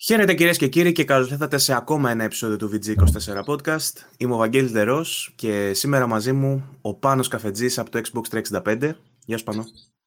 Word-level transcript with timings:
Χαίρετε 0.00 0.34
κυρίες 0.34 0.56
και 0.56 0.68
κύριοι 0.68 0.92
και 0.92 1.04
καλώ 1.04 1.26
ήρθατε 1.30 1.58
σε 1.58 1.74
ακόμα 1.74 2.10
ένα 2.10 2.24
επεισόδιο 2.24 2.56
του 2.56 2.70
VG24 2.72 3.44
Podcast. 3.44 3.92
Είμαι 4.16 4.34
ο 4.34 4.36
Βαγγέλης 4.36 4.72
Δερός 4.72 5.32
και 5.36 5.72
σήμερα 5.74 6.06
μαζί 6.06 6.32
μου 6.32 6.78
ο 6.80 6.94
Πάνος 6.94 7.28
Καφετζής 7.28 7.78
από 7.78 7.90
το 7.90 8.00
Xbox 8.00 8.40
365. 8.62 8.90
Γεια 9.24 9.38
σου 9.38 9.44
Πάνο. 9.44 9.64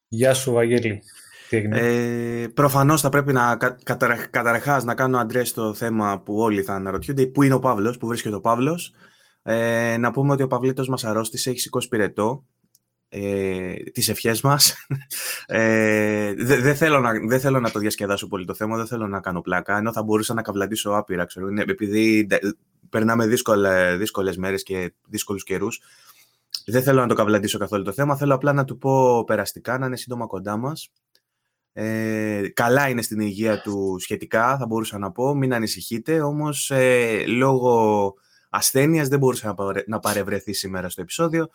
Γεια 0.08 0.34
σου 0.34 0.52
Βαγγέλη. 0.52 1.02
Ε, 1.50 2.46
προφανώς 2.54 3.00
θα 3.00 3.08
πρέπει 3.08 3.32
να 3.32 3.56
καταρχάς 4.30 4.84
να 4.84 4.94
κάνω 4.94 5.18
αντρές 5.18 5.48
στο 5.48 5.74
θέμα 5.74 6.20
που 6.20 6.36
όλοι 6.36 6.62
θα 6.62 6.74
αναρωτιούνται. 6.74 7.26
Πού 7.26 7.42
είναι 7.42 7.54
ο 7.54 7.58
Παύλος, 7.58 7.98
πού 7.98 8.06
βρίσκεται 8.06 8.34
ο 8.34 8.40
Παύλος. 8.40 8.94
Ε, 9.42 9.96
να 9.98 10.10
πούμε 10.10 10.32
ότι 10.32 10.42
ο 10.42 10.46
Παυλίτος 10.46 10.88
μας 10.88 11.04
αρρώστησε, 11.04 11.50
έχει 11.50 11.60
σηκώσει 11.60 11.88
πυρετό 11.88 12.46
ε, 13.14 13.74
τις 13.74 14.08
ευχές 14.08 14.40
μας. 14.40 14.74
Ε, 15.46 16.34
δεν 16.36 16.76
θέλω, 16.76 17.00
να, 17.00 17.10
δε 17.28 17.38
θέλω 17.38 17.60
να 17.60 17.70
το 17.70 17.78
διασκεδάσω 17.78 18.26
πολύ 18.26 18.44
το 18.44 18.54
θέμα, 18.54 18.76
δεν 18.76 18.86
θέλω 18.86 19.06
να 19.06 19.20
κάνω 19.20 19.40
πλάκα, 19.40 19.76
ενώ 19.76 19.92
θα 19.92 20.02
μπορούσα 20.02 20.34
να 20.34 20.42
καβλαντήσω 20.42 20.90
άπειρα, 20.90 21.24
ξέρω, 21.24 21.46
επειδή 21.56 22.26
περνάμε 22.90 23.26
δύσκολε, 23.26 23.96
δύσκολες 23.96 24.36
μέρες 24.36 24.62
και 24.62 24.92
δύσκολους 25.08 25.44
καιρούς. 25.44 25.80
Δεν 26.66 26.82
θέλω 26.82 27.00
να 27.00 27.06
το 27.06 27.14
καβλαντήσω 27.14 27.58
καθόλου 27.58 27.82
το 27.84 27.92
θέμα, 27.92 28.16
θέλω 28.16 28.34
απλά 28.34 28.52
να 28.52 28.64
του 28.64 28.78
πω 28.78 29.24
περαστικά, 29.24 29.78
να 29.78 29.86
είναι 29.86 29.96
σύντομα 29.96 30.26
κοντά 30.26 30.56
μας. 30.56 30.90
Ε, 31.72 32.48
καλά 32.54 32.88
είναι 32.88 33.02
στην 33.02 33.20
υγεία 33.20 33.60
του 33.60 33.96
σχετικά, 33.98 34.56
θα 34.58 34.66
μπορούσα 34.66 34.98
να 34.98 35.10
πω, 35.10 35.34
μην 35.34 35.54
ανησυχείτε, 35.54 36.20
όμως 36.20 36.70
ε, 36.70 37.24
λόγω 37.26 38.14
ασθένειας 38.50 39.08
δεν 39.08 39.18
μπορούσα 39.18 39.54
να 39.86 39.98
παρευρεθεί 39.98 40.52
σήμερα 40.52 40.88
στο 40.88 41.00
επεισόδιο. 41.00 41.48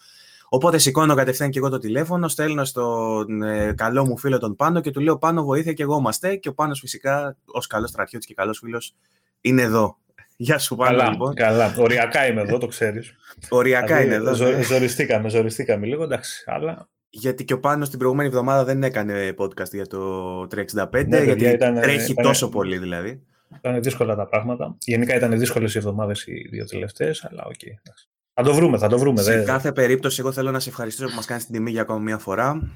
Οπότε 0.50 0.78
σηκώνω 0.78 1.16
κατευθείαν 1.16 1.50
και 1.50 1.60
εγώ 1.60 1.70
το 1.70 1.78
τηλέφωνο, 1.78 2.28
στέλνω 2.28 2.66
στον 2.66 3.42
ε, 3.42 3.74
καλό 3.74 4.06
μου 4.06 4.18
φίλο 4.18 4.40
τον 4.40 4.56
Πάνο 4.56 4.82
και 4.82 4.92
του 4.92 5.00
λέω 5.00 5.18
Πάνο 5.18 5.44
βοήθεια 5.44 5.74
και 5.74 5.84
εγώ 5.84 5.98
είμαστε 5.98 6.36
και 6.36 6.50
ο 6.50 6.54
Πάνος 6.54 6.80
φυσικά 6.80 7.38
ως 7.46 7.68
καλός 7.68 7.90
στρατιώτης 7.90 8.28
και 8.28 8.34
καλός 8.34 8.60
φίλος 8.60 8.96
είναι 9.42 9.62
εδώ. 9.62 9.98
Γεια 10.38 10.58
σου 10.58 10.76
Πάνο 10.76 10.98
καλά, 10.98 11.10
λοιπόν. 11.12 11.34
Καλά, 11.34 11.76
οριακά 11.78 12.28
είμαι 12.28 12.42
εδώ, 12.42 12.58
το 12.58 12.68
ξέρεις. 12.68 13.16
Οριακά 13.50 14.02
είναι 14.02 14.14
εδώ. 14.14 14.34
Ζω, 14.34 14.46
ναι. 14.46 14.64
ζοριστήκαμε, 14.64 15.30
ζοριστήκαμε 15.30 15.86
λίγο, 15.86 16.04
εντάξει, 16.04 16.44
αλλά... 16.48 16.90
Γιατί 17.10 17.44
και 17.44 17.54
ο 17.54 17.60
Πάνος 17.60 17.90
την 17.90 18.00
προηγούμενη 18.00 18.28
εβδομάδα 18.28 18.64
δεν 18.64 18.84
έκανε 18.84 19.34
podcast 19.38 19.72
για 19.72 19.88
το 19.88 20.42
365, 20.42 21.08
ναι, 21.08 21.24
γιατί 21.24 21.46
ήταν, 21.46 21.82
τρέχει 21.82 22.12
ήταν, 22.12 22.26
τόσο 22.26 22.50
πολύ 22.50 22.78
δηλαδή. 22.78 23.22
Ήταν 23.56 23.82
δύσκολα 23.82 24.16
τα 24.16 24.28
πράγματα. 24.28 24.76
Γενικά 24.80 25.16
ήταν 25.16 25.40
δύσκολες 25.40 25.76
οι 25.76 25.78
εβδομάδες 25.78 26.28
οι 26.28 26.48
δύο 26.52 26.66
τελευταίες, 26.66 27.26
αλλά 27.30 27.44
OK. 27.46 27.54
Okay, 27.54 27.92
θα 28.40 28.44
το 28.44 28.54
βρούμε, 28.54 28.78
θα 28.78 28.88
το 28.88 29.00
βρούμε. 29.00 29.22
Σε 29.22 29.38
δε... 29.38 29.44
κάθε 29.44 29.72
περίπτωση, 29.72 30.20
εγώ 30.20 30.32
θέλω 30.32 30.52
να 30.52 30.60
σε 30.60 30.70
ευχαριστήσω 30.70 31.08
που 31.08 31.16
μας 31.16 31.26
κάνεις 31.26 31.46
την 31.46 31.54
τιμή 31.54 31.72
για 31.72 31.82
ακόμα 31.82 32.00
μία 32.00 32.18
φορά. 32.18 32.72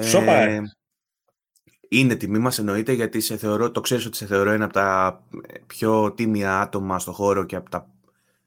Σώπα, 0.00 0.32
ε, 0.32 0.62
είναι 1.88 2.14
τιμή 2.14 2.38
μας 2.38 2.58
εννοείται, 2.58 2.92
γιατί 2.92 3.20
σε 3.20 3.36
θεωρώ, 3.36 3.70
το 3.70 3.80
ξέρεις 3.80 4.06
ότι 4.06 4.16
σε 4.16 4.26
θεωρώ 4.26 4.50
ένα 4.50 4.64
από 4.64 4.72
τα 4.72 5.20
πιο 5.66 6.12
τίμια 6.12 6.60
άτομα 6.60 6.98
στο 6.98 7.12
χώρο 7.12 7.44
και 7.44 7.56
από 7.56 7.70
τα 7.70 7.88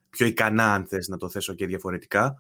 πιο 0.10 0.26
ικανά, 0.26 0.74
αν 0.74 0.86
θες 0.86 1.08
να 1.08 1.18
το 1.18 1.30
θέσω 1.30 1.54
και 1.54 1.66
διαφορετικά. 1.66 2.36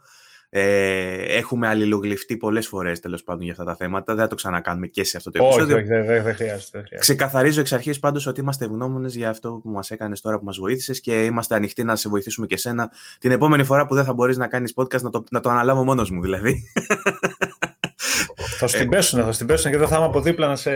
Ε, 0.58 1.38
έχουμε 1.38 1.68
αλληλογλυφτεί 1.68 2.38
πολλές 2.38 2.68
φορές 2.68 3.00
τέλος 3.00 3.24
πάντων 3.24 3.44
για 3.44 3.52
αυτά 3.52 3.64
τα 3.64 3.76
θέματα. 3.76 4.14
Δεν 4.14 4.24
θα 4.24 4.30
το 4.30 4.36
ξανακάνουμε 4.36 4.88
και 4.88 5.04
σε 5.04 5.18
αυτό 5.18 5.32
το 5.32 5.44
επεισόδιο. 5.44 5.76
Όχι, 5.76 5.84
όχι, 5.84 6.04
δεν, 6.06 6.24
δεν 6.24 6.36
χρειάζεται. 6.36 6.84
Ξεκαθαρίζω 7.00 7.60
εξ 7.60 7.74
αρχής 7.74 8.00
πάντως 8.00 8.26
ότι 8.26 8.40
είμαστε 8.40 8.66
ευγνώμονες 8.66 9.16
για 9.16 9.30
αυτό 9.30 9.60
που 9.64 9.70
μας 9.70 9.92
έκανες 9.92 10.22
τώρα 10.22 10.40
που 10.40 10.46
μας 10.46 10.58
βοήθησες 10.58 11.02
και 11.02 11.24
είμαστε 11.24 11.56
ανοιχτοί 11.56 11.84
να 11.84 11.96
σε 11.96 12.10
βοηθήσουμε 12.10 12.48
και 12.48 12.58
σένα 12.58 12.92
την 13.20 13.32
επόμενη 13.32 13.64
φορά 13.64 13.86
που 13.86 13.96
δεν 13.96 14.04
θα 14.04 14.14
μπορείς 14.14 14.38
να 14.38 14.48
κάνεις 14.48 14.74
podcast 14.76 15.02
να 15.02 15.10
το, 15.10 15.24
να 15.32 15.40
το 15.40 15.50
αναλάβω 15.50 15.84
μόνος 15.84 16.12
μου 16.12 16.22
δηλαδή. 16.22 16.64
θα 18.58 18.68
στην 18.68 18.90
πέσουν, 18.90 19.24
θα 19.24 19.32
στην 19.32 19.48
πέσουν 19.48 19.72
και 19.72 19.78
δεν 19.78 19.88
θα 19.88 19.96
είμαι 19.96 20.06
από 20.06 20.22
δίπλα 20.22 20.48
να 20.48 20.56
σε, 20.56 20.72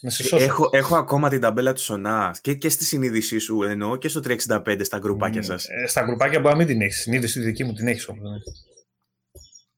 να 0.00 0.10
σε 0.10 0.22
σώσω. 0.22 0.44
Έχω, 0.44 0.68
έχω 0.72 0.96
ακόμα 0.96 1.28
την 1.28 1.40
ταμπέλα 1.40 1.72
του 1.72 1.82
Σονά 1.82 2.34
και, 2.40 2.54
και 2.54 2.68
στη 2.68 2.84
συνείδησή 2.84 3.38
σου 3.38 3.62
εννοώ 3.62 3.96
και 3.96 4.08
στο 4.08 4.20
365 4.48 4.80
στα 4.80 4.98
γκρουπάκια 4.98 5.42
σας. 5.42 5.66
Ε, 5.68 5.86
στα 5.86 6.02
γκρουπάκια 6.02 6.40
μπορεί 6.40 6.52
να 6.52 6.58
μην 6.58 6.66
την 6.66 6.80
έχεις. 6.80 7.00
Συνείδηση 7.00 7.40
δική 7.40 7.64
μου 7.64 7.72
την 7.72 7.88
έχεις 7.88 8.08
όμω. 8.08 8.20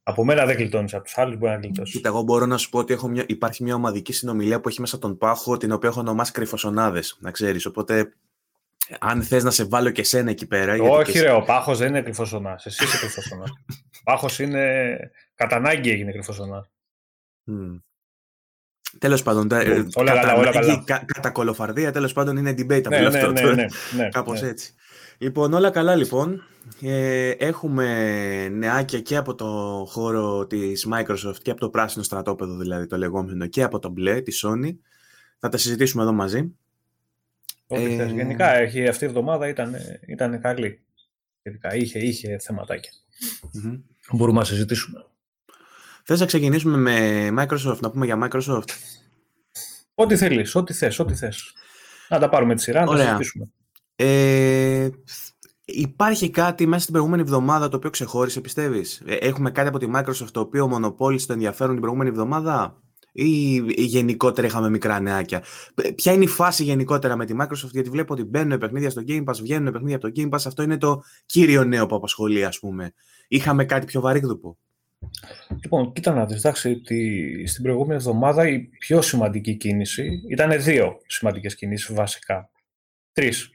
Ναι. 0.05 0.13
Από 0.13 0.25
μένα 0.25 0.47
δεν 0.47 0.57
γλιτώνεις, 0.57 0.95
από 0.95 1.05
τους 1.05 1.19
άλλους 1.19 1.37
μπορεί 1.37 1.53
να 1.53 1.59
γλιτώσεις. 1.59 1.95
Κοίτα, 1.95 2.09
εγώ 2.09 2.23
μπορώ 2.23 2.47
να 2.47 2.57
σου 2.57 2.69
πω 2.69 2.79
ότι 2.79 2.93
έχω 2.93 3.09
μια, 3.09 3.25
υπάρχει 3.27 3.63
μια 3.63 3.75
ομαδική 3.75 4.13
συνομιλία 4.13 4.61
που 4.61 4.69
έχει 4.69 4.81
μέσα 4.81 4.99
τον 4.99 5.19
πάχο, 5.19 5.57
την 5.57 5.73
οποία 5.73 5.89
έχω 5.89 6.01
ονομάσει 6.01 6.33
κρυφοσονάδες, 6.33 7.17
να 7.21 7.31
ξέρεις. 7.31 7.67
Οπότε, 7.67 8.13
αν 8.99 9.23
θες 9.23 9.45
να 9.45 9.51
σε 9.51 9.65
βάλω 9.65 9.91
και 9.91 10.03
σένα 10.03 10.31
εκεί 10.31 10.47
πέρα. 10.47 10.77
Όχι, 10.83 11.19
ρε, 11.19 11.31
ο 11.31 11.43
πάχος 11.43 11.79
δεν 11.79 11.89
είναι 11.89 12.03
κρυφοσονάς. 12.03 12.67
Εσύ 12.67 12.85
είσαι 12.85 12.99
κρυφοσονάς. 12.99 13.51
πάχος 14.05 14.39
είναι. 14.39 14.97
Κατά 15.35 15.57
ανάγκη 15.57 15.91
έγινε 15.91 16.13
κρυφοσονάς. 16.13 16.71
Mm. 17.47 17.81
Τέλος 18.99 19.23
πάντων, 19.23 19.49
όλα 19.53 20.13
κατά, 20.13 20.21
καλά, 20.21 20.35
όλα 20.35 20.51
καλά. 20.51 20.85
κατά 21.07 21.31
κολοφαρδία, 21.31 21.93
τέλος 21.93 22.13
πάντων 22.13 22.37
είναι 22.37 22.51
debate 22.51 22.89
ναι, 22.89 22.99
ναι, 22.99 23.07
αυτό. 23.07 23.31
Ναι, 23.31 23.41
ναι, 23.41 23.53
ναι, 23.53 23.67
ναι, 23.97 24.09
Κάπως 24.09 24.43
έτσι. 24.43 24.75
Λοιπόν, 25.23 25.53
όλα 25.53 25.71
καλά 25.71 25.95
λοιπόν. 25.95 26.45
Ε, 26.81 27.31
έχουμε 27.31 28.49
νεάκια 28.49 29.01
και 29.01 29.17
από 29.17 29.35
το 29.35 29.47
χώρο 29.89 30.47
της 30.47 30.89
Microsoft 30.93 31.39
και 31.43 31.51
από 31.51 31.61
το 31.61 31.71
πράσινο 31.71 32.05
στρατόπεδο 32.05 32.57
δηλαδή 32.57 32.87
το 32.87 32.97
λεγόμενο 32.97 33.47
και 33.47 33.63
από 33.63 33.79
το 33.79 33.89
μπλε, 33.89 34.21
τη 34.21 34.33
Sony. 34.43 34.77
Θα 35.39 35.49
τα 35.49 35.57
συζητήσουμε 35.57 36.03
εδώ 36.03 36.13
μαζί. 36.13 36.55
ε... 37.67 38.05
Γενικά 38.05 38.55
έχει, 38.55 38.89
αυτή 38.89 39.05
η 39.05 39.07
εβδομάδα 39.07 39.49
ήταν, 39.49 39.75
ήταν 40.07 40.41
καλή. 40.41 40.83
Γενικά 41.43 41.75
είχε, 41.75 41.99
είχε 41.99 42.39
θεματάκια. 42.39 42.91
Mm-hmm. 43.43 43.81
Μπορούμε 44.13 44.39
να 44.39 44.45
συζητήσουμε. 44.45 45.05
Θες 46.05 46.21
να 46.21 46.27
ξεκινήσουμε 46.27 46.77
με 46.77 47.29
Microsoft, 47.43 47.79
να 47.81 47.91
πούμε 47.91 48.07
για 48.07 48.29
Microsoft; 48.31 48.69
Ό,τι 49.95 50.17
θέλεις, 50.17 50.55
ό,τι 50.55 50.73
θες, 50.73 50.99
ό,τι 50.99 51.15
θες. 51.15 51.53
Να 52.09 52.19
τα 52.19 52.29
πάρουμε 52.29 52.55
τη 52.55 52.63
σειρά, 52.63 52.85
να 52.85 52.97
τα 52.97 53.05
συζητήσουμε. 53.05 53.51
Ε, 54.03 54.89
υπάρχει 55.65 56.31
κάτι 56.31 56.67
μέσα 56.67 56.81
στην 56.81 56.93
προηγούμενη 56.93 57.23
εβδομάδα 57.23 57.69
το 57.69 57.77
οποίο 57.77 57.91
ξεχώρισε, 57.91 58.41
πιστεύεις; 58.41 59.03
Ε, 59.07 59.15
έχουμε 59.15 59.51
κάτι 59.51 59.69
από 59.69 59.79
τη 59.79 59.87
Microsoft 59.95 60.31
το 60.33 60.41
οποίο 60.41 60.69
μονοπόλησε 60.69 61.27
το 61.27 61.33
ενδιαφέρον 61.33 61.73
την 61.73 61.81
προηγούμενη 61.81 62.11
εβδομάδα, 62.11 62.83
ή 63.13 63.63
γενικότερα 63.67 64.47
είχαμε 64.47 64.71
μικρά 64.71 65.01
νεάκια; 65.01 65.43
Ποια 65.95 66.13
είναι 66.13 66.25
η 66.25 66.27
φάση 66.27 66.65
γενικότερα 66.65 67.17
με 67.17 67.27
τη 67.27 67.35
Microsoft, 67.41 67.71
γιατί 67.71 67.91
βλέπω 67.91 68.13
ότι 68.13 68.25
μπαίνουν 68.25 68.59
παιχνίδια 68.59 68.91
στο 68.91 69.03
Game 69.09 69.25
Pass, 69.25 69.37
βγαίνουν 69.41 69.73
παιχνίδια 69.73 69.97
από 69.97 70.11
το 70.11 70.13
Game 70.17 70.35
Pass. 70.35 70.43
Αυτό 70.47 70.63
είναι 70.63 70.79
το 70.79 71.03
κύριο 71.27 71.65
νέο 71.65 71.87
που 71.87 71.95
απασχολεί, 71.95 72.45
ας 72.45 72.59
πούμε. 72.59 72.93
Είχαμε 73.29 73.65
κάτι 73.65 73.87
πιο 73.87 74.01
βαρύγδουπο. 74.01 74.59
Λοιπόν, 75.63 75.93
κοίτα 75.93 76.13
να 76.15 76.27
δεις, 76.27 76.39
εντάξει, 76.39 76.71
ότι 76.71 77.45
στην 77.47 77.63
προηγούμενη 77.63 77.95
εβδομάδα 77.95 78.49
η 78.49 78.61
πιο 78.61 79.03
σημαντική 79.03 79.57
κίνηση 79.57 80.23
ήταν 80.29 80.63
δύο 80.63 80.97
σημαντικές 81.07 81.55
κινήσεις 81.55 81.95
βασικά. 81.95 82.51
Τρεις. 83.13 83.51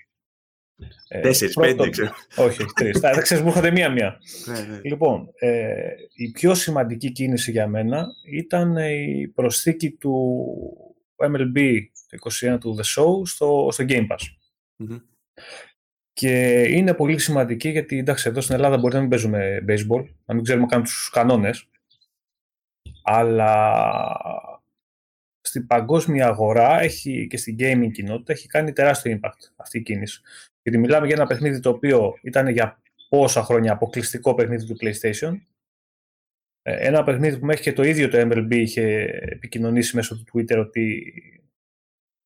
Ε, 1.07 1.19
Τέσσερις, 1.19 1.55
πέντε, 1.55 1.89
ξέρω. 1.89 2.11
Όχι, 2.35 2.65
τρεις. 2.75 2.99
Θα 2.99 3.21
ξέρεις, 3.21 3.43
μου 3.43 3.49
είχατε 3.49 3.71
μία-μία. 3.71 4.19
Ναι, 4.45 4.59
ναι. 4.59 4.79
Λοιπόν, 4.83 5.29
ε, 5.39 5.93
η 6.15 6.31
πιο 6.31 6.53
σημαντική 6.53 7.11
κίνηση 7.11 7.51
για 7.51 7.67
μένα 7.67 8.07
ήταν 8.31 8.77
η 8.77 9.27
προσθήκη 9.27 9.91
του 9.91 10.35
MLB 11.15 11.79
το 12.09 12.17
21 12.53 12.57
του 12.59 12.77
The 12.79 12.83
Show 12.83 13.27
στο, 13.27 13.67
στο 13.71 13.85
Game 13.87 14.07
Pass. 14.07 14.19
Και 16.13 16.61
είναι 16.61 16.93
πολύ 16.93 17.19
σημαντική 17.19 17.69
γιατί 17.69 17.97
εντάξει, 17.97 18.29
εδώ 18.29 18.41
στην 18.41 18.55
Ελλάδα 18.55 18.77
μπορεί 18.77 18.93
να 18.93 18.99
μην 18.99 19.09
παίζουμε 19.09 19.65
baseball, 19.67 20.05
να 20.25 20.33
μην 20.33 20.43
ξέρουμε 20.43 20.65
καν 20.65 20.83
τους 20.83 21.09
κανόνες, 21.09 21.69
αλλά 23.03 23.81
στην 25.41 25.67
παγκόσμια 25.67 26.27
αγορά 26.27 26.79
έχει, 26.79 27.27
και 27.27 27.37
στην 27.37 27.55
gaming 27.59 27.91
κοινότητα 27.91 28.33
έχει 28.33 28.47
κάνει 28.47 28.73
τεράστιο 28.73 29.19
impact 29.19 29.51
αυτή 29.55 29.77
η 29.77 29.81
κίνηση. 29.81 30.21
Γιατί 30.65 30.79
μιλάμε 30.79 31.05
για 31.05 31.15
ένα 31.15 31.25
παιχνίδι 31.25 31.59
το 31.59 31.69
οποίο 31.69 32.17
ήταν 32.21 32.47
για 32.47 32.81
πόσα 33.09 33.43
χρόνια 33.43 33.71
αποκλειστικό 33.71 34.35
παιχνίδι 34.35 34.65
του 34.65 34.75
PlayStation. 34.81 35.39
Ε, 36.61 36.87
ένα 36.87 37.03
παιχνίδι 37.03 37.39
που 37.39 37.45
μέχρι 37.45 37.61
και 37.61 37.73
το 37.73 37.83
ίδιο 37.83 38.09
το 38.09 38.17
MLB 38.21 38.51
είχε 38.51 38.81
επικοινωνήσει 39.21 39.95
μέσω 39.95 40.15
του 40.15 40.23
Twitter 40.33 40.57
ότι 40.57 41.13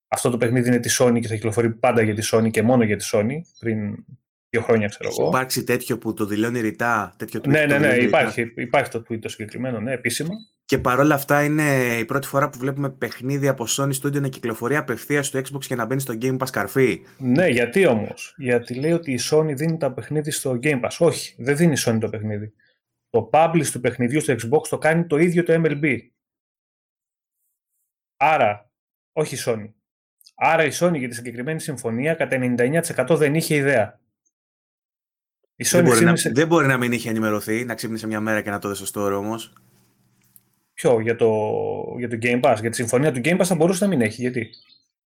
αυτό 0.08 0.30
το 0.30 0.38
παιχνίδι 0.38 0.68
είναι 0.68 0.80
της 0.80 1.02
Sony 1.02 1.20
και 1.22 1.28
θα 1.28 1.34
κυκλοφορεί 1.34 1.70
πάντα 1.74 2.02
για 2.02 2.16
τη 2.16 2.30
Sony 2.32 2.50
και 2.52 2.62
μόνο 2.62 2.84
για 2.84 2.98
τη 2.98 3.10
Sony 3.12 3.42
πριν 3.60 4.06
δύο 4.50 4.62
χρόνια, 4.62 4.88
ξέρω 4.88 5.10
εγώ. 5.10 5.28
Υπάρξει 5.28 5.64
τέτοιο 5.64 5.98
που 5.98 6.14
το 6.14 6.26
δηλώνει 6.26 6.60
ρητά, 6.60 7.16
τέτοιο 7.18 7.40
tweet. 7.40 7.48
Ναι, 7.48 7.66
ναι, 7.66 7.78
ναι, 7.78 7.96
υπάρχει, 7.96 8.54
υπάρχει 8.56 8.92
το 8.92 9.04
tweet 9.10 9.20
το 9.20 9.30
συγκεκριμένο, 9.30 9.80
ναι, 9.80 9.92
επίσημα. 9.92 10.34
Και 10.70 10.80
παρόλα 10.80 11.16
αυτά 11.16 11.44
είναι 11.44 11.98
η 11.98 12.06
πρώτη 12.06 12.28
φορά 12.28 12.50
που 12.50 12.58
βλέπουμε 12.58 12.90
παιχνίδι 12.90 13.48
από 13.48 13.66
Sony 13.68 13.92
Studio 14.02 14.22
να 14.22 14.28
κυκλοφορεί 14.28 14.76
απευθείας 14.76 15.28
στο 15.28 15.40
Xbox 15.40 15.66
και 15.66 15.76
να 15.76 15.86
μπαίνει 15.86 16.02
στο 16.02 16.14
Game 16.22 16.38
Pass 16.38 16.50
καρφί. 16.52 17.06
Ναι, 17.18 17.48
γιατί 17.48 17.86
όμως; 17.86 18.34
Γιατί 18.38 18.74
λέει 18.74 18.92
ότι 18.92 19.12
η 19.12 19.20
Sony 19.32 19.54
δίνει 19.56 19.78
τα 19.78 19.94
παιχνίδι 19.94 20.32
στο 20.32 20.60
Game 20.64 20.82
Pass. 20.84 20.98
Όχι, 21.00 21.36
δεν 21.38 21.56
δίνει 21.56 21.72
η 21.72 21.78
Sony 21.86 21.98
το 22.00 22.10
παιχνίδι. 22.10 22.54
Το 23.10 23.30
publish 23.34 23.66
του 23.72 23.80
παιχνιδιού 23.80 24.22
στο 24.22 24.34
Xbox 24.34 24.68
το 24.70 24.78
κάνει 24.78 25.06
το 25.06 25.18
ίδιο 25.18 25.44
το 25.44 25.62
MLB. 25.66 25.98
Άρα, 28.18 28.72
όχι 29.12 29.36
η 29.36 29.40
Sony. 29.46 29.74
Άρα 30.36 30.64
η 30.64 30.70
Sony 30.74 30.98
για 30.98 31.10
τη 31.10 31.16
συγκεκριμένη 31.16 31.60
συμφωνία 31.60 32.14
κατά 32.14 32.38
99% 33.08 33.16
δεν 33.18 33.36
είχε 33.36 33.56
ιδέα. 33.56 34.00
Η 35.56 35.66
Sony 35.68 35.72
δεν, 35.72 35.84
μπορεί 35.84 36.06
να, 36.06 36.14
δεν 36.34 36.48
μπορεί 36.48 36.68
να 36.68 36.78
μην 36.78 36.92
είχε 36.92 37.10
ενημερωθεί, 37.10 37.66
να 37.66 37.76
ξύπνησε 37.76 38.08
μια 38.08 38.20
μέρα 38.20 38.42
και 38.42 38.50
να 38.50 38.60
το 38.60 38.70
δει 38.70 38.86
στο 38.86 39.08
store 39.08 39.18
όμως. 39.18 39.54
Ποιο, 40.82 41.00
για 41.00 41.16
το, 41.16 41.32
για 41.98 42.10
το 42.10 42.18
Game 42.22 42.40
Pass, 42.40 42.58
για 42.62 42.70
τη 42.70 42.76
συμφωνία 42.76 43.12
του 43.12 43.22
Game 43.24 43.38
Pass 43.38 43.44
θα 43.44 43.56
μπορούσε 43.56 43.84
να 43.84 43.90
μην 43.90 44.02
έχει, 44.02 44.22
γιατί; 44.22 44.50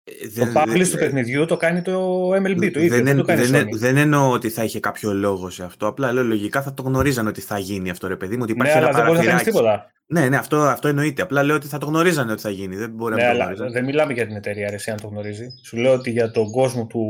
Ε, 0.04 0.44
το 0.44 0.60
publish 0.60 0.88
του 0.90 0.98
παιχνιδιού 0.98 1.44
το 1.44 1.56
κάνει 1.56 1.82
το 1.82 2.28
MLB, 2.30 2.70
το 2.72 2.80
ίδιο. 2.80 3.02
Δεν, 3.02 3.16
το 3.16 3.24
κάνει 3.24 3.42
δεν, 3.42 3.68
δεν 3.72 3.96
εννοώ 3.96 4.30
ότι 4.30 4.48
θα 4.48 4.64
είχε 4.64 4.80
κάποιο 4.80 5.12
λόγο 5.12 5.50
σε 5.50 5.64
αυτό. 5.64 5.86
Απλά 5.86 6.12
λέω 6.12 6.24
λογικά 6.24 6.62
θα 6.62 6.74
το 6.74 6.82
γνωρίζαν 6.82 7.26
ότι 7.26 7.40
θα 7.40 7.58
γίνει 7.58 7.90
αυτό, 7.90 8.08
ρε 8.08 8.16
παιδί 8.16 8.36
μου. 8.36 8.42
Ότι 8.42 8.52
ναι, 8.52 8.58
υπάρχει 8.58 8.78
ναι, 8.78 8.84
αλλά 8.84 8.96
δεν 8.96 9.06
μπορεί 9.06 9.18
να 9.18 9.24
κάνεις 9.24 9.42
τίποτα. 9.42 9.90
Ναι, 10.06 10.28
ναι, 10.28 10.36
αυτό, 10.36 10.56
αυτό 10.56 10.88
εννοείται. 10.88 11.22
Απλά 11.22 11.42
λέω 11.42 11.56
ότι 11.56 11.66
θα 11.66 11.78
το 11.78 11.86
γνωρίζανε 11.86 12.32
ότι 12.32 12.40
θα 12.40 12.50
γίνει. 12.50 12.76
Δεν 12.76 12.90
μπορεί 12.90 13.14
ναι, 13.14 13.22
να 13.22 13.32
το 13.32 13.42
αλλά 13.42 13.70
δεν 13.70 13.84
μιλάμε 13.84 14.12
για 14.12 14.26
την 14.26 14.36
εταιρεία, 14.36 14.70
ρε, 14.70 14.76
αν 14.92 15.00
το 15.00 15.06
γνωρίζει. 15.08 15.46
Σου 15.64 15.76
λέω 15.76 15.92
ότι 15.92 16.10
για 16.10 16.30
τον 16.30 16.50
κόσμο 16.50 16.86
του 16.86 17.02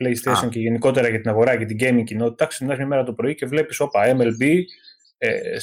PlayStation 0.00 0.44
Α. 0.44 0.48
και 0.48 0.58
γενικότερα 0.58 1.08
για 1.08 1.20
την 1.20 1.30
αγορά 1.30 1.56
και 1.56 1.64
την 1.64 1.76
gaming 1.80 2.04
κοινότητα, 2.04 2.46
ξυπνάς 2.46 2.76
μια 2.76 2.86
μέρα 2.86 3.04
το 3.04 3.12
πρωί 3.12 3.34
και 3.34 3.46
βλέπεις, 3.46 3.80
όπα, 3.80 4.16
MLB, 4.16 4.60
ε, 5.18 5.58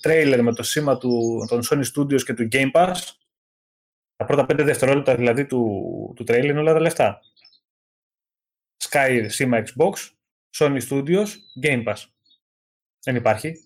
τρέιλερ 0.00 0.42
με 0.42 0.54
το 0.54 0.62
σήμα 0.62 0.98
του, 0.98 1.44
των 1.48 1.62
Sony 1.70 1.84
Studios 1.94 2.22
και 2.22 2.34
του 2.34 2.48
Game 2.52 2.70
Pass. 2.72 2.94
Τα 4.16 4.24
πρώτα 4.24 4.46
πέντε 4.46 4.62
δευτερόλεπτα 4.62 5.16
δηλαδή 5.16 5.46
του, 5.46 6.12
του 6.16 6.24
τρέιλερ 6.24 6.50
είναι 6.50 6.60
όλα 6.60 6.72
τα 6.72 6.80
λεφτά. 6.80 7.20
Sky, 8.88 9.24
σήμα 9.28 9.64
Xbox, 9.66 9.92
Sony 10.56 10.80
Studios, 10.88 11.26
Game 11.62 11.84
Pass. 11.84 12.04
Δεν 13.04 13.16
υπάρχει. 13.16 13.64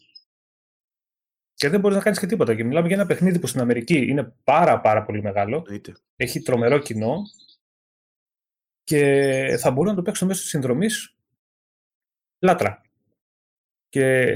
Και 1.55 1.69
δεν 1.69 1.81
μπορείς 1.81 1.97
να 1.97 2.03
κάνεις 2.03 2.19
και 2.19 2.27
τίποτα. 2.27 2.55
Και 2.55 2.65
μιλάμε 2.65 2.87
για 2.87 2.97
ένα 2.97 3.07
παιχνίδι 3.07 3.39
που 3.39 3.47
στην 3.47 3.61
Αμερική 3.61 4.07
είναι 4.07 4.35
πάρα 4.45 4.81
πάρα 4.81 5.05
πολύ 5.05 5.23
μεγάλο. 5.23 5.67
Έχει 6.17 6.41
τρομερό 6.41 6.79
κοινό. 6.79 7.23
Και 8.85 9.57
θα 9.61 9.71
μπορούν 9.71 9.91
να 9.91 9.97
το 9.97 10.03
παίξουν 10.03 10.29
μέσω 10.29 10.41
της 10.41 10.51
συνδρομής 10.51 11.17
λάτρα. 12.39 12.88
Και 13.89 14.27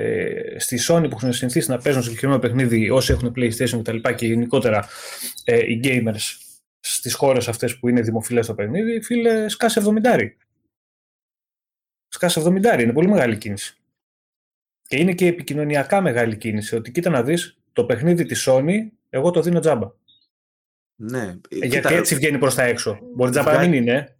στη 0.59 0.79
Sony 0.89 1.07
που 1.11 1.17
έχουν 1.17 1.33
συνηθίσει 1.33 1.71
να 1.71 1.79
παίζουν 1.79 2.03
συγκεκριμένο 2.03 2.39
παιχνίδι 2.39 2.91
όσοι 2.91 3.13
έχουν 3.13 3.33
PlayStation 3.37 3.81
κτλ. 3.83 3.97
Και, 3.97 4.13
και 4.13 4.27
γενικότερα 4.27 4.89
ε, 5.45 5.73
οι 5.73 5.81
gamers 5.85 6.37
στις 6.81 7.15
χώρες 7.15 7.49
αυτές 7.49 7.79
που 7.79 7.89
είναι 7.89 8.01
δημοφιλές 8.01 8.47
το 8.47 8.55
παιχνίδι, 8.55 9.03
φίλε, 9.03 9.49
σκάσε 9.49 9.83
70. 10.03 10.31
Σκάσε 12.09 12.43
70, 12.45 12.81
είναι 12.81 12.93
πολύ 12.93 13.09
μεγάλη 13.09 13.37
κίνηση. 13.37 13.77
Και 14.89 14.97
είναι 14.97 15.13
και 15.13 15.27
επικοινωνιακά 15.27 16.01
μεγάλη 16.01 16.37
κίνηση. 16.37 16.77
Ότι 16.77 16.91
κοίτα 16.91 17.11
να 17.11 17.23
δεις 17.23 17.59
το 17.73 17.85
παιχνίδι 17.85 18.25
της 18.25 18.49
Sony, 18.49 18.77
εγώ 19.11 19.31
το 19.31 19.43
δίνω 19.43 19.61
τζάμπα. 19.61 19.91
Ναι. 20.95 21.23
Ε, 21.49 21.57
γιατί 21.57 21.69
κοίτα, 21.69 21.91
έτσι 21.91 22.15
βγαίνει 22.15 22.39
προς 22.39 22.55
τα 22.55 22.63
έξω. 22.63 22.99
Μπορεί 23.15 23.31
τζάμπα 23.31 23.53
να 23.53 23.61
μην 23.61 23.73
είναι. 23.73 24.17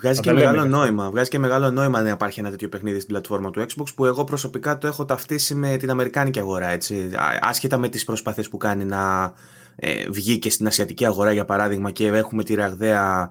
Βγάζει 0.00 0.20
και 0.20 0.32
μεγάλο 0.32 0.64
νόημα. 0.64 1.10
Βγάζει 1.10 1.30
και 1.30 1.38
μεγάλο 1.38 1.70
νόημα 1.70 2.02
να 2.02 2.10
υπάρχει 2.10 2.40
ένα 2.40 2.50
τέτοιο 2.50 2.68
παιχνίδι 2.68 2.96
στην 2.96 3.08
πλατφόρμα 3.08 3.50
του 3.50 3.60
Xbox 3.68 3.86
που 3.94 4.04
εγώ 4.04 4.24
προσωπικά 4.24 4.78
το 4.78 4.86
έχω 4.86 5.04
ταυτίσει 5.04 5.54
με 5.54 5.76
την 5.76 5.90
Αμερικάνικη 5.90 6.38
αγορά. 6.38 6.68
Έτσι. 6.68 7.10
Άσχετα 7.40 7.78
με 7.78 7.88
τις 7.88 8.04
προσπάθειες 8.04 8.48
που 8.48 8.56
κάνει 8.56 8.84
να 8.84 9.32
ε, 9.76 10.08
βγει 10.10 10.38
και 10.38 10.50
στην 10.50 10.66
Ασιατική 10.66 11.06
αγορά 11.06 11.32
για 11.32 11.44
παράδειγμα 11.44 11.90
και 11.90 12.06
έχουμε 12.06 12.44
τη 12.44 12.54
ραγδαία 12.54 13.30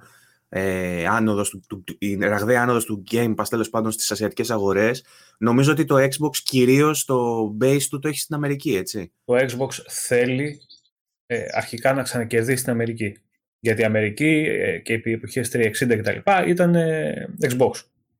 ε, 0.49 1.05
άνοδος 1.05 1.49
του, 1.49 1.63
του, 1.67 1.83
η 1.99 2.15
ραγδαία 2.15 2.61
άνοδος 2.61 2.85
του 2.85 3.03
Game 3.11 3.35
Pass 3.35 3.45
τέλος 3.49 3.69
πάντων 3.69 3.91
στις 3.91 4.11
ασιατικές 4.11 4.49
αγορές 4.49 5.05
νομίζω 5.37 5.71
ότι 5.71 5.85
το 5.85 5.95
Xbox 5.95 6.35
κυρίως 6.43 7.05
το 7.05 7.47
base 7.61 7.83
του 7.89 7.99
το 7.99 8.07
έχει 8.07 8.19
στην 8.19 8.35
Αμερική 8.35 8.75
έτσι 8.75 9.13
το 9.25 9.35
Xbox 9.35 9.69
θέλει 9.87 10.61
ε, 11.25 11.45
αρχικά 11.51 11.93
να 11.93 12.03
ξανακερδίσει 12.03 12.63
την 12.63 12.71
Αμερική 12.71 13.17
γιατί 13.59 13.81
η 13.81 13.85
Αμερική 13.85 14.45
ε, 14.47 14.77
και 14.77 15.01
οι 15.03 15.11
εποχές 15.11 15.51
360 15.55 15.97
κτλ 15.97 16.49
ήταν 16.49 16.75
ε, 16.75 17.29
Xbox 17.41 17.71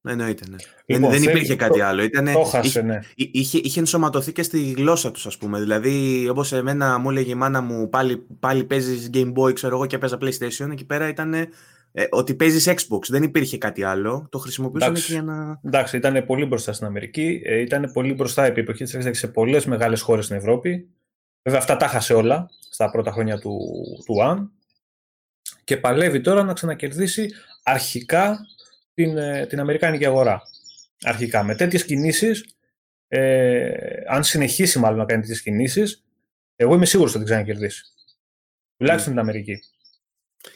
Εννοείται, 0.10 0.44
ναι. 0.50 0.56
Λοιπόν, 0.86 1.12
δεν, 1.12 1.24
υπήρχε 1.24 1.56
κάτι 1.56 1.82
άλλο. 1.82 2.04
Ήτανε, 2.04 2.34
το 2.34 2.44
χάσε, 2.44 2.82
ναι. 2.82 3.00
είχε, 3.16 3.60
είχε 3.64 3.80
ενσωματωθεί 3.80 4.32
και 4.32 4.44
στη 4.44 4.72
γλώσσα 4.72 5.12
τους, 5.12 5.26
ας 5.26 5.38
πούμε. 5.38 5.60
Δηλαδή, 5.60 6.28
όπως 6.30 6.54
εμένα 6.54 6.98
μου 6.98 7.10
έλεγε 7.10 7.32
η 7.32 7.36
μάνα 7.36 7.62
μου, 7.62 7.90
πάλι, 7.90 8.26
πάλι 8.40 8.64
παίζεις 8.64 9.10
Game 9.14 9.34
Boy, 9.34 9.54
ξέρω 9.54 9.76
εγώ, 9.76 9.86
και 9.86 9.98
παίζα 9.98 10.18
PlayStation. 10.22 10.72
Εκεί 10.72 10.86
πέρα 10.86 11.08
ήταν 11.08 11.34
ε, 11.34 11.48
ότι 12.10 12.36
παίζεις 12.36 12.70
Xbox. 12.70 13.00
Δεν 13.08 13.24
υπήρχε 13.24 13.58
κάτι 13.58 13.84
άλλο. 13.84 14.28
Το 14.32 14.38
χρησιμοποιούσαμε 14.38 15.00
για 15.00 15.22
να. 15.22 15.60
Εντάξει, 15.66 15.98
ήταν 15.98 16.26
πολύ 16.26 16.46
μπροστά 16.46 16.74
στην 16.74 16.86
Αμερική. 16.88 17.42
Ε, 17.44 17.60
ήταν 17.60 17.92
πολύ 17.94 18.14
μπροστά 18.14 18.46
επί 18.46 18.60
εποχή 18.60 18.84
της 18.84 19.20
σε 19.20 19.28
πολλές 19.28 19.66
μεγάλες 19.66 20.02
χώρες 20.02 20.26
στην 20.26 20.38
Ευρώπη. 20.38 20.90
Βέβαια, 21.44 21.60
αυτά 21.60 21.78
τα 21.78 21.88
χάσε 21.88 22.14
όλα 22.14 22.46
στα 22.70 22.92
πρώτα 22.92 23.12
χρόνια 23.12 23.40
του, 23.40 23.60
του 24.06 24.16
One. 24.24 24.57
Και 25.68 25.78
παλεύει 25.78 26.22
τώρα 26.22 26.44
να 26.44 26.54
ξανακερδίσει 26.54 27.30
αρχικά 27.64 28.40
την, 28.94 29.18
ε, 29.18 29.46
την 29.46 29.60
Αμερικάνικη 29.60 30.06
αγορά. 30.06 30.42
Αρχικά. 31.04 31.44
Με 31.44 31.56
τέτοιες 31.56 31.86
κινήσεις, 31.86 32.46
ε, 33.08 33.70
αν 34.08 34.24
συνεχίσει 34.24 34.80
μάλλον 34.80 34.98
να 34.98 35.06
κάνει 35.06 35.22
τέτοιες 35.22 35.42
κινήσεις, 35.42 36.04
εγώ 36.56 36.76
είμαι 36.76 36.86
σίγουρος 36.86 37.16
ότι 37.16 37.20
θα 37.20 37.26
την 37.26 37.36
ξανακερδίσει. 37.36 37.84
Τουλάχιστον 38.78 39.14
mm. 39.14 39.16
την 39.16 39.26
Αμερική. 39.26 39.60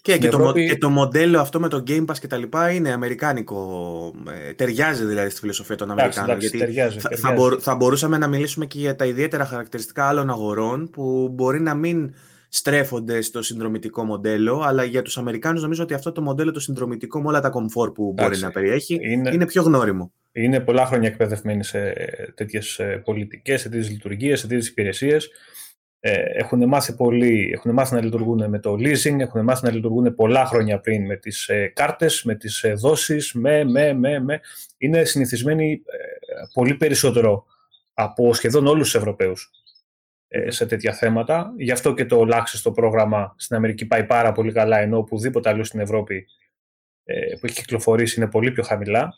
Και, 0.02 0.18
και, 0.18 0.30
το, 0.30 0.52
και 0.52 0.78
το 0.78 0.90
μοντέλο 0.90 1.40
αυτό 1.40 1.60
με 1.60 1.68
το 1.68 1.84
Game 1.88 2.06
Pass 2.06 2.18
και 2.20 2.28
τα 2.28 2.38
λοιπά 2.38 2.72
είναι 2.72 2.92
αμερικάνικο. 2.92 4.14
Ε, 4.48 4.54
ταιριάζει 4.54 5.06
δηλαδή 5.06 5.30
στη 5.30 5.40
φιλοσοφία 5.40 5.76
των 5.76 5.92
Αμερικάνων. 5.92 6.40
γιατί 6.40 6.58
ταιριάζει, 6.58 7.00
θα, 7.00 7.10
θα, 7.16 7.58
θα, 7.60 7.76
μπορούσαμε 7.76 8.18
να 8.18 8.28
μιλήσουμε 8.28 8.66
και 8.66 8.80
για 8.80 8.96
τα 8.96 9.06
ιδιαίτερα 9.06 9.46
χαρακτηριστικά 9.46 10.08
άλλων 10.08 10.30
αγορών 10.30 10.90
που 10.90 11.30
μπορεί 11.32 11.62
να 11.62 11.74
μην 11.74 12.14
στρέφονται 12.54 13.22
στο 13.22 13.42
συνδρομητικό 13.42 14.04
μοντέλο, 14.04 14.62
αλλά 14.62 14.84
για 14.84 15.02
τους 15.02 15.18
Αμερικάνους 15.18 15.62
νομίζω 15.62 15.84
ότι 15.84 15.94
αυτό 15.94 16.12
το 16.12 16.22
μοντέλο 16.22 16.52
το 16.52 16.60
συνδρομητικό 16.60 17.22
με 17.22 17.28
όλα 17.28 17.42
τα 17.42 17.50
κομφόρ 17.50 17.92
που 17.92 18.14
μπορεί 18.16 18.38
να 18.38 18.52
περιέχει 18.52 19.00
είναι, 19.02 19.30
είναι 19.34 19.46
πιο 19.46 19.62
γνώριμο. 19.62 20.14
Είναι 20.32 20.60
πολλά 20.60 20.86
χρόνια 20.86 21.08
εκπαιδευμένοι 21.08 21.64
σε 21.64 21.94
τέτοιες 22.36 22.80
ε, 22.80 23.02
πολιτικές, 23.06 23.62
σε 23.62 23.70
τέτοιες 23.70 23.90
λειτουργίες, 23.90 24.40
σε 24.40 24.48
τέτοιες 24.48 24.68
υπηρεσίες 24.68 25.30
ε, 26.04 26.24
έχουν, 26.34 26.68
μάθει 26.68 26.96
πολύ, 26.96 27.52
έχουν 27.54 27.74
μάθει 27.74 27.94
να 27.94 28.04
λειτουργούν 28.04 28.50
με 28.50 28.60
το 28.60 28.74
leasing, 28.74 29.20
έχουν 29.20 29.44
μάθει 29.44 29.66
να 29.66 29.72
λειτουργούν 29.72 30.16
πολλά 30.16 30.46
χρόνια 30.46 30.80
πριν 30.80 31.06
με 31.06 31.16
τις 31.16 31.48
ε, 31.48 31.72
κάρτες, 31.76 32.24
με 32.24 32.36
τις 32.36 32.64
ε, 32.64 32.74
δόσεις, 32.74 33.34
με, 33.34 33.64
με, 33.64 33.94
με, 33.94 34.20
με. 34.20 34.40
Είναι 34.78 35.04
συνηθισμένοι 35.04 35.72
ε, 35.72 35.78
πολύ 36.54 36.76
περισσότερο 36.76 37.46
από 37.94 38.34
σχεδόν 38.34 38.68
όλους 38.68 38.84
τους 38.84 38.96
Ευρωπαίους 38.96 39.52
ε, 39.54 39.61
σε 40.48 40.66
τέτοια 40.66 40.94
θέματα. 40.94 41.54
Γι' 41.58 41.72
αυτό 41.72 41.94
και 41.94 42.06
το 42.06 42.28
Access 42.32 42.44
στο 42.46 42.72
πρόγραμμα 42.72 43.36
στην 43.38 43.56
Αμερική 43.56 43.86
πάει 43.86 44.06
πάρα 44.06 44.32
πολύ 44.32 44.52
καλά, 44.52 44.80
ενώ 44.80 44.98
οπουδήποτε 44.98 45.50
αλλού 45.50 45.64
στην 45.64 45.80
Ευρώπη 45.80 46.28
ε, 47.04 47.36
που 47.40 47.46
έχει 47.46 47.56
κυκλοφορήσει 47.56 48.20
είναι 48.20 48.30
πολύ 48.30 48.52
πιο 48.52 48.64
χαμηλά. 48.64 49.18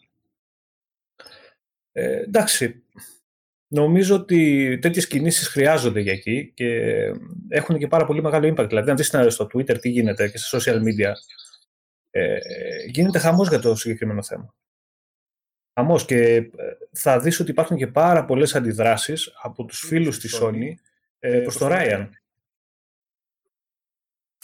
Ε, 1.91 2.21
εντάξει, 2.21 2.83
Νομίζω 3.73 4.15
ότι 4.15 4.77
τέτοιες 4.81 5.07
κινήσεις 5.07 5.47
χρειάζονται 5.47 5.99
για 5.99 6.11
εκεί 6.11 6.51
και 6.53 6.91
έχουν 7.49 7.77
και 7.77 7.87
πάρα 7.87 8.05
πολύ 8.05 8.21
μεγάλο 8.21 8.47
impact. 8.47 8.67
Δηλαδή, 8.67 8.89
αν 8.89 8.95
δεις 8.95 9.33
στο 9.33 9.47
Twitter 9.53 9.79
τι 9.79 9.89
γίνεται 9.89 10.29
και 10.29 10.37
στα 10.37 10.59
social 10.59 10.77
media, 10.77 11.11
ε, 12.09 12.37
γίνεται 12.87 13.19
χαμός 13.19 13.49
για 13.49 13.59
το 13.59 13.75
συγκεκριμένο 13.75 14.23
θέμα. 14.23 14.55
Χαμός 15.79 16.05
και 16.05 16.35
ε, 16.35 16.51
θα 16.91 17.19
δεις 17.19 17.39
ότι 17.39 17.51
υπάρχουν 17.51 17.77
και 17.77 17.87
πάρα 17.87 18.25
πολλές 18.25 18.55
αντιδράσεις 18.55 19.31
από 19.41 19.65
τους 19.65 19.79
φίλους 19.79 20.19
της 20.19 20.39
Sony 20.41 20.73
ε, 21.23 21.39
προς 21.39 21.57
το 21.57 21.67
Ryan. 21.71 22.09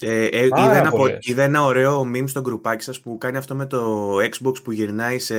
Ε, 0.02 0.26
ε, 0.26 0.46
είδα, 0.46 0.78
ένα, 0.78 0.92
είδα 1.20 1.44
ένα 1.44 1.64
ωραίο 1.64 2.02
meme 2.02 2.28
στο 2.28 2.42
γκρουπάκι 2.42 2.84
σας 2.84 3.00
που 3.00 3.18
κάνει 3.18 3.38
αυτό 3.38 3.56
με 3.56 3.66
το 3.66 4.16
Xbox 4.18 4.64
που 4.64 4.72
γυρνάει 4.72 5.20
σε, 5.20 5.36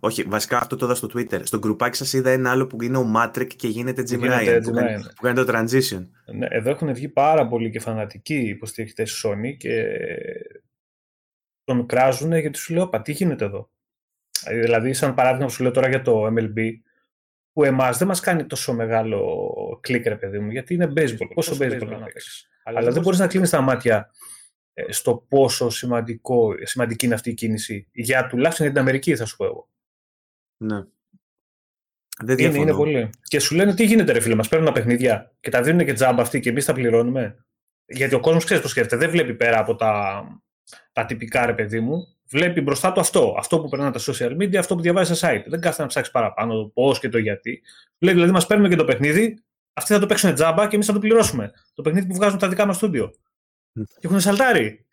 όχι, 0.00 0.22
βασικά 0.22 0.56
αυτό 0.56 0.76
το 0.76 0.84
είδα 0.84 0.94
στο 0.94 1.08
Twitter. 1.14 1.40
Στο 1.42 1.58
γκρουπάκι 1.58 1.96
σας 1.96 2.12
είδα 2.12 2.30
ένα 2.30 2.50
άλλο 2.50 2.66
που 2.66 2.82
είναι 2.82 2.98
ο 2.98 3.12
Matrix 3.16 3.54
και 3.56 3.68
γίνεται 3.68 4.02
Jim 4.10 4.20
Ryan. 4.20 4.60
Που, 4.62 4.70
κάνει, 4.70 5.02
που 5.02 5.22
κάνει 5.22 5.44
το 5.44 5.44
transition. 5.48 6.06
Ναι, 6.34 6.46
εδώ 6.50 6.70
έχουν 6.70 6.94
βγει 6.94 7.08
πάρα 7.08 7.48
πολλοί 7.48 7.70
και 7.70 7.80
φανατικοί 7.80 8.48
υποστηρικτές 8.48 9.12
τη 9.12 9.20
Sony 9.24 9.56
και 9.56 9.98
τον 11.64 11.86
κράζουν 11.86 12.32
γιατί 12.32 12.58
σου 12.58 12.74
λέω, 12.74 12.88
Πα, 12.88 13.02
τι 13.02 13.12
γίνεται 13.12 13.44
εδώ; 13.44 13.70
Δηλαδή, 14.50 14.92
σαν 14.92 15.14
παράδειγμα 15.14 15.46
που 15.46 15.52
σου 15.52 15.62
λέω 15.62 15.72
τώρα 15.72 15.88
για 15.88 16.02
το 16.02 16.26
MLB, 16.26 16.70
που 17.56 17.64
εμάς 17.64 17.98
δεν 17.98 18.06
μας 18.06 18.20
κάνει 18.20 18.46
τόσο 18.46 18.74
μεγάλο 18.74 19.78
κλικ, 19.82 20.06
ρε 20.06 20.16
παιδί 20.16 20.38
μου, 20.38 20.50
γιατί 20.50 20.74
είναι 20.74 20.92
baseball. 20.96 21.28
Πόσο, 21.34 21.56
baseball, 21.60 21.82
baseball 21.82 21.98
να 22.00 22.06
παίξεις. 22.06 22.48
Αλλά, 22.62 22.78
Αλλά 22.78 22.90
δεν 22.90 23.02
μπορείς 23.02 23.18
να 23.18 23.26
κλείνεις 23.26 23.50
τα 23.50 23.60
μάτια 23.60 24.10
ε, 24.72 24.92
στο 24.92 25.16
πόσο 25.28 25.70
σημαντικό, 25.70 26.54
σημαντική 26.62 27.04
είναι 27.04 27.14
αυτή 27.14 27.30
η 27.30 27.34
κίνηση 27.34 27.88
για 27.92 28.26
τουλάχιστον 28.26 28.66
για 28.66 28.74
την 28.74 28.84
Αμερική, 28.84 29.16
θα 29.16 29.24
σου 29.24 29.36
πω 29.36 29.44
εγώ. 29.44 29.68
Ναι. 30.56 30.84
Δεν 32.24 32.38
είναι, 32.38 32.58
είναι 32.58 32.72
πολύ. 32.72 33.10
Και 33.22 33.38
σου 33.38 33.54
λένε 33.54 33.74
τι 33.74 33.84
γίνεται, 33.84 34.12
ρε 34.12 34.20
φίλε, 34.20 34.34
μας 34.34 34.48
παίρνουν 34.48 34.66
τα 34.66 34.72
παιχνίδια 34.72 35.34
και 35.40 35.50
τα 35.50 35.62
δίνουν 35.62 35.84
και 35.84 35.92
τζάμπα 35.92 36.22
αυτοί 36.22 36.40
και 36.40 36.48
εμείς 36.48 36.64
τα 36.64 36.72
πληρώνουμε. 36.72 37.44
Γιατί 37.86 38.14
ο 38.14 38.20
κόσμος 38.20 38.44
ξέρεις 38.44 38.62
πώ 38.62 38.68
σκέφτεται. 38.68 38.96
Δεν 38.96 39.10
βλέπει 39.10 39.34
πέρα 39.34 39.58
από 39.58 39.74
τα, 39.74 40.22
τα 40.92 41.06
τυπικά, 41.06 41.46
ρε 41.46 41.54
παιδί 41.54 41.80
μου. 41.80 42.15
Βλέπει 42.28 42.60
μπροστά 42.60 42.92
του 42.92 43.00
αυτό. 43.00 43.34
Αυτό 43.38 43.60
που 43.60 43.68
περνά 43.68 43.90
τα 43.90 44.00
social 44.00 44.36
media, 44.40 44.56
αυτό 44.56 44.74
που 44.74 44.80
διαβάζει 44.80 45.14
στα 45.14 45.28
site. 45.28 45.44
Δεν 45.46 45.60
κάθεται 45.60 45.82
να 45.82 45.88
ψάξει 45.88 46.10
παραπάνω 46.10 46.54
το 46.54 46.70
πώς 46.74 46.98
και 46.98 47.08
το 47.08 47.18
γιατί. 47.18 47.62
Λέει 47.98 48.14
δηλαδή, 48.14 48.32
μας 48.32 48.46
παίρνουν 48.46 48.70
και 48.70 48.76
το 48.76 48.84
παιχνίδι, 48.84 49.38
αυτοί 49.72 49.92
θα 49.92 49.98
το 49.98 50.06
παίξουν 50.06 50.34
τζάμπα 50.34 50.66
και 50.66 50.74
εμείς 50.74 50.86
θα 50.86 50.92
το 50.92 50.98
πληρώσουμε. 50.98 51.52
Το 51.74 51.82
παιχνίδι 51.82 52.06
που 52.06 52.14
βγάζουν 52.14 52.38
τα 52.38 52.48
δικά 52.48 52.66
μας 52.66 52.76
στούντιο. 52.76 53.12
Και 53.72 54.06
έχουν 54.06 54.20
σαλτάρει. 54.20 54.86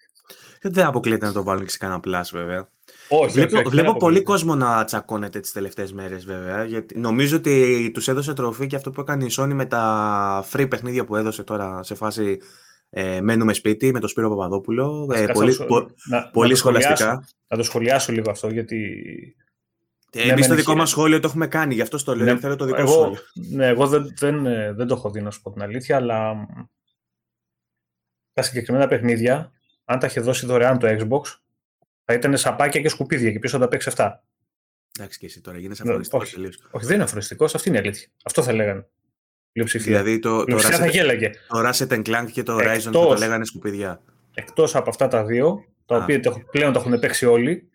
Δεν 0.62 0.86
αποκλείεται 0.86 1.26
να 1.26 1.32
το 1.32 1.44
βάλουν 1.44 1.64
και 1.64 1.70
σε 1.70 1.78
κανένα 1.78 2.00
πλάσ, 2.00 2.32
βέβαια. 2.32 2.70
Όχι, 3.08 3.32
βλέπω, 3.34 3.58
όχι, 3.58 3.68
βλέπω 3.68 3.98
πολύ 3.98 4.22
κόσμο 4.22 4.56
να 4.56 4.84
τσακώνεται 4.84 5.40
τις 5.40 5.52
τελευταίες 5.52 5.94
μέρες, 5.94 6.26
βέβαια. 6.26 6.64
Γιατί 6.64 7.00
νομίζω 7.00 7.38
ότι 7.38 7.92
τους 7.94 8.08
έδωσε 8.08 8.34
τροφή 8.34 8.68
και 8.68 8.76
αυτό 8.76 8.92
που 8.92 9.02
έκανε 9.02 9.26
η 9.26 9.32
Sony 9.38 9.52
με 9.54 9.66
τα 9.66 10.46
free 10.52 10.70
παιχνίδια 10.70 11.06
που 11.06 11.16
έδωσε 11.16 11.44
τώρα 11.44 11.84
σε 11.84 11.96
φάση 11.96 12.40
Ε, 12.96 13.22
μένουμε 13.22 13.54
σπίτι 13.54 13.92
με 13.92 14.00
τον 14.00 14.10
Σπύρο 14.10 14.30
Παπαδόπουλο. 14.30 15.10
Ε, 15.14 15.26
πολύ, 15.26 15.58
να, 16.10 16.30
πολύ 16.30 16.50
να 16.50 16.56
σχολαστικά. 16.56 17.28
Να 17.48 17.58
το 17.58 17.64
σχολιάσω 17.64 18.12
λίγο 18.12 18.32
αυτό, 18.32 18.50
γιατί. 18.50 19.06
Ε, 20.12 20.30
Εμείς 20.30 20.48
το 20.48 20.56
δικό 20.56 20.76
μας 20.76 20.90
σχόλιο 20.90 21.20
το 21.20 21.28
έχουμε 21.28 21.48
κάνει, 21.48 21.74
γι' 21.74 21.82
αυτό 21.82 21.98
στο 21.98 22.16
λέω. 22.16 22.34
Ναι, 22.34 22.40
θέλω 22.40 22.56
το 22.56 22.66
δικό 22.66 22.82
εγώ, 22.82 22.92
σχόλιο. 22.92 23.20
Ναι, 23.50 23.68
εγώ 23.68 23.88
δεν, 23.88 24.14
δεν, 24.18 24.46
ε, 24.46 24.74
δεν 24.74 24.88
το 24.88 24.96
έχω 24.96 25.10
δει 25.10 25.22
να 25.22 25.32
σου 25.32 25.42
πω 25.42 25.52
την 25.52 25.62
αλήθεια, 25.62 25.96
αλλά 25.96 26.48
τα 28.34 28.42
συγκεκριμένα 28.42 28.88
παιχνίδια, 28.88 29.52
αν 29.86 30.00
τα 30.00 30.08
είχε 30.08 30.22
δώσει 30.22 30.46
δωρεάν 30.46 30.80
το 30.80 30.88
Xbox, 30.88 31.40
θα 32.06 32.14
ήταν 32.14 32.38
σαπάκια 32.38 32.82
και 32.82 32.90
σκουπίδια 32.90 33.32
και 33.32 33.40
ποιο 33.40 33.50
θα 33.50 33.60
τα 33.60 33.68
παίξει 33.68 33.90
αυτά. 33.90 34.24
Εντάξει 34.98 35.20
και 35.20 35.26
εσύ 35.26 35.42
τώρα, 35.42 35.58
γίνεσαι 35.58 35.82
αφοριστικός 35.82 36.34
όχι, 36.34 36.50
όχι, 36.72 36.86
δεν 36.86 36.96
είναι 36.96 37.04
αφοριστικός, 37.04 37.56
αυτή 37.56 37.70
είναι 37.70 37.78
η 37.78 37.82
αλήθεια. 37.82 38.08
Αυτό 38.24 38.44
θα 38.44 38.54
λέγανε. 38.54 38.88
Δηλαδή 39.54 40.20
το, 40.20 40.44
το, 40.44 40.60
θα 40.60 40.86
γέλαγε. 40.86 41.30
το 41.48 41.70
Ratchet 41.70 42.02
Clank 42.06 42.28
και 42.32 42.44
το 42.44 42.56
Horizon 42.56 42.66
εκτός, 42.66 42.84
θα 42.84 42.92
το 42.92 43.16
λέγανε 43.20 43.46
σκουπίδια. 43.46 44.02
Εκτός 44.34 44.76
από 44.76 44.90
αυτά 44.90 45.08
τα 45.08 45.26
δύο, 45.26 45.66
τα 45.86 45.96
Α. 45.96 46.04
οποία 46.04 46.20
πλέον 46.52 46.74
τα 46.74 46.80
έχουν 46.80 47.00
παίξει 47.00 47.26
όλοι. 47.26 47.70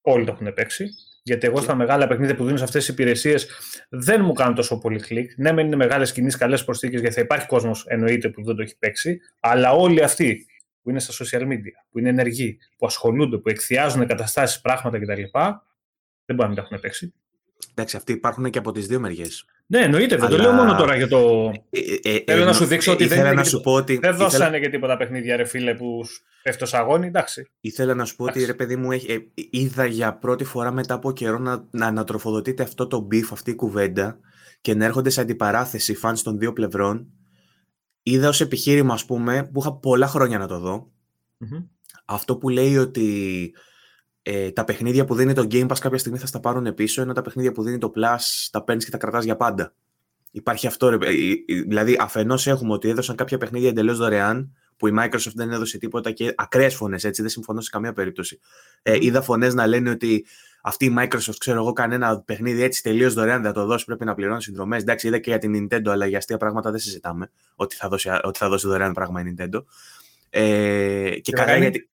Όλοι 0.00 0.24
τα 0.24 0.32
έχουν 0.32 0.54
παίξει. 0.54 0.88
Γιατί 1.22 1.46
εγώ 1.46 1.60
στα 1.60 1.74
μεγάλα 1.74 2.06
παιχνίδια 2.06 2.34
που 2.34 2.44
δίνω 2.44 2.56
σε 2.56 2.64
αυτές 2.64 2.84
τις 2.84 2.94
υπηρεσίες 2.94 3.48
δεν 3.88 4.24
μου 4.24 4.32
κάνουν 4.32 4.54
τόσο 4.54 4.78
πολύ 4.78 5.00
κλικ. 5.00 5.38
Ναι, 5.38 5.52
μεν 5.52 5.66
είναι 5.66 5.76
μεγάλες 5.76 6.12
κινήσεις, 6.12 6.38
καλές 6.38 6.64
προσθήκες, 6.64 7.00
γιατί 7.00 7.14
θα 7.14 7.20
υπάρχει 7.20 7.46
κόσμος 7.46 7.84
εννοείται 7.86 8.28
που 8.28 8.44
δεν 8.44 8.56
το 8.56 8.62
έχει 8.62 8.78
παίξει. 8.78 9.20
Αλλά 9.40 9.72
όλοι 9.72 10.02
αυτοί 10.02 10.46
που 10.82 10.90
είναι 10.90 10.98
στα 10.98 11.24
social 11.24 11.42
media, 11.42 11.84
που 11.90 11.98
είναι 11.98 12.08
ενεργοί, 12.08 12.58
που 12.76 12.86
ασχολούνται, 12.86 13.38
που 13.38 13.48
εκθιάζουν 13.48 14.06
καταστάσεις, 14.06 14.60
πράγματα 14.60 14.98
κτλ. 14.98 15.22
Δεν 16.24 16.36
μπορεί 16.36 16.40
να 16.40 16.46
μην 16.46 16.56
τα 16.56 16.62
έχουν 16.62 16.80
παίξει. 16.80 17.14
Εντάξει, 17.70 17.96
αυτοί 17.96 18.12
υπάρχουν 18.12 18.50
και 18.50 18.58
από 18.58 18.72
τις 18.72 18.86
δύο 18.86 19.00
μεριές. 19.00 19.44
Ναι, 19.66 19.80
εννοείται. 19.80 20.16
Δεν 20.16 20.28
το 20.28 20.36
λέω 20.36 20.52
μόνο 20.52 20.76
τώρα 20.76 20.96
για 20.96 21.08
το. 21.08 21.50
Ε, 21.70 21.80
ε, 22.02 22.22
Θέλω 22.26 22.42
ε, 22.42 22.44
να 22.44 22.52
σου 22.52 22.64
δείξω 22.64 22.92
ότι 22.92 23.06
δεν, 23.06 23.34
να 23.34 23.44
σου 23.44 23.60
πω 23.60 23.72
ότι... 23.72 23.96
δεν 23.96 24.16
δώσανε 24.16 24.44
ήθελα... 24.44 24.60
και 24.60 24.68
τίποτα 24.68 24.96
παιχνίδια, 24.96 25.36
ρε 25.36 25.44
φίλε, 25.44 25.74
που 25.74 26.00
πέφτω 26.42 26.66
αγώνι. 26.76 27.06
Εντάξει. 27.06 27.50
Ήθελα 27.60 27.94
να 27.94 28.04
σου 28.04 28.16
πω 28.16 28.24
ότι 28.24 28.44
ρε 28.44 28.54
παιδί 28.54 28.76
μου, 28.76 28.92
έχει, 28.92 29.32
είδα 29.34 29.84
για 29.86 30.14
πρώτη 30.14 30.44
φορά 30.44 30.72
μετά 30.72 30.94
από 30.94 31.12
καιρό 31.12 31.38
να, 31.38 31.66
να 31.70 31.86
ανατροφοδοτείται 31.86 32.62
αυτό 32.62 32.86
το 32.86 33.08
beef, 33.12 33.26
αυτή 33.32 33.50
η 33.50 33.54
κουβέντα 33.54 34.18
και 34.60 34.74
να 34.74 34.84
έρχονται 34.84 35.10
σε 35.10 35.20
αντιπαράθεση 35.20 35.94
φαν 35.94 36.22
των 36.22 36.38
δύο 36.38 36.52
πλευρών. 36.52 37.06
Είδα 38.02 38.28
ως 38.28 38.40
επιχείρημα, 38.40 38.94
ας 38.94 39.04
πούμε, 39.04 39.50
που 39.52 39.60
είχα 39.60 39.72
πολλά 39.72 40.06
χρόνια 40.06 40.38
να 40.38 40.46
το 40.46 40.58
δω. 40.58 40.90
Mm-hmm. 41.40 41.66
Αυτό 42.04 42.36
που 42.36 42.48
λέει 42.48 42.76
ότι 42.76 43.52
ε, 44.22 44.50
τα 44.50 44.64
παιχνίδια 44.64 45.04
που 45.04 45.14
δίνει 45.14 45.32
το 45.32 45.46
Game 45.50 45.68
Pass 45.68 45.78
κάποια 45.80 45.98
στιγμή 45.98 46.18
θα 46.18 46.26
στα 46.26 46.40
πάρουν 46.40 46.74
πίσω, 46.74 47.02
ενώ 47.02 47.12
τα 47.12 47.22
παιχνίδια 47.22 47.52
που 47.52 47.62
δίνει 47.62 47.78
το 47.78 47.92
Plus 47.96 48.48
τα 48.50 48.64
παίρνεις 48.64 48.84
και 48.84 48.90
τα 48.90 48.98
κρατάς 48.98 49.24
για 49.24 49.36
πάντα. 49.36 49.74
Υπάρχει 50.30 50.66
αυτό, 50.66 50.88
ρε, 50.88 50.96
ε, 51.06 51.10
ε, 51.46 51.60
δηλαδή 51.62 51.96
αφενός 52.00 52.46
έχουμε 52.46 52.72
ότι 52.72 52.88
έδωσαν 52.88 53.16
κάποια 53.16 53.38
παιχνίδια 53.38 53.68
εντελώς 53.68 53.98
δωρεάν, 53.98 54.54
που 54.76 54.86
η 54.86 54.92
Microsoft 54.98 55.32
δεν 55.34 55.50
έδωσε 55.50 55.78
τίποτα 55.78 56.10
και 56.10 56.34
ακραίες 56.36 56.74
φωνές, 56.74 57.04
έτσι, 57.04 57.22
δεν 57.22 57.30
συμφωνώ 57.30 57.60
σε 57.60 57.70
καμία 57.70 57.92
περίπτωση. 57.92 58.40
Ε, 58.82 58.96
είδα 59.00 59.22
φωνές 59.22 59.54
να 59.54 59.66
λένε 59.66 59.90
ότι 59.90 60.26
αυτή 60.62 60.84
η 60.84 60.94
Microsoft, 60.98 61.36
ξέρω 61.38 61.60
εγώ, 61.60 61.72
κανένα 61.72 62.20
παιχνίδι 62.20 62.62
έτσι 62.62 62.82
τελείως 62.82 63.14
δωρεάν 63.14 63.42
δεν 63.42 63.52
θα 63.52 63.60
το 63.60 63.66
δώσει, 63.66 63.84
πρέπει 63.84 64.04
να 64.04 64.14
πληρώνει 64.14 64.42
συνδρομές. 64.42 64.82
Εντάξει, 64.82 65.06
είδα 65.06 65.18
και 65.18 65.30
για 65.30 65.38
την 65.38 65.68
Nintendo, 65.70 65.88
αλλά 65.88 66.06
για 66.06 66.18
αστεία 66.18 66.36
πράγματα 66.36 66.70
δεν 66.70 66.80
συζητάμε 66.80 67.30
ότι 67.54 67.76
θα 67.76 67.88
δώσει, 67.88 68.08
ότι 68.22 68.38
θα 68.38 68.48
δώσει 68.48 68.66
δωρεάν 68.66 68.92
πράγμα 68.92 69.20
η 69.20 69.34
Nintendo. 69.34 69.64
Ε, 70.30 71.10
και 71.20 71.32
καλά 71.32 71.56
γιατί. 71.56 71.88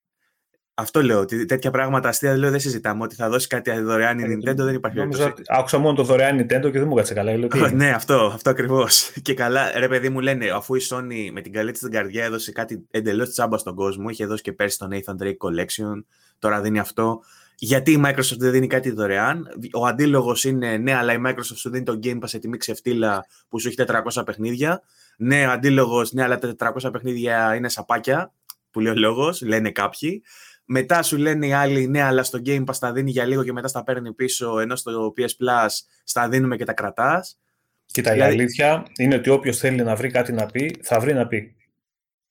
Αυτό 0.79 1.03
λέω, 1.03 1.19
ότι 1.19 1.46
τέτοια 1.46 1.72
πράγματα 1.72 2.10
αστεία 2.10 2.38
λέω, 2.38 2.50
δεν 2.50 2.60
συζητάμε. 2.60 3.03
Ότι 3.03 3.15
θα 3.15 3.29
δώσει 3.29 3.48
κάτι 3.48 3.79
δωρεάν 3.79 4.19
η 4.19 4.24
ε, 4.24 4.25
Nintendo 4.25 4.55
δεν 4.55 4.74
υπάρχει 4.74 4.98
περίπτωση. 4.98 5.34
Άκουσα 5.48 5.77
μόνο 5.77 5.96
το 5.96 6.03
δωρεάν 6.03 6.39
Nintendo 6.39 6.72
και 6.72 6.79
δεν 6.79 6.88
μου 6.88 6.93
κάτσε 6.96 7.13
καλά. 7.13 7.38
Λέω, 7.38 7.50
ναι, 7.74 7.89
αυτό, 7.89 8.31
αυτό 8.34 8.50
ακριβώς. 8.50 9.12
και 9.22 9.34
καλά, 9.34 9.79
ρε 9.79 9.88
παιδί 9.88 10.10
μου 10.10 10.19
λένε, 10.19 10.50
αφού 10.50 10.75
η 10.75 10.81
Sony 10.89 11.29
με 11.31 11.41
την 11.41 11.51
καλή 11.51 11.72
της 11.72 11.81
την 11.81 11.91
καρδιά 11.91 12.24
έδωσε 12.24 12.51
κάτι 12.51 12.88
εντελώς 12.91 13.29
τσάμπα 13.29 13.57
στον 13.57 13.75
κόσμο, 13.75 14.10
είχε 14.10 14.25
δώσει 14.25 14.41
και 14.41 14.53
πέρσι 14.53 14.77
το 14.77 14.88
Nathan 14.91 15.24
Drake 15.24 15.38
Collection, 15.38 16.03
τώρα 16.39 16.62
δίνει 16.62 16.79
αυτό. 16.79 17.19
Γιατί 17.55 17.91
η 17.91 18.01
Microsoft 18.05 18.38
δεν 18.38 18.51
δίνει 18.51 18.67
κάτι 18.67 18.91
δωρεάν; 18.91 19.48
Ο 19.74 19.86
αντίλογος 19.86 20.43
είναι 20.43 20.77
ναι, 20.77 20.93
αλλά 20.93 21.13
η 21.13 21.17
Microsoft 21.25 21.55
σου 21.55 21.69
δίνει 21.69 21.86
το 21.86 22.00
Game 22.03 22.17
Pass 22.17 22.27
σε 22.27 22.39
τιμή 22.39 22.57
ξεφτύλα 22.57 23.25
που 23.50 23.60
σου 23.60 23.67
έχει 23.67 23.77
400 24.15 24.25
παιχνίδια. 24.25 24.81
Ναι, 25.17 25.48
ο 25.48 25.51
αντίλογος, 25.51 26.12
ναι, 26.12 26.24
αλλά 26.24 26.38
τα 26.38 26.74
400 26.84 26.91
παιχνίδια 26.91 27.55
είναι 27.55 27.69
σαπάκια, 27.69 28.34
που 28.72 28.79
λέει 28.79 28.91
ο 28.91 28.96
λόγος, 28.96 29.41
λένε 29.41 29.72
κάποιοι. 29.72 30.24
Μετά 30.69 31.03
σου 31.03 31.17
λένε 31.17 31.47
οι 31.47 31.53
άλλοι, 31.53 31.88
ναι, 31.88 32.01
αλλά 32.01 32.24
στο 32.24 32.41
Game 32.45 32.63
Pass 32.65 32.75
τα 32.79 32.91
δίνει 32.91 33.12
για 33.12 33.25
λίγο 33.25 33.43
και 33.43 33.51
μετά 33.51 33.67
στα 33.67 33.83
παίρνει 33.83 34.13
πίσω, 34.13 34.59
ενώ 34.59 34.75
στο 34.75 35.13
PS 35.17 35.21
Plus 35.21 35.67
στα 36.03 36.29
δίνουμε 36.29 36.55
και 36.55 36.65
τα 36.65 36.74
κρατάς. 36.74 37.39
Κοίτα, 37.86 38.12
δηλαδή... 38.12 38.31
η 38.31 38.39
αλήθεια 38.39 38.86
είναι 38.97 39.15
ότι 39.15 39.29
όποιος 39.29 39.57
θέλει 39.57 39.83
να 39.83 39.95
βρει 39.95 40.12
κάτι 40.12 40.31
να 40.31 40.45
πει, 40.45 40.79
θα 40.81 41.00
βρει 41.00 41.13
να 41.13 41.27
πει. 41.27 41.55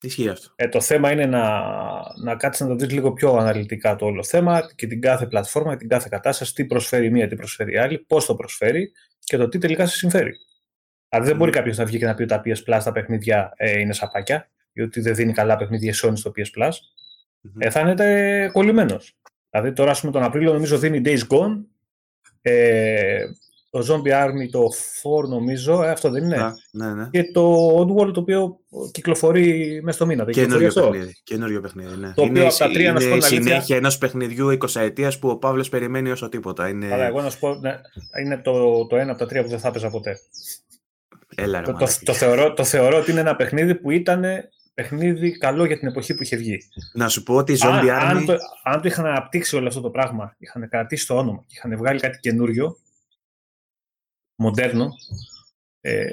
Ισχύει 0.01 0.29
αυτό. 0.29 0.51
Ε, 0.55 0.67
το 0.67 0.81
θέμα 0.81 1.11
είναι 1.11 1.25
να, 1.25 1.61
να 2.23 2.35
κάτσεις 2.35 2.61
να 2.61 2.67
το 2.67 2.75
δεις 2.75 2.93
λίγο 2.93 3.13
πιο 3.13 3.33
αναλυτικά 3.33 3.95
το 3.95 4.05
όλο 4.05 4.23
θέμα 4.23 4.73
και 4.75 4.87
την 4.87 5.01
κάθε 5.01 5.25
πλατφόρμα, 5.25 5.75
την 5.75 5.87
κάθε 5.87 6.07
κατάσταση, 6.11 6.53
τι 6.53 6.65
προσφέρει 6.65 7.11
μία, 7.11 7.27
τι 7.27 7.35
προσφέρει 7.35 7.73
η 7.73 7.77
άλλη, 7.77 7.99
πώς 7.99 8.25
το 8.25 8.35
προσφέρει 8.35 8.91
και 9.19 9.37
το 9.37 9.49
τι 9.49 9.57
τελικά 9.57 9.85
σε 9.85 9.95
συμφέρει. 9.95 10.31
Δηλαδή 11.09 11.27
δεν 11.27 11.37
μπορεί 11.37 11.51
κάποιος 11.51 11.77
να 11.77 11.85
βγει 11.85 11.97
και 11.97 12.05
να 12.05 12.13
πει 12.13 12.23
ότι 12.23 12.33
τα 12.33 12.41
PS 12.45 12.75
Plus 12.75 12.81
τα 12.83 12.91
παιχνίδια 12.91 13.53
ε, 13.55 13.79
είναι 13.79 13.93
σαπάκια, 13.93 14.49
ή 14.73 14.81
ότι 14.81 15.01
δεν 15.01 15.15
δίνει 15.15 15.33
καλά 15.33 15.55
παιχνίδια 15.55 15.93
Sony 16.03 16.13
στο 16.15 16.31
PS 16.35 16.61
Plus 16.61 16.71
ε, 17.57 17.69
θα 17.69 17.79
είναι 17.79 18.49
κολλημένος. 18.51 19.17
Δηλαδή 19.49 19.73
τώρα, 19.73 19.91
ας 19.91 19.99
πούμε, 19.99 20.11
τον 20.11 20.23
Απρίλιο 20.23 20.53
νομίζω 20.53 20.77
δίνει 20.77 21.01
Days 21.05 21.21
Gone, 21.29 21.57
ε, 22.41 23.25
το 23.69 23.85
Zombie 23.89 24.25
Army 24.25 24.49
το 24.51 24.67
4 25.23 25.27
νομίζω, 25.27 25.83
ε, 25.83 25.89
αυτό 25.89 26.09
δεν 26.09 26.23
είναι. 26.23 26.53
ναι, 26.71 26.93
ναι. 26.93 27.07
Και 27.11 27.31
το 27.31 27.77
Oddworld 27.79 28.13
το 28.13 28.19
οποίο 28.19 28.59
κυκλοφορεί 28.91 29.79
μέσα 29.83 29.97
στο 29.97 30.05
μήνα. 30.05 30.25
Καινούριο 30.25 30.73
παιχνίδι, 30.73 31.15
καινούριο 31.23 31.61
παιχνίδι, 31.61 31.95
ναι. 31.95 32.13
Το 32.13 32.21
οποίο 32.21 32.45
από 32.45 32.57
τα 32.57 32.69
τρία 32.71 32.93
να 32.93 32.99
σου 32.99 33.07
πω 33.07 33.15
Είναι 33.15 33.25
συνέχεια 33.25 33.75
ενός 33.75 33.97
παιχνιδιού 33.97 34.57
20 34.59 34.81
ετία 34.81 35.11
που 35.19 35.29
ο 35.29 35.37
Παύλος 35.37 35.69
περιμένει 35.69 36.11
όσο 36.11 36.29
τίποτα. 36.29 36.69
Είναι... 36.69 36.93
Αλλά 36.93 37.05
εγώ 37.05 37.21
να 37.21 37.29
σου 37.29 37.39
πω, 37.39 37.55
ναι, 37.55 37.79
είναι 38.23 38.37
το, 38.37 38.87
το 38.87 38.95
ένα 38.95 39.11
από 39.11 39.19
τα 39.19 39.25
τρία 39.25 39.43
που 39.43 39.49
δεν 39.49 39.59
θα 39.59 39.67
έπαιζα 39.67 39.89
ποτέ. 39.89 40.19
Έλα, 41.35 41.59
ρε, 41.59 41.65
το, 41.65 41.71
το, 41.71 41.87
το, 42.03 42.13
θεωρώ, 42.13 42.53
το 42.53 42.63
θεωρώ 42.63 42.97
ότι 42.97 43.11
είναι 43.11 43.19
ένα 43.19 43.35
παιχνίδι 43.35 43.75
που 43.75 43.91
ήταν 43.91 44.23
παιχνίδι 44.77 45.37
καλό 45.37 45.65
για 45.65 45.77
την 45.79 45.87
εποχή 45.87 46.15
που 46.15 46.23
είχε 46.23 46.35
βγει. 46.35 46.57
Να 46.93 47.09
σου 47.09 47.23
πω 47.23 47.35
ότι 47.35 47.53
η 47.53 47.57
Zombie 47.61 47.87
αν, 47.87 48.17
Army... 48.17 48.17
Αν 48.17 48.25
το, 48.25 48.37
αν 48.63 48.81
το 48.81 48.87
είχαν 48.87 49.05
αναπτύξει 49.05 49.55
όλο 49.55 49.67
αυτό 49.67 49.81
το 49.81 49.89
πράγμα, 49.89 50.35
είχαν 50.37 50.69
κρατήσει 50.69 51.07
το 51.07 51.17
όνομα 51.17 51.43
και 51.47 51.53
είχαν 51.57 51.77
βγάλει 51.77 51.99
κάτι 51.99 52.19
καινούριο, 52.19 52.77
μοντέρνο, 54.35 54.89
ε, 55.81 56.05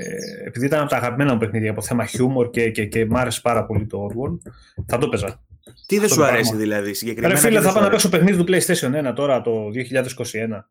επειδή 0.44 0.66
ήταν 0.66 0.80
από 0.80 0.90
τα 0.90 0.96
αγαπημένα 0.96 1.32
μου 1.32 1.38
παιχνίδια 1.38 1.70
από 1.70 1.82
θέμα 1.82 2.06
χιούμορ 2.06 2.50
και, 2.50 2.70
και, 2.70 2.86
και 2.86 3.06
μ' 3.06 3.16
άρεσε 3.16 3.40
πάρα 3.40 3.66
πολύ 3.66 3.86
το 3.86 4.06
Orwell, 4.06 4.50
θα 4.86 4.98
το 4.98 5.08
παίζα. 5.08 5.44
Τι 5.86 5.98
δεν 5.98 6.08
σου 6.08 6.24
αρέσει 6.24 6.56
δηλαδή 6.56 6.94
συγκεκριμένα. 6.94 7.34
Ρε 7.34 7.40
φίλε, 7.40 7.60
θα 7.60 7.72
πάω 7.72 7.82
να 7.82 7.90
παίξω 7.90 8.08
παιχνίδι 8.08 8.44
του 8.44 8.52
PlayStation 8.52 9.10
1 9.10 9.14
τώρα 9.14 9.40
το 9.40 9.70
2021. 9.74 10.64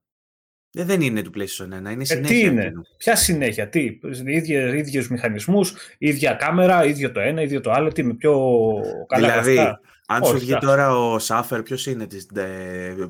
Ε, 0.75 0.84
δεν 0.84 1.01
είναι 1.01 1.22
του 1.22 1.32
PlayStation 1.36 1.88
1, 1.88 1.92
είναι 1.92 2.06
συνέχεια. 2.06 2.18
Ε, 2.18 2.22
τι 2.22 2.39
είναι, 2.39 2.74
ποια 2.98 3.15
συνέχεια, 3.15 3.70
τι, 3.70 4.00
ίδιους, 4.25 4.74
ίδιους 4.74 5.10
μηχανισμούς, 5.10 5.74
ίδια 5.98 6.34
κάμερα, 6.34 6.86
ίδιο 6.86 7.12
το 7.12 7.20
ένα, 7.20 7.42
ίδιο 7.42 7.62
το 7.62 7.72
άλλο, 7.72 7.92
τι 7.92 8.03
με 8.03 8.13
πιο 8.13 8.42
καλά 9.08 9.27
Δηλαδή, 9.27 9.77
αν 10.08 10.25
σου 10.25 10.38
βγει 10.38 10.58
τώρα 10.58 10.98
ο 10.98 11.20
Σάφερ, 11.20 11.63
ποιος 11.63 11.86
είναι 11.86 12.08
της, 12.08 12.27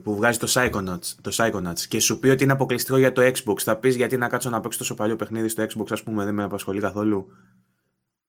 που 0.03 0.15
βγάζει 0.15 0.37
το 0.39 0.47
Psychonauts, 0.53 1.15
το 1.21 1.31
Psychonauts 1.33 1.79
και 1.87 1.99
σου 1.99 2.19
πει 2.19 2.29
ότι 2.29 2.43
είναι 2.43 2.53
αποκλειστικό 2.53 2.97
για 2.97 3.11
το 3.11 3.21
Xbox, 3.21 3.59
θα 3.59 3.77
πεις 3.77 3.95
γιατί 3.95 4.17
να 4.17 4.27
κάτσω 4.27 4.49
να 4.49 4.59
παίξω 4.59 4.77
τόσο 4.77 4.93
παλιό 4.93 5.15
παιχνίδι 5.15 5.47
στο 5.47 5.63
Xbox, 5.63 5.85
ας 5.89 6.03
πούμε, 6.03 6.23
δεν 6.23 6.33
με 6.33 6.43
απασχολεί 6.43 6.79
καθόλου; 6.79 7.27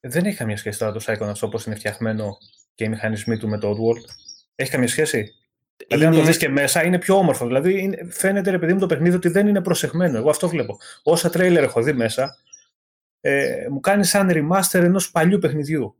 Δεν 0.01 0.25
έχει 0.25 0.37
καμία 0.37 0.57
σχέση 0.57 0.79
τώρα 0.79 0.93
το 0.93 1.01
Psychonauts 1.07 1.41
όπως 1.41 1.67
είναι 1.67 1.75
φτιαχμένο 1.75 2.37
και 2.75 2.85
οι 2.85 2.89
μηχανισμοί 2.89 3.39
του 3.39 3.49
με 3.49 3.59
το 3.59 3.71
Oddworld. 3.71 4.05
Έχει 4.55 4.71
καμία 4.71 4.89
σχέση; 4.89 5.35
Δηλαδή, 5.89 6.05
αν 6.07 6.15
το 6.15 6.23
δεις 6.23 6.37
και 6.37 6.49
μέσα, 6.49 6.85
είναι 6.85 6.99
πιο 6.99 7.17
όμορφο. 7.17 7.47
Δηλαδή, 7.47 7.83
είναι, 7.83 8.07
φαίνεται, 8.11 8.51
ρε 8.51 8.59
παιδί 8.59 8.73
μου, 8.73 8.79
το 8.79 8.87
παιχνίδι 8.87 9.17
ότι 9.17 9.29
δεν 9.29 9.47
είναι 9.47 9.61
προσεχμένο. 9.61 10.19
Εγώ 10.19 10.31
αυτό 10.31 10.49
βλέπω. 10.49 10.79
Όσα 11.03 11.31
τρέιλερ 11.31 11.63
έχω 11.63 11.83
δει 11.83 11.93
μέσα, 11.93 12.37
ε, 13.21 13.67
μου 13.71 13.81
κάνει 13.81 14.05
σαν 14.05 14.31
remaster 14.33 14.81
ενός 14.81 15.11
παλιού 15.11 15.39
παιχνιδιού. 15.39 15.97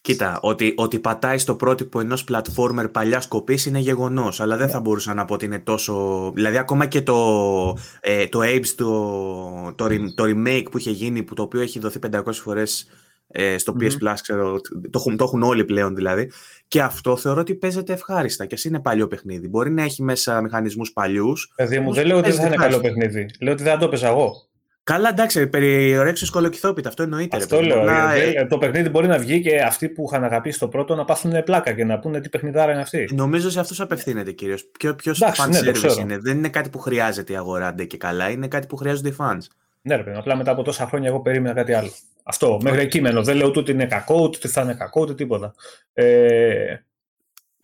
Κοίτα, 0.00 0.38
ότι, 0.42 0.74
ότι 0.76 0.98
πατάει 0.98 1.38
στο 1.38 1.54
πρότυπο 1.54 2.00
ενός 2.00 2.24
platformer 2.30 2.92
παλιά 2.92 3.22
κοπή 3.28 3.58
είναι 3.66 3.78
γεγονός, 3.78 4.40
αλλά 4.40 4.56
δεν 4.56 4.68
θα 4.68 4.80
μπορούσα 4.80 5.14
να 5.14 5.24
πω 5.24 5.34
ότι 5.34 5.44
είναι 5.44 5.58
τόσο. 5.58 6.30
Δηλαδή, 6.34 6.58
ακόμα 6.58 6.86
και 6.86 7.02
το, 7.02 7.78
ε, 8.00 8.26
το 8.26 8.40
Apes, 8.42 8.66
το, 8.66 9.72
το, 9.74 9.88
το, 10.14 10.24
remake 10.26 10.66
που 10.70 10.78
είχε 10.78 10.90
γίνει, 10.90 11.22
που 11.22 11.34
το 11.34 11.42
οποίο 11.42 11.60
έχει 11.60 11.78
δοθεί 11.78 11.98
500 12.12 12.22
φορές 12.32 12.86
ε, 13.32 13.58
στο 13.58 13.74
PS 13.80 13.84
Plus, 13.84 14.14
ξέρω, 14.22 14.60
το, 14.60 14.90
έχουν, 14.94 15.16
το 15.16 15.24
έχουν 15.24 15.42
όλοι 15.42 15.64
πλέον 15.64 15.94
δηλαδή. 15.94 16.30
Και 16.68 16.82
αυτό 16.82 17.16
θεωρώ 17.16 17.40
ότι 17.40 17.54
παίζεται 17.54 17.92
ευχάριστα 17.92 18.46
και 18.46 18.54
ας 18.54 18.64
είναι 18.64 18.80
παλιό 18.80 19.06
παιχνίδι. 19.06 19.48
Μπορεί 19.48 19.70
να 19.70 19.82
έχει 19.82 20.02
μέσα 20.02 20.40
μηχανισμούς 20.40 20.92
παλιούς. 20.92 21.52
Παιδί 21.56 21.80
μου, 21.80 21.92
δεν 21.92 22.06
λέω 22.06 22.18
ότι 22.18 22.32
θα 22.32 22.46
είναι 22.46 22.56
καλό 22.56 22.80
παιχνίδι. 22.80 23.26
Λέω 23.40 23.52
ότι 23.52 23.62
δεν 23.62 23.78
το 23.78 23.84
έπαιζα 23.84 24.08
εγώ. 24.08 24.50
Καλά, 24.84 25.08
εντάξει, 25.08 25.46
περί 25.46 25.98
ωρέξεω 25.98 26.28
κολοκυθόπιτα, 26.30 26.88
αυτό 26.88 27.02
εννοείται. 27.02 27.36
Αυτό 27.36 27.60
ρε, 27.60 27.66
λέω. 27.66 27.82
Να... 27.82 28.14
Ε, 28.14 28.46
το 28.48 28.58
παιχνίδι 28.58 28.88
μπορεί 28.88 29.06
να 29.06 29.18
βγει 29.18 29.40
και 29.40 29.60
αυτοί 29.60 29.88
που 29.88 30.04
είχαν 30.08 30.24
αγαπήσει 30.24 30.58
το 30.58 30.68
πρώτο 30.68 30.94
να 30.94 31.04
πάθουν 31.04 31.44
πλάκα 31.44 31.72
και 31.72 31.84
να 31.84 31.98
πούνε 31.98 32.20
τι 32.20 32.28
παιχνιδάρα 32.28 32.72
είναι 32.72 32.80
αυτή. 32.80 33.08
Νομίζω 33.12 33.50
σε 33.50 33.60
αυτούς 33.60 33.80
απευθύνεται 33.80 34.32
κυρίως. 34.32 34.70
Ποιο 34.96 35.14
fan 35.36 35.48
ναι, 35.48 35.58
είναι. 36.00 36.18
Δεν 36.18 36.36
είναι 36.36 36.48
κάτι 36.48 36.68
που 36.68 36.78
χρειάζεται 36.78 37.32
η 37.32 37.36
αγορά 37.36 37.74
ντε 37.74 37.84
και 37.84 37.96
καλά, 37.96 38.30
είναι 38.30 38.48
κάτι 38.48 38.66
που 38.66 38.76
χρειάζονται 38.76 39.08
οι 39.08 39.16
fans. 39.18 39.40
Ναι, 39.82 39.96
ρε 39.96 40.02
παιδί, 40.02 40.16
απλά 40.16 40.36
μετά 40.36 40.50
από 40.50 40.62
τόσα 40.62 40.86
χρόνια 40.86 41.08
εγώ 41.08 41.20
περίμενα 41.20 41.54
κάτι 41.54 41.72
άλλο. 41.72 41.90
Αυτό, 42.22 42.58
μέχρι 42.62 42.80
εκεί 42.80 43.00
μένω. 43.00 43.22
Δεν 43.22 43.36
λέω 43.36 43.46
ούτε 43.46 43.58
ότι 43.58 43.70
είναι 43.70 43.86
κακό, 43.86 44.14
ούτε 44.14 44.36
ότι 44.36 44.48
θα 44.48 44.62
είναι 44.62 44.74
κακό, 44.74 45.00
ούτε 45.00 45.14
τίποτα. 45.14 45.54
Ε, 45.92 46.76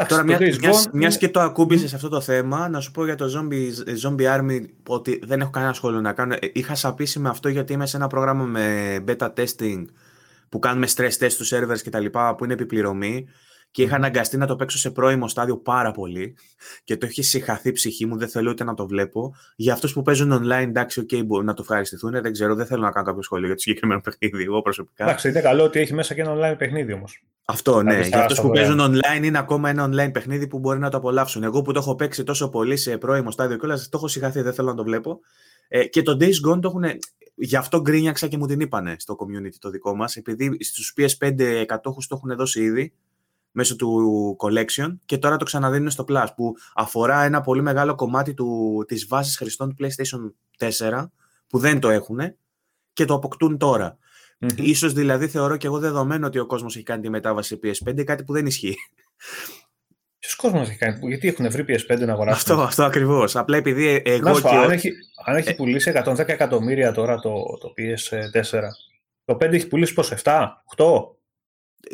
Τώρα, 0.06 0.24
μια, 0.24 0.38
μιας, 0.60 0.88
μιας 0.92 1.18
και 1.18 1.28
το 1.28 1.40
ακούμπησες 1.40 1.88
σε 1.88 1.96
αυτό 1.96 2.08
το 2.08 2.20
θέμα, 2.20 2.68
να 2.68 2.80
σου 2.80 2.90
πω 2.90 3.04
για 3.04 3.14
το 3.14 3.26
Zombie, 3.36 3.70
Zombie 4.02 4.38
Army 4.38 4.60
ότι 4.86 5.20
δεν 5.22 5.40
έχω 5.40 5.50
κανένα 5.50 5.72
σχόλιο 5.72 6.00
να 6.00 6.12
κάνω. 6.12 6.34
Ε, 6.34 6.50
είχα 6.52 6.74
σαπίσει 6.74 7.18
με 7.18 7.28
αυτό 7.28 7.48
γιατί 7.48 7.72
είμαι 7.72 7.86
σε 7.86 7.96
ένα 7.96 8.06
πρόγραμμα 8.06 8.44
με 8.44 8.96
beta 9.06 9.28
testing 9.34 9.84
που 10.48 10.58
κάνουμε 10.58 10.86
stress 10.96 11.10
test 11.18 11.30
στους 11.30 11.52
servers 11.54 11.78
και 11.82 11.90
τα 11.90 12.00
λοιπά, 12.00 12.34
που 12.34 12.44
είναι 12.44 12.52
επιπληρωμή 12.52 13.28
και 13.70 13.82
είχα 13.82 13.96
αναγκαστεί 13.96 14.36
να 14.36 14.46
το 14.46 14.56
παίξω 14.56 14.78
σε 14.78 14.90
πρώιμο 14.90 15.28
στάδιο 15.28 15.56
πάρα 15.56 15.90
πολύ 15.90 16.36
και 16.84 16.96
το 16.96 17.06
έχει 17.06 17.22
συγχαθεί 17.22 17.68
η 17.68 17.72
ψυχή 17.72 18.06
μου, 18.06 18.16
δεν 18.16 18.28
θέλω 18.28 18.50
ούτε 18.50 18.64
να 18.64 18.74
το 18.74 18.86
βλέπω. 18.86 19.34
Για 19.56 19.72
αυτούς 19.72 19.92
που 19.92 20.02
παίζουν 20.02 20.32
online, 20.32 20.66
εντάξει, 20.66 21.06
okay, 21.10 21.26
μπορεί 21.26 21.44
να 21.44 21.54
το 21.54 21.62
ευχαριστηθούν, 21.62 22.10
δεν 22.10 22.32
ξέρω, 22.32 22.54
δεν 22.54 22.66
θέλω 22.66 22.82
να 22.82 22.90
κάνω 22.90 23.06
κάποιο 23.06 23.22
σχόλιο 23.22 23.46
για 23.46 23.54
το 23.54 23.60
συγκεκριμένο 23.60 24.00
παιχνίδι, 24.20 24.44
εγώ 24.44 24.62
προσωπικά. 24.62 25.04
Εντάξει, 25.04 25.28
είναι 25.28 25.40
καλό 25.40 25.64
ότι 25.64 25.80
έχει 25.80 25.94
μέσα 25.94 26.14
και 26.14 26.20
ένα 26.20 26.34
online 26.34 26.58
παιχνίδι 26.58 26.92
όμως. 26.92 27.22
Αυτό, 27.44 27.82
ναι. 27.82 28.00
Για 28.00 28.20
αυτούς 28.20 28.40
που 28.40 28.50
παίζουν 28.50 28.80
online 28.80 29.24
είναι 29.24 29.38
ακόμα 29.38 29.70
ένα 29.70 29.88
online 29.88 30.12
παιχνίδι 30.12 30.46
που 30.46 30.58
μπορεί 30.58 30.78
να 30.78 30.90
το 30.90 30.96
απολαύσουν. 30.96 31.42
Εγώ 31.42 31.62
που 31.62 31.72
το 31.72 31.78
έχω 31.78 31.94
παίξει 31.94 32.22
τόσο 32.22 32.48
πολύ 32.48 32.76
σε 32.76 32.98
πρώιμο 32.98 33.30
στάδιο 33.30 33.56
και 33.56 33.66
όλα, 33.66 33.76
το 33.76 33.90
έχω 33.92 34.08
συγχαθεί, 34.08 34.40
δεν 34.40 34.52
θέλω 34.54 34.68
να 34.68 34.74
το 34.74 34.84
βλέπω. 34.84 35.20
Ε, 35.68 35.84
και 35.84 36.02
το 36.02 36.16
Days 36.20 36.48
Gone 36.48 36.60
το 36.60 36.68
έχουν. 36.68 36.84
Γι' 37.34 37.56
αυτό 37.56 37.80
γκρίνιαξα 37.80 38.26
και 38.26 38.38
μου 38.38 38.46
την 38.46 38.60
είπανε 38.60 38.96
στο 38.98 39.16
community 39.18 39.54
το 39.58 39.70
δικό 39.70 39.96
μας, 39.96 40.16
επειδή 40.16 40.56
στους 40.64 40.94
PS5 40.96 41.64
κατόχου 41.66 42.00
το 42.08 42.14
έχουν 42.14 42.36
δώσει 42.36 42.62
ήδη 42.62 42.92
μέσω 43.58 43.76
του 43.76 44.36
collection 44.40 44.96
και 45.04 45.18
τώρα 45.18 45.36
το 45.36 45.44
ξαναδίνουν 45.44 45.90
στο 45.90 46.04
Plus 46.08 46.26
που 46.36 46.54
αφορά 46.74 47.22
ένα 47.24 47.40
πολύ 47.40 47.62
μεγάλο 47.62 47.94
κομμάτι 47.94 48.34
του, 48.34 48.84
της 48.88 49.06
βάσης 49.06 49.36
χρηστών 49.36 49.68
του 49.68 49.76
PlayStation 49.80 50.32
4 50.78 51.06
που 51.46 51.58
δεν 51.58 51.80
το 51.80 51.88
έχουν 51.88 52.18
και 52.92 53.04
το 53.04 53.14
αποκτούν 53.14 53.58
τώρα. 53.58 53.98
Mm-hmm. 54.40 54.56
Ίσως 54.56 54.92
δηλαδή 54.92 55.28
θεωρώ 55.28 55.56
και 55.56 55.66
εγώ 55.66 55.78
δεδομένο 55.78 56.26
ότι 56.26 56.38
ο 56.38 56.46
κόσμος 56.46 56.74
έχει 56.76 56.84
κάνει 56.84 57.02
τη 57.02 57.10
μετάβαση 57.10 57.58
PS5, 57.62 58.04
κάτι 58.04 58.24
που 58.24 58.32
δεν 58.32 58.46
ισχύει. 58.46 58.76
Ποιος 60.18 60.34
κόσμος 60.34 60.68
έχει 60.68 60.78
κάνει, 60.78 61.08
γιατί 61.08 61.28
έχουν 61.28 61.50
βρει 61.50 61.64
PS5 61.68 61.98
να 61.98 62.12
αγοράσουν; 62.12 62.52
Αυτό, 62.52 62.62
αυτό 62.64 62.84
ακριβώς. 62.84 63.36
Απλά 63.36 63.56
επειδή 63.56 64.02
εγώ. 64.04 64.40
και... 64.40 64.48
αν, 64.48 64.70
έχει, 64.70 64.92
αν 65.24 65.36
έχει 65.36 65.48
ε- 65.48 65.54
πουλήσει 65.54 65.92
110 66.04 66.18
εκατομμύρια 66.28 66.92
τώρα 66.92 67.18
το, 67.18 67.32
το 67.60 67.72
PS4, 67.78 68.60
το 69.24 69.34
5 69.34 69.40
έχει 69.40 69.68
πουλήσει 69.68 69.94
πόσο, 69.94 70.16
7, 70.22 70.46
8. 70.76 71.17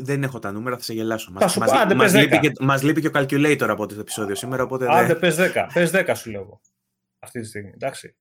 Δεν 0.03 0.23
έχω 0.23 0.39
τα 0.39 0.53
νούμερα, 0.53 0.77
θα 0.77 0.83
σε 0.83 0.93
γελάσω. 0.93 1.33
Θα 1.39 1.49
σου 1.49 1.59
μας, 1.59 1.71
πω, 1.71 1.77
άντε, 1.79 1.95
μας, 1.95 2.13
πες 2.13 2.23
λείπει 2.23 2.37
10. 2.37 2.41
και, 2.41 2.53
μας 2.65 2.83
λείπει 2.83 3.01
και 3.01 3.07
ο 3.07 3.11
calculator 3.15 3.67
από 3.69 3.87
το 3.87 4.01
επεισόδιο 4.01 4.35
σήμερα, 4.35 4.63
οπότε 4.63 4.87
Άντε, 4.91 5.07
δεν... 5.07 5.19
πες 5.19 5.37
10. 5.55 5.67
Πες 5.73 5.91
10 5.95 6.13
σου 6.17 6.31
λέω 6.31 6.41
εγώ. 6.41 6.61
Αυτή 7.19 7.41
τη 7.41 7.47
στιγμή, 7.47 7.71
εντάξει. 7.75 8.17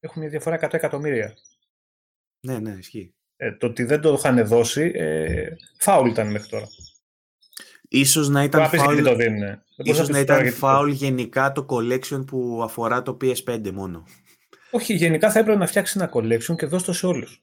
Έχουν 0.00 0.20
μια 0.22 0.30
διαφορά 0.30 0.56
100 0.56 0.72
εκατομμύρια. 0.74 1.34
Ναι, 2.40 2.58
ναι, 2.58 2.70
ισχύει. 2.70 3.14
Ε, 3.36 3.52
το 3.52 3.66
ότι 3.66 3.84
δεν 3.84 4.00
το 4.00 4.12
είχαν 4.12 4.46
δώσει, 4.46 4.92
ε, 4.94 5.48
φάουλ 5.78 6.08
ήταν 6.08 6.30
μέχρι 6.30 6.48
τώρα. 6.48 6.66
Ίσως 7.88 8.28
να 8.28 8.42
ήταν 8.42 8.60
Τώρα 8.60 8.70
πεις 8.70 8.80
γιατί 8.80 9.02
φάουλ, 9.02 9.08
το 9.08 9.16
δίνουν. 9.16 9.38
Δεν 9.38 9.62
μπορείς 9.76 9.92
ίσως 9.92 10.06
πεις 10.06 10.16
να 10.16 10.24
τώρα 10.24 10.38
ήταν 10.40 10.42
γιατί 10.42 10.60
το- 10.60 10.66
φάουλ 10.66 10.90
γενικά 10.90 11.52
το 11.52 11.66
collection 11.68 12.26
που 12.26 12.60
αφορά 12.62 13.02
το 13.02 13.16
PS5 13.20 13.70
μόνο. 13.72 14.04
Όχι, 14.70 14.94
γενικά 14.94 15.30
θα 15.30 15.38
έπρεπε 15.38 15.58
να 15.58 15.66
φτιάξει 15.66 15.98
ένα 16.00 16.10
collection 16.14 16.56
και 16.56 16.66
δώσει 16.66 16.84
το 16.84 16.92
σε 16.92 17.06
όλους. 17.06 17.42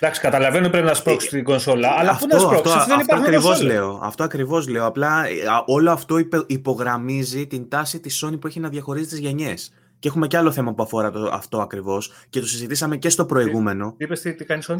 Εντάξει, 0.00 0.20
καταλαβαίνω 0.20 0.68
πρέπει 0.68 0.86
να 0.86 0.94
σπρώξεις 0.94 1.30
την 1.30 1.44
κονσόλα, 1.44 1.88
αλλά 1.98 2.16
πού 2.20 2.26
να 2.26 2.38
σπρώξεις, 2.38 2.72
δεν 2.72 2.80
αυτό 2.82 3.00
υπάρχουν 3.00 3.24
ακριβώς 3.24 3.44
κονσόλες. 3.44 3.72
λέω. 3.74 4.00
Αυτό 4.02 4.24
ακριβώς 4.24 4.68
λέω. 4.68 4.86
Απλά 4.86 5.26
ε, 5.26 5.30
α, 5.46 5.62
όλο 5.66 5.90
αυτό 5.90 6.18
υπε- 6.18 6.44
υπογραμμίζει 6.46 7.46
την 7.46 7.68
τάση 7.68 8.00
της 8.00 8.24
Sony 8.24 8.40
που 8.40 8.46
έχει 8.46 8.60
να 8.60 8.68
διαχωρίζει 8.68 9.06
τις 9.08 9.18
γενιές. 9.18 9.72
Και 9.98 10.08
έχουμε 10.08 10.26
και 10.26 10.36
άλλο 10.36 10.50
θέμα 10.52 10.74
που 10.74 10.82
αφορά 10.82 11.10
το, 11.10 11.30
αυτό 11.32 11.60
ακριβώς 11.60 12.12
και 12.30 12.40
το 12.40 12.46
συζητήσαμε 12.46 12.96
και 12.96 13.08
στο 13.08 13.24
προηγούμενο. 13.26 13.94
Είπες 13.96 14.20
τι, 14.20 14.34
τι 14.34 14.44
κάνει 14.44 14.62
Sony; 14.68 14.76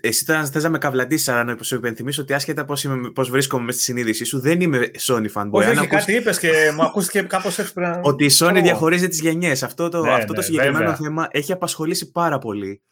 Εσύ 0.00 0.26
τώρα 0.26 0.44
θες 0.44 0.62
να 0.62 0.68
με 0.68 0.78
καβλαντήσεις, 0.78 1.28
αλλά 1.28 1.44
να 1.44 1.56
σου 1.60 1.74
υπενθυμίσω 1.74 2.22
ότι 2.22 2.32
άσχετα 2.34 2.64
πώς, 2.64 2.84
είμαι, 2.84 3.10
πώς 3.10 3.30
βρίσκομαι 3.30 3.64
μέσα 3.64 3.76
στη 3.76 3.86
συνείδησή 3.86 4.24
σου, 4.24 4.40
δεν 4.40 4.60
είμαι 4.60 4.90
Sony 5.06 5.26
fanboy. 5.34 5.50
Όχι, 5.50 5.66
Αν 5.66 5.70
όχι, 5.76 5.78
ακούς 5.78 5.98
κάτι 5.98 6.14
είπες 6.14 6.38
και 6.38 6.50
μου 6.76 6.82
ακούστηκε 6.82 7.20
κάπως 7.22 7.58
έξυπνα. 7.58 8.00
ότι 8.02 8.24
η 8.24 8.30
Sony 8.30 8.30
Ξέρω. 8.50 8.60
διαχωρίζει 8.60 9.08
τις 9.08 9.20
γενιές. 9.20 9.62
Αυτό 9.62 9.88
το, 9.88 10.02
Ναι, 10.02 10.12
αυτό 10.12 10.26
το 10.26 10.32
ναι, 10.38 10.42
συγκεκριμένο 10.42 10.78
βέβαια. 10.78 10.94
θέμα 10.96 11.28
έχει 11.30 11.52
απασχολήσει 11.52 12.10
πάρα 12.10 12.38
πολύ. 12.38 12.82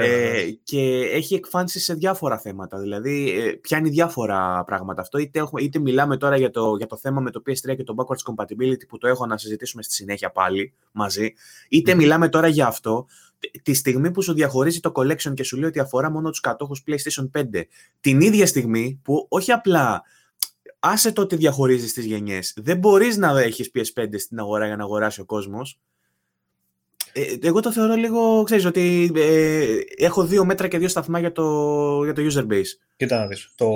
Βέβαια, 0.00 0.16
Ε, 0.16 0.30
βέβαια. 0.32 0.50
και 0.62 1.08
έχει 1.12 1.34
εκφάνσει 1.34 1.80
σε 1.80 1.94
διάφορα 1.94 2.38
θέματα. 2.38 2.78
Δηλαδή, 2.78 3.30
ε, 3.40 3.52
πιάνει 3.52 3.88
διάφορα 3.88 4.64
πράγματα 4.64 5.00
αυτό. 5.00 5.18
Είτε, 5.18 5.38
έχουμε, 5.38 5.62
είτε 5.62 5.78
μιλάμε 5.78 6.16
τώρα 6.16 6.36
για 6.36 6.50
το, 6.50 6.76
για 6.76 6.86
το 6.86 6.96
θέμα 6.96 7.20
με 7.20 7.30
το 7.30 7.42
PS3 7.46 7.76
και 7.76 7.82
το 7.84 7.94
backwards 7.98 8.34
compatibility 8.34 8.86
που 8.88 8.98
το 8.98 9.08
έχω 9.08 9.26
να 9.26 9.38
συζητήσουμε 9.38 9.82
στη 9.82 9.92
συνέχεια 9.92 10.30
πάλι 10.30 10.72
μαζί. 10.92 11.32
Είτε 11.68 11.92
Μμμ. 11.92 11.98
μιλάμε 12.00 12.28
τώρα 12.28 12.48
για 12.48 12.66
αυτό. 12.66 13.06
Τε- 13.38 13.62
Τη 13.62 13.74
στιγμή 13.74 14.10
που 14.10 14.22
σου 14.22 14.32
διαχωρίζει 14.32 14.80
το 14.80 14.92
collection 14.94 15.34
και 15.34 15.42
σου 15.42 15.56
λέει 15.56 15.68
ότι 15.68 15.78
αφορά 15.80 16.10
μόνο 16.10 16.30
τους 16.30 16.40
κατόχους 16.40 16.82
PlayStation 16.86 17.30
5, 17.30 17.42
την 18.00 18.20
ίδια 18.20 18.46
στιγμή 18.46 19.00
που 19.04 19.26
όχι 19.28 19.52
απλά 19.52 20.02
άσε 20.78 21.12
το 21.12 21.22
ότι 21.22 21.36
διαχωρίζεις 21.36 21.92
τις 21.92 22.04
γενιές, 22.04 22.52
δεν 22.56 22.78
μπορείς 22.78 23.16
να 23.16 23.40
έχεις 23.40 23.70
PS5 23.74 24.18
στην 24.18 24.38
αγορά 24.38 24.66
για 24.66 24.76
να 24.76 24.82
αγοράσεις 24.82 25.18
ο 25.18 25.24
κόσμος, 25.24 25.70
ε, 25.72 25.80
εγώ 27.42 27.60
το 27.60 27.72
θεωρώ 27.72 27.94
λίγο, 27.94 28.42
ξέρεις, 28.42 28.64
ότι 28.64 29.12
ε, 29.16 29.78
έχω 29.96 30.26
δύο 30.26 30.44
μέτρα 30.44 30.68
και 30.68 30.78
δύο 30.78 30.88
σταθμά 30.88 31.18
για 31.18 31.32
το, 31.32 32.04
για 32.04 32.12
το 32.12 32.22
user 32.22 32.52
base. 32.52 32.70
Κοίτα 32.96 33.18
να 33.18 33.26
δεις. 33.26 33.52
Το, 33.54 33.70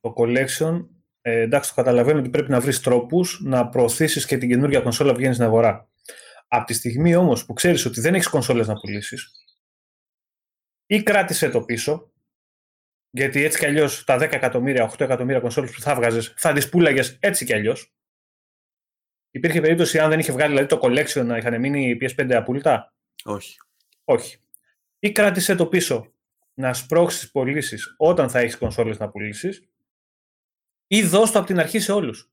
το 0.00 0.14
collection, 0.16 0.86
ε, 1.20 1.40
εντάξει, 1.40 1.68
το 1.70 1.82
καταλαβαίνω 1.82 2.18
ότι 2.18 2.28
πρέπει 2.28 2.50
να 2.50 2.60
βρεις 2.60 2.80
τρόπους 2.80 3.40
να 3.44 3.68
προωθήσεις 3.68 4.26
και 4.26 4.38
την 4.38 4.48
καινούργια 4.48 4.80
κονσόλα 4.80 5.10
που 5.10 5.16
βγαίνεις 5.16 5.36
στην 5.36 5.48
αγορά. 5.48 5.88
Από 6.48 6.64
τη 6.64 6.74
στιγμή 6.74 7.14
όμως 7.16 7.46
που 7.46 7.52
ξέρεις 7.52 7.84
ότι 7.84 8.00
δεν 8.00 8.14
έχεις 8.14 8.28
κονσόλες 8.28 8.66
να 8.66 8.74
πουλήσεις, 8.74 9.32
ή 10.86 11.02
κράτησε 11.02 11.50
το 11.50 11.62
πίσω, 11.62 12.12
γιατί 13.10 13.44
έτσι 13.44 13.58
κι 13.58 13.66
αλλιώς 13.66 14.04
τα 14.04 14.16
10 14.16 14.20
εκατομμύρια, 14.20 14.84
8 14.84 15.00
εκατομμύρια 15.00 15.40
κονσόλες 15.40 15.70
που 15.70 15.80
θα 15.80 15.94
βγάζεις, 15.94 16.34
θα 16.36 16.52
τις 16.52 16.68
πούλαγες 16.68 17.16
έτσι 17.20 17.44
κι 17.44 17.54
αλλιώς. 17.54 17.92
Υπήρχε 19.30 19.60
περίπτωση 19.60 19.98
αν 19.98 20.10
δεν 20.10 20.18
είχε 20.18 20.32
βγάλει 20.32 20.48
δηλαδή, 20.48 20.68
το 20.68 20.80
collection 20.82 21.24
να 21.24 21.36
είχαν 21.36 21.60
μείνει 21.60 21.88
οι 21.88 21.98
PS5 22.00 22.32
απόλυτα; 22.32 22.94
Όχι. 23.24 23.56
Όχι. 24.04 24.36
Ή 24.98 25.12
κράτησε 25.12 25.54
το 25.54 25.66
πίσω 25.66 26.12
να 26.54 26.74
σπρώξεις 26.74 27.30
πωλήσεις 27.30 27.94
όταν 27.96 28.30
θα 28.30 28.38
έχεις 28.38 28.56
κονσόλες 28.56 28.98
να 28.98 29.08
πουλήσεις, 29.08 29.68
ή 30.86 31.02
δώσ' 31.02 31.30
το 31.30 31.38
από 31.38 31.46
την 31.46 31.58
αρχή 31.58 31.78
σε 31.78 31.92
όλους. 31.92 32.30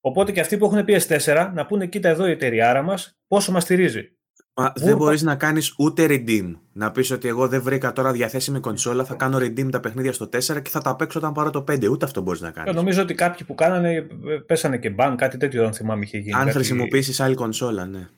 Οπότε 0.00 0.32
και 0.32 0.40
αυτοί 0.40 0.56
που 0.56 0.64
έχουν 0.64 0.84
PS4 0.88 1.50
να 1.54 1.66
πούνε: 1.66 1.86
Κοίτα 1.86 2.08
εδώ 2.08 2.26
η 2.26 2.30
εταιριάρα 2.30 2.82
μας, 2.82 3.18
πόσο 3.26 3.52
μας 3.52 3.62
στηρίζει. 3.62 4.15
Μα 4.58 4.72
δεν 4.74 4.84
Βούρκο. 4.84 4.98
μπορείς 4.98 5.22
να 5.22 5.36
κάνεις 5.36 5.74
ούτε 5.78 6.06
redeem. 6.08 6.52
Να 6.72 6.90
πεις 6.90 7.10
ότι 7.10 7.28
εγώ 7.28 7.48
δεν 7.48 7.62
βρήκα 7.62 7.92
τώρα 7.92 8.12
διαθέσιμη 8.12 8.60
κονσόλα, 8.60 9.04
θα 9.04 9.14
κάνω 9.14 9.38
redeem 9.38 9.68
τα 9.70 9.80
παιχνίδια 9.80 10.12
στο 10.12 10.24
4 10.28 10.62
και 10.62 10.70
θα 10.70 10.80
τα 10.80 10.96
παίξω 10.96 11.18
όταν 11.18 11.32
πάρω 11.32 11.50
το 11.50 11.64
5. 11.70 11.88
Ούτε 11.90 12.04
αυτό 12.04 12.20
μπορείς 12.20 12.40
να 12.40 12.48
Και 12.48 12.54
κάνεις. 12.54 12.74
νομίζω 12.74 13.02
ότι 13.02 13.14
κάποιοι 13.14 13.46
που 13.46 13.54
κάνανε 13.54 13.92
ε, 13.94 14.06
πέσανε 14.46 14.78
και 14.78 14.90
μπαν, 14.90 15.16
κάτι 15.16 15.36
τέτοιο 15.36 15.62
δεν 15.62 15.72
θυμάμαι 15.72 16.04
είχε 16.04 16.18
γίνει. 16.18 16.32
Αν 16.34 16.40
κάτι- 16.40 16.52
χρησιμοποιήσεις 16.52 17.20
άλλη 17.20 17.34
κονσόλα, 17.34 17.86
ναι. 17.86 18.08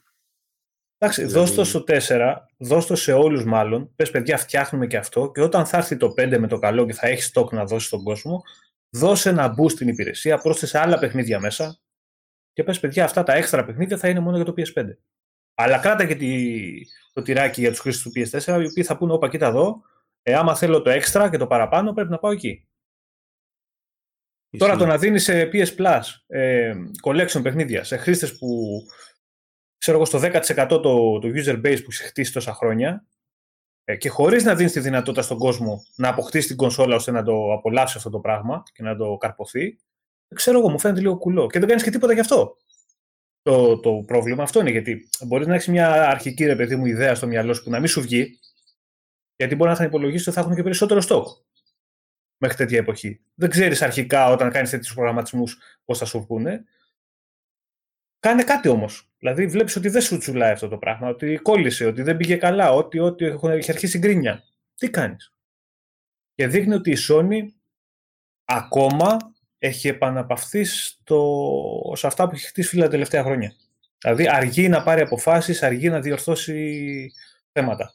Εντάξει, 0.98 1.24
Δηλαδή- 1.24 1.38
δώσ' 1.40 1.54
το 1.54 1.64
στο 1.64 1.84
4, 1.86 2.46
δώσ' 2.58 2.86
το 2.86 2.96
σε 2.96 3.12
όλους 3.12 3.44
μάλλον. 3.44 3.90
Πες, 3.96 4.10
παιδιά, 4.10 4.38
φτιάχνουμε 4.38 4.86
και 4.86 4.96
αυτό. 4.96 5.30
Και 5.34 5.40
όταν 5.42 5.66
θα 5.66 5.76
έρθει 5.76 5.96
το 5.96 6.10
5 6.16 6.38
με 6.38 6.46
το 6.46 6.58
καλό 6.58 6.86
και 6.86 6.92
θα 6.92 7.06
έχεις 7.08 7.32
stock 7.34 7.50
να 7.52 7.64
δώσεις 7.64 7.86
στον 7.88 8.02
κόσμο, 8.02 8.42
δώσε 8.90 9.28
ένα 9.28 9.54
boost 9.58 9.70
στην 9.70 9.88
υπηρεσία, 9.88 10.38
πρόσθεσε 10.38 10.78
άλλα 10.78 10.98
παιχνίδια 10.98 11.40
μέσα. 11.40 11.78
Και 12.52 12.62
πες, 12.64 12.80
παιδιά, 12.80 13.04
αυτά 13.04 13.22
τα 13.22 13.32
έξτρα 13.34 13.64
παιχνίδια 13.64 13.96
θα 13.98 14.08
είναι 14.08 14.20
μόνο 14.20 14.36
για 14.36 14.44
το 14.44 14.54
PS5. 14.56 14.84
Αλλά 15.60 15.78
κράτα 15.78 16.06
και 16.06 16.14
τη, 16.14 16.52
το 17.12 17.22
τυράκι 17.22 17.60
για 17.60 17.70
τους 17.70 17.80
χρήστες 17.80 18.02
του 18.02 18.12
PS4, 18.14 18.62
οι 18.62 18.66
οποίοι 18.66 18.84
θα 18.84 18.96
πούνε: 18.96 19.12
Όπα, 19.12 19.28
κοίτα 19.28 19.46
εδώ. 19.46 19.82
Ε, 20.22 20.34
άμα 20.34 20.54
θέλω 20.54 20.82
το 20.82 20.90
έξτρα 20.90 21.30
και 21.30 21.36
το 21.36 21.46
παραπάνω, 21.46 21.92
πρέπει 21.92 22.10
να 22.10 22.18
πάω 22.18 22.32
εκεί. 22.32 22.68
Τώρα 24.58 24.72
Ισχύει. 24.72 24.84
το 24.84 24.90
να 24.90 24.98
δίνεις 24.98 25.24
σε 25.24 25.50
PS 25.52 25.76
Plus 25.76 26.00
ε, 26.26 26.74
collection 27.02 27.42
παιχνίδια 27.42 27.84
σε 27.84 27.96
χρήστες 27.96 28.38
που 28.38 28.80
ξέρω 29.78 29.96
εγώ 29.96 30.06
στο 30.06 30.20
10% 30.22 30.68
το, 30.68 31.18
το 31.18 31.28
user 31.34 31.56
base 31.56 31.80
που 31.82 31.90
έχει 31.90 32.02
χτίσει 32.02 32.32
τόσα 32.32 32.54
χρόνια 32.54 33.06
ε, 33.84 33.96
και 33.96 34.08
χωρίς 34.08 34.44
να 34.44 34.54
δίνεις 34.54 34.72
τη 34.72 34.80
δυνατότητα 34.80 35.22
στον 35.22 35.38
κόσμο 35.38 35.82
να 35.96 36.08
αποκτήσει 36.08 36.46
την 36.46 36.56
κονσόλα 36.56 36.94
ώστε 36.94 37.10
να 37.10 37.22
το 37.22 37.52
απολαύσει 37.52 37.96
αυτό 37.96 38.10
το 38.10 38.18
πράγμα 38.18 38.62
και 38.72 38.82
να 38.82 38.96
το 38.96 39.16
καρποθεί, 39.16 39.78
ξέρω 40.34 40.58
εγώ, 40.58 40.68
μου 40.68 40.78
φαίνεται 40.78 41.00
λίγο 41.00 41.18
κουλό. 41.18 41.46
Και 41.46 41.58
δεν 41.58 41.68
κάνεις 41.68 41.82
και 41.82 41.90
τίποτα 41.90 42.12
γι' 42.12 42.20
αυτό. 42.20 42.56
Το, 43.48 43.78
το 43.78 44.02
πρόβλημα 44.06 44.42
αυτό 44.42 44.60
είναι 44.60 44.70
γιατί 44.70 45.08
μπορείς 45.26 45.46
να 45.46 45.54
έχεις 45.54 45.68
μια 45.68 46.08
αρχική 46.08 46.44
ρε 46.44 46.56
παιδί 46.56 46.76
μου 46.76 46.86
ιδέα 46.86 47.14
στο 47.14 47.26
μυαλό 47.26 47.54
σου 47.54 47.62
που 47.62 47.70
να 47.70 47.78
μην 47.78 47.88
σου 47.88 48.00
βγει, 48.00 48.38
γιατί 49.36 49.54
μπορεί 49.54 49.70
να 49.70 49.76
θα 49.76 49.84
υπολογίσεις 49.84 50.26
ότι 50.26 50.36
θα 50.36 50.42
έχουν 50.42 50.54
και 50.54 50.62
περισσότερο 50.62 51.00
στόχ 51.00 51.40
μέχρι 52.38 52.56
τέτοια 52.56 52.78
εποχή. 52.78 53.20
Δεν 53.34 53.50
ξέρεις 53.50 53.82
αρχικά 53.82 54.30
όταν 54.30 54.50
κάνεις 54.50 54.70
τέτοιους 54.70 54.94
προγραμματισμούς 54.94 55.58
πώς 55.84 55.98
θα 55.98 56.04
σου 56.04 56.20
βγούνε. 56.20 56.64
Κάνε 58.18 58.42
κάτι 58.44 58.68
όμως. 58.68 59.10
Δηλαδή, 59.18 59.46
βλέπεις 59.46 59.76
ότι 59.76 59.88
δεν 59.88 60.02
σου 60.02 60.18
τσουλάει 60.18 60.52
αυτό 60.52 60.68
το 60.68 60.78
πράγμα, 60.78 61.08
ότι 61.08 61.36
κόλλησε, 61.36 61.84
ότι 61.84 62.02
δεν 62.02 62.16
πήγε 62.16 62.36
καλά, 62.36 62.72
ότι, 62.72 62.98
ότι 62.98 63.24
έχουν- 63.24 63.50
έχει 63.50 63.70
αρχίσει 63.70 63.98
γκρίνια. 63.98 64.44
Τι 64.74 64.90
κάνεις; 64.90 65.34
Και 66.34 66.46
δείχνει 66.46 66.74
ότι 66.74 66.90
η 66.90 66.96
Sony 67.08 67.46
ακόμα 68.44 69.16
έχει 69.58 69.88
επαναπαυθεί 69.88 70.64
στο, 70.64 71.92
σε 71.94 72.06
αυτά 72.06 72.28
που 72.28 72.34
έχει 72.34 72.46
χτίσει 72.46 72.78
τα 72.78 72.88
τελευταία 72.88 73.22
χρόνια. 73.22 73.52
Δηλαδή 73.98 74.28
αργεί 74.28 74.68
να 74.68 74.82
πάρει 74.82 75.00
αποφάσεις, 75.00 75.62
αργεί 75.62 75.88
να 75.88 76.00
διορθώσει 76.00 77.12
θέματα. 77.52 77.92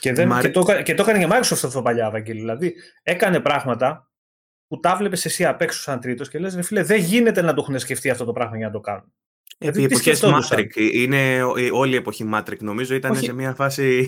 Και, 0.00 0.12
δεν, 0.12 0.40
και, 0.40 0.50
το, 0.50 0.82
και 0.82 0.94
το 0.94 1.02
έκανε 1.02 1.18
για 1.18 1.28
Microsoft 1.28 1.64
αυτό 1.64 1.82
παλιά, 1.82 2.10
Βαγγέλη. 2.10 2.40
Δηλαδή 2.40 2.74
έκανε 3.02 3.40
πράγματα 3.40 4.10
που 4.68 4.80
τα 4.80 4.96
βλέπεις 4.96 5.24
εσύ 5.24 5.44
απ' 5.44 5.62
έξω 5.62 5.80
σαν 5.80 6.00
τρίτος 6.00 6.28
και 6.28 6.38
λες: 6.38 6.58
Φίλε, 6.62 6.82
δεν 6.82 7.00
γίνεται 7.00 7.42
να 7.42 7.54
το 7.54 7.60
έχουν 7.62 7.78
σκεφτεί 7.78 8.10
αυτό 8.10 8.24
το 8.24 8.32
πράγμα 8.32 8.56
για 8.56 8.66
να 8.66 8.72
το 8.72 8.80
κάνουν. 8.80 9.12
Επί 9.58 9.84
εποχές 9.84 10.22
Matrix. 10.24 10.76
Είναι 10.92 11.42
όλη 11.72 11.92
η 11.92 11.96
εποχή 11.96 12.30
Matrix, 12.34 12.58
νομίζω. 12.58 12.94
Ήταν 12.94 13.16
σε 13.16 13.32
μια 13.32 13.54
φάση. 13.54 14.06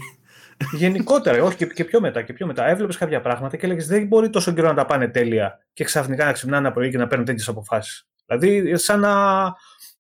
Γενικότερα, 0.73 1.43
όχι 1.43 1.67
και, 1.67 1.85
πιο 1.85 2.01
μετά. 2.01 2.23
Και 2.23 2.33
πιο 2.33 2.47
μετά. 2.47 2.67
Έβλεπες 2.67 2.97
κάποια 2.97 3.21
πράγματα 3.21 3.57
και 3.57 3.67
έλεγε: 3.67 3.85
Δεν 3.85 4.07
μπορεί 4.07 4.31
τόσο 4.31 4.53
καιρό 4.53 4.69
να 4.69 4.75
τα 4.75 4.87
πάνε 4.87 5.09
τέλεια 5.09 5.59
και 5.73 5.85
ξαφνικά 5.85 6.25
να 6.25 6.33
ξυπνάνε 6.33 6.67
ένα 6.67 6.75
πρωί 6.75 6.91
και 6.91 6.99
να 6.99 7.07
παίρνουν 7.07 7.27
τέτοιες 7.27 7.49
αποφάσεις. 7.49 8.09
Δηλαδή, 8.27 8.77
σαν 8.77 9.01
να. 9.01 9.11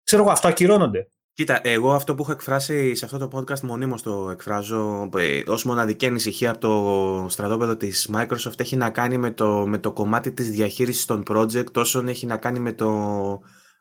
ξέρω 0.05 0.23
εγώ, 0.23 0.31
αυτό 0.31 0.49
ακυρώνονται. 0.49 1.09
Κοίτα, 1.41 1.61
εγώ 1.63 1.93
αυτό 1.93 2.15
που 2.15 2.23
έχω 2.23 2.33
εκφράσει 2.33 2.95
σε 2.95 3.05
αυτό 3.05 3.19
το 3.19 3.31
podcast 3.39 3.61
μονίμως 3.61 4.03
το 4.03 4.31
εκφράζω 4.31 5.09
ε, 5.17 5.43
ως 5.47 5.65
μοναδική 5.65 6.07
ανησυχία 6.07 6.51
από 6.51 6.59
το 6.59 7.29
στρατόπεδο 7.29 7.77
της 7.77 8.11
Microsoft 8.15 8.61
έχει 8.61 8.77
να 8.77 8.91
κάνει 8.91 9.19
με 9.19 9.31
το, 9.31 9.67
με 9.67 9.79
το 9.79 9.93
κομμάτι 9.93 10.33
της 10.33 10.51
διαχείρισης 10.51 11.05
των 11.05 11.23
project 11.31 11.73
όσο 11.75 12.05
έχει 12.07 12.27
να 12.27 12.37
κάνει 12.37 12.59
με 12.59 12.73
το, 12.73 12.91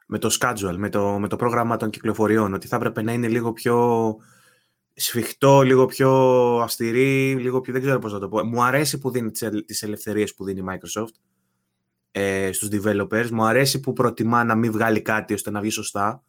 με 0.07 0.17
το 0.17 0.37
schedule, 0.39 0.75
με 0.77 0.89
το, 0.89 1.19
με 1.19 1.27
το 1.27 1.35
πρόγραμμα 1.35 1.77
των 1.77 1.89
κυκλοφοριών, 1.89 2.53
ότι 2.53 2.67
θα 2.67 2.75
έπρεπε 2.75 3.01
να 3.01 3.11
είναι 3.11 3.27
λίγο 3.27 3.53
πιο 3.53 4.15
σφιχτό, 4.99 5.61
λίγο 5.61 5.85
πιο 5.85 6.11
αυστηρή, 6.57 7.35
λίγο 7.35 7.61
πιο, 7.61 7.73
δεν 7.73 7.81
ξέρω 7.81 7.99
πώς 7.99 8.13
να 8.13 8.19
το 8.19 8.29
πω. 8.29 8.43
Μου 8.45 8.63
αρέσει 8.63 8.97
που 8.97 9.11
δίνει 9.11 9.31
τις 9.65 9.83
ελευθερίες 9.83 10.33
που 10.33 10.43
δίνει 10.43 10.59
η 10.59 10.63
Microsoft 10.69 11.13
ε, 12.11 12.51
στους 12.51 12.69
developers, 12.71 13.29
μου 13.29 13.43
αρέσει 13.43 13.79
που 13.79 13.93
προτιμά 13.93 14.43
να 14.43 14.55
μην 14.55 14.71
βγάλει 14.71 15.01
κάτι 15.01 15.33
ώστε 15.33 15.51
να 15.51 15.61
βγει 15.61 15.69
σωστά, 15.69 16.23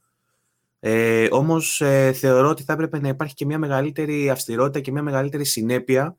ε, 0.80 1.26
όμως 1.30 1.80
ε, 1.80 2.12
θεωρώ 2.12 2.48
ότι 2.48 2.62
θα 2.62 2.72
έπρεπε 2.72 3.00
να 3.00 3.09
υπάρχει 3.09 3.35
και 3.35 3.44
μια 3.44 3.59
μεγαλύτερη 3.59 4.30
αυστηρότητα 4.30 4.80
και 4.80 4.92
μια 4.92 5.02
μεγαλύτερη 5.02 5.44
συνέπεια 5.44 6.16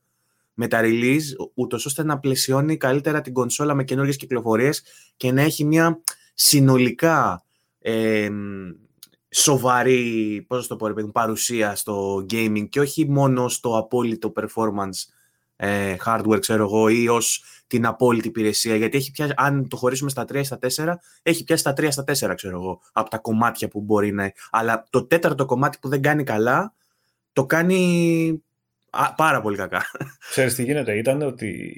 με 0.53 0.67
τα 0.67 0.81
release, 0.83 1.51
ούτως 1.53 1.85
ώστε 1.85 2.03
να 2.03 2.19
πλαισιώνει 2.19 2.77
καλύτερα 2.77 3.21
την 3.21 3.33
κονσόλα 3.33 3.73
με 3.73 3.83
καινούργιες 3.83 4.17
κυκλοφορίες 4.17 4.83
και 5.17 5.31
να 5.31 5.41
έχει 5.41 5.65
μια 5.65 6.01
συνολικά 6.33 7.43
ε, 7.79 8.29
σοβαρή 9.31 10.45
πώς 10.47 10.67
το 10.67 10.75
πω, 10.75 10.89
παρουσία 11.11 11.75
στο 11.75 12.25
gaming 12.29 12.69
και 12.69 12.79
όχι 12.79 13.09
μόνο 13.09 13.47
στο 13.47 13.77
απόλυτο 13.77 14.33
performance 14.35 15.13
ε, 15.55 15.95
hardware, 16.05 16.39
ξέρω 16.39 16.63
εγώ, 16.63 16.87
ή 16.89 17.07
ως 17.07 17.43
την 17.67 17.85
απόλυτη 17.85 18.27
υπηρεσία. 18.27 18.75
Γιατί 18.75 18.97
έχει 18.97 19.11
πιάσει, 19.11 19.33
αν 19.35 19.67
το 19.67 19.77
χωρίσουμε 19.77 20.09
στα 20.09 20.25
3 20.33 20.41
στα 20.43 20.59
4, 20.75 20.93
έχει 21.21 21.43
πιάσει 21.43 21.61
στα 21.61 21.73
3 21.77 21.87
στα 21.89 22.31
4, 22.31 22.35
ξέρω 22.35 22.57
εγώ, 22.57 22.81
από 22.91 23.09
τα 23.09 23.17
κομμάτια 23.17 23.67
που 23.67 23.81
μπορεί 23.81 24.11
να. 24.11 24.31
Αλλά 24.51 24.85
το 24.89 25.05
τέταρτο 25.05 25.45
κομμάτι 25.45 25.77
που 25.81 25.89
δεν 25.89 26.01
κάνει 26.01 26.23
καλά, 26.23 26.73
το 27.33 27.45
κάνει 27.45 28.43
πάρα 29.15 29.41
πολύ 29.41 29.57
κακά. 29.57 29.85
Ξέρεις 30.29 30.55
τι 30.55 30.63
γίνεται, 30.63 30.97
ήταν 30.97 31.21
ότι 31.21 31.73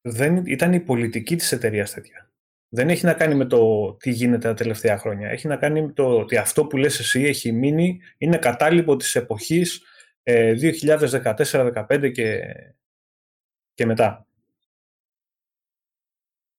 δεν, 0.00 0.46
ήταν 0.46 0.72
η 0.72 0.80
πολιτική 0.80 1.36
της 1.36 1.52
εταιρείας 1.52 1.92
τέτοια. 1.92 2.31
Δεν 2.74 2.88
έχει 2.88 3.04
να 3.04 3.14
κάνει 3.14 3.34
με 3.34 3.44
το 3.44 3.92
τι 3.92 4.10
γίνεται 4.10 4.48
τα 4.48 4.54
τελευταία 4.54 4.98
χρόνια. 4.98 5.28
Έχει 5.28 5.46
να 5.46 5.56
κάνει 5.56 5.82
με 5.82 5.92
το 5.92 6.18
ότι 6.18 6.36
αυτό 6.36 6.66
που 6.66 6.76
λες 6.76 6.98
εσύ 6.98 7.22
έχει 7.22 7.52
μείνει, 7.52 8.00
είναι 8.18 8.36
κατάλοιπο 8.36 8.96
της 8.96 9.14
εποχής 9.14 9.82
ε, 10.22 10.54
2014-2015 10.80 12.10
και, 12.12 12.42
και 13.74 13.86
μετά. 13.86 14.26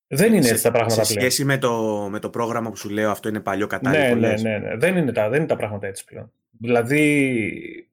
Δεν 0.07 0.33
είναι 0.33 0.47
έτσι 0.47 0.63
τα 0.63 0.71
πράγματα 0.71 1.03
σε 1.03 1.13
σχέση 1.13 1.45
με 1.45 1.57
το, 1.57 2.07
με 2.11 2.19
το 2.19 2.29
πρόγραμμα 2.29 2.69
που 2.69 2.77
σου 2.77 2.89
λέω, 2.89 3.11
αυτό 3.11 3.29
είναι 3.29 3.39
παλιό 3.39 3.67
κατάλληλο. 3.67 4.15
Ναι, 4.15 4.27
ναι, 4.27 4.41
ναι, 4.41 4.57
ναι. 4.57 4.77
Δεν, 4.77 4.97
είναι 4.97 5.11
τα, 5.11 5.29
δεν 5.29 5.37
είναι 5.37 5.47
τα 5.47 5.55
πράγματα 5.55 5.87
έτσι 5.87 6.05
πλέον. 6.05 6.31
Δηλαδή, 6.49 7.89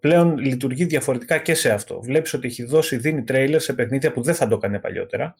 πλέον 0.00 0.38
λειτουργεί 0.38 0.84
διαφορετικά 0.84 1.38
και 1.38 1.54
σε 1.54 1.72
αυτό. 1.72 2.00
Βλέπεις 2.00 2.34
ότι 2.34 2.46
έχει 2.46 2.64
δώσει, 2.64 2.96
δίνει 2.96 3.22
τρέιλερ 3.24 3.60
σε 3.60 3.72
παιχνίδια 3.72 4.12
που 4.12 4.22
δεν 4.22 4.34
θα 4.34 4.46
το 4.46 4.54
έκανε 4.54 4.78
παλιότερα. 4.78 5.34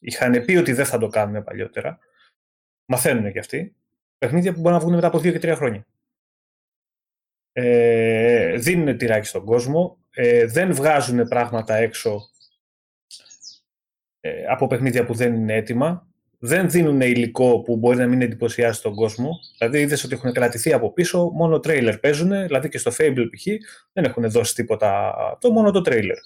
Είχαν 0.00 0.44
πει 0.44 0.56
ότι 0.56 0.72
δεν 0.72 0.84
θα 0.84 0.98
το 0.98 1.08
κάνουν 1.08 1.44
παλιότερα. 1.44 1.98
Μαθαίνουν 2.86 3.32
κι 3.32 3.38
αυτοί. 3.38 3.76
Παιχνίδια 4.18 4.52
που 4.52 4.60
μπορούν 4.60 4.76
να 4.76 4.82
βγουν 4.82 4.94
μετά 4.94 5.06
από 5.06 5.18
δύο 5.18 5.32
και 5.32 5.38
τρία 5.38 5.56
χρόνια. 5.56 5.86
Ε, 7.52 8.56
δίνουν 8.56 8.96
τυράκι 8.96 9.26
στον 9.26 9.44
κόσμο. 9.44 9.98
Ε, 10.10 10.46
δεν 10.46 10.74
βγάζουν 10.74 11.28
πράγματα 11.28 11.74
έξω 11.74 12.20
ε, 14.20 14.44
από 14.46 14.66
παιχνίδια 14.66 15.04
που 15.04 15.14
δεν 15.14 15.34
είναι 15.34 15.54
έτοιμα. 15.54 16.06
Δεν 16.38 16.70
δίνουν 16.70 17.00
υλικό 17.00 17.60
που 17.60 17.76
μπορεί 17.76 17.96
να 17.96 18.06
μην 18.06 18.22
εντυπωσιάσει 18.22 18.82
τον 18.82 18.94
κόσμο. 18.94 19.38
Δηλαδή, 19.58 19.80
είδες 19.80 20.04
ότι 20.04 20.14
έχουν 20.14 20.32
κρατηθεί 20.32 20.72
από 20.72 20.92
πίσω, 20.92 21.30
μόνο 21.34 21.60
τρέιλερ 21.60 21.98
παίζουν. 21.98 22.28
Δηλαδή 22.28 22.68
και 22.68 22.78
στο 22.78 22.92
Fable 22.98 23.26
π.χ. 23.30 23.46
δεν 23.92 24.04
έχουν 24.04 24.30
δώσει 24.30 24.54
τίποτα. 24.54 25.14
Το 25.40 25.50
μόνο 25.50 25.70
το 25.70 25.80
τρέιλερ. 25.80 26.16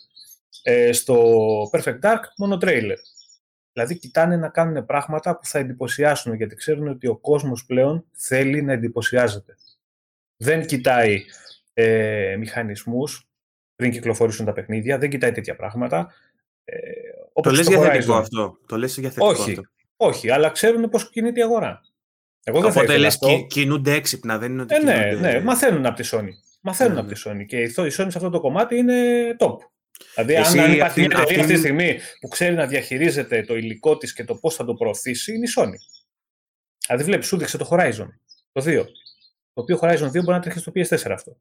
Ε, 0.62 0.92
στο 0.92 1.34
Perfect 1.72 2.00
Dark, 2.00 2.20
μόνο 2.36 2.56
τρέιλερ. 2.56 2.98
Δηλαδή, 3.82 3.98
κοιτάνε 3.98 4.36
να 4.36 4.48
κάνουν 4.48 4.86
πράγματα 4.86 5.36
που 5.36 5.46
θα 5.46 5.58
εντυπωσιάσουν, 5.58 6.34
γιατί 6.34 6.54
ξέρουν 6.54 6.88
ότι 6.88 7.06
ο 7.06 7.16
κόσμος 7.16 7.64
πλέον 7.64 8.04
θέλει 8.12 8.62
να 8.62 8.72
εντυπωσιάζεται. 8.72 9.56
Δεν 10.36 10.66
κοιτάει 10.66 11.24
ε, 11.72 12.36
μηχανισμούς 12.38 13.28
πριν 13.76 13.90
κυκλοφορήσουν 13.90 14.46
τα 14.46 14.52
παιχνίδια, 14.52 14.98
δεν 14.98 15.10
κοιτάει 15.10 15.32
τέτοια 15.32 15.56
πράγματα. 15.56 16.12
Ε, 16.64 16.78
το 17.42 17.50
λες 17.50 17.66
για 17.68 17.80
θετικό 17.80 18.14
αυτό. 18.14 18.58
Το 18.66 18.76
λες 18.76 18.98
για 18.98 19.08
θετικό 19.08 19.26
όχι, 19.26 19.50
αυτό. 19.50 19.62
Όχι, 19.96 20.30
αλλά 20.30 20.50
ξέρουν 20.50 20.88
πώς 20.88 21.10
κινείται 21.10 21.40
η 21.40 21.42
αγορά. 21.42 21.80
Εγώ 22.44 22.60
δεν 22.60 22.70
Οπότε 22.70 22.98
λες 22.98 23.14
αυτό. 23.14 23.46
κινούνται 23.48 23.92
έξυπνα, 23.92 24.38
δεν 24.38 24.52
είναι 24.52 24.62
ότι 24.62 24.74
ε, 24.74 24.78
Ναι, 24.78 25.12
ναι, 25.20 25.40
μαθαίνουν 25.40 25.86
από 25.86 26.02
τη 26.02 26.08
Sony. 26.12 26.30
Μαθαίνουν 26.60 26.94
ναι, 26.94 27.00
από 27.00 27.12
τη 27.12 27.22
Sony 27.24 27.44
και 27.46 27.62
η 27.62 27.74
Sony 27.76 27.90
σε 27.90 28.02
αυτό 28.02 28.30
το 28.30 28.40
κομμάτι 28.40 28.76
είναι 28.76 28.94
top. 29.38 29.56
Δηλαδή, 30.14 30.34
Εσύ, 30.34 30.58
αν, 30.58 30.72
υπάρχει 30.72 31.00
μια 31.00 31.08
εταιρεία 31.12 31.40
αυτή 31.42 31.52
τη 31.52 31.58
στιγμή 31.58 31.98
που 32.20 32.28
ξέρει 32.28 32.54
να 32.54 32.66
διαχειρίζεται 32.66 33.42
το 33.42 33.56
υλικό 33.56 33.96
της 33.96 34.12
και 34.12 34.24
το 34.24 34.34
πώς 34.34 34.54
θα 34.54 34.64
το 34.64 34.74
προωθήσει, 34.74 35.34
είναι 35.34 35.46
η 35.46 35.52
Sony. 35.56 35.74
Δηλαδή, 36.86 37.04
βλέπεις, 37.04 37.26
σου 37.26 37.36
δείξε 37.36 37.58
το 37.58 37.68
Horizon, 37.70 38.08
το 38.52 38.62
2. 38.66 38.84
Το 39.52 39.62
οποίο 39.62 39.78
Horizon 39.82 40.06
2 40.06 40.10
μπορεί 40.12 40.26
να 40.26 40.40
τρέχει 40.40 40.58
στο 40.58 40.72
PS4 40.74 41.10
αυτό. 41.10 41.36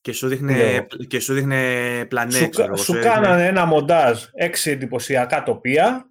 Και 0.00 0.12
σου 0.12 0.28
δείχνε, 0.28 0.86
και 1.06 1.20
σου 1.20 1.34
δείχνε 1.34 2.04
πλανέτη. 2.08 2.50
Σου, 2.54 2.76
σου 2.76 3.00
κάνανε 3.00 3.46
ένα 3.46 3.64
μοντάζ 3.64 4.24
έξι 4.32 4.70
εντυπωσιακά 4.70 5.42
τοπία, 5.42 6.10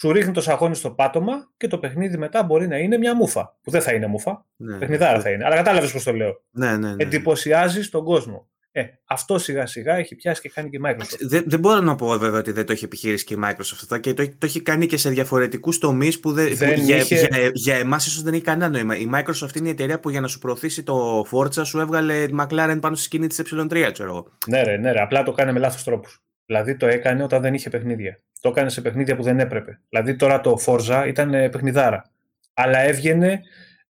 σου 0.00 0.12
ρίχνει 0.12 0.32
το 0.32 0.40
σαγόνι 0.40 0.74
στο 0.74 0.90
πάτωμα 0.90 1.50
και 1.56 1.66
το 1.66 1.78
παιχνίδι 1.78 2.16
μετά 2.16 2.42
μπορεί 2.42 2.68
να 2.68 2.76
είναι 2.76 2.98
μια 2.98 3.16
μούφα. 3.16 3.56
Που 3.62 3.70
δεν 3.70 3.82
θα 3.82 3.92
είναι 3.92 4.06
μούφα. 4.06 4.46
Ναι. 4.56 4.78
Παιχνιδάρα 4.78 5.20
θα 5.20 5.30
είναι. 5.30 5.44
Αλλά 5.44 5.56
κατάλαβες 5.56 5.92
πώς 5.92 6.02
το 6.02 6.12
λέω. 6.12 6.42
Ναι, 6.50 6.76
ναι, 6.76 6.94
ναι. 6.94 7.02
Εντυπωσιάζει 7.02 7.88
τον 7.88 8.04
κόσμο. 8.04 8.48
Ε, 8.78 8.98
αυτό 9.04 9.38
σιγά 9.38 9.66
σιγά 9.66 9.96
έχει 9.96 10.14
πιάσει 10.14 10.40
και 10.40 10.48
κάνει 10.48 10.70
και 10.70 10.76
η 10.76 10.80
Microsoft. 10.84 11.16
Δεν, 11.20 11.42
δεν 11.46 11.60
μπορώ 11.60 11.80
να 11.80 11.94
πω 11.94 12.06
βέβαια 12.18 12.38
ότι 12.38 12.52
δεν 12.52 12.66
το 12.66 12.72
έχει 12.72 12.84
επιχειρήσει 12.84 13.24
και 13.24 13.34
η 13.34 13.38
Microsoft 13.44 13.78
αυτό 13.82 13.98
και 13.98 14.14
το, 14.14 14.28
το 14.28 14.46
έχει 14.46 14.62
κάνει 14.62 14.86
και 14.86 14.96
σε 14.96 15.10
διαφορετικούς 15.10 15.78
τομείς 15.78 16.20
που, 16.20 16.32
δεν, 16.32 16.56
δεν 16.56 16.80
για, 16.80 16.96
είχε... 16.96 17.14
για, 17.14 17.50
για 17.52 17.76
εμάς 17.76 18.06
ίσως 18.06 18.22
δεν 18.22 18.34
έχει 18.34 18.42
κανένα 18.42 18.68
νόημα. 18.68 18.96
Η 18.96 19.08
Microsoft 19.14 19.56
είναι 19.56 19.68
η 19.68 19.70
εταιρεία 19.70 20.00
που 20.00 20.10
για 20.10 20.20
να 20.20 20.28
σου 20.28 20.38
προωθήσει 20.38 20.82
το 20.82 21.26
Forza 21.30 21.64
σου 21.64 21.80
έβγαλε 21.80 22.26
τη 22.26 22.34
McLaren 22.38 22.78
πάνω 22.80 22.94
στη 22.94 23.04
σκηνή 23.04 23.26
της 23.26 23.40
Ε3, 23.40 23.88
ξέρω 23.92 24.08
εγώ. 24.08 24.28
Ναι, 24.46 24.62
ρε, 24.62 24.76
ναι, 24.76 24.92
ρε, 24.92 25.00
απλά 25.00 25.22
το 25.22 25.32
κάνει 25.32 25.52
με 25.52 25.58
λάθος 25.58 25.84
τρόπους. 25.84 26.22
Δηλαδή 26.46 26.76
το 26.76 26.86
έκανε 26.86 27.22
όταν 27.22 27.42
δεν 27.42 27.54
είχε 27.54 27.70
παιχνίδια. 27.70 28.18
Το 28.40 28.48
έκανε 28.48 28.68
σε 28.68 28.80
παιχνίδια 28.80 29.16
που 29.16 29.22
δεν 29.22 29.40
έπρεπε. 29.40 29.80
Δηλαδή 29.88 30.16
τώρα 30.16 30.40
το 30.40 30.56
Forza 30.66 31.04
ήταν 31.06 31.30
παιχνιδάρα. 31.30 32.10
Αλλά 32.54 32.78
έβγαινε 32.78 33.40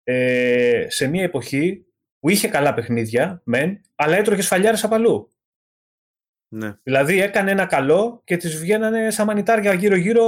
ε, 0.05 0.85
σε 0.89 1.07
μια 1.07 1.23
εποχή 1.23 1.86
που 2.21 2.29
είχε 2.29 2.49
καλά 2.49 2.75
παιχνίδια, 2.75 3.41
μεν, 3.45 3.81
αλλά 3.95 4.17
έτρωγε 4.17 4.43
σφαλιάρες 4.43 4.85
από 4.85 4.95
αλλού. 4.95 5.29
Ναι. 6.49 6.79
Δηλαδή 6.83 7.21
έκανε 7.21 7.51
ένα 7.51 7.67
καλό 7.67 8.23
και 8.25 8.37
τις 8.37 8.59
βγαίνανε 8.59 9.11
σαν 9.11 9.27
μανιτάρια 9.27 9.73
γύρω-γύρω 9.73 10.25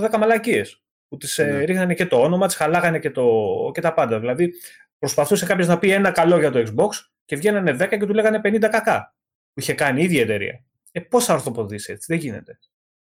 δέκα 0.00 0.18
μαλακίες. 0.18 0.82
Που 1.08 1.16
τις 1.16 1.38
ε, 1.38 1.44
ναι. 1.44 1.64
ρίχνανε 1.64 1.94
και 1.94 2.06
το 2.06 2.20
όνομα, 2.20 2.46
τις 2.46 2.56
χαλάγανε 2.56 2.98
και, 2.98 3.10
το, 3.10 3.26
και 3.74 3.80
τα 3.80 3.94
πάντα. 3.94 4.20
Δηλαδή 4.20 4.52
προσπαθούσε 4.98 5.46
κάποιος 5.46 5.66
να 5.66 5.78
πει 5.78 5.90
ένα 5.90 6.10
καλό 6.10 6.38
για 6.38 6.50
το 6.50 6.58
Xbox 6.58 6.88
και 7.24 7.36
βγαίνανε 7.36 7.76
10 7.80 7.88
και 7.88 8.06
του 8.06 8.14
λέγανε 8.14 8.40
50 8.44 8.58
κακά. 8.60 9.14
Που 9.52 9.60
είχε 9.60 9.74
κάνει 9.74 10.00
η 10.00 10.04
ίδια 10.04 10.22
εταιρεία. 10.22 10.64
Ε, 10.92 11.00
πώς 11.00 11.24
θα 11.24 11.34
ορθοποδήσει 11.34 11.92
έτσι, 11.92 12.06
δεν 12.08 12.18
γίνεται. 12.18 12.58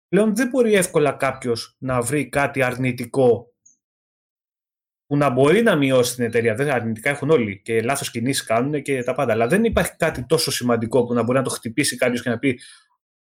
Πλέον 0.08 0.36
δεν 0.36 0.48
μπορεί 0.48 0.74
εύκολα 0.74 1.12
κάποιος 1.12 1.76
να 1.80 2.02
βρει 2.02 2.30
κάτι 2.30 2.64
αρνητικό 2.64 3.53
που 5.14 5.20
να 5.20 5.30
μπορεί 5.30 5.62
να 5.64 5.76
μειώσει 5.76 6.16
την 6.16 6.24
εταιρεία. 6.24 6.56
Δεν 6.56 6.70
αρνητικά 6.70 7.10
έχουν 7.10 7.30
όλοι 7.30 7.62
και 7.64 7.82
λάθος 7.82 8.12
κινήσεις 8.12 8.44
κάνουν 8.44 8.82
και 8.82 9.04
τα 9.04 9.14
πάντα. 9.14 9.34
Αλλά 9.34 9.48
δεν 9.48 9.64
υπάρχει 9.64 9.96
κάτι 9.98 10.26
τόσο 10.26 10.52
σημαντικό 10.52 11.06
που 11.06 11.14
να 11.14 11.24
μπορεί 11.24 11.38
να 11.38 11.44
το 11.44 11.50
χτυπήσει 11.50 11.96
κάποιος 11.96 12.22
και 12.22 12.30
να 12.30 12.40
πει 12.40 12.60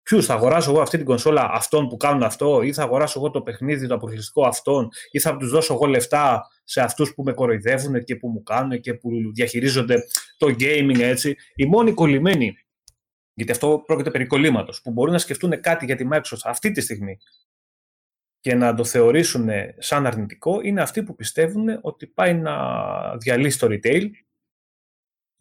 Ποιους 0.04 0.26
θα 0.26 0.34
αγοράσω 0.34 0.72
εγώ 0.72 0.82
αυτή 0.82 0.98
την 0.98 1.06
κονσόλα 1.06 1.50
αυτών 1.52 1.88
που 1.88 1.98
κάνουν 1.98 2.24
αυτό, 2.24 2.62
ή 2.62 2.74
θα 2.74 2.84
αγοράσω 2.84 3.20
εγώ 3.20 3.30
το 3.32 3.42
παιχνίδι 3.42 3.88
το 3.88 3.94
αποκλειστικό 3.94 4.48
αυτών, 4.48 4.90
ή 5.12 5.20
θα 5.20 5.38
τους 5.38 5.50
δώσω 5.50 5.74
εγώ 5.74 5.86
λεφτά 5.86 6.48
σε 6.64 6.82
αυτούς 6.82 7.14
που 7.14 7.24
με 7.24 7.34
κοροϊδεύουν 7.34 8.04
και 8.04 8.16
που 8.16 8.28
μου 8.28 8.44
κάνουν 8.44 8.80
και 8.80 8.94
που 8.94 9.10
διαχειρίζονται 9.34 10.04
το 10.38 10.56
gaming 10.60 11.00
έτσι. 11.00 11.36
Οι 11.56 11.66
μόνοι 11.66 11.92
κολλημένοι, 11.94 12.56
γιατί 13.34 13.52
αυτό 13.52 13.84
πρόκειται 13.86 14.12
περί 14.12 14.26
κολλήματος, 14.26 14.82
που 14.82 14.92
μπορούν 14.92 15.14
να 15.14 15.20
σκεφτούν 15.20 15.62
κάτι 15.62 15.86
για 15.86 15.96
τη 15.96 16.08
Microsoft 16.12 16.42
αυτή 16.44 16.72
τη 16.72 16.82
στιγμή 16.82 17.18
και 18.48 18.56
να 18.56 18.74
το 18.74 18.84
θεωρήσουν 18.84 19.50
σαν 19.78 20.06
αρνητικό 20.06 20.62
είναι 20.62 20.82
αυτοί 20.82 21.04
που 21.04 21.16
πιστεύουν 21.16 21.80
ότι 21.82 22.08
πάει 22.08 22.34
να 22.34 22.56
διαλύσει 23.18 23.60
το 23.60 23.68
retail 23.70 24.10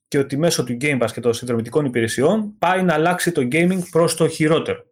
και 0.08 0.18
ότι 0.18 0.36
μέσω 0.36 0.64
του 0.64 0.76
Game 0.80 1.02
Pass 1.02 1.10
και 1.12 1.20
των 1.20 1.34
συνδρομητικών 1.34 1.84
υπηρεσιών 1.84 2.58
πάει 2.58 2.82
να 2.82 2.94
αλλάξει 2.94 3.32
το 3.32 3.48
gaming 3.52 3.80
προς 3.90 4.16
το 4.16 4.28
χειρότερο. 4.28 4.86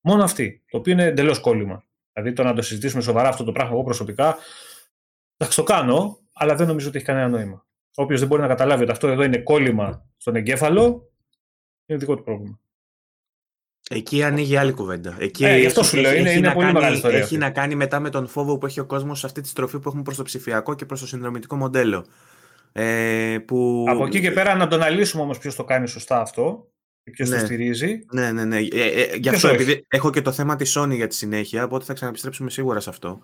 Μόνο 0.00 0.22
αυτοί, 0.22 0.62
το 0.70 0.76
οποίο 0.76 0.92
είναι 0.92 1.04
εντελώς 1.04 1.40
κόλλημα. 1.40 1.84
Δηλαδή 2.12 2.32
το 2.32 2.42
να 2.42 2.54
το 2.54 2.62
συζητήσουμε 2.62 3.02
σοβαρά 3.02 3.28
αυτό 3.28 3.44
το 3.44 3.52
πράγμα 3.52 3.72
εγώ 3.72 3.82
προσωπικά, 3.82 4.36
θα 5.36 5.48
το 5.48 5.62
κάνω, 5.62 6.18
αλλά 6.32 6.54
δεν 6.54 6.66
νομίζω 6.66 6.88
ότι 6.88 6.96
έχει 6.96 7.06
κανένα 7.06 7.28
νόημα. 7.28 7.66
Όποιος 7.94 8.18
δεν 8.20 8.28
μπορεί 8.28 8.42
να 8.42 8.48
καταλάβει 8.48 8.82
ότι 8.82 8.92
αυτό 8.92 9.08
εδώ 9.08 9.22
είναι 9.22 9.38
κόλλημα 9.38 10.10
στον 10.16 10.36
εγκέφαλο, 10.36 11.12
είναι 11.86 11.98
δικό 11.98 12.16
του 12.16 12.22
πρόβλημα. 12.22 12.60
Εκεί 13.94 14.22
ανοίγει 14.22 14.56
άλλη 14.56 14.72
κουβέντα. 14.72 15.16
Εκεί 15.18 15.44
ε, 15.44 15.66
αυτό 15.66 15.82
σου 15.82 15.96
λέω, 15.96 16.14
είναι, 16.14 16.30
είναι 16.30 16.50
πολύ 16.50 16.66
κάνει, 16.66 16.72
μεγάλη 16.72 16.94
ιστορία. 16.96 17.18
Έχει 17.18 17.36
να 17.36 17.50
κάνει 17.50 17.74
μετά 17.74 18.00
με 18.00 18.10
τον 18.10 18.26
φόβο 18.26 18.58
που 18.58 18.66
έχει 18.66 18.80
ο 18.80 18.84
κόσμος 18.84 19.18
σε 19.18 19.26
αυτή 19.26 19.40
τη 19.40 19.48
στροφή 19.48 19.78
που 19.78 19.88
έχουμε 19.88 20.02
προς 20.02 20.16
το 20.16 20.22
ψηφιακό 20.22 20.74
και 20.74 20.84
προς 20.84 21.00
το 21.00 21.06
συνδρομητικό 21.06 21.56
μοντέλο. 21.56 22.06
Ε, 22.72 23.38
που... 23.46 23.84
Από 23.88 24.06
εκεί 24.06 24.20
και 24.20 24.30
πέρα 24.30 24.54
να 24.54 24.66
το 24.66 24.74
αναλύσουμε 24.74 25.22
όμως 25.22 25.38
ποιος 25.38 25.54
το 25.54 25.64
κάνει 25.64 25.88
σωστά 25.88 26.20
αυτό 26.20 26.72
και 27.04 27.10
ποιος 27.10 27.28
ναι. 27.28 27.38
το 27.38 27.44
στηρίζει. 27.44 28.04
Ναι, 28.12 28.32
ναι, 28.32 28.44
ναι. 28.44 28.58
Ε, 28.58 29.02
ε, 29.02 29.16
γι' 29.16 29.28
αυτό, 29.28 29.48
επειδή 29.48 29.86
έχω 29.88 30.10
και 30.10 30.22
το 30.22 30.32
θέμα 30.32 30.56
της 30.56 30.78
Sony 30.78 30.94
για 30.94 31.06
τη 31.06 31.14
συνέχεια, 31.14 31.64
οπότε 31.64 31.84
θα 31.84 31.92
ξαναεπιστρέψουμε 31.92 32.50
σίγουρα 32.50 32.80
σε 32.80 32.90
αυτό. 32.90 33.22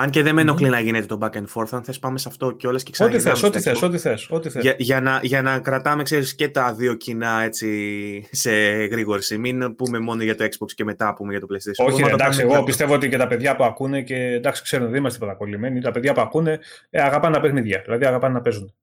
Αν 0.00 0.10
και 0.10 0.22
δεν 0.22 0.34
με 0.34 0.40
ενοχλεί 0.40 0.66
mm-hmm. 0.66 0.70
να 0.70 0.80
γίνεται 0.80 1.06
το 1.06 1.18
back 1.20 1.36
and 1.36 1.46
forth, 1.54 1.68
αν 1.70 1.82
θες 1.82 1.98
πάμε 1.98 2.18
σε 2.18 2.28
αυτό 2.28 2.50
κιόλα 2.50 2.78
και 2.78 2.90
ξανά. 2.90 3.10
Ό,τι 3.10 3.20
θες, 3.20 3.42
ό,τι 3.42 3.60
θες. 3.60 3.82
Ό,τι 3.82 3.98
θες, 3.98 4.26
ό,τι 4.30 4.50
θες. 4.50 4.62
Για, 4.62 4.74
για, 4.78 5.00
να, 5.00 5.20
για 5.22 5.42
να 5.42 5.58
κρατάμε, 5.58 6.02
ξέρεις, 6.02 6.34
και 6.34 6.48
τα 6.48 6.72
δύο 6.72 6.94
κοινά 6.94 7.42
έτσι, 7.42 8.28
σε 8.30 8.50
γρήγορση. 8.84 9.38
Μην 9.38 9.76
πούμε 9.76 9.98
μόνο 9.98 10.22
για 10.22 10.36
το 10.36 10.44
Xbox 10.44 10.72
και 10.74 10.84
μετά 10.84 11.14
πούμε 11.14 11.30
για 11.30 11.40
το 11.40 11.46
PlayStation. 11.50 11.86
Όχι, 11.86 12.02
εντάξει, 12.02 12.40
εγώ 12.40 12.62
πιστεύω 12.62 12.94
ότι 12.94 13.08
και 13.08 13.16
τα 13.16 13.26
παιδιά 13.26 13.56
που 13.56 13.64
ακούνε 13.64 14.02
και 14.02 14.14
εντάξει, 14.14 14.62
ξέρουν, 14.62 14.90
δεν 14.90 14.98
είμαστε 14.98 15.18
παρακολλημένοι. 15.18 15.80
Τα 15.80 15.90
παιδιά 15.90 16.12
που 16.12 16.20
ακούνε 16.20 16.58
ε, 16.90 17.02
αγαπάνε 17.02 17.34
τα 17.34 17.40
παιχνίδια. 17.40 17.82
Δηλαδή 17.84 18.04
αγαπάνε 18.04 18.34
να 18.34 18.40
παίζουν. 18.40 18.74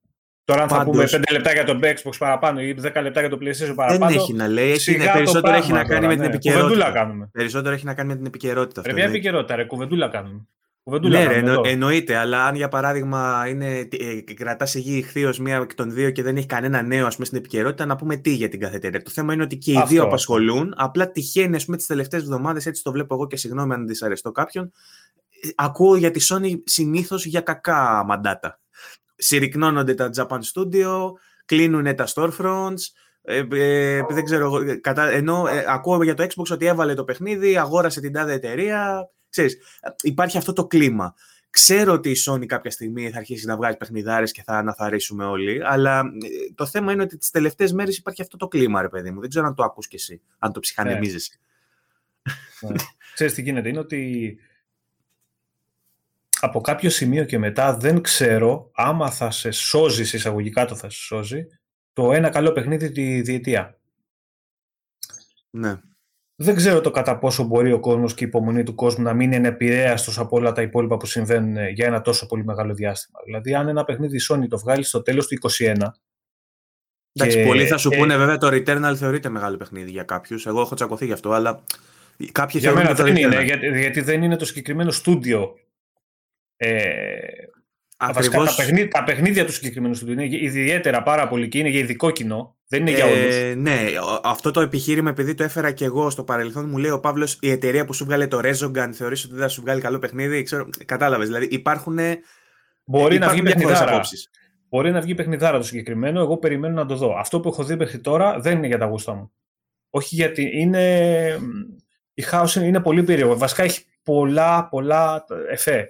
Τώρα, 0.46 0.62
αν 0.62 0.70
θα 0.70 0.84
πούμε 0.84 1.04
5 1.04 1.20
λεπτά 1.32 1.52
για 1.54 1.64
το 1.64 1.80
Xbox 1.82 2.14
παραπάνω 2.20 2.62
ή 2.62 2.76
10 2.82 3.02
λεπτά 3.02 3.20
για 3.20 3.30
το 3.30 3.38
PlayStation 3.42 3.74
παραπάνω. 3.76 4.06
Δεν 4.06 4.18
έχει 4.18 4.34
να 4.34 4.48
λέει. 4.48 4.72
Έχει, 4.72 4.98
περισσότερο 5.14 5.56
έχει 5.56 5.72
να 5.72 5.84
κάνει 5.84 6.08
με 6.08 6.14
την 6.14 6.22
ναι. 6.22 6.28
επικαιρότητα. 6.28 6.92
κάνουμε. 6.92 7.30
Περισσότερο 7.32 7.74
έχει 7.74 7.86
να 7.86 7.94
κάνει 7.94 8.10
με 8.10 8.16
την 8.16 8.26
επικαιρότητα. 8.26 8.82
Πρέπει 8.82 8.98
μια 8.98 9.08
επικαιρότητα, 9.08 9.56
ρε, 9.56 9.64
κουβεντούλα 9.64 10.10
κάνουμε. 10.10 10.48
Ναι, 10.92 11.26
ρε, 11.26 11.36
εννο, 11.36 11.62
εννοείται, 11.66 12.16
αλλά 12.16 12.46
αν 12.46 12.56
για 12.56 12.68
παράδειγμα 12.68 13.46
είναι, 13.48 13.88
ε, 14.00 14.34
κρατάς 14.34 14.74
υγιή 14.74 14.96
ηχθείως 15.04 15.40
μία 15.40 15.56
εκ 15.56 15.74
των 15.74 15.92
δύο 15.92 16.12
και 16.12 16.24
δεν 16.24 16.38
έχει 16.38 16.46
κανένα 16.46 16.82
νέο 16.82 17.06
ας 17.06 17.14
πούμε, 17.14 17.26
στην 17.26 17.38
επικαιρότητα, 17.38 17.86
να 17.86 17.96
πούμε 17.96 18.16
τι 18.16 18.34
για 18.34 18.50
την 18.50 18.60
καθετέρια. 18.60 19.02
Το 19.02 19.10
θέμα 19.10 19.34
είναι 19.34 19.44
ότι 19.44 19.58
και 19.58 19.72
οι 19.72 19.84
δύο 19.88 20.04
απασχολούν. 20.04 20.74
Απλά 20.78 21.12
τυχαίνει 21.12 21.58
τις 21.58 21.86
τελευταίες 21.86 22.22
εβδομάδες, 22.22 22.66
έτσι 22.66 22.84
το 22.84 22.92
βλέπω 22.92 23.14
εγώ 23.14 23.28
και 23.28 23.38
συγγνώμη 23.38 23.74
αν 23.74 23.88
δυσαρεστώ 23.88 24.32
κάποιον. 24.32 24.72
Ε, 25.42 25.48
ακούω 25.56 25.96
για 25.96 26.12
τη 26.12 26.26
Sony 26.30 26.54
συνήθως 26.64 27.26
για 27.26 27.42
κακά 27.42 28.04
μαντάτα. 28.08 28.60
Συρρυκνώνονται 29.16 29.94
τα 29.94 30.10
Japan 30.16 30.40
Studio, 30.54 31.12
κλείνουν 31.46 31.96
τα 31.96 32.08
storefronts, 32.14 32.82
ε, 33.22 33.38
ε, 33.38 34.02
δεν 34.10 34.24
ξέρω, 34.24 34.60
κατά, 34.82 35.10
ενώ 35.10 35.48
ε, 35.48 35.66
ακούω 35.68 36.04
για 36.04 36.14
το 36.14 36.24
Xbox 36.24 36.46
ότι 36.52 36.66
έβαλε 36.66 36.94
το 36.94 37.04
παιχνίδι, 37.04 37.58
αγόρασε 37.58 38.02
την 38.02 38.14
τάδε 38.14 38.34
εταιρεία, 38.34 39.10
Ξέρεις, 39.36 39.58
υπάρχει 40.02 40.38
αυτό 40.38 40.54
το 40.54 40.68
κλίμα. 40.68 41.16
Ξέρω 41.50 41.94
ότι 41.94 42.10
η 42.10 42.16
Sony 42.28 42.46
κάποια 42.46 42.72
στιγμή 42.72 43.10
θα 43.10 43.18
αρχίσει 43.18 43.46
να 43.46 43.56
βγάζει 43.56 43.78
παιχνιδάρες 43.78 44.32
και 44.32 44.44
θα 44.44 44.58
αναθαρίσουμε 44.58 45.26
όλοι, 45.26 45.66
αλλά 45.66 46.00
ε, 46.00 46.54
το 46.56 46.66
θέμα 46.66 46.92
είναι 46.92 47.02
ότι 47.02 47.18
τις 47.18 47.30
τελευταίες 47.30 47.74
μέρες 47.74 47.98
υπάρχει 47.98 48.22
αυτό 48.22 48.38
το 48.38 48.48
κλίμα, 48.48 48.82
ρε 48.82 48.90
παιδί 48.90 49.12
μου. 49.12 49.20
Δεν 49.20 49.30
ξέρω 49.30 49.46
αν 49.46 49.56
το 49.56 49.64
ακούς 49.64 49.88
κι 49.88 49.96
εσύ, 49.96 50.22
αν 50.38 50.52
το 50.52 50.60
ψυχανεμίζεσαι. 50.60 51.40
Ναι. 52.62 52.70
ναι. 52.70 52.76
Ξέρεις 53.14 53.34
τι 53.34 53.42
γίνεται, 53.42 53.70
είναι 53.70 53.80
ότι 53.80 54.38
από 56.40 56.62
κάποιο 56.62 56.90
σημείο 56.90 57.24
και 57.24 57.38
μετά 57.38 57.78
δεν 57.78 58.02
ξέρω 58.02 58.72
άμα 58.74 59.12
θα 59.12 59.32
σε 59.32 59.52
σώζει, 59.52 60.02
εισαγωγικά 60.02 60.66
το 60.66 60.76
θα 60.76 60.90
σε 60.90 61.00
σώζει, 61.00 61.48
το 61.94 62.14
ένα 62.14 62.30
καλό 62.30 62.52
παιχνίδι 62.52 62.92
τη 62.92 63.22
διετία. 63.22 63.80
Ναι 65.50 65.80
δεν 66.36 66.56
ξέρω 66.56 66.82
το 66.82 66.92
κατά 66.92 67.18
πόσο 67.18 67.44
μπορεί 67.44 67.72
ο 67.72 67.80
κόσμος 67.80 68.14
και 68.14 68.24
η 68.24 68.28
υπομονή 68.28 68.64
του 68.64 68.76
κόσμου 68.76 69.04
να 69.04 69.14
μην 69.14 69.32
είναι 69.32 69.48
επηρέαστος 69.48 70.20
από 70.20 70.38
όλα 70.38 70.52
τα 70.52 70.62
υπόλοιπα 70.62 70.98
που 70.98 71.06
συμβαίνουν 71.06 71.58
ε, 71.58 71.70
για 71.70 71.86
ένα 71.86 72.02
τόσο 72.02 72.26
πολύ 72.26 72.44
μεγάλο 72.44 72.74
διάστημα. 72.74 73.20
Δηλαδή, 73.26 73.56
αν 73.56 73.68
ένα 73.68 73.84
παιχνίδι 73.84 74.18
Sony 74.30 74.48
το 74.50 74.58
βγάλει 74.58 74.84
στο 74.84 75.02
τέλος 75.02 75.28
του 75.28 75.38
2021. 75.50 75.76
Εντάξει, 77.14 77.38
και... 77.38 77.46
πολλοί 77.46 77.66
θα 77.66 77.78
σου 77.78 77.90
ε, 77.94 77.98
πούνε 77.98 78.18
βέβαια 78.18 78.38
το 78.38 78.48
Returnal 78.48 78.94
θεωρείται 78.96 79.30
μεγάλο 79.30 79.58
παιχνίδι 79.58 79.92
για 79.92 80.04
κάποιους. 80.04 80.46
Εγώ 80.46 80.62
έχω 80.62 80.76
τσακωθεί 80.76 81.06
γι' 81.06 81.12
αυτό, 81.12 81.32
αλλά 81.32 81.64
κάποιοι 82.32 82.60
για 82.64 82.74
μένα 82.74 82.94
δεν 82.94 83.16
είναι, 83.16 83.44
γιατί, 83.44 83.80
γιατί, 83.80 84.02
δεν 84.02 84.24
είναι 84.24 84.36
το 84.36 84.46
συγκεκριμένο 84.46 84.92
στούντιο. 84.92 85.60
Ε, 86.58 87.18
Ακριβώς... 87.98 88.56
τα, 88.56 88.64
παιχνίδια, 88.64 88.88
τα 88.88 89.04
παιχνίδια 89.04 89.46
του 89.46 89.52
συγκεκριμένου 89.52 89.94
στούντιο 89.94 90.14
είναι 90.14 90.38
ιδιαίτερα 90.42 91.04
πάρα 91.04 91.28
πολύ 91.28 91.48
και 91.48 91.58
είναι 91.58 91.70
για 91.70 91.80
ειδικό 91.80 92.12
κοινό. 92.12 92.56
Δεν 92.68 92.82
είναι 92.82 92.92
για 92.92 93.06
όλους. 93.06 93.36
Ε, 93.36 93.54
ναι, 93.58 93.80
αυτό 94.24 94.52
το 94.52 94.62
επιχείρημα, 94.62 95.10
επειδή 95.10 95.34
το 95.34 95.44
έφερα 95.44 95.72
και 95.72 95.86
εγώ 95.86 96.10
στο 96.10 96.24
παρελθόν, 96.24 96.70
μου 96.70 96.78
λέει 96.78 96.92
ο 96.92 97.00
Παύλος, 97.00 97.38
η 97.42 97.50
εταιρεία 97.50 97.86
που 97.86 97.94
σου 97.94 98.06
βγάλε 98.06 98.28
το 98.28 98.40
Rezogan 98.44 98.90
θεωρείς 98.94 99.24
ότι 99.24 99.34
δεν 99.34 99.42
θα 99.42 99.48
σου 99.48 99.62
βγάλει 99.62 99.82
καλό 99.82 100.00
παιχνίδι; 100.00 100.44
Ξέρω, 100.44 100.70
κατάλαβες. 100.86 101.28
Δηλαδή 101.28 101.46
υπάρχουν. 101.46 102.00
Μπορεί 102.86 103.18
να 103.18 103.30
βγει 103.30 103.42
παιχνιδάρα. 103.42 104.02
Μπορεί 104.70 104.92
να 104.92 105.02
βγει 105.02 105.16
παιχνιδάρα 105.16 105.58
το 105.58 105.64
συγκεκριμένο. 105.64 106.20
Εγώ 106.20 106.38
περιμένω 106.38 106.74
να 106.74 106.86
το 106.86 106.96
δω. 106.96 107.16
Αυτό 107.18 107.40
που 107.40 107.50
έχω 107.50 107.64
δει 107.64 107.76
μέχρι 107.76 108.00
τώρα 108.00 108.40
δεν 108.40 108.58
είναι 108.58 108.68
για 108.68 108.78
τα 108.78 108.86
γούστα 108.86 109.14
μου. 109.14 109.32
Όχι 109.90 110.16
γιατί 110.16 110.52
είναι. 110.54 111.28
Η 112.14 112.24
House 112.32 112.56
είναι 112.56 112.80
πολύ 112.80 113.04
περίεργο. 113.04 113.38
Βασικά 113.38 113.64
έχει 113.64 113.84
πολλά, 114.04 114.68
πολλά 114.70 115.26
εφέ. 115.50 115.90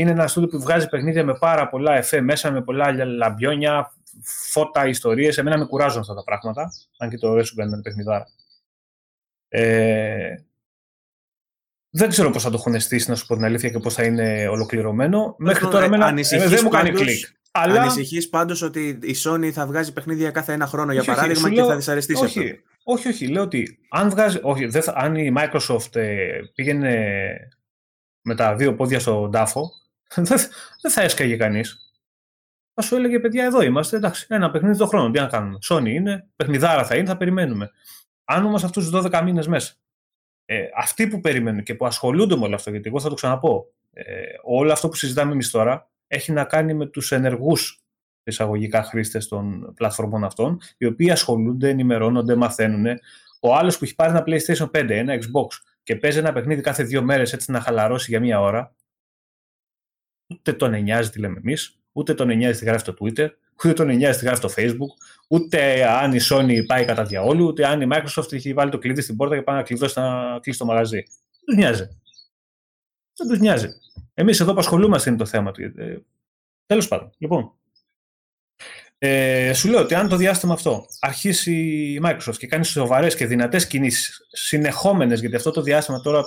Είναι 0.00 0.10
ένα 0.10 0.26
στούντιο 0.26 0.48
που 0.48 0.60
βγάζει 0.60 0.88
παιχνίδια 0.88 1.24
με 1.24 1.34
πάρα 1.38 1.68
πολλά 1.68 1.96
εφέ 1.96 2.20
μέσα, 2.20 2.50
με 2.50 2.62
πολλά 2.62 3.04
λαμπιόνια, 3.04 3.92
φώτα, 4.22 4.86
ιστορίες. 4.86 5.38
Εμένα 5.38 5.58
με 5.58 5.64
κουράζουν 5.64 6.00
αυτά 6.00 6.14
τα 6.14 6.24
πράγματα, 6.24 6.70
αν 6.98 7.10
και 7.10 7.18
το 7.18 7.36
Resogun 7.36 7.66
είναι 7.66 7.82
παιχνιδάρα. 7.82 8.26
Ε, 9.48 10.34
δεν 11.90 12.08
ξέρω 12.08 12.30
πώς 12.30 12.42
θα 12.42 12.50
το 12.50 12.56
έχουν 12.58 12.80
στήσει, 12.80 13.10
να 13.10 13.16
σου 13.16 13.26
πω 13.26 13.34
την 13.34 13.44
αλήθεια, 13.44 13.70
και 13.70 13.78
πώς 13.78 13.94
θα 13.94 14.04
είναι 14.04 14.48
ολοκληρωμένο. 14.48 15.34
Μέχρι 15.38 15.68
τώρα 15.68 15.84
εμένα, 15.84 16.14
ε, 16.30 16.48
δεν 16.48 16.60
μου 16.62 16.68
κάνει 16.68 16.90
κλικ. 16.90 17.26
Αλλά... 17.50 17.80
Ανησυχείς 17.80 18.28
πάντως 18.28 18.62
ότι 18.62 18.98
η 19.02 19.14
Sony 19.24 19.50
θα 19.50 19.66
βγάζει 19.66 19.92
παιχνίδια 19.92 20.30
κάθε 20.30 20.52
ένα 20.52 20.66
χρόνο, 20.66 20.92
για 20.92 21.04
παράδειγμα, 21.04 21.50
και 21.50 21.62
θα 21.62 21.76
δυσαρεστήσει 21.76 22.24
όχι, 22.24 22.40
αυτό; 22.40 22.62
Όχι, 22.82 23.08
όχι. 23.08 23.28
Λέω 23.28 23.42
ότι 23.42 23.78
αν, 23.90 24.10
βγάζει, 24.10 24.38
όχι, 24.42 24.66
δεν 24.66 24.82
θα, 24.82 24.92
αν 24.96 25.14
η 25.14 25.32
Microsoft 25.36 25.96
ε, 25.96 26.40
πήγαινε 26.54 27.08
με 28.22 28.34
τα 28.34 28.54
δύο 28.54 28.74
πόδια 28.74 29.00
στον 29.00 29.30
τάφο, 29.30 29.70
δεν 30.80 30.90
θα 30.90 31.02
έσκαγε 31.02 31.36
κανείς 31.36 31.90
θα 32.80 32.88
σου 32.88 32.96
έλεγε 32.96 33.20
παιδιά, 33.20 33.44
εδώ 33.44 33.62
είμαστε. 33.62 33.96
Εντάξει, 33.96 34.26
ένα 34.28 34.50
παιχνίδι 34.50 34.78
το 34.78 34.86
χρόνο. 34.86 35.10
Τι 35.10 35.18
να 35.18 35.26
κάνουμε. 35.26 35.58
Sony 35.68 35.88
είναι, 35.88 36.28
παιχνιδάρα 36.36 36.84
θα 36.84 36.96
είναι, 36.96 37.06
θα 37.06 37.16
περιμένουμε. 37.16 37.70
Αν 38.24 38.44
όμως 38.44 38.64
αυτούς 38.64 38.90
τους 38.90 39.02
12 39.04 39.20
μήνες 39.24 39.46
μέσα, 39.46 39.74
ε, 40.44 40.64
αυτοί 40.76 41.06
που 41.06 41.20
περιμένουν 41.20 41.62
και 41.62 41.74
που 41.74 41.86
ασχολούνται 41.86 42.36
με 42.36 42.44
όλο 42.44 42.54
αυτό, 42.54 42.70
γιατί 42.70 42.88
εγώ 42.88 43.00
θα 43.00 43.08
το 43.08 43.14
ξαναπώ, 43.14 43.72
ε, 43.92 44.04
όλο 44.42 44.72
αυτό 44.72 44.88
που 44.88 44.94
συζητάμε 44.94 45.32
εμείς 45.32 45.50
τώρα 45.50 45.90
έχει 46.06 46.32
να 46.32 46.44
κάνει 46.44 46.74
με 46.74 46.86
τους 46.86 47.12
ενεργούς 47.12 47.82
εισαγωγικά 48.22 48.82
χρήστες 48.82 49.28
των 49.28 49.74
πλατφορμών 49.74 50.24
αυτών, 50.24 50.60
οι 50.78 50.86
οποίοι 50.86 51.10
ασχολούνται, 51.10 51.68
ενημερώνονται, 51.68 52.34
μαθαίνουν. 52.34 52.86
Ο 53.40 53.54
άλλος 53.56 53.78
που 53.78 53.84
έχει 53.84 53.94
πάρει 53.94 54.10
ένα 54.10 54.24
PlayStation 54.26 54.70
5, 54.70 54.96
ένα 54.96 55.14
Xbox 55.14 55.46
και 55.82 55.96
παίζει 55.96 56.18
ένα 56.18 56.32
παιχνίδι 56.32 56.60
κάθε 56.60 56.82
δύο 56.82 57.02
μέρες 57.02 57.32
έτσι 57.32 57.50
να 57.50 57.60
χαλαρώσει 57.60 58.10
για 58.10 58.20
μία 58.20 58.40
ώρα, 58.40 58.74
ούτε 60.30 60.52
τον 60.52 60.82
νοιάζει 60.82 61.10
τι 61.10 61.18
λέμε 61.18 61.38
εμείς, 61.38 61.78
ούτε 61.92 62.14
τον 62.14 62.28
9 62.28 62.56
τι 62.58 62.64
γράφει 62.64 62.78
στο 62.78 62.94
Twitter, 63.00 63.28
ούτε 63.64 63.72
τον 63.72 63.88
9 63.88 63.90
τι 63.90 64.24
γράφει 64.24 64.36
στο 64.36 64.48
Facebook, 64.56 64.92
ούτε 65.28 65.88
αν 65.88 66.12
η 66.12 66.18
Sony 66.30 66.66
πάει 66.66 66.84
κατά 66.84 67.04
διαόλου, 67.04 67.46
ούτε 67.46 67.66
αν 67.66 67.80
η 67.80 67.86
Microsoft 67.92 68.32
έχει 68.32 68.52
βάλει 68.52 68.70
το 68.70 68.78
κλειδί 68.78 69.00
στην 69.00 69.16
πόρτα 69.16 69.36
και 69.36 69.42
πάει 69.42 69.56
να 69.56 69.62
κλειδώσει 69.62 69.98
να 69.98 70.38
κλείσει 70.40 70.58
το 70.58 70.64
μαγαζί. 70.64 70.96
Δεν 70.96 71.44
τους 71.44 71.56
νοιάζει. 71.56 71.84
Δεν 73.16 73.28
τους 73.28 73.38
νοιάζει. 73.38 73.68
Εμείς 74.14 74.40
εδώ 74.40 74.52
που 74.52 74.58
ασχολούμαστε 74.58 75.08
είναι 75.08 75.18
το 75.18 75.26
θέμα 75.26 75.50
του. 75.50 75.62
Ε, 75.62 76.02
Τέλος 76.66 76.88
πάντων. 76.88 77.10
Λοιπόν, 77.18 77.52
ε, 78.98 79.52
σου 79.54 79.68
λέω 79.68 79.80
ότι 79.80 79.94
αν 79.94 80.08
το 80.08 80.16
διάστημα 80.16 80.52
αυτό 80.52 80.86
αρχίσει 81.00 81.52
η 81.94 82.00
Microsoft 82.04 82.36
και 82.38 82.46
κάνει 82.46 82.64
σοβαρές 82.64 83.16
και 83.16 83.26
δυνατές 83.26 83.66
κινήσεις, 83.66 84.26
συνεχόμενες, 84.32 85.20
γιατί 85.20 85.36
αυτό 85.36 85.50
το 85.50 85.62
διάστημα 85.62 86.00
τώρα 86.00 86.22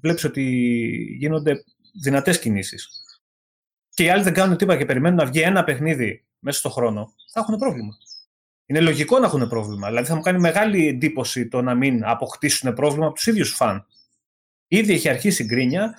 βλέπεις 0.00 0.24
ότι 0.24 0.42
γίνονται 1.18 1.64
δυνατές 2.02 2.38
κινήσεις 2.38 3.05
και 3.96 4.04
οι 4.04 4.08
άλλοι 4.08 4.22
δεν 4.22 4.32
κάνουν 4.32 4.56
τίποτα 4.56 4.78
και 4.78 4.84
περιμένουν 4.84 5.18
να 5.18 5.26
βγει 5.26 5.40
ένα 5.40 5.64
παιχνίδι 5.64 6.26
μέσα 6.38 6.58
στον 6.58 6.70
χρόνο, 6.70 7.14
θα 7.32 7.40
έχουν 7.40 7.58
πρόβλημα. 7.58 7.98
Είναι 8.66 8.80
λογικό 8.80 9.18
να 9.18 9.26
έχουν 9.26 9.48
πρόβλημα. 9.48 9.88
Δηλαδή 9.88 10.08
θα 10.08 10.14
μου 10.14 10.20
κάνει 10.20 10.38
μεγάλη 10.38 10.88
εντύπωση 10.88 11.48
το 11.48 11.62
να 11.62 11.74
μην 11.74 12.04
αποκτήσουν 12.04 12.74
πρόβλημα 12.74 13.06
από 13.06 13.14
τους 13.14 13.26
ίδιους 13.26 13.54
φαν. 13.54 13.86
Ήδη 14.66 14.92
έχει 14.92 15.08
αρχίσει 15.08 15.42
η 15.42 15.46
γκρίνια 15.46 15.98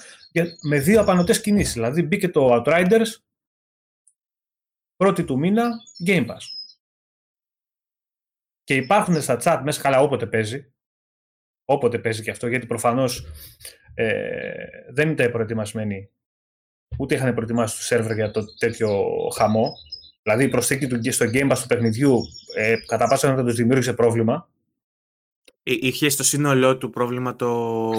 με 0.62 0.80
δύο 0.80 1.02
απανοτές 1.02 1.42
κινήσεις. 1.42 1.74
Δηλαδή 1.74 2.02
μπήκε 2.02 2.30
το 2.30 2.64
Outriders 2.66 3.08
πρώτη 4.96 5.24
του 5.24 5.38
μήνα 5.38 5.70
Game 6.06 6.28
Pass. 6.28 6.44
Και 8.64 8.76
υπάρχουν 8.76 9.22
στα 9.22 9.40
chat 9.42 9.62
μέσα 9.64 9.82
καλά 9.82 10.02
όποτε 10.02 10.26
παίζει. 10.26 10.74
Όποτε 11.66 12.00
παίζει 12.00 12.24
και 12.24 12.32
αυτό, 12.32 12.48
γιατί 12.48 12.66
προφανώς 12.66 13.26
ε, 13.94 14.68
δεν 14.90 15.10
ήταν 15.10 15.32
προετοιμασμένοι 15.32 16.12
ούτε 16.98 17.16
είχαν 17.16 17.34
προετοιμάσει 17.34 17.78
το 17.78 17.84
σερβερ 17.84 18.16
για 18.16 18.32
το 18.32 18.46
τέτοιο 18.60 18.90
χαμό. 19.38 19.74
Δηλαδή 20.24 20.44
η 20.44 20.48
προσθήκη 20.48 20.88
του 20.88 21.12
στο 21.12 21.26
Game 21.34 21.52
Pass 21.52 21.58
του 21.62 21.68
παιχνιδιού 21.68 22.20
ε, 22.56 22.76
κατά 22.86 23.08
πάσα 23.08 23.36
θα 23.36 23.44
τους 23.44 23.56
δημιούργησε 23.56 23.94
πρόβλημα. 23.94 24.48
Είχε 25.64 26.10
στο 26.10 26.24
σύνολό 26.24 26.78
του 26.78 26.90
πρόβλημα 26.90 27.36
το, 27.36 27.92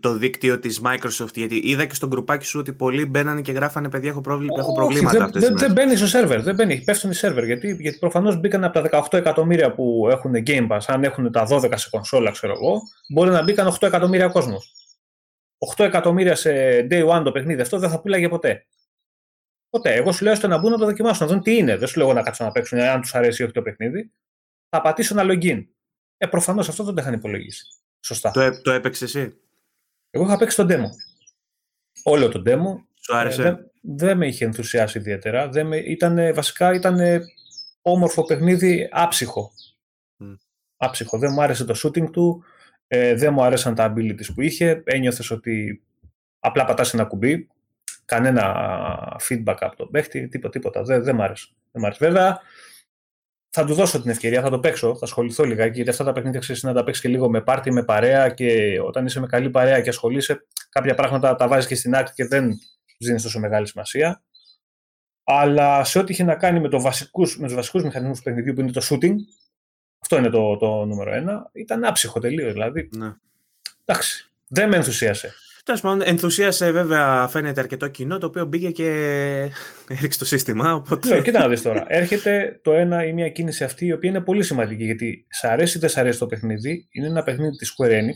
το 0.00 0.12
δίκτυο 0.12 0.58
της 0.58 0.80
Microsoft. 0.84 1.34
Γιατί 1.34 1.60
είδα 1.64 1.84
και 1.84 1.94
στο 1.94 2.06
γκρουπάκι 2.06 2.44
σου 2.44 2.58
ότι 2.58 2.72
πολλοί 2.72 3.06
μπαίνανε 3.06 3.40
και 3.40 3.52
γράφανε 3.52 3.88
παιδιά 3.88 4.10
έχω, 4.10 4.20
πρόβλημα, 4.20 4.54
έχω 4.58 4.74
προβλήματα. 4.74 5.28
Δεν, 5.32 5.40
δεν, 5.42 5.56
δεν 5.56 5.72
μπαίνει 5.72 5.96
στο 5.96 6.06
σερβερ. 6.06 6.42
Δεν 6.42 6.54
μπαίνει, 6.54 6.82
πέφτουν 6.84 7.10
οι 7.10 7.14
σερβερ. 7.14 7.44
Γιατί, 7.44 7.76
γιατί 7.80 7.98
προφανώς 7.98 8.40
μπήκαν 8.40 8.64
από 8.64 8.80
τα 8.80 9.06
18 9.10 9.18
εκατομμύρια 9.18 9.74
που 9.74 10.06
έχουν 10.10 10.32
Game 10.46 10.68
Pass. 10.68 10.80
Αν 10.86 11.04
έχουν 11.04 11.32
τα 11.32 11.46
12 11.50 11.72
σε 11.74 11.88
κονσόλα, 11.90 12.30
ξέρω 12.30 12.52
εγώ, 12.52 12.82
μπορεί 13.08 13.30
να 13.30 13.42
μπήκαν 13.42 13.68
8 13.68 13.76
εκατομμύρια 13.80 14.28
κόσμος. 14.28 14.72
8 15.76 15.84
εκατομμύρια 15.84 16.34
σε 16.34 16.50
day 16.90 17.08
one 17.08 17.22
το 17.24 17.32
παιχνίδι 17.32 17.60
αυτό 17.60 17.78
δεν 17.78 17.90
θα 17.90 18.00
πουλάγε 18.00 18.28
ποτέ. 18.28 18.66
Ποτέ. 19.70 19.94
Εγώ 19.94 20.12
σου 20.12 20.24
λέω 20.24 20.34
στο 20.34 20.48
να 20.48 20.58
μπουν 20.58 20.70
να 20.70 20.78
το 20.78 20.84
δοκιμάσουν, 20.84 21.26
να 21.26 21.32
δουν 21.32 21.42
τι 21.42 21.56
είναι. 21.56 21.76
Δεν 21.76 21.88
σου 21.88 21.98
λέω 21.98 22.12
να 22.12 22.22
κάτσουν 22.22 22.46
να 22.46 22.52
παίξουν 22.52 22.78
αν 22.78 23.00
τους 23.00 23.14
αρέσει 23.14 23.42
ή 23.42 23.44
όχι 23.44 23.54
το 23.54 23.62
παιχνίδι. 23.62 24.12
Θα 24.68 24.80
πατήσω 24.80 25.20
ένα 25.20 25.34
login. 25.34 25.66
Ε, 26.16 26.26
προφανώς 26.26 26.68
αυτό 26.68 26.84
δεν 26.84 26.94
το 26.94 27.00
είχαν 27.00 27.12
υπολογίσει. 27.14 27.66
Σωστά. 28.00 28.30
Το, 28.30 28.60
το 28.62 28.70
έπαιξες 28.70 29.14
εσύ; 29.14 29.36
Εγώ 30.10 30.24
είχα 30.24 30.36
παίξει 30.36 30.56
το 30.56 30.66
demo. 30.68 30.88
Όλο 32.04 32.28
το 32.28 32.42
demo. 32.46 32.84
Σου 33.00 33.16
άρεσε; 33.16 33.42
Ε, 33.42 33.44
δεν, 33.44 33.70
δεν 33.80 34.16
με 34.16 34.26
είχε 34.26 34.44
ενθουσιάσει 34.44 34.98
ιδιαίτερα. 34.98 35.48
Δεν 35.48 35.66
με, 35.66 35.76
ήταν, 35.76 36.34
βασικά 36.34 36.74
ήταν 36.74 36.98
όμορφο 37.82 38.24
παιχνίδι 38.24 38.88
άψυχο. 38.92 39.52
Mm. 40.20 40.36
Άψυχο. 40.76 41.18
Δεν 41.18 41.32
μου 41.32 41.42
άρεσε 41.42 41.64
το 41.64 41.74
shooting 41.82 42.10
του. 42.10 42.44
Ε, 42.86 43.14
δεν 43.14 43.32
μου 43.32 43.42
άρεσαν 43.42 43.74
τα 43.74 43.92
abilities 43.92 44.34
που 44.34 44.40
είχε. 44.40 44.82
Ένιωθες 44.84 45.30
ότι 45.30 45.82
απλά 46.38 46.64
πατάς 46.64 46.94
ένα 46.94 47.04
κουμπί. 47.04 47.48
Κανένα 48.04 48.42
feedback 49.28 49.56
από 49.60 49.76
τον 49.76 49.90
παίχτη. 49.90 50.28
Τίποτα. 50.28 50.52
τίποτα. 50.52 50.82
Δεν, 50.82 51.02
δεν, 51.02 51.14
μ 51.14 51.22
άρεσε. 51.22 51.48
δεν 51.72 51.82
μ' 51.82 51.84
άρεσε. 51.84 52.04
Βέβαια, 52.04 52.40
θα 53.58 53.64
του 53.64 53.74
δώσω 53.74 54.00
την 54.00 54.10
ευκαιρία, 54.10 54.42
θα 54.42 54.50
το 54.50 54.58
παίξω, 54.58 54.96
θα 54.96 55.04
ασχοληθώ 55.04 55.44
λιγάκι, 55.44 55.74
γιατί 55.74 55.90
αυτά 55.90 56.04
τα 56.04 56.12
παιχνίδια 56.12 56.40
ξέρεις 56.40 56.62
να 56.62 56.72
τα 56.72 56.84
παίξεις 56.84 57.02
και 57.02 57.08
λίγο 57.08 57.30
με 57.30 57.40
πάρτι, 57.40 57.72
με 57.72 57.84
παρέα 57.84 58.28
και 58.28 58.80
όταν 58.80 59.06
είσαι 59.06 59.20
με 59.20 59.26
καλή 59.26 59.50
παρέα 59.50 59.80
και 59.80 59.88
ασχολείσαι, 59.88 60.46
κάποια 60.68 60.94
πράγματα 60.94 61.34
τα 61.34 61.48
βάζεις 61.48 61.66
και 61.66 61.74
στην 61.74 61.94
άκρη 61.94 62.12
και 62.14 62.26
δεν 62.26 62.50
δίνεις 62.98 63.22
τόσο 63.22 63.38
μεγάλη 63.38 63.66
σημασία. 63.66 64.22
Αλλά 65.24 65.84
σε 65.84 65.98
ό,τι 65.98 66.12
είχε 66.12 66.24
να 66.24 66.34
κάνει 66.34 66.60
με, 66.60 66.68
το 66.68 66.80
βασικούς, 66.80 67.38
με 67.38 67.46
τους 67.46 67.54
βασικούς 67.54 67.82
μηχανισμούς 67.82 68.18
του 68.18 68.24
παιχνιδιού 68.24 68.52
που 68.52 68.60
είναι 68.60 68.72
το 68.72 68.86
shooting, 68.90 69.14
αυτό 70.06 70.18
είναι 70.18 70.30
το, 70.30 70.56
το 70.56 70.84
νούμερο 70.84 71.12
ένα, 71.12 71.50
ήταν 71.52 71.84
άψυχο 71.84 72.20
τελείως. 72.20 72.52
Δηλαδή. 72.52 72.88
Ναι. 72.96 73.14
Εντάξει, 73.84 74.30
δεν 74.48 74.68
με 74.68 74.76
ενθουσίασε. 74.76 75.34
Τέλος 75.64 75.80
πάντων, 75.80 76.02
ενθουσίασε 76.06 76.70
βέβαια 76.70 77.28
φαίνεται 77.28 77.60
αρκετό 77.60 77.88
κοινό 77.88 78.18
το 78.18 78.26
οποίο 78.26 78.44
μπήκε 78.44 78.70
και 78.70 78.88
έριξε 79.98 80.18
το 80.18 80.24
σύστημα. 80.24 80.74
Οπότε... 80.74 81.08
Ναι, 81.08 81.22
κοίτα 81.22 81.38
να 81.38 81.48
δεις 81.48 81.62
τώρα. 81.62 81.84
Έρχεται 81.88 82.60
το 82.62 82.72
ένα 82.72 83.04
ή 83.04 83.12
μια 83.12 83.28
κίνηση 83.28 83.64
αυτή 83.64 83.86
η 83.86 83.92
οποία 83.92 84.10
είναι 84.10 84.20
πολύ 84.20 84.42
σημαντική 84.42 84.84
γιατί 84.84 85.26
σ' 85.30 85.44
αρέσει 85.44 85.76
ή 85.76 85.80
δεν 85.80 85.88
σ' 85.88 85.96
αρέσει 85.96 86.18
το 86.18 86.26
παιχνίδι. 86.26 86.88
Είναι 86.90 87.06
ένα 87.06 87.22
παιχνίδι 87.22 87.56
της 87.56 87.74
Square 87.76 87.90
Enix 87.90 88.14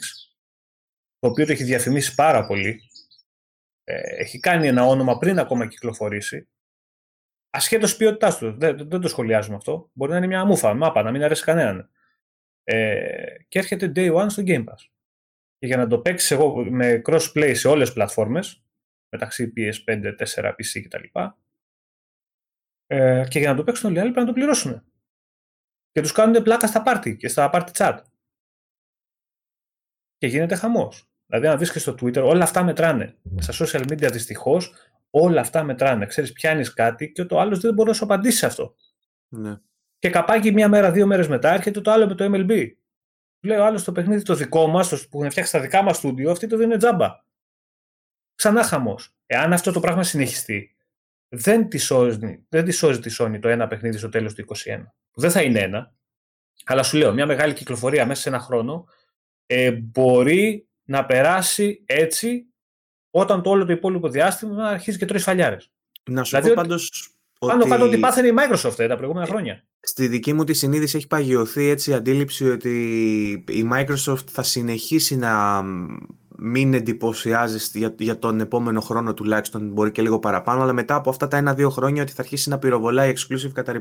το 1.18 1.28
οποίο 1.28 1.46
το 1.46 1.52
έχει 1.52 1.64
διαφημίσει 1.64 2.14
πάρα 2.14 2.46
πολύ. 2.46 2.80
Ε, 3.84 4.00
έχει 4.16 4.40
κάνει 4.40 4.66
ένα 4.66 4.86
όνομα 4.86 5.18
πριν 5.18 5.38
ακόμα 5.38 5.66
κυκλοφορήσει. 5.66 6.48
Ασχέτως 7.50 7.96
ποιότητάς 7.96 8.38
τους. 8.38 8.56
Δεν, 8.56 8.88
δεν 8.88 9.00
το 9.00 9.08
σχολιάζουμε 9.08 9.56
αυτό. 9.56 9.90
Μπορεί 9.92 10.10
να 10.10 10.16
είναι 10.16 10.26
μια 10.26 10.44
μούφα, 10.44 10.74
μάπα, 10.74 11.02
να 11.02 11.10
μην 11.10 11.22
αρέσει 11.22 11.44
κανέναν. 11.44 11.90
Ε, 12.64 13.36
και 13.48 13.58
έρχεται 13.58 13.92
day 13.94 14.14
one 14.14 14.26
στο 14.28 14.42
Game 14.46 14.64
Pass. 14.64 14.88
Και 15.58 15.66
για 15.66 15.76
να 15.76 15.86
το 15.86 16.00
παίξεις 16.00 16.30
εγώ 16.30 16.64
με 16.64 17.02
crossplay 17.04 17.52
σε 17.54 17.68
όλες 17.68 17.86
τις 17.86 17.94
πλατφόρμες, 17.94 18.64
μεταξύ 19.08 19.52
PS5, 19.56 20.16
4, 20.18 20.54
PC 20.54 20.82
κτλ. 20.82 21.18
Ε, 22.86 23.24
και 23.28 23.38
για 23.38 23.50
να 23.50 23.56
το 23.56 23.64
παίξουν 23.64 23.88
όλοι 23.88 23.98
οι 23.98 24.00
άλλοι 24.00 24.10
πρέπει 24.10 24.26
να 24.26 24.32
το 24.32 24.38
πληρώσουν. 24.38 24.84
Και 25.90 26.00
τους 26.00 26.12
κάνουν 26.12 26.42
πλάκα 26.42 26.66
στα 26.66 26.82
party 26.86 27.16
και 27.16 27.28
στα 27.28 27.50
party 27.52 27.70
chat. 27.72 28.02
Και 30.16 30.26
γίνεται 30.26 30.54
χαμός. 30.54 31.10
Δηλαδή, 31.26 31.46
αν 31.46 31.58
δει 31.58 31.70
και 31.70 31.78
στο 31.78 31.92
Twitter, 31.92 32.22
όλα 32.24 32.42
αυτά 32.42 32.62
μετράνε. 32.62 33.16
Στα 33.38 33.64
social 33.64 33.82
media 33.82 34.12
δυστυχώς 34.12 34.72
όλα 35.10 35.40
αυτά 35.40 35.62
μετράνε. 35.62 36.06
Ξέρεις, 36.06 36.32
πιάνεις 36.32 36.72
κάτι 36.72 37.12
και 37.12 37.24
το 37.24 37.40
άλλος 37.40 37.60
δεν 37.60 37.74
μπορεί 37.74 37.88
να 37.88 37.94
σου 37.94 38.04
απαντήσει 38.04 38.36
σε 38.36 38.46
αυτό. 38.46 38.74
Ναι. 39.28 39.56
Και 39.98 40.10
καπάκι 40.10 40.52
μία 40.52 40.68
μέρα, 40.68 40.90
δύο 40.90 41.06
μέρες 41.06 41.28
μετά 41.28 41.52
έρχεται 41.52 41.80
το 41.80 41.90
άλλο 41.90 42.06
με 42.06 42.14
το 42.14 42.24
MLB. 42.24 42.68
Λέει 43.42 43.58
ο 43.58 43.64
άλλος 43.64 43.84
το 43.84 43.92
παιχνίδι 43.92 44.22
το 44.22 44.34
δικό 44.34 44.66
μας, 44.66 45.08
που 45.08 45.18
έχουν 45.18 45.30
φτιάξει 45.30 45.52
τα 45.52 45.60
δικά 45.60 45.82
μας 45.82 45.96
στούντιο, 45.96 46.30
αυτή 46.30 46.46
το 46.46 46.56
δίνει 46.56 46.76
τζάμπα. 46.76 47.08
Ξανά 48.34 48.62
χαμός. 48.64 49.14
Εάν 49.26 49.52
αυτό 49.52 49.72
το 49.72 49.80
πράγμα 49.80 50.02
συνεχιστεί, 50.02 50.76
δεν 51.28 51.68
τη 51.68 51.78
σώζει, 51.78 52.46
δεν 52.48 52.64
τη 52.64 52.70
σώζει 52.70 53.00
τη 53.00 53.16
Sony 53.18 53.38
το 53.40 53.48
ένα 53.48 53.66
παιχνίδι 53.66 53.98
στο 53.98 54.08
τέλος 54.08 54.34
του 54.34 54.44
2021. 54.64 54.84
Δεν 55.14 55.30
θα 55.30 55.42
είναι 55.42 55.60
ένα. 55.60 55.94
Αλλά 56.64 56.82
σου 56.82 56.96
λέω, 56.96 57.12
μια 57.12 57.26
μεγάλη 57.26 57.52
κυκλοφορία 57.52 58.06
μέσα 58.06 58.20
σε 58.20 58.28
ένα 58.28 58.38
χρόνο 58.38 58.86
ε, 59.46 59.70
μπορεί 59.72 60.68
να 60.82 61.06
περάσει 61.06 61.82
έτσι 61.86 62.49
όταν 63.10 63.42
το 63.42 63.50
όλο 63.50 63.64
το 63.64 63.72
υπόλοιπο 63.72 64.08
διάστημα 64.08 64.64
αρχίζει 64.64 64.98
και 64.98 65.04
τρώει 65.04 65.20
φαλιάρε. 65.20 65.56
Να 66.10 66.24
σου 66.24 66.30
δηλαδή, 66.30 66.48
πω 66.48 66.62
πάντως 66.62 67.10
πάνω 67.38 67.60
ότι... 67.60 67.70
κάτω 67.70 67.84
ότι 67.84 67.98
πάθαινε 67.98 68.28
η 68.28 68.34
Microsoft 68.36 68.78
ε, 68.78 68.86
τα 68.86 68.96
προηγούμενα 68.96 69.26
χρόνια. 69.26 69.64
Στη 69.80 70.06
δική 70.06 70.32
μου 70.32 70.44
τη 70.44 70.52
συνείδηση 70.52 70.96
έχει 70.96 71.06
παγιωθεί 71.06 71.68
έτσι 71.68 71.90
η 71.90 71.94
αντίληψη 71.94 72.50
ότι 72.50 72.74
η 73.48 73.68
Microsoft 73.72 74.26
θα 74.30 74.42
συνεχίσει 74.42 75.16
να 75.16 75.62
μην 76.36 76.74
εντυπωσιάζει 76.74 77.78
για, 77.78 77.94
για 77.98 78.18
τον 78.18 78.40
επόμενο 78.40 78.80
χρόνο 78.80 79.14
τουλάχιστον, 79.14 79.68
μπορεί 79.68 79.90
και 79.90 80.02
λίγο 80.02 80.18
παραπάνω, 80.18 80.62
αλλά 80.62 80.72
μετά 80.72 80.94
από 80.94 81.10
αυτά 81.10 81.28
τα 81.28 81.36
ένα-δύο 81.36 81.70
χρόνια 81.70 82.02
ότι 82.02 82.12
θα 82.12 82.22
αρχίσει 82.22 82.48
να 82.48 82.58
πυροβολάει 82.58 83.12
exclusive 83.16 83.52
κατά 83.52 83.72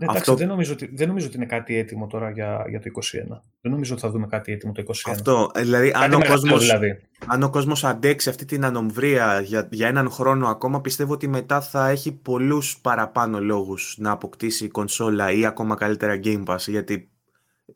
ρηπάς. 0.00 0.14
Ναι, 0.14 0.20
εντάξει, 0.20 0.34
δεν, 0.34 0.48
νομίζω 0.48 0.72
ότι, 0.72 0.90
δεν 0.94 1.08
νομίζω 1.08 1.26
ότι 1.26 1.36
είναι 1.36 1.46
κάτι 1.46 1.76
έτοιμο 1.76 2.06
τώρα 2.06 2.30
για, 2.30 2.64
για 2.68 2.80
το 2.80 2.90
2021. 2.94 3.40
Δεν 3.60 3.72
νομίζω 3.72 3.92
ότι 3.92 4.02
θα 4.02 4.10
δούμε 4.10 4.26
κάτι 4.26 4.52
έτοιμο 4.52 4.72
το 4.72 4.82
2021. 4.86 4.92
Αυτό. 5.10 5.50
Ε, 5.54 5.60
δηλαδή, 5.60 5.92
αν 5.94 6.12
ο, 6.12 6.20
κόσμος, 6.28 6.60
δηλαδή. 6.60 7.00
αν 7.26 7.42
ο 7.42 7.50
κόσμος 7.50 7.84
αντέξει 7.84 8.28
αυτή 8.28 8.44
την 8.44 8.64
ανομβρία 8.64 9.40
για, 9.40 9.68
για 9.70 9.88
έναν 9.88 10.10
χρόνο 10.10 10.48
ακόμα, 10.48 10.80
πιστεύω 10.80 11.12
ότι 11.12 11.28
μετά 11.28 11.60
θα 11.60 11.88
έχει 11.88 12.12
πολλούς 12.12 12.78
παραπάνω 12.80 13.40
λόγους 13.40 13.96
να 13.98 14.10
αποκτήσει 14.10 14.68
κονσόλα 14.68 15.32
ή 15.32 15.46
ακόμα 15.46 15.74
καλύτερα 15.74 16.20
Game 16.24 16.44
Pass, 16.44 16.64
γιατί 16.66 17.10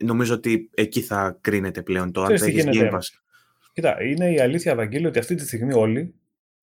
νομίζω 0.03 0.33
ότι 0.33 0.69
εκεί 0.73 1.01
θα 1.01 1.37
κρίνεται 1.41 1.81
πλέον 1.81 2.11
το 2.11 2.23
αν 2.23 2.37
θα 2.37 2.45
έχεις 2.45 2.65
Game 2.67 2.91
Pass. 2.91 2.99
Κοίτα, 3.73 4.03
είναι 4.03 4.31
η 4.31 4.39
αλήθεια, 4.39 4.71
Ευαγγέλιο, 4.71 5.09
ότι 5.09 5.19
αυτή 5.19 5.35
τη 5.35 5.45
στιγμή 5.45 5.73
όλοι, 5.73 6.13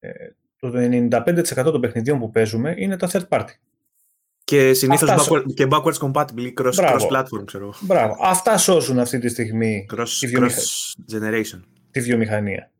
ε, 0.01 0.11
το 0.57 0.73
95% 0.75 1.65
των 1.65 1.81
παιχνιδιών 1.81 2.19
που 2.19 2.31
παίζουμε 2.31 2.75
είναι 2.77 2.97
τα 2.97 3.11
third 3.13 3.29
party. 3.29 3.55
Και 4.45 4.75
συνήθως 4.75 5.29
backward, 5.29 5.45
και 5.55 5.67
backwards 5.71 5.99
compatible, 5.99 6.53
cross, 6.61 6.75
cross 6.75 7.09
platform, 7.11 7.45
ξέρω. 7.45 7.75
Μπράβο. 7.81 8.17
Αυτά 8.21 8.59
σώζουν 8.59 8.99
αυτή 8.99 9.19
τη 9.19 9.29
στιγμή 9.29 9.87
cross, 9.95 10.09
τη 10.21 10.27
βιομηχα... 10.27 10.61
cross 10.61 11.15
generation. 11.15 11.61
Τη 11.91 12.01
βιομηχανία. 12.01 12.73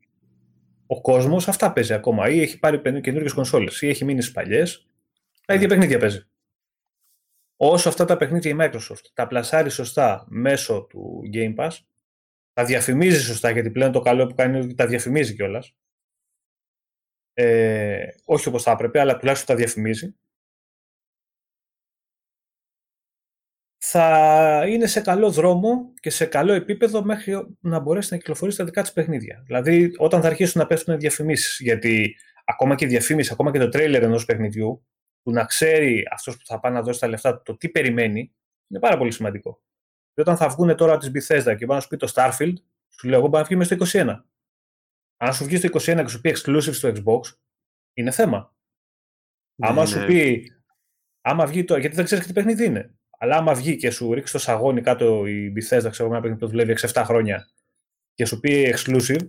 Ο 0.87 1.01
κόσμος 1.01 1.49
αυτά 1.49 1.73
παίζει 1.73 1.93
ακόμα. 1.93 2.29
Ή 2.29 2.41
έχει 2.41 2.59
πάρει 2.59 3.01
καινούργιες 3.01 3.33
κονσόλες, 3.33 3.83
ή 3.83 3.89
έχει 3.89 4.05
μείνει 4.05 4.21
στις 4.21 4.35
παλιές. 4.35 4.87
Τα 5.47 5.55
ίδια 5.55 5.69
παιχνίδια 5.69 5.99
παίζει. 5.99 6.27
Όσο 7.57 7.89
αυτά 7.89 8.05
τα 8.05 8.17
παιχνίδια 8.17 8.51
η 8.51 8.57
Microsoft 8.59 9.05
τα 9.15 9.27
πλασάρει 9.27 9.71
σωστά 9.71 10.27
μέσω 10.29 10.87
του 10.89 11.21
Game 11.35 11.55
Pass, 11.57 11.71
τα 12.53 12.65
διαφημίζει 12.65 13.23
σωστά, 13.23 13.51
γιατί 13.51 13.71
πλέον 13.71 13.93
το 13.93 14.01
καλό 14.01 14.27
που 14.27 14.35
κάνει 14.35 14.57
είναι 14.57 14.65
ότι 14.65 14.75
τα 14.75 14.87
διαφημίζει 14.87 15.35
κιόλας. 15.35 15.75
Ε, 17.35 18.07
όχι 18.25 18.49
όπως 18.49 18.63
θα 18.63 18.71
έπρεπε, 18.71 19.01
αλλά 19.01 19.17
τουλάχιστον 19.17 19.49
τα 19.57 19.63
διαφημίζει. 19.63 20.15
Θα 23.95 24.65
είναι 24.69 24.87
σε 24.87 25.01
καλό 25.01 25.31
δρόμο 25.31 25.93
και 26.01 26.11
σε 26.11 26.27
καλό 26.27 26.53
επίπεδο 26.53 27.05
μέχρι 27.05 27.57
να 27.61 27.79
μπορέσει 27.79 28.09
να 28.13 28.19
κυκλοφορήσει 28.19 28.59
τα 28.59 28.65
δικά 28.65 28.83
της 28.83 28.93
παιχνίδια. 28.93 29.43
Δηλαδή, 29.47 29.95
όταν 29.97 30.21
θα 30.21 30.27
αρχίσουν 30.27 30.61
να 30.61 30.67
πέφτουν 30.67 30.99
διαφημίσεις, 30.99 31.59
γιατί 31.61 32.17
ακόμα 32.45 32.75
και 32.75 32.85
η 32.85 32.89
διαφήμιση, 32.89 33.31
ακόμα 33.33 33.51
και 33.51 33.59
το 33.59 33.69
τρέιλερ 33.69 34.03
ενός 34.03 34.25
παιχνιδιού, 34.25 34.87
που 35.23 35.31
να 35.31 35.45
ξέρει 35.45 36.07
αυτός 36.11 36.37
που 36.37 36.47
θα 36.47 36.61
πάει 36.61 36.73
να 36.73 36.83
δώσει 36.83 37.01
τα 37.01 37.09
λεφτά 37.09 37.43
το 37.43 37.57
τι 37.57 37.69
περιμένει, 37.69 38.35
είναι 38.69 38.81
πάρα 38.81 38.99
πολύ 38.99 39.11
σημαντικό. 39.11 39.63
Και 40.15 40.21
όταν 40.21 40.37
θα 40.37 40.49
βγουν 40.49 40.77
τώρα 40.77 40.97
της 40.97 41.11
Bethesda 41.15 41.55
και 41.57 41.67
πάνε 41.67 41.75
να 41.75 41.81
σου 41.81 41.89
πει 41.89 41.97
το 41.97 42.13
Starfield, 42.15 42.55
σου 42.89 43.09
λέω 43.09 43.19
εγώ 43.19 43.29
πάω 43.29 43.41
να 43.41 43.47
βγει 43.47 43.57
μέσα 43.57 43.75
στο 43.75 44.01
21. 44.01 44.25
Αν 45.17 45.35
σου 45.35 45.45
βγει 45.45 45.57
στο 45.57 45.69
21 45.73 46.03
και 46.03 46.09
σου 46.09 46.21
πει 46.21 46.35
exclusive 46.37 46.75
στο 46.75 46.89
Xbox, 46.89 47.37
είναι 47.95 48.11
θέμα. 48.11 48.55
Ναι, 49.55 49.69
άμα 49.69 49.87
σου 49.87 50.05
πει, 50.07 50.53
άμα 51.21 51.47
βγει 51.47 51.65
το, 51.65 51.77
γιατί 51.77 51.97
δεν 51.97 52.05
ξέρεις 52.05 52.27
τι 52.27 52.33
παιχνίδι 52.33 52.65
είναι. 52.65 52.95
Αλλά 53.23 53.37
άμα 53.37 53.55
βγει 53.55 53.77
και 53.77 53.91
σου 53.91 54.15
ρίξει 54.15 54.33
το 54.33 54.39
σαγόνι 54.39 54.81
κάτω 54.81 55.27
η 55.27 55.53
Bethesda, 55.57 55.89
ξέρω 55.91 56.09
ένα 56.09 56.21
παιχνίδι 56.21 56.41
που 56.41 56.49
δουλεύει 56.49 56.75
6-7 56.81 57.03
χρόνια 57.05 57.49
και 58.15 58.25
σου 58.25 58.41
πει 58.41 58.75
exclusive, 58.77 59.29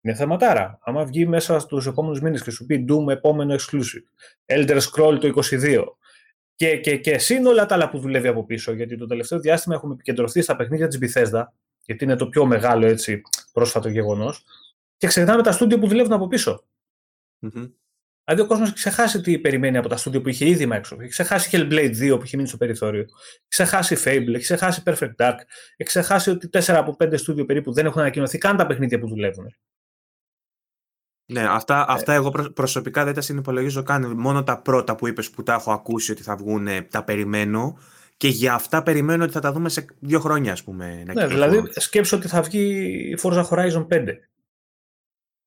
είναι 0.00 0.14
θεματάρα. 0.14 0.78
Άμα 0.82 1.04
βγει 1.04 1.26
μέσα 1.26 1.58
στους 1.58 1.86
επόμενους 1.86 2.20
μήνες 2.20 2.42
και 2.42 2.50
σου 2.50 2.66
πει 2.66 2.84
Doom 2.88 3.08
επόμενο 3.08 3.54
exclusive, 3.54 4.04
Elder 4.46 4.80
Scroll 4.80 5.18
το 5.20 5.42
22 5.50 5.84
και, 6.54 6.76
και, 6.76 6.98
και 6.98 7.18
συν 7.18 7.46
όλα 7.46 7.66
τα 7.66 7.74
άλλα 7.74 7.88
που 7.88 7.98
δουλεύει 7.98 8.28
από 8.28 8.44
πίσω, 8.44 8.72
γιατί 8.72 8.96
το 8.96 9.06
τελευταίο 9.06 9.38
διάστημα 9.40 9.74
έχουμε 9.74 9.92
επικεντρωθεί 9.94 10.42
στα 10.42 10.56
παιχνίδια 10.56 10.88
της 10.88 10.98
Bethesda, 11.02 11.44
γιατί 11.84 12.04
είναι 12.04 12.16
το 12.16 12.28
πιο 12.28 12.46
μεγάλο 12.46 12.86
έτσι 12.86 13.22
πρόσφατο 13.52 13.88
γεγονός. 13.88 14.44
και 14.96 15.06
ξεχνάμε 15.06 15.42
τα 15.42 15.52
στούντιο 15.52 15.78
που 15.78 15.88
δουλεύουν 15.88 16.12
από 16.12 16.26
πίσω. 16.26 16.64
Mm-hmm. 17.42 17.70
Δηλαδή 18.28 18.46
ο 18.46 18.48
κόσμος 18.48 18.68
έχει 18.68 18.76
ξεχάσει 18.76 19.20
τι 19.20 19.38
περιμένει 19.38 19.76
από 19.76 19.88
τα 19.88 19.96
στούντιο 19.96 20.20
που 20.20 20.28
είχε 20.28 20.48
ήδη 20.48 20.64
η 20.64 20.68
Microsoft. 20.72 21.00
Έχει 21.00 21.08
ξεχάσει 21.08 21.50
Hellblade 21.52 22.12
2 22.12 22.18
που 22.18 22.24
είχε 22.24 22.36
μείνει 22.36 22.48
στο 22.48 22.56
περιθώριο. 22.56 23.00
Έχει 23.00 23.48
ξεχάσει 23.48 23.96
Fable, 24.04 24.34
έχει 24.34 24.38
ξεχάσει 24.38 24.82
Perfect 24.84 25.14
Dark. 25.16 25.36
Έχει 25.76 25.88
ξεχάσει 25.88 26.30
ότι 26.30 26.48
4 26.52 26.60
από 26.66 26.96
5 26.98 27.18
στούντιο 27.18 27.44
περίπου 27.44 27.72
δεν 27.72 27.86
έχουν 27.86 28.00
ανακοινωθεί 28.00 28.38
καν 28.38 28.56
τα 28.56 28.66
παιχνίδια 28.66 28.98
που 28.98 29.08
δουλεύουν. 29.08 29.56
Ναι, 31.32 31.46
αυτά, 31.48 31.80
ε. 31.80 31.92
αυτά 31.92 32.12
εγώ 32.12 32.30
προσωπικά 32.54 33.04
δεν 33.04 33.14
τα 33.14 33.20
συνυπολογίζω 33.20 33.82
καν. 33.82 34.16
Μόνο 34.16 34.42
τα 34.42 34.62
πρώτα 34.62 34.94
που 34.94 35.06
είπες 35.06 35.30
που 35.30 35.42
τα 35.42 35.54
έχω 35.54 35.72
ακούσει 35.72 36.12
ότι 36.12 36.22
θα 36.22 36.36
βγουν, 36.36 36.68
τα 36.90 37.04
περιμένω. 37.04 37.78
Και 38.16 38.28
για 38.28 38.54
αυτά 38.54 38.82
περιμένω 38.82 39.24
ότι 39.24 39.32
θα 39.32 39.40
τα 39.40 39.52
δούμε 39.52 39.68
σε 39.68 39.86
δύο 40.00 40.20
χρόνια, 40.20 40.52
ας 40.52 40.64
πούμε. 40.64 41.02
Να 41.06 41.12
ναι, 41.12 41.26
δηλαδή 41.26 41.62
σκέψω 41.70 42.16
ότι 42.16 42.28
θα 42.28 42.42
βγει 42.42 42.62
η 43.10 43.18
Forza 43.22 43.44
Horizon 43.44 43.86
5. 43.88 44.06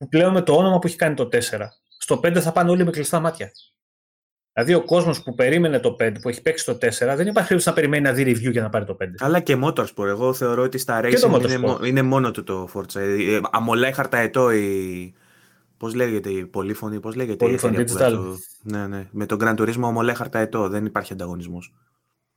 Πλέον 0.09 0.33
με 0.33 0.41
το 0.41 0.55
όνομα 0.55 0.79
που 0.79 0.87
έχει 0.87 0.95
κάνει 0.95 1.15
το 1.15 1.29
4. 1.31 1.37
Στο 2.01 2.19
5 2.23 2.39
θα 2.39 2.51
πάνε 2.51 2.69
όλοι 2.69 2.83
με 2.83 2.91
κλειστά 2.91 3.19
μάτια. 3.19 3.51
Δηλαδή 4.53 4.73
ο 4.73 4.83
κόσμος 4.83 5.23
που 5.23 5.35
περίμενε 5.35 5.79
το 5.79 5.95
5, 5.99 6.15
που 6.21 6.29
έχει 6.29 6.41
παίξει 6.41 6.65
το 6.65 6.71
4, 6.71 6.77
δεν 6.77 7.09
υπάρχει 7.09 7.33
περίπτωση 7.33 7.67
να 7.67 7.73
περιμένει 7.73 8.03
να 8.03 8.13
δει 8.13 8.23
review 8.23 8.51
για 8.51 8.61
να 8.61 8.69
πάρει 8.69 8.85
το 8.85 8.97
5. 9.01 9.05
Αλλά 9.19 9.39
και 9.39 9.57
Motorsport. 9.63 10.05
Εγώ 10.05 10.33
θεωρώ 10.33 10.63
ότι 10.63 10.77
στα 10.77 11.01
Racing 11.03 11.49
είναι, 11.49 11.77
είναι, 11.87 12.01
μόνο 12.01 12.31
του 12.31 12.43
το 12.43 12.69
Forza. 12.73 12.99
Ε, 12.99 13.39
αμολάει 13.51 13.93
χαρταετό 13.93 14.51
η, 14.51 15.13
Πώς 15.81 15.93
λέγεται 15.93 16.29
η 16.29 16.45
πολύφωνη, 16.45 16.99
πώς 16.99 17.15
λέγεται 17.15 17.45
πολύφωνη 17.45 17.81
η 17.81 17.85
digital. 17.87 18.11
Το... 18.11 18.37
Ναι, 18.61 18.87
ναι. 18.87 19.07
Με 19.11 19.25
τον 19.25 19.37
Grand 19.41 19.55
Turismo 19.55 19.81
ομολέχαρτα 19.81 20.39
ετώ, 20.39 20.69
δεν 20.69 20.85
υπάρχει 20.85 21.13
ανταγωνισμός. 21.13 21.73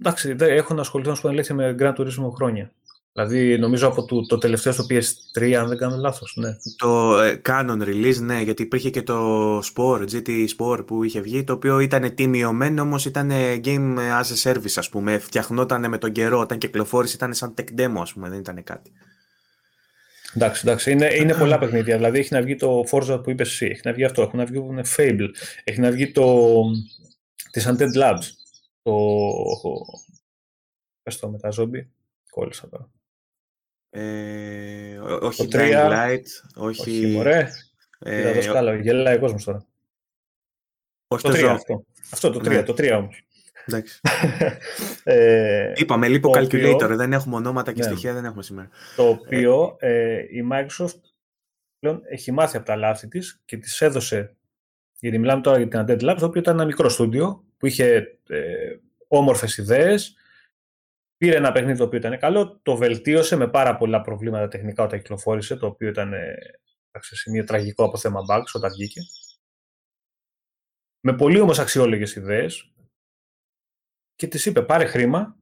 Εντάξει, 0.01 0.37
έχω 0.39 0.75
να 0.75 0.81
ασχοληθώ 0.81 1.11
να 1.11 1.17
σου 1.17 1.23
πω 1.23 1.29
αλήθεια 1.29 1.55
με 1.55 1.77
Grand 1.79 1.95
Turismo 1.95 2.31
χρόνια. 2.35 2.73
Δηλαδή, 3.17 3.59
νομίζω 3.59 3.87
από 3.89 4.05
το, 4.05 4.27
το 4.27 4.39
τελευταίο 4.39 4.73
στο 4.73 4.87
PS3, 4.91 5.53
αν 5.53 5.69
δεν 5.69 5.79
κάνω 5.79 5.97
λάθος. 5.97 6.37
Ναι. 6.37 6.57
Το 6.77 7.21
ε, 7.21 7.41
Canon 7.45 7.83
release, 7.83 8.21
ναι, 8.21 8.41
γιατί 8.41 8.63
υπήρχε 8.63 8.91
και 8.91 9.03
το 9.03 9.59
Sport, 9.59 10.05
GT 10.13 10.47
Sport 10.59 10.87
που 10.87 11.05
είχε 11.05 11.21
βγει, 11.21 11.45
το 11.45 11.53
οποίο 11.53 11.79
ήταν 11.79 12.15
τιμιωμένο, 12.15 12.83
όμως 12.83 13.05
ήταν 13.05 13.31
game 13.65 13.97
as 13.99 14.23
a 14.23 14.53
service, 14.53 14.75
ας 14.77 14.89
πούμε. 14.89 15.19
Φτιαχνόταν 15.19 15.89
με 15.89 15.99
τον 15.99 16.13
καιρό, 16.13 16.39
όταν 16.39 16.59
κυκλοφόρησε 16.59 17.15
ήταν 17.17 17.35
σαν 17.35 17.55
tech 17.57 17.81
demo, 17.81 18.01
ας 18.01 18.13
πούμε, 18.13 18.29
δεν 18.29 18.39
ήταν 18.39 18.63
κάτι. 18.63 18.93
Εντάξει, 20.35 20.63
εντάξει. 20.65 20.93
Είναι, 20.93 21.15
είναι 21.15 21.35
πολλά 21.35 21.59
παιχνίδια. 21.59 21.97
Δηλαδή 21.97 22.19
έχει 22.19 22.35
να 22.35 22.43
βγει 22.43 22.57
το 22.57 22.85
Forza 22.91 23.21
που 23.23 23.31
είπες 23.31 23.49
εσύ, 23.49 23.67
έχει 23.67 23.81
να 23.85 23.93
βγει 23.93 24.05
αυτό, 24.05 24.23
έχουν 24.23 24.39
να 24.39 24.45
βγει 24.45 24.59
το 24.59 24.83
Fable, 24.97 25.29
έχει 25.65 25.81
να 25.81 25.91
βγει 25.91 26.11
το. 26.11 26.63
τη 27.51 27.63
Undead 27.65 27.95
Labs. 28.03 28.25
Το. 28.83 28.97
Πες 31.03 31.19
το 31.19 31.29
με 31.29 31.39
τα 31.39 31.51
ζόμπι. 31.51 31.91
Κόλλησα 32.31 32.69
τώρα. 32.69 32.94
Ε, 33.97 34.99
όχι 34.99 35.49
το 35.49 35.59
Dying 35.59 35.91
Light, 35.91 36.23
όχι... 36.55 36.81
Όχι, 36.81 37.07
μωρέ. 37.07 37.49
Ε, 37.99 38.17
Κοίτα 38.17 38.35
το 38.35 38.43
σκάλα, 38.43 38.75
γελάει 38.75 39.17
ο 39.17 39.19
κόσμος 39.19 39.45
τώρα. 39.45 39.67
Όχι 41.09 41.23
το, 41.23 41.31
το 41.31 41.39
3 41.39 41.45
αυτό. 41.45 41.85
Αυτό 42.11 42.31
το 42.31 42.39
3, 42.39 42.49
ναι. 42.49 42.63
το 42.63 42.73
3 42.73 42.91
όμως. 42.97 43.25
Εντάξει. 43.67 44.01
ε, 45.05 45.73
Είπαμε, 45.77 46.09
λίγο 46.09 46.31
calculator, 46.35 46.91
δεν 46.91 47.13
έχουμε 47.13 47.37
ονόματα 47.37 47.73
και 47.73 47.83
ναι, 47.83 47.87
στοιχεία, 47.87 48.13
δεν 48.13 48.25
έχουμε 48.25 48.43
σήμερα. 48.43 48.69
Το 48.97 49.09
οποίο 49.09 49.77
ε, 49.79 50.19
η 50.19 50.49
Microsoft 50.53 51.01
πλέον 51.79 52.01
έχει 52.05 52.33
μάθει 52.33 52.57
από 52.57 52.67
τα 52.67 52.77
λάθη 52.77 53.09
της 53.09 53.41
και 53.45 53.57
της 53.57 53.81
έδωσε, 53.81 54.37
γιατί 55.01 55.19
μιλάμε 55.19 55.43
τώρα 55.43 55.59
για 55.59 55.69
την 55.69 55.81
Undead 55.81 56.11
Labs, 56.11 56.17
το 56.19 56.27
οποίο 56.27 56.41
ήταν 56.41 56.55
ένα 56.55 56.65
μικρό 56.65 56.89
στούντιο 56.89 57.45
που 57.59 57.67
είχε 57.67 58.19
ε, 58.29 58.45
όμορφες 59.09 59.57
ιδέες, 59.57 60.17
πήρε 61.17 61.37
ένα 61.37 61.53
παιχνίδι 61.53 61.79
το 61.79 61.85
οποίο 61.85 61.99
ήταν 61.99 62.19
καλό, 62.19 62.61
το 62.63 62.77
βελτίωσε 62.77 63.37
με 63.37 63.49
πάρα 63.49 63.77
πολλά 63.77 64.01
προβλήματα 64.01 64.49
τεχνικά 64.49 64.83
όταν 64.83 64.99
κυκλοφόρησε, 64.99 65.57
το 65.57 65.67
οποίο 65.67 65.89
ήταν 65.89 66.13
ε, 66.13 66.37
σε 67.01 67.17
σημείο 67.17 67.45
τραγικό 67.45 67.85
από 67.85 67.99
θέμα 67.99 68.21
bugs 68.31 68.53
όταν 68.53 68.71
βγήκε. 68.71 69.01
Με 71.01 71.17
πολύ 71.17 71.41
όμως 71.41 71.59
αξιόλογες 71.59 72.15
ιδέες, 72.15 72.75
και 74.15 74.27
της 74.27 74.47
είπε 74.47 74.63
πάρε 74.63 74.85
χρήμα. 74.85 75.39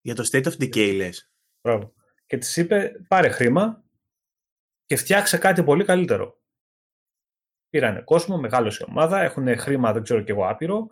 Για 0.00 0.14
το 0.14 0.28
State 0.32 0.44
of 0.44 0.62
Decay 0.62 0.94
λες. 0.96 1.32
Μπράβο. 1.60 1.94
Και 2.26 2.38
της 2.38 2.56
είπε 2.56 2.92
πάρε 3.08 3.28
χρήμα 3.28 3.84
και 4.84 4.96
φτιάξε 4.96 5.38
κάτι 5.38 5.62
πολύ 5.62 5.84
καλύτερο. 5.84 6.42
Πήρανε 7.68 8.02
κόσμο, 8.02 8.38
μεγάλωσε 8.38 8.84
η 8.86 8.90
ομάδα, 8.90 9.20
έχουν 9.20 9.58
χρήμα, 9.58 9.92
δεν 9.92 10.02
ξέρω 10.02 10.20
κι 10.20 10.30
εγώ 10.30 10.48
άπειρο. 10.48 10.86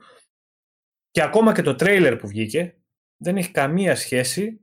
Και 1.10 1.22
ακόμα 1.22 1.52
και 1.52 1.62
το 1.62 1.74
τρέιλερ 1.74 2.16
που 2.16 2.28
βγήκε 2.28 2.81
δεν 3.22 3.36
έχει 3.36 3.50
καμία 3.50 3.96
σχέση 3.96 4.60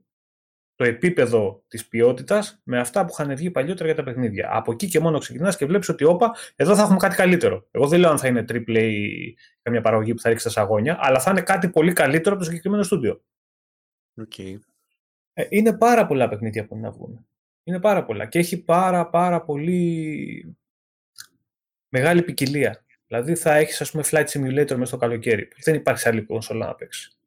το 0.74 0.84
επίπεδο 0.84 1.64
της 1.68 1.88
ποιότητας 1.88 2.60
με 2.64 2.78
αυτά 2.78 3.04
που 3.04 3.10
είχαν 3.12 3.36
βγει 3.36 3.50
παλιότερα 3.50 3.86
για 3.86 3.94
τα 3.94 4.02
παιχνίδια. 4.02 4.48
Από 4.52 4.72
εκεί 4.72 4.88
και 4.88 5.00
μόνο 5.00 5.18
ξεκινάς 5.18 5.56
και 5.56 5.66
βλέπεις 5.66 5.88
ότι, 5.88 6.04
όπα, 6.04 6.34
εδώ 6.56 6.76
θα 6.76 6.82
έχουμε 6.82 6.96
κάτι 6.96 7.16
καλύτερο. 7.16 7.68
Εγώ 7.70 7.88
δεν 7.88 8.00
λέω 8.00 8.10
αν 8.10 8.18
θα 8.18 8.28
είναι 8.28 8.44
AAA 8.48 8.92
καμιά 9.62 9.80
παραγωγή 9.80 10.14
που 10.14 10.20
θα 10.20 10.28
ρίξει 10.28 10.44
τα 10.44 10.50
σαγόνια, 10.50 10.98
αλλά 11.00 11.20
θα 11.20 11.30
είναι 11.30 11.40
κάτι 11.40 11.68
πολύ 11.68 11.92
καλύτερο 11.92 12.34
από 12.34 12.44
το 12.44 12.48
συγκεκριμένο 12.48 12.82
στούντιο. 12.82 13.22
Okay. 14.20 14.58
Ε, 15.32 15.46
είναι 15.48 15.76
πάρα 15.76 16.06
πολλά 16.06 16.28
παιχνίδια 16.28 16.66
που 16.66 16.74
είναι 16.74 16.86
να 16.86 16.92
βγουν. 16.92 17.26
Είναι 17.64 17.80
πάρα 17.80 18.04
πολλά. 18.04 18.26
Και 18.26 18.38
έχει 18.38 18.62
πάρα 18.62 19.10
πάρα 19.10 19.42
πολύ 19.42 20.56
μεγάλη 21.88 22.22
ποικιλία. 22.22 22.84
Δηλαδή 23.06 23.34
θα 23.34 23.54
έχεις, 23.54 23.80
ας 23.80 23.90
πούμε, 23.90 24.04
flight 24.06 24.26
simulator 24.26 24.70
μέσα 24.70 24.84
στο 24.84 24.96
καλοκαίρι. 24.96 25.48
Δεν 25.64 25.74
υπάρχει 25.74 26.08
άλλη 26.08 26.22
κονσόλα 26.22 26.66
να 26.66 26.74
παίξεις 26.74 27.19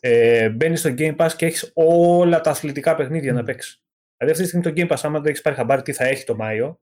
ε, 0.00 0.48
μπαίνεις 0.48 0.80
στο 0.80 0.94
Game 0.98 1.16
Pass 1.16 1.30
και 1.36 1.46
έχεις 1.46 1.70
όλα 1.74 2.40
τα 2.40 2.50
αθλητικά 2.50 2.94
παιχνίδια 2.94 3.32
να 3.32 3.42
παίξεις. 3.42 3.82
Δηλαδή 4.16 4.40
αυτή 4.40 4.58
τη 4.58 4.60
στιγμή 4.60 4.86
το 4.86 4.94
Game 4.94 4.96
Pass, 4.96 5.00
άμα 5.02 5.20
δεν 5.20 5.30
έχεις 5.30 5.42
πάρει 5.42 5.56
χαμπάρι 5.56 5.82
τι 5.82 5.92
θα 5.92 6.04
έχει 6.04 6.24
το 6.24 6.36
Μάιο. 6.36 6.80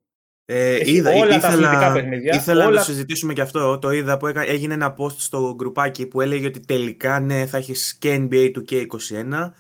Ε, 0.51 0.81
είδα, 0.85 1.11
όλα 1.11 1.37
ήθελα, 1.37 1.41
τα 1.41 1.49
αθλητικά 1.49 1.93
παιχνίδια. 1.93 2.35
Ήθελα 2.35 2.67
όλα... 2.67 2.75
να 2.75 2.79
το 2.79 2.85
συζητήσουμε 2.85 3.33
και 3.33 3.41
αυτό. 3.41 3.79
Το 3.79 3.91
είδα 3.91 4.17
που 4.17 4.27
έγινε 4.27 4.75
ένα 4.75 4.95
post 4.99 5.17
στο 5.17 5.55
γκρουπάκι 5.57 6.07
που 6.07 6.21
έλεγε 6.21 6.47
ότι 6.47 6.61
τελικά 6.61 7.21
ναι, 7.21 7.47
θα 7.47 7.57
έχεις 7.57 7.97
και 7.99 8.17
NBA 8.17 8.51
του 8.53 8.65
K21. 8.71 9.51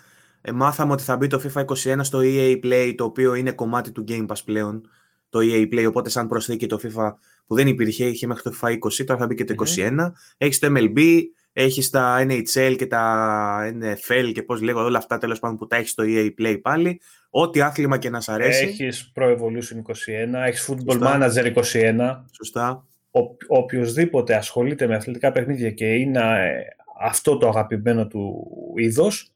Ε, 0.40 0.52
μάθαμε 0.52 0.92
ότι 0.92 1.02
θα 1.02 1.16
μπει 1.16 1.26
το 1.26 1.42
FIFA 1.44 1.64
21 1.64 1.98
στο 2.00 2.20
EA 2.22 2.58
Play, 2.64 2.94
το 2.96 3.04
οποίο 3.04 3.34
είναι 3.34 3.52
κομμάτι 3.52 3.92
του 3.92 4.04
Game 4.08 4.26
Pass 4.26 4.44
πλέον. 4.44 4.88
Το 5.28 5.38
EA 5.42 5.74
Play, 5.74 5.84
οπότε 5.88 6.10
σαν 6.10 6.28
προσθήκη 6.28 6.66
το 6.66 6.80
FIFA 6.82 7.12
που 7.46 7.54
δεν 7.54 7.66
υπήρχε, 7.66 8.04
είχε 8.04 8.26
μέχρι 8.26 8.42
το 8.42 8.54
FIFA 8.60 8.68
20, 8.68 9.04
τώρα 9.06 9.20
θα 9.20 9.26
μπει 9.26 9.34
και 9.34 9.44
το 9.44 9.54
21. 9.76 10.12
Έχεις 10.36 10.58
το 10.58 10.72
MLB, 10.76 11.20
έχεις 11.62 11.90
τα 11.90 12.26
NHL 12.28 12.74
και 12.78 12.86
τα 12.86 13.72
NFL 13.80 14.30
και 14.34 14.42
πώς 14.42 14.60
λέγω 14.60 14.84
όλα 14.84 14.98
αυτά 14.98 15.18
τέλος 15.18 15.38
πάντων 15.38 15.56
που 15.56 15.66
τα 15.66 15.76
έχεις 15.76 15.90
στο 15.90 16.04
EA 16.06 16.30
Play 16.40 16.58
πάλι. 16.62 17.00
Ό,τι 17.30 17.60
άθλημα 17.60 17.98
και 17.98 18.10
να 18.10 18.20
σ' 18.20 18.28
αρέσει. 18.28 18.64
Έχεις 18.64 19.12
Pro 19.14 19.36
Evolution 19.36 19.76
21, 19.76 20.46
έχεις 20.46 20.70
Football 20.70 21.00
Manager 21.00 21.54
21. 21.54 22.24
Σωστά. 22.30 22.86
Ο, 23.10 23.20
οποιοςδήποτε 23.46 24.34
ασχολείται 24.34 24.86
με 24.86 24.94
αθλητικά 24.94 25.32
παιχνίδια 25.32 25.70
και 25.70 25.94
είναι 25.94 26.20
ε, 26.20 26.60
αυτό 27.00 27.36
το 27.36 27.48
αγαπημένο 27.48 28.06
του 28.06 28.46
είδος, 28.76 29.32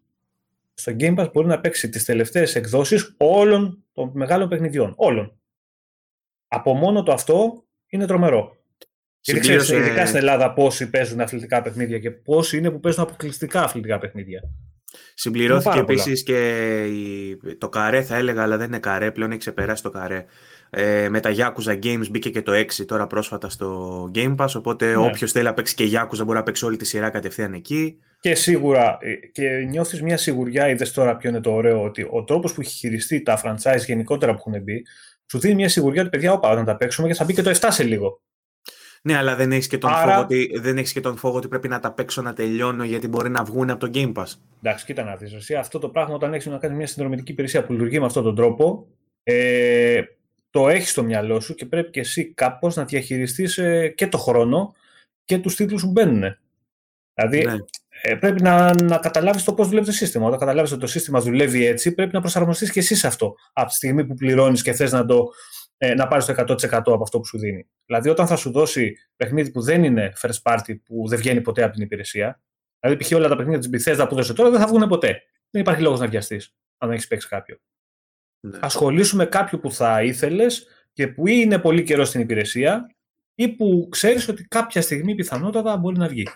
στο 0.74 0.92
Game 0.98 1.18
Pass 1.18 1.32
μπορεί 1.32 1.46
να 1.46 1.60
παίξει 1.60 1.88
τις 1.88 2.04
τελευταίες 2.04 2.54
εκδόσεις 2.54 3.14
όλων 3.16 3.84
των 3.92 4.10
μεγάλων 4.14 4.48
παιχνιδιών. 4.48 4.94
Όλων. 4.96 5.36
Από 6.48 6.74
μόνο 6.74 7.02
το 7.02 7.12
αυτό 7.12 7.64
είναι 7.86 8.06
τρομερό. 8.06 8.56
Γιατί 9.24 9.40
ξέρεις, 9.40 9.70
ειδικά 9.70 10.06
στην 10.06 10.18
Ελλάδα 10.18 10.52
πόσοι 10.52 10.90
παίζουν 10.90 11.20
αθλητικά 11.20 11.62
παιχνίδια 11.62 11.98
και 11.98 12.10
πόσοι 12.10 12.56
είναι 12.56 12.70
που 12.70 12.80
παίζουν 12.80 13.02
αποκλειστικά 13.02 13.62
αθλητικά 13.62 13.98
παιχνίδια. 13.98 14.40
Συμπληρώθηκε 15.14 15.78
επίσης 15.78 16.22
και 16.22 16.66
το 17.58 17.68
καρέ, 17.68 18.02
θα 18.02 18.16
έλεγα, 18.16 18.42
αλλά 18.42 18.56
δεν 18.56 18.66
είναι 18.66 18.78
καρέ, 18.78 19.10
πλέον 19.10 19.30
έχει 19.30 19.38
ξεπεράσει 19.38 19.82
το 19.82 19.90
καρέ. 19.90 20.24
Ε, 20.70 21.08
με 21.08 21.20
τα 21.20 21.30
Yakuza 21.36 21.78
Games 21.82 22.08
μπήκε 22.10 22.30
και 22.30 22.42
το 22.42 22.52
6 22.52 22.84
τώρα 22.86 23.06
πρόσφατα 23.06 23.48
στο 23.48 24.10
Game 24.14 24.36
Pass. 24.36 24.48
Οπότε 24.56 24.86
ναι. 24.86 24.96
όποιος 24.96 25.32
θέλει 25.32 25.44
να 25.44 25.54
παίξει 25.54 25.74
και 25.74 25.84
Yakuza 25.92 26.24
μπορεί 26.24 26.38
να 26.38 26.42
παίξει 26.42 26.64
όλη 26.64 26.76
τη 26.76 26.84
σειρά 26.84 27.10
κατευθείαν 27.10 27.52
εκεί. 27.52 27.98
Και 28.20 28.34
σίγουρα, 28.34 28.98
ε, 29.00 29.14
και 29.32 29.48
νιώθεις 29.48 30.02
μια 30.02 30.16
σιγουριά, 30.16 30.68
είδες 30.68 30.92
τώρα 30.92 31.16
ποιο 31.16 31.30
είναι 31.30 31.40
το 31.40 31.52
ωραίο, 31.52 31.82
ότι 31.82 32.06
ο 32.10 32.24
τρόπος 32.24 32.54
που 32.54 32.60
έχει 32.60 32.70
χειριστεί 32.70 33.22
τα 33.22 33.40
franchise 33.44 33.84
γενικότερα 33.86 34.34
που 34.34 34.42
έχουν 34.46 34.62
μπει, 34.62 34.82
σου 35.30 35.38
δίνει 35.38 35.54
μια 35.54 35.68
σιγουριά 35.68 36.00
ότι 36.00 36.10
παιδιά, 36.10 36.32
όπα, 36.32 36.50
όταν 36.50 36.64
τα 36.64 36.76
παίξουμε 36.76 37.08
και 37.08 37.14
θα 37.14 37.24
μπει 37.24 37.34
και 37.34 37.42
το 37.42 37.50
7 37.50 37.66
σε 37.70 37.82
λίγο. 37.82 38.20
Ναι, 39.04 39.16
αλλά 39.16 39.36
δεν 39.36 39.52
έχεις 39.52 39.66
και, 39.66 39.78
τον 39.78 39.90
Άρα... 39.90 40.12
φόβο 40.12 40.20
ότι, 40.20 40.50
δεν 40.60 40.78
έχεις 40.78 40.92
και 40.92 41.00
τον 41.00 41.16
φόβο 41.16 41.36
ότι 41.36 41.48
πρέπει 41.48 41.68
να 41.68 41.80
τα 41.80 41.92
παίξω 41.92 42.22
να 42.22 42.32
τελειώνω 42.32 42.84
γιατί 42.84 43.08
μπορεί 43.08 43.30
να 43.30 43.44
βγουν 43.44 43.70
από 43.70 43.80
το 43.80 43.90
Game 43.94 44.12
Pass. 44.12 44.26
Εντάξει, 44.62 44.84
κοίτα 44.84 45.02
να 45.02 45.16
δεις. 45.16 45.32
Εσύ 45.32 45.54
αυτό 45.54 45.78
το 45.78 45.88
πράγμα 45.88 46.14
όταν 46.14 46.34
έχεις 46.34 46.46
να 46.46 46.58
κάνεις 46.58 46.76
μια 46.76 46.86
συνδρομητική 46.86 47.32
υπηρεσία 47.32 47.64
που 47.64 47.72
λειτουργεί 47.72 48.00
με 48.00 48.06
αυτόν 48.06 48.22
τον 48.22 48.34
τρόπο, 48.34 48.86
ε, 49.22 50.02
το 50.50 50.68
έχεις 50.68 50.90
στο 50.90 51.02
μυαλό 51.02 51.40
σου 51.40 51.54
και 51.54 51.66
πρέπει 51.66 51.90
και 51.90 52.00
εσύ 52.00 52.32
κάπως 52.34 52.76
να 52.76 52.84
διαχειριστείς 52.84 53.58
ε, 53.58 53.88
και 53.88 54.06
το 54.06 54.18
χρόνο 54.18 54.74
και 55.24 55.38
τους 55.38 55.54
τίτλους 55.54 55.82
που 55.82 55.90
μπαίνουν. 55.90 56.36
Δηλαδή, 57.14 57.44
ναι. 57.44 57.56
ε, 58.02 58.14
πρέπει 58.14 58.42
να, 58.42 58.82
να 58.82 58.98
καταλάβεις 58.98 59.44
το 59.44 59.54
πώς 59.54 59.68
δουλεύει 59.68 59.86
το 59.86 59.92
σύστημα. 59.92 60.26
Όταν 60.26 60.38
καταλάβεις 60.38 60.70
ότι 60.70 60.80
το 60.80 60.86
σύστημα 60.86 61.20
δουλεύει 61.20 61.66
έτσι, 61.66 61.94
πρέπει 61.94 62.14
να 62.14 62.20
προσαρμοστείς 62.20 62.70
και 62.70 62.78
εσύ 62.78 62.94
σε 62.94 63.06
αυτό. 63.06 63.34
Από 63.52 63.68
τη 63.68 63.74
στιγμή 63.74 64.04
που 64.04 64.14
πληρώνεις 64.14 64.62
και 64.62 64.72
θες 64.72 64.92
να 64.92 65.06
το 65.06 65.28
ε, 65.84 65.94
να 65.94 66.08
πάρεις 66.08 66.24
το 66.24 66.34
100% 66.36 66.72
από 66.72 67.02
αυτό 67.02 67.18
που 67.18 67.26
σου 67.26 67.38
δίνει. 67.38 67.68
Δηλαδή, 67.86 68.08
όταν 68.08 68.26
θα 68.26 68.36
σου 68.36 68.50
δώσει 68.50 68.96
παιχνίδι 69.16 69.50
που 69.50 69.60
δεν 69.60 69.84
είναι 69.84 70.12
first 70.20 70.42
party, 70.42 70.82
που 70.84 71.08
δεν 71.08 71.18
βγαίνει 71.18 71.40
ποτέ 71.40 71.62
από 71.62 71.72
την 71.72 71.82
υπηρεσία, 71.82 72.42
δηλαδή 72.80 73.04
π.χ. 73.04 73.12
όλα 73.12 73.28
τα 73.28 73.36
παιχνίδια 73.36 73.68
της 73.68 73.86
Bethesda 73.86 74.06
που 74.08 74.14
δώσε 74.14 74.32
τώρα 74.32 74.50
δεν 74.50 74.60
θα 74.60 74.66
βγουν 74.66 74.88
ποτέ. 74.88 75.22
Δεν 75.50 75.62
υπάρχει 75.62 75.82
λόγος 75.82 76.00
να 76.00 76.06
βιαστείς, 76.06 76.54
αν 76.78 76.88
δεν 76.88 76.96
έχεις 76.96 77.06
παίξει 77.06 77.28
κάποιο. 77.28 77.58
Ναι. 78.40 78.58
Ασχολήσου 78.62 79.16
με 79.16 79.26
κάποιο 79.26 79.58
που 79.58 79.72
θα 79.72 80.02
ήθελες 80.02 80.66
και 80.92 81.08
που 81.08 81.26
ή 81.26 81.32
είναι 81.44 81.58
πολύ 81.58 81.82
καιρό 81.82 82.04
στην 82.04 82.20
υπηρεσία 82.20 82.86
ή 83.34 83.48
που 83.48 83.88
ξέρεις 83.90 84.28
ότι 84.28 84.44
κάποια 84.44 84.82
στιγμή 84.82 85.14
πιθανότατα 85.14 85.76
μπορεί 85.76 85.98
να 85.98 86.08
βγει. 86.08 86.26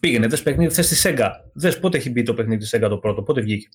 Πήγαινε, 0.00 0.26
δες 0.26 0.42
παιχνίδι, 0.42 0.74
θες 0.74 0.88
τη 0.88 0.94
Σέγγα. 0.94 1.50
Δες 1.54 1.78
πότε 1.78 1.96
έχει 1.96 2.10
μπει 2.10 2.22
το 2.22 2.34
παιχνίδι 2.34 2.60
της 2.60 2.68
Σέγγα 2.68 2.88
το 2.88 2.98
πρώτο, 2.98 3.22
πότε 3.22 3.40
βγήκε. 3.40 3.68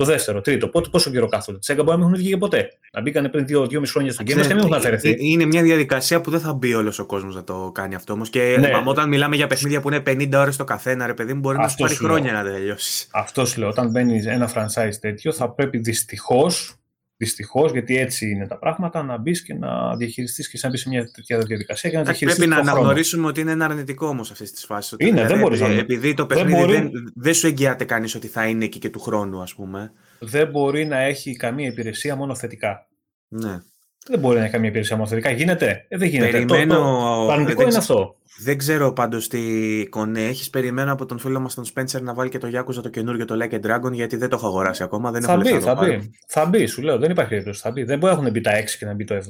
Το 0.00 0.06
δεύτερο, 0.06 0.40
τρίτο, 0.40 0.68
πότε, 0.68 0.88
πόσο 0.88 1.10
καιρό 1.10 1.28
κάθονται. 1.28 1.58
Τη 1.58 1.64
Σέγγα 1.64 1.82
μπορεί 1.82 1.98
να 1.98 2.04
μην 2.04 2.14
έχουν 2.14 2.26
βγει 2.26 2.36
ποτέ. 2.36 2.68
Να 2.92 3.00
μπήκανε 3.00 3.28
πριν 3.28 3.46
δύο, 3.46 3.66
δύο 3.66 3.80
μισή 3.80 3.92
χρόνια 3.92 4.12
στο 4.12 4.22
Game 4.22 4.26
και 4.26 4.34
μην 4.34 4.58
έχουν 4.58 4.74
αφαιρεθεί. 4.74 5.10
Ε, 5.10 5.14
είναι 5.18 5.44
μια 5.44 5.62
διαδικασία 5.62 6.20
που 6.20 6.30
δεν 6.30 6.40
θα 6.40 6.52
μπει 6.54 6.74
όλος 6.74 6.98
ο 6.98 7.06
κόσμος 7.06 7.34
να 7.34 7.44
το 7.44 7.70
κάνει 7.74 7.94
αυτό 7.94 8.12
όμως. 8.12 8.30
Και 8.30 8.56
ναι. 8.60 8.70
όταν 8.84 9.08
μιλάμε 9.08 9.36
για 9.36 9.46
παιχνίδια 9.46 9.80
που 9.80 9.88
είναι 9.88 10.02
50 10.06 10.32
ώρες 10.34 10.56
το 10.56 10.64
καθένα, 10.64 11.06
ρε 11.06 11.14
παιδί 11.14 11.34
μου, 11.34 11.40
μπορεί 11.40 11.56
αυτό 11.60 11.82
να 11.82 11.88
σου 11.88 11.96
πάρει 12.02 12.12
χρόνια 12.12 12.32
να 12.32 12.42
τελειώσεις. 12.42 13.08
Αυτός 13.12 13.48
σου 13.48 13.60
λέω. 13.60 13.68
Όταν 13.68 13.90
μπαίνεις 13.90 14.26
ένα 14.26 14.50
franchise 14.54 14.94
τέτοιο, 15.00 15.32
θα 15.32 15.50
πρέπει 15.50 15.78
δυστυχώς 15.78 16.79
Δυστυχώς, 17.22 17.72
γιατί 17.72 17.96
έτσι 17.96 18.30
είναι 18.30 18.46
τα 18.46 18.58
πράγματα, 18.58 19.02
να 19.02 19.18
μπεις 19.18 19.42
και 19.42 19.54
να 19.54 19.96
διαχειριστείς 19.96 20.48
και 20.48 20.58
να 20.62 20.68
μπεις 20.68 20.80
σε 20.80 20.88
μια 20.88 21.10
τέτοια 21.10 21.38
διαδικασία 21.38 21.90
και 21.90 21.96
να 21.96 22.02
διαχειριστεί. 22.02 22.38
Πρέπει 22.46 22.54
να 22.54 22.70
αναγνωρίσουμε 22.70 23.26
ότι 23.26 23.40
είναι 23.40 23.50
ένα 23.50 23.64
αρνητικό 23.64 24.06
όμως 24.06 24.30
αυτής 24.30 24.52
της 24.52 24.64
φάσης. 24.64 24.94
Είναι, 24.98 25.10
δηλαδή, 25.10 25.32
δεν 25.32 25.40
μπορείς 25.40 25.60
να 25.60 25.66
Επειδή 25.66 26.14
το 26.14 26.26
παιχνίδι 26.26 26.50
δεν, 26.50 26.60
μπορεί... 26.60 26.72
δεν, 26.72 27.12
δεν 27.14 27.34
σου 27.34 27.46
εγγυάται 27.46 27.84
κανείς 27.84 28.14
ότι 28.14 28.26
θα 28.26 28.46
είναι 28.46 28.64
εκεί 28.64 28.78
και 28.78 28.90
του 28.90 29.00
χρόνου, 29.00 29.42
ας 29.42 29.54
πούμε. 29.54 29.92
Δεν 30.18 30.48
μπορεί 30.48 30.86
να 30.86 30.98
έχει 30.98 31.36
καμία 31.36 31.66
υπηρεσία 31.66 32.16
μόνο 32.16 32.34
θετικά. 32.34 32.86
Ναι. 33.28 33.58
Δεν 34.06 34.18
μπορεί 34.18 34.36
να 34.36 34.42
έχει 34.42 34.52
καμία 34.52 34.68
υπηρεσία 34.68 34.96
μόνο 34.96 35.08
θετικά. 35.08 35.30
Γίνεται. 35.30 35.84
Ε, 35.88 35.96
δεν 35.96 36.08
γίνεται. 36.08 36.30
Περιμένω... 36.30 36.74
Το, 36.74 37.26
το, 37.26 37.32
αρνητικό 37.32 37.62
είναι 37.62 37.76
αυτό. 37.76 38.14
Δεν 38.42 38.58
ξέρω 38.58 38.92
πάντως 38.92 39.28
τι 39.28 39.40
κονέ 39.88 40.24
έχεις. 40.24 40.50
Περιμένω 40.50 40.92
από 40.92 41.06
τον 41.06 41.18
φίλο 41.18 41.40
μας 41.40 41.54
τον 41.54 41.64
Spencer 41.74 42.02
να 42.02 42.14
βάλει 42.14 42.30
και 42.30 42.38
το 42.38 42.48
Yakuza 42.58 42.82
το 42.82 42.88
καινούργιο 42.88 43.24
το 43.24 43.36
Like 43.40 43.54
a 43.54 43.60
Dragon 43.66 43.92
γιατί 43.92 44.16
δεν 44.16 44.28
το 44.28 44.36
έχω 44.36 44.46
αγοράσει 44.46 44.82
ακόμα. 44.82 45.10
Δεν 45.10 45.22
θα 45.22 45.36
μπει, 45.36 45.60
θα 45.60 45.74
μπει. 45.74 46.10
Θα 46.26 46.46
μπει, 46.46 46.66
σου 46.66 46.82
λέω. 46.82 46.98
Δεν 46.98 47.10
υπάρχει 47.10 47.30
περίπτωση. 47.30 47.60
Θα 47.60 47.70
μπει. 47.70 47.82
Δεν 47.82 47.98
μπορεί 47.98 48.12
να 48.12 48.18
έχουν 48.18 48.32
μπει 48.32 48.40
τα 48.40 48.62
6 48.62 48.64
και 48.78 48.84
να 48.84 48.94
μπει 48.94 49.04
το 49.04 49.14
7. 49.14 49.20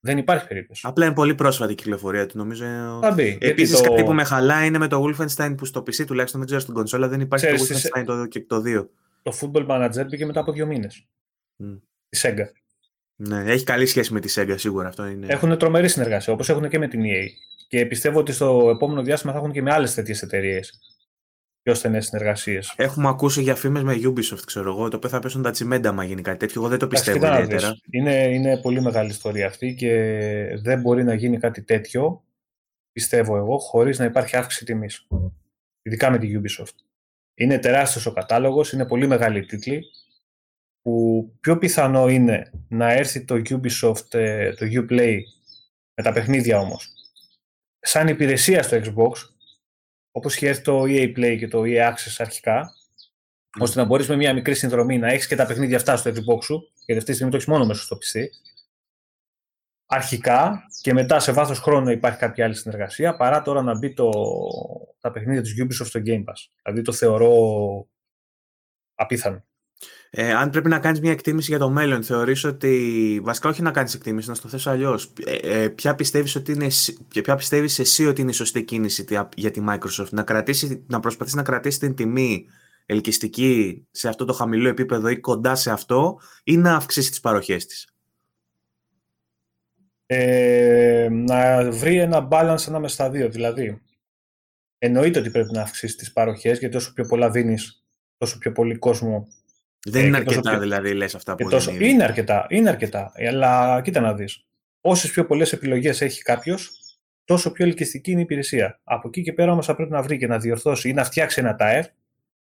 Δεν 0.00 0.18
υπάρχει 0.18 0.46
περίπτωση. 0.46 0.82
Απλά 0.86 1.04
είναι 1.04 1.14
πολύ 1.14 1.34
πρόσφατη 1.34 1.72
η 1.72 1.74
κυκλοφορία 1.74 2.26
του, 2.26 2.38
νομίζω. 2.38 2.64
Θα 3.02 3.10
μπει. 3.10 3.38
Επίσης, 3.40 3.80
το... 3.80 3.88
κάτι 3.88 4.04
που 4.04 4.12
με 4.12 4.24
χαλάει 4.24 4.66
είναι 4.66 4.78
με 4.78 4.88
το 4.88 5.04
Wolfenstein 5.04 5.54
που 5.56 5.64
στο 5.64 5.80
PC 5.80 6.04
τουλάχιστον 6.06 6.38
δεν 6.40 6.46
ξέρω 6.46 6.60
στην 6.60 6.74
κονσόλα 6.74 7.08
δεν 7.08 7.20
υπάρχει 7.20 7.46
Ξέρεις, 7.46 7.82
το 7.82 7.88
Wolfenstein 7.98 8.04
το, 8.04 8.26
και 8.26 8.40
το 8.40 8.62
2. 8.66 8.86
Το 9.22 9.38
Football 9.40 9.66
Manager 9.66 10.06
μπήκε 10.10 10.26
μετά 10.26 10.40
από 10.40 10.52
δύο 10.52 10.66
μήνες. 10.66 11.06
Mm. 11.62 11.78
Η 12.08 12.18
Sega. 12.22 12.46
Ναι, 13.16 13.52
έχει 13.52 13.64
καλή 13.64 13.86
σχέση 13.86 14.12
με 14.12 14.20
τη 14.20 14.34
Sega 14.36 14.54
σίγουρα 14.56 14.88
αυτό 14.88 15.06
είναι. 15.06 15.26
Έχουν 15.28 15.58
τρομερή 15.58 15.88
συνεργασία 15.88 16.32
όπως 16.32 16.48
έχουν 16.48 16.68
και 16.68 16.78
με 16.78 16.88
την 16.88 17.00
EA. 17.04 17.28
Και 17.68 17.86
πιστεύω 17.86 18.18
ότι 18.18 18.32
στο 18.32 18.70
επόμενο 18.74 19.02
διάστημα 19.02 19.32
θα 19.32 19.38
έχουν 19.38 19.52
και 19.52 19.62
με 19.62 19.72
άλλες 19.72 19.94
τέτοιες 19.94 20.22
εταιρείες 20.22 20.80
πιο 21.66 21.74
στενές 21.74 22.06
συνεργασίες. 22.06 22.74
Έχουμε 22.76 23.08
ακούσει 23.08 23.42
για 23.42 23.54
φήμες 23.54 23.82
με 23.82 23.94
Ubisoft, 24.04 24.42
ξέρω 24.46 24.70
εγώ, 24.70 24.88
το 24.88 24.96
οποίο 24.96 25.08
θα 25.08 25.18
πέσουν 25.18 25.42
τα 25.42 25.50
τσιμέντα 25.50 25.92
μα 25.92 26.04
γίνει 26.04 26.22
κάτι 26.22 26.38
τέτοιο. 26.38 26.60
Εγώ 26.60 26.70
δεν 26.70 26.78
το 26.78 26.86
πιστεύω 26.86 27.26
ιδιαίτερα. 27.26 27.76
Είναι, 27.90 28.24
είναι 28.24 28.60
πολύ 28.60 28.80
μεγάλη 28.80 29.10
ιστορία 29.10 29.46
αυτή 29.46 29.74
και 29.74 29.92
δεν 30.62 30.80
μπορεί 30.80 31.04
να 31.04 31.14
γίνει 31.14 31.38
κάτι 31.38 31.62
τέτοιο, 31.62 32.24
πιστεύω 32.92 33.36
εγώ, 33.36 33.58
χωρίς 33.58 33.98
να 33.98 34.04
υπάρχει 34.04 34.36
αύξηση 34.36 34.64
τιμής. 34.64 35.06
Ειδικά 35.82 36.10
με 36.10 36.18
τη 36.18 36.40
Ubisoft. 36.40 36.74
Είναι 37.34 37.58
τεράστιος 37.58 38.06
ο 38.06 38.12
κατάλογος, 38.12 38.72
είναι 38.72 38.86
πολύ 38.86 39.06
μεγάλη 39.06 39.44
τίτλη 39.44 39.84
που 40.86 41.32
πιο 41.40 41.58
πιθανό 41.58 42.08
είναι 42.08 42.50
να 42.68 42.92
έρθει 42.92 43.24
το 43.24 43.34
Ubisoft, 43.34 44.14
ε, 44.14 44.52
το 44.52 44.66
Uplay 44.70 45.18
με 45.94 46.02
τα 46.02 46.12
παιχνίδια 46.12 46.58
όμως 46.58 46.90
σαν 47.80 48.08
υπηρεσία 48.08 48.62
στο 48.62 48.76
Xbox, 48.76 49.12
όπως 50.10 50.34
είχε 50.34 50.48
έρθει 50.48 50.62
το 50.62 50.82
EA 50.82 51.18
Play 51.18 51.36
και 51.38 51.48
το 51.48 51.62
EA 51.64 51.92
Access 51.92 52.14
αρχικά, 52.18 52.70
mm. 52.70 53.62
ώστε 53.62 53.80
να 53.80 53.86
μπορείς 53.86 54.08
με 54.08 54.16
μια 54.16 54.34
μικρή 54.34 54.54
συνδρομή 54.54 54.98
να 54.98 55.08
έχεις 55.08 55.26
και 55.26 55.36
τα 55.36 55.46
παιχνίδια 55.46 55.76
αυτά 55.76 55.96
στο 55.96 56.10
Xbox 56.10 56.42
σου, 56.42 56.72
γιατί 56.86 57.00
αυτή 57.00 57.04
τη 57.04 57.12
στιγμή 57.12 57.30
το 57.30 57.36
έχεις 57.36 57.48
μόνο 57.48 57.66
μέσα 57.66 57.82
στο 57.82 57.96
PC, 57.96 58.24
αρχικά 59.86 60.62
και 60.80 60.92
μετά 60.92 61.20
σε 61.20 61.32
βάθος 61.32 61.58
χρόνου 61.58 61.90
υπάρχει 61.90 62.18
κάποια 62.18 62.44
άλλη 62.44 62.54
συνεργασία, 62.54 63.16
παρά 63.16 63.42
τώρα 63.42 63.62
να 63.62 63.78
μπει 63.78 63.92
το, 63.92 64.10
τα 65.00 65.10
παιχνίδια 65.10 65.42
της 65.42 65.54
Ubisoft 65.62 65.86
στο 65.86 66.00
Game 66.06 66.24
Pass. 66.24 66.50
Δηλαδή 66.62 66.82
το 66.82 66.92
θεωρώ 66.92 67.32
απίθανο. 68.94 69.45
Ε, 70.10 70.32
αν 70.32 70.50
πρέπει 70.50 70.68
να 70.68 70.78
κάνεις 70.78 71.00
μια 71.00 71.10
εκτίμηση 71.10 71.50
για 71.50 71.58
το 71.58 71.70
μέλλον, 71.70 72.02
θεωρείς 72.02 72.44
ότι, 72.44 73.20
βασικά 73.22 73.48
όχι 73.48 73.62
να 73.62 73.70
κάνεις 73.70 73.94
εκτίμηση, 73.94 74.28
να 74.28 74.34
στο 74.34 74.48
θέσω 74.48 74.70
αλλιώς. 74.70 75.12
Ε, 75.24 75.62
ε, 75.62 75.68
ποια, 75.68 75.94
πιστεύεις 75.94 76.34
ότι 76.34 76.52
είναι, 76.52 76.66
ποια 77.22 77.34
πιστεύεις 77.36 77.78
εσύ 77.78 78.06
ότι 78.06 78.20
είναι 78.20 78.30
η 78.30 78.34
σωστή 78.34 78.64
κίνηση 78.64 79.04
για 79.36 79.50
τη 79.50 79.64
Microsoft, 79.68 80.08
να, 80.10 80.22
κρατήσεις, 80.22 80.82
να 80.86 81.00
προσπαθήσεις 81.00 81.36
να 81.36 81.42
κρατήσεις 81.42 81.78
την 81.78 81.94
τιμή 81.94 82.46
ελκυστική 82.86 83.86
σε 83.90 84.08
αυτό 84.08 84.24
το 84.24 84.32
χαμηλό 84.32 84.68
επίπεδο 84.68 85.08
ή 85.08 85.20
κοντά 85.20 85.54
σε 85.54 85.70
αυτό 85.70 86.20
ή 86.44 86.56
να 86.56 86.76
αυξήσεις 86.76 87.10
τις 87.10 87.20
παροχές 87.20 87.66
της; 87.66 87.88
Ε, 90.06 91.08
να 91.10 91.70
βρει 91.70 91.98
ένα 91.98 92.28
balance 92.30 92.64
ανάμεσα 92.68 92.94
στα 92.94 93.10
δύο. 93.10 93.28
Δηλαδή, 93.28 93.82
εννοείται 94.78 95.18
ότι 95.18 95.30
πρέπει 95.30 95.52
να 95.52 95.62
αυξήσεις 95.62 95.96
τις 95.96 96.12
παροχές, 96.12 96.58
γιατί 96.58 96.76
όσο 96.76 96.92
πιο 96.92 97.06
πολλά 97.06 97.30
δίνεις, 97.30 97.84
τόσο 98.16 98.38
πιο 98.38 98.52
πολύ 98.52 98.78
κόσμο 98.78 99.28
δεν 99.90 100.02
ε, 100.02 100.06
είναι 100.06 100.16
αρκετά 100.16 100.58
δηλαδή, 100.58 100.94
λες 100.94 101.14
αυτά 101.14 101.34
που 101.34 101.48
τόσο... 101.48 101.70
είναι. 101.70 101.86
Είναι 101.86 102.04
αρκετά, 102.04 102.46
είναι 102.48 102.68
αρκετά. 102.68 103.12
Αλλά 103.28 103.80
κοίτα 103.84 104.00
να 104.00 104.14
δεις. 104.14 104.44
Όσες 104.80 105.10
πιο 105.10 105.26
πολλές 105.26 105.52
επιλογές 105.52 106.00
έχει 106.00 106.22
κάποιος, 106.22 106.70
τόσο 107.24 107.52
πιο 107.52 107.64
ελκυστική 107.64 108.10
είναι 108.10 108.20
η 108.20 108.22
υπηρεσία. 108.22 108.80
Από 108.84 109.08
εκεί 109.08 109.22
και 109.22 109.32
πέρα 109.32 109.52
όμως 109.52 109.66
θα 109.66 109.74
πρέπει 109.74 109.90
να 109.90 110.02
βρει 110.02 110.18
και 110.18 110.26
να 110.26 110.38
διορθώσει 110.38 110.88
ή 110.88 110.92
να 110.92 111.04
φτιάξει 111.04 111.40
ένα 111.40 111.56
tire, 111.58 111.84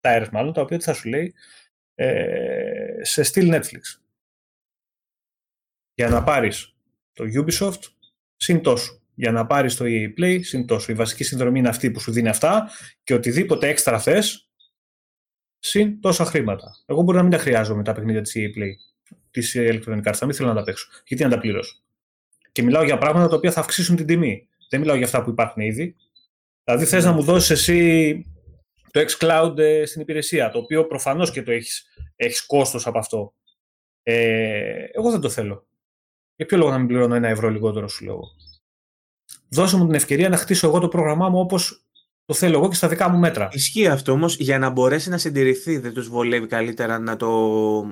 tires 0.00 0.28
μάλλον, 0.32 0.52
τα 0.52 0.60
οποία 0.60 0.78
θα 0.80 0.92
σου 0.92 1.08
λέει 1.08 1.34
ε, 1.94 2.96
σε 3.00 3.22
στυλ 3.22 3.52
Netflix. 3.54 4.00
Για 5.94 6.08
να 6.08 6.22
πάρεις 6.22 6.74
το 7.12 7.24
Ubisoft, 7.34 7.80
συν 8.36 8.62
τόσο. 8.62 9.00
Για 9.14 9.32
να 9.32 9.46
πάρεις 9.46 9.76
το 9.76 9.84
EA 9.88 10.20
Play, 10.20 10.38
συν 10.42 10.66
τόσο. 10.66 10.92
Η 10.92 10.94
βασική 10.94 11.24
συνδρομή 11.24 11.58
είναι 11.58 11.68
αυτή 11.68 11.90
που 11.90 12.00
σου 12.00 12.12
δίνει 12.12 12.28
αυτά 12.28 12.70
και 13.02 13.14
οτιδήποτε 13.14 13.68
έξτρα 13.68 13.98
θες, 13.98 14.51
συν 15.62 16.00
τόσα 16.00 16.24
χρήματα. 16.24 16.76
Εγώ 16.86 17.02
μπορεί 17.02 17.16
να 17.16 17.22
μην 17.22 17.32
τα 17.32 17.38
χρειάζομαι 17.38 17.82
τα 17.82 17.92
παιχνίδια 17.92 18.22
της 18.22 18.32
EA 18.36 18.58
Play, 18.58 18.72
της 19.30 19.56
Electronic 19.56 20.02
Arts, 20.02 20.14
θα 20.14 20.26
μην 20.26 20.34
θέλω 20.34 20.48
να 20.48 20.54
τα 20.54 20.62
παίξω. 20.62 20.88
Γιατί 21.06 21.22
να 21.22 21.30
τα 21.30 21.38
πληρώσω; 21.38 21.82
Και 22.52 22.62
μιλάω 22.62 22.82
για 22.82 22.98
πράγματα 22.98 23.28
τα 23.28 23.36
οποία 23.36 23.52
θα 23.52 23.60
αυξήσουν 23.60 23.96
την 23.96 24.06
τιμή. 24.06 24.48
Δεν 24.68 24.80
μιλάω 24.80 24.96
για 24.96 25.04
αυτά 25.04 25.22
που 25.22 25.30
υπάρχουν 25.30 25.62
ήδη. 25.62 25.96
Δηλαδή, 26.64 26.84
θες 26.84 27.04
να 27.04 27.10
ναι. 27.10 27.16
μου 27.16 27.22
δώσεις 27.22 27.50
εσύ 27.50 28.26
το 28.90 29.04
xCloud 29.08 29.58
ε, 29.58 29.84
στην 29.86 30.00
υπηρεσία, 30.00 30.50
το 30.50 30.58
οποίο 30.58 30.86
προφανώς 30.86 31.30
και 31.30 31.42
το 31.42 31.50
έχεις 31.50 31.86
έχεις 32.16 32.46
κόστος 32.46 32.86
από 32.86 32.98
αυτό. 32.98 33.34
Ε, 34.02 34.84
εγώ 34.92 35.10
δεν 35.10 35.20
το 35.20 35.28
θέλω. 35.28 35.66
Για 36.36 36.46
ποιο 36.46 36.58
λόγο 36.58 36.70
να 36.70 36.78
μην 36.78 36.86
πληρώνω 36.86 37.14
ένα 37.14 37.28
ευρώ 37.28 37.48
λιγότερο, 37.48 37.88
σου 37.88 38.04
λέω. 38.04 38.20
Δώσε 39.48 39.76
μου 39.76 39.86
την 39.86 39.94
ευκαιρία 39.94 40.28
να 40.28 40.36
χτίσω 40.36 40.66
εγώ 40.66 40.78
το 40.78 40.88
πρόγραμμά 40.88 41.28
μου 41.28 41.38
όπως 41.38 41.84
το 42.32 42.38
θέλω 42.38 42.58
εγώ 42.58 42.68
και 42.68 42.74
στα 42.74 42.88
δικά 42.88 43.08
μου 43.08 43.18
μέτρα. 43.18 43.48
Ισχύει 43.52 43.86
αυτό 43.86 44.12
όμως 44.12 44.36
για 44.36 44.58
να 44.58 44.70
μπορέσει 44.70 45.10
να 45.10 45.18
συντηρηθεί. 45.18 45.78
Δεν 45.78 45.92
τους 45.92 46.08
βολεύει 46.08 46.46
καλύτερα 46.46 46.98
να 46.98 47.16
το 47.16 47.30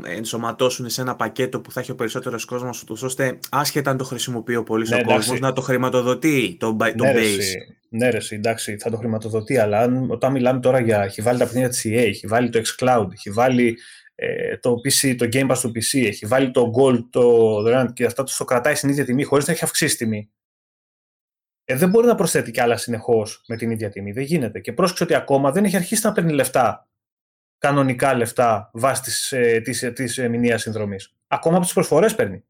ενσωματώσουν 0.05 0.89
σε 0.89 1.01
ένα 1.01 1.17
πακέτο 1.17 1.61
που 1.61 1.73
θα 1.73 1.81
έχει 1.81 1.91
ο 1.91 1.95
περισσότερος 1.95 2.45
κόσμος, 2.45 2.85
ώστε 3.03 3.39
άσχετα 3.51 3.91
αν 3.91 3.97
το 3.97 4.05
χρησιμοποιεί 4.05 4.57
ο 4.57 4.63
πολύς 4.63 4.91
ναι, 4.91 5.03
κόσμος 5.03 5.41
να 5.41 5.53
το 5.53 5.61
χρηματοδοτεί 5.61 6.57
το, 6.59 6.77
το 6.97 7.05
ναι, 7.05 7.13
base. 7.13 7.75
ναι, 7.89 8.11
ρε, 8.11 8.19
εντάξει, 8.31 8.77
θα 8.79 8.91
το 8.91 8.97
χρηματοδοτεί, 8.97 9.59
αλλά 9.59 10.05
όταν 10.09 10.33
μιλάμε 10.33 10.61
τώρα 10.61 10.81
για. 10.81 11.03
έχει 11.03 11.23
βάλει 11.23 11.39
τα 11.39 11.45
παιχνίδια 11.45 11.69
της 11.69 11.87
EA, 11.87 12.07
έχει 12.07 12.27
βάλει 12.27 12.51
το 12.51 12.61
xCloud, 12.61 13.07
έχει 13.13 13.31
βάλει 13.31 13.79
ε, 14.15 14.57
το, 14.57 14.75
PC, 14.85 15.15
το 15.19 15.29
Game 15.33 15.51
Pass 15.51 15.59
του 15.61 15.73
PC, 15.75 16.07
έχει 16.07 16.27
βάλει 16.27 16.51
το 16.51 16.71
Gold, 16.79 17.05
το 17.11 17.23
δωρεάν 17.63 17.93
και 17.93 18.05
αυτά 18.05 18.25
το 18.39 18.45
κρατάει 18.45 18.75
στην 18.75 18.89
ίδια 18.89 19.05
τιμή 19.05 19.23
χωρίς 19.23 19.47
να 19.47 19.53
έχει 19.53 19.65
αυξήσει 19.65 19.97
τιμή 19.97 20.31
ε, 21.71 21.75
δεν 21.75 21.89
μπορεί 21.89 22.07
να 22.07 22.15
προσθέτει 22.15 22.51
κι 22.51 22.61
άλλα 22.61 22.77
συνεχώς 22.77 23.45
με 23.49 23.57
την 23.57 23.71
ίδια 23.71 23.91
τιμή. 23.91 24.13
Δεν 24.13 24.25
γίνεται. 24.25 24.61
Και 24.61 24.73
πρόσεξε 24.73 25.05
ότι 25.05 25.15
ακόμα 25.15 25.53
δεν 25.53 25.65
έχει 25.65 25.77
αρχίσει 25.77 26.07
να 26.07 26.13
παίρνει 26.13 26.33
λεφτά, 26.33 26.89
κανονικά 27.59 28.15
λεφτά, 28.15 28.71
βάσει 28.73 29.03
της 29.03 29.33
ε, 29.33 29.61
της, 29.61 29.83
ε, 29.83 29.91
της, 29.91 30.19
ε, 30.19 30.29
μηνύα 30.29 30.59
συνδρομής. 30.59 31.17
Ακόμα 31.27 31.57
από 31.57 31.65
τις 31.65 31.75
προσφορές 31.75 32.15
παίρνει. 32.15 32.45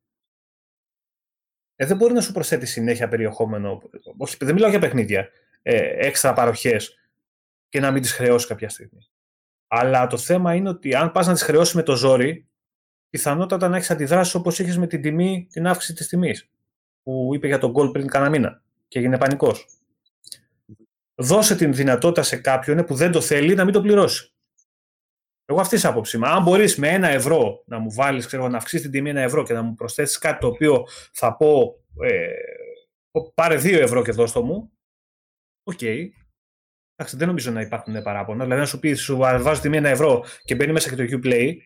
Ε, 1.77 1.87
δεν 1.87 1.97
μπορεί 1.97 2.13
να 2.13 2.21
σου 2.21 2.33
προσθέτει 2.33 2.67
συνέχεια 2.67 3.09
περιεχόμενο. 3.09 3.83
Όχι, 4.17 4.37
δεν 4.41 4.55
μιλάω 4.55 4.71
για 4.71 4.79
παιχνίδια. 4.79 5.29
Ε, 5.63 6.07
έξτρα 6.07 6.33
παροχές 6.33 6.99
και 7.69 7.81
να 7.81 7.91
μην 7.91 8.03
τις 8.03 8.13
χρεώσει 8.13 8.47
κάποια 8.47 8.69
στιγμή. 8.69 9.01
Αλλά 9.67 10.07
το 10.07 10.17
θέμα 10.17 10.55
είναι 10.55 10.69
ότι 10.69 10.95
αν 10.95 11.13
πας 11.13 11.27
να 11.27 11.33
τις 11.33 11.43
χρεώσει 11.43 11.77
με 11.77 11.83
το 11.83 11.97
ζόρι, 11.97 12.49
πιθανότατα 13.11 13.69
να 13.69 13.77
έχεις 13.77 13.91
αντιδράσεις 13.91 14.35
όπως 14.35 14.59
είχες 14.59 14.77
με 14.79 14.87
την 14.87 15.03
τιμή, 15.03 15.47
την 15.51 15.67
αύξηση 15.67 15.95
της 15.95 16.09
τιμής. 16.09 16.51
Που 17.03 17.31
είπε 17.35 17.47
για 17.47 17.59
τον 17.59 17.71
γκολ 17.71 17.91
πριν 17.91 18.07
κανένα 18.07 18.31
μήνα 18.31 18.63
και 18.91 18.99
έγινε 18.99 19.19
πανικός. 19.19 19.67
Δώσε 21.15 21.57
την 21.57 21.75
δυνατότητα 21.75 22.23
σε 22.23 22.37
κάποιον 22.37 22.85
που 22.85 22.95
δεν 22.95 23.13
το 23.13 23.21
θέλει 23.21 23.55
να 23.55 23.65
μην 23.65 23.73
το 23.73 23.81
πληρώσει. 23.81 24.33
Εγώ 25.45 25.61
αυτή 25.61 25.75
της 25.75 25.85
άποψης 25.85 26.15
είμαι. 26.15 26.29
Αν 26.29 26.43
μπορείς 26.43 26.77
με 26.77 26.89
ένα 26.89 27.09
ευρώ 27.09 27.63
να 27.67 27.79
μου 27.79 27.93
βάλεις, 27.93 28.33
να 28.33 28.57
αυξήσεις 28.57 28.83
την 28.83 28.91
τιμή 28.91 29.11
ένα 29.11 29.21
ευρώ 29.21 29.43
και 29.43 29.53
να 29.53 29.63
μου 29.63 29.75
προσθέσεις 29.75 30.19
κάτι 30.19 30.41
το 30.41 30.47
οποίο 30.47 30.87
θα 31.13 31.37
πω 31.37 31.77
ε, 32.01 32.33
πάρε 33.35 33.57
δύο 33.57 33.81
ευρώ 33.81 34.03
και 34.03 34.13
δώστο 34.13 34.43
μου, 34.43 34.73
OK. 35.63 35.79
Okay. 35.81 36.09
Εντάξει, 36.95 37.19
δεν 37.19 37.27
νομίζω 37.27 37.51
να 37.51 37.61
υπάρχουν 37.61 38.03
παράπονα. 38.03 38.43
Δηλαδή, 38.43 38.61
να 38.61 38.67
σου 38.67 38.79
πεις, 38.79 39.01
σου 39.01 39.17
βάζει 39.17 39.61
τιμή 39.61 39.77
ένα 39.77 39.89
ευρώ 39.89 40.25
και 40.43 40.55
μπαίνει 40.55 40.73
μέσα 40.73 40.95
και 40.95 41.07
το 41.07 41.19
Uplay, 41.23 41.57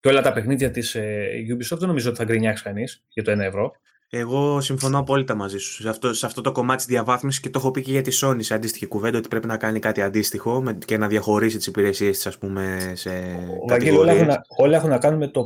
Και 0.00 0.08
όλα 0.08 0.22
τα 0.22 0.32
παιχνίδια 0.32 0.70
της 0.70 0.94
ε, 0.94 1.30
Ubisoft 1.48 1.78
δεν 1.78 1.88
νομίζω 1.88 2.08
ότι 2.08 2.18
θα 2.18 2.24
γκρινιάξει 2.24 2.62
κανείς 2.62 3.04
για 3.08 3.22
το 3.22 3.32
1 3.32 3.38
ευρώ. 3.38 3.72
Ε, 4.12 4.18
εγώ 4.18 4.38
νομίζω 4.38 4.74
ότι 4.74 4.80
θα 4.80 4.88
γκρινιάξει 4.88 4.92
κανεί 4.92 4.92
για 4.92 4.92
το 4.92 4.92
1 4.92 4.92
κανεί 4.92 4.92
για 4.92 4.92
το 4.92 4.92
1 4.92 4.92
ευρώ. 4.92 4.92
Εγώ 4.92 4.92
συμφωνώ 4.92 4.98
απόλυτα 4.98 5.34
μαζί 5.34 5.58
σου 5.58 5.82
σε 5.82 5.88
αυτό, 5.88 6.14
σε 6.14 6.26
αυτό 6.26 6.40
το 6.40 6.52
κομμάτι 6.52 6.76
της 6.76 6.86
διαβάθμισης 6.86 7.40
και 7.40 7.50
το 7.50 7.58
έχω 7.58 7.70
πει 7.70 7.82
και 7.82 7.90
για 7.90 8.02
τη 8.02 8.18
Sony 8.22 8.38
σε 8.38 8.54
αντίστοιχη 8.54 8.86
κουβέντα 8.86 9.18
ότι 9.18 9.28
πρέπει 9.28 9.46
να 9.46 9.56
κάνει 9.56 9.78
κάτι 9.78 10.02
αντίστοιχο 10.02 10.74
και 10.84 10.96
να 10.96 11.08
διαχωρίσει 11.08 11.56
τις 11.56 11.66
υπηρεσίες 11.66 12.16
της, 12.16 12.26
ας 12.26 12.38
πούμε, 12.38 12.92
σε. 12.94 13.10
Βαγγέλη, 13.68 13.96
όλα, 13.96 14.12
έχουν, 14.12 14.28
όλα 14.56 14.76
έχουν 14.76 14.88
να 14.88 14.98
κάνουν 14.98 15.18
με 15.18 15.28
το 15.28 15.44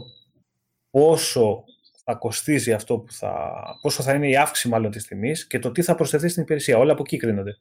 πόσο 0.91 1.65
θα 2.05 2.15
κοστίζει 2.15 2.73
αυτό 2.73 2.99
που 2.99 3.13
θα. 3.13 3.53
πόσο 3.81 4.03
θα 4.03 4.15
είναι 4.15 4.29
η 4.29 4.37
αύξηση 4.37 4.69
μάλλον 4.69 4.91
της 4.91 5.07
τιμής 5.07 5.47
και 5.47 5.59
το 5.59 5.71
τι 5.73 5.83
θα 5.83 5.95
προσθεθεί 5.95 6.29
στην 6.29 6.43
υπηρεσία. 6.43 6.79
Όλα 6.79 6.93
από 6.93 7.03
εκεί 7.03 7.17
κρίνονται. 7.17 7.59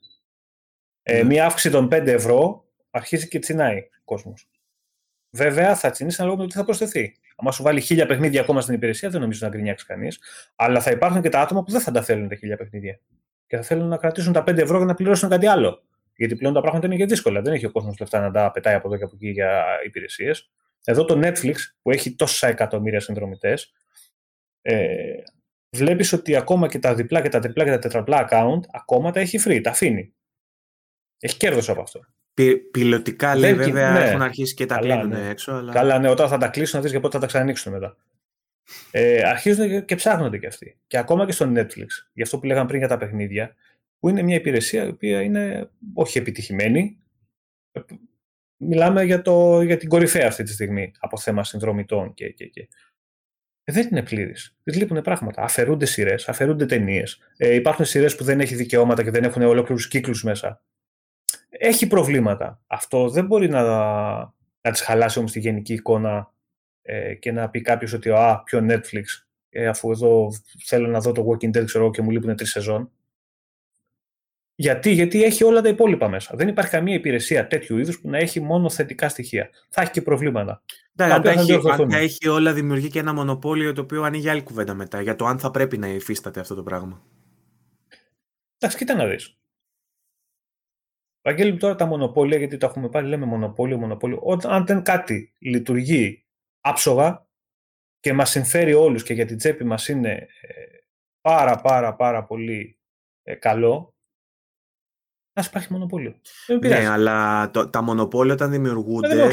Ε, 1.04 1.18
ναι. 1.18 1.24
μία 1.24 1.46
αύξηση 1.46 1.74
των 1.74 1.86
5 1.86 1.92
ευρώ 1.92 2.66
αρχίζει 2.90 3.28
και 3.28 3.40
τσινάει 3.40 3.78
ο 3.78 4.02
κόσμος. 4.04 4.48
Βέβαια, 5.30 5.76
θα 5.76 5.90
τσινήσει 5.90 6.22
ανάλογα 6.22 6.42
με 6.42 6.48
το 6.48 6.54
τι 6.54 6.60
θα 6.60 6.66
προσθεθεί. 6.66 7.18
Αν 7.46 7.54
σου 7.54 7.64
βάλει 7.64 7.82
χίλια 7.82 8.06
παιχνίδια 8.06 8.42
ακόμα 8.42 8.62
στην 8.62 8.74
υπηρεσία, 8.74 9.10
δεν 9.10 9.22
νομίζω 9.22 9.40
να 9.46 9.52
γκρινιάξει 9.52 9.86
κανείς. 9.86 10.20
Αλλά 10.56 10.82
θα 10.82 10.92
υπάρχουν 10.92 11.22
και 11.22 11.30
τα 11.30 11.42
άτομα 11.42 11.64
που 11.64 11.72
δεν 11.72 11.82
θα 11.82 11.92
τα 11.92 12.02
θέλουν 12.02 12.28
τα 12.28 12.36
χίλια 12.36 12.58
παιχνίδια. 12.58 13.00
Και 13.48 13.56
θα 13.56 13.62
θέλουν 13.62 13.88
να 13.88 13.98
κρατήσουν 13.98 14.34
τα 14.34 14.44
5 14.44 14.58
ευρώ 14.58 14.78
για 14.78 14.86
να 14.86 14.94
πληρώσουν 14.94 15.30
κάτι 15.30 15.48
άλλο. 15.48 15.84
Γιατί 16.16 16.36
πλέον 16.36 16.54
τα 16.54 16.62
πράγματα 16.62 16.88
είναι 16.88 16.96
και 16.96 17.06
δύσκολα. 17.06 17.42
Δεν 17.42 17.54
έχει 17.54 17.66
ο 17.66 17.72
κόσμος 17.72 18.00
λεφτά 18.00 18.20
να 18.20 18.32
τα 18.32 18.52
πετάει 18.52 18.74
από 18.76 18.88
εδώ 18.88 18.98
και 18.98 19.04
από 19.04 19.16
εκεί 19.16 19.30
για 19.30 19.64
υπηρεσίες. 19.86 20.52
Εδώ 20.86 21.06
το 21.06 21.20
Netflix, 21.24 21.56
που 21.82 21.92
έχει 21.92 22.16
τόσα 22.16 22.48
εκατομμύρια 22.48 23.00
συνδρομητές, 23.00 23.74
ε, 24.62 25.16
βλέπεις 25.70 26.14
ότι 26.14 26.36
ακόμα 26.36 26.68
και 26.68 26.80
τα 26.80 26.96
διπλά 26.96 27.22
και 27.22 27.30
τα 27.30 27.40
τριπλά 27.40 27.64
και 27.64 27.70
τα 27.70 27.80
τετραπλά 27.80 28.28
account 28.30 28.62
ακόμα 28.72 29.12
τα 29.12 29.20
έχει 29.20 29.40
free, 29.46 29.60
τα 29.64 29.70
αφήνει. 29.70 30.14
Έχει 31.20 31.38
κέρδος 31.38 31.70
από 31.70 31.82
αυτό. 31.82 32.00
Πι, 32.34 32.58
πιλωτικά 32.58 33.36
λέει 33.36 33.54
βέβαια 33.54 33.92
ναι. 33.92 34.00
έχουν 34.00 34.22
αρχίσει 34.22 34.54
και 34.54 34.66
τα 34.66 34.78
κλείνουν 34.78 35.08
ναι. 35.08 35.30
έξω. 35.30 35.52
Αλλά... 35.52 35.74
Καλά, 35.74 36.00
ναι, 36.00 36.10
όταν 36.10 36.28
θα 36.28 36.38
τα 36.38 36.48
κλείσουν 36.48 36.76
να 36.76 36.82
δεις 36.82 36.92
για 36.92 37.00
πότε 37.00 37.14
θα 37.14 37.20
τα 37.20 37.28
ξανανοίξουν 37.28 37.72
μετά. 37.72 37.98
Ε, 38.92 39.22
αρχίζουν 39.30 39.86
και 39.86 39.96
ψάχνονται 39.96 40.38
κι 40.38 40.46
αυτοί. 40.46 40.78
Και 40.88 40.98
ακόμα 40.98 41.26
και 41.26 41.32
στο 41.32 41.52
Netflix, 41.56 41.88
για 42.14 42.24
αυτό 42.24 42.40
που 42.40 42.46
λέγαμε 42.46 42.68
πριν 42.68 42.80
για 42.80 42.88
τα 42.88 42.98
παιχνίδια, 42.98 43.56
που 44.00 44.10
είναι 44.10 44.22
μια 44.22 44.36
υπηρεσία 44.36 44.84
η 44.84 44.88
οποία 44.88 45.22
είναι 45.22 45.70
όχι 45.94 46.18
επιτυχημένη. 46.18 46.98
Μιλάμε 48.58 49.04
για, 49.04 49.22
το, 49.22 49.62
για 49.62 49.78
την 49.78 49.90
κορυφαία 49.90 50.28
αυτή 50.28 50.44
τη 50.44 50.52
στιγμή 50.52 50.92
από 51.00 51.18
θέμα 51.18 51.44
συνδρομητών 51.44 52.14
και, 52.14 52.30
και, 52.30 52.46
και. 52.46 52.68
Ε, 53.64 53.74
δεν 53.74 53.88
είναι 53.92 54.04
πλήρης. 54.04 54.58
Της 54.64 54.76
λείπουν 54.76 55.02
πράγματα. 55.02 55.42
Αφαιρούνται 55.42 55.86
σειρές, 55.86 56.30
αφαιρούνται 56.30 56.66
ταινίες. 56.66 57.20
Ε, 57.38 57.54
υπάρχουν 57.54 57.86
σειρές 57.86 58.16
που 58.16 58.24
δεν 58.24 58.40
έχει 58.40 58.56
δικαιώματα 58.56 59.04
και 59.04 59.12
δεν 59.12 59.24
έχουν 59.24 59.42
ολόκληρους 59.42 59.88
κύκλους 59.88 60.24
μέσα 60.24 60.64
έχει 61.58 61.88
προβλήματα. 61.88 62.62
Αυτό 62.68 63.10
δεν 63.10 63.26
μπορεί 63.26 63.50
να, 63.50 63.64
να 64.62 64.72
τις 64.72 64.82
χαλάσει 64.82 65.20
όμως 65.20 65.32
τη 65.32 65.40
γενική 65.40 65.74
εικόνα 65.74 66.34
ε, 66.82 67.14
και 67.14 67.32
να 67.32 67.50
πει 67.50 67.62
κάποιος 67.62 67.94
ότι 67.94 68.10
α, 68.10 68.42
πιο 68.46 68.66
Netflix, 68.70 69.04
ε, 69.50 69.68
αφού 69.68 69.92
εδώ 69.92 70.28
θέλω 70.66 70.88
να 70.88 71.00
δω 71.00 71.12
το 71.12 71.28
Walking 71.30 71.58
Dead 71.58 71.66
ξέρω, 71.66 71.90
και 71.90 72.02
μου 72.02 72.12
λείπουν 72.12 72.36
τρεις 72.36 72.50
σεζόν. 72.50 72.92
Γιατί, 74.56 74.92
γιατί 74.92 75.24
έχει 75.24 75.44
όλα 75.44 75.62
τα 75.62 75.70
υπόλοιπα 75.70 76.10
μέσα. 76.10 76.36
Δεν 76.36 76.48
υπάρχει 76.48 76.72
καμία 76.72 76.96
υπηρεσία 76.96 77.48
τέτοιου 77.48 77.78
είδους 77.78 78.02
που 78.02 78.10
να 78.10 78.18
έχει 78.18 78.40
μόνο 78.40 78.70
θετικά 78.70 79.10
στοιχεία. 79.10 79.50
Θα 79.70 79.82
έχει 79.82 79.92
και 79.92 80.02
προβλήματα. 80.02 80.64
Ναι, 80.94 81.14
αν, 81.14 81.22
τα 81.22 81.32
έχει, 81.32 81.54
αν 81.72 81.90
τα 81.90 81.98
έχει 81.98 82.28
όλα, 82.28 82.54
δημιουργεί 82.54 82.90
και 82.90 83.00
ένα 83.00 83.14
μονοπόλιο 83.14 83.74
το 83.74 83.82
οποίο 83.82 84.04
ανοίγει 84.04 84.30
άλλη 84.30 84.44
κουβέντα 84.44 84.74
μετά 84.74 85.02
για 85.02 85.16
το 85.16 85.26
αν 85.26 85.40
θα 85.40 85.52
πρέπει 85.52 85.78
να 85.78 85.88
υφίσταται 85.88 86.40
αυτό 86.40 86.56
το 86.56 86.64
πράγμα. 86.64 87.02
Εντάξει, 88.58 88.78
κοίτα 88.78 88.96
να 88.96 89.06
δεις. 89.06 89.38
Βαγγέλη, 91.24 91.58
τώρα 91.58 91.76
τα 91.76 91.86
μονοπόλια, 91.86 92.38
γιατί 92.38 92.58
τα 92.58 92.68
έχουμε 92.68 92.90
πάρει, 92.90 93.08
λέμε 93.08 93.26
μονοπόλιο, 93.26 93.78
μονοπόλιο. 93.78 94.20
Όταν 94.22 94.66
δεν 94.66 94.84
κάτι 94.84 95.34
λειτουργεί 95.40 96.26
άψογα 96.62 97.28
και 98.00 98.14
μας 98.14 98.30
συμφέρει 98.30 98.74
όλους 98.74 99.04
και 99.04 99.14
για 99.14 99.26
την 99.26 99.38
τσέπη 99.38 99.64
μας 99.64 99.88
είναι 99.88 100.12
ε, 100.12 100.28
πάρα 101.22 101.56
πάρα 101.56 101.96
πάρα 101.96 102.24
πολύ 102.24 102.80
ε, 103.24 103.36
καλό, 103.36 103.94
Α 105.36 105.44
υπάρχει 105.46 105.68
μονοπόλιο. 105.72 106.16
Ναι, 106.62 106.88
αλλά 106.88 107.50
το, 107.52 107.68
τα 107.70 107.82
μονοπόλια 107.82 108.34
όταν 108.34 108.52
δημιουργούνται 108.52 109.30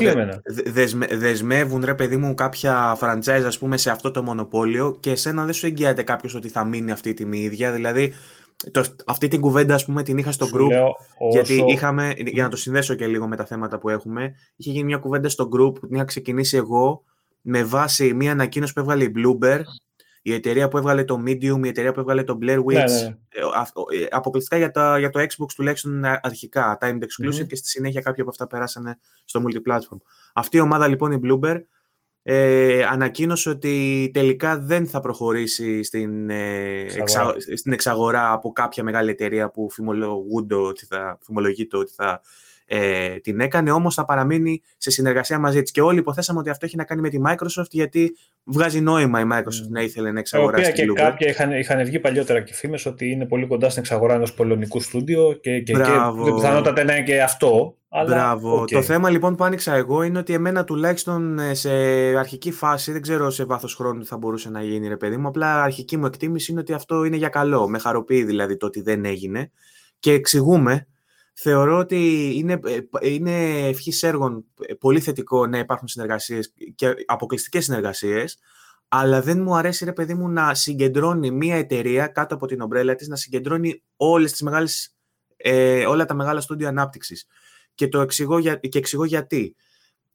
δεσμε, 0.46 1.06
δεσμεύουν 1.06 1.84
ρε 1.84 1.94
παιδί 1.94 2.16
μου 2.16 2.34
κάποια 2.34 2.98
franchise 3.00 3.42
ας 3.46 3.58
πούμε 3.58 3.76
σε 3.76 3.90
αυτό 3.90 4.10
το 4.10 4.22
μονοπόλιο 4.22 4.96
και 5.00 5.10
εσένα 5.10 5.44
δεν 5.44 5.54
σου 5.54 5.66
εγγυάται 5.66 6.02
κάποιος 6.02 6.34
ότι 6.34 6.48
θα 6.48 6.64
μείνει 6.64 6.90
αυτή 6.90 7.08
η 7.08 7.14
τιμή 7.14 7.38
ίδια. 7.38 7.72
Δηλαδή 7.72 8.12
το, 8.70 8.84
αυτή 9.06 9.28
την 9.28 9.40
κουβέντα 9.40 9.74
ας 9.74 9.84
πούμε 9.84 10.02
την 10.02 10.18
είχα 10.18 10.32
στο 10.32 10.46
group 10.54 10.90
γιατί 11.30 11.64
είχαμε, 11.68 12.12
για 12.16 12.42
να 12.42 12.48
το 12.48 12.56
συνδέσω 12.56 12.94
και 12.94 13.06
λίγο 13.06 13.28
με 13.28 13.36
τα 13.36 13.44
θέματα 13.44 13.78
που 13.78 13.88
έχουμε 13.88 14.34
είχε 14.56 14.70
γίνει 14.70 14.84
μια 14.84 14.98
κουβέντα 14.98 15.28
στο 15.28 15.48
group 15.52 15.74
που 15.74 15.86
την 15.86 15.94
είχα 15.94 16.04
ξεκινήσει 16.04 16.56
εγώ 16.56 17.04
με 17.40 17.64
βάση 17.64 18.14
μια 18.14 18.32
ανακοίνωση 18.32 18.72
που 18.72 18.80
έβγαλε 18.80 19.04
η 19.04 19.12
Bloomberg 19.16 19.62
η 20.22 20.32
εταιρεία 20.32 20.68
που 20.68 20.78
έβγαλε 20.78 21.04
το 21.04 21.22
Medium, 21.26 21.64
η 21.64 21.68
εταιρεία 21.68 21.92
που 21.92 22.00
έβγαλε 22.00 22.24
το 22.24 22.38
Blair 22.42 22.58
Witch 22.58 22.72
ναι, 22.72 22.82
ναι. 22.82 23.16
Ε, 23.28 24.02
ε, 24.02 24.06
αποκλειστικά 24.10 24.56
για, 24.56 24.70
τα, 24.70 24.98
για 24.98 25.10
το 25.10 25.20
Xbox 25.20 25.46
τουλάχιστον 25.54 26.04
αρχικά 26.04 26.78
timed 26.80 26.98
exclusive 26.98 27.46
και 27.46 27.56
στη 27.56 27.68
συνέχεια 27.68 28.00
κάποια 28.00 28.22
από 28.22 28.30
αυτά 28.30 28.46
περάσανε 28.46 28.98
στο 29.24 29.42
multiplatform 29.46 29.98
αυτή 30.34 30.56
η 30.56 30.60
ομάδα 30.60 30.88
λοιπόν 30.88 31.12
η 31.12 31.20
Bloomberg 31.22 31.60
ε, 32.22 32.84
ανακοίνωσε 32.84 33.50
ότι 33.50 34.10
τελικά 34.12 34.58
δεν 34.58 34.86
θα 34.86 35.00
προχωρήσει 35.00 35.82
στην, 35.82 36.30
ε, 36.30 36.86
στην 37.56 37.72
εξαγορά 37.72 38.32
από 38.32 38.52
κάποια 38.52 38.82
μεγάλη 38.82 39.10
εταιρεία 39.10 39.50
που 39.50 39.70
φημολογούνται 39.70 40.54
ότι 40.54 40.86
θα, 40.86 41.18
φημολογείται 41.22 41.76
ότι 41.76 41.92
θα 41.92 42.20
ε, 42.72 43.18
την 43.20 43.40
έκανε, 43.40 43.70
όμως 43.70 43.94
θα 43.94 44.04
παραμείνει 44.04 44.62
σε 44.76 44.90
συνεργασία 44.90 45.38
μαζί 45.38 45.62
της. 45.62 45.70
Και 45.70 45.80
όλοι 45.80 45.98
υποθέσαμε 45.98 46.38
ότι 46.38 46.50
αυτό 46.50 46.66
έχει 46.66 46.76
να 46.76 46.84
κάνει 46.84 47.00
με 47.00 47.08
τη 47.08 47.18
Microsoft, 47.26 47.70
γιατί 47.70 48.12
βγάζει 48.44 48.80
νόημα 48.80 49.20
η 49.20 49.24
Microsoft 49.32 49.66
mm. 49.66 49.70
να 49.70 49.82
ήθελε 49.82 50.12
να 50.12 50.18
εξαγοράσει 50.18 50.72
την 50.72 50.94
και 50.94 51.02
κάποια 51.02 51.28
είχαν, 51.28 51.52
είχαν 51.52 51.84
βγει 51.84 51.98
παλιότερα 51.98 52.40
και 52.40 52.54
φήμες 52.54 52.86
ότι 52.86 53.10
είναι 53.10 53.26
πολύ 53.26 53.46
κοντά 53.46 53.68
στην 53.68 53.82
εξαγορά 53.82 54.14
ενός 54.14 54.34
πολωνικού 54.34 54.80
στούντιο 54.80 55.32
και, 55.32 55.60
και, 55.60 55.72
και 55.72 56.32
πιθανότατα 56.34 56.84
να 56.84 56.96
είναι 56.96 57.04
και 57.04 57.22
αυτό. 57.22 57.74
Αλλά, 57.88 58.16
Μπράβο. 58.16 58.64
Το 58.64 58.82
θέμα 58.82 59.10
λοιπόν 59.10 59.34
που 59.34 59.44
άνοιξα 59.44 59.74
εγώ 59.74 60.02
είναι 60.02 60.18
ότι 60.18 60.32
εμένα 60.32 60.64
τουλάχιστον 60.64 61.38
ε, 61.38 61.54
σε 61.54 61.70
αρχική 62.18 62.52
φάση, 62.52 62.92
δεν 62.92 63.02
ξέρω 63.02 63.30
σε 63.30 63.44
βάθος 63.44 63.74
χρόνου 63.74 64.06
θα 64.06 64.16
μπορούσε 64.16 64.50
να 64.50 64.62
γίνει 64.62 64.88
ρε 64.88 64.96
παιδί 64.96 65.16
μου, 65.16 65.28
απλά 65.28 65.62
αρχική 65.62 65.96
μου 65.96 66.06
εκτίμηση 66.06 66.52
είναι 66.52 66.60
ότι 66.60 66.72
αυτό 66.72 67.04
είναι 67.04 67.16
για 67.16 67.28
καλό. 67.28 67.68
Με 67.68 67.78
χαροποιεί 67.78 68.24
δηλαδή 68.24 68.56
το 68.56 68.66
ότι 68.66 68.82
δεν 68.82 69.04
έγινε 69.04 69.50
και 69.98 70.12
εξηγούμε 70.12 70.86
θεωρώ 71.42 71.78
ότι 71.78 72.32
είναι, 72.34 72.60
ε, 72.64 73.08
είναι 73.12 73.66
ευχής 73.68 74.02
έργων 74.02 74.44
ε, 74.66 74.74
πολύ 74.74 75.00
θετικό 75.00 75.46
να 75.46 75.58
υπάρχουν 75.58 75.88
συνεργασίες 75.88 76.54
και 76.74 76.94
αποκλειστικές 77.06 77.64
συνεργασίες, 77.64 78.38
αλλά 78.88 79.22
δεν 79.22 79.42
μου 79.42 79.56
αρέσει 79.56 79.84
ρε 79.84 79.92
παιδί 79.92 80.14
μου 80.14 80.28
να 80.28 80.54
συγκεντρώνει 80.54 81.30
μια 81.30 81.56
εταιρεία 81.56 82.06
κάτω 82.06 82.34
από 82.34 82.46
την 82.46 82.60
ομπρέλα 82.60 82.94
της, 82.94 83.08
να 83.08 83.16
συγκεντρώνει 83.16 83.82
όλες 83.96 84.30
τις 84.30 84.42
μεγάλες, 84.42 84.96
ε, 85.36 85.86
όλα 85.86 86.04
τα 86.04 86.14
μεγάλα 86.14 86.40
στούντιο 86.40 86.68
ανάπτυξης. 86.68 87.26
Και, 87.74 87.88
το 87.88 88.00
εξηγώ, 88.00 88.38
για, 88.38 88.54
και 88.54 88.78
εξηγώ 88.78 89.04
γιατί 89.04 89.56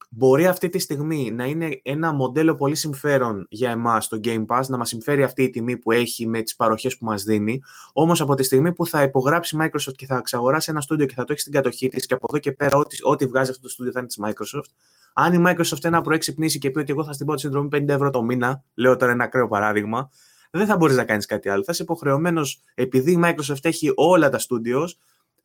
μπορεί 0.09 0.47
αυτή 0.47 0.69
τη 0.69 0.79
στιγμή 0.79 1.31
να 1.31 1.45
είναι 1.45 1.79
ένα 1.83 2.13
μοντέλο 2.13 2.55
πολύ 2.55 2.75
συμφέρον 2.75 3.45
για 3.49 3.71
εμάς 3.71 4.07
το 4.07 4.19
Game 4.23 4.45
Pass, 4.45 4.61
να 4.67 4.77
μας 4.77 4.89
συμφέρει 4.89 5.23
αυτή 5.23 5.43
η 5.43 5.49
τιμή 5.49 5.77
που 5.77 5.91
έχει 5.91 6.27
με 6.27 6.41
τις 6.41 6.55
παροχές 6.55 6.97
που 6.97 7.05
μας 7.05 7.23
δίνει, 7.23 7.61
όμως 7.93 8.21
από 8.21 8.35
τη 8.35 8.43
στιγμή 8.43 8.73
που 8.73 8.85
θα 8.85 9.01
υπογράψει 9.01 9.57
Microsoft 9.61 9.95
και 9.95 10.05
θα 10.05 10.17
εξαγοράσει 10.17 10.71
ένα 10.71 10.81
στούντιο 10.81 11.05
και 11.05 11.13
θα 11.13 11.23
το 11.23 11.31
έχει 11.31 11.41
στην 11.41 11.53
κατοχή 11.53 11.87
της 11.87 12.05
και 12.05 12.13
από 12.13 12.25
εδώ 12.29 12.39
και 12.39 12.51
πέρα 12.51 12.77
ό,τι, 12.77 12.97
ό,τι 13.01 13.25
βγάζει 13.25 13.49
αυτό 13.49 13.61
το 13.61 13.69
στούντιο 13.69 13.91
θα 13.91 13.99
είναι 13.99 14.07
της 14.07 14.19
Microsoft, 14.23 14.69
αν 15.13 15.33
η 15.33 15.43
Microsoft 15.47 15.83
ένα 15.83 16.01
προεξυπνήσει 16.01 16.57
και 16.57 16.71
πει 16.71 16.79
ότι 16.79 16.91
εγώ 16.91 17.03
θα 17.03 17.13
στην 17.13 17.25
πω 17.25 17.33
τη 17.33 17.39
συνδρομή 17.39 17.69
50 17.71 17.87
ευρώ 17.87 18.09
το 18.09 18.23
μήνα, 18.23 18.63
λέω 18.73 18.95
τώρα 18.95 19.11
ένα 19.11 19.23
ακραίο 19.23 19.47
παράδειγμα, 19.47 20.09
δεν 20.51 20.65
θα 20.65 20.77
μπορείς 20.77 20.95
να 20.95 21.03
κάνεις 21.03 21.25
κάτι 21.25 21.49
άλλο. 21.49 21.63
Θα 21.63 21.71
είσαι 21.71 21.83
υποχρεωμένος, 21.83 22.61
επειδή 22.73 23.11
η 23.11 23.19
Microsoft 23.23 23.61
έχει 23.61 23.91
όλα 23.95 24.29
τα 24.29 24.39
studios, 24.39 24.87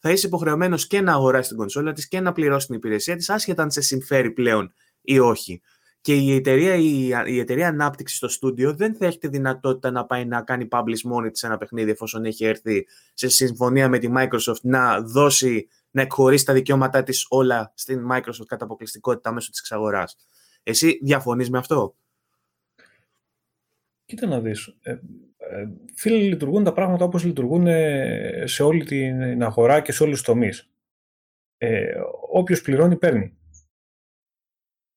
θα 0.01 0.11
είσαι 0.11 0.27
υποχρεωμένος 0.27 0.87
και 0.87 1.01
να 1.01 1.13
αγοράσεις 1.13 1.49
την 1.49 1.57
κονσόλα 1.57 1.93
της 1.93 2.09
και 2.09 2.21
να 2.21 2.33
πληρώσεις 2.33 2.67
την 2.67 2.77
υπηρεσία 2.77 3.17
της, 3.17 3.31
άσχετα 3.31 3.63
αν 3.63 3.71
σε 3.71 3.81
συμφέρει 3.81 4.31
πλέον 4.31 4.73
ή 5.01 5.19
όχι. 5.19 5.61
Και 6.01 6.15
η 6.15 6.35
εταιρεία, 6.35 6.75
η, 6.75 7.09
η 7.27 7.39
εταιρεία 7.39 7.69
ανάπτυξης 7.69 8.17
στο 8.17 8.29
στούντιο 8.29 8.75
δεν 8.75 8.95
θα 8.95 9.07
έχει 9.07 9.19
τη 9.19 9.29
δυνατότητα 9.29 9.91
να 9.91 10.07
πάει 10.07 10.25
να 10.25 10.43
κάνει 10.43 10.69
publish 10.71 11.01
μόνη 11.05 11.31
της 11.31 11.43
ένα 11.43 11.59
παιχνίδι 11.59 11.91
εφόσον 11.91 12.25
έχει 12.25 12.45
έρθει 12.45 12.87
σε 13.15 13.29
συμφωνία 13.29 13.89
με 13.89 13.99
τη 13.99 14.09
Microsoft 14.17 14.61
να 14.63 15.01
δώσει, 15.01 15.69
να 15.91 16.03
εκχωρήσει 16.03 16.45
τα 16.45 16.53
δικαιώματά 16.53 17.03
της 17.03 17.27
όλα 17.29 17.73
στην 17.75 18.07
Microsoft 18.11 18.47
κατά 18.47 18.65
αποκλειστικότητα 18.65 19.33
μέσω 19.33 19.51
της 19.51 19.59
εξαγοράς. 19.59 20.17
Εσύ 20.63 20.99
διαφωνείς 21.03 21.51
με 21.51 21.59
αυτό; 21.59 21.95
Κοίτα 24.11 24.27
να 24.27 24.41
δεις. 24.41 24.75
Ε, 24.81 24.99
ε, 25.51 25.69
φίλοι, 25.95 26.23
λειτουργούν 26.23 26.65
τα 26.65 26.73
πράγματα 26.73 27.05
όπως 27.05 27.25
λειτουργούν 27.25 27.67
ε, 27.67 28.43
σε 28.47 28.63
όλη 28.63 28.85
την 28.85 29.43
αγορά 29.43 29.81
και 29.81 29.93
σε 29.93 30.03
όλους 30.03 30.17
τους 30.17 30.27
τομείς. 30.27 30.71
Ε, 31.59 31.93
όποιος 32.31 32.63
πληρώνει, 32.63 32.97
παίρνει. 32.97 33.35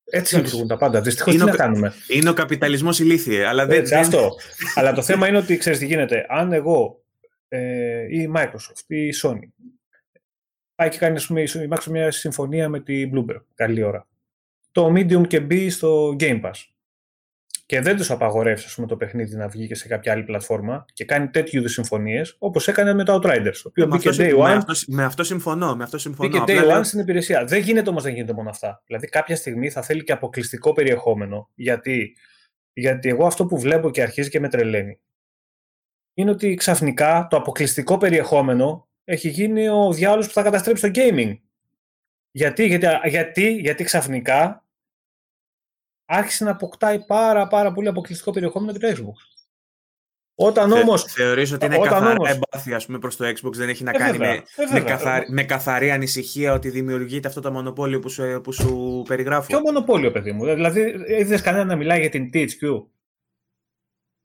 Έτσι 0.06 0.36
λειτουργούν 0.36 0.68
τα 0.68 0.78
πάντα. 0.78 1.02
Δυστυχώς 1.02 1.36
τι 1.36 1.44
να 1.44 1.56
κάνουμε. 1.56 1.94
Είναι 2.08 2.30
ο 2.30 2.34
καπιταλισμός 2.34 3.00
ηλίθιε. 3.00 3.46
Αλλά 3.46 3.66
δεν... 3.66 3.80
Έτσι, 3.80 3.96
αυτό. 3.96 4.30
αλλά 4.76 4.94
το 4.94 5.02
θέμα 5.02 5.28
είναι 5.28 5.38
ότι 5.38 5.58
ξέρεις 5.58 5.80
τι 5.80 5.86
γίνεται. 5.86 6.26
Αν 6.30 6.54
εγώ 6.54 7.04
ε, 7.48 8.06
ή 8.10 8.22
η 8.22 8.32
Microsoft 8.36 8.84
ή 8.88 9.08
η 9.08 9.14
Sony 9.24 9.70
πάει 10.76 10.90
και 10.90 10.98
κάνει 10.98 11.22
πούμε, 11.28 11.42
η 11.42 11.68
μια 11.90 12.12
συμφωνία 12.12 12.70
με 12.70 12.80
τη 12.80 13.10
Bloomberg. 13.14 13.42
Καλή 13.56 13.84
ώρα. 13.84 14.08
Το 14.72 14.94
Medium 14.96 15.28
και 15.28 15.40
μπει 15.40 15.70
στο 15.70 16.16
Game 16.20 16.42
Pass. 16.42 16.73
Και 17.74 17.82
δεν 17.82 17.98
τους 17.98 18.12
απαγορεύσει 18.12 18.66
ας 18.68 18.76
πούμε, 18.76 18.88
το 18.88 18.98
παιχνίδι 18.98 19.36
να 19.36 19.48
βγει 19.48 19.68
και 19.68 19.76
σε 19.76 19.88
κάποια 19.88 20.12
άλλη 20.12 20.24
πλατφόρμα 20.24 20.86
και 20.94 21.06
κάνει 21.06 21.28
τέτοιου 21.28 21.60
είδους 21.60 21.72
συμφωνίες 21.72 22.36
όπως 22.40 22.68
έκανε 22.68 22.94
με 22.94 23.04
το 23.04 23.14
Outriders. 23.16 23.56
Το 23.64 23.70
οποίο 23.70 23.88
μπήκε 23.88 24.10
Day 24.14 24.34
One. 24.34 24.38
Με 24.38 24.54
αυτό, 24.54 24.74
με 24.88 25.04
αυτό 25.04 25.24
συμφωνώ. 25.24 25.76
Με 25.76 25.84
αυτό 25.84 25.98
συμφωνώ. 25.98 26.30
Μπήκε 26.30 26.44
Day 26.48 26.78
One 26.78 26.82
στην 26.84 27.00
υπηρεσία. 27.00 27.46
Δεν 27.46 27.62
γίνεται 27.62 27.90
όμως 27.90 28.04
να 28.04 28.10
γίνεται 28.10 28.34
μόνο 28.34 28.50
αυτά. 28.50 28.82
Δηλαδή 28.86 29.08
κάποια 29.08 29.36
στιγμή 29.36 29.70
θα 29.70 29.82
θέλει 29.82 30.04
και 30.04 30.12
αποκλειστικό 30.12 30.74
περιεχόμενο. 30.74 31.50
Γιατί, 31.56 32.18
γιατί 32.74 33.10
εγώ 33.10 33.26
αυτό 33.26 33.46
που 33.46 33.60
βλέπω 33.60 33.90
και 33.90 34.02
αρχίζει 34.02 34.30
και 34.30 34.40
με 34.40 34.50
τρελαίνει 34.50 35.00
είναι 36.14 36.32
ότι 36.32 36.54
ξαφνικά 36.54 37.28
το 37.30 37.38
αποκλειστικό 37.38 37.98
περιεχόμενο 37.98 38.88
έχει 39.04 39.30
γίνει 39.30 39.68
ο 39.68 39.94
διάολος 39.94 40.28
που 40.28 40.34
θα 40.34 40.44
καταστρέψει 40.44 40.92
το 40.92 41.02
gaming. 41.02 41.38
Γιατί, 42.32 42.66
γιατί, 42.66 42.88
γιατί, 43.06 43.54
γιατί 43.54 43.84
ξαφνικά 43.84 44.63
άρχισε 46.06 46.44
να 46.44 46.52
αποκτάει 46.52 47.06
πάρα 47.06 47.48
πάρα 47.48 47.72
πολύ 47.72 47.88
αποκλειστικό 47.88 48.32
περιεχόμενο 48.32 48.78
και 48.78 48.80
το 48.80 48.88
Xbox. 48.88 49.34
Όταν 50.36 50.72
όμως... 50.72 51.04
Θεωρείς 51.04 51.52
ότι 51.52 51.66
είναι 51.66 51.78
καθαρά 51.78 52.12
όμως... 52.12 52.30
εμπάθεια 52.30 52.76
ας 52.76 52.86
πούμε, 52.86 53.00
προς 53.00 53.16
το 53.16 53.26
Xbox, 53.28 53.52
δεν 53.52 53.70
έχει 53.70 53.84
να 53.84 53.92
ε, 53.92 53.98
κάνει 53.98 54.18
με, 54.18 54.30
ε, 54.30 54.44
με, 54.72 54.82
καθαρή, 54.82 55.26
με 55.30 55.44
καθαρή 55.44 55.92
ανησυχία 55.92 56.54
ότι 56.54 56.70
δημιουργείται 56.70 57.28
αυτό 57.28 57.42
το 57.42 57.52
μονοπόλιο 57.52 58.00
που 58.00 58.10
σου, 58.10 58.42
που 58.44 58.52
σου 58.52 59.04
περιγράφω; 59.08 59.48
Ποιο 59.48 59.60
μονοπόλιο, 59.60 60.12
παιδί 60.12 60.32
μου; 60.32 60.46
Δηλαδή, 60.46 60.96
είδες 61.08 61.42
κανένα 61.42 61.66
να 61.66 61.76
μιλάει 61.76 62.00
για 62.00 62.10
την 62.10 62.30
THQ. 62.34 62.84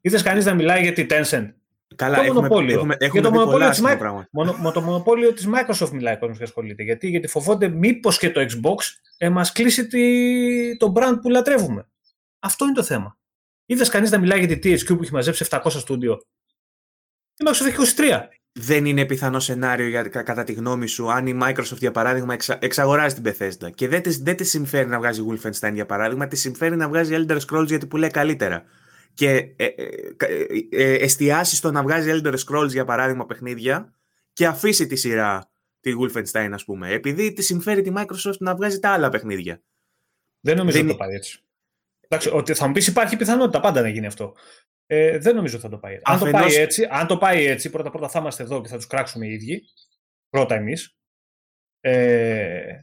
Είδες 0.01 0.23
κανείς 0.23 0.45
να 0.45 0.55
μιλάει 0.55 0.83
για 0.83 0.93
την 0.93 1.07
Tencent; 1.11 1.53
Καλά, 1.97 2.17
το 2.17 2.23
έχουμε, 2.23 2.41
μονοπόλιο; 2.41 2.75
Έχουμε, 2.75 2.97
έχουμε 2.99 3.21
για 3.21 3.31
το 3.31 3.37
μονοπόλιο, 3.37 3.69
της 3.69 3.83
Μόνο, 4.31 4.73
το 4.73 4.81
μονοπόλιο 4.81 5.33
της 5.33 5.49
Microsoft 5.55 5.91
μιλάει 5.91 6.15
ο 6.15 6.19
κόσμος 6.19 6.39
και 6.39 6.45
ασχολείται. 6.45 6.83
Γιατί, 6.83 7.09
γιατί 7.09 7.27
φοβόνται 7.27 7.69
μήπως 7.69 8.19
και 8.19 8.31
το 8.31 8.41
Xbox 8.41 8.77
ε, 9.19 9.29
μας 9.29 9.53
κλείσει 9.53 9.87
τη, 9.87 10.77
το 10.77 10.93
brand 10.97 11.19
που 11.23 11.29
λατρεύουμε. 11.29 11.89
Αυτό 12.39 12.65
είναι 12.65 12.75
το 12.75 12.83
θέμα. 12.83 13.19
Είδες 13.67 13.89
κανείς 13.89 14.11
να 14.11 14.19
μιλάει 14.19 14.45
για 14.45 14.59
τη 14.59 14.73
THQ 14.73 14.97
που 14.97 15.03
έχει 15.03 15.13
μαζέψει 15.13 15.47
700 15.51 15.61
στούντιο; 15.67 16.21
Η 17.37 17.45
Microsoft 17.47 17.67
έχει 17.67 17.95
23. 17.97 18.21
Δεν 18.53 18.85
είναι 18.85 19.05
πιθανό 19.05 19.41
σενάριο 19.41 19.89
για, 19.89 20.03
κατά 20.03 20.45
τη 20.45 20.53
γνώμη 20.53 20.87
σου 20.87 21.13
αν 21.13 21.27
η 21.27 21.39
Microsoft 21.43 21.79
για 21.79 21.91
παράδειγμα 21.91 22.35
εξα, 22.35 22.59
εξαγοράζει 22.61 23.21
την 23.21 23.33
Bethesda 23.33 23.73
και 23.75 23.89
δεν 23.89 24.03
της 24.03 24.19
δεν 24.19 24.37
της 24.37 24.51
συμφέρει 24.51 24.89
να 24.89 24.99
βγάζει 24.99 25.25
Wolfenstein 25.31 25.73
για 25.73 25.87
παράδειγμα, 25.87 26.27
της 26.27 26.41
συμφέρει 26.41 26.77
να 26.77 26.89
βγάζει 26.89 27.15
Elder 27.17 27.39
Scrolls 27.47 27.67
γιατί 27.67 27.87
πουλάει 27.87 28.11
καλύτερα 28.11 28.65
και 29.15 29.55
ε, 29.57 29.65
ε, 29.65 29.89
ε, 30.71 30.95
εστιάσει 30.95 31.57
στο 31.57 31.71
να 31.71 31.83
βγάζει 31.83 32.11
Elder 32.13 32.35
Scrolls 32.47 32.69
για 32.69 32.85
παράδειγμα 32.85 33.27
παιχνίδια 33.27 33.95
και 34.33 34.47
αφήσει 34.47 34.87
τη 34.87 34.97
σειρά 34.97 35.51
τη 35.81 35.93
Wolfenstein 36.01 36.51
ας 36.53 36.65
πούμε, 36.65 36.91
επειδή 36.91 37.33
τη 37.33 37.43
συμφέρει 37.43 37.83
τη 37.83 37.93
Microsoft 37.97 38.39
να 38.39 38.55
βγάζει 38.55 38.79
τα 38.79 38.91
άλλα 38.91 39.09
παιχνίδια. 39.09 39.63
Δεν 40.41 40.57
νομίζω 40.57 40.79
ότι 40.79 40.89
το 40.89 40.97
πάει 40.97 41.15
έτσι. 41.15 41.43
Εντάξει, 42.01 42.31
ότι 42.31 42.55
θα 42.55 42.67
μου 42.67 42.73
πεις 42.73 42.87
υπάρχει 42.87 43.17
πιθανότητα 43.17 43.61
πάντα 43.61 43.81
να 43.81 43.89
γίνει 43.89 44.07
αυτό. 44.07 44.35
Ε, 44.87 45.19
δεν 45.19 45.35
νομίζω 45.35 45.55
ότι 45.55 45.65
θα 45.65 45.71
το 45.71 45.79
πάει. 45.79 45.99
Αφενός... 46.03 46.35
Αν, 46.35 46.41
το 46.41 46.49
πάει 46.49 46.55
έτσι, 46.55 46.89
αν 46.91 47.07
το 47.07 47.19
πάει 47.19 47.45
έτσι, 47.45 47.71
πρώτα 47.71 47.91
πρώτα 47.91 48.09
θα 48.09 48.19
είμαστε 48.19 48.43
εδώ 48.43 48.61
και 48.61 48.69
θα 48.69 48.77
τους 48.77 48.87
κράξουμε 48.87 49.27
οι 49.27 49.33
ίδιοι. 49.33 49.63
Πρώτα 50.31 50.55
εμείς. 50.55 50.97
Ε, 51.81 52.81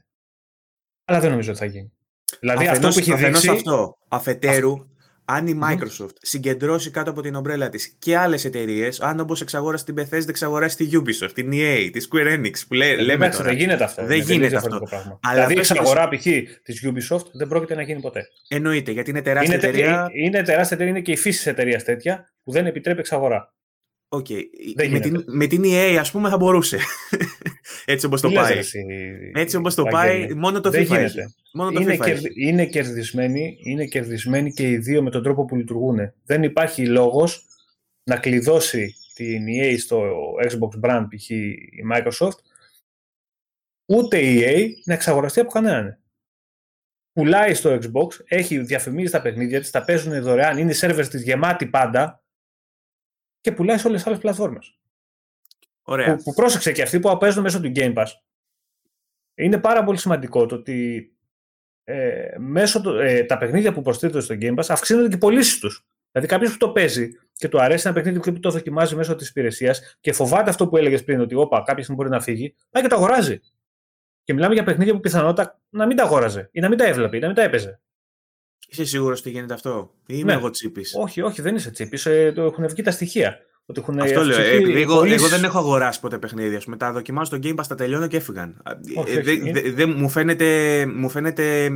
αλλά 1.06 1.20
δεν 1.20 1.30
νομίζω 1.30 1.50
ότι 1.50 1.60
θα 1.60 1.66
γίνει. 1.66 1.92
Δηλαδή 2.40 2.68
αφενός, 2.68 2.86
αυτό 2.86 3.02
που 3.02 3.12
έχει 3.12 3.26
δείξει... 3.26 3.50
αυτό. 3.50 3.98
Αφετέρου, 4.08 4.95
αν 5.26 5.48
η 5.48 5.60
Microsoft 5.64 6.06
mm. 6.06 6.18
συγκεντρώσει 6.22 6.92
κάτω 6.92 7.10
από 7.10 7.22
την 7.22 7.36
ομπρέλα 7.36 7.70
της 7.70 7.96
και 8.00 8.18
άλλες 8.18 8.46
εταιρείες, 8.46 9.02
αν 9.02 9.20
όπως 9.20 9.42
εξαγόρασε 9.42 9.86
την 9.86 9.96
Bethesda, 9.98 10.28
εξαγοράσει 10.28 10.78
τη 10.78 10.90
Ubisoft, 10.94 11.32
την 11.34 11.52
EA, 11.54 11.90
τη 11.92 12.06
Square 12.10 12.38
Enix, 12.38 12.54
που 12.68 12.74
λέ, 12.74 12.90
ε, 12.90 12.96
λέμε 12.96 13.30
τώρα. 13.30 13.44
Δεν 13.44 13.56
γίνεται 13.56 13.84
αυτό. 13.84 14.06
Δεν 14.06 14.20
γίνεται 14.20 14.56
αυτό. 14.56 14.80
Πράγμα. 14.90 15.20
Αλλά 15.24 15.34
δηλαδή 15.34 15.54
η 15.54 15.58
εξαγορά 15.58 16.08
π.χ. 16.08 16.24
της 16.64 16.86
Ubisoft 16.86 17.26
δεν 17.34 17.48
πρόκειται 17.48 17.76
να 17.76 17.82
γίνει 17.82 18.02
ποτέ. 18.02 18.28
Εννοείται, 18.48 18.92
γιατί 18.92 19.10
είναι 19.10 19.22
τεράστια 19.22 19.56
είναι, 19.56 19.68
εταιρεία. 19.68 20.10
Είναι 20.14 20.42
τεράστια 20.42 20.76
εταιρεία, 20.76 20.94
είναι 20.94 21.02
και 21.02 21.12
η 21.12 21.18
φύση 21.18 21.38
της 21.38 21.48
εταιρείας 21.48 21.84
τέτοια 21.84 22.34
που 22.44 22.52
δεν 22.52 22.66
επιτρέπει 22.66 23.00
εξαγορά. 23.00 23.55
Okay. 24.10 24.42
Με, 24.90 25.00
την, 25.00 25.24
με 25.28 25.48
την 25.48 25.62
EA, 25.66 25.98
ας 26.00 26.12
πούμε, 26.12 26.30
θα 26.30 26.38
μπορούσε. 26.38 26.80
Έτσι 27.86 28.06
όπως 28.06 28.22
το 28.22 28.32
πάει. 28.32 28.60
Έτσι 29.34 29.56
όπως 29.56 29.76
το 29.76 29.84
πάει, 29.84 30.34
μόνο 30.34 30.62
το 30.62 30.70
FIFA 30.70 30.92
έχει. 30.92 31.36
Μόνο 31.54 31.72
το 31.72 31.82
είναι, 31.82 31.94
FIFA 31.94 32.06
κερδι, 32.06 32.32
είναι, 32.36 32.66
κερδισμένοι, 32.66 33.58
είναι 33.64 33.86
κερδισμένοι 33.86 34.54
και 34.54 34.70
οι 34.70 34.78
δύο 34.78 35.04
με 35.04 35.10
τον 35.10 35.24
τρόπο 35.24 35.46
που 35.46 35.56
λειτουργούν. 35.56 36.14
Δεν 36.26 36.44
υπάρχει 36.44 36.88
λόγος 36.88 37.46
να 38.04 38.18
κλειδώσει 38.18 38.96
την 39.14 39.46
EA 39.48 39.76
στο 39.80 40.04
Xbox 40.44 40.86
brand 40.86 41.06
π.χ. 41.10 41.30
η 41.30 41.56
Microsoft 41.94 42.38
ούτε 43.86 44.20
η 44.20 44.42
EA 44.42 44.68
να 44.86 44.94
εξαγοραστεί 44.94 45.40
από 45.40 45.52
κανέναν. 45.52 46.00
Πουλάει 47.12 47.54
στο 47.54 47.80
Xbox, 47.82 48.08
έχει 48.26 48.60
διαφημίσει 48.60 49.12
τα 49.12 49.22
παιχνίδια 49.22 49.60
της, 49.60 49.72
τα 49.72 49.84
παίζουν 49.84 50.22
δωρεάν, 50.22 50.58
είναι 50.58 50.72
οι 50.72 50.74
σερβερ 50.74 51.08
της 51.08 51.24
γεμάτη 51.24 51.66
πάντα, 51.66 52.24
και 53.46 53.52
πουλάει 53.52 53.78
σε 53.78 53.88
όλες 53.88 54.00
τις 54.00 54.08
άλλες 54.08 54.22
πλατφόρμες. 54.22 54.78
Ωραία. 55.82 56.16
Που, 56.16 56.24
που 56.24 56.34
πρόσεξε 56.34 56.72
και 56.72 56.82
αυτοί 56.82 57.00
που 57.00 57.18
παίζουν 57.18 57.44
μέσω 57.44 57.62
του 57.62 57.72
Game 57.76 57.94
Pass. 57.94 58.06
Είναι 59.36 59.58
πάρα 59.58 59.84
πολύ 59.84 59.98
σημαντικό 59.98 60.46
το 60.46 60.56
ότι 60.56 61.10
ε, 61.84 62.36
μέσω 62.38 62.82
το, 62.82 63.00
ε, 63.00 63.24
τα 63.24 63.38
παιχνίδια 63.38 63.74
που 63.74 63.82
προσθέτουν 63.82 64.22
στο 64.22 64.36
Game 64.40 64.56
Pass 64.56 64.66
αυξήνονται 64.70 65.08
και 65.08 65.16
οι 65.16 65.18
πωλήσεις 65.18 65.60
τους. 65.60 65.86
Δηλαδή, 66.12 66.32
κάποιος 66.32 66.52
που 66.52 66.58
το 66.58 66.70
παίζει 66.70 67.10
και 67.34 67.48
του 67.48 67.62
αρέσει 67.62 67.88
ένα 67.88 67.96
παιχνίδι 67.96 68.32
που 68.32 68.40
το 68.40 68.50
δοκιμάζει 68.50 68.96
μέσω 68.96 69.16
της 69.16 69.30
υπηρεσίας 69.30 69.98
και 70.00 70.14
φοβάται 70.14 70.50
αυτό 70.50 70.68
που 70.68 70.78
έλεγες 70.78 71.04
πριν, 71.04 71.20
ότι 71.20 71.36
όπα, 71.36 71.58
κάποια 71.58 71.84
στιγμή 71.84 71.96
μπορεί 71.96 72.10
να 72.10 72.22
φύγει, 72.22 72.56
πάει 72.70 72.84
και 72.84 72.90
το 72.90 72.96
αγοράζει. 72.96 73.40
Και 74.24 74.34
μιλάμε 74.34 74.54
για 74.54 74.64
παιχνίδια 74.64 74.94
που 74.94 75.00
πιθανότατα 75.00 75.60
να 75.70 75.86
μην 75.86 75.98
τα 75.98 76.04
αγόραζε 76.04 76.50
ή 76.52 76.60
να 76.60 76.70
μην 76.70 76.78
τα 76.78 76.86
έβλεπε 76.86 77.18
ή 77.18 77.20
να 77.20 77.28
μην 77.28 77.36
τα 77.36 77.42
έπαιζε. 77.42 77.82
Είσαι 78.68 78.86
σίγουρος 78.86 79.20
ότι 79.20 79.30
γίνεται 79.30 79.54
αυτό, 79.54 79.92
ή 80.06 80.16
είμαι 80.18 80.34
ναι. 80.34 80.40
εγώ 80.40 80.50
τσίπης; 80.50 80.94
Όχι, 80.98 81.22
όχι, 81.22 81.42
δεν 81.42 81.56
είσαι 81.56 81.72
τσίπης. 81.72 82.06
Ε, 82.06 82.34
έχουν 82.38 82.68
βγει 82.68 82.82
τα 82.82 82.92
στοιχεία. 82.92 83.40
Ότι 83.66 83.80
έχουν 83.80 84.00
αυτό 84.00 84.24
λέω. 84.24 84.40
Ε, 84.40 84.82
εγώ, 84.82 85.04
εγώ, 85.04 85.28
δεν 85.28 85.44
έχω 85.44 85.58
αγοράσει 85.58 86.00
ποτέ 86.00 86.18
παιχνίδια. 86.18 86.62
Με 86.66 86.78
τα 86.78 86.92
δοκιμάζω 86.92 87.26
στο 87.26 87.40
Game 87.44 87.56
Pass, 87.56 87.66
τα 87.68 87.76
τελειώνω 87.76 88.08
και 88.08 88.18
έφυγαν. 88.18 88.62
Όχι, 88.96 89.18
ε, 89.18 89.22
δε, 89.52 89.72
δε, 89.72 89.86
μου, 89.86 90.10
φαίνεται, 90.10 90.86
μου 90.86 91.10
φαίνεται 91.10 91.72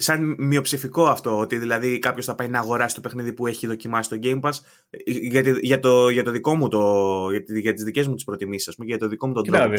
σαν 0.00 0.34
μειοψηφικό 0.38 1.04
αυτό, 1.06 1.38
ότι 1.38 1.58
δηλαδή 1.58 1.98
κάποιος 1.98 2.26
θα 2.26 2.34
πάει 2.34 2.48
να 2.48 2.58
αγοράσει 2.58 2.94
το 2.94 3.00
παιχνίδι 3.00 3.32
που 3.32 3.46
έχει 3.46 3.66
δοκιμάσει 3.66 4.08
το 4.08 4.18
Game 4.22 4.40
Pass 4.40 4.52
για, 5.06 5.40
για, 5.60 5.80
το, 5.80 6.08
για 6.08 6.24
το 6.24 6.30
δικό 6.30 6.54
μου 6.54 6.68
το, 6.68 7.30
για, 7.30 7.44
για 7.60 7.74
τις 7.74 7.84
δικές 7.84 8.06
μου 8.08 8.14
τις 8.14 8.24
προτιμήσεις, 8.24 8.74
πούμε, 8.74 8.88
για 8.88 8.98
το 8.98 9.08
δικό 9.08 9.26
μου 9.26 9.32
τον 9.32 9.44
τρόπο. 9.44 9.74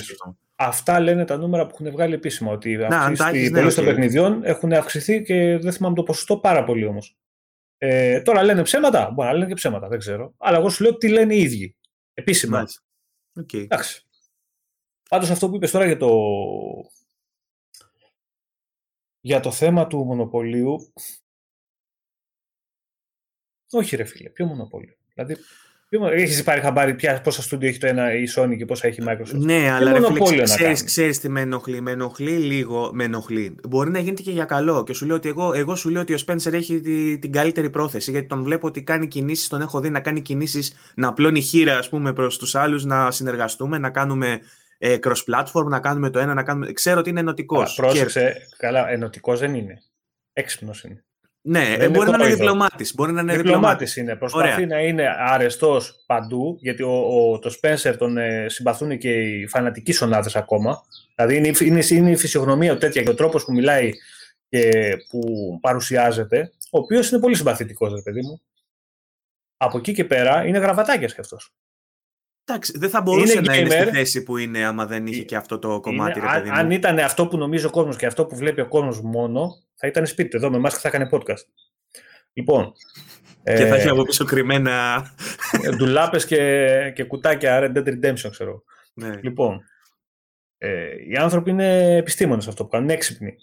Αυτά 0.55 0.99
λένε 0.99 1.25
τα 1.25 1.37
νούμερα 1.37 1.65
που 1.65 1.71
έχουν 1.79 1.91
βγάλει 1.91 2.13
επίσημα, 2.13 2.51
ότι 2.51 2.71
οι 2.71 3.51
πωλήσεις 3.51 3.75
των 3.75 3.85
παιχνιδιών 3.85 4.43
έχουν 4.43 4.73
αυξηθεί 4.73 5.21
και 5.21 5.57
δεν 5.57 5.71
θυμάμαι 5.71 5.95
το 5.95 6.03
ποσοστό 6.03 6.37
πάρα 6.37 6.63
πολύ 6.63 6.85
όμως. 6.85 7.17
Ε, 7.77 8.21
τώρα 8.21 8.43
λένε 8.43 8.61
ψέματα, 8.61 9.11
μπορεί 9.13 9.27
να 9.27 9.33
λένε 9.33 9.47
και 9.47 9.53
ψέματα, 9.53 9.87
δεν 9.87 9.99
ξέρω. 9.99 10.33
Αλλά 10.37 10.57
εγώ 10.57 10.69
σου 10.69 10.83
λέω 10.83 10.97
τι 10.97 11.07
λένε 11.07 11.35
οι 11.35 11.41
ίδιοι, 11.41 11.75
επίσημα. 12.13 12.63
Okay. 13.39 13.61
Εντάξει. 13.61 14.03
Πάντως 15.09 15.29
αυτό 15.29 15.49
που 15.49 15.55
είπες 15.55 15.71
τώρα 15.71 15.85
για 15.85 15.97
το, 15.97 16.09
για 19.21 19.39
το 19.39 19.51
θέμα 19.51 19.87
του 19.87 20.03
μονοπωλίου, 20.03 20.93
όχι 23.71 23.95
ρε 23.95 24.03
φίλε, 24.03 24.29
ποιο 24.29 24.45
μονοπόλιο. 24.45 24.93
Δηλαδή, 25.13 25.37
έχεις 26.11 26.43
πάρει 26.43 26.61
χαμπάρι 26.61 26.95
πια 26.95 27.21
πόσα 27.21 27.41
στούντιο 27.41 27.69
έχει 27.69 27.77
το 27.77 27.87
ένα 27.87 28.13
η 28.13 28.23
Sony 28.35 28.57
και 28.57 28.65
πόσα 28.65 28.87
έχει 28.87 29.01
η 29.01 29.05
Microsoft; 29.07 29.39
Ναι, 29.39 29.69
αλλά 29.71 29.91
ρε 29.91 29.99
φίλε, 30.25 30.43
ξέρεις, 30.43 30.83
ξέρεις 30.83 31.19
τι 31.19 31.29
με 31.29 31.41
ενοχλεί; 31.41 31.81
Με 31.81 31.91
ενοχλεί 31.91 32.37
λίγο, 32.37 32.89
με 32.93 33.03
ενοχλεί. 33.03 33.55
Μπορεί 33.69 33.89
να 33.89 33.99
γίνεται 33.99 34.21
και 34.21 34.31
για 34.31 34.45
καλό. 34.45 34.83
Και 34.83 34.93
σου 34.93 35.05
λέω 35.05 35.15
ότι 35.15 35.29
εγώ, 35.29 35.53
εγώ 35.53 35.75
σου 35.75 35.89
λέω 35.89 36.01
ότι 36.01 36.13
ο 36.13 36.17
Spencer 36.27 36.53
έχει 36.53 36.81
τη, 36.81 37.19
την 37.19 37.31
καλύτερη 37.31 37.69
πρόθεση. 37.69 38.11
Γιατί 38.11 38.27
τον 38.27 38.43
βλέπω 38.43 38.67
ότι 38.67 38.83
κάνει 38.83 39.07
κινήσεις, 39.07 39.47
τον 39.47 39.61
έχω 39.61 39.79
δει 39.79 39.89
να 39.89 39.99
κάνει 39.99 40.21
κινήσεις, 40.21 40.73
να 40.95 41.07
απλώνει 41.07 41.41
χείρα 41.41 41.77
ας 41.77 41.89
πούμε 41.89 42.13
προς 42.13 42.37
τους 42.37 42.55
άλλους, 42.55 42.85
να 42.85 43.11
συνεργαστούμε, 43.11 43.77
να 43.77 43.89
κάνουμε 43.89 44.39
ε, 44.81 44.97
cross-platform, 45.03 45.65
να 45.65 45.79
κάνουμε 45.79 46.09
το 46.09 46.19
ένα, 46.19 46.33
να 46.33 46.43
κάνουμε... 46.43 46.71
Ξέρω 46.71 46.99
ότι 46.99 47.09
είναι 47.09 47.19
ενωτικός. 47.19 47.75
Πρόσεξε, 47.75 48.31
και... 48.49 48.55
καλά, 48.57 48.89
ενωτικός 48.89 49.39
δεν 49.39 49.53
είναι. 49.53 49.81
Έξυπνος 50.33 50.83
είναι. 50.83 51.03
Ναι, 51.41 51.75
δεν 51.77 51.91
μπορεί, 51.91 52.09
να 52.09 52.25
είναι 52.25 52.35
διπλωμάτης. 52.35 52.95
μπορεί 52.95 53.11
να 53.11 53.21
είναι 53.21 53.35
διπλωμάτης. 53.35 53.95
είναι. 53.95 54.15
Προσπαθεί 54.15 54.63
Ωραία. 54.63 54.65
να 54.65 54.79
είναι 54.79 55.15
αρεστός 55.17 56.03
παντού, 56.05 56.57
γιατί 56.61 56.83
ο, 56.83 56.91
ο, 56.91 57.39
το 57.39 57.55
Spencer 57.61 57.95
τον 57.97 58.17
ε, 58.17 58.49
συμπαθούν 58.49 58.97
και 58.97 59.11
οι 59.11 59.47
φανατικοί 59.47 59.91
σονάδες 59.91 60.35
ακόμα. 60.35 60.81
Δηλαδή 61.15 61.35
είναι, 61.35 61.51
είναι, 61.59 61.85
είναι 61.89 62.11
η 62.11 62.15
φυσιογνωμία 62.15 62.77
τέτοια 62.77 63.03
και 63.03 63.09
ο 63.09 63.15
τρόπος 63.15 63.45
που 63.45 63.51
μιλάει 63.51 63.91
και 64.49 64.97
που 65.09 65.21
παρουσιάζεται, 65.61 66.51
ο 66.71 66.79
οποίος 66.79 67.11
είναι 67.11 67.21
πολύ 67.21 67.35
συμπαθητικός, 67.35 67.93
ρε 67.93 68.01
παιδί 68.01 68.21
μου. 68.21 68.41
Από 69.57 69.77
εκεί 69.77 69.93
και 69.93 70.05
πέρα 70.05 70.45
είναι 70.45 70.57
γραβατάκιας 70.57 71.13
κι 71.13 71.19
αυτός. 71.19 71.53
Εντάξει, 72.49 72.73
δεν 72.77 72.89
θα 72.89 73.01
μπορούσε 73.01 73.33
είναι 73.33 73.41
να 73.41 73.53
gamer, 73.53 73.59
είναι 73.59 73.69
στη 73.69 73.91
θέση 73.91 74.23
που 74.23 74.37
είναι 74.37 74.65
άμα 74.65 74.85
δεν 74.85 75.07
είχε 75.07 75.23
και 75.23 75.35
αυτό 75.35 75.59
το 75.59 75.79
κομμάτι. 75.79 76.19
Είναι, 76.19 76.27
ρε 76.27 76.37
παιδί 76.37 76.49
μου. 76.49 76.55
Αν 76.55 76.71
ήταν 76.71 76.99
αυτό 76.99 77.27
που 77.27 77.37
νομίζει 77.37 77.65
ο 77.65 77.69
κόσμος 77.69 77.95
και 77.95 78.05
αυτό 78.05 78.25
που 78.25 78.35
βλέπει 78.35 78.61
ο 78.61 78.67
κόσμος 78.67 79.01
μόνο, 79.01 79.49
θα 79.75 79.87
ήταν 79.87 80.05
σπίτι 80.05 80.37
εδώ 80.37 80.49
με 80.49 80.57
εμά 80.57 80.69
και 80.69 80.77
θα 80.79 80.87
έκανε 80.87 81.09
podcast. 81.11 81.45
Λοιπόν. 82.33 82.71
και 83.43 83.51
ε, 83.51 83.67
θα 83.67 83.75
έχει 83.75 83.87
από 83.87 84.03
πίσω 84.03 84.25
κρυμμένα. 84.25 85.05
Ε, 85.63 85.75
Ντουλάπες 85.75 86.25
και, 86.25 86.91
και 86.95 87.03
κουτάκια 87.03 87.59
Red 87.61 87.77
Dead 87.77 87.87
Redemption, 87.87 88.29
ξέρω. 88.31 88.63
Ναι. 88.93 89.19
Λοιπόν. 89.21 89.63
Ε, 90.57 90.89
οι 91.09 91.15
άνθρωποι 91.15 91.49
είναι 91.49 91.95
επιστήμονες 91.95 92.47
αυτό 92.47 92.63
που 92.63 92.69
κάνουν, 92.69 92.85
είναι 92.85 92.95
έξυπνοι. 92.95 93.35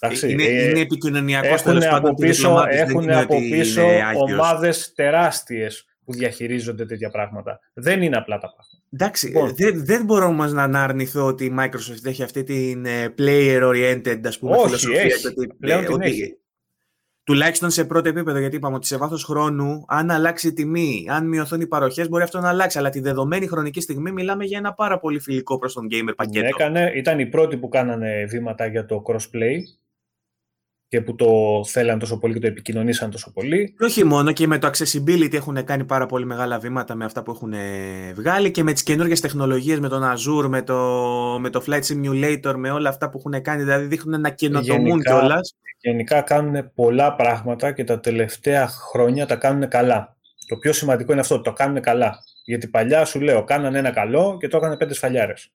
Εντάξει, 0.00 0.30
είναι, 0.30 0.44
ε, 0.44 0.68
είναι 0.68 0.80
επικοινωνιακός 0.80 1.62
Έχουν 1.64 1.82
από 1.82 2.14
πίσω, 2.14 2.64
έχουν 2.68 3.10
από 3.10 3.38
πίσω 3.40 3.86
ομάδες 4.14 4.92
τεράστιες 4.94 5.86
που 6.04 6.12
διαχειρίζονται 6.12 6.86
τέτοια 6.86 7.10
πράγματα. 7.10 7.60
Δεν 7.72 8.02
είναι 8.02 8.16
απλά 8.16 8.38
τα 8.38 8.46
πράγματα. 8.54 8.86
Εντάξει, 8.92 9.26
λοιπόν. 9.26 9.54
δεν, 9.56 9.84
δεν 9.84 10.04
μπορώ 10.04 10.26
όμως 10.26 10.52
να 10.52 10.82
αρνηθώ 10.82 11.26
ότι 11.26 11.44
η 11.44 11.54
Microsoft 11.58 12.04
έχει 12.04 12.22
αυτή 12.22 12.42
την 12.42 12.86
ε, 12.86 13.14
player-oriented 13.18 14.20
ας 14.24 14.38
πούμε, 14.38 14.56
Όχι, 14.56 14.64
φιλοσοφία. 14.64 15.00
Έχει. 15.00 15.26
Ότι, 15.26 15.46
Πλέον 15.60 15.86
ότι, 15.92 16.06
έχει. 16.06 16.38
Τουλάχιστον 17.24 17.70
σε 17.70 17.84
πρώτο 17.84 18.08
επίπεδο, 18.08 18.38
γιατί 18.38 18.56
είπαμε 18.56 18.76
ότι 18.76 18.86
σε 18.86 18.96
βάθος 18.96 19.24
χρόνου, 19.24 19.84
αν 19.88 20.10
αλλάξει 20.10 20.48
η 20.48 20.52
τιμή, 20.52 21.06
αν 21.10 21.28
μειωθούν 21.28 21.60
οι 21.60 21.66
παροχές, 21.66 22.08
μπορεί 22.08 22.22
αυτό 22.22 22.40
να 22.40 22.48
αλλάξει. 22.48 22.78
Αλλά 22.78 22.90
τη 22.90 23.00
δεδομένη 23.00 23.46
χρονική 23.46 23.80
στιγμή 23.80 24.12
μιλάμε 24.12 24.44
για 24.44 24.58
ένα 24.58 24.72
πάρα 24.72 24.98
πολύ 24.98 25.20
φιλικό 25.20 25.58
προς 25.58 25.72
τον 25.72 25.86
gamer 25.90 26.12
πακέτο. 26.16 26.46
Έκανε, 26.46 26.92
ήταν 26.94 27.18
οι 27.18 27.26
πρώτοι 27.26 27.56
που 27.56 27.68
κάνανε 27.68 28.24
βήματα 28.28 28.66
για 28.66 28.86
το 28.86 29.02
crossplay 29.06 29.56
και 30.88 31.00
που 31.00 31.14
το 31.14 31.62
θέλαν 31.66 31.98
τόσο 31.98 32.18
πολύ 32.18 32.34
και 32.34 32.40
το 32.40 32.46
επικοινωνήσαν 32.46 33.10
τόσο 33.10 33.32
πολύ. 33.32 33.74
Και 33.78 33.84
όχι 33.84 34.04
μόνο, 34.04 34.32
και 34.32 34.46
με 34.46 34.58
το 34.58 34.70
accessibility 34.72 35.34
έχουν 35.34 35.64
κάνει 35.64 35.84
πάρα 35.84 36.06
πολύ 36.06 36.26
μεγάλα 36.26 36.58
βήματα 36.58 36.94
με 36.94 37.04
αυτά 37.04 37.22
που 37.22 37.30
έχουν 37.30 37.54
βγάλει 38.14 38.50
και 38.50 38.62
με 38.62 38.72
τις 38.72 38.82
καινούργιες 38.82 39.20
τεχνολογίες, 39.20 39.80
με 39.80 39.88
τον 39.88 40.02
Azure, 40.02 40.48
με 40.48 40.62
το, 40.62 40.76
με 41.40 41.50
το 41.50 41.64
Flight 41.66 41.82
Simulator, 41.82 42.54
με 42.56 42.70
όλα 42.70 42.88
αυτά 42.88 43.10
που 43.10 43.18
έχουν 43.18 43.42
κάνει, 43.42 43.62
δηλαδή 43.62 43.86
δείχνουν 43.86 44.20
να 44.20 44.30
καινοτομούν 44.30 45.02
κιόλας. 45.02 45.54
Γενικά 45.80 46.20
κάνουν 46.20 46.72
πολλά 46.74 47.14
πράγματα 47.14 47.72
και 47.72 47.84
τα 47.84 48.00
τελευταία 48.00 48.68
χρόνια 48.68 49.26
τα 49.26 49.36
κάνουν 49.36 49.68
καλά. 49.68 50.16
Το 50.46 50.56
πιο 50.56 50.72
σημαντικό 50.72 51.12
είναι 51.12 51.20
αυτό, 51.20 51.40
το 51.40 51.52
κάνουν 51.52 51.80
καλά. 51.80 52.18
Γιατί 52.44 52.68
παλιά 52.68 53.04
σου 53.04 53.20
λέω, 53.20 53.44
κάνανε 53.44 53.78
ένα 53.78 53.90
καλό 53.90 54.36
και 54.40 54.48
το 54.48 54.56
έκανε 54.56 54.76
πέντε 54.76 54.94
σφαλιάρες. 54.94 55.52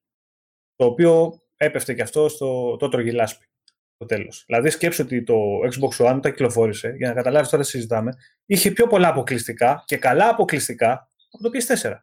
Το 0.75 0.86
οποίο 0.86 1.41
έπεφτε 1.57 1.93
και 1.93 2.01
αυτό 2.01 2.30
στο 2.30 2.75
το 2.77 2.89
τρογιλάσπι 2.89 3.48
το 3.99 4.05
τέλος. 4.05 4.43
Δηλαδή, 4.45 4.69
σκέψω 4.69 5.03
ότι 5.03 5.23
το 5.23 5.59
Xbox 5.59 6.05
One 6.05 6.15
όταν 6.17 6.21
κυκλοφόρησε, 6.21 6.93
για 6.97 7.07
να 7.07 7.13
καταλάβεις 7.13 7.49
τώρα 7.49 7.63
συζητάμε, 7.63 8.13
είχε 8.45 8.71
πιο 8.71 8.87
πολλά 8.87 9.07
αποκλειστικά 9.07 9.83
και 9.85 9.97
καλά 9.97 10.29
αποκλειστικά 10.29 11.09
από 11.31 11.43
το 11.43 11.49
PS4. 11.53 11.99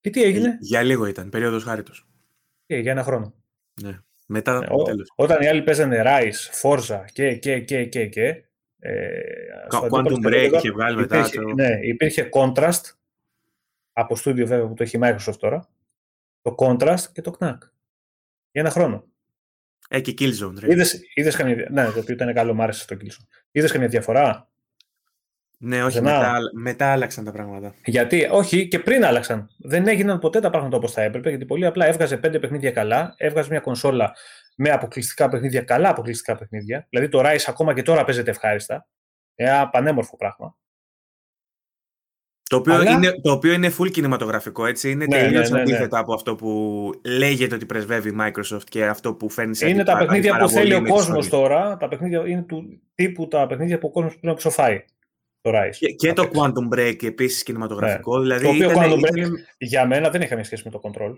Και 0.00 0.10
τι 0.10 0.22
έγινε; 0.22 0.58
Για 0.60 0.82
λίγο 0.82 1.06
ήταν, 1.06 1.28
περίοδος 1.28 1.64
χάριτος. 1.64 2.06
Ε, 2.66 2.78
για 2.78 2.92
ένα 2.92 3.02
χρόνο. 3.02 3.34
Ναι. 3.82 3.98
Μετά, 4.26 4.58
ναι, 4.58 4.66
τέλος. 4.84 5.12
Όταν 5.16 5.42
οι 5.42 5.46
άλλοι 5.48 5.62
παίζανε 5.62 6.02
Rise, 6.06 6.62
Forza 6.62 7.04
και, 7.12 7.36
και, 7.36 7.60
και, 7.60 7.84
και, 7.84 8.06
και 8.06 8.44
ε, 8.78 9.20
Quantum 9.70 10.26
Break 10.26 10.50
είχε 10.54 10.70
βγάλει 10.70 10.96
μετά. 10.96 11.18
Υπήρχε, 11.18 11.40
το... 11.40 11.52
Ναι, 11.52 11.78
υπήρχε 11.82 12.28
Contrast 12.32 12.92
από 13.92 14.16
στούντιο 14.16 14.46
βέβαια 14.46 14.66
που 14.66 14.74
το 14.74 14.82
έχει 14.82 14.98
Microsoft 15.02 15.36
τώρα. 15.38 15.68
Το 16.42 16.54
Contrast 16.58 17.04
και 17.12 17.20
το 17.20 17.36
Knack. 17.38 17.58
Για 18.50 18.62
ένα 18.62 18.70
χρόνο. 18.70 19.04
Ε, 19.88 20.00
και 20.00 20.14
Killzone. 20.18 20.58
Ρε. 20.58 20.72
Είδες, 20.72 21.00
είδες 21.14 21.36
καμία... 21.36 21.68
Ναι, 21.70 21.84
το 21.84 21.98
οποίο 21.98 22.14
ήταν 22.14 22.34
καλό, 22.34 22.54
μου 22.54 22.62
άρεσε 22.62 22.86
το 22.86 22.96
Killzone. 23.00 23.26
Είδες 23.50 23.72
καμία 23.72 23.88
διαφορά; 23.88 24.48
Ναι, 25.58 25.84
όχι, 25.84 26.00
μετά, 26.00 26.38
μετά 26.52 26.92
άλλαξαν 26.92 27.24
τα 27.24 27.32
πράγματα. 27.32 27.74
Γιατί, 27.84 28.28
όχι, 28.30 28.68
και 28.68 28.78
πριν 28.78 29.04
άλλαξαν. 29.04 29.50
Δεν 29.58 29.88
έγιναν 29.88 30.18
ποτέ 30.18 30.40
τα 30.40 30.50
πράγματα 30.50 30.76
όπως 30.76 30.92
θα 30.92 31.02
έπρεπε, 31.02 31.28
γιατί 31.28 31.44
πολύ 31.44 31.66
απλά 31.66 31.86
έβγαζε 31.86 32.16
πέντε 32.16 32.38
παιχνίδια 32.38 32.70
καλά, 32.70 33.14
έβγαζε 33.16 33.48
μια 33.50 33.60
κονσόλα 33.60 34.14
με 34.56 34.70
αποκλειστικά 34.70 35.28
παιχνίδια, 35.28 35.60
καλά 35.62 35.88
αποκλειστικά 35.88 36.36
παιχνίδια. 36.36 36.86
Δηλαδή 36.90 37.08
το 37.08 37.20
Rise 37.24 37.44
ακόμα 37.46 37.74
και 37.74 37.82
τώρα 37.82 38.04
παίζεται 38.04 38.30
ευχάριστα. 38.30 38.86
Ένα 39.34 39.68
πανέμορφο 39.68 40.16
πράγμα. 40.16 40.56
Το 42.50 42.56
οποίο, 42.56 42.82
είναι, 42.82 43.20
το 43.22 43.32
οποίο 43.32 43.52
είναι 43.52 43.72
full 43.78 43.90
κινηματογραφικό, 43.90 44.66
έτσι. 44.66 44.90
Είναι 44.90 45.06
ναι, 45.06 45.18
τελείως 45.18 45.50
ναι, 45.50 45.56
ναι, 45.56 45.62
αντίθετα 45.62 45.98
από 45.98 46.14
αυτό 46.14 46.34
που 46.34 46.90
λέγεται 47.04 47.54
ότι 47.54 47.66
πρεσβεύει 47.66 48.08
η 48.08 48.16
Microsoft 48.20 48.64
και 48.68 48.86
αυτό 48.86 49.14
που 49.14 49.30
φαίνει 49.30 49.54
σε 49.54 49.68
Είναι 49.68 49.84
τα 49.84 49.96
παιχνίδια 49.96 50.36
που 50.36 50.48
θέλει 50.48 50.74
ο 50.74 50.82
κόσμος 50.82 51.28
τώρα. 51.28 51.76
Τα 51.76 51.88
παιχνίδια 51.88 52.22
είναι 52.26 52.42
του 52.42 52.80
τύπου 52.94 53.28
τα 53.28 53.46
παιχνίδια 53.46 53.78
που 53.78 53.86
ο 53.86 53.90
κόσμος 53.90 54.12
πρέπει 54.12 54.26
να 54.26 54.34
ψοφάει. 54.34 54.84
Το 55.40 55.50
Rise. 55.54 55.76
Και, 55.78 55.92
και 55.92 56.12
το 56.12 56.30
Quantum 56.32 56.78
Break 56.78 57.04
επίσης 57.04 57.42
κινηματογραφικό. 57.42 58.20
Δηλαδή, 58.20 58.44
το 58.44 58.50
οποίο 58.50 58.70
Quantum 58.70 58.98
Break 58.98 59.30
για 59.58 59.86
μένα 59.86 60.10
δεν 60.10 60.20
έχει 60.20 60.30
καμία 60.30 60.44
σχέση 60.44 60.62
με 60.64 60.70
το 60.70 60.80
Control. 60.82 61.16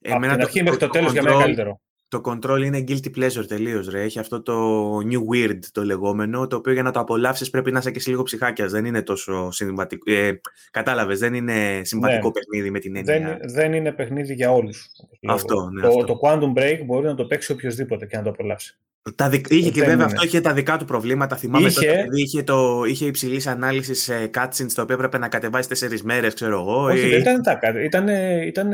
Εμένα 0.00 0.32
από 0.32 0.42
την 0.42 0.42
αρχή 0.42 0.62
μέχρι 0.62 0.78
το, 0.78 0.86
το 0.86 0.92
τέλος 0.92 1.12
για 1.12 1.22
μένα 1.22 1.38
καλύτερο 1.38 1.80
το 2.12 2.20
control 2.24 2.62
είναι 2.64 2.84
guilty 2.88 3.16
pleasure 3.16 3.46
τελείως. 3.48 3.94
Έχει 3.94 4.18
αυτό 4.18 4.42
το 4.42 4.96
new 4.98 5.34
weird 5.34 5.58
το 5.72 5.84
λεγόμενο, 5.84 6.46
το 6.46 6.56
οποίο 6.56 6.72
για 6.72 6.82
να 6.82 6.90
το 6.90 7.00
απολαύσεις 7.00 7.50
πρέπει 7.50 7.72
να 7.72 7.78
είσαι 7.78 7.90
και 7.90 8.00
σε 8.00 8.10
λίγο 8.10 8.22
ψυχάκιας. 8.22 8.72
Δεν 8.72 8.84
είναι 8.84 9.02
τόσο 9.02 9.50
συμβατικό. 9.50 10.12
Ε, 10.12 10.40
Κατάλαβες, 10.70 11.18
δεν 11.18 11.34
είναι 11.34 11.80
συμβατικό 11.84 12.26
ναι. 12.26 12.32
παιχνίδι 12.32 12.70
με 12.70 12.78
την 12.78 12.96
έννοια. 12.96 13.38
Δεν, 13.40 13.50
δεν 13.52 13.72
είναι 13.72 13.92
παιχνίδι 13.92 14.34
για 14.34 14.52
όλους. 14.52 14.90
Αυτό, 15.26 15.70
ναι, 15.70 15.80
το, 15.80 15.88
αυτό. 15.88 16.04
το 16.04 16.18
Quantum 16.22 16.58
Break 16.58 16.80
μπορεί 16.84 17.06
να 17.06 17.14
το 17.14 17.24
παίξει 17.24 17.52
οποιοδήποτε 17.52 18.06
και 18.06 18.16
να 18.16 18.22
το 18.22 18.30
απολαύσει. 18.30 18.78
Τα 19.16 19.28
δικ... 19.28 19.46
Είχε 19.50 19.70
και 19.70 19.84
βέβαια 19.84 20.06
αυτό 20.06 20.24
είχε 20.24 20.40
τα 20.40 20.52
δικά 20.52 20.76
του 20.76 20.84
προβλήματα. 20.84 21.36
Θυμάμαι 21.36 21.66
είχε, 21.66 21.86
τότε, 21.86 22.06
είχε, 22.12 22.42
το... 22.42 22.84
είχε 22.84 23.06
υψηλής 23.06 23.46
ανάλυσης 23.46 24.02
σε 24.02 24.30
cutscenes 24.34 24.72
το 24.74 24.82
οποίο 24.82 24.94
έπρεπε 24.94 25.18
να 25.18 25.28
κατεβάσει 25.28 25.68
τέσσερις 25.68 26.02
μέρες, 26.02 26.34
ξέρω 26.34 26.60
εγώ. 26.60 26.82
Όχι, 26.82 27.08
δεν 27.08 27.20
ήταν 27.20 27.42
τα 27.42 27.58
ήταν, 27.84 28.08
ήταν 28.46 28.72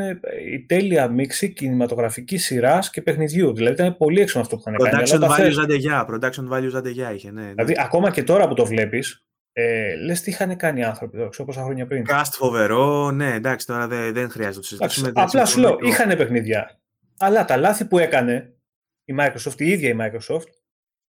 η 0.52 0.64
τέλεια 0.66 1.08
μίξη 1.08 1.52
κινηματογραφική 1.52 2.36
σειράς 2.36 2.90
και 2.90 3.02
παιχνιδιού. 3.02 3.54
Δηλαδή 3.54 3.74
ήταν 3.74 3.96
πολύ 3.96 4.20
έξω 4.20 4.40
αυτό 4.40 4.56
που 4.56 4.62
είχαν 4.66 4.90
κάνει. 4.90 5.10
Production 5.10 5.46
value 5.46 5.50
ζαντεγιά. 5.50 6.06
Production 6.10 6.48
value 6.52 6.68
ζαντεγιά 6.70 7.12
είχε, 7.14 7.30
ναι, 7.30 7.40
ναι. 7.40 7.48
Δηλαδή 7.48 7.74
ακόμα 7.78 8.10
και 8.10 8.22
τώρα 8.22 8.48
που 8.48 8.54
το 8.54 8.66
βλέπεις, 8.66 9.24
ε, 9.52 9.94
Λες 10.04 10.20
τι 10.20 10.30
είχαν 10.30 10.56
κάνει 10.56 10.80
οι 10.80 10.84
άνθρωποι 10.84 11.18
εδώ, 11.18 11.28
ξέρω 11.28 11.44
πόσα 11.44 11.62
χρόνια 11.62 11.86
πριν. 11.86 12.04
Cast 12.08 12.30
φοβερό, 12.32 13.10
ναι, 13.10 13.32
εντάξει, 13.34 13.66
τώρα 13.66 13.86
δεν, 13.86 14.12
δεν 14.12 14.30
χρειάζεται 14.30 14.56
να 14.56 14.60
το 14.60 14.66
συζητήσουμε. 14.66 15.12
Απλά 15.14 15.44
σου 15.44 15.60
λέω, 15.60 15.76
είχαν 15.80 16.16
παιχνιδιά. 16.16 16.78
Αλλά 17.18 17.44
τα 17.44 17.56
λάθη 17.56 17.84
που 17.84 17.98
έκανε 17.98 18.52
η 19.08 19.14
Microsoft, 19.18 19.60
η 19.60 19.70
ίδια 19.70 19.88
η 19.88 19.96
Microsoft, 20.00 20.48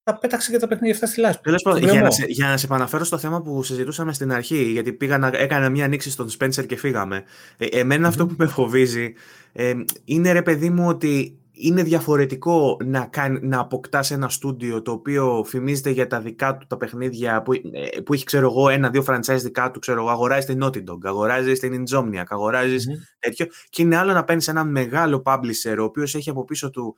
θα 0.02 0.18
πέταξε 0.18 0.50
και 0.50 0.58
τα 0.58 0.66
παιχνίδια 0.66 0.94
αυτά 0.94 1.06
στη 1.06 1.20
λάσπη. 1.20 1.50
για, 1.78 2.02
να 2.02 2.10
σε, 2.10 2.24
για 2.28 2.48
να 2.48 2.56
σε 2.56 2.66
επαναφέρω 2.66 3.04
στο 3.04 3.18
θέμα 3.18 3.42
που 3.42 3.62
συζητούσαμε 3.62 4.12
στην 4.12 4.32
αρχή, 4.32 4.62
γιατί 4.62 4.92
πήγα 4.92 5.18
να 5.18 5.30
έκανα 5.34 5.68
μια 5.68 5.84
ανοίξη 5.84 6.10
στον 6.10 6.28
Spencer 6.38 6.66
και 6.66 6.76
φύγαμε. 6.76 7.24
Ε, 7.56 7.66
εμενα 7.66 8.08
αυτό 8.08 8.26
που 8.26 8.34
με 8.38 8.46
φοβίζει 8.46 9.14
ε, 9.52 9.74
είναι 10.04 10.32
ρε 10.32 10.42
παιδί 10.42 10.70
μου 10.70 10.88
ότι 10.88 11.38
είναι 11.52 11.82
διαφορετικό 11.82 12.76
να, 12.84 13.06
κάνει, 13.06 13.38
να 13.42 13.58
αποκτάς 13.58 14.10
ένα 14.10 14.28
στούντιο 14.28 14.82
το 14.82 14.92
οποίο 14.92 15.44
φημίζεται 15.46 15.90
για 15.90 16.06
τα 16.06 16.20
δικά 16.20 16.56
του 16.56 16.66
τα 16.66 16.76
παιχνίδια 16.76 17.42
που, 17.42 17.52
ε, 17.52 18.00
που 18.04 18.14
έχει 18.14 18.24
ξέρω 18.24 18.46
εγώ 18.46 18.68
ένα-δύο 18.68 19.04
franchise 19.06 19.40
δικά 19.42 19.70
του 19.70 19.78
ξέρω 19.78 20.00
εγώ 20.00 20.10
αγοράζεις 20.10 20.44
την 20.44 20.64
Naughty 20.64 20.78
Dog, 20.90 20.98
αγοράζεις 21.02 21.58
την 21.58 21.84
Insomniac, 21.84 22.24
αγοράζεις 22.28 22.86
mm-hmm. 22.88 23.16
τέτοιο 23.18 23.46
και 23.68 23.82
είναι 23.82 23.96
άλλο 23.96 24.12
να 24.12 24.24
παίρνεις 24.24 24.48
ένα 24.48 24.64
μεγάλο 24.64 25.22
publisher 25.24 25.76
ο 25.78 25.82
οποίος 25.82 26.14
έχει 26.14 26.30
από 26.30 26.44
πίσω 26.44 26.70
του 26.70 26.96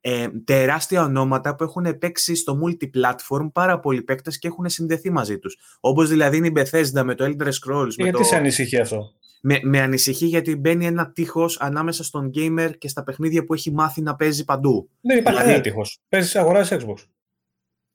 ε, 0.00 0.28
τεράστια 0.44 1.02
ονόματα 1.02 1.54
που 1.54 1.64
έχουν 1.64 1.98
παίξει 1.98 2.34
στο 2.34 2.58
multi-platform 2.64 3.48
πάρα 3.52 3.80
πολλοί 3.80 4.02
παίκτες 4.02 4.38
και 4.38 4.48
έχουν 4.48 4.68
συνδεθεί 4.68 5.10
μαζί 5.10 5.38
τους. 5.38 5.56
Όπως 5.80 6.08
δηλαδή 6.08 6.36
είναι 6.36 6.46
η 6.46 6.52
Bethesda 6.56 7.02
με 7.04 7.14
το 7.14 7.24
Elder 7.24 7.48
Scrolls. 7.48 7.90
Γιατί 7.90 8.10
το... 8.10 8.24
σε 8.24 8.36
ανησυχεί 8.36 8.80
αυτό; 8.80 9.12
Με, 9.40 9.60
με 9.62 9.80
ανησυχεί 9.80 10.26
γιατί 10.26 10.56
μπαίνει 10.56 10.86
ένα 10.86 11.10
τείχος 11.12 11.60
ανάμεσα 11.60 12.04
στον 12.04 12.30
gamer 12.34 12.70
και 12.78 12.88
στα 12.88 13.04
παιχνίδια 13.04 13.44
που 13.44 13.54
έχει 13.54 13.72
μάθει 13.72 14.02
να 14.02 14.16
παίζει 14.16 14.44
παντού. 14.44 14.90
Δεν 15.00 15.18
υπάρχει 15.18 15.42
δηλαδή... 15.42 15.60
τείχος. 15.60 15.98
Παίζεις 16.08 16.36
αγοράζει 16.36 16.76
Xbox. 16.80 16.96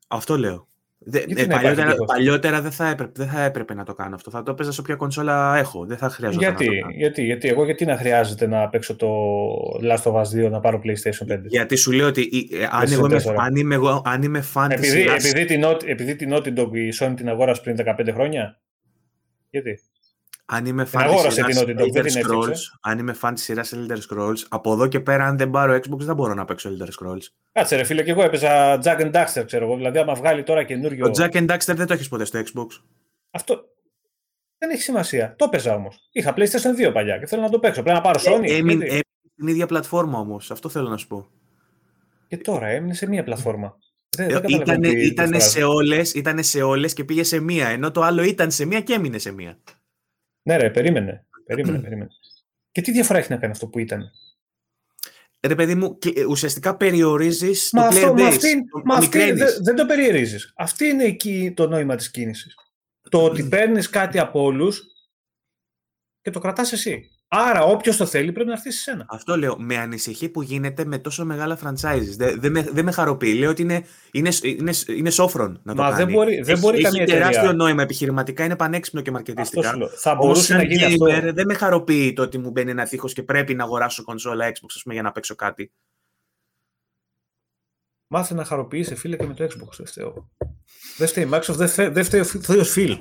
Αυτό 0.07 0.37
λέω. 0.37 0.69
Δε, 1.03 1.19
ε, 1.19 1.45
παλιότερα, 1.45 1.95
παλιότερα 2.05 2.61
δεν, 2.61 2.71
θα 2.71 2.89
έπρεπε, 2.89 3.11
δεν 3.15 3.27
θα 3.27 3.41
έπρεπε 3.41 3.73
να 3.73 3.83
το 3.83 3.93
κάνω 3.93 4.15
αυτό. 4.15 4.29
Θα 4.31 4.43
το 4.43 4.51
έπαιζα 4.51 4.71
σε 4.71 4.81
όποια 4.81 4.95
κονσόλα 4.95 5.57
έχω. 5.57 5.85
Δεν 5.85 5.97
θα 5.97 6.09
χρειάζεται 6.09 6.45
γιατί, 6.45 6.65
να 6.65 6.71
το 6.73 6.79
κάνω. 6.81 6.93
Γιατί, 6.97 7.23
γιατί, 7.23 7.47
εγώ 7.47 7.65
γιατί 7.65 7.85
να 7.85 7.97
χρειάζεται 7.97 8.47
να 8.47 8.69
παίξω 8.69 8.95
το 8.95 9.07
Last 9.81 10.03
of 10.03 10.13
Us 10.13 10.45
2 10.45 10.49
να 10.49 10.59
πάρω 10.59 10.81
PlayStation 10.83 11.33
5. 11.33 11.39
Γιατί 11.43 11.75
σου 11.75 11.91
λέω 11.91 12.07
ότι 12.07 12.49
ε, 12.51 12.67
αν, 12.71 12.91
εγώ 12.91 13.05
είμαι, 13.05 13.23
αν, 13.37 13.55
είμαι, 13.55 13.75
εγώ, 13.75 14.01
αν 14.05 14.23
είμαι 14.23 14.43
fan 14.53 14.67
επειδή, 14.71 15.03
της 15.03 15.31
επειδή, 15.31 15.45
την, 15.45 15.63
επειδή 15.85 16.15
την 16.15 16.33
Naughty 16.33 16.59
Dog 16.59 16.69
η 16.73 16.89
Sony 16.99 17.13
την 17.15 17.29
αγόρασε 17.29 17.61
πριν 17.61 17.75
15 17.99 18.09
χρόνια; 18.13 18.59
Γιατί; 19.49 19.79
Αν 20.45 20.65
είμαι 20.65 20.87
fan 20.91 21.21
της 21.23 21.33
σειράς 21.33 21.63
Elder 21.65 22.03
Scrolls, 22.03 22.57
αν 22.81 22.99
είμαι 22.99 23.15
fan 23.21 23.31
της 23.33 23.43
σειράς 23.43 23.73
Elder 23.75 23.97
Scrolls, 24.09 24.37
από 24.49 24.73
εδώ 24.73 24.87
και 24.87 24.99
πέρα 24.99 25.25
αν 25.25 25.37
δεν 25.37 25.49
πάρω 25.49 25.75
Xbox 25.75 25.97
δεν 25.97 26.15
μπορώ 26.15 26.33
να 26.33 26.45
παίξω 26.45 26.69
Elder 26.69 26.87
Scrolls. 26.87 27.23
Κάτσε 27.51 27.75
ρε 27.75 27.83
φίλε, 27.83 28.03
και 28.03 28.11
εγώ 28.11 28.23
έπαιζα 28.23 28.79
Jack 28.83 28.99
and 28.99 29.11
Daxter, 29.11 29.43
ξέρω 29.45 29.65
εγώ. 29.65 29.75
Δηλαδή, 29.75 29.99
άμα 29.99 30.13
βγάλει 30.13 30.43
τώρα 30.43 30.63
καινούριο. 30.63 31.09
Το 31.09 31.23
Jack 31.23 31.35
and 31.35 31.49
Daxter 31.49 31.75
δεν 31.75 31.87
το 31.87 31.93
έχεις 31.93 32.07
ποτέ 32.07 32.25
στο 32.25 32.39
Xbox. 32.39 32.67
Αυτό 33.31 33.65
δεν 34.57 34.69
έχει 34.69 34.81
σημασία. 34.81 35.35
Το 35.37 35.45
έπαιζα 35.45 35.75
όμως. 35.75 36.09
Είχα 36.11 36.33
PlayStation 36.37 36.87
2 36.87 36.91
παλιά 36.93 37.17
και 37.17 37.25
θέλω 37.25 37.41
να 37.41 37.49
το 37.49 37.59
παίξω. 37.59 37.81
Πρέπει 37.81 37.97
να 37.97 38.03
πάρω 38.03 38.19
Sony. 38.23 38.49
Ε, 38.49 38.55
έμεινε 38.55 38.85
ε, 38.85 38.99
στην 39.33 39.47
ίδια 39.47 39.65
πλατφόρμα 39.65 40.19
όμως. 40.19 40.51
Αυτό 40.51 40.69
θέλω 40.69 40.89
να 40.89 40.97
σου 40.97 41.07
πω. 41.07 41.27
Και 42.27 42.37
τώρα 42.37 42.67
έμεινε 42.67 42.93
σε 42.93 43.07
μία 43.07 43.23
πλατφόρμα. 43.23 43.77
Δεν, 44.17 44.43
ήτανε, 44.47 44.87
ήτανε, 44.87 45.39
σε 45.39 45.63
όλες, 45.63 46.13
ήτανε 46.13 46.41
σε 46.41 46.61
όλες 46.61 46.93
και 46.93 47.03
πήγε 47.03 47.23
σε 47.23 47.39
μία, 47.39 47.67
ενώ 47.67 47.91
το 47.91 48.01
άλλο 48.01 48.23
ήταν 48.23 48.51
σε 48.51 48.65
μία 48.65 48.81
και 48.81 48.93
έμεινε 48.93 49.17
σε 49.17 49.31
μία. 49.31 49.57
Ναι, 50.43 50.57
ρε, 50.57 50.69
περίμενε. 50.69 51.25
Περίμενε, 51.45 51.79
περίμενε. 51.79 52.09
Και 52.71 52.81
τι 52.81 52.91
διαφορά 52.91 53.19
έχει 53.19 53.31
να 53.31 53.37
κάνει 53.37 53.51
αυτό 53.51 53.67
που 53.67 53.79
ήταν; 53.79 54.11
Ρε 55.47 55.55
παιδί 55.55 55.75
μου, 55.75 55.97
ε, 56.15 56.25
ουσιαστικά 56.25 56.77
περιορίζεις 56.77 57.69
το 57.69 57.81
αυτό, 57.81 58.13
player 58.17 58.31
base. 58.31 58.39
Μα 58.83 58.95
αυτή, 58.95 59.31
δεν 59.61 59.75
το 59.75 59.85
περιορίζεις. 59.85 60.53
Αυτή 60.55 60.85
είναι 60.85 61.03
εκεί 61.03 61.53
το 61.55 61.67
νόημα 61.67 61.95
της 61.95 62.11
κίνησης. 62.11 62.55
Το 63.09 63.23
ότι 63.23 63.43
παίρνεις 63.43 63.89
κάτι 63.89 64.19
από 64.19 64.41
όλους 64.41 64.83
και 66.21 66.29
το 66.29 66.39
κρατάς 66.39 66.71
εσύ. 66.71 67.09
Άρα, 67.33 67.63
όποιος 67.63 67.97
το 67.97 68.05
θέλει 68.05 68.31
πρέπει 68.31 68.47
να 68.47 68.53
έρθει 68.53 68.71
σε 68.71 68.79
σένα. 68.81 69.05
Αυτό 69.09 69.37
λέω. 69.37 69.59
Με 69.59 69.77
ανησυχεί 69.77 70.29
που 70.29 70.41
γίνεται 70.41 70.85
με 70.85 70.97
τόσο 70.97 71.25
μεγάλα 71.25 71.59
franchises. 71.63 72.13
Δεν 72.17 72.39
δε 72.41 72.49
με, 72.49 72.61
δε 72.61 72.83
με 72.83 72.91
χαροποιεί. 72.91 73.35
Λέω 73.39 73.49
ότι 73.49 73.61
είναι, 73.61 73.85
είναι, 74.11 74.29
είναι, 74.43 74.71
είναι 74.87 75.09
σόφρον 75.09 75.59
να 75.63 75.75
το 75.75 75.81
Μα 75.81 75.89
κάνει. 75.89 76.03
δεν 76.03 76.13
μπορεί, 76.13 76.41
δεν 76.41 76.59
μπορεί 76.59 76.75
έχει, 76.75 76.83
καμία 76.83 77.01
έχει 77.01 77.11
τεράστιο 77.11 77.39
εταιρεία. 77.39 77.57
νόημα 77.57 77.81
επιχειρηματικά, 77.81 78.43
είναι 78.43 78.55
πανέξυπνο 78.55 79.01
και 79.01 79.11
μαρκετιστικά. 79.11 79.59
Αυτό 79.59 79.71
σου 79.71 79.77
λέω. 79.79 79.87
Θα 79.89 80.11
Όμως, 80.11 80.23
μπορούσε 80.25 80.45
σαν 80.45 80.57
να 80.57 80.63
γίνει 80.63 80.95
gamer, 80.99 81.11
αυτό. 81.11 81.33
δεν 81.33 81.45
με 81.45 81.53
χαροποιεί 81.53 82.13
το 82.13 82.21
ότι 82.21 82.37
μου 82.37 82.49
μπαίνει 82.51 82.71
ένα 82.71 82.85
τείχος 82.85 83.13
και 83.13 83.23
πρέπει 83.23 83.53
να 83.55 83.63
αγοράσω 83.63 84.03
κονσόλα 84.03 84.47
Xbox 84.49 84.69
ας 84.75 84.81
πούμε, 84.83 84.93
για 84.93 85.03
να 85.03 85.11
παίξω 85.11 85.35
κάτι. 85.35 85.71
Μάθε 88.07 88.33
να 88.33 88.43
χαροποιήσει 88.45 88.95
φίλε 88.95 89.15
και 89.17 89.25
με 89.25 89.33
το 89.33 89.43
Xbox. 89.43 89.75
Δεν 89.77 89.85
φταίω. 89.85 90.29
Δεν 90.97 91.07
φταίει 91.07 91.23
η 91.23 91.29
Microsoft, 91.33 91.55
δεν 91.55 91.67
φταίει- 91.67 91.91
δεν 91.91 92.03
φταίει 92.03 92.19
ο 92.19 92.23
θείο 92.23 92.63
Phil. 92.75 92.97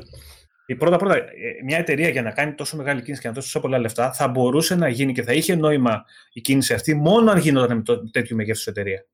Η 0.71 0.77
πρώτα 0.77 0.97
πρώτα, 0.97 1.17
ε, 1.17 1.25
μια 1.65 1.79
εταιρεία 1.79 2.09
για 2.09 2.23
να 2.23 2.31
κάνει 2.31 2.55
τόσο 2.55 2.77
μεγάλη 2.77 3.03
κίνηση 3.03 3.23
και 3.23 3.29
να 3.29 3.35
δώσει 3.35 3.47
τόσο 3.47 3.61
πολλά 3.61 3.79
λεφτά 3.79 4.13
θα 4.13 4.29
μπορούσε 4.29 4.75
να 4.75 4.89
γίνει 4.89 5.13
και 5.13 5.23
θα 5.23 5.33
είχε 5.33 5.55
νόημα 5.55 6.05
η 6.33 6.41
κίνηση 6.41 6.75
αυτή 6.75 6.95
μόνο 6.95 7.31
αν 7.31 7.39
γινόταν 7.39 7.77
με 7.77 7.83
το, 7.83 8.11
τέτοιο 8.11 8.37
μεγέθους 8.37 8.67
εταιρεία. 8.67 9.07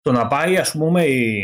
Το 0.00 0.12
να 0.12 0.26
πάει, 0.26 0.56
ας 0.56 0.72
πούμε, 0.72 1.04
η, 1.04 1.42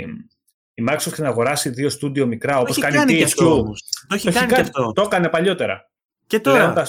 η 0.74 0.84
Microsoft 0.88 1.12
και 1.14 1.22
να 1.22 1.28
αγοράσει 1.28 1.68
δύο 1.68 1.90
στούντιο 1.90 2.26
μικρά 2.26 2.58
όπως 2.58 2.70
έχει 2.70 2.80
κάνει 2.80 2.96
κάνει 2.96 3.14
και 3.14 3.22
THQ. 3.22 3.26
αυτό 3.26 3.58
όμως. 3.58 3.82
Το 4.08 4.14
έχει 4.14 4.26
Το 4.26 4.32
κάνει 4.32 4.52
και 4.52 4.60
αυτό. 4.60 4.92
Το 4.92 5.02
έκανε 5.02 5.28
παλιότερα. 5.28 5.90
Και 6.26 6.40
Πλέον 6.40 6.58
τώρα, 6.58 6.72
τα, 6.72 6.86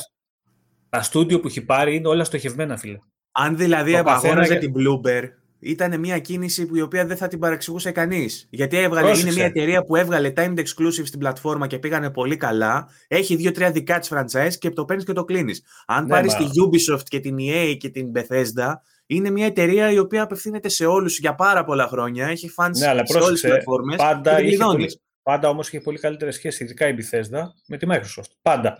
τα 0.89 1.01
στούντιο 1.01 1.39
που 1.39 1.47
έχει 1.47 1.61
πάρει 1.61 1.95
είναι 1.95 2.07
όλα 2.07 2.23
στοχευμένα, 2.23 2.77
φίλε. 2.77 2.97
αν 3.31 3.57
δηλαδή 3.57 3.91
το 3.91 3.97
αγόραζε 3.97 4.53
καθένα 4.53 4.57
την 4.59 4.73
Bloober, 4.75 5.23
ήταν 5.61 5.99
μια 5.99 6.19
κίνηση 6.19 6.65
που 6.65 6.75
η 6.75 6.81
οποία 6.81 7.05
δεν 7.05 7.17
θα 7.17 7.27
την 7.27 7.39
παρεξηγούσε 7.39 7.91
κανείς. 7.91 8.47
Γιατί 8.49 8.77
έβγαλε, 8.77 9.05
Πρόσεξε. 9.07 9.25
είναι 9.27 9.35
μια 9.35 9.45
εταιρεία 9.45 9.83
που 9.83 9.95
έβγαλε 9.95 10.33
timed 10.35 10.57
exclusive 10.59 11.03
στην 11.05 11.19
πλατφόρμα 11.19 11.67
και 11.67 11.79
πήγανε 11.79 12.09
πολύ 12.09 12.37
καλά. 12.37 12.87
Έχει 13.07 13.35
δύο-τρία 13.35 13.71
δικά 13.71 13.99
της 13.99 14.11
franchise 14.13 14.53
και 14.59 14.69
το 14.69 14.85
παίρνεις 14.85 15.05
και 15.05 15.13
το 15.13 15.23
κλείνεις. 15.23 15.63
Αν 15.87 16.03
Ναι, 16.03 16.09
πάρεις 16.09 16.33
μα- 16.33 16.39
τη 16.39 16.45
Ubisoft 16.45 17.03
και 17.03 17.19
την 17.19 17.35
EA 17.39 17.75
και 17.77 17.89
την 17.89 18.11
Bethesda, 18.15 18.73
είναι 19.05 19.29
μια 19.29 19.45
εταιρεία 19.45 19.91
η 19.91 19.97
οποία 19.99 20.21
απευθύνεται 20.21 20.69
σε 20.69 20.85
όλους 20.85 21.19
για 21.19 21.35
πάρα 21.35 21.63
πολλά 21.63 21.87
χρόνια. 21.87 22.27
Έχει 22.27 22.51
fans 22.57 22.71
Ναι, 22.77 22.87
αλλά 22.87 23.05
σε 23.05 23.13
όλες 23.13 23.15
τις 23.15 23.15
πρόσεξε, 23.17 23.47
πλατφόρμες. 23.47 23.95
Πάντα, 23.97 24.35
την 24.35 24.45
είχε 24.45 24.55
κλειδώνεις. 24.55 24.85
πολύ, 24.93 25.01
πάντα 25.23 25.49
όμως 25.49 25.67
είχε 25.67 25.79
πολύ 25.81 25.99
καλύτερες 25.99 26.35
σχέσεις, 26.35 26.59
ειδικά 26.59 26.87
η 26.87 26.93
Bethesda, 26.97 27.41
με 27.67 27.77
τη 27.77 27.85
Microsoft. 27.89 28.31
Πάντα. 28.41 28.77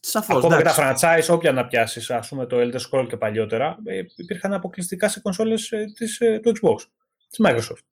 Σαφώς. 0.00 0.36
Ακόμα 0.36 0.56
και 0.56 0.62
τα 0.62 0.74
franchise, 0.76 1.34
όποια 1.34 1.52
να 1.52 1.66
πιάσεις, 1.66 2.10
ας 2.10 2.28
πούμε 2.28 2.46
το 2.46 2.56
Elder 2.60 2.80
Scroll 2.90 3.06
και 3.08 3.16
παλιότερα, 3.16 3.78
ε, 3.84 4.02
υπήρχαν 4.16 4.52
αποκλειστικά 4.52 5.08
σε 5.08 5.20
κονσόλες 5.20 5.72
ε, 5.72 6.40
του 6.42 6.52
Xbox, 6.60 6.76
της 7.28 7.40
Microsoft. 7.44 7.84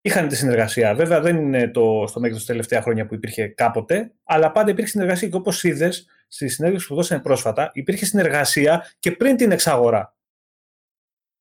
Είχαν 0.00 0.28
τη 0.28 0.36
συνεργασία. 0.36 0.94
Βέβαια 0.94 1.20
δεν 1.20 1.36
είναι 1.36 1.68
το, 1.68 2.04
στο 2.08 2.20
μέγεθος 2.20 2.44
τα 2.44 2.52
τελευταία 2.52 2.82
χρόνια 2.82 3.06
που 3.06 3.14
υπήρχε 3.14 3.46
κάποτε, 3.46 4.12
αλλά 4.24 4.52
πάντα 4.52 4.70
υπήρχε 4.70 4.90
συνεργασία. 4.90 5.28
Και 5.28 5.36
όπως 5.36 5.64
είδες 5.64 6.06
στη 6.28 6.48
συνέντευξη 6.48 6.86
που 6.86 6.94
δώσανε 6.94 7.22
πρόσφατα, 7.22 7.70
υπήρχε 7.74 8.04
συνεργασία 8.04 8.92
και 8.98 9.12
πριν 9.12 9.36
την 9.36 9.52
εξαγορά. 9.52 10.14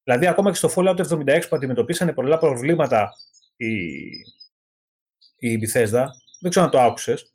Δηλαδή, 0.04 0.28
ακόμα 0.28 0.52
και 0.52 0.56
στο 0.56 0.70
Fallout 0.76 0.96
76 0.96 1.42
που 1.50 1.56
αντιμετωπίσανε 1.56 2.14
πολλά 2.14 2.38
προβλήματα 2.38 3.14
η, 3.56 3.74
η 5.36 5.60
Bethesda, 5.62 6.06
δεν 6.40 6.50
ξέρω 6.50 6.66
αν 6.66 6.72
το 6.72 6.80
άκουσες, 6.80 7.32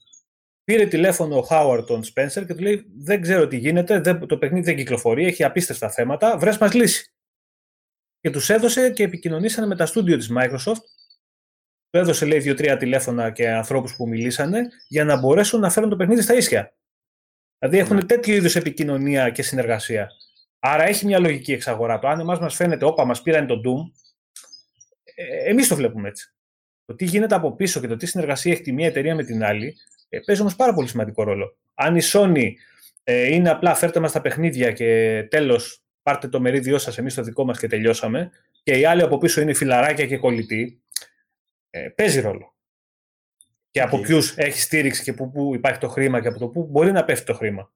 πήρε 0.64 0.86
τηλέφωνο 0.86 1.38
ο 1.38 1.46
Howard 1.50 1.84
τον 1.86 2.02
Spencer 2.04 2.46
και 2.46 2.54
του 2.54 2.62
λέει: 2.62 2.84
Δεν 2.98 3.20
ξέρω 3.20 3.46
τι 3.48 3.56
γίνεται, 3.56 4.00
δεν, 4.00 4.26
το 4.26 4.38
παιχνίδι 4.38 4.64
δεν 4.64 4.76
κυκλοφορεί, 4.76 5.24
έχει 5.24 5.44
απίστευτα 5.44 5.90
θέματα, 5.90 6.38
βρες 6.38 6.58
μας 6.58 6.72
λύση. 6.72 7.12
Και 8.20 8.30
τους 8.30 8.50
έδωσε 8.50 8.90
και 8.90 9.02
επικοινωνήσανε 9.02 9.66
με 9.66 9.76
τα 9.76 9.86
στούντιο 9.86 10.16
της 10.16 10.30
Microsoft. 10.38 10.82
Του 11.90 11.98
έδωσε, 11.98 12.26
λέει, 12.26 12.38
δύο-τρία 12.38 12.76
τηλέφωνα 12.76 13.30
και 13.30 13.50
ανθρώπους 13.50 13.96
που 13.96 14.08
μιλήσανε 14.08 14.68
για 14.88 15.04
να 15.04 15.18
μπορέσουν 15.18 15.60
να 15.60 15.70
φέρουν 15.70 15.90
το 15.90 15.96
παιχνίδι 15.96 16.22
στα 16.22 16.34
ίσια. 16.34 16.74
Δηλαδή 17.58 17.78
έχουν 17.78 17.96
Ναι. 17.96 18.04
τέτοιο 18.04 18.34
είδους 18.34 18.56
επικοινωνία 18.56 19.30
και 19.30 19.42
συνεργασία. 19.42 20.10
Άρα 20.58 20.82
έχει 20.84 21.06
μια 21.06 21.18
λογική 21.18 21.52
εξαγορά. 21.52 21.98
Το 21.98 22.08
αν 22.08 22.20
εμάς 22.20 22.38
μας 22.38 22.54
φαίνεται, 22.54 22.84
όπα, 22.84 23.04
μας 23.04 23.22
πήραν 23.22 23.46
το 23.46 23.54
Doom, 23.54 23.90
ε, 25.14 25.50
εμείς 25.50 25.68
το 25.68 25.76
βλέπουμε 25.76 26.08
έτσι. 26.08 26.34
Το 26.84 26.94
τι 26.94 27.04
γίνεται 27.04 27.34
από 27.34 27.54
πίσω 27.56 27.80
και 27.80 27.86
το 27.86 27.96
τι 27.96 28.06
συνεργασία 28.06 28.52
έχει 28.52 28.62
τη 28.62 28.72
μία 28.72 28.86
εταιρεία 28.86 29.14
με 29.14 29.24
την 29.24 29.44
άλλη, 29.44 29.76
ε, 30.14 30.20
παίζει 30.20 30.40
όμως 30.40 30.56
πάρα 30.56 30.74
πολύ 30.74 30.88
σημαντικό 30.88 31.22
ρόλο. 31.22 31.56
Αν 31.74 31.96
η 31.96 32.00
Sony 32.02 32.52
ε, 33.04 33.34
είναι 33.34 33.50
απλά 33.50 33.74
φέρτε 33.74 34.00
μας 34.00 34.12
τα 34.12 34.20
παιχνίδια 34.20 34.72
και 34.72 35.22
τέλος 35.30 35.82
πάρτε 36.02 36.28
το 36.28 36.40
μερίδιό 36.40 36.78
σας, 36.78 36.98
εμείς 36.98 37.14
το 37.14 37.22
δικό 37.22 37.44
μας 37.44 37.58
και 37.58 37.66
τελειώσαμε, 37.66 38.30
και 38.62 38.78
οι 38.78 38.84
άλλοι 38.84 39.02
από 39.02 39.18
πίσω 39.18 39.40
είναι 39.40 39.54
φιλαράκια 39.54 40.06
και 40.06 40.16
κολλητοί, 40.16 40.82
ε, 41.70 41.88
παίζει 41.88 42.20
ρόλο. 42.20 42.54
Και 43.70 43.80
από 43.80 43.96
Οκ. 43.96 44.06
ποιους 44.06 44.36
έχει 44.36 44.60
στήριξη 44.60 45.02
και 45.02 45.12
πού, 45.12 45.30
πού 45.30 45.54
υπάρχει 45.54 45.78
το 45.78 45.88
χρήμα 45.88 46.20
και 46.20 46.28
από 46.28 46.38
το 46.38 46.48
πού 46.48 46.66
μπορεί 46.70 46.92
να 46.92 47.04
πέφτει 47.04 47.24
το 47.24 47.34
χρήμα. 47.34 47.72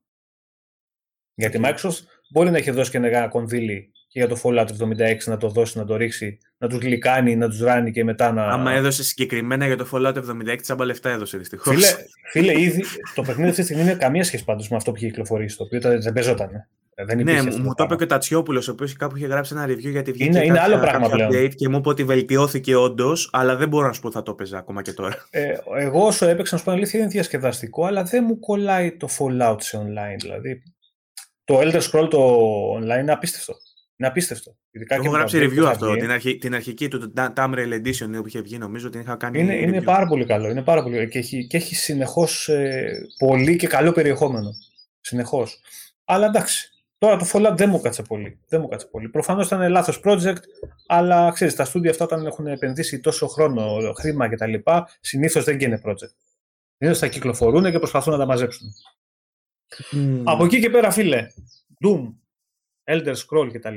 Γιατί 1.34 1.56
η 1.56 1.60
Microsoft 1.64 2.04
μπορεί 2.30 2.50
να 2.50 2.56
έχει 2.56 2.70
δώσει 2.70 2.90
και 2.90 2.96
ένα 2.96 3.28
κονδύλι 3.28 3.92
και 4.08 4.18
για 4.18 4.28
το 4.28 4.40
Fallout 4.44 4.66
76 4.66 5.16
να 5.26 5.36
το 5.36 5.48
δώσει, 5.48 5.78
να 5.78 5.84
το 5.84 5.96
ρίξει, 5.96 6.38
να 6.58 6.68
τους 6.68 6.78
γλυκάνει, 6.78 7.36
να 7.36 7.48
τους 7.48 7.60
ράνει 7.60 7.90
και 7.92 8.04
μετά 8.04 8.32
να. 8.32 8.44
Άμα 8.46 8.72
έδωσε 8.72 9.04
συγκεκριμένα 9.04 9.66
για 9.66 9.76
το 9.76 9.88
Fallout 9.92 10.14
76, 10.14 10.60
τσάμπα 10.60 10.84
λεφτά 10.84 11.10
έδωσε 11.10 11.38
δυστυχώς. 11.38 11.74
Φίλε, 11.74 11.86
φίλε, 12.30 12.60
ήδη 12.60 12.84
το 13.14 13.22
παιχνίδι 13.22 13.48
αυτή 13.48 13.60
τη 13.60 13.66
στιγμή 13.66 13.82
είναι 13.82 13.94
καμία 13.94 14.24
σχέση 14.24 14.44
πάντως 14.44 14.68
με 14.68 14.76
αυτό 14.76 14.90
που 14.90 14.96
είχε 14.96 15.06
κυκλοφορήσει, 15.06 15.56
το 15.56 15.64
οποίο 15.64 15.78
ήταν- 15.78 16.02
δεν 16.02 16.12
παίζονταν. 16.12 16.54
ε. 16.54 16.68
Δεν 17.04 17.16
Ναι, 17.16 17.22
υπήρχε 17.22 17.42
μου 17.42 17.48
αυτό 17.48 17.60
μου 17.62 17.68
το 17.68 17.74
το 17.74 17.82
είπε 17.84 17.86
πράγμα. 17.86 17.96
και 17.96 18.04
ο 18.04 18.06
Τατσιόπουλος, 18.06 18.68
ο 18.68 18.72
οποίος 18.72 18.92
κάπου 18.96 19.16
είχε 19.16 19.26
γράψει 19.26 19.54
ένα 19.56 19.64
review 19.66 19.78
γιατί 19.90 20.12
βγήκε 20.12 20.24
Είναι- 20.24 20.38
είναι 20.44 20.46
κάποια- 20.58 20.62
άλλο 20.62 20.78
πράγμα 20.78 21.08
κάποια 21.08 21.26
πλέον. 21.26 21.44
update 21.46 21.54
και 21.54 21.68
μου 21.68 21.76
είπε 21.78 21.88
ότι 21.88 22.04
βελτιώθηκε 22.04 22.76
όντως, 22.76 23.28
αλλά 23.32 23.56
δεν 23.56 23.68
μπορώ 23.68 23.86
να 23.86 23.92
σου 23.92 24.00
πω 24.00 24.06
ότι 24.06 24.16
θα 24.16 24.22
το 24.22 24.30
έπαιζα 24.30 24.58
ακόμα 24.58 24.82
και 24.82 24.92
τώρα. 24.92 25.14
Ε, 25.30 25.52
εγώ 25.78 26.06
όσο 26.06 26.26
έπαιξα, 26.28 26.54
να 26.54 26.58
σου 26.58 26.64
πω 26.64 26.70
την 26.70 26.80
αλήθεια, 26.80 27.00
είναι 27.00 27.08
διασκεδαστικό, 27.08 27.84
αλλά 27.84 28.02
δεν 28.02 28.24
μου 28.26 28.38
κολλάει 28.38 28.96
το 28.96 29.08
Fallout 29.18 29.56
σε 29.58 29.78
online. 29.78 30.16
Δηλαδή, 30.20 30.62
το 31.44 31.58
Elder 31.60 31.80
Scroll 31.90 32.08
το 32.10 32.38
online 32.74 33.00
είναι 33.00 33.12
απίστευτο. 33.12 33.54
Είναι 34.00 34.08
απίστευτο. 34.08 34.56
Ειδικά 34.70 34.94
Έχω 34.94 35.02
και 35.04 35.10
με 35.10 35.16
γράψει 35.16 35.38
τα 35.38 35.44
update 35.44 35.48
που 35.48 35.54
review 35.54 35.64
θα 35.64 35.70
αυτό. 35.70 35.90
βγει. 35.90 36.00
Την, 36.00 36.10
αρχή, 36.10 36.38
την 36.38 36.54
αρχική 36.54 36.88
του 36.88 37.12
Tam- 37.16 37.32
Tamriel 37.34 37.72
Edition 37.72 38.10
που 38.12 38.26
είχε 38.26 38.40
βγει, 38.40 38.58
νομίζω 38.58 38.88
την 38.88 39.00
είχα 39.00 39.16
κάνει. 39.16 39.40
Είναι, 39.40 39.54
είναι 39.54 39.78
review. 39.78 39.84
πάρα 39.84 40.06
πολύ 40.06 40.24
καλό. 40.24 40.48
Είναι 40.48 40.62
πάρα 40.62 40.82
πολύ... 40.82 41.08
Και 41.08 41.18
έχει, 41.18 41.46
και 41.46 41.56
έχει 41.56 41.74
συνεχώς 41.74 42.50
πολύ 43.18 43.56
και 43.56 43.66
καλό 43.66 43.92
περιεχόμενο. 43.92 44.50
Συνεχώς. 45.00 45.60
Αλλά 46.04 46.26
εντάξει. 46.26 46.72
Τώρα 46.98 47.16
το 47.16 47.26
Fallout 47.32 47.54
δεν 47.56 47.68
μου 47.68 47.80
κάτσε 47.80 48.02
πολύ. 48.02 48.38
Δεν 48.48 48.60
μου 48.60 48.68
κάτσε 48.68 48.86
πολύ. 48.86 49.08
Προφανώς 49.08 49.46
ήταν 49.46 49.70
λάθος 49.70 50.00
project, 50.04 50.36
αλλά 50.86 51.30
ξέρεις, 51.32 51.54
τα 51.54 51.64
στούντια 51.64 51.90
αυτά 51.90 52.04
όταν 52.04 52.26
έχουν 52.26 52.46
επενδύσει 52.46 53.00
τόσο 53.00 53.26
χρόνο, 53.26 53.92
χρήμα 53.98 54.28
κτλ., 54.28 54.54
συνήθως 55.00 55.44
δεν 55.44 55.58
γίνουν 55.58 55.80
project. 55.84 56.14
Συνήθως 56.76 56.98
θα 57.00 57.06
κυκλοφορούν 57.06 57.70
και 57.70 57.78
προσπαθούν 57.78 58.12
να 58.12 58.18
τα 58.18 58.26
μαζέψουν. 58.26 58.68
Μμμ. 59.90 60.22
Από 60.24 60.44
εκεί 60.44 60.60
και 60.60 60.70
πέρα, 60.70 60.90
φίλε, 60.90 61.26
Doom, 61.84 62.12
Elder 62.88 63.14
Scroll 63.14 63.50
κτλ. 63.52 63.76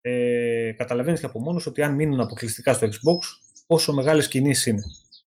Ε, 0.00 0.72
Καταλαβαίνεις 0.72 1.20
και 1.20 1.26
από 1.26 1.40
μόνος 1.40 1.66
ότι 1.66 1.82
αν 1.82 1.94
μείνουν 1.94 2.20
αποκλειστικά 2.20 2.72
στο 2.72 2.86
Xbox, 2.86 3.18
πόσο 3.66 3.92
μεγάλες 3.92 4.28
κινήσεις 4.28 4.66
είναι. 4.66 4.82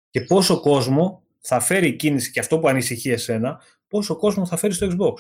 Και 0.10 0.22
πόσο 0.22 0.60
κόσμο 0.60 1.24
θα 1.40 1.60
φέρει 1.60 1.88
η 1.88 1.96
κίνηση 1.96 2.32
και 2.32 2.40
αυτό 2.40 2.60
που 2.60 2.68
ανησυχεί 2.68 3.10
εσένα, 3.12 3.62
πόσο 3.88 4.16
κόσμο 4.16 4.46
θα 4.46 4.58
φέρει 4.58 4.74
στο 4.74 4.88
Xbox. 4.88 5.14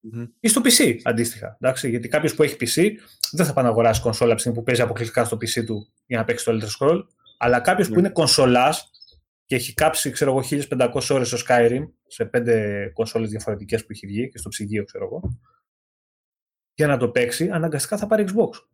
Μμμ. 0.00 0.26
Ή 0.40 0.48
στο 0.48 0.60
PC 0.64 0.96
αντίστοιχα. 1.02 1.56
Εντάξει, 1.60 1.88
γιατί 1.90 2.08
κάποιος 2.08 2.34
που 2.34 2.42
έχει 2.42 2.56
PC 2.60 2.90
δεν 3.32 3.46
θα 3.46 3.52
πάει 3.52 3.64
να 3.64 3.70
αγοράσει 3.70 4.00
κονσόλα 4.00 4.26
από 4.32 4.34
τη 4.34 4.40
στιγμή 4.40 4.58
που 4.58 4.64
παίζει 4.64 4.82
αποκλειστικά 4.82 5.24
στο 5.24 5.36
PC 5.36 5.64
του 5.64 5.92
για 6.06 6.18
να 6.18 6.24
παίξει 6.24 6.44
το 6.44 6.52
Elder 6.52 6.68
Scroll. 6.88 6.98
Αλλά 7.38 7.60
κάποιος 7.60 7.88
Ναι. 7.88 7.94
που 7.94 8.00
είναι 8.00 8.08
κονσολάς 8.10 8.90
και 9.46 9.54
έχει 9.54 9.74
κάψει 9.74 10.10
ξέρω 10.10 10.30
εγώ, 10.30 10.42
1500 10.42 11.10
ώρες 11.10 11.28
στο 11.28 11.38
Skyrim 11.48 11.82
σε 12.06 12.24
πέντε 12.24 12.86
κονσόλες 12.94 13.30
διαφορετικές 13.30 13.80
που 13.80 13.88
έχει 13.90 14.06
βγει 14.06 14.28
και 14.28 14.38
στο 14.38 14.48
ψυγείο, 14.48 14.84
ξέρω 14.84 15.04
εγώ, 15.04 15.38
για 16.80 16.88
να 16.88 16.96
το 16.96 17.08
παίξει, 17.08 17.50
αναγκαστικά 17.50 17.96
θα 17.96 18.06
πάρει 18.06 18.24
Xbox. 18.28 18.64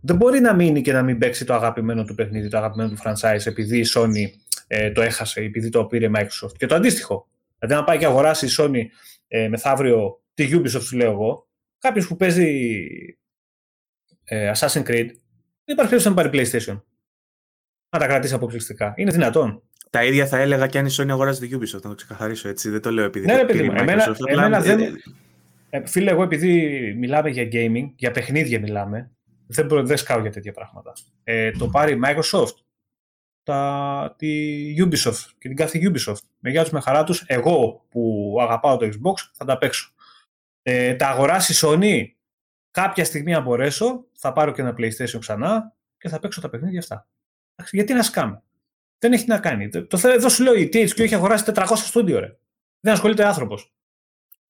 Δεν 0.00 0.16
μπορεί 0.16 0.40
να 0.40 0.54
μείνει 0.54 0.80
και 0.82 0.92
να 0.92 1.02
μην 1.02 1.18
παίξει 1.18 1.44
το 1.44 1.54
αγαπημένο 1.54 2.04
του 2.04 2.14
παιχνίδι, 2.14 2.48
το 2.48 2.56
αγαπημένο 2.56 2.90
του 2.90 2.96
franchise, 3.04 3.46
επειδή 3.46 3.78
η 3.78 3.84
Sony 3.94 4.24
ε, 4.66 4.90
το 4.92 5.02
έχασε, 5.02 5.40
επειδή 5.40 5.68
το 5.68 5.84
πήρε 5.84 6.06
η 6.06 6.10
Microsoft. 6.16 6.52
Και 6.56 6.66
το 6.66 6.74
αντίστοιχο. 6.74 7.28
Δηλαδή, 7.58 7.78
να 7.80 7.84
πάει 7.86 7.98
και 7.98 8.06
αγοράσει 8.06 8.46
η 8.46 8.48
Sony 8.58 8.82
ε, 9.28 9.48
μεθαύριο 9.48 10.22
τη 10.34 10.48
Ubisoft, 10.52 10.80
σου 10.82 10.96
λέω 10.96 11.10
εγώ, 11.10 11.48
κάποιος 11.78 12.06
που 12.06 12.16
παίζει 12.16 12.76
ε, 14.24 14.50
Assassin's 14.54 14.82
Creed, 14.82 15.06
δεν 15.64 15.74
υπάρχει 15.76 15.90
περίπτωση 15.90 16.08
να 16.08 16.14
πάρει 16.14 16.30
PlayStation. 16.32 16.80
Να 17.90 17.98
τα 17.98 18.06
κρατήσει 18.06 18.34
αποκλειστικά. 18.34 18.94
Είναι 18.96 19.10
δυνατόν. 19.10 19.62
Τα 19.90 20.04
ίδια 20.04 20.26
θα 20.26 20.38
έλεγα 20.38 20.66
και 20.66 20.78
αν 20.78 20.86
η 20.86 20.90
Sony 20.98 21.08
αγοράζει 21.08 21.48
τη 21.48 21.56
Ubisoft, 21.56 21.80
να 21.82 21.88
το 21.88 21.94
ξεκαθαρίσω 21.94 22.48
έτσι. 22.48 22.70
Δεν 22.70 22.80
το 22.80 22.90
λέω 22.90 23.04
επειδή 23.04 23.26
Ναι, 23.26 23.32
το 23.32 23.38
ρε, 23.38 23.44
παιδί 23.46 23.58
πήρε 23.58 23.70
η 23.70 23.74
μου, 23.74 23.80
εμένα- 23.82 24.04
Microsoft, 24.06 24.16
απλά, 24.20 24.32
εμένα 24.44 24.60
δεν- 24.60 25.02
ε, 25.74 25.78
Ε, 25.78 25.86
φίλε, 25.86 26.10
εγώ 26.10 26.22
επειδή 26.22 26.94
μιλάμε 26.94 27.30
για 27.30 27.48
gaming, 27.52 27.92
για 27.96 28.10
παιχνίδια 28.10 28.60
μιλάμε, 28.60 29.10
δεν, 29.46 29.66
προ- 29.66 29.86
δεν 29.86 29.96
σκάω 29.96 30.20
για 30.20 30.30
τέτοια 30.30 30.52
πράγματα. 30.52 30.92
Ε, 31.24 31.50
το 31.50 31.68
πάρει 31.68 31.92
η 31.92 32.00
Microsoft, 32.04 32.54
τα, 33.42 34.14
τη 34.18 34.74
Ubisoft 34.78 35.30
και 35.38 35.48
την 35.48 35.56
κάθε 35.56 35.78
Ubisoft. 35.82 36.22
Με 36.38 36.50
γεια 36.50 36.62
τους 36.62 36.72
με 36.72 36.80
χαρά 36.80 37.04
τους, 37.04 37.24
εγώ 37.26 37.86
που 37.88 38.36
αγαπάω 38.40 38.76
το 38.76 38.86
Xbox 38.86 39.14
θα 39.32 39.44
τα 39.44 39.58
παίξω. 39.58 39.92
Ε, 40.62 40.94
τα 40.94 41.08
αγοράσει 41.08 41.52
η 41.52 41.56
Sony, 41.60 42.16
κάποια 42.70 43.04
στιγμή 43.04 43.34
αν 43.34 43.42
μπορέσω, 43.42 44.06
θα 44.12 44.32
πάρω 44.32 44.52
και 44.52 44.60
ένα 44.60 44.74
PlayStation 44.78 45.18
ξανά 45.18 45.76
και 45.98 46.08
θα 46.08 46.18
παίξω 46.18 46.40
τα 46.40 46.48
παιχνίδια 46.48 46.78
αυτά. 46.78 47.08
Εντάξει, 47.54 47.76
Γιατί 47.76 47.92
να 47.92 48.02
σκάμε. 48.02 48.42
Δεν 48.98 49.12
έχει 49.12 49.26
να 49.26 49.38
κάνει. 49.38 49.68
Το, 49.68 49.86
το, 49.86 50.08
εδώ 50.08 50.28
σου 50.28 50.42
λέω 50.42 50.54
η 50.54 50.68
THQ 50.72 50.98
έχει 50.98 51.14
αγοράσει 51.14 51.52
400 51.54 51.66
στούντιο, 51.74 52.18
ρε. 52.18 52.36
Δεν 52.80 52.92
ασχολείται 52.92 53.24
άνθρωπος. 53.24 53.73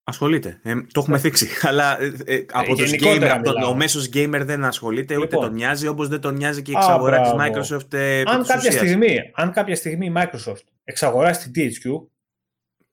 Ασχολείται. 0.07 0.61
Ε, 0.63 0.83
το 0.83 1.01
έχουμε 1.01 1.19
θίξει. 1.19 1.49
Αλλά 1.69 2.01
ε, 2.01 2.15
ε 2.25 2.45
από 2.53 2.75
τους 2.75 2.93
gamer, 2.99 3.41
το, 3.45 3.67
ο 3.69 3.75
μέσος 3.75 4.09
gamer 4.13 4.43
δεν 4.45 4.65
ασχολείται, 4.65 5.15
ούτε 5.17 5.25
λοιπόν. 5.25 5.41
τον 5.41 5.53
νοιάζει, 5.55 5.87
όπως 5.87 6.09
δεν 6.09 6.21
τον 6.21 6.35
νοιάζει 6.35 6.63
και 6.63 6.71
η 6.71 6.75
εξαγορά 6.77 7.21
τη 7.21 7.31
Microsoft. 7.39 7.93
Ε, 7.93 8.23
αν, 8.27 8.45
κάποια 8.45 8.71
στιγμή, 8.71 9.19
αν 9.35 9.53
κάποια 9.53 9.77
στιγμή 9.77 10.07
η 10.07 10.13
Microsoft 10.17 10.65
εξαγοράσει 10.85 11.51
την 11.51 11.63
THQ 11.63 12.07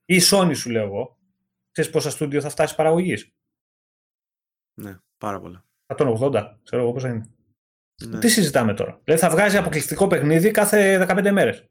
ή 0.06 0.16
η 0.16 0.22
Sony, 0.32 0.52
σου 0.56 0.70
λέω 0.70 0.84
εγώ, 0.84 1.18
ξέρεις 1.72 1.92
πόσα 1.92 2.10
στούντιο 2.10 2.42
θα 2.42 2.50
φτάσει 2.50 2.76
παραγωγής; 2.76 3.34
Ναι, 4.74 4.98
πάρα 5.18 5.40
πολλά. 5.40 5.66
180, 5.86 6.44
ξέρω 6.64 6.82
εγώ 6.82 6.92
πόσα 6.92 7.10
είναι. 7.10 7.30
Ναι. 8.08 8.20
Τι 8.20 8.30
συζητάμε 8.30 8.74
τώρα; 8.74 9.00
Δηλαδή 9.04 9.24
θα 9.24 9.30
βγάζει 9.30 9.58
αποκλειστικό 9.58 10.08
παιχνίδι 10.08 10.52
κάθε 10.52 11.06
15 11.10 11.32
μέρες. 11.32 11.68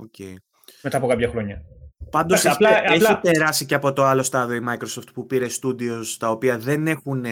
Okay. 0.00 0.34
Μετά 0.82 0.96
από 0.96 1.06
κάποια 1.06 1.28
χρόνια. 1.28 1.62
Πάντως 2.10 2.44
έχει, 2.44 2.54
απλά, 2.54 2.84
έχει 2.84 3.04
απλά... 3.04 3.20
περάσει 3.20 3.66
και 3.66 3.74
από 3.74 3.92
το 3.92 4.04
άλλο 4.04 4.22
στάδιο 4.22 4.56
η 4.56 4.64
Microsoft 4.68 5.12
που 5.14 5.26
πήρε 5.26 5.46
studios 5.62 6.06
τα 6.18 6.30
οποία 6.30 6.58
δεν 6.58 6.86
έχουν 6.86 7.24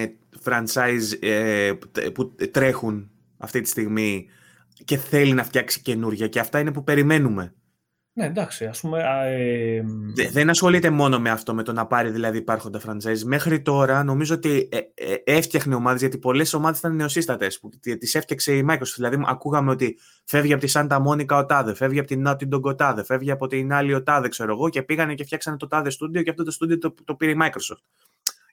franchise 0.44 1.18
ε, 1.20 1.72
που 2.14 2.34
τρέχουν 2.50 3.10
αυτή 3.38 3.60
τη 3.60 3.68
στιγμή 3.68 4.26
και 4.84 4.96
θέλει 4.96 5.32
να 5.32 5.44
φτιάξει 5.44 5.80
καινούρια 5.80 6.28
και 6.28 6.40
αυτά 6.40 6.58
είναι 6.58 6.72
που 6.72 6.84
περιμένουμε. 6.84 7.54
Ναι, 8.14 8.24
εντάξει, 8.24 8.64
ας 8.64 8.80
πούμε... 8.80 9.02
Ε, 9.24 9.82
δεν 10.30 10.50
ασχολείται 10.50 10.90
μόνο 10.90 11.20
με 11.20 11.30
αυτό, 11.30 11.54
με 11.54 11.62
το 11.62 11.72
να 11.72 11.86
πάρει 11.86 12.10
δηλαδή 12.10 12.38
υπάρχοντα 12.38 12.80
franchise. 12.86 13.22
Μέχρι 13.24 13.62
τώρα 13.62 14.04
νομίζω 14.04 14.34
ότι 14.34 14.68
ε, 14.70 14.78
ε, 14.94 15.16
έφτιαχνε 15.24 15.74
ομάδες, 15.74 16.00
γιατί 16.00 16.18
πολλές 16.18 16.54
ομάδες 16.54 16.78
ήταν 16.78 16.96
νεοσύστατες. 16.96 17.60
Τις 17.98 18.14
έφτιαξε 18.14 18.56
η 18.56 18.66
Microsoft. 18.70 18.94
Δηλαδή, 18.96 19.22
ακούγαμε 19.26 19.70
ότι 19.70 19.98
φεύγει 20.24 20.52
από 20.52 20.64
τη 20.64 20.72
Santa 20.74 21.02
Monica 21.06 21.38
ο 21.38 21.46
Τάδε, 21.46 21.74
φεύγει 21.74 21.98
από 21.98 22.08
την 22.08 22.24
Naughty 22.26 22.54
Dog 22.54 22.62
ο 22.62 22.74
Τάδε, 22.74 23.04
φεύγει 23.04 23.30
από 23.30 23.46
την 23.46 23.72
άλλη 23.72 23.94
ο 23.94 24.02
Τάδε, 24.02 24.28
ξέρω 24.28 24.52
εγώ, 24.52 24.68
και 24.68 24.82
πήγανε 24.82 25.14
και 25.14 25.24
φτιάξανε 25.24 25.56
το 25.56 25.66
Τάδε 25.66 25.90
Studio 25.90 26.22
και 26.22 26.30
αυτό 26.30 26.44
το 26.44 26.56
Studio 26.60 26.78
το, 26.80 26.94
το 27.04 27.14
πήρε 27.14 27.30
η 27.30 27.36
Microsoft. 27.42 27.82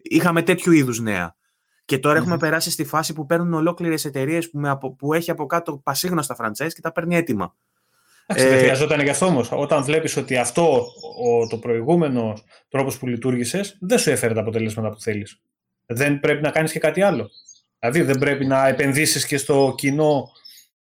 Είχαμε 0.01 0.41
τέτοιου 0.41 0.71
είδους 0.71 0.99
νέα. 0.99 1.35
Και 1.85 1.99
τώρα 1.99 2.17
έχουμε 2.17 2.37
περάσει 2.37 2.71
στη 2.71 2.83
φάση 2.83 3.13
που 3.13 3.25
παίρνουν 3.25 3.53
ολόκληρες 3.53 4.05
εταιρείες 4.05 4.49
που, 4.49 4.95
που 4.95 5.13
έχει 5.13 5.31
από 5.31 5.45
κάτω 5.45 5.77
πασίγνωστα 5.77 6.35
franchise 6.39 6.71
και 6.73 6.81
τα 6.81 6.91
παίρνει 6.91 7.15
έτοιμα. 7.15 7.55
Εντάξει, 8.31 8.49
δεν 8.49 8.57
ε, 8.57 8.61
χρειαζόταν 8.61 9.01
γι' 9.01 9.09
αυτό 9.09 9.25
όμω. 9.25 9.45
Όταν 9.51 9.83
βλέπεις 9.83 10.17
ότι 10.17 10.37
αυτό 10.37 10.87
ο, 11.23 11.47
το 11.47 11.57
προηγούμενος 11.57 12.43
τρόπος 12.67 12.97
που 12.97 13.07
λειτουργήσες 13.07 13.77
δεν 13.81 13.99
σου 13.99 14.09
έφερε 14.09 14.33
τα 14.33 14.39
αποτελέσματα 14.39 14.89
που 14.89 14.99
θέλεις. 15.01 15.41
Δεν 15.85 16.19
πρέπει 16.19 16.41
να 16.41 16.49
κάνεις 16.49 16.71
και 16.71 16.79
κάτι 16.79 17.01
άλλο. 17.01 17.29
Δηλαδή 17.79 18.01
δεν 18.01 18.17
πρέπει 18.17 18.45
να 18.45 18.67
επενδύσεις 18.67 19.25
και 19.25 19.37
στο 19.37 19.73
κοινό 19.77 20.31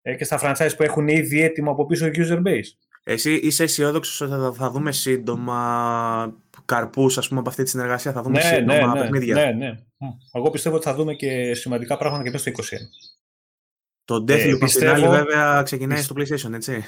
ε, 0.03 0.15
και 0.15 0.25
στα 0.25 0.41
franchise 0.43 0.71
που 0.77 0.83
έχουν 0.83 1.09
ήδη 1.09 1.43
έτοιμο 1.43 1.71
από 1.71 1.87
πίσω 1.87 2.07
user 2.07 2.43
base. 2.47 2.71
Εσύ 3.05 3.35
είσαι 3.35 3.63
αισιόδοξος 3.63 4.21
ότι 4.21 4.31
θα, 4.31 4.53
θα 4.53 4.71
δούμε 4.71 4.93
σύντομα 4.93 6.37
καρπούς 6.65 7.19
από 7.19 7.49
αυτή 7.49 7.63
τη 7.63 7.69
συνεργασία, 7.69 8.13
θα 8.13 8.23
δούμε 8.23 8.39
ναι, 8.39 8.45
σύντομα 8.45 8.95
ναι, 8.95 9.01
παιχνίδια; 9.01 9.35
Ναι, 9.35 9.53
ναι. 9.53 9.79
Εγώ 10.33 10.51
πιστεύω 10.51 10.77
ότι 10.77 10.85
θα 10.85 10.95
δούμε 10.95 11.15
και 11.15 11.55
σημαντικά 11.55 11.97
πράγματα 11.97 12.23
και 12.23 12.31
μέσα 12.31 12.51
στο 12.51 12.77
2021. 12.77 12.79
Το 14.05 14.15
Deathloop 14.15 14.55
ε, 14.55 14.57
πιστεύω... 14.61 15.11
βέβαια 15.11 15.63
ξεκινάει 15.63 16.03
στο 16.03 16.15
PlayStation, 16.19 16.53
έτσι. 16.53 16.85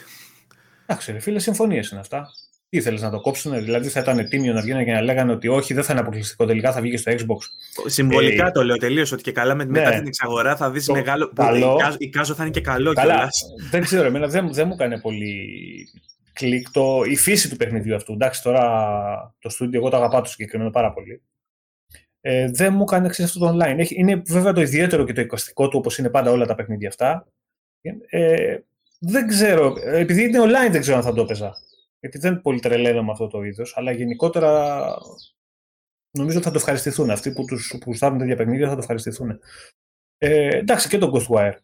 Εντάξει, 0.86 1.12
ρε 1.12 1.18
φίλε, 1.18 1.38
συμφωνίες 1.38 1.90
είναι 1.90 2.00
αυτά. 2.00 2.26
Τι 2.68 2.76
ήθελε 2.76 3.00
να 3.00 3.10
το 3.10 3.20
κόψουν, 3.20 3.52
δηλαδή 3.64 3.88
θα 3.88 4.00
ήταν 4.00 4.28
τίμιο 4.28 4.52
να 4.52 4.60
βγαίνουν 4.60 4.84
και 4.84 4.92
να 4.92 5.00
λέγανε 5.00 5.32
ότι 5.32 5.48
όχι, 5.48 5.74
δεν 5.74 5.84
θα 5.84 5.92
είναι 5.92 6.00
αποκλειστικό 6.00 6.46
τελικά, 6.46 6.72
θα 6.72 6.80
βγει 6.80 6.96
στο 6.96 7.12
Xbox. 7.12 7.38
Συμβολικά 7.86 8.46
ε, 8.46 8.50
το 8.50 8.64
λέω 8.64 8.76
τελείως, 8.76 9.12
ότι 9.12 9.22
και 9.22 9.32
καλά 9.32 9.54
με, 9.54 9.64
ναι, 9.64 9.70
μετά 9.70 9.90
την 9.90 10.06
εξαγορά 10.06 10.56
θα 10.56 10.70
δεις 10.70 10.88
μεγάλο. 10.88 11.32
Καλό, 11.34 11.80
η 11.98 12.08
Κάζο 12.08 12.34
θα 12.34 12.42
είναι 12.42 12.52
και 12.52 12.60
καλό 12.60 12.92
καλά, 12.92 13.28
Δεν 13.70 13.82
ξέρω, 13.82 14.06
εμένα 14.06 14.26
δεν, 14.26 14.52
δεν 14.52 14.66
μου 14.66 14.72
έκανε 14.72 15.00
πολύ 15.00 15.48
κλικ 16.32 16.70
το, 16.70 17.02
η 17.08 17.16
φύση 17.16 17.50
του 17.50 17.56
παιχνιδιού 17.56 17.94
αυτού. 17.94 18.12
Εντάξει, 18.12 18.42
τώρα 18.42 19.34
το 19.38 19.48
στούντιο 19.48 19.80
εγώ 19.80 19.88
το 19.88 19.96
αγαπάω 19.96 20.20
το 20.20 20.28
συγκεκριμένο 20.28 20.70
πάρα 20.70 20.92
πολύ. 20.92 21.22
Ε, 22.20 22.50
δεν 22.50 22.72
μου 22.74 22.82
έκανε 22.82 23.06
εξή 23.06 23.22
αυτό 23.22 23.38
το 23.38 23.48
online. 23.48 23.78
Έχει, 23.78 23.94
είναι 23.98 24.22
βέβαια 24.26 24.52
το 24.52 24.60
ιδιαίτερο 24.60 25.04
και 25.04 25.12
το 25.12 25.20
εικαστικό 25.20 25.68
του, 25.68 25.78
όπως 25.78 25.98
είναι 25.98 26.10
πάντα 26.10 26.30
όλα 26.30 26.46
τα 26.46 26.54
παιχνίδια 26.54 26.88
αυτά. 26.88 27.26
Ε, 28.06 28.58
δεν 29.06 29.26
ξέρω. 29.26 29.74
Επειδή 29.82 30.22
είναι 30.22 30.42
online, 30.42 30.70
δεν 30.70 30.80
ξέρω 30.80 30.96
αν 30.96 31.02
θα 31.02 31.12
το 31.12 31.20
έπαιζα. 31.20 31.56
Γιατί 32.00 32.18
δεν 32.18 32.40
πολύ 32.40 32.60
τρελαίνω 32.60 33.02
με 33.02 33.10
αυτό 33.10 33.26
το 33.26 33.42
είδος. 33.42 33.76
Αλλά 33.76 33.90
γενικότερα 33.92 34.84
νομίζω 36.18 36.36
ότι 36.36 36.46
θα 36.46 36.52
το 36.52 36.58
ευχαριστηθούν. 36.58 37.10
Αυτοί 37.10 37.32
που 37.32 37.44
τους 37.44 37.68
που 37.70 37.84
γουστάρουν 37.86 38.18
τέτοια 38.18 38.36
παιχνίδια 38.36 38.68
θα 38.68 38.74
το 38.74 38.80
ευχαριστηθούν. 38.80 39.38
Ε, 40.18 40.56
εντάξει, 40.56 40.88
και 40.88 40.98
το 40.98 41.12
Ghostwire 41.14 41.56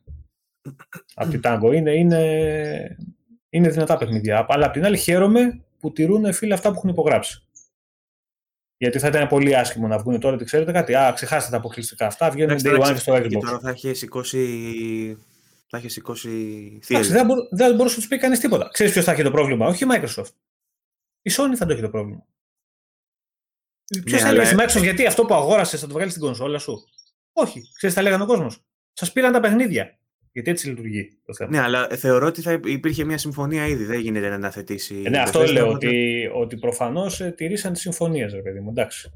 από 1.14 1.30
την 1.30 1.40
Tango 1.44 1.72
είναι, 1.74 1.94
είναι, 1.94 2.96
είναι 3.50 3.68
δυνατά 3.68 3.96
παιχνίδια. 3.96 4.46
Αλλά 4.48 4.66
απ' 4.66 4.72
την 4.72 4.84
άλλη 4.84 4.98
χαίρομαι 4.98 5.64
που 5.78 5.92
τηρούν 5.92 6.32
φίλοι 6.32 6.52
αυτά 6.52 6.70
που 6.70 6.76
έχουν 6.76 6.90
υπογράψει. 6.90 7.44
Γιατί 8.76 8.98
θα 8.98 9.08
ήταν 9.08 9.28
πολύ 9.28 9.56
άσχημο 9.56 9.86
να 9.86 9.98
βγουν 9.98 10.20
τώρα, 10.20 10.36
τι 10.36 10.44
ξέρετε 10.44 10.72
κάτι. 10.72 10.94
Α, 10.94 11.12
ξεχάστε 11.12 11.50
τα 11.50 11.56
αποκλειστικά 11.56 12.06
αυτά. 12.06 12.30
Βγαίνουν 12.30 12.58
day 12.62 12.80
one 12.80 12.96
στο 12.96 13.14
Xbox. 13.14 13.40
Τώρα 13.40 13.58
θα 13.58 13.70
έχει 13.70 13.94
σηκώσει 13.94 15.18
θα 15.70 15.76
έχεις 15.76 15.92
σηκώσει 15.92 16.28
θύελα. 16.82 17.06
Δεν, 17.08 17.26
μπορού, 17.26 17.48
δεν 17.50 17.74
μπορούσε 17.74 17.94
να 17.94 18.00
τους 18.00 18.08
πει 18.08 18.18
κανείς 18.18 18.40
τίποτα. 18.40 18.68
Ξέρεις 18.72 18.92
ποιος 18.92 19.04
θα 19.04 19.12
έχει 19.12 19.22
το 19.22 19.30
πρόβλημα, 19.30 19.66
όχι 19.66 19.84
η 19.84 19.86
Microsoft. 19.90 20.32
Η 21.22 21.30
Sony 21.36 21.54
θα 21.56 21.66
το 21.66 21.72
έχει 21.72 21.82
το 21.82 21.90
πρόβλημα. 21.90 22.26
Ποιος 24.04 24.12
ναι, 24.12 24.18
θα 24.18 24.28
έλεγε 24.28 24.44
στη 24.44 24.56
Microsoft, 24.58 24.82
γιατί 24.82 25.06
αυτό 25.06 25.24
που 25.24 25.34
αγόρασες 25.34 25.80
θα 25.80 25.86
το 25.86 25.92
βγάλεις 25.92 26.12
στην 26.12 26.24
κονσόλα 26.24 26.58
σου; 26.58 26.84
Όχι. 27.32 27.62
Ξέρεις, 27.74 27.96
θα 27.96 28.02
λέγανε 28.02 28.22
ο 28.22 28.26
κόσμος; 28.26 28.64
Σας 28.92 29.12
πήραν 29.12 29.32
τα 29.32 29.40
παιχνίδια. 29.40 29.98
Γιατί 30.32 30.50
έτσι 30.50 30.68
λειτουργεί 30.68 31.18
το 31.24 31.34
θέμα. 31.34 31.50
Ναι, 31.50 31.60
αλλά 31.60 31.88
θεωρώ 31.88 32.26
ότι 32.26 32.42
θα 32.42 32.60
υπήρχε 32.64 33.04
μια 33.04 33.18
συμφωνία 33.18 33.66
ήδη. 33.66 33.84
Δεν 33.84 34.00
γίνεται 34.00 34.28
να 34.28 34.34
αναθετήσει. 34.34 35.02
Ε, 35.06 35.08
ναι, 35.08 35.18
αυτό 35.18 35.44
λέω. 35.44 35.70
Ότι, 35.70 36.30
ότι 36.34 36.56
προφανώς 36.56 37.20
ε, 37.20 37.30
τηρήσαν 37.30 37.72
τις 37.72 37.82
συμφωνίες, 37.82 38.32
ρε 38.32 38.42
παιδί 38.42 38.60
μου. 38.60 38.70
Εντάξει. 38.70 39.12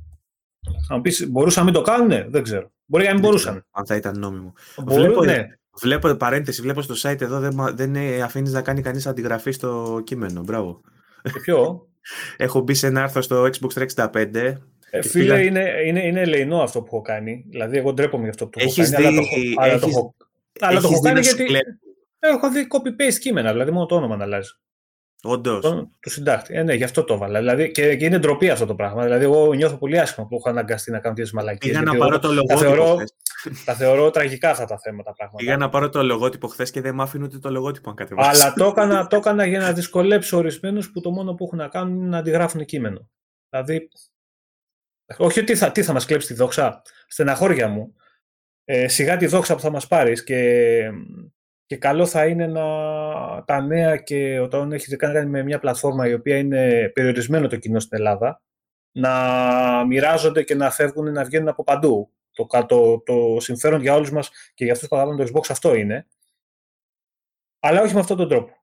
Αν 0.89 1.01
πεις, 1.01 1.29
μπορούσαν 1.29 1.65
να 1.65 1.71
μην 1.71 1.81
το 1.81 1.91
κάνουν, 1.91 2.31
δεν 2.31 2.43
ξέρω. 2.43 2.73
Μπορεί 2.85 3.05
να 3.05 3.13
μην 3.13 3.21
μπορούσαν. 3.21 3.67
Αν 3.71 3.87
θα 3.87 3.97
ήταν 3.97 4.19
νόμιμο. 4.19 4.53
Μπορεί, 4.77 5.03
Βλέπω, 5.03 5.25
ναι. 5.25 5.47
Βλέπω, 5.81 6.14
παρένθεση, 6.14 6.62
βλέπω 6.62 6.83
στο 6.83 6.95
site 7.03 7.20
εδώ 7.20 7.41
δεν, 7.41 7.77
δεν 7.77 7.97
αφήνεις 8.22 8.53
να 8.53 8.62
κάνει 8.62 8.83
κανείς 8.83 9.07
αντιγραφή 9.07 9.51
στο 9.51 10.01
κείμενο. 10.05 10.43
Μπράβο. 10.43 10.81
Και 11.22 11.41
ποιο; 11.41 11.89
Έχω 12.37 12.61
μπει 12.61 12.75
σε 12.75 12.87
ένα 12.87 13.03
άρθρο 13.03 13.22
στο 13.22 13.45
Xbox 13.45 13.87
365. 13.97 14.55
Ε, 14.91 15.03
φίλε, 15.03 15.45
είναι, 15.45 15.70
είναι, 15.87 16.07
είναι 16.07 16.20
ελεηνό 16.20 16.62
αυτό 16.62 16.81
που 16.81 16.87
έχω 16.87 17.01
κάνει. 17.01 17.45
Δηλαδή, 17.49 17.77
εγώ 17.77 17.93
ντρέπομαι 17.93 18.22
για 18.22 18.31
αυτό 18.31 18.47
που 18.47 18.59
έχω 18.61 18.72
κάνει. 18.91 19.18
Δει, 19.18 19.55
αλλά 19.57 19.79
το 19.79 19.87
έχω, 19.89 20.14
αλλά 20.61 20.81
το 20.81 20.89
έχω 20.93 21.01
κάνει 21.01 21.20
γιατί. 21.20 21.47
Έχω 22.18 22.51
δει 22.51 22.66
copy-paste 22.70 23.18
κείμενα, 23.20 23.53
δηλαδή 23.53 23.70
μόνο 23.70 23.87
το 23.87 23.97
όνομα 23.97 24.16
να 24.16 24.25
αλλάζει. 24.25 24.51
Όντως. 25.22 25.61
Του 26.01 26.11
συντάκτη. 26.11 26.55
Ε, 26.55 26.62
ναι, 26.62 26.75
γι' 26.75 26.85
αυτό 26.85 27.05
το 27.05 27.14
έβαλα. 27.14 27.39
Δηλαδή, 27.39 27.70
και, 27.70 27.97
και 27.97 28.05
είναι 28.05 28.18
ντροπή 28.18 28.51
αυτό 28.51 28.66
το 28.66 28.75
πράγμα. 28.75 29.03
Δηλαδή, 29.03 29.25
εγώ 29.25 29.53
νιώθω 29.53 29.77
πολύ 29.77 30.01
άσχημα 30.01 30.27
που 30.27 30.37
έχω 30.37 30.49
αναγκαστεί 30.49 30.91
να 30.91 30.99
κάνω 30.99 31.14
τέτοιες 31.14 31.33
μαλακίες. 31.33 31.79
Πήγα 31.79 31.93
να 31.93 31.99
πάρω 31.99 32.18
το 32.18 32.29
λογότυπο. 32.29 32.55
Τα 32.55 32.66
θεωρώ, 32.66 32.99
τα 33.65 33.75
θεωρώ 33.75 34.11
τραγικά 34.11 34.51
αυτά 34.51 34.65
τα 34.65 34.79
θέματα. 34.79 35.13
Πράγματα. 35.13 35.39
Πήγα 35.39 35.57
να 35.57 35.69
πάρω 35.69 35.89
το 35.89 36.03
λογότυπο 36.03 36.49
χθες 36.49 36.71
και 36.71 36.81
δεν 36.81 36.95
μ' 36.95 37.01
άφηνε 37.01 37.25
ούτε 37.25 37.39
το 37.39 37.51
λογότυπο 37.51 37.91
αν 37.91 37.97
κατεβάσω. 37.97 38.31
Αλλά 38.31 38.53
το 38.53 38.65
έκανα, 38.65 39.07
το 39.07 39.17
έκανα 39.17 39.47
για 39.47 39.59
να 39.59 39.73
δυσκολέψω 39.73 40.37
ορισμένους 40.37 40.91
που 40.91 41.01
το 41.01 41.11
μόνο 41.11 41.35
που 41.35 41.45
έχουν 41.45 41.59
να 41.59 41.69
κάνουν 41.69 41.97
είναι 41.97 42.09
να 42.09 42.19
αντιγράφουν 42.19 42.65
κείμενο. 42.65 43.11
Δηλαδή, 43.51 43.89
όχι 45.16 45.45
τι 45.45 45.57
θα, 45.57 45.73
τι 45.73 45.83
θα 45.83 45.93
μας 45.93 46.07
κλέψει 46.07 46.27
τη 46.27 46.35
δόξα. 46.35 46.83
Στεναχώρια 47.07 47.69
μου. 47.69 47.95
Ε, 48.65 48.89
σιγά 48.89 49.16
τη 49.16 49.27
δόξα 49.27 49.55
που 49.55 49.61
θα 49.61 49.71
μας 49.71 49.87
πάρεις 49.87 50.25
και 50.25 50.91
και 51.66 51.77
καλό 51.77 52.07
θα 52.07 52.27
είναι 52.27 52.47
να 52.47 52.65
τα 53.45 53.61
νέα 53.61 53.97
και 53.97 54.41
όταν 54.41 54.73
έχεις 54.73 54.97
κάνεις 54.97 55.27
με 55.27 55.43
μια 55.43 55.59
πλατφόρμα 55.59 56.09
η 56.09 56.12
οποία 56.12 56.37
είναι 56.37 56.91
περιορισμένο 56.95 57.49
το 57.49 57.57
κοινό 57.57 57.81
στην 57.81 57.99
Ελλάδα, 57.99 58.43
να 58.93 59.85
μοιράζονται 59.87 60.43
και 60.43 60.55
να 60.55 60.71
φεύγουν, 60.71 61.12
να 61.12 61.25
βγαίνουν 61.25 61.49
από 61.49 61.65
παντού. 61.65 62.12
Το, 62.35 62.47
το, 62.66 63.01
το 63.01 63.40
συμφέρον 63.40 63.81
για 63.81 63.94
όλους 63.94 64.11
μας 64.11 64.31
και 64.55 64.65
για 64.65 64.73
αυτούς 64.73 64.89
που 64.89 64.94
καταλάβουν 64.94 65.27
το 65.27 65.32
Xbox 65.32 65.44
αυτό 65.51 65.74
είναι. 65.74 66.06
Αλλά 67.61 67.82
όχι 67.82 67.94
με 67.94 68.01
αυτόν 68.01 68.16
τον 68.16 68.28
τρόπο. 68.28 68.62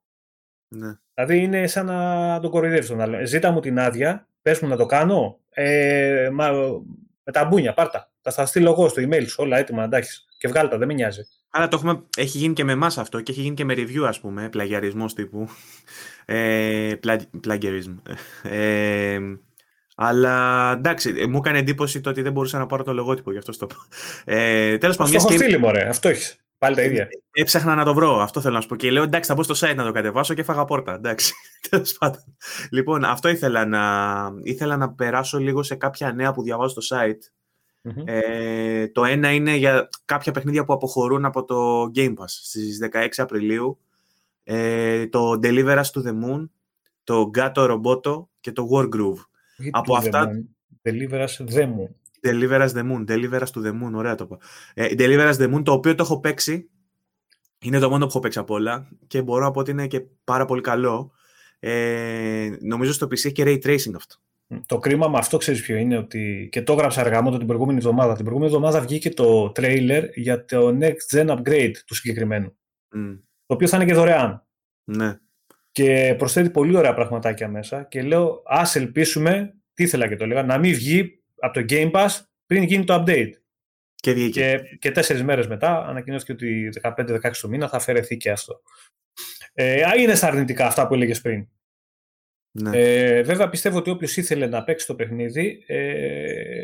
Ναι. 0.67 0.99
Δηλαδή 1.13 1.37
είναι 1.37 1.67
σαν 1.67 1.85
να 1.85 2.39
τον 2.39 2.51
κοροϊδεύεις 2.51 2.87
τον 2.87 3.01
άλλο. 3.01 3.25
Ζήτα 3.25 3.51
μου 3.51 3.59
την 3.59 3.79
άδεια, 3.79 4.27
πες 4.41 4.59
μου 4.59 4.67
να 4.67 4.77
το 4.77 4.85
κάνω, 4.85 5.39
ε, 5.49 6.29
μα, 6.33 6.51
με 7.23 7.31
τα 7.31 7.45
μπούνια, 7.45 7.73
πάρτα. 7.73 8.11
Θα 8.21 8.29
στα 8.31 8.45
στείλω 8.45 8.71
εγώ 8.71 8.89
στο 8.89 9.01
email 9.01 9.27
σου, 9.27 9.35
όλα 9.39 9.57
έτοιμα 9.57 9.87
να 9.87 9.99
και 10.37 10.47
βγάλω 10.47 10.69
τα, 10.69 10.77
δεν 10.77 10.87
με 10.87 10.93
νοιάζει. 10.93 11.21
Άρα 11.49 11.67
το 11.67 11.75
έχουμε, 11.77 12.03
έχει 12.17 12.37
γίνει 12.37 12.53
και 12.53 12.63
με 12.63 12.71
εμάς 12.71 12.97
αυτό 12.97 13.21
και 13.21 13.31
έχει 13.31 13.41
γίνει 13.41 13.55
και 13.55 13.65
με 13.65 13.73
review, 13.77 14.03
ας 14.07 14.19
πούμε, 14.19 14.49
πλαγιαρισμός 14.49 15.13
τύπου. 15.13 15.47
Ε, 16.25 16.93
πλαγιαρισμ. 17.41 17.95
Ε, 18.43 19.19
αλλά 20.01 20.71
εντάξει, 20.71 21.13
ε, 21.17 21.27
μου 21.27 21.37
έκανε 21.37 21.57
εντύπωση 21.57 22.01
το 22.01 22.09
ότι 22.09 22.21
δεν 22.21 22.31
μπορούσα 22.31 22.57
να 22.57 22.65
πάρω 22.65 22.83
το 22.83 22.93
λογότυπο, 22.93 23.31
γι' 23.31 23.37
αυτό 23.37 23.57
το 23.57 23.67
πω. 23.67 23.75
Ε, 24.25 24.77
τέλος 24.77 24.95
πάντων. 24.97 25.15
Αυτό 25.15 25.33
έχω 25.33 25.41
στείλει, 25.41 25.57
μωρέ. 25.57 25.87
Αυτό 25.89 26.09
έχεις. 26.09 26.35
Πάλι 26.57 26.75
τα 26.75 26.81
ίδια. 26.81 27.07
Έψαχνα 27.31 27.75
να 27.75 27.83
το 27.83 27.93
βρω, 27.93 28.21
αυτό 28.21 28.41
θέλω 28.41 28.53
να 28.53 28.61
σου 28.61 28.67
πω. 28.67 28.75
Και 28.75 28.91
λέω 28.91 29.03
εντάξει, 29.03 29.29
θα 29.29 29.35
μπω 29.35 29.43
στο 29.43 29.67
site 29.67 29.75
να 29.75 29.83
το 29.83 29.91
κατεβάσω 29.91 30.33
και 30.33 30.43
φάγα 30.43 30.65
πόρτα. 30.65 30.93
Εντάξει. 30.93 31.33
Τέλος 31.69 31.93
πάντων. 31.93 32.21
Λοιπόν, 32.71 33.03
αυτό 33.03 33.29
ήθελα 33.29 33.65
να, 33.65 33.81
ήθελα 34.43 34.77
να 34.77 34.93
περάσω 34.93 35.37
λίγο 35.37 35.63
σε 35.63 35.75
κάποια 35.75 36.11
νέα 36.13 36.31
που 36.31 36.41
διαβάζω 36.41 36.81
στο 36.81 36.97
site 36.97 37.31
ε, 38.05 38.87
το 38.87 39.05
ένα 39.05 39.31
είναι 39.31 39.55
για 39.55 39.89
κάποια 40.05 40.31
παιχνίδια 40.31 40.65
που 40.65 40.73
αποχωρούν 40.73 41.25
από 41.25 41.43
το 41.43 41.91
Game 41.95 42.13
Pass 42.13 42.27
στις 42.27 42.79
16 42.93 43.07
Απριλίου. 43.17 43.79
Ε, 44.43 45.07
το 45.07 45.39
Deliver 45.43 45.77
Us 45.77 45.91
to 45.93 46.05
the 46.05 46.13
Moon, 46.23 46.49
το 47.03 47.29
Gato 47.37 47.51
Roboto 47.71 48.25
και 48.39 48.51
το 48.51 48.67
War 48.71 48.89
Groove. 48.95 49.25
Από 49.71 49.95
αυτά... 49.95 50.29
Deliver 50.83 51.27
us 51.27 51.55
the 51.55 51.65
moon. 51.65 51.89
Deliver 52.27 52.61
us 52.61 52.71
the 52.73 52.83
moon. 52.83 53.05
Deliver 53.05 53.39
us 53.39 53.51
to 53.53 53.61
the 53.65 53.71
moon. 53.71 53.93
Ωραία 53.93 54.15
το 54.15 54.25
πω. 54.25 54.39
Ε, 54.73 54.87
Deliver 54.97 55.33
us 55.33 55.35
the 55.35 55.53
moon, 55.55 55.63
το 55.63 55.71
οποίο 55.71 55.95
το 55.95 56.03
έχω 56.03 56.19
παίξει. 56.19 56.69
Είναι 57.59 57.79
το 57.79 57.89
μόνο 57.89 58.03
που 58.03 58.09
έχω 58.09 58.19
παίξει 58.19 58.39
από 58.39 58.53
όλα 58.53 58.89
και 59.07 59.21
μπορώ 59.21 59.43
να 59.43 59.51
πω 59.51 59.59
ότι 59.59 59.71
είναι 59.71 59.87
και 59.87 60.03
πάρα 60.23 60.45
πολύ 60.45 60.61
καλό. 60.61 61.11
Ε, 61.59 62.49
νομίζω 62.61 62.93
στο 62.93 63.05
PC 63.05 63.13
έχει 63.13 63.31
και 63.31 63.43
ray 63.45 63.65
tracing 63.65 63.93
αυτό. 63.95 64.15
Το 64.65 64.77
κρίμα 64.77 65.07
με 65.07 65.17
αυτό 65.17 65.37
ξέρεις 65.37 65.61
ποιο 65.61 65.75
είναι, 65.75 65.97
ότι 65.97 66.49
και 66.51 66.61
το 66.61 66.73
έγραψα 66.73 67.01
αργά 67.01 67.21
μου 67.21 67.37
την 67.37 67.47
προηγούμενη 67.47 67.77
εβδομάδα. 67.77 68.15
Την 68.15 68.25
προηγούμενη 68.25 68.55
εβδομάδα 68.55 68.81
βγήκε 68.81 69.09
το 69.09 69.51
trailer 69.55 70.03
για 70.15 70.45
το 70.45 70.77
next 70.81 71.15
gen 71.15 71.37
upgrade 71.37 71.73
του 71.85 71.95
συγκεκριμένου. 71.95 72.55
Mm. 72.95 73.19
Το 73.45 73.53
οποίο 73.53 73.67
θα 73.67 73.77
είναι 73.77 73.85
και 73.85 73.93
δωρεάν. 73.93 74.45
Ναι. 74.83 75.19
Και 75.71 76.15
προσθέτει 76.17 76.49
πολύ 76.49 76.75
ωραία 76.75 76.93
πραγματάκια 76.93 77.47
μέσα. 77.47 77.83
Και 77.83 78.01
λέω, 78.01 78.41
ας 78.45 78.75
ελπίσουμε, 78.75 79.55
τι 79.73 79.83
ήθελα 79.83 80.07
και 80.07 80.15
το 80.15 80.23
έλεγα, 80.23 80.43
να 80.43 80.57
μην 80.57 80.73
βγει 80.73 81.23
από 81.39 81.53
το 81.53 81.65
Game 81.69 81.91
Pass 81.91 82.09
πριν 82.45 82.63
γίνει 82.63 82.83
το 82.83 83.03
update. 83.03 83.31
Και 83.95 84.13
βγήκε. 84.13 84.65
Και, 84.69 84.77
και 84.77 84.91
τέσσερις 84.91 85.23
μέρες 85.23 85.47
μετά 85.47 85.85
ανακοινώθηκε 85.87 86.31
ότι 86.31 86.69
15-16 86.81 87.31
το 87.41 87.47
μήνα 87.47 87.69
θα 87.69 87.77
αφαιρεθεί 87.77 88.17
και 88.17 88.31
αυτό. 88.31 88.61
Ε, 89.53 89.83
είναι 89.97 90.15
στα 90.15 90.27
αρνητικά 90.27 90.65
αυτά 90.65 90.87
που 90.87 90.93
έλεγες 90.93 91.21
πριν. 91.21 91.47
Ναι. 92.51 92.77
Ε, 92.79 93.21
βέβαια 93.21 93.49
πιστεύω 93.49 93.77
ότι 93.77 93.89
όποιος 93.89 94.17
ήθελε 94.17 94.47
να 94.47 94.63
παίξει 94.63 94.85
το 94.87 94.95
παιχνίδι 94.95 95.63
ε, 95.67 96.63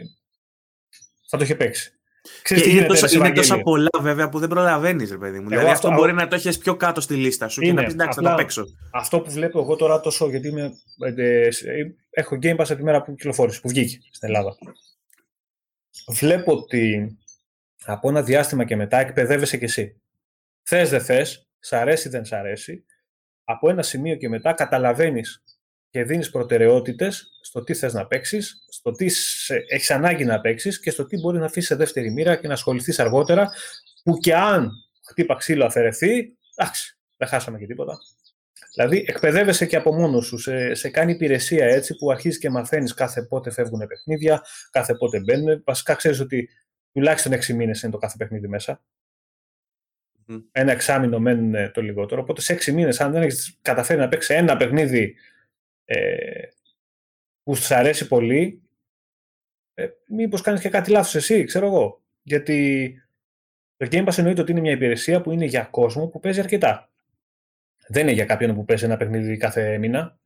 θα 1.27 1.37
το 1.37 1.43
είχε 1.43 1.55
παίξει. 1.55 1.99
Ξέρεις 2.41 2.63
και 2.63 2.69
τι 2.69 2.75
είναι, 2.75 2.85
τόσα, 2.85 3.07
είναι 3.11 3.31
τόσα 3.31 3.59
πολλά 3.59 3.89
βέβαια 3.99 4.29
που 4.29 4.39
δεν 4.39 4.49
προλαβαίνεις, 4.49 5.11
ρε 5.11 5.17
παιδί 5.17 5.39
μου. 5.39 5.49
Δηλαδή 5.49 5.69
αυτό, 5.69 5.87
αυτό 5.87 5.99
μπορεί 5.99 6.13
να 6.13 6.27
το 6.27 6.35
έχεις 6.35 6.57
πιο 6.57 6.75
κάτω 6.75 7.01
στη 7.01 7.15
λίστα 7.15 7.47
σου 7.47 7.61
είναι, 7.61 7.69
και 7.69 7.79
να 7.79 7.83
πεις 7.83 7.93
εντάξει, 7.93 8.19
θα 8.21 8.29
το 8.29 8.35
παίξω. 8.35 8.65
Αυτό 8.91 9.21
που 9.21 9.31
βλέπω 9.31 9.59
εγώ 9.59 9.75
τώρα 9.75 9.99
τόσο, 9.99 10.29
γιατί 10.29 10.47
είμαι, 10.47 10.71
ε, 11.15 11.49
έχω 12.09 12.39
Game 12.41 12.55
Pass 12.55 12.59
από 12.59 12.75
τη 12.75 12.83
μέρα 12.83 13.01
που 13.01 13.15
κυκλοφόρησε, 13.15 13.61
που 13.61 13.69
βγήκε 13.69 13.99
στην 14.11 14.27
Ελλάδα. 14.27 14.57
Βλέπω 16.07 16.53
ότι 16.53 17.17
από 17.85 18.09
ένα 18.09 18.23
διάστημα 18.23 18.65
και 18.65 18.75
μετά 18.75 18.97
εκπαιδεύεσαι 18.97 19.57
κι 19.57 19.63
εσύ. 19.63 20.01
Θες 20.63 20.89
δεν 20.89 21.01
θες, 21.01 21.47
σ' 21.59 21.73
αρέσει 21.73 22.09
δεν 22.09 22.25
σ' 22.25 22.33
αρέσει. 22.33 22.85
Από 23.43 23.69
ένα 23.69 23.81
σημείο 23.81 24.15
και 24.15 24.29
μετά 24.29 24.53
καταλαβαίνεις 24.53 25.43
και 25.89 26.03
δίνεις 26.03 26.29
προτεραιότητες 26.29 27.29
στο 27.41 27.63
τι 27.63 27.73
θες 27.73 27.93
να 27.93 28.05
παίξεις, 28.05 28.65
στο 28.87 28.95
τι 28.95 29.05
έχεις 29.67 29.91
ανάγκη 29.91 30.25
να 30.25 30.41
παίξεις 30.41 30.79
και 30.79 30.91
στο 30.91 31.05
τι 31.05 31.19
μπορεί 31.19 31.37
να 31.37 31.45
αφήσεις 31.45 31.67
σε 31.67 31.75
δεύτερη 31.75 32.11
μοίρα 32.11 32.35
και 32.35 32.47
να 32.47 32.53
ασχοληθείς 32.53 32.99
αργότερα, 32.99 33.49
που 34.03 34.17
και 34.17 34.35
αν 34.35 34.71
χτύπα 35.07 35.35
ξύλο 35.35 35.65
αφαιρεθεί, 35.65 36.37
εντάξει, 36.55 36.97
δεν 37.17 37.27
χάσαμε 37.27 37.57
και 37.57 37.65
τίποτα. 37.65 37.97
Δηλαδή, 38.73 39.05
εκπαιδεύεσαι 39.07 39.65
και 39.65 39.75
από 39.75 39.93
μόνος 39.93 40.25
σου, 40.25 40.37
σε, 40.37 40.73
σε 40.73 40.89
κάνει 40.89 41.11
υπηρεσία 41.11 41.65
έτσι 41.65 41.95
που 41.95 42.11
αρχίζεις 42.11 42.39
και 42.39 42.49
μαθαίνεις 42.49 42.93
κάθε 42.93 43.21
πότε 43.23 43.51
φεύγουν 43.51 43.87
παιχνίδια, 43.87 44.43
κάθε 44.69 44.95
πότε 44.95 45.19
μπαίνουν. 45.19 45.63
Βασικά 45.65 45.95
ξέρεις 45.95 46.19
ότι 46.19 46.49
τουλάχιστον 46.93 47.33
6 47.33 47.53
μήνες 47.53 47.81
είναι 47.81 47.91
το 47.91 47.97
κάθε 47.97 48.15
παιχνίδι 48.17 48.47
μέσα. 48.47 48.81
Ένα 50.51 50.71
εξάμεινο 50.71 51.19
μένουν 51.19 51.71
το 51.71 51.81
λιγότερο. 51.81 52.21
Οπότε 52.21 52.41
σε 52.41 52.53
6 52.53 52.71
μήνες, 52.73 53.01
αν 53.01 53.11
δεν 53.11 53.21
έχεις 53.21 53.57
καταφέρει 53.61 53.99
να 53.99 54.07
παίξεις 54.07 54.35
ένα 54.35 54.57
παιχνίδι 54.57 55.15
ε, 55.85 56.41
που 57.43 57.55
σου 57.55 57.75
αρέσει 57.75 58.07
πολύ, 58.07 58.66
ε, 59.79 59.87
μήπως 60.07 60.41
κάνεις 60.41 60.61
και 60.61 60.69
κάτι 60.69 60.91
λάθος 60.91 61.15
εσύ, 61.15 61.43
ξέρω 61.43 61.65
εγώ. 61.65 62.01
Γιατί 62.21 62.91
το 63.77 63.87
Game 63.91 64.07
Pass 64.07 64.17
εννοείται 64.17 64.41
ότι 64.41 64.51
είναι 64.51 64.59
μια 64.59 64.71
υπηρεσία 64.71 65.21
που 65.21 65.31
είναι 65.31 65.45
για 65.45 65.63
κόσμο 65.63 66.07
που 66.07 66.19
παίζει 66.19 66.39
αρκετά. 66.39 66.91
Δεν 67.87 68.03
είναι 68.03 68.11
για 68.11 68.25
κάποιον 68.25 68.55
που 68.55 68.65
παίζει 68.65 68.85
ένα 68.85 68.97
παιχνίδι 68.97 69.37
κάθε 69.37 69.77
μήνα. 69.77 70.19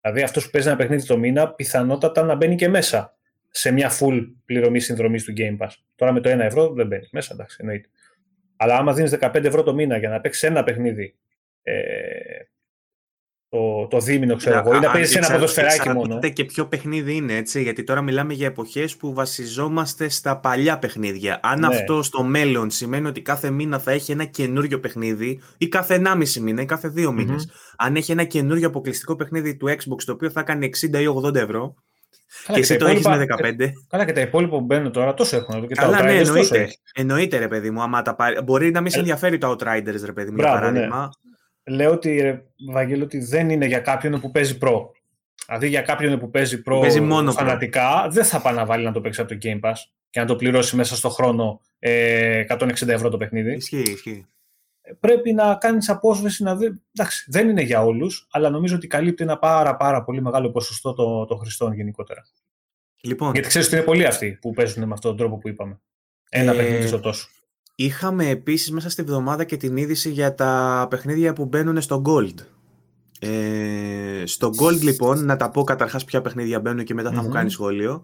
Δηλαδή 0.00 0.22
αυτός 0.22 0.44
που 0.44 0.50
παίζει 0.50 0.68
ένα 0.68 0.76
παιχνίδι 0.76 1.06
το 1.06 1.18
μήνα 1.18 1.52
πιθανότατα 1.52 2.22
να 2.22 2.34
μπαίνει 2.34 2.54
και 2.54 2.68
μέσα 2.68 3.16
σε 3.48 3.70
μια 3.70 3.90
full 4.00 4.32
πληρωμή 4.44 4.80
συνδρομής 4.80 5.24
του 5.24 5.32
Game 5.36 5.58
Pass. 5.58 5.70
Τώρα 5.94 6.12
με 6.12 6.20
το 6.20 6.30
1 6.30 6.38
ευρώ 6.38 6.72
δεν 6.72 6.86
μπαίνει 6.86 7.08
μέσα, 7.10 7.34
εντάξει, 7.34 7.56
εννοείται. 7.60 7.88
Αλλά 8.56 8.76
άμα 8.76 8.92
δίνεις 8.92 9.16
15 9.20 9.44
ευρώ 9.44 9.62
το 9.62 9.74
μήνα 9.74 9.96
για 9.96 10.08
να 10.08 10.20
παίξεις 10.20 10.42
ένα 10.42 10.64
παιχνίδι 10.64 11.16
ε, 11.62 11.82
το, 13.50 13.86
το 13.86 13.98
δίμηνο, 13.98 14.36
ξέρω 14.36 14.58
εγώ, 14.58 14.76
ή 14.76 14.78
να 14.78 14.90
παίζεις 14.90 15.16
ένα 15.16 15.30
ποδοσφαιράκι 15.30 15.88
μόνο. 15.88 16.18
και 16.18 16.44
ποιο 16.44 16.66
παιχνίδι 16.66 17.14
είναι, 17.14 17.36
έτσι. 17.36 17.62
Γιατί 17.62 17.84
τώρα 17.84 18.02
μιλάμε 18.02 18.32
για 18.32 18.46
εποχές 18.46 18.96
που 18.96 19.14
βασιζόμαστε 19.14 20.08
στα 20.08 20.38
παλιά 20.38 20.78
παιχνίδια. 20.78 21.40
Αν 21.42 21.60
ναι. 21.60 21.66
αυτό 21.66 22.02
στο 22.02 22.22
μέλλον 22.22 22.70
σημαίνει 22.70 23.06
ότι 23.06 23.22
κάθε 23.22 23.50
μήνα 23.50 23.78
θα 23.78 23.90
έχει 23.90 24.12
ένα 24.12 24.24
καινούριο 24.24 24.80
παιχνίδι, 24.80 25.40
ή 25.58 25.68
κάθε 25.68 26.02
1,5 26.04 26.40
μήνα, 26.40 26.62
ή 26.62 26.64
κάθε 26.64 26.88
δύο 26.88 27.12
μήνες, 27.12 27.50
αν 27.76 27.96
έχει 27.96 28.12
ένα 28.12 28.24
καινούριο 28.24 28.68
αποκλειστικό 28.68 29.16
παιχνίδι 29.16 29.56
του 29.56 29.66
Xbox 29.68 30.02
το 30.06 30.12
οποίο 30.12 30.30
θα 30.30 30.42
κάνει 30.42 30.70
60 30.92 31.00
ή 31.00 31.06
80 31.24 31.34
ευρώ, 31.34 31.74
Καλά, 32.46 32.58
και, 32.58 32.64
εσύ 32.64 32.76
το 32.76 32.86
έχεις 32.86 33.06
με 33.06 33.26
15. 33.38 33.72
Καλά, 33.88 34.04
και 34.04 34.12
τα 34.12 34.20
υπόλοιπα 34.20 34.56
που 34.58 34.64
μπαίνουν 34.64 34.92
τώρα 34.92 35.14
τόσο 35.14 35.36
έχουν. 35.36 35.66
Και 35.66 35.74
Καλά, 35.74 36.02
ναι, 36.02 36.16
εννοείται. 36.16 36.68
Εννοείται, 36.94 37.38
ρε 37.38 37.48
παιδί 37.48 37.70
μου. 37.70 37.82
Άμα 37.82 38.02
τα 38.02 38.14
πάρει... 38.14 38.40
Μπορεί 38.42 38.70
να 38.70 38.80
μην 38.80 38.90
σε 38.90 38.96
ε, 38.96 39.00
ενδιαφέρει 39.00 39.38
το 39.38 39.50
Outriders, 39.50 40.02
ρε 40.04 40.12
παιδί 40.12 40.30
μου, 40.30 40.36
για 40.36 40.48
ναι. 40.48 40.54
παράδειγμα 40.54 41.10
λέω 41.68 41.92
ότι, 41.92 42.42
Βαγγέλη, 42.70 43.02
ότι 43.02 43.18
δεν 43.18 43.50
είναι 43.50 43.66
για 43.66 43.78
κάποιον 43.78 44.20
που 44.20 44.30
παίζει 44.30 44.58
προ. 44.58 44.92
Δηλαδή 45.46 45.68
για 45.68 45.82
κάποιον 45.82 46.18
που 46.18 46.30
παίζει 46.30 46.62
προ 46.62 46.80
παίζει 46.80 47.00
μόνο 47.00 47.32
φανατικά, 47.32 48.08
δεν 48.10 48.24
θα 48.24 48.40
πάει 48.40 48.54
να 48.54 48.64
βάλει 48.64 48.84
να 48.84 48.92
το 48.92 49.00
παίξει 49.00 49.20
από 49.20 49.30
το 49.30 49.38
Game 49.42 49.60
Pass 49.60 49.74
και 50.10 50.20
να 50.20 50.26
το 50.26 50.36
πληρώσει 50.36 50.76
μέσα 50.76 50.96
στο 50.96 51.08
χρόνο 51.08 51.60
ε, 51.78 52.44
160 52.48 52.88
ευρώ 52.88 53.08
το 53.08 53.16
παιχνίδι. 53.16 53.54
Ισχύει, 53.54 53.90
ισχύει. 53.90 54.26
Ε, 54.80 54.92
πρέπει 55.00 55.32
να 55.32 55.54
κάνεις 55.54 55.88
απόσβεση 55.88 56.42
να 56.42 56.56
δει. 56.56 56.82
Εντάξει, 56.96 57.26
δεν 57.28 57.48
είναι 57.48 57.62
για 57.62 57.84
όλους, 57.84 58.28
αλλά 58.30 58.50
νομίζω 58.50 58.76
ότι 58.76 58.86
καλύπτει 58.86 59.22
ένα 59.22 59.38
πάρα, 59.38 59.76
πάρα 59.76 60.04
πολύ 60.04 60.22
μεγάλο 60.22 60.50
ποσοστό 60.50 60.92
των 60.92 61.26
το 61.26 61.36
χρηστών 61.36 61.72
γενικότερα. 61.72 62.24
Λοιπόν. 63.00 63.32
Γιατί 63.32 63.48
ξέρεις 63.48 63.66
ότι 63.66 63.76
είναι 63.76 63.84
πολλοί 63.84 64.06
αυτοί 64.06 64.38
που 64.40 64.52
παίζουν 64.52 64.86
με 64.86 64.92
αυτόν 64.92 65.10
τον 65.10 65.18
τρόπο 65.18 65.38
που 65.38 65.48
είπαμε. 65.48 65.80
Ένα 66.28 66.52
ε, 66.52 66.56
παιχνίδι 66.56 66.86
στο 66.86 67.00
τόσο. 67.00 67.28
Είχαμε 67.80 68.28
επίσης 68.28 68.70
μέσα 68.70 68.90
στη 68.90 69.02
βδομάδα 69.02 69.44
και 69.44 69.56
την 69.56 69.76
είδηση 69.76 70.10
για 70.10 70.34
τα 70.34 70.86
παιχνίδια 70.90 71.32
που 71.32 71.44
μπαίνουν 71.44 71.80
στο 71.80 72.02
Gold. 72.04 72.34
Ε, 73.18 74.22
στο 74.26 74.50
Gold 74.60 74.80
λοιπόν, 74.80 75.24
να 75.24 75.36
τα 75.36 75.50
πω 75.50 75.64
καταρχάς 75.64 76.04
ποια 76.04 76.20
παιχνίδια 76.20 76.60
μπαίνουν 76.60 76.84
και 76.84 76.94
μετά 76.94 77.12
θα 77.12 77.22
μου 77.22 77.28
κάνεις 77.28 77.52
σχόλιο. 77.52 78.02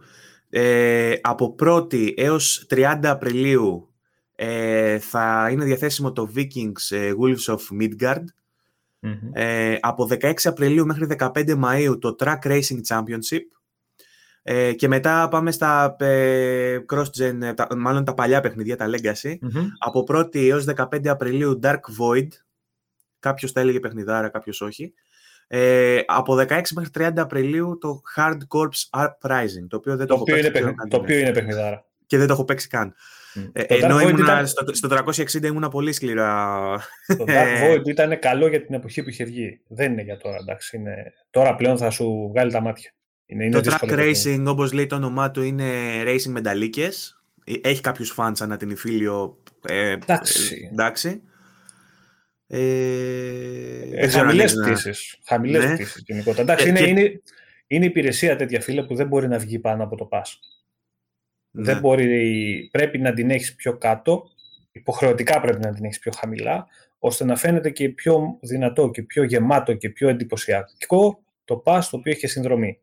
Ε, 0.51 1.15
από 1.21 1.55
1η 1.65 2.13
έως 2.17 2.67
30 2.71 2.99
Απριλίου 3.03 3.89
ε, 4.35 4.99
θα 4.99 5.49
είναι 5.51 5.65
διαθέσιμο 5.65 6.13
το 6.13 6.31
Vikings 6.37 6.97
ε, 6.97 7.13
Wolves 7.21 7.55
of 7.55 7.83
Midgard. 7.83 8.25
Ε, 9.33 9.77
από 9.81 10.09
16 10.11 10.33
Απριλίου 10.45 10.87
μέχρι 10.87 11.07
15 11.19 11.63
Μαΐου 11.65 12.01
το 12.01 12.17
Track 12.19 12.39
Racing 12.43 12.81
Championship. 12.89 13.45
Ε, 14.47 14.73
και 14.73 14.89
μετά 14.89 15.29
πάμε 15.29 15.51
στα 15.51 15.97
ε, 15.99 16.79
cross-gen, 16.93 17.41
ε, 17.41 17.75
μάλλον 17.77 18.05
τα 18.05 18.15
παλιά 18.15 18.41
παιχνίδια, 18.41 18.77
τα 18.77 18.87
Legacy. 18.91 19.31
mm 19.31 19.67
Από 19.79 20.05
1η 20.09 20.49
έως 20.49 20.65
15 20.77 21.07
Απριλίου 21.07 21.61
Dark 21.63 21.81
Void. 22.01 22.29
Κάποιος 23.19 23.53
τα 23.53 23.61
έλεγε 23.61 23.81
παιχνιδάρα, 23.81 24.29
κάποιος 24.29 24.61
όχι. 24.61 24.95
Ε, 25.47 26.01
από 26.07 26.35
16 26.35 26.61
μέχρι 26.75 26.91
30 26.95 27.13
Απριλίου 27.17 27.79
το 27.81 28.01
Hard 28.17 28.39
Corps 28.49 29.05
Uprising, 29.05 29.67
το 29.69 29.77
οποίο 29.77 29.97
δεν 29.97 30.07
το, 30.07 30.15
το 30.15 30.15
έχω 30.15 30.25
παίξει. 30.25 30.63
Είναι 30.63 30.75
το 30.89 30.97
οποίο 30.97 31.19
είναι 31.19 31.33
παιχνιδάρα. 31.33 31.87
Και 32.07 32.19
δεν 32.19 32.27
το 32.27 32.33
έχω 32.33 32.45
παίξει 32.45 32.69
καν. 32.69 32.95
Mm. 33.35 33.51
Ε, 33.53 33.63
ενώ 33.69 34.01
ήμουνα, 34.01 34.23
ήταν... 34.23 34.47
στο, 34.47 34.75
στο 34.75 34.89
360 34.91 35.43
ήμουν 35.43 35.69
πολύ 35.69 35.93
σκληρά. 35.93 36.59
Το 37.07 37.25
Dark 37.29 37.75
Void 37.75 37.89
ήταν 37.89 38.19
καλό 38.19 38.49
για 38.49 38.65
την 38.65 38.75
εποχή 38.75 39.03
που 39.03 39.09
είχε 39.09 39.25
βγει. 39.25 39.61
Δεν 39.69 39.93
είναι 39.93 40.03
για 40.03 40.17
τώρα, 40.17 40.37
εντάξει. 40.41 40.77
Είναι... 40.77 41.13
Τώρα 41.31 41.55
πλέον 41.55 41.79
θα 41.79 41.91
σου 41.91 42.29
βγάλει 42.33 42.53
τα 42.53 42.61
μάτια. 42.61 42.95
Είναι, 43.27 43.45
είναι 43.45 43.61
το 43.61 43.77
track 43.81 43.91
racing, 43.91 44.45
όπως 44.47 44.73
λέει 44.73 44.87
το 44.87 44.97
όνομά 44.97 45.31
του, 45.31 45.43
είναι 45.43 45.65
racing 46.03 46.29
με 46.29 46.41
νταλίκες. 46.41 47.23
Ε, 47.45 47.55
έχει 47.63 47.81
κάποιους 47.81 48.11
φαντς 48.11 48.41
ανά 48.41 48.57
την 48.57 48.71
Ιφίλιο. 48.71 49.39
Ε, 49.69 49.91
εντάξει. 49.91 50.69
εντάξει. 50.73 51.23
Ε, 52.47 52.59
ε, 53.93 54.09
χαμηλές 54.09 54.55
πτήσεις. 54.55 55.19
Χαμηλές 55.25 55.65
ναι. 55.65 55.75
πτήσεις 55.75 56.03
γενικότερα. 56.07 56.43
Εντάξει, 56.43 56.67
ε, 56.67 56.69
είναι, 56.69 56.79
και... 56.79 56.87
είναι, 56.87 57.23
είναι 57.67 57.85
υπηρεσία 57.85 58.37
τέτοια 58.37 58.61
φίλε 58.61 58.83
που 58.83 58.95
δεν 58.95 59.07
μπορεί 59.07 59.29
να 59.29 59.39
βγει 59.39 59.59
πάνω 59.59 59.85
από 59.85 59.97
το 59.97 60.09
pass. 60.13 60.23
Ναι. 61.51 61.63
Δεν 61.63 61.81
μπορεί, 61.81 62.69
πρέπει 62.73 62.99
να 62.99 63.13
την 63.13 63.31
έχεις 63.31 63.55
πιο 63.55 63.77
κάτω, 63.79 64.25
υποχρεωτικά 64.73 65.41
πρέπει 65.41 65.61
να 65.61 65.75
την 65.75 65.85
έχεις 65.85 65.99
πιο 65.99 66.13
χαμηλά, 66.17 66.67
ώστε 66.99 67.25
να 67.25 67.37
φαίνεται 67.37 67.71
και 67.71 67.89
πιο 67.89 68.39
δυνατό 68.43 68.91
και 68.91 69.03
πιο 69.03 69.23
γεμάτο 69.23 69.75
και 69.75 69.91
πιο 69.91 70.09
εντυπωσιακό 70.09 71.23
το 71.45 71.63
pass 71.67 71.81
το 71.91 71.97
οποίο 71.97 72.13
έχει 72.13 72.27
συνδρομή. 72.27 72.79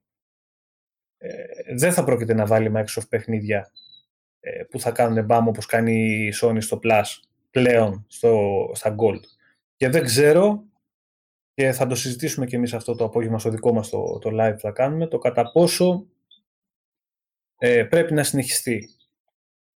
Ε, 1.23 1.75
δεν 1.75 1.93
θα 1.93 2.03
πρόκειται 2.03 2.33
να 2.33 2.45
βάλει 2.45 2.71
Microsoft 2.75 3.09
παιχνίδια 3.09 3.71
ε, 4.39 4.63
που 4.63 4.79
θα 4.79 4.91
κάνουν 4.91 5.25
μπάμ 5.25 5.47
όπως 5.47 5.65
κάνει 5.65 5.93
η 6.27 6.33
Sony 6.41 6.57
στο 6.59 6.79
Plus 6.83 7.03
πλέον 7.51 8.05
στο, 8.07 8.71
στα 8.73 8.95
Gold. 8.99 9.21
Και 9.75 9.89
δεν 9.89 10.03
ξέρω 10.03 10.63
και 11.53 11.71
θα 11.71 11.87
το 11.87 11.95
συζητήσουμε 11.95 12.45
και 12.45 12.55
εμείς 12.55 12.73
αυτό 12.73 12.95
το 12.95 13.03
απόγευμα 13.03 13.39
στο 13.39 13.49
δικό 13.49 13.73
μας 13.73 13.89
το, 13.89 14.19
το 14.19 14.29
live 14.33 14.53
που 14.53 14.59
θα 14.59 14.71
κάνουμε, 14.71 15.07
το 15.07 15.17
κατά 15.17 15.51
πόσο 15.51 16.07
ε, 17.57 17.83
πρέπει 17.83 18.13
να 18.13 18.23
συνεχιστεί 18.23 18.89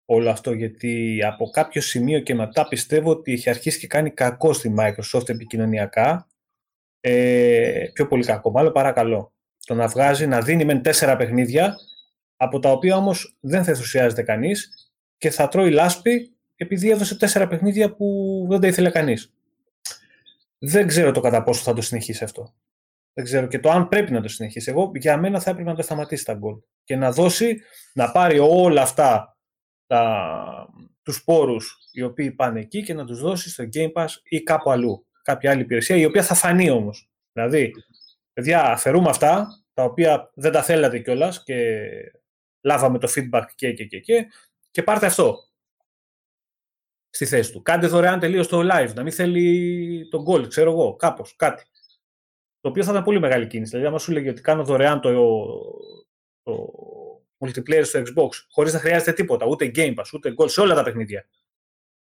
όλο 0.05 0.29
αυτό, 0.29 0.53
γιατί 0.53 1.23
από 1.23 1.49
κάποιο 1.49 1.81
σημείο 1.81 2.19
και 2.19 2.35
μετά 2.35 2.67
πιστεύω 2.67 3.09
ότι 3.09 3.33
έχει 3.33 3.49
αρχίσει 3.49 3.79
και 3.79 3.87
κάνει 3.87 4.11
κακό 4.11 4.53
στη 4.53 4.73
Microsoft 4.77 5.29
επικοινωνιακά, 5.29 6.27
ε, 6.99 7.85
πιο 7.93 8.07
πολύ 8.07 8.23
κακό, 8.23 8.51
μάλλον 8.51 8.71
παρακαλώ 8.71 9.34
το 9.65 9.73
να 9.73 9.87
βγάζει, 9.87 10.27
να 10.27 10.41
δίνει 10.41 10.65
μεν 10.65 10.81
τέσσερα 10.81 11.15
παιχνίδια, 11.15 11.75
από 12.37 12.59
τα 12.59 12.71
οποία 12.71 12.95
όμως 12.95 13.37
δεν 13.39 13.63
θα 13.63 13.71
ενθουσιάζεται 13.71 14.23
κανείς 14.23 14.89
και 15.17 15.29
θα 15.29 15.47
τρώει 15.47 15.71
λάσπη 15.71 16.35
επειδή 16.55 16.89
έδωσε 16.89 17.17
τέσσερα 17.17 17.47
παιχνίδια 17.47 17.95
που 17.95 18.45
δεν 18.49 18.59
τα 18.59 18.67
ήθελε 18.67 18.89
κανείς. 18.89 19.33
Δεν 20.57 20.87
ξέρω 20.87 21.11
το 21.11 21.19
κατά 21.19 21.43
πόσο 21.43 21.63
θα 21.63 21.73
το 21.73 21.81
συνεχίσει 21.81 22.23
αυτό. 22.23 22.53
Δεν 23.13 23.23
ξέρω 23.23 23.47
και 23.47 23.59
το 23.59 23.69
αν 23.69 23.87
πρέπει 23.87 24.11
να 24.11 24.21
το 24.21 24.27
συνεχίσει. 24.27 24.69
Εγώ 24.69 24.91
για 24.95 25.17
μένα 25.17 25.39
θα 25.39 25.49
έπρεπε 25.49 25.69
να 25.69 25.75
το 25.75 25.81
σταματήσει 25.81 26.25
τα 26.25 26.33
γκολ 26.33 26.55
και 26.83 26.95
να 26.95 27.11
δώσει, 27.11 27.61
να 27.93 28.11
πάρει 28.11 28.39
όλα 28.39 28.81
αυτά 28.81 29.37
τα, 29.87 30.69
τους 31.01 31.23
πόρους 31.23 31.77
οι 31.91 32.01
οποίοι 32.01 32.31
πάνε 32.31 32.59
εκεί 32.59 32.83
και 32.83 32.93
να 32.93 33.05
τους 33.05 33.19
δώσει 33.19 33.49
στο 33.49 33.63
Game 33.73 33.91
Pass 33.93 34.07
ή 34.23 34.41
κάπου 34.41 34.71
αλλού. 34.71 35.05
Κάποια 35.21 35.51
άλλη 35.51 35.61
υπηρεσία 35.61 35.95
η 35.95 36.05
οποία 36.05 36.23
θα 36.23 36.35
φανεί 36.35 36.69
όμως. 36.69 37.09
Δηλαδή, 37.33 37.73
παιδιά, 38.35 38.63
αφαιρούμε 38.63 39.09
αυτά 39.09 39.47
τα 39.73 39.83
οποία 39.83 40.31
δεν 40.35 40.51
τα 40.51 40.63
θέλατε 40.63 40.99
κιόλας 40.99 41.43
και 41.43 41.81
λάβαμε 42.61 42.99
το 42.99 43.11
feedback 43.15 43.45
και 43.55 43.73
και 43.73 43.85
και 43.85 43.99
και 43.99 44.27
και 44.71 44.83
πάρτε 44.83 45.05
αυτό 45.05 45.37
στη 47.09 47.25
θέση 47.25 47.51
του. 47.51 47.61
Κάντε 47.61 47.87
δωρεάν 47.87 48.19
τελείως 48.19 48.47
το 48.47 48.59
live, 48.59 48.93
να 48.93 49.03
μην 49.03 49.11
θέλει 49.11 50.07
τον 50.09 50.25
goal, 50.27 50.47
ξέρω 50.47 50.71
εγώ, 50.71 50.95
κάπως, 50.95 51.35
κάτι. 51.35 51.63
Το 52.59 52.69
οποίο 52.69 52.83
θα 52.83 52.91
ήταν 52.91 53.03
πολύ 53.03 53.19
μεγάλη 53.19 53.47
κίνηση. 53.47 53.69
Δηλαδή, 53.69 53.87
άμα 53.87 53.99
σου 53.99 54.11
λέγει 54.11 54.29
ότι 54.29 54.41
κάνω 54.41 54.63
δωρεάν 54.63 55.01
το, 55.01 55.11
το 56.43 56.73
multiplayer 57.37 57.81
στο 57.85 57.99
Xbox, 57.99 58.29
χωρίς 58.49 58.73
να 58.73 58.79
χρειάζεται 58.79 59.13
τίποτα, 59.13 59.45
ούτε 59.45 59.71
Game 59.75 59.93
Pass, 59.95 60.13
ούτε 60.13 60.33
goal, 60.37 60.49
σε 60.49 60.61
όλα 60.61 60.75
τα 60.75 60.83
παιχνίδια. 60.83 61.27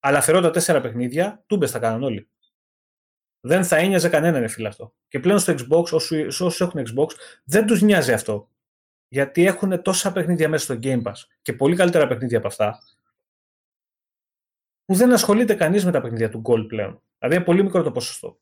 Αλλά 0.00 0.18
αφαιρώντα 0.18 0.50
τέσσερα 0.50 0.80
παιχνίδια, 0.80 1.44
τούμπες 1.46 1.70
θα 1.70 1.78
κάνουν 1.78 2.02
όλοι. 2.02 2.28
Δεν 3.40 3.64
θα 3.64 3.76
ένοιαζε 3.76 4.08
κανέναν, 4.08 4.48
φίλε 4.48 4.68
αυτό. 4.68 4.94
Και 5.08 5.20
πλέον 5.20 5.38
στο 5.38 5.54
Xbox, 5.58 5.84
όσου, 5.90 6.26
όσου 6.40 6.64
έχουν 6.64 6.86
Xbox, 6.86 7.08
δεν 7.44 7.66
τους 7.66 7.82
νοιάζει 7.82 8.12
αυτό. 8.12 8.50
Γιατί 9.08 9.46
έχουν 9.46 9.82
τόσα 9.82 10.12
παιχνίδια 10.12 10.48
μέσα 10.48 10.64
στο 10.64 10.78
Game 10.82 11.02
Pass 11.02 11.14
και 11.42 11.52
πολύ 11.52 11.76
καλύτερα 11.76 12.06
παιχνίδια 12.06 12.38
από 12.38 12.46
αυτά, 12.46 12.78
που 14.84 14.94
δεν 14.94 15.12
ασχολείται 15.12 15.54
κανείς 15.54 15.84
με 15.84 15.90
τα 15.90 16.00
παιχνίδια 16.00 16.30
του 16.30 16.42
Gold 16.44 16.68
πλέον. 16.68 17.02
Δηλαδή 17.18 17.36
είναι 17.36 17.44
πολύ 17.44 17.62
μικρό 17.62 17.82
το 17.82 17.92
ποσοστό. 17.92 18.40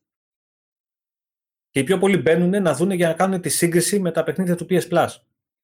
Και 1.71 1.81
οι 1.81 1.85
πιο 1.85 1.99
πολλοί 1.99 2.17
μπαίνουν 2.17 2.63
να 2.63 2.75
δουν 2.75 2.91
για 2.91 3.09
να 3.09 3.15
κάνουν 3.15 3.41
τη 3.41 3.49
σύγκριση 3.49 4.01
με 4.01 4.11
τα 4.11 4.23
παιχνίδια 4.23 4.55
του 4.57 4.67
PS 4.71 4.89
Plus. 4.89 5.09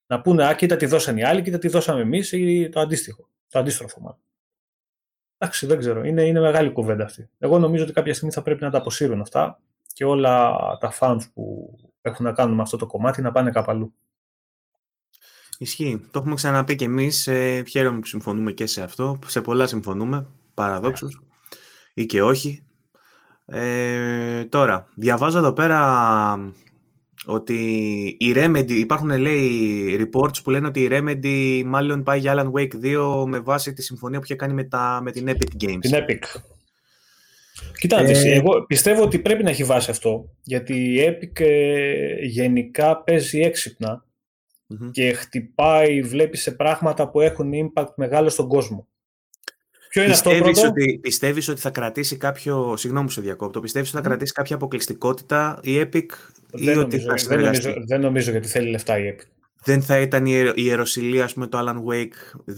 Να 0.07 0.21
πούνε, 0.21 0.45
Α, 0.45 0.55
κοίτα 0.55 0.75
τι 0.75 0.85
δώσαν 0.85 1.17
οι 1.17 1.23
άλλοι, 1.23 1.41
κοίτα 1.41 1.57
τι 1.57 1.67
δώσαμε 1.67 2.01
εμείς 2.01 2.31
ή 2.31 2.69
το 2.69 2.79
αντίστοιχο. 2.79 3.29
Το 3.47 3.59
αντίστροφο 3.59 3.99
μάλλον. 4.01 4.19
Εντάξει, 5.43 5.65
δεν 5.65 5.79
ξέρω. 5.79 6.03
Είναι, 6.03 6.23
είναι 6.23 6.39
μεγάλη 6.39 6.71
κουβέντα 6.71 7.03
αυτή. 7.03 7.29
Εγώ 7.39 7.59
νομίζω 7.59 7.83
ότι 7.83 7.93
κάποια 7.93 8.13
στιγμή 8.13 8.33
θα 8.33 8.41
πρέπει 8.41 8.63
να 8.63 8.69
τα 8.69 8.77
αποσύρουν 8.77 9.21
αυτά 9.21 9.59
και 9.93 10.05
όλα 10.05 10.55
τα 10.79 10.93
fans 10.99 11.19
που 11.33 11.75
έχουν 12.01 12.25
να 12.25 12.31
κάνουν 12.31 12.55
με 12.55 12.61
αυτό 12.61 12.77
το 12.77 12.85
κομμάτι 12.85 13.21
να 13.21 13.31
πάνε 13.31 13.51
κάπου 13.51 13.71
αλλού. 13.71 13.93
Ισχύει. 15.57 16.07
Το 16.11 16.19
έχουμε 16.19 16.35
ξαναπεί 16.35 16.75
και 16.75 16.85
εμείς. 16.85 17.27
Ε, 17.27 17.63
χαίρομαι 17.69 17.99
που 17.99 18.05
συμφωνούμε 18.05 18.51
και 18.51 18.65
σε 18.65 18.83
αυτό. 18.83 19.19
Σε 19.25 19.41
πολλά 19.41 19.67
συμφωνούμε 19.67 20.27
παραδόξως 20.53 21.21
ή 21.93 22.05
και 22.05 22.21
όχι. 22.21 22.63
Ε, 23.45 24.45
τώρα, 24.45 24.87
διαβάζω 24.95 25.37
εδώ 25.37 25.53
πέρα 25.53 26.53
ότι 27.25 27.55
η 28.19 28.33
Remedy, 28.35 28.71
υπάρχουν 28.71 29.17
λέει 29.17 29.97
reports 29.99 30.43
που 30.43 30.49
λένε 30.49 30.67
ότι 30.67 30.81
η 30.81 30.89
Remedy 30.91 31.63
μάλλον 31.65 32.03
πάει 32.03 32.19
για 32.19 32.33
Alan 32.35 32.51
Wake 32.59 32.85
2 32.85 33.25
με 33.27 33.39
βάση 33.39 33.73
τη 33.73 33.81
συμφωνία 33.81 34.19
που 34.19 34.25
είχε 34.25 34.35
κάνει 34.35 34.53
με, 34.53 34.63
τα, 34.63 34.99
με 35.03 35.11
την 35.11 35.29
Epic 35.29 35.63
Games. 35.63 35.79
Την 35.79 35.91
Epic. 35.93 36.41
Κοιτάξτε, 37.79 38.29
ε... 38.29 38.35
εγώ 38.35 38.65
πιστεύω 38.67 39.03
ότι 39.03 39.19
πρέπει 39.19 39.43
να 39.43 39.49
έχει 39.49 39.63
βάση 39.63 39.91
αυτό, 39.91 40.29
γιατί 40.43 40.73
η 40.73 40.99
Epic 41.07 41.39
ε, 41.39 42.25
γενικά 42.25 43.03
παίζει 43.03 43.51
και 44.91 45.13
χτυπάει, 45.13 46.01
βλέπεις 46.01 46.41
σε 46.41 46.51
πράγματα 46.51 47.09
που 47.09 47.21
έχουν 47.21 47.51
impact 47.53 47.93
μεγάλο 47.95 48.29
στον 48.29 48.47
κόσμο. 48.47 48.87
Ποιο 49.93 50.03
είναι 50.03 50.11
πιστεύεις 50.11 50.57
αυτό 50.57 50.67
Ότι, 50.67 50.99
πιστεύεις 51.01 51.47
ότι 51.47 51.61
θα 51.61 51.69
κρατήσει 51.69 52.17
κάποιο, 52.17 52.77
συγγνώμη 52.77 53.11
σε 53.11 53.21
διακόπτω, 53.21 53.59
πιστεύεις 53.59 53.89
ότι 53.89 53.97
θα 53.97 54.03
κρατήσει 54.09 54.33
κάποια 54.33 54.55
αποκλειστικότητα 54.55 55.59
η 55.61 55.79
Epic 55.79 56.05
δεν 56.51 56.75
ή 56.75 56.77
ότι 56.77 56.99
θα 56.99 57.15
δεν 57.27 57.39
νομίζω, 57.39 57.73
δεν 57.87 58.01
νομίζω 58.01 58.31
γιατί 58.31 58.47
θέλει 58.47 58.69
λεφτά 58.69 58.97
η 58.97 59.15
Epic. 59.15 59.25
Δεν 59.63 59.81
θα 59.81 59.99
ήταν 59.99 60.25
η 60.25 60.53
ιεροσιλία, 60.55 61.29
με 61.35 61.47
το 61.47 61.59
Alan 61.59 61.75
Wake 61.91 62.49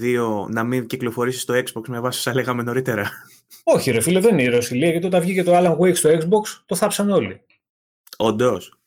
2 0.45 0.49
να 0.49 0.63
μην 0.63 0.87
κυκλοφορήσει 0.87 1.39
στο 1.39 1.53
Xbox 1.53 1.87
με 1.87 1.99
βάση 1.99 2.19
όσα 2.19 2.33
λέγαμε 2.33 2.63
νωρίτερα; 2.63 3.11
Όχι 3.63 3.91
ρε 3.91 4.01
φίλε, 4.01 4.19
δεν 4.19 4.33
είναι 4.33 4.41
ιεροσιλία, 4.41 4.89
γιατί 4.89 5.05
όταν 5.05 5.21
βγήκε 5.21 5.43
το 5.43 5.51
Alan 5.55 5.77
Wake 5.77 5.95
στο 5.95 6.09
Xbox 6.09 6.63
το 6.65 6.75
θάψαν 6.75 7.09
όλοι. 7.11 7.41
Όντως. 8.17 8.79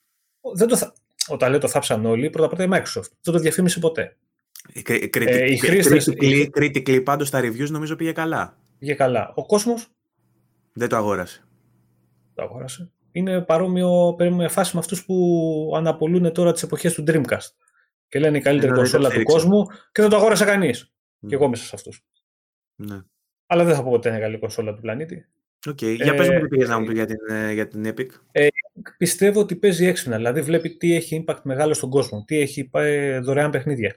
Δεν 0.54 0.68
το 0.68 0.76
θα... 0.76 0.92
Όταν 1.28 1.50
λέω 1.50 1.60
το 1.60 1.68
θάψαν 1.68 2.06
όλοι, 2.06 2.30
πρώτα 2.30 2.48
πρώτα 2.48 2.64
η 2.64 2.68
Microsoft. 2.70 3.10
Δεν 3.22 3.34
το 3.34 3.38
διαφήμισε 3.38 3.78
ποτέ. 3.78 4.16
Ε, 4.84 5.50
οι 5.50 5.56
χρήστες... 5.56 6.12
Critically, 6.54 7.02
πάντως 7.04 7.30
τα 7.30 7.40
reviews 7.40 7.70
νομίζω 7.70 7.96
πήγε 7.96 8.12
καλά. 8.12 8.58
Πήγε 8.78 8.94
καλά. 8.94 9.32
Ο 9.34 9.46
κόσμος... 9.46 9.88
Δεν 10.72 10.88
το 10.88 10.96
αγόρασε. 10.96 11.44
Το 12.34 12.42
αγόρασε. 12.42 12.90
Είναι 13.12 13.40
παρόμοιο 13.40 14.16
με 14.30 14.48
φάση 14.48 14.74
με 14.74 14.80
αυτούς 14.80 15.04
που 15.04 15.72
αναπολούν 15.76 16.32
τώρα 16.32 16.52
τις 16.52 16.62
εποχές 16.62 16.94
του 16.94 17.04
Dreamcast. 17.06 17.48
Και 18.08 18.18
λένε 18.18 18.36
η 18.36 18.40
καλύτερη 18.40 18.72
κονσόλα 18.72 19.10
του 19.10 19.22
κόσμου 19.22 19.66
και 19.92 20.00
δεν 20.02 20.10
το 20.10 20.16
αγόρασε 20.16 20.44
κανείς. 20.44 20.84
Mm. 20.84 21.28
Και 21.28 21.34
εγώ 21.34 21.48
μέσα 21.48 21.64
σε 21.64 21.70
αυτούς. 21.74 22.04
Ναι. 22.74 23.00
Αλλά 23.46 23.64
δεν 23.64 23.74
θα 23.74 23.82
πω 23.82 23.90
ότι 23.90 24.08
είναι 24.08 24.16
η 24.16 24.20
καλύτερη 24.20 24.42
κονσόλα 24.42 24.74
του 24.74 24.80
πλανήτη. 24.80 25.26
OK. 25.66 25.78
Okay. 25.80 25.94
Για 25.94 26.14
πες 26.14 26.28
μου 26.28 26.40
τι 26.40 26.48
πήγες 26.48 26.68
να 26.68 26.78
μου 26.78 26.86
πεις 26.86 26.94
για 26.94 27.06
την, 27.06 27.16
ε, 27.28 27.52
για 27.52 27.68
την 27.68 27.94
Epic. 27.94 28.08
Ε, 28.32 28.46
πιστεύω 28.98 29.40
ότι 29.40 29.56
παίζει 29.56 29.86
έξυπνα. 29.86 30.16
Δηλαδή 30.16 30.40
βλέπει 30.40 30.76
τι 30.76 30.94
έχει 30.94 31.24
impact 31.26 31.40
μεγάλο 31.42 31.74
στον 31.74 31.90
κόσμο. 31.90 32.24
Τι 32.26 32.40
έχει 32.40 32.64
πάει 32.64 33.18
δωρεάν 33.18 33.50
παιχνίδια. 33.50 33.96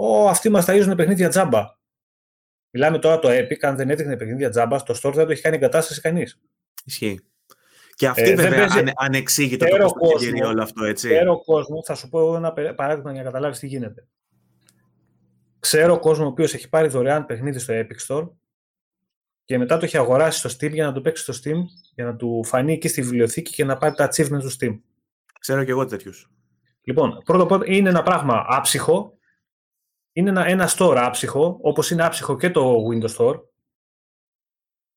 Ω, 0.00 0.28
αυτοί 0.28 0.48
μας 0.48 0.64
ταΐζουν 0.68 0.92
παιχνίδια 0.96 1.28
τζάμπα. 1.28 1.64
Μιλάμε 2.70 2.98
τώρα 2.98 3.18
το 3.18 3.28
Epic, 3.30 3.58
αν 3.60 3.76
δεν 3.76 3.90
έδειχνε 3.90 4.16
παιχνίδια 4.16 4.50
τζάμπα, 4.50 4.78
στο 4.78 4.94
store 4.94 5.14
δεν 5.14 5.26
το 5.26 5.32
έχει 5.32 5.42
κάνει 5.42 5.56
εγκατάσταση 5.56 6.00
κανείς. 6.00 6.40
Ισχύει. 6.84 7.20
Και 7.94 8.06
αυτή 8.06 8.30
ε, 8.30 8.34
βέβαια 8.34 8.58
παίζει... 8.58 8.78
ανε, 8.78 8.92
ανεξήγητο 8.96 9.66
το 9.66 9.76
πώς 9.76 10.30
το 10.40 10.48
όλο 10.48 10.62
αυτό, 10.62 10.84
έτσι. 10.84 11.08
Ξέρω 11.08 11.44
κόσμο, 11.44 11.82
θα 11.84 11.94
σου 11.94 12.08
πω 12.08 12.36
ένα 12.36 12.52
παράδειγμα 12.52 13.12
για 13.12 13.22
να 13.22 13.26
καταλάβεις 13.26 13.58
τι 13.58 13.66
γίνεται. 13.66 14.06
Ξέρω 15.58 15.98
κόσμο 15.98 16.24
ο 16.24 16.28
οποίος 16.28 16.54
έχει 16.54 16.68
πάρει 16.68 16.88
δωρεάν 16.88 17.26
παιχνίδι 17.26 17.58
στο 17.58 17.74
Epic 17.76 18.06
Store 18.06 18.28
και 19.44 19.58
μετά 19.58 19.76
το 19.76 19.84
έχει 19.84 19.96
αγοράσει 19.96 20.38
στο 20.38 20.48
Steam 20.48 20.72
για 20.72 20.86
να 20.86 20.92
το 20.92 21.00
παίξει 21.00 21.22
στο 21.22 21.32
Steam, 21.32 21.58
για 21.94 22.04
να 22.04 22.16
του 22.16 22.44
φανεί 22.44 22.72
εκεί 22.72 22.88
στη 22.88 23.02
βιβλιοθήκη 23.02 23.52
και 23.52 23.64
να 23.64 23.76
πάρει 23.76 23.94
τα 23.94 24.08
achievements 24.08 24.40
του 24.40 24.52
Steam. 24.60 24.80
Ξέρω 25.40 25.64
και 25.64 25.70
εγώ 25.70 25.84
τέτοιους. 25.84 26.30
Λοιπόν, 26.82 27.22
πρώτο 27.24 27.46
πρώτο 27.46 27.64
είναι 27.66 27.88
ένα 27.88 28.02
πράγμα 28.02 28.44
άψυχο, 28.48 29.17
είναι 30.18 30.30
ένα, 30.30 30.46
ένα 30.46 30.68
store 30.76 30.96
άψυχο, 30.96 31.58
όπως 31.60 31.90
είναι 31.90 32.04
άψυχο 32.04 32.36
και 32.36 32.50
το 32.50 32.76
Windows 32.90 33.14
Store 33.16 33.40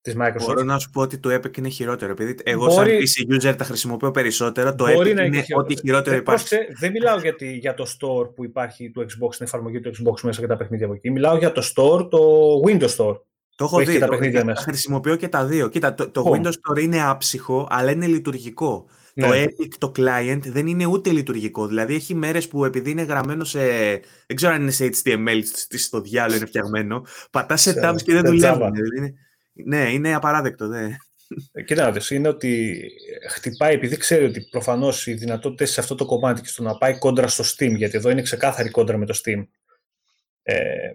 της 0.01 0.15
Microsoft. 0.17 0.45
Μπορώ 0.45 0.63
να 0.63 0.79
σου 0.79 0.89
πω 0.89 1.01
ότι 1.01 1.17
το 1.17 1.33
Epic 1.33 1.57
είναι 1.57 1.69
χειρότερο, 1.69 2.11
επειδή 2.11 2.35
εγώ 2.43 2.65
Μπορεί... 2.65 3.07
σαν 3.07 3.27
PC 3.27 3.35
user 3.35 3.55
τα 3.57 3.63
χρησιμοποιώ 3.63 4.11
περισσότερο, 4.11 4.75
το 4.75 4.85
Epic 4.85 5.07
είναι, 5.07 5.25
είναι 5.25 5.43
ό,τι 5.57 5.75
χειρότερο 5.79 6.15
υπάρχει. 6.15 6.55
δεν 6.79 6.91
μιλάω 6.91 7.19
για, 7.19 7.35
τη, 7.35 7.53
για 7.53 7.73
το 7.73 7.85
store 7.99 8.33
που 8.35 8.43
υπάρχει 8.43 8.91
του 8.91 9.01
Xbox, 9.01 9.35
την 9.35 9.45
εφαρμογή 9.45 9.79
του 9.79 9.89
Xbox 9.89 10.21
μέσα 10.21 10.41
και 10.41 10.47
τα 10.47 10.57
παιχνίδια 10.57 10.85
από 10.85 10.95
εκεί. 10.95 11.11
Μιλάω 11.11 11.37
για 11.37 11.51
το 11.51 11.61
store, 11.75 12.09
το 12.09 12.19
Windows 12.67 12.95
Store. 12.95 13.19
Το 13.55 13.65
έχω 13.65 13.79
δει, 13.79 13.99
το, 13.99 14.45
μέσα. 14.45 14.61
χρησιμοποιώ 14.61 15.15
και 15.15 15.27
τα 15.27 15.45
δύο. 15.45 15.67
Κοίτα, 15.67 15.93
το, 15.93 16.09
το 16.09 16.31
Windows 16.35 16.51
Store 16.51 16.81
είναι 16.81 17.03
άψυχο, 17.03 17.67
αλλά 17.69 17.91
είναι 17.91 18.07
λειτουργικό. 18.07 18.85
Το 19.15 19.27
ναι. 19.27 19.43
Epic, 19.43 19.73
το 19.77 19.91
client, 19.95 20.41
δεν 20.45 20.67
είναι 20.67 20.85
ούτε 20.85 21.11
λειτουργικό. 21.11 21.67
Δηλαδή 21.67 21.95
έχει 21.95 22.15
μέρες 22.15 22.47
που 22.47 22.65
επειδή 22.65 22.91
είναι 22.91 23.01
γραμμένο 23.01 23.43
σε. 23.43 23.59
Δεν 24.27 24.35
ξέρω 24.35 24.53
αν 24.53 24.61
είναι 24.61 24.71
σε 24.71 24.89
HTML, 25.03 25.41
στο 25.77 26.01
διάλογο 26.01 26.37
είναι 26.37 26.45
φτιαγμένο. 26.45 27.05
Πατάς 27.31 27.61
σε 27.61 27.79
tabs 27.83 28.01
και 28.03 28.13
δεν 28.13 28.25
δουλεύουν. 28.25 28.71
Δηλαδή 28.71 29.15
ναι, 29.53 29.91
είναι 29.91 30.13
απαράδεκτο. 30.13 30.67
Ναι. 30.67 30.95
Κοίτα 31.65 31.93
είναι 32.09 32.27
ότι 32.27 32.81
χτυπάει 33.29 33.73
επειδή 33.73 33.97
ξέρει 33.97 34.25
ότι 34.25 34.41
προφανώς 34.41 35.07
οι 35.07 35.13
δυνατότητες 35.13 35.71
σε 35.71 35.79
αυτό 35.79 35.95
το 35.95 36.05
κομμάτι 36.05 36.41
και 36.41 36.47
στο 36.47 36.63
να 36.63 36.77
πάει 36.77 36.97
κόντρα 36.97 37.27
στο 37.27 37.43
Steam, 37.43 37.75
γιατί 37.75 37.97
εδώ 37.97 38.09
είναι 38.09 38.21
ξεκάθαρη 38.21 38.69
κόντρα 38.69 38.97
με 38.97 39.05
το 39.05 39.21
Steam, 39.23 39.47
ε, 40.43 40.91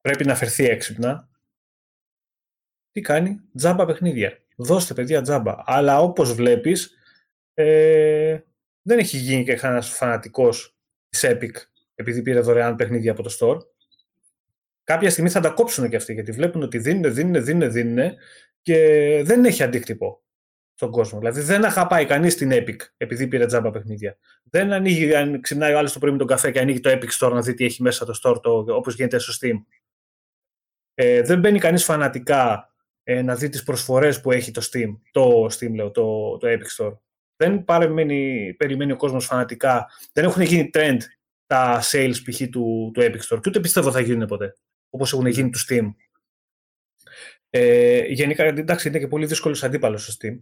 πρέπει 0.00 0.24
να 0.24 0.34
φερθεί 0.34 0.64
έξυπνα. 0.64 1.28
Τι 2.92 3.00
κάνει, 3.00 3.40
τζάμπα 3.54 3.86
παιχνίδια. 3.86 4.45
Δώστε 4.56 4.94
παιδιά 4.94 5.22
τζάμπα. 5.22 5.54
Αλλά 5.64 6.00
όπως 6.00 6.34
βλέπεις, 6.34 6.94
ε, 7.54 8.38
δεν 8.82 8.98
έχει 8.98 9.16
γίνει 9.16 9.44
και 9.44 9.54
κανένας 9.54 9.88
φανατικός 9.88 10.76
της 11.08 11.24
Epic 11.26 11.52
επειδή 11.94 12.22
πήρε 12.22 12.40
δωρεάν 12.40 12.76
παιχνίδια 12.76 13.12
από 13.12 13.22
το 13.22 13.36
store. 13.40 13.58
Κάποια 14.84 15.10
στιγμή 15.10 15.30
θα 15.30 15.40
τα 15.40 15.50
κόψουν 15.50 15.88
και 15.88 15.96
αυτοί 15.96 16.12
γιατί 16.12 16.32
βλέπουν 16.32 16.62
ότι 16.62 16.78
δίνουν, 16.78 17.14
δίνουν, 17.14 17.44
δίνουν, 17.44 17.72
δίνουν 17.72 18.12
και 18.62 18.76
δεν 19.24 19.44
έχει 19.44 19.62
αντίκτυπο 19.62 20.22
στον 20.74 20.90
κόσμο. 20.90 21.18
Δηλαδή 21.18 21.40
δεν 21.40 21.64
αγαπάει 21.64 22.06
κανείς 22.06 22.36
την 22.36 22.50
Epic 22.52 22.76
επειδή 22.96 23.26
πήρε 23.26 23.46
τζάμπα 23.46 23.70
παιχνίδια. 23.70 24.18
Δεν 24.42 24.72
ανοίγει, 24.72 25.14
αν 25.14 25.40
ξυπνάει 25.40 25.72
ο 25.72 25.78
άλλος 25.78 25.92
το 25.92 25.98
πρωί 25.98 26.12
με 26.12 26.18
τον 26.18 26.26
καφέ 26.26 26.50
και 26.50 26.60
ανοίγει 26.60 26.80
το 26.80 26.90
Epic 26.90 27.10
Store 27.18 27.32
να 27.32 27.40
δει 27.40 27.54
τι 27.54 27.64
έχει 27.64 27.82
μέσα 27.82 28.04
το 28.04 28.20
store, 28.22 28.66
όπως 28.68 28.94
γίνεται 28.94 29.18
στο 29.18 29.32
Steam. 29.40 29.64
Ε, 30.94 31.22
δεν 31.22 31.38
μπαίνει 31.38 31.58
κανείς 31.58 31.84
φανατικά 31.84 32.70
ε, 33.08 33.22
να 33.22 33.34
δει 33.34 33.48
τις 33.48 33.62
προσφορές 33.62 34.20
που 34.20 34.32
έχει 34.32 34.50
το 34.50 34.68
Steam, 34.72 34.96
το 35.10 35.44
Steam 35.44 35.74
λέω, 35.74 35.90
το, 35.90 36.36
το 36.36 36.48
Epic 36.48 36.84
Store. 36.84 36.96
Δεν 37.36 37.64
περιμένει, 37.64 38.54
περιμένει 38.54 38.92
ο 38.92 38.96
κόσμος 38.96 39.26
φανατικά, 39.26 39.86
δεν 40.12 40.24
έχουν 40.24 40.42
γίνει 40.42 40.70
trend 40.72 40.98
τα 41.46 41.82
sales 41.82 42.14
π.χ. 42.24 42.42
Του, 42.50 42.90
του 42.94 43.00
Epic 43.00 43.20
Store 43.20 43.40
και 43.40 43.48
ούτε 43.48 43.60
πιστεύω 43.60 43.90
θα 43.90 44.00
γίνουν 44.00 44.26
ποτέ, 44.26 44.56
όπως 44.90 45.12
έχουν 45.12 45.26
γίνει 45.26 45.50
του 45.50 45.58
Steam. 45.68 45.94
Ε, 47.50 48.04
γενικά, 48.06 48.44
εντάξει, 48.44 48.88
είναι 48.88 48.98
και 48.98 49.08
πολύ 49.08 49.26
δύσκολος 49.26 49.64
αντίπαλος 49.64 50.02
στο 50.02 50.12
Steam. 50.12 50.40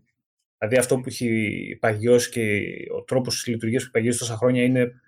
Δηλαδή 0.59 0.77
αυτό 0.77 0.97
που 0.97 1.05
έχει 1.07 1.77
παγιώσει 1.81 2.31
και 2.31 2.63
ο 2.95 3.03
τρόπος 3.03 3.35
της 3.35 3.47
λειτουργίας 3.47 3.83
που 3.83 3.89
έχει 3.89 3.97
παγιώσει 3.97 4.19
τόσα 4.19 4.37
χρόνια 4.37 4.63
είναι. 4.63 5.01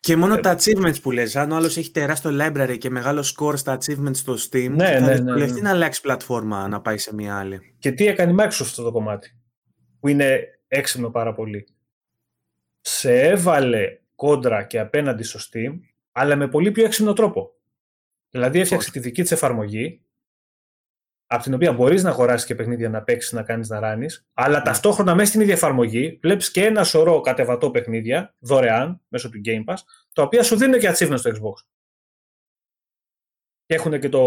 Και 0.00 0.16
μόνο 0.16 0.34
ε, 0.34 0.40
τα 0.40 0.56
achievements 0.58 1.00
που 1.02 1.10
λες, 1.10 1.36
αν 1.36 1.50
ο 1.50 1.56
άλλος 1.56 1.76
έχει 1.76 1.90
τεράστιο 1.90 2.30
library 2.40 2.76
και 2.78 2.90
μεγάλο 2.90 3.32
score 3.36 3.56
στα 3.56 3.78
achievements 3.78 4.16
στο 4.16 4.34
Steam, 4.34 4.70
ναι, 4.70 4.84
θα 4.84 5.00
ναι, 5.00 5.12
δυσκολευτεί 5.12 5.52
ναι, 5.52 5.60
ναι. 5.60 5.68
να 5.68 5.70
αλλάξει 5.70 6.00
πλατφόρμα 6.00 6.68
να 6.68 6.80
πάει 6.80 6.98
σε 6.98 7.14
μια 7.14 7.38
άλλη; 7.38 7.74
Και 7.78 7.92
τι 7.92 8.06
έκανε 8.06 8.32
η 8.32 8.34
Microsoft 8.38 8.60
αυτό 8.60 8.82
το 8.82 8.92
κομμάτι, 8.92 9.36
που 10.00 10.08
είναι 10.08 10.40
έξυπνο 10.68 11.10
πάρα 11.10 11.34
πολύ. 11.34 11.66
Σε 12.80 13.20
έβαλε 13.20 13.98
κόντρα 14.14 14.62
και 14.62 14.78
απέναντι 14.78 15.22
στο 15.22 15.38
Steam, 15.38 15.78
αλλά 16.12 16.36
με 16.36 16.48
πολύ 16.48 16.70
πιο 16.70 16.84
έξυπνο 16.84 17.12
τρόπο. 17.12 17.50
Δηλαδή 18.30 18.60
έφτιαξε 18.60 18.90
τη 18.90 18.98
δική 18.98 19.22
της 19.22 19.32
εφαρμογή, 19.32 20.02
από 21.30 21.42
την 21.42 21.54
οποία 21.54 21.72
μπορείς 21.72 22.02
να 22.02 22.10
αγοράσεις 22.10 22.46
και 22.46 22.54
παιχνίδια 22.54 22.88
να 22.88 23.02
παίξεις, 23.02 23.32
να 23.32 23.42
κάνεις 23.42 23.68
να 23.68 23.80
ράνεις, 23.80 24.26
αλλά 24.34 24.62
ταυτόχρονα 24.62 25.14
μέσα 25.14 25.28
στην 25.28 25.40
ίδια 25.40 25.54
εφαρμογή 25.54 26.18
βλέπεις 26.22 26.50
και 26.50 26.64
ένα 26.64 26.84
σωρό 26.84 27.20
κατεβατό 27.20 27.70
παιχνίδια 27.70 28.34
δωρεάν 28.38 29.00
μέσω 29.08 29.30
του 29.30 29.40
Game 29.44 29.72
Pass, 29.72 29.76
τα 30.12 30.22
οποία 30.22 30.42
σου 30.42 30.56
δίνουν 30.56 30.80
και 30.80 30.90
achievements 30.90 31.18
στο 31.18 31.30
Xbox. 31.30 31.66
Και 33.68 33.74
έχουν 33.74 34.00
και 34.00 34.08
το, 34.08 34.24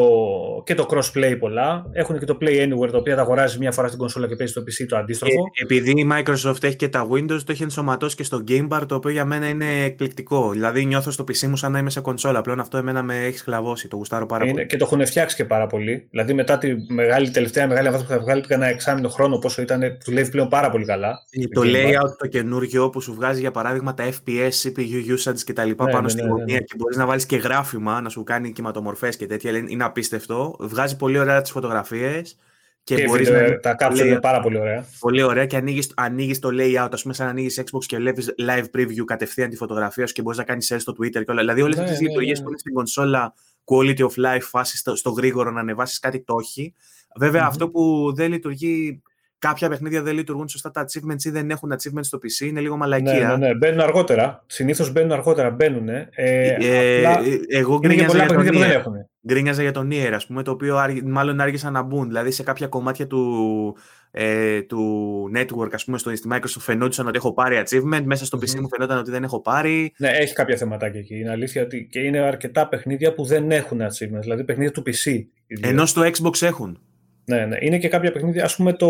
και 0.65 0.75
το 0.75 0.85
crossplay 0.89 1.35
πολλά. 1.39 1.85
Έχουν 1.91 2.19
και 2.19 2.25
το 2.25 2.37
Play 2.41 2.45
Anywhere, 2.45 2.89
το 2.91 2.97
οποίο 2.97 3.15
θα 3.15 3.21
αγοράζει 3.21 3.57
μία 3.57 3.71
φορά 3.71 3.87
στην 3.87 3.99
κονσόλα 3.99 4.27
και 4.27 4.35
παίζει 4.35 4.51
στο 4.51 4.61
PC 4.61 4.85
το 4.87 4.97
αντίστροφο. 4.97 5.33
Ε, 5.33 5.63
επειδή 5.63 5.91
η 5.91 6.09
Microsoft 6.11 6.63
έχει 6.63 6.75
και 6.75 6.87
τα 6.87 7.07
Windows, 7.11 7.39
το 7.45 7.51
έχει 7.51 7.63
ενσωματώσει 7.63 8.15
και 8.15 8.23
στο 8.23 8.43
Game 8.47 8.67
Bar, 8.67 8.81
το 8.87 8.95
οποίο 8.95 9.11
για 9.11 9.25
μένα 9.25 9.47
είναι 9.47 9.83
εκπληκτικό. 9.83 10.49
Δηλαδή 10.51 10.85
νιώθω 10.85 11.11
στο 11.11 11.23
PC 11.23 11.47
μου 11.47 11.55
σαν 11.55 11.71
να 11.71 11.79
είμαι 11.79 11.89
σε 11.89 11.99
κονσόλα. 11.99 12.41
Πλέον 12.41 12.59
αυτό 12.59 12.77
εμένα 12.77 13.03
με 13.03 13.25
έχει 13.25 13.37
σκλαβώσει. 13.37 13.87
Το 13.87 13.95
γουστάρω 13.95 14.25
πάρα 14.25 14.43
είναι, 14.43 14.53
πολύ. 14.53 14.65
Και 14.65 14.77
το 14.77 14.85
έχουν 14.85 15.05
φτιάξει 15.05 15.35
και 15.35 15.45
πάρα 15.45 15.67
πολύ. 15.67 16.07
Δηλαδή 16.09 16.33
μετά 16.33 16.57
τη 16.57 16.93
μεγάλη, 16.93 17.29
τελευταία 17.29 17.67
μεγάλη 17.67 17.87
αβάθμιση 17.87 18.13
που 18.13 18.17
θα 18.17 18.23
βγάλει 18.23 18.43
ένα 18.47 18.65
εξάμεινο 18.65 19.09
χρόνο, 19.09 19.37
πόσο 19.37 19.61
ήταν, 19.61 19.81
δουλεύει 20.05 20.31
πλέον 20.31 20.47
πάρα 20.47 20.69
πολύ 20.69 20.85
καλά. 20.85 21.19
Ε, 21.31 21.47
το 21.47 21.61
layout 21.65 22.17
το 22.17 22.27
καινούργιο 22.27 22.89
που 22.89 23.01
σου 23.01 23.13
βγάζει 23.13 23.39
για 23.39 23.51
παράδειγμα 23.51 23.93
τα 23.93 24.03
FPS, 24.03 24.51
CPU 24.63 25.15
usage 25.15 25.39
κτλ. 25.45 25.67
Ναι, 25.67 25.75
πάνω 25.75 26.01
ναι, 26.01 26.09
στη 26.09 26.21
ναι, 26.21 26.29
γωνία 26.29 26.55
ναι, 26.55 26.59
και 26.59 26.73
μπορείς 26.77 26.97
να 26.97 27.05
βάλεις 27.05 27.25
και 27.25 27.35
γράφημα 27.35 28.01
να 28.01 28.09
σου 28.09 28.23
κάνει 28.23 28.51
κυματομορφές 28.51 29.15
και 29.15 29.25
τέτοια 29.31 29.65
είναι 29.67 29.83
απίστευτο. 29.83 30.55
Βγάζει 30.59 30.97
πολύ 30.97 31.19
ωραία 31.19 31.41
τις 31.41 31.51
φωτογραφίες. 31.51 32.37
Και, 32.83 32.95
και 32.95 33.05
μπορείς 33.05 33.29
να... 33.29 33.59
τα 33.59 33.73
κάψω 33.73 34.05
είναι 34.05 34.19
πάρα 34.19 34.39
πολύ 34.39 34.59
ωραία. 34.59 34.85
Πολύ 34.99 35.23
ωραία 35.23 35.45
και 35.45 35.57
ανοίγεις, 35.57 35.91
ανοίγεις 35.95 36.39
το 36.39 36.49
layout, 36.51 36.89
ας 36.91 37.01
πούμε, 37.01 37.13
σαν 37.13 37.25
να 37.25 37.31
ανοίγεις 37.31 37.59
Xbox 37.59 37.85
και 37.85 37.97
βλέπεις 37.97 38.35
live 38.47 38.65
preview 38.77 39.03
κατευθείαν 39.05 39.49
τη 39.49 39.55
φωτογραφία 39.55 40.07
σου 40.07 40.13
και 40.13 40.21
μπορείς 40.21 40.37
να 40.37 40.43
κάνεις 40.43 40.73
share 40.73 40.79
στο 40.79 40.95
Twitter 40.99 41.25
και 41.25 41.31
όλα. 41.31 41.39
Δηλαδή 41.39 41.61
όλες 41.61 41.75
ναι, 41.75 41.81
αυτές 41.81 41.97
τις 41.97 42.07
ναι, 42.07 42.07
λειτουργίες 42.07 42.37
ναι. 42.37 42.43
που 42.43 42.49
είναι 42.49 42.59
στην 42.59 42.73
κονσόλα 42.73 43.33
quality 43.65 43.99
of 43.99 44.35
life 44.35 44.41
φάση 44.41 44.77
στο, 44.77 44.95
στο 44.95 45.09
γρήγορο 45.09 45.51
να 45.51 45.59
ανεβάσεις 45.59 45.99
κάτι 45.99 46.23
το 46.23 46.35
έχει. 46.39 46.73
βεβαια 47.15 47.45
αυτό 47.45 47.69
που 47.69 48.13
δεν 48.15 48.31
λειτουργεί 48.31 49.01
κάποια 49.41 49.69
παιχνίδια 49.69 50.01
δεν 50.01 50.13
λειτουργούν 50.13 50.47
σωστά 50.47 50.71
τα 50.71 50.85
achievements 50.85 51.23
ή 51.23 51.29
δεν 51.29 51.49
έχουν 51.49 51.73
achievements 51.73 52.05
στο 52.05 52.17
PC, 52.17 52.45
είναι 52.45 52.59
λίγο 52.59 52.77
μαλακία. 52.77 53.27
Ναι, 53.27 53.35
ναι, 53.35 53.47
ναι. 53.47 53.55
μπαίνουν 53.55 53.79
αργότερα. 53.79 54.43
Συνήθως 54.47 54.91
μπαίνουν 54.91 55.11
αργότερα, 55.11 55.49
μπαίνουν. 55.49 55.89
Ε, 55.89 56.09
ε, 56.13 57.05
απλά 57.05 57.21
εγώ 57.49 57.79
γκρίνιαζα 57.79 58.17
για, 58.17 58.27
τον 58.27 58.47
Nier. 58.47 58.81
Γκρίνιαζα 59.27 59.61
για 59.61 59.71
τον 59.71 59.89
Nier, 59.91 60.11
ας 60.13 60.25
πούμε, 60.25 60.43
το 60.43 60.51
οποίο 60.51 60.77
μάλλον 61.03 61.39
άργησαν 61.39 61.73
να 61.73 61.81
μπουν. 61.81 62.07
Δηλαδή 62.07 62.31
σε 62.31 62.43
κάποια 62.43 62.67
κομμάτια 62.67 63.07
του, 63.07 63.75
ε, 64.11 64.61
του 64.61 65.31
network, 65.35 65.69
ας 65.73 65.83
πούμε, 65.85 65.97
στο, 65.97 66.15
στη 66.15 66.29
Microsoft 66.31 66.59
φαινόντουσαν 66.59 67.07
ότι 67.07 67.17
έχω 67.17 67.33
πάρει 67.33 67.63
achievement, 67.65 68.01
μέσα 68.03 68.25
στο 68.25 68.37
PC 68.37 68.59
μου 68.59 68.67
φαινόταν 68.67 68.97
ότι 68.97 69.11
δεν 69.11 69.23
έχω 69.23 69.41
πάρει. 69.41 69.93
Ναι, 69.97 70.09
έχει 70.09 70.33
κάποια 70.33 70.57
θεματάκια 70.57 70.99
εκεί. 70.99 71.19
Είναι 71.19 71.29
αλήθεια 71.29 71.63
ότι 71.63 71.87
και 71.91 71.99
είναι 71.99 72.19
αρκετά 72.19 72.67
παιχνίδια 72.67 73.13
που 73.13 73.25
δεν 73.25 73.51
έχουν 73.51 73.81
achievements, 73.81 74.21
δηλαδή 74.21 74.43
παιχνίδια 74.43 74.71
του 74.71 74.83
PC. 74.85 75.25
Ενώ 75.61 75.85
στο 75.85 76.01
Xbox 76.01 76.41
έχουν. 76.41 76.79
Ναι, 77.25 77.45
ναι. 77.45 77.57
Είναι 77.59 77.77
και 77.77 77.87
κάποια 77.87 78.11
παιχνίδια. 78.11 78.43
Ας 78.43 78.55
πούμε 78.55 78.73
το, 78.73 78.89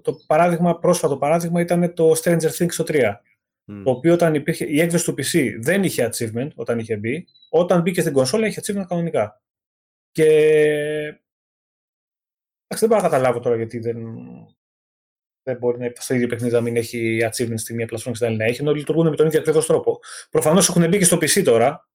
το 0.00 0.16
παράδειγμα, 0.26 0.78
πρόσφατο 0.78 1.16
παράδειγμα 1.16 1.60
ήταν 1.60 1.94
το 1.94 2.12
Stranger 2.22 2.50
Things 2.58 2.84
3. 2.86 3.12
Το 3.64 3.90
οποίο 3.90 4.12
όταν 4.12 4.34
υπήρχε, 4.34 4.64
η 4.64 4.80
έκδοση 4.80 5.04
του 5.04 5.12
PC 5.12 5.56
δεν 5.60 5.84
είχε 5.84 6.10
achievement 6.12 6.48
όταν 6.54 6.78
είχε 6.78 6.96
μπει. 6.96 7.26
Όταν 7.50 7.80
μπήκε 7.80 8.00
στην 8.00 8.12
κονσόλα 8.12 8.46
είχε 8.46 8.60
achievement 8.64 8.84
κανονικά. 8.88 9.42
Και 10.12 10.28
δεν 12.68 12.88
μπορώ 12.88 13.00
να 13.00 13.08
καταλάβω 13.08 13.40
τώρα 13.40 13.56
γιατί 13.56 13.78
δεν, 13.78 13.96
δεν 15.42 15.56
μπορεί 15.56 15.78
να 15.78 15.92
στο 15.94 16.14
ίδιο 16.14 16.26
παιχνίδι 16.26 16.54
να 16.54 16.60
μην 16.60 16.76
έχει 16.76 17.18
achievement 17.22 17.58
στη 17.58 17.74
μία 17.74 17.86
πλατφόρμα 17.86 18.10
και 18.10 18.24
στην 18.24 18.26
άλλη 18.26 18.36
να 18.36 18.44
έχει, 18.44 18.60
ενώ 18.60 18.72
λειτουργούν 18.72 19.08
με 19.08 19.16
τον 19.16 19.26
ίδιο 19.26 19.40
ακριβώς 19.40 19.66
τρόπο. 19.66 19.98
Προφανώς 20.30 20.68
έχουν 20.68 20.88
μπει 20.88 20.98
και 20.98 21.04
στο 21.04 21.16
PC 21.16 21.42
τώρα, 21.44 21.86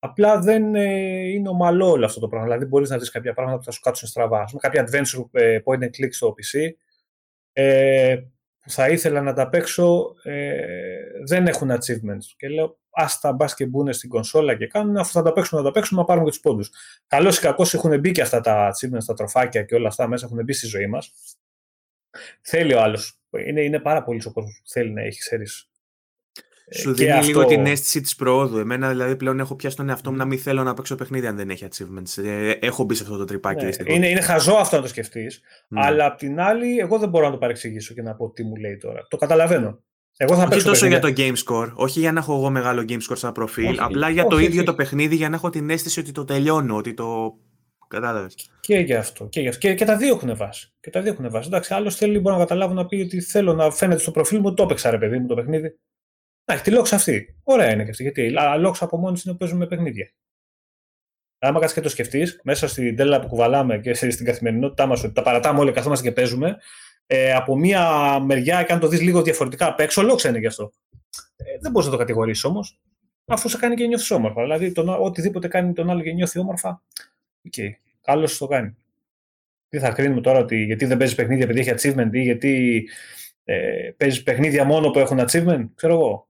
Απλά 0.00 0.38
δεν 0.38 0.74
ε, 0.74 1.28
είναι 1.28 1.48
ομαλό 1.48 1.90
όλο 1.90 2.04
αυτό 2.04 2.20
το 2.20 2.28
πράγμα. 2.28 2.46
Δηλαδή, 2.46 2.64
μπορείς 2.64 2.90
να 2.90 2.98
δεις 2.98 3.10
κάποια 3.10 3.34
πράγματα 3.34 3.58
που 3.58 3.64
θα 3.64 3.70
σου 3.70 3.80
κάτσουν 3.80 4.08
στραβά. 4.08 4.44
Πούμε, 4.44 4.60
κάποια 4.60 4.88
adventure 4.88 5.40
ε, 5.40 5.58
point 5.64 5.78
and 5.78 5.90
click 5.90 6.08
στο 6.10 6.34
PC 6.36 6.70
ε, 7.52 8.16
που 8.16 8.37
θα 8.68 8.88
ήθελα 8.88 9.22
να 9.22 9.32
τα 9.32 9.48
παίξω 9.48 10.14
ε, 10.22 10.56
δεν 11.26 11.46
έχουν 11.46 11.70
achievements. 11.70 12.24
Και 12.36 12.48
λέω, 12.48 12.78
ας 12.90 13.20
τα 13.20 13.32
μπας 13.32 13.54
και 13.54 13.66
μπουν 13.66 13.92
στην 13.92 14.08
κονσόλα 14.08 14.56
και 14.56 14.66
κάνουν, 14.66 14.96
αφού 14.96 15.12
θα 15.12 15.22
τα 15.22 15.32
παίξουν, 15.32 15.58
να 15.58 15.64
τα 15.64 15.70
παίξουν, 15.70 15.96
να 15.96 16.04
πάρουν 16.04 16.24
και 16.24 16.30
τους 16.30 16.40
πόντους. 16.40 16.70
Καλώς 17.06 17.38
ή 17.38 17.40
κακώς 17.40 17.74
έχουν 17.74 18.00
μπει 18.00 18.12
και 18.12 18.22
αυτά 18.22 18.40
τα 18.40 18.70
achievements, 18.70 19.04
τα 19.06 19.14
τροφάκια 19.14 19.62
και 19.62 19.74
όλα 19.74 19.88
αυτά 19.88 20.08
μέσα 20.08 20.26
έχουν 20.26 20.44
μπει 20.44 20.52
στη 20.52 20.66
ζωή 20.66 20.86
μας. 20.86 21.12
Θέλει 22.40 22.74
ο 22.74 22.80
άλλος. 22.80 23.20
Είναι, 23.46 23.60
είναι 23.60 23.78
πάρα 23.80 24.02
πολύς 24.02 24.26
ο 24.26 24.32
κόσμος 24.32 24.60
που 24.62 24.68
θέλει 24.68 24.92
να 24.92 25.02
έχει, 25.02 25.18
ξέρεις, 25.18 25.67
σου 26.74 26.94
δίνει 26.94 27.10
αυτό... 27.10 27.26
λίγο 27.26 27.44
την 27.44 27.66
αίσθηση 27.66 28.00
της 28.00 28.16
προόδου. 28.16 28.58
Εμένα 28.58 28.88
δηλαδή 28.88 29.16
πλέον 29.16 29.40
έχω 29.40 29.56
πιάσει 29.56 29.76
τον 29.76 29.88
εαυτό 29.88 30.10
μου 30.10 30.16
να 30.16 30.24
μην 30.24 30.38
θέλω 30.38 30.62
να 30.62 30.74
παίξω 30.74 30.94
παιχνίδι 30.94 31.26
αν 31.26 31.36
δεν 31.36 31.50
έχει 31.50 31.68
achievements. 31.70 32.24
Ε, 32.24 32.50
έχω 32.50 32.84
μπει 32.84 32.94
σε 32.94 33.02
αυτό 33.02 33.16
το 33.16 33.24
τρυπάκι. 33.24 33.64
Ναι, 33.64 33.94
είναι, 33.94 34.08
είναι 34.08 34.20
χαζό 34.20 34.54
αυτό 34.54 34.76
να 34.76 34.82
το 34.82 34.88
σκεφτείς. 34.88 35.40
Ναι. 35.68 35.80
Αλλά 35.84 36.06
απ' 36.06 36.18
την 36.18 36.40
άλλη, 36.40 36.78
εγώ 36.78 36.98
δεν 36.98 37.08
μπορώ 37.08 37.24
να 37.24 37.30
το 37.30 37.38
παρεξηγήσω 37.38 37.94
και 37.94 38.02
να 38.02 38.14
πω 38.14 38.30
τι 38.30 38.44
μου 38.44 38.56
λέει 38.56 38.76
τώρα. 38.76 39.06
Το 39.08 39.16
καταλαβαίνω. 39.16 39.82
Εγώ 40.16 40.34
θα 40.34 40.48
όχι 40.52 40.64
τόσο 40.64 40.86
για 40.86 41.00
το 41.00 41.12
game 41.16 41.34
score, 41.46 41.72
όχι 41.74 42.00
για 42.00 42.12
να 42.12 42.20
έχω 42.20 42.34
εγώ 42.34 42.50
μεγάλο 42.50 42.84
game 42.88 42.98
score 43.10 43.16
σαν 43.16 43.32
προφίλ, 43.32 43.66
όχι, 43.66 43.78
απλά 43.80 44.08
για 44.08 44.24
όχι, 44.24 44.30
το 44.30 44.38
ίδιο 44.38 44.64
το 44.64 44.74
παιχνίδι 44.74 45.14
για 45.14 45.28
να 45.28 45.34
έχω 45.34 45.50
την 45.50 45.70
αίσθηση 45.70 46.00
ότι 46.00 46.12
το 46.12 46.24
τελειώνω, 46.24 46.76
ότι 46.76 46.94
το. 46.94 47.32
Κατάλαβες. 47.88 48.34
Και 48.60 48.78
για 48.78 48.98
αυτό. 48.98 49.26
Και, 49.26 49.40
για 49.40 49.48
αυτό. 49.48 49.66
Και, 49.66 49.74
και 49.74 49.84
τα 49.84 49.96
δύο 49.96 50.14
έχουν 50.14 50.36
βάσει. 50.36 50.72
Και 50.80 50.90
τα 50.90 51.00
δύο 51.00 51.12
έχουν 51.12 51.30
βάσει. 51.30 51.48
Εντάξει, 51.48 51.74
άλλος 51.74 51.96
θέλει 51.96 52.18
μπορεί 52.18 52.36
να 52.36 52.40
καταλάβω 52.42 52.74
να 52.74 52.86
πει 52.86 52.96
ότι 52.96 53.20
θέλω 53.20 53.54
να 53.54 53.70
φαίνεται 53.70 54.00
στο 54.00 54.10
προφίλ 54.10 54.40
μου, 54.40 54.54
το 54.54 54.62
έπαιξα 54.62 54.90
ρε 54.90 54.98
παιδί 54.98 55.18
μου 55.18 55.26
το 55.26 55.34
παιχνίδι. 55.34 55.78
Να 56.48 56.54
έχει 56.54 56.62
τη 56.62 56.70
λόξα 56.70 56.96
αυτή. 56.96 57.36
Ωραία 57.42 57.72
είναι 57.72 57.84
και 57.84 57.90
αυτή. 57.90 58.02
Γιατί 58.02 58.22
η 58.22 58.32
λόξα 58.58 58.84
από 58.84 58.96
μόνη 58.96 59.20
είναι 59.24 59.32
που 59.32 59.38
παίζουμε 59.38 59.66
παιχνίδια. 59.66 60.10
Άμα 61.38 61.58
κάτσεις 61.58 61.76
και 61.76 61.80
το 61.82 61.88
σκεφτείς, 61.88 62.40
μέσα 62.42 62.68
στην 62.68 62.96
τρέλα 62.96 63.20
που 63.20 63.26
κουβαλάμε 63.26 63.78
και 63.78 63.94
στην 63.94 64.24
καθημερινότητά 64.24 64.86
μας, 64.86 65.04
ότι 65.04 65.14
τα 65.14 65.22
παρατάμε 65.22 65.60
όλοι, 65.60 65.72
καθόμαστε 65.72 66.08
και 66.08 66.14
παίζουμε, 66.14 66.56
ε, 67.06 67.32
από 67.32 67.56
μία 67.56 68.18
μεριά, 68.20 68.62
και 68.62 68.72
αν 68.72 68.80
το 68.80 68.88
δεις 68.88 69.00
λίγο 69.00 69.22
διαφορετικά 69.22 69.66
απ' 69.66 69.80
έξω, 69.80 70.02
λόξα 70.02 70.28
είναι 70.28 70.38
γι' 70.38 70.46
αυτό. 70.46 70.72
Ε, 71.36 71.44
δεν 71.60 71.70
μπορείς 71.70 71.86
να 71.86 71.92
το 71.92 71.98
κατηγορήσεις 71.98 72.44
όμως, 72.44 72.80
αφού 73.26 73.48
σε 73.48 73.58
κάνει 73.58 73.74
και 73.74 73.86
νιώθεις 73.86 74.10
όμορφα. 74.10 74.42
Δηλαδή, 74.42 74.72
τον, 74.72 74.88
οτιδήποτε 74.88 75.48
κάνει 75.48 75.72
τον 75.72 75.90
άλλο 75.90 76.02
και 76.02 76.12
νιώθει 76.12 76.38
όμορφα, 76.38 76.82
OK, 77.46 77.52
okay, 77.56 77.70
καλώς 78.00 78.38
το 78.38 78.46
κάνει. 78.46 78.76
Τι 79.68 79.78
θα 79.78 79.90
κρίνουμε 79.90 80.20
τώρα, 80.20 80.38
ότι 80.38 80.64
γιατί 80.64 80.84
δεν 80.84 80.96
παίζει 80.96 81.14
παιχνίδια 81.14 81.44
επειδή 81.44 81.60
έχει 81.60 81.74
achievement 81.76 82.10
ή 82.12 82.20
γιατί 82.20 82.84
ε, 83.44 83.90
παίζει 83.96 84.22
παιχνίδια 84.22 84.64
μόνο 84.64 84.90
που 84.90 84.98
έχουν 84.98 85.20
achievement, 85.20 85.66
ξέρω 85.74 85.94
εγώ. 85.94 86.27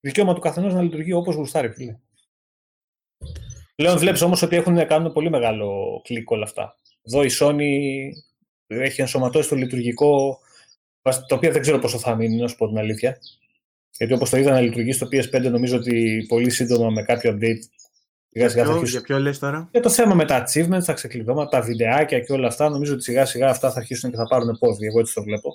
Δικαίωμα 0.00 0.34
του 0.34 0.40
καθενός 0.40 0.74
να 0.74 0.82
λειτουργεί 0.82 1.12
όπως 1.12 1.34
γουστάρει, 1.34 1.70
φίλε. 1.70 1.98
Πλέον 3.74 3.98
βλέπεις 3.98 4.22
όμως 4.22 4.42
ότι 4.42 4.56
έχουν 4.56 4.86
κάνουν 4.86 5.12
πολύ 5.12 5.30
μεγάλο 5.30 6.00
κλικ 6.04 6.30
όλα 6.30 6.44
αυτά. 6.44 6.76
Εδώ 7.02 7.22
η 7.22 7.30
Sony 7.40 7.68
έχει 8.66 9.00
ενσωματώσει 9.00 9.48
το 9.48 9.56
λειτουργικό, 9.56 10.38
το 11.02 11.34
οποίο 11.34 11.52
δεν 11.52 11.60
ξέρω 11.60 11.78
πόσο 11.78 11.98
θα 11.98 12.14
μείνει, 12.14 12.36
να 12.36 12.48
σου 12.48 12.56
πω 12.56 12.68
την 12.68 12.78
αλήθεια. 12.78 13.18
Γιατί 13.98 14.12
όπως 14.12 14.30
το 14.30 14.36
είδα 14.36 14.50
να 14.50 14.60
λειτουργεί 14.60 14.92
στο 14.92 15.06
PS5, 15.12 15.50
νομίζω 15.50 15.76
ότι 15.76 16.24
πολύ 16.28 16.50
σύντομα 16.50 16.90
με 16.90 17.02
κάποιο 17.02 17.32
update. 17.32 17.58
Σιγά 18.30 18.48
σιγά 18.48 18.64
θα 18.64 18.80
Για 18.84 19.00
ποιο 19.00 19.18
λες 19.18 19.38
τώρα; 19.38 19.68
Για 19.72 19.80
το 19.80 19.90
θέμα 19.90 20.14
με 20.14 20.24
τα 20.24 20.44
achievements, 20.44 20.84
τα 20.84 20.92
ξεκλειδώματα, 20.92 21.58
τα 21.58 21.60
βιντεάκια 21.60 22.20
και 22.20 22.32
όλα 22.32 22.46
αυτά. 22.46 22.68
Νομίζω 22.68 22.92
ότι 22.92 23.02
σιγά 23.02 23.24
σιγά 23.24 23.48
αυτά 23.50 23.70
θα 23.72 23.78
αρχίσουν 23.78 24.10
και 24.10 24.16
θα 24.16 24.24
πάρουν 24.24 24.58
πόδι. 24.58 24.86
Εγώ 24.86 25.00
έτσι 25.00 25.14
το 25.14 25.22
βλέπω. 25.22 25.50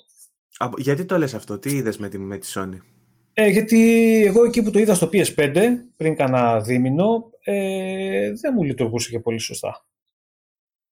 γιατί 0.78 1.06
το 1.06 1.18
λες 1.18 1.34
αυτό, 1.34 1.60
τι 1.60 1.76
είδες 1.76 1.98
με 1.98 2.10
τη, 2.10 2.18
με 2.18 2.38
τη 2.38 2.52
Sony; 2.56 2.78
Ε, 3.34 3.48
γιατί 3.48 4.22
εγώ 4.26 4.44
εκεί 4.44 4.64
που 4.64 4.72
το 4.72 4.80
είδα 4.80 4.94
στο 4.94 5.10
PS5 5.14 5.56
πριν 5.98 6.16
κάνα 6.16 6.62
δίμηνο 6.62 7.32
ε, 7.44 8.32
δεν 8.34 8.54
μου 8.56 8.64
λειτουργούσε 8.64 9.10
και 9.10 9.20
πολύ 9.20 9.40
σωστά 9.40 9.86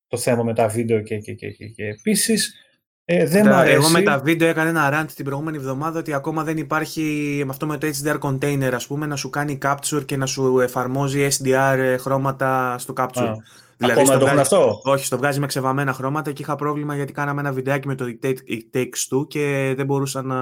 το 0.07 0.17
θέμα 0.17 0.43
με 0.43 0.53
τα 0.53 0.67
βίντεο 0.67 1.01
και, 1.01 1.17
και, 1.17 1.33
και, 1.33 1.49
και, 1.51 1.65
και. 1.65 1.83
επίσης 1.83 2.55
ε, 3.05 3.25
δεν 3.25 3.43
τα, 3.43 3.57
αρέσει. 3.57 3.75
Εγώ 3.75 3.89
με 3.89 4.01
τα 4.01 4.19
βίντεο 4.19 4.47
έκανα 4.47 4.69
ένα 4.69 5.01
rant 5.01 5.11
την 5.15 5.25
προηγούμενη 5.25 5.57
εβδομάδα 5.57 5.99
ότι 5.99 6.13
ακόμα 6.13 6.43
δεν 6.43 6.57
υπάρχει 6.57 7.01
με 7.45 7.51
αυτό 7.51 7.65
με 7.65 7.77
το 7.77 7.87
HDR 7.87 8.19
container 8.19 8.71
ας 8.73 8.87
πούμε 8.87 9.05
να 9.05 9.15
σου 9.15 9.29
κάνει 9.29 9.57
capture 9.61 10.05
και 10.05 10.17
να 10.17 10.25
σου 10.25 10.59
εφαρμόζει 10.59 11.27
SDR 11.37 11.95
χρώματα 11.99 12.75
στο 12.77 12.93
capture. 12.97 13.33
Δηλαδή, 13.81 14.01
Ακόμα 14.01 14.17
το 14.17 14.25
βγάζει... 14.25 14.39
αυτό; 14.39 14.81
Όχι, 14.83 15.09
το 15.09 15.17
βγάζει 15.17 15.39
με 15.39 15.45
ξεβαμμένα 15.45 15.93
χρώματα 15.93 16.31
και 16.31 16.41
είχα 16.41 16.55
πρόβλημα 16.55 16.95
γιατί 16.95 17.13
κάναμε 17.13 17.41
ένα 17.41 17.51
βιντεάκι 17.51 17.87
με 17.87 17.95
το 17.95 18.05
It 18.23 18.77
Takes 18.77 19.15
Two 19.15 19.27
και 19.27 19.73
δεν 19.75 19.85
μπορούσα 19.85 20.21
να 20.21 20.37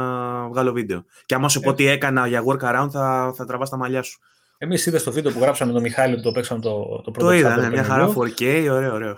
βγάλω 0.47 0.71
βίντεο. 0.71 1.03
Και 1.25 1.35
άμα 1.35 1.49
σου 1.49 1.59
πω 1.59 1.73
τι 1.73 1.87
έκανα 1.87 2.27
για 2.27 2.43
workaround 2.45 2.87
θα, 2.91 3.33
θα 3.35 3.45
τραβάς 3.45 3.69
τα 3.69 3.77
μαλλιά 3.77 4.01
σου. 4.01 4.19
Εμείς 4.57 4.85
είδες 4.85 5.03
το 5.03 5.11
βίντεο 5.11 5.31
που 5.31 5.39
γράψαμε 5.39 5.71
τον 5.71 5.81
Μιχάλη 5.81 6.15
που 6.15 6.21
το 6.21 6.31
παίξαμε 6.31 6.61
το, 6.61 7.01
το 7.03 7.11
πρώτο 7.11 7.27
Το 7.27 7.33
είδα, 7.33 7.57
ναι, 7.57 7.69
μια 7.69 7.83
χαρά 7.83 8.13
4K, 8.15 8.67
ωραίο, 8.71 8.93
ωραίο. 8.93 9.15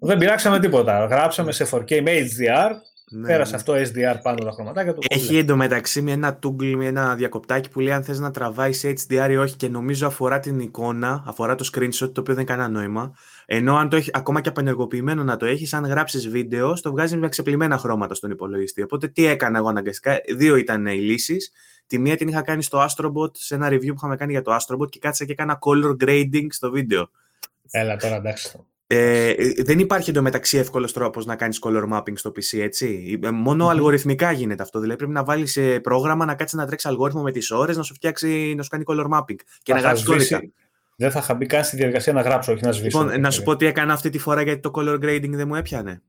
Δεν 0.00 0.18
πειράξαμε 0.18 0.58
τίποτα. 0.58 1.04
Γράψαμε 1.04 1.52
σε 1.52 1.68
4K 1.70 2.00
με 2.02 2.12
HDR 2.12 2.70
ναι, 3.16 3.26
Πέρασε 3.26 3.50
ναι. 3.50 3.56
αυτό 3.56 3.72
SDR 3.72 4.18
πάνω 4.22 4.44
τα 4.44 4.50
χρωματάκια 4.50 4.94
του. 4.94 5.02
Έχει 5.08 5.38
εντωμεταξύ 5.38 6.02
με 6.02 6.10
ένα 6.10 6.38
toggle, 6.42 6.74
με 6.76 6.86
ένα 6.86 7.14
διακοπτάκι 7.14 7.70
που 7.70 7.80
λέει 7.80 7.92
αν 7.92 8.04
θες 8.04 8.18
να 8.18 8.30
τραβάεις 8.30 8.78
σε 8.78 8.94
HDR 9.08 9.28
ή 9.30 9.36
όχι 9.36 9.56
και 9.56 9.68
νομίζω 9.68 10.06
αφορά 10.06 10.40
την 10.40 10.58
εικόνα, 10.58 11.22
αφορά 11.26 11.54
το 11.54 11.70
screenshot 11.74 12.12
το 12.12 12.20
οποίο 12.20 12.34
δεν 12.34 12.44
κάνει 12.44 12.72
νόημα. 12.72 13.14
Ενώ 13.46 13.76
αν 13.76 13.88
το 13.88 13.96
έχει, 13.96 14.10
ακόμα 14.12 14.40
και 14.40 14.48
απενεργοποιημένο 14.48 15.24
να 15.24 15.36
το 15.36 15.46
έχεις, 15.46 15.72
αν 15.74 15.84
γράψεις 15.84 16.28
βίντεο, 16.28 16.72
το 16.80 16.90
βγάζεις 16.90 17.18
με 17.18 17.28
ξεπλημμένα 17.28 17.78
χρώματα 17.78 18.14
στον 18.14 18.30
υπολογιστή. 18.30 18.82
Οπότε 18.82 19.08
τι 19.08 19.26
έκανα 19.26 19.58
εγώ 19.58 19.68
αναγκαστικά; 19.68 20.20
Δύο 20.36 20.56
ήταν 20.56 20.86
οι 20.86 21.00
λύσεις. 21.00 21.52
Τη 21.86 21.98
μία 21.98 22.16
την 22.16 22.28
είχα 22.28 22.42
κάνει 22.42 22.62
στο 22.62 22.86
Astrobot, 22.86 23.36
σε 23.36 23.54
ένα 23.54 23.68
review 23.68 23.86
που 23.86 23.94
είχαμε 23.96 24.16
κάνει 24.16 24.32
για 24.32 24.42
το 24.42 24.56
Astrobot 24.56 24.88
και 24.88 24.98
κάτσα 24.98 25.24
και 25.24 25.32
έκανα 25.32 25.58
color 25.60 26.04
grading 26.04 26.46
στο 26.48 26.70
βίντεο. 26.70 27.10
Έλα 27.70 27.96
τώρα 27.96 28.14
εντάξει. 28.14 28.58
Ε, 28.86 29.34
δεν 29.62 29.78
υπάρχει 29.78 30.10
εντωμεταξύ 30.10 30.58
εύκολος 30.58 30.92
τρόπος 30.92 31.26
να 31.26 31.36
κάνεις 31.36 31.58
color 31.62 31.92
mapping 31.92 32.12
στο 32.14 32.30
PC, 32.30 32.58
έτσι. 32.58 33.18
Ε, 33.22 33.30
μόνο 33.30 33.68
αλγοριθμικά 33.68 34.32
γίνεται 34.32 34.62
αυτό. 34.62 34.78
Δηλαδή 34.78 34.98
πρέπει 34.98 35.12
να 35.12 35.24
βάλεις 35.24 35.58
πρόγραμμα 35.82 36.24
να 36.24 36.34
κάτσεις 36.34 36.58
να 36.58 36.66
τρέξεις 36.66 36.90
αλγόριθμο 36.90 37.22
με 37.22 37.30
τις 37.30 37.50
ώρες, 37.50 37.76
να 37.76 37.82
σου 37.82 37.94
φτιάξει, 37.94 38.54
να 38.56 38.62
σου 38.62 38.68
κάνει 38.68 38.84
color 38.86 39.06
mapping 39.10 39.36
και 39.62 39.72
να 39.72 39.80
γράψεις 39.80 40.06
κώδικα. 40.06 40.40
Δεν 40.96 41.10
θα 41.10 41.18
είχα 41.18 41.34
μπει 41.34 41.46
καν 41.46 41.64
στη 41.64 41.76
διαδικασία 41.76 42.12
να 42.12 42.20
γράψω, 42.20 42.52
όχι 42.52 42.64
να 42.64 42.72
σβήσω. 42.72 43.02
Λοιπόν, 43.02 43.20
να 43.20 43.30
σου 43.30 43.42
πω 43.42 43.56
τι 43.56 43.66
έκανα 43.66 43.92
αυτή 43.92 44.10
τη 44.10 44.18
φορά 44.18 44.42
γιατί 44.42 44.60
το 44.60 44.70
color 44.74 44.94
grading 44.94 45.30
δεν 45.30 45.48
μου 45.48 45.54
έπιανε. 45.54 46.02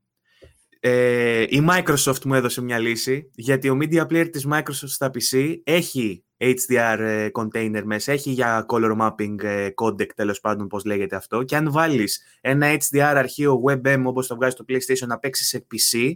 Ε, 0.80 1.42
η 1.42 1.66
Microsoft 1.70 2.24
μου 2.24 2.34
έδωσε 2.34 2.62
μια 2.62 2.78
λύση, 2.78 3.30
γιατί 3.34 3.68
ο 3.68 3.78
media 3.80 4.02
player 4.06 4.28
της 4.30 4.46
Microsoft 4.52 4.88
στα 4.88 5.10
PC 5.14 5.54
έχει 5.64 6.24
HDR 6.38 6.98
ε, 6.98 7.28
container 7.32 7.82
μέσα, 7.84 8.12
έχει 8.12 8.30
για 8.30 8.66
color 8.68 8.96
mapping 9.00 9.42
ε, 9.42 9.68
codec 9.82 10.06
τέλος 10.14 10.40
πάντων 10.40 10.66
πώς 10.68 10.84
λέγεται 10.84 11.16
αυτό 11.16 11.42
και 11.42 11.56
αν 11.56 11.72
βάλεις 11.72 12.22
ένα 12.40 12.66
HDR 12.76 12.98
αρχείο 13.00 13.62
WebM 13.66 14.02
όπως 14.04 14.26
το 14.26 14.34
βγάζει 14.34 14.52
στο 14.52 14.64
PlayStation 14.68 15.06
να 15.06 15.18
παίξει 15.18 15.44
σε 15.44 15.66
PC, 15.72 16.12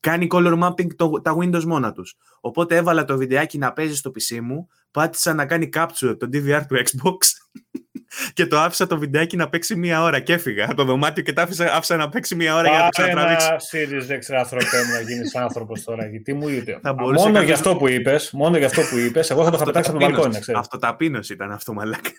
κάνει 0.00 0.26
color 0.30 0.62
mapping 0.62 0.94
το, 0.96 1.10
τα 1.10 1.36
Windows 1.40 1.64
μόνα 1.64 1.92
τους. 1.92 2.16
Οπότε 2.40 2.76
έβαλα 2.76 3.04
το 3.04 3.16
βιντεάκι 3.16 3.58
να 3.58 3.72
παίζει 3.72 3.96
στο 3.96 4.10
PC 4.10 4.40
μου, 4.40 4.68
πάτησα 4.90 5.34
να 5.34 5.46
κάνει 5.46 5.68
capture 5.74 6.16
το 6.18 6.28
DVR 6.32 6.62
του 6.68 6.76
Xbox 6.76 7.16
και 8.36 8.46
το 8.46 8.58
άφησα 8.58 8.86
το 8.86 8.98
βιντεάκι 8.98 9.36
να 9.36 9.48
παίξει 9.48 9.76
μία 9.76 10.02
ώρα 10.02 10.20
και 10.20 10.32
έφυγα 10.32 10.64
από 10.64 10.74
το 10.74 10.84
δωμάτιο 10.84 11.22
και 11.22 11.32
το 11.32 11.40
άφησα, 11.40 11.74
άφησα 11.74 11.96
να 11.96 12.08
παίξει 12.08 12.34
μία 12.34 12.56
ώρα 12.56 12.68
για 12.68 12.78
να 12.78 12.84
το 12.84 12.88
ξανατραβήξει. 12.90 13.46
Ένα 13.46 13.60
Series 13.70 14.12
X 14.12 14.36
άνθρωπε 14.38 14.76
μου 14.86 14.92
να 14.92 15.00
γίνεις 15.00 15.34
άνθρωπος 15.34 15.84
τώρα. 15.84 16.06
Γιατί 16.06 16.34
μου 16.34 16.48
είπε. 16.48 16.80
μόνο 17.14 17.42
για 17.42 17.54
αυτό 17.54 17.76
που 17.76 17.88
είπες, 17.88 18.30
μόνο 18.32 18.56
για 18.56 18.66
αυτό 18.66 18.82
που 18.82 18.98
είπες, 18.98 19.30
εγώ 19.30 19.44
θα 19.44 19.50
το 19.50 19.56
είχα 19.56 19.64
πετάξει 19.64 19.90
από 19.90 19.98
το 19.98 20.06
μπαλκόνι. 20.06 20.38
Αυτοταπείνωση 20.54 21.32
ήταν 21.32 21.52
αυτό, 21.52 21.72
μαλάκα. 21.72 22.10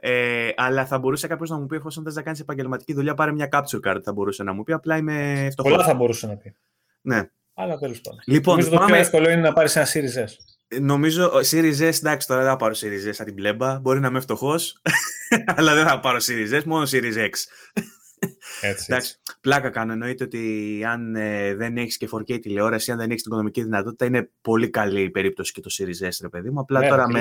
Ε, 0.00 0.48
αλλά 0.56 0.86
θα 0.86 0.98
μπορούσε 0.98 1.26
κάποιος 1.26 1.50
να 1.50 1.58
μου 1.58 1.66
πει: 1.66 1.76
Εφόσον 1.76 2.04
θες 2.04 2.14
να 2.14 2.22
κάνεις 2.22 2.40
επαγγελματική 2.40 2.92
δουλειά, 2.92 3.14
πάρε 3.14 3.32
μια 3.32 3.48
capture 3.52 3.90
card. 3.90 4.00
Θα 4.02 4.12
μπορούσε 4.12 4.42
να 4.42 4.52
μου 4.52 4.62
πει. 4.62 4.72
Απλά 4.72 4.96
είμαι 4.96 5.48
φτωχός. 5.50 5.72
Πολλά 5.72 5.84
θα 5.84 5.94
μπορούσε 5.94 6.26
να 6.26 6.36
πει. 6.36 6.56
Ναι. 7.00 7.30
Αλλά 7.54 7.78
τέλος 7.78 8.00
πάντων. 8.00 8.20
Λοιπόν, 8.26 8.58
Νομίζω 8.58 8.70
πάμε... 8.70 8.86
το 8.86 8.92
πιο 8.92 9.00
εύκολο 9.00 9.30
είναι 9.30 9.40
να 9.40 9.52
πάρεις 9.52 9.76
ένα 9.76 9.86
Series 9.86 10.24
S. 10.24 10.32
Νομίζω, 10.78 11.30
Series 11.50 11.78
S, 11.78 11.98
εντάξει, 11.98 12.26
τώρα 12.26 12.40
δεν 12.40 12.50
θα 12.50 12.56
πάρω 12.56 12.74
Series 12.76 13.08
S 13.08 13.12
σαν 13.12 13.26
την 13.26 13.34
πλέμπα. 13.34 13.78
Μπορεί 13.78 14.00
να 14.00 14.08
είμαι 14.08 14.20
φτωχός, 14.20 14.82
αλλά 15.56 15.74
δεν 15.74 15.86
θα 15.86 16.00
πάρω 16.00 16.18
Series 16.18 16.60
S, 16.60 16.62
μόνο 16.64 16.86
Series 16.90 17.16
X. 17.16 17.32
Έτσι, 18.60 18.86
εντάξει, 18.88 19.20
πλάκα 19.40 19.70
κάνω. 19.70 19.92
Εννοείται 19.92 20.24
ότι 20.24 20.82
αν 20.86 21.14
ε, 21.14 21.54
δεν 21.54 21.76
έχεις 21.76 21.96
και 21.96 22.08
4K 22.12 22.40
τηλεόραση, 22.40 22.90
αν 22.90 22.98
δεν 22.98 23.10
έχεις 23.10 23.22
την 23.22 23.30
οικονομική 23.30 23.62
δυνατότητα, 23.62 24.04
είναι 24.04 24.30
πολύ 24.40 24.70
καλή 24.70 25.02
η 25.02 25.10
περίπτωση 25.10 25.52
και 25.52 25.60
το 25.60 25.70
Series 25.78 26.06
S, 26.06 26.18
ρε 26.22 26.28
παιδί 26.28 26.50
μου. 26.50 26.60
Απλά 26.60 26.80
ναι, 26.80 26.88
τώρα 26.88 27.08
με. 27.08 27.20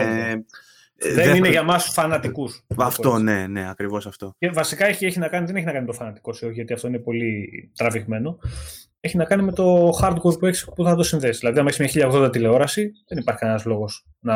Ε, 1.01 1.13
δεν, 1.13 1.35
είναι 1.35 1.49
για 1.49 1.63
μας 1.63 1.85
φανατικούς. 1.93 2.65
Αυτό, 2.77 3.17
ναι, 3.17 3.47
ναι, 3.47 3.69
ακριβώς 3.69 4.07
αυτό. 4.07 4.35
Και 4.37 4.49
βασικά 4.49 4.85
έχει, 4.85 5.05
έχει 5.05 5.19
να 5.19 5.27
κάνει, 5.27 5.45
δεν 5.45 5.55
έχει 5.55 5.65
να 5.65 5.71
κάνει 5.71 5.85
το 5.85 5.93
φανατικό 5.93 6.31
γιατί 6.51 6.73
αυτό 6.73 6.87
είναι 6.87 6.99
πολύ 6.99 7.49
τραβηγμένο 7.75 8.39
έχει 8.99 9.17
να 9.17 9.25
κάνει 9.25 9.43
με 9.43 9.51
το 9.51 9.89
hardcore 10.01 10.39
που, 10.39 10.45
έχεις, 10.45 10.65
που 10.75 10.83
θα 10.83 10.95
το 10.95 11.03
συνδέσεις. 11.03 11.39
Δηλαδή, 11.39 11.59
αν 11.59 11.67
έχεις 11.67 11.95
μια 11.95 12.09
1080 12.11 12.31
τηλεόραση, 12.31 12.91
δεν 13.07 13.17
υπάρχει 13.17 13.39
κανένας 13.39 13.65
λόγος 13.65 14.05
να. 14.19 14.35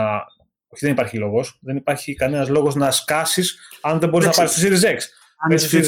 Όχι, 0.67 0.85
δεν 0.85 0.91
υπάρχει 0.91 1.17
λόγος. 1.17 1.59
Δεν 1.61 1.75
υπάρχει 1.75 2.15
κανένας 2.15 2.49
λόγος 2.49 2.75
να 2.75 2.91
σκάσεις 2.91 3.59
αν 3.81 3.99
δεν 3.99 4.09
μπορείς 4.09 4.27
να 4.27 4.33
πάρεις 4.33 4.53
το 4.53 4.67
Series 4.67 4.95
X. 4.95 4.99
Αν 5.45 5.51
είσαι 5.51 5.81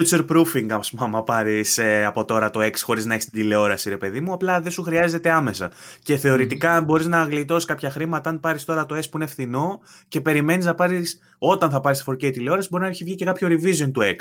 future 0.00 0.26
proofing, 0.30 0.66
ας 0.70 0.90
πούμε, 0.90 1.04
άμα 1.04 1.22
πάρεις 1.22 1.78
ε, 1.78 2.04
από 2.04 2.24
τώρα 2.24 2.50
το 2.50 2.60
X 2.60 2.72
χωρίς 2.82 3.04
να 3.04 3.14
έχεις 3.14 3.24
την 3.30 3.40
τηλεόραση, 3.40 3.88
ρε 3.88 3.96
παιδί 3.96 4.20
μου, 4.20 4.32
απλά 4.32 4.60
δεν 4.60 4.72
σου 4.72 4.82
χρειάζεται 4.82 5.30
άμεσα. 5.30 5.70
Και 6.02 6.16
θεωρητικά 6.16 6.80
mm. 6.80 6.84
μπορείς 6.84 7.06
να 7.06 7.22
γλιτώσεις 7.22 7.64
κάποια 7.64 7.90
χρήματα 7.90 8.30
αν 8.30 8.40
πάρεις 8.40 8.64
τώρα 8.64 8.86
το 8.86 8.96
S 8.96 9.10
που 9.10 9.16
είναι 9.16 9.26
φθηνό 9.26 9.80
και 10.08 10.20
περιμένεις 10.20 10.64
να 10.64 10.74
πάρεις, 10.74 11.18
όταν 11.38 11.70
θα 11.70 11.80
πάρεις 11.80 12.04
4K 12.06 12.32
τηλεόραση, 12.32 12.68
μπορεί 12.70 12.82
να 12.82 12.88
έχει 12.88 13.04
βγει 13.04 13.14
και 13.14 13.24
κάποιο 13.24 13.48
revision 13.48 13.90
του 13.92 14.00
X 14.00 14.16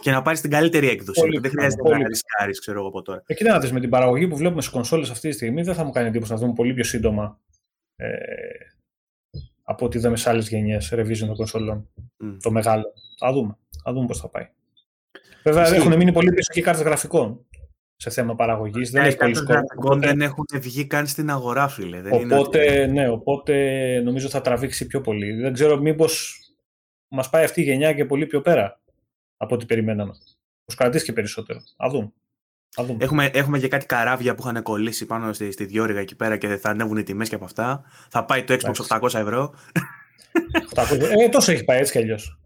και 0.00 0.10
να 0.10 0.22
πάρεις 0.22 0.40
την 0.40 0.50
καλύτερη 0.50 0.88
έκδοση. 0.88 1.20
Πολύ, 1.20 1.38
δεν 1.38 1.50
χρειάζεται 1.50 1.82
πολύ. 1.82 2.02
να 2.02 2.08
ρισκάρεις, 2.08 2.60
ξέρω 2.60 2.78
εγώ 2.78 2.88
από 2.88 3.02
τώρα. 3.02 3.22
Εκεί 3.26 3.44
να 3.44 3.58
δεις 3.58 3.72
με 3.72 3.80
την 3.80 3.90
παραγωγή 3.90 4.28
που 4.28 4.36
βλέπουμε 4.36 4.60
στις 4.60 4.72
κονσόλες 4.72 5.10
αυτή 5.10 5.28
τη 5.28 5.34
στιγμή, 5.34 5.62
δεν 5.62 5.74
θα 5.74 5.84
μου 5.84 5.90
κάνει 5.90 6.08
εντύπωση 6.08 6.32
να 6.32 6.38
δούμε 6.38 6.52
πολύ 6.52 6.74
πιο 6.74 6.84
σύντομα 6.84 7.40
ε, 7.96 8.08
από 9.62 9.84
ότι 9.84 9.96
είδαμε 9.98 10.16
σε 10.16 10.30
άλλες 10.30 10.48
γενιές 10.48 10.92
revision 10.94 11.26
των 11.26 11.34
κονσόλων. 11.34 11.88
Mm. 12.24 12.36
Το 12.42 12.50
μεγάλο. 12.50 12.84
Θα 13.18 13.32
δούμε. 13.32 13.56
Θα 13.82 13.92
δούμε 13.92 14.06
πώς 14.06 14.20
θα 14.20 14.28
πάει. 14.28 14.48
Βέβαια, 15.42 15.62
Εσύ... 15.62 15.74
έχουν 15.74 15.96
μείνει 15.96 16.12
πολύ 16.12 16.32
πίσω 16.32 16.52
και 16.52 16.58
οι 16.58 16.62
κάρτες 16.62 16.84
γραφικών 16.84 17.46
σε 17.96 18.10
θέμα 18.10 18.34
παραγωγής. 18.34 18.90
Δεν 18.90 19.04
έχει 19.04 19.16
πολύ 19.16 19.34
σκοπό. 19.34 19.96
Δεν 19.96 20.20
έχουν 20.20 20.44
βγει 20.52 20.86
καν 20.86 21.06
στην 21.06 21.30
αγορά, 21.30 21.68
φίλε. 21.68 22.00
Δεν 22.00 22.12
οπότε, 22.12 22.72
είναι... 22.72 22.86
ναι, 22.86 23.08
οπότε 23.08 23.54
νομίζω 24.04 24.28
θα 24.28 24.40
τραβήξει 24.40 24.86
πιο 24.86 25.00
πολύ. 25.00 25.32
Δεν 25.32 25.52
ξέρω 25.52 25.76
μήπως 25.76 26.40
μας 27.08 27.30
πάει 27.30 27.44
αυτή 27.44 27.60
η 27.60 27.64
γενιά 27.64 27.92
και 27.92 28.04
πολύ 28.04 28.26
πιο 28.26 28.40
πέρα 28.40 28.80
από 29.36 29.54
ό,τι 29.54 29.66
περιμέναμε. 29.66 30.12
Τους 30.64 30.74
κρατήσει 30.74 31.04
και 31.04 31.12
περισσότερο. 31.12 31.58
Α 31.76 31.88
δούμε. 31.90 32.12
Έχουμε, 32.98 33.30
έχουμε 33.32 33.58
και 33.58 33.68
κάτι 33.68 33.86
καράβια 33.86 34.34
που 34.34 34.42
είχαν 34.48 34.62
κολλήσει 34.62 35.06
πάνω 35.06 35.32
στη, 35.32 35.52
στη 35.52 35.64
διόρυγα 35.64 36.00
εκεί 36.00 36.16
πέρα 36.16 36.36
και 36.36 36.56
θα 36.56 36.70
ανέβουν 36.70 36.96
οι 36.96 37.02
τιμές 37.02 37.28
και 37.28 37.34
από 37.34 37.44
αυτά. 37.44 37.84
Θα 38.08 38.24
πάει 38.24 38.44
το 38.44 38.56
Xbox 38.60 38.98
800 39.00 39.14
ευρώ. 39.14 39.54
800, 40.74 41.00
ε, 41.00 41.28
τόσο 41.28 41.52
έχει 41.52 41.64
πάει 41.64 41.78
έτσι 41.78 41.92
κι 41.92 41.98
αλλιώς. 41.98 42.41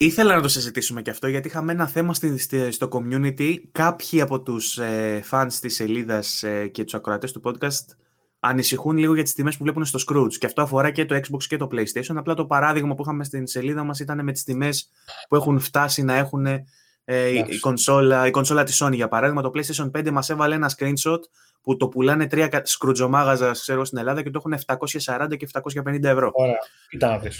Ήθελα 0.00 0.34
να 0.34 0.42
το 0.42 0.48
συζητήσουμε 0.48 1.02
και 1.02 1.10
αυτό 1.10 1.28
γιατί 1.28 1.48
είχαμε 1.48 1.72
ένα 1.72 1.86
θέμα 1.86 2.14
στη, 2.14 2.38
στη, 2.38 2.70
στο 2.70 2.88
community. 2.92 3.54
Κάποιοι 3.72 4.20
από 4.20 4.40
τους 4.40 4.78
ε, 4.78 5.24
fans 5.30 5.52
της 5.60 5.74
σελίδας 5.74 6.42
ε, 6.42 6.66
και 6.66 6.84
τους 6.84 6.94
ακροατές 6.94 7.32
του 7.32 7.40
podcast 7.44 7.96
ανησυχούν 8.40 8.96
λίγο 8.96 9.14
για 9.14 9.22
τις 9.22 9.32
τιμές 9.32 9.56
που 9.56 9.62
βλέπουν 9.62 9.84
στο 9.84 9.98
Scrooge. 10.08 10.32
Και 10.38 10.46
αυτό 10.46 10.62
αφορά 10.62 10.90
και 10.90 11.04
το 11.04 11.14
Xbox 11.14 11.42
και 11.48 11.56
το 11.56 11.68
PlayStation. 11.72 12.14
Απλά 12.16 12.34
το 12.34 12.46
παράδειγμα 12.46 12.94
που 12.94 13.02
είχαμε 13.02 13.24
στην 13.24 13.46
σελίδα 13.46 13.84
μας 13.84 14.00
ήταν 14.00 14.24
με 14.24 14.32
τις 14.32 14.44
τιμές 14.44 14.90
που 15.28 15.36
έχουν 15.36 15.58
φτάσει 15.58 16.02
να 16.02 16.14
έχουν 16.14 16.46
ε, 17.04 17.28
η, 17.28 17.58
κονσόλα, 17.60 18.26
η 18.26 18.30
κονσόλα 18.30 18.64
της 18.64 18.82
Sony. 18.82 18.94
Για 18.94 19.08
παράδειγμα, 19.08 19.42
το 19.42 19.50
PlayStation 19.54 19.90
5 19.90 20.10
μας 20.10 20.30
έβαλε 20.30 20.54
ένα 20.54 20.70
screenshot 20.78 21.20
που 21.62 21.76
το 21.76 21.88
πουλάνε 21.88 22.26
τρία 22.26 22.62
σκρουτζομάγαζας 22.64 23.60
ξέρω, 23.60 23.84
στην 23.84 23.98
Ελλάδα 23.98 24.22
και 24.22 24.30
το 24.30 24.42
έχουν 24.44 24.78
740 25.26 25.36
και 25.36 25.48
750 25.84 26.02
ευρώ. 26.02 26.30
Ωραία, 26.32 26.58
κοίτα 26.88 27.08
να 27.08 27.30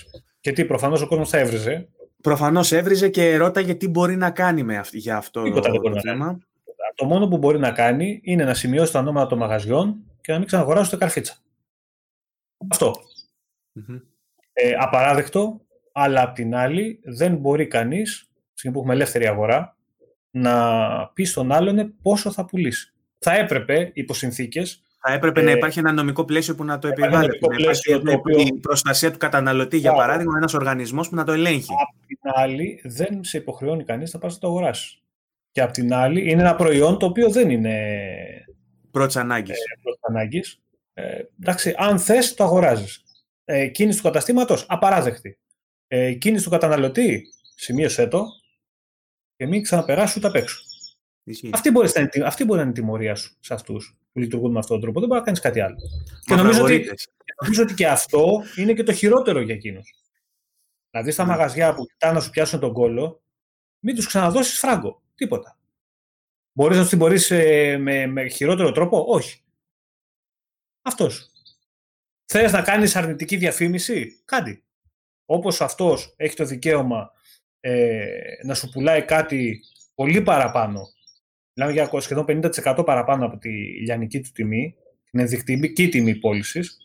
Και 0.40 0.52
τι, 0.52 0.64
προφανώς 0.64 1.02
ο 1.02 1.06
κόσμος 1.06 1.28
θα 1.28 1.38
έβριζε 1.38 1.88
Προφανώς 2.22 2.72
έβριζε 2.72 3.08
και 3.08 3.36
ρώταγε 3.36 3.74
τι 3.74 3.88
μπορεί 3.88 4.16
να 4.16 4.30
κάνει 4.30 4.62
με 4.62 4.76
αυτή, 4.76 4.98
για 4.98 5.16
αυτό 5.16 5.42
Τίποτα 5.42 5.70
το, 5.70 5.80
το 5.80 6.00
θέμα. 6.00 6.38
Το 6.94 7.04
μόνο 7.04 7.28
που 7.28 7.38
μπορεί 7.38 7.58
να 7.58 7.70
κάνει 7.70 8.20
είναι 8.22 8.44
να 8.44 8.54
σημειώσει 8.54 8.92
τα 8.92 8.98
ονόματα 8.98 9.26
των 9.26 9.38
μαγαζιών 9.38 9.96
και 10.20 10.32
να 10.32 10.38
μην 10.38 10.46
ξαναγοράσει 10.46 10.90
το 10.90 10.96
καρφίτσα. 10.96 11.36
Ε, 14.52 14.72
απαράδεκτο, 14.78 15.60
αλλά 15.92 16.22
απ' 16.22 16.34
την 16.34 16.54
άλλη 16.54 17.00
δεν 17.04 17.36
μπορεί 17.36 17.66
κανείς, 17.66 18.30
στιγμή 18.52 18.76
που 18.76 18.82
έχουμε 18.82 18.94
ελεύθερη 18.94 19.26
αγορά, 19.26 19.76
να 20.30 21.08
πει 21.14 21.24
στον 21.24 21.52
άλλον 21.52 21.94
πόσο 22.02 22.32
θα 22.32 22.44
πουλήσει. 22.44 22.92
Θα 23.18 23.36
έπρεπε, 23.36 23.90
υπό 23.94 24.14
συνθήκε, 24.14 24.62
θα 25.00 25.12
έπρεπε 25.12 25.40
ε, 25.40 25.42
να 25.42 25.50
υπάρχει 25.50 25.78
ένα 25.78 25.92
νομικό 25.92 26.24
πλαίσιο 26.24 26.54
που 26.54 26.64
να 26.64 26.78
το 26.78 26.88
επιβάλλει. 26.88 27.38
Να 27.40 27.56
υπάρχει 27.58 27.94
οποίο... 27.94 28.40
η 28.40 28.52
προστασία 28.52 29.10
του 29.10 29.18
καταναλωτή, 29.18 29.76
για 29.76 29.92
παράδειγμα, 29.92 30.36
ένας 30.36 30.54
οργανισμός 30.54 31.08
που 31.08 31.14
να 31.14 31.24
το 31.24 31.32
ελέγχει. 31.32 31.72
Απ' 31.72 32.06
την 32.06 32.18
άλλη, 32.22 32.80
δεν 32.84 33.24
σε 33.24 33.38
υποχρεώνει 33.38 33.84
κανείς 33.84 34.12
να 34.12 34.18
πας 34.18 34.32
να 34.34 34.38
το 34.38 34.46
αγοράσεις. 34.46 35.02
Και 35.50 35.60
απ' 35.60 35.70
την 35.70 35.94
άλλη, 35.94 36.30
είναι 36.30 36.42
ένα 36.42 36.54
προϊόν 36.54 36.98
το 36.98 37.06
οποίο 37.06 37.30
δεν 37.30 37.50
είναι. 37.50 37.96
Πρώτης 38.90 39.16
ανάγκης. 39.16 39.56
Ε, 39.58 39.90
Ε, 40.92 41.22
εντάξει, 41.40 41.74
αν 41.76 41.98
θες, 41.98 42.34
το 42.34 42.44
αγοράζεις. 42.44 43.04
Ε, 43.44 43.66
κίνηση 43.66 43.96
του 43.96 44.04
καταστήματος, 44.04 44.66
απαράδεκτη. 44.68 45.38
Ε, 45.86 46.12
κίνηση 46.12 46.44
του 46.44 46.50
καταναλωτή, 46.50 47.22
σημείωσέ 47.54 48.06
το 48.06 48.24
και 49.36 49.46
μην 49.46 49.62
ξαναπεράσει 49.62 50.18
ούτε 50.18 50.28
απ' 50.28 50.34
έξω. 50.34 50.62
Αυτή 51.52 51.70
μπορεί, 51.70 51.90
να 51.94 52.00
είναι, 52.00 52.26
αυτή 52.26 52.44
μπορεί 52.44 52.56
να 52.56 52.62
είναι 52.62 52.70
η 52.70 52.80
τιμωρία 52.80 53.14
σου 53.14 53.36
σε 53.40 53.54
αυτούς 53.54 53.96
που 54.12 54.18
λειτουργούν 54.18 54.52
με 54.52 54.58
αυτόν 54.58 54.72
τον 54.72 54.80
τρόπο. 54.80 54.98
Δεν 54.98 55.08
μπορεί 55.08 55.20
να 55.20 55.26
κάνεις 55.26 55.40
κάτι 55.40 55.60
άλλο. 55.60 55.76
και 56.24 56.34
νομίζω 56.34 56.62
ότι, 56.62 56.90
νομίζω 57.42 57.62
ότι 57.62 57.74
και 57.74 57.88
αυτό 57.88 58.42
είναι 58.56 58.72
και 58.72 58.82
το 58.82 58.92
χειρότερο 58.92 59.40
για 59.40 59.54
εκείνους. 59.54 59.94
Δηλαδή 60.90 61.10
στα 61.10 61.24
μαγαζιά 61.24 61.74
που 61.74 61.86
κοιτάνε 61.86 62.12
να 62.12 62.20
σου 62.20 62.30
πιάσουν 62.30 62.60
τον 62.60 62.72
κόλλο, 62.72 63.22
μην 63.78 63.94
τους 63.94 64.06
ξαναδώσεις 64.06 64.58
φράγκο. 64.58 65.02
Τίποτα. 65.14 65.58
Μπορείς 66.52 66.76
να 66.76 66.82
τους 66.82 66.90
τιμωρήσει 66.90 67.34
ε, 67.34 67.78
με, 67.78 68.06
με 68.06 68.28
χειρότερο 68.28 68.72
τρόπο, 68.72 69.04
όχι. 69.08 69.42
Αυτός. 70.82 71.30
Θε 72.24 72.50
να 72.50 72.62
κάνεις 72.62 72.96
αρνητική 72.96 73.36
διαφήμιση, 73.36 74.22
κάτι. 74.24 74.62
Όπως 75.24 75.60
αυτός 75.60 76.14
έχει 76.16 76.36
το 76.36 76.44
δικαίωμα 76.44 77.10
ε, 77.60 78.08
να 78.44 78.54
σου 78.54 78.68
πουλάει 78.68 79.04
κάτι 79.04 79.60
πολύ 79.94 80.22
παραπάνω, 80.22 80.82
μιλάμε 81.58 81.72
για 81.72 82.00
σχεδόν 82.00 82.24
50% 82.28 82.82
παραπάνω 82.84 83.26
από 83.26 83.36
τη 83.36 83.50
λιανική 83.80 84.20
του 84.20 84.30
τιμή, 84.32 84.74
την 85.10 85.20
ενδεικτική 85.20 85.88
τιμή 85.88 86.14
πώλησης, 86.14 86.78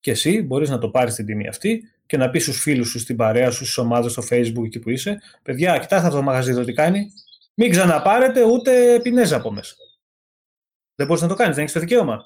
και 0.00 0.10
εσύ 0.10 0.42
μπορείς 0.42 0.70
να 0.70 0.78
το 0.78 0.88
πάρεις 0.88 1.14
την 1.14 1.26
τιμή 1.26 1.48
αυτή 1.48 1.82
και 2.06 2.16
να 2.16 2.30
πεις 2.30 2.42
στους 2.42 2.60
φίλους 2.60 2.88
σου, 2.88 2.98
στην 2.98 3.16
παρέα 3.16 3.50
σου, 3.50 3.64
στις 3.64 3.78
ομάδες 3.78 4.12
στο 4.12 4.22
Facebook 4.30 4.64
εκεί 4.64 4.78
που 4.78 4.90
είσαι, 4.90 5.20
παιδιά, 5.42 5.72
κοιτάξτε 5.72 6.06
αυτό 6.06 6.16
το 6.16 6.22
μαγαζί 6.22 6.50
εδώ 6.50 6.64
τι 6.64 6.72
κάνει. 6.72 7.12
Μην 7.54 7.70
ξαναπάρετε 7.70 8.44
ούτε 8.44 9.00
πινέζα 9.02 9.36
από 9.36 9.52
μέσα. 9.52 9.74
Δεν 10.94 11.06
μπορείς 11.06 11.22
να 11.22 11.28
το 11.28 11.34
κάνεις, 11.34 11.54
δεν 11.54 11.62
έχεις 11.62 11.74
το 11.74 11.80
δικαίωμα. 11.80 12.24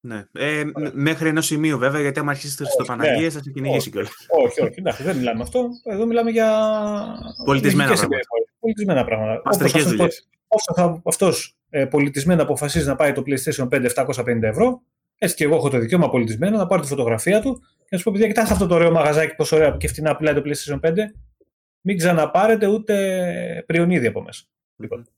Ναι. 0.00 0.24
Ε, 0.32 0.64
μέχρι 0.92 1.28
ενός 1.28 1.46
σημείου 1.46 1.78
βέβαια, 1.78 2.00
γιατί 2.00 2.18
άμα 2.18 2.30
αρχίσεις 2.30 2.56
το 2.56 2.84
Παναγία 2.86 3.20
ναι. 3.20 3.30
θα 3.30 3.42
σε 3.42 3.50
κυνηγήσει 3.50 3.90
κιόλας. 3.90 4.26
Όχι, 4.44 4.62
όχι, 4.62 4.74
εντάξει, 4.78 5.02
δεν 5.02 5.16
μιλάμε 5.16 5.42
αυτό. 5.42 5.68
Εδώ 5.84 6.06
μιλάμε 6.06 6.30
για. 6.30 6.48
Πολιτισμένα 7.44 7.94
πράγματα. 7.94 8.20
Πολιτισμένα 8.60 9.04
πράγματα. 9.04 9.42
Όσο 10.54 11.00
αυτός 11.04 11.56
ε, 11.70 11.84
πολιτισμένα 11.84 12.42
αποφασίζει 12.42 12.86
να 12.86 12.96
πάει 12.96 13.12
το 13.12 13.22
PlayStation 13.26 13.68
5 13.68 13.90
750 13.94 14.42
ευρώ, 14.42 14.82
έτσι 15.18 15.36
και 15.36 15.44
εγώ 15.44 15.54
έχω 15.54 15.68
το 15.68 15.78
δικαίωμα 15.78 16.10
πολιτισμένο 16.10 16.56
να 16.56 16.66
πάρω 16.66 16.82
τη 16.82 16.88
φωτογραφία 16.88 17.40
του 17.40 17.60
και 17.78 17.88
να 17.90 17.98
σου 17.98 18.04
πω: 18.04 18.10
Παιδιά, 18.10 18.26
κοιτάξτε 18.26 18.52
αυτό 18.54 18.66
το 18.66 18.74
ωραίο 18.74 18.90
μαγαζάκι, 18.90 19.34
πόσο 19.34 19.56
ωραία 19.56 19.76
και 19.78 19.88
φτηνά 19.88 20.16
πουλάει 20.16 20.34
το 20.34 20.42
PlayStation 20.44 20.80
5. 20.80 20.92
Μην 21.80 21.96
ξαναπάρετε 21.96 22.66
ούτε 22.66 23.64
πριονίδι 23.66 24.06
από 24.06 24.22
μέσα. 24.22 24.44
Λοιπόν. 24.76 25.08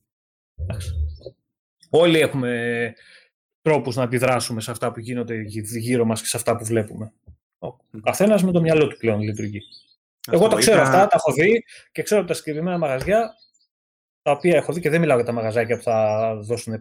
Όλοι 1.91 2.21
έχουμε 2.21 2.93
τρόπους 3.63 3.97
να 3.97 4.03
αντιδράσουμε 4.03 4.61
σε 4.61 4.71
αυτά 4.71 4.93
που 4.93 5.01
γίνονται 5.01 5.41
γύρω 5.79 6.05
μας 6.05 6.21
και 6.21 6.27
σε 6.27 6.37
αυτά 6.37 6.57
που 6.57 6.65
βλέπουμε. 6.65 7.13
Ο 7.59 8.01
καθένας 8.03 8.43
με 8.43 8.53
το 8.53 8.61
μυαλό 8.61 8.87
του 8.87 8.97
πλέον 8.97 9.21
λειτουργεί. 9.21 9.61
Εγώ 10.31 10.49
τα 10.49 10.57
ξέρω 10.57 10.81
αυτά, 10.81 11.07
τα 11.07 11.17
έχω 11.17 11.33
δει 11.33 11.65
και 11.93 12.03
ξέρω 12.03 12.25
τα 12.25 12.35
συγκεκριμένα 12.35 12.79
μαγαζιά 12.79 13.35
τα 14.27 14.33
οποία 14.33 14.57
έχω 14.57 14.73
δει 14.73 14.81
και 14.81 14.91
δεν 14.91 15.01
μιλάω 15.01 15.17
για 15.17 15.27
τα 15.27 15.33
μαγαζάκια 15.33 15.77
που 15.77 15.83
θα 15.83 16.39
δώσουν 16.41 16.75
5-20 16.75 16.79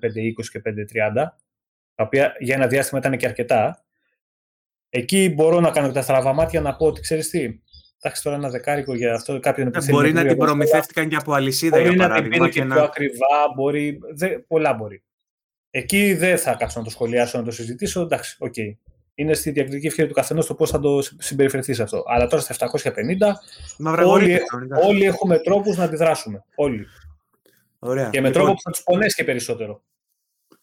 και 0.51 0.61
5-30, 0.65 0.71
τα 1.95 2.03
οποία 2.03 2.35
για 2.39 2.55
ένα 2.55 2.67
διάστημα 2.67 2.99
ήταν 2.99 3.17
και 3.17 3.25
αρκετά. 3.25 3.83
Εκεί 4.89 5.33
μπορώ 5.35 5.59
να 5.59 5.71
κάνω 5.71 5.87
και 5.87 5.93
τα 5.93 6.01
στραβαμάτια 6.01 6.61
να 6.61 6.75
πω 6.75 6.85
ότι 6.85 7.01
ξέρεις 7.01 7.29
τι. 7.29 7.59
Εντάξει, 8.01 8.23
τώρα 8.23 8.35
ένα 8.35 8.49
δεκάρικο 8.49 8.95
για 8.95 9.13
αυτό 9.13 9.39
κάποιον 9.39 9.71
που 9.71 9.85
Μπορεί 9.89 10.13
να 10.13 10.25
την 10.25 10.37
προμηθεύτηκαν 10.37 11.07
και 11.09 11.15
από 11.15 11.33
αλυσίδα 11.33 11.79
για 11.79 11.95
παράδειγμα. 11.95 12.37
Μπορεί 12.37 12.39
να 12.39 12.49
την 12.49 12.51
πήρε 12.53 12.67
και 12.67 12.73
πιο 12.73 12.83
ακριβά, 12.83 13.53
μπορεί, 13.55 13.99
δε, 14.13 14.27
πολλά 14.27 14.73
μπορεί. 14.73 15.03
Εκεί 15.69 16.13
δεν 16.13 16.37
θα 16.37 16.53
κάτσω 16.53 16.79
να 16.79 16.85
το 16.85 16.91
σχολιάσω, 16.91 17.37
να 17.37 17.43
το 17.43 17.51
συζητήσω. 17.51 18.01
Εντάξει, 18.01 18.35
OK. 18.39 18.53
Okay. 18.57 18.77
Είναι 19.15 19.33
στη 19.33 19.51
διακριτική 19.51 19.87
ευχέρεια 19.87 20.09
του 20.09 20.15
καθενός 20.15 20.45
το 20.45 20.55
πώς 20.55 20.69
θα 20.69 20.79
το 20.79 21.01
συμπεριφερθείς 21.17 21.79
αυτό. 21.79 22.03
Αλλά 22.07 22.27
τώρα 22.27 22.41
στα 22.41 22.69
750 22.71 24.01
όλοι, 24.05 24.39
όλοι 24.83 25.03
έχουμε 25.03 25.39
τρόπους 25.39 25.77
να 25.77 25.83
αντιδράσουμε. 25.83 26.43
Όλοι. 26.55 26.85
Ωραία. 27.85 28.09
Και 28.09 28.21
με 28.21 28.27
λοιπόν, 28.27 28.43
τρόπο 28.43 28.53
που 28.53 28.61
θα 28.61 28.71
τους 28.71 28.83
πονέσει 28.83 29.15
και 29.15 29.23
περισσότερο. 29.23 29.83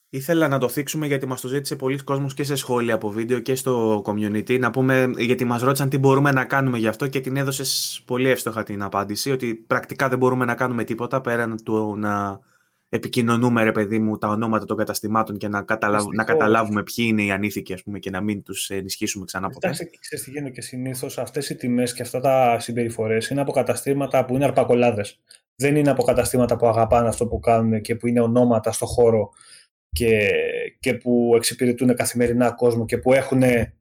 Ήθελα 0.08 0.48
να 0.48 0.58
το 0.58 0.68
θίξουμε 0.68 1.06
γιατί 1.06 1.26
μας 1.26 1.40
το 1.40 1.48
ζήτησε 1.48 1.76
πολύς 1.76 1.98
κόσμος 1.98 2.34
και 2.34 2.44
σε 2.44 2.54
σχόλια 2.56 2.94
από 2.94 3.10
βίντεο 3.10 3.38
και 3.38 3.54
στο 3.54 4.02
community. 4.06 4.58
Να 4.58 4.70
πούμε, 4.70 5.10
γιατί 5.16 5.44
μας 5.44 5.62
ρώτησαν 5.62 5.88
τι 5.88 5.98
μπορούμε 5.98 6.32
να 6.32 6.44
κάνουμε 6.44 6.78
γι' 6.78 6.86
αυτό 6.86 7.06
και 7.06 7.20
την 7.20 7.36
έδωσες 7.36 8.02
πολύ 8.06 8.28
εύστοχα 8.28 8.62
την 8.62 8.82
απάντηση. 8.82 9.30
Ότι 9.30 9.54
πρακτικά 9.54 10.08
δεν 10.08 10.18
μπορούμε 10.18 10.44
να 10.44 10.54
κάνουμε 10.54 10.84
τίποτα 10.84 11.20
πέραν 11.20 11.62
του 11.64 11.96
να 11.96 12.40
επικοινωνούμε, 12.88 13.62
ρε 13.62 13.72
παιδί 13.72 13.98
μου, 13.98 14.18
τα 14.18 14.28
ονόματα 14.28 14.64
των 14.64 14.76
καταστημάτων 14.76 15.36
και 15.36 15.48
να, 15.48 15.62
καταλάβ, 15.62 16.06
να 16.14 16.24
καταλάβουμε 16.24 16.82
ποιοι 16.82 17.06
είναι 17.08 17.22
οι 17.22 17.30
ανήθικοι, 17.30 17.72
ας 17.72 17.82
πούμε, 17.82 17.98
και 17.98 18.10
να 18.10 18.20
μην 18.20 18.42
τους 18.42 18.70
ενισχύσουμε 18.70 19.24
ξανά 19.24 19.48
ποτέ. 19.48 19.66
Εντάξει, 19.66 19.90
ξέρεις 20.00 20.24
τι 20.24 20.30
γίνεται 20.30 20.50
και 20.50 20.60
συνήθως 20.60 21.18
αυτές 21.18 21.48
οι 21.48 21.56
τιμές 21.56 21.92
και 21.94 22.02
αυτά 22.02 22.20
τα 22.20 22.58
συμπεριφορές 22.58 23.28
είναι 23.28 23.40
από 23.40 23.52
καταστήματα 23.52 24.24
που 24.24 24.34
είναι 24.34 24.44
αρπακολάδες. 24.44 25.20
Δεν 25.62 25.76
είναι 25.76 25.90
από 25.90 26.02
καταστήματα 26.02 26.56
που 26.56 26.66
αγαπάνε 26.66 27.08
αυτό 27.08 27.26
που 27.26 27.38
κάνουν 27.38 27.80
και 27.80 27.96
που 27.96 28.06
είναι 28.06 28.20
ονόματα 28.20 28.72
στο 28.72 28.86
χώρο 28.86 29.30
και, 29.88 30.28
και 30.80 30.94
που 30.94 31.32
εξυπηρετούν 31.36 31.94
καθημερινά 31.94 32.50
κόσμο 32.50 32.84
και 32.84 32.98
που 32.98 33.12
έχουν 33.12 33.42
ε, 33.42 33.72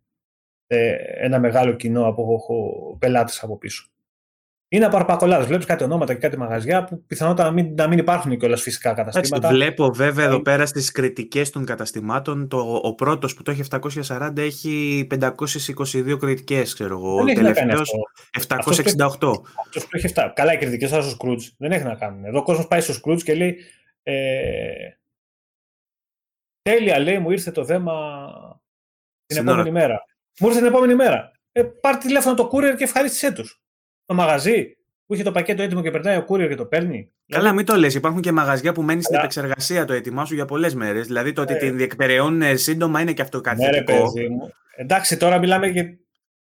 ένα 1.16 1.40
μεγάλο 1.40 1.74
κοινό 1.74 2.08
από 2.08 2.98
πελάτες 3.00 3.44
από 3.44 3.58
πίσω. 3.58 3.91
Είναι 4.74 4.86
απαρπακολάδες. 4.86 5.48
Βλέπεις 5.48 5.66
κάτι 5.66 5.84
ονόματα 5.84 6.14
και 6.14 6.20
κάτι 6.20 6.38
μαγαζιά 6.38 6.84
που 6.84 7.04
πιθανότατα 7.06 7.50
να 7.50 7.54
μην, 7.54 7.74
να 7.74 7.88
μην 7.88 7.98
υπάρχουν 7.98 8.38
κιόλας 8.38 8.62
φυσικά 8.62 8.94
καταστήματα. 8.94 9.50
βλέπω 9.50 9.92
βέβαια 9.94 10.26
εδώ 10.26 10.42
πέρα 10.42 10.66
στις 10.66 10.92
κριτικές 10.92 11.50
των 11.50 11.66
καταστημάτων. 11.66 12.48
Το, 12.48 12.80
ο 12.84 12.96
πρώτος 12.96 13.34
που 13.34 13.44
το 13.44 13.52
έχει 13.52 13.64
740 14.10 14.38
έχει 14.38 15.08
522 15.12 16.18
κριτικές, 16.20 16.74
ξέρω 16.74 16.98
εγώ. 16.98 17.16
Ο 17.16 17.24
τελευταίος 17.26 17.92
768. 18.48 18.58
Αυτός 19.66 19.84
που 19.84 19.90
έχει 19.92 20.08
7. 20.16 20.32
Καλά, 20.34 20.54
οι 20.54 20.58
κριτικές 20.58 20.90
στο 20.90 21.02
Σκρούτζ 21.02 21.48
δεν 21.58 21.72
έχει 21.72 21.84
να 21.84 21.96
κάνουν. 21.96 22.26
Εδώ 22.26 22.40
ο 22.40 22.44
κόσμος 22.44 22.68
πάει 22.68 22.82
στο 22.82 22.94
Σκρούτζ 22.94 23.24
και 23.24 23.34
λέει. 23.34 23.58
Ε, 24.04 24.72
τέλεια, 26.62 27.00
λέει, 27.00 27.20
μου 27.20 27.32
ήρθε 27.32 27.52
το 27.52 27.64
δέμα 27.64 28.30
την 29.26 29.38
επόμενη 29.38 29.72
μέρα. 29.72 30.06
Μου 30.40 30.48
ήρθε 30.48 30.60
την 30.60 30.68
επόμενη 30.68 30.96
μέρα. 30.96 31.32
Ε, 31.52 31.64
πάρε 31.64 31.98
τηλέφωνο 31.98 32.36
το 32.36 32.50
courier 32.54 32.76
και 32.78 32.84
ευχαρίστησέ 32.84 33.32
τους 33.32 33.61
το 34.12 34.18
μαγαζί 34.18 34.78
που 35.06 35.14
είχε 35.14 35.24
το 35.24 35.32
πακέτο 35.32 35.62
έτοιμο 35.62 35.82
και 35.82 35.92
περνάει 35.92 36.18
ο 36.18 36.26
courier 36.28 36.48
και 36.48 36.56
το 36.56 36.66
παίρνει. 36.66 37.12
Καλά, 37.28 37.54
μην 37.54 37.66
το 37.66 37.76
λες. 37.76 37.94
Υπάρχουν 37.96 38.22
και 38.22 38.32
μαγαζιά 38.32 38.74
που 38.74 38.82
μένεις 38.82 39.06
στην 39.06 39.18
επεξεργασία 39.18 39.86
το 39.86 39.94
έτοιμά 39.94 40.26
σου 40.26 40.34
για 40.34 40.46
πολλές 40.46 40.76
μέρες. 40.76 41.08
Δηλαδή 41.08 41.34
το 41.34 41.42
ότι 41.42 41.54
ε. 41.54 41.58
την 41.58 41.78
διεκπεραιώνουν 41.78 42.58
σύντομα 42.58 43.02
είναι 43.02 43.14
και 43.14 43.22
αυτό 43.22 43.42
κάτι 43.42 43.62
ναι, 43.62 43.72
θετικό. 43.72 44.12
Εντάξει, 44.76 45.18
τώρα 45.18 45.40
μιλάμε 45.40 45.68
για. 45.68 46.00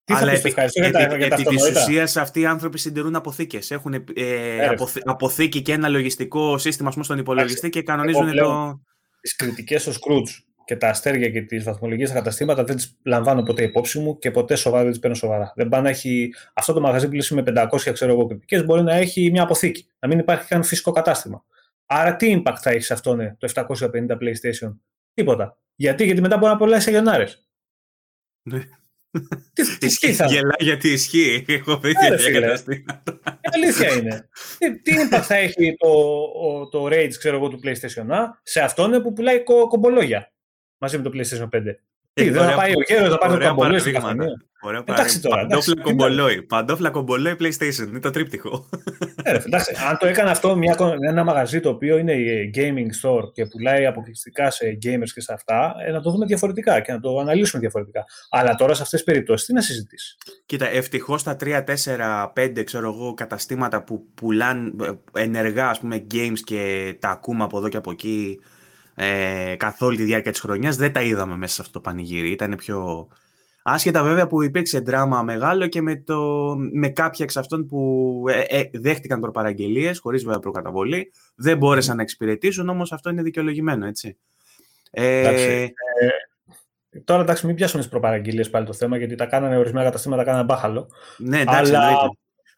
Τι 0.03 0.13
Αλλά 0.13 0.31
θα 0.35 0.37
επί, 0.37 0.53
επί, 0.73 1.01
επί, 1.01 1.23
επί 1.23 1.43
της 1.43 1.69
ουσίας 1.69 2.17
αυτοί 2.17 2.39
οι 2.39 2.45
άνθρωποι 2.45 2.77
συντηρούν 2.77 3.15
αποθήκες. 3.15 3.71
Έχουν 3.71 3.93
ε, 3.93 4.03
ε 4.13 4.69
αποθήκη 5.03 5.61
και 5.61 5.73
ένα 5.73 5.87
λογιστικό 5.87 6.57
σύστημα 6.57 6.89
πούμε, 6.89 7.03
στον 7.03 7.17
υπολογιστή 7.17 7.69
και 7.69 7.81
κανονίζουν 7.81 8.35
το. 8.35 8.79
Τις 9.21 9.35
κριτικές 9.35 9.81
στο 9.81 9.91
Scrooge 9.91 10.46
και 10.67 10.75
τα 10.75 10.89
αστέρια 10.89 11.29
και 11.29 11.41
τις 11.41 11.63
βαθμολογίε 11.63 12.05
στα 12.05 12.15
καταστήματα 12.15 12.63
δεν 12.63 12.75
τις 12.75 12.97
λαμβάνω 13.03 13.43
ποτέ 13.43 13.63
υπόψη 13.63 13.99
μου 13.99 14.17
και 14.17 14.31
ποτέ 14.31 14.55
σοβαρά 14.55 14.81
δεν 14.83 14.91
τις 14.91 15.01
παίρνω 15.01 15.15
σοβαρά. 15.15 15.53
Δεν 15.55 15.67
πάει 15.69 15.81
να 15.81 15.89
έχει 15.89 16.33
αυτό 16.53 16.73
το 16.73 16.81
μαγαζί 16.81 17.07
που 17.07 17.13
λύσει 17.13 17.33
με 17.33 17.43
500 17.45 17.91
ξέρω 17.93 18.11
εγώ 18.11 18.25
κριτικέ, 18.25 18.63
μπορεί 18.63 18.81
να 18.81 18.93
έχει 18.93 19.31
μια 19.31 19.43
αποθήκη, 19.43 19.87
να 19.99 20.07
μην 20.07 20.19
υπάρχει 20.19 20.47
καν 20.47 20.63
φυσικό 20.63 20.91
κατάστημα. 20.91 21.45
Άρα 21.85 22.15
τι 22.15 22.41
impact 22.41 22.57
θα 22.61 22.69
έχει 22.69 22.81
σε 22.81 22.93
αυτό 22.93 23.15
ναι, 23.15 23.35
το 23.37 23.51
750 23.53 23.87
PlayStation, 24.09 24.75
Τίποτα. 25.13 25.57
Γιατί, 25.75 26.05
γιατί 26.05 26.21
μετά 26.21 26.37
μπορεί 26.37 26.51
να 26.51 26.57
πολλά 26.57 26.79
σε 26.79 26.91
γενάρες. 26.91 27.47
Ναι. 28.49 28.59
Τι, 29.53 29.77
τι 29.77 29.85
ισχύει 29.85 30.13
θα 30.19 30.25
Γελά 30.25 30.55
γιατί 30.59 30.89
ισχύει. 30.91 31.45
Έχω 31.47 31.77
δει 31.77 31.93
τέτοια 31.93 32.31
καταστήματα. 32.31 33.39
αλήθεια 33.41 33.93
είναι. 33.93 34.29
τι, 34.57 34.81
τι 34.81 34.91
impact 34.95 35.21
θα 35.21 35.35
έχει 35.35 35.75
το, 35.77 36.69
το 36.69 36.85
Rage 36.85 37.13
ξέρω 37.17 37.35
εγώ, 37.35 37.47
του 37.47 37.59
PlayStation 37.63 38.09
A 38.11 38.25
σε 38.43 38.61
αυτόν 38.61 39.01
που 39.01 39.13
πουλάει 39.13 39.43
κο, 39.43 39.67
κομπολόγια 39.67 40.31
μαζί 40.77 40.97
με 40.97 41.03
το 41.03 41.11
PlayStation 41.13 41.49
5. 41.57 41.75
Τι, 42.13 42.29
δεν 42.29 42.43
θα 42.43 42.55
πάει 42.55 42.71
ο 42.71 42.81
γέρος 42.87 43.09
να 43.09 43.17
πάρει 43.17 43.43
το 43.43 43.47
κομπολόι 43.47 43.79
στην 43.79 43.93
καφενεία. 43.93 44.41
Ωραία 44.61 44.83
εντάξει 44.85 45.21
τώρα. 45.21 45.41
Παντόφλα 45.41 45.81
κομπολόι. 45.81 46.41
Παντόφλα 46.41 46.89
κομπολόι 46.89 47.35
PlayStation. 47.39 47.87
Είναι 47.87 47.99
το 47.99 48.09
τρίπτυχο. 48.09 48.69
Ε, 49.23 49.37
εντάξει, 49.45 49.75
αν 49.89 49.97
το 49.97 50.07
έκανε 50.07 50.29
αυτό 50.29 50.55
μια, 50.55 50.77
ένα 51.07 51.23
μαγαζί 51.23 51.59
το 51.59 51.69
οποίο 51.69 51.97
είναι 51.97 52.15
gaming 52.55 53.07
store 53.07 53.33
και 53.33 53.45
πουλάει 53.45 53.85
αποκλειστικά 53.85 54.51
σε 54.51 54.77
gamers 54.83 55.09
και 55.13 55.21
σε 55.21 55.33
αυτά, 55.33 55.75
ε, 55.85 55.91
να 55.91 56.01
το 56.01 56.11
δούμε 56.11 56.25
διαφορετικά 56.25 56.79
και 56.79 56.91
να 56.91 56.99
το 56.99 57.19
αναλύσουμε 57.19 57.61
διαφορετικά. 57.61 58.05
Αλλά 58.29 58.55
τώρα 58.55 58.73
σε 58.73 58.81
αυτές 58.81 59.03
τις 59.03 59.13
περιπτώσεις 59.13 59.47
τι 59.47 59.53
να 59.53 59.61
συζητήσεις; 59.61 60.17
Κοίτα, 60.45 60.67
ευτυχώς 60.69 61.23
τα 61.23 61.35
3, 61.35 61.63
4, 61.63 62.31
5 62.35 62.63
ξέρω 62.63 62.93
εγώ, 62.93 63.13
καταστήματα 63.13 63.83
που 63.83 64.05
πουλάνε 64.13 64.71
ενεργά 65.13 65.69
ας 65.69 65.79
πούμε, 65.79 66.05
games 66.13 66.39
και 66.43 66.93
τα 66.99 67.09
ακούμε 67.09 67.43
από 67.43 67.57
εδώ 67.57 67.69
και 67.69 67.77
από 67.77 67.91
εκεί 67.91 68.39
ε, 68.99 69.55
καθ' 69.57 69.81
όλη 69.81 69.97
τη 69.97 70.03
διάρκεια 70.03 70.31
της 70.31 70.39
χρονιάς. 70.39 70.75
Δεν 70.75 70.93
τα 70.93 71.01
είδαμε 71.01 71.37
μέσα 71.37 71.53
σε 71.53 71.61
αυτό 71.61 71.73
το 71.73 71.79
πανηγύρι. 71.79 72.31
Ήταν 72.31 72.55
πιο... 72.55 73.07
Άσχετα 73.63 74.03
βέβαια 74.03 74.27
που 74.27 74.43
υπήρξε 74.43 74.79
δράμα 74.79 75.21
μεγάλο 75.21 75.67
και 75.67 75.81
με, 75.81 75.95
το, 75.95 76.55
με 76.71 76.89
κάποια 76.89 77.25
εξ 77.25 77.37
αυτών 77.37 77.67
που 77.67 78.23
ε, 78.27 78.59
ε, 78.59 78.69
δέχτηκαν 78.73 79.19
προπαραγγελίες, 79.19 79.99
χωρίς 79.99 80.23
βέβαια 80.23 80.39
προκαταβολή, 80.39 81.11
δεν 81.35 81.57
μπόρεσαν 81.57 81.95
να 81.95 82.01
εξυπηρετήσουν, 82.01 82.69
όμως 82.69 82.91
αυτό 82.91 83.09
είναι 83.09 83.21
δικαιολογημένο, 83.21 83.85
έτσι. 83.85 84.17
Ε, 84.91 85.19
εντάξει, 85.19 85.73
ε, 86.93 86.99
τώρα 86.99 87.21
εντάξει, 87.21 87.45
μην 87.45 87.55
πιάσουμε 87.55 87.81
τις 87.81 87.91
προπαραγγελίες 87.91 88.49
πάλι 88.49 88.65
το 88.65 88.73
θέμα, 88.73 88.97
γιατί 88.97 89.15
τα 89.15 89.25
κάνανε 89.25 89.57
ορισμένα 89.57 89.85
καταστήματα, 89.85 90.23
κάνανε 90.23 90.43
μπάχαλο. 90.43 90.89
Ναι, 91.17 91.39
εντάξει, 91.39 91.75
αλλά, 91.75 91.95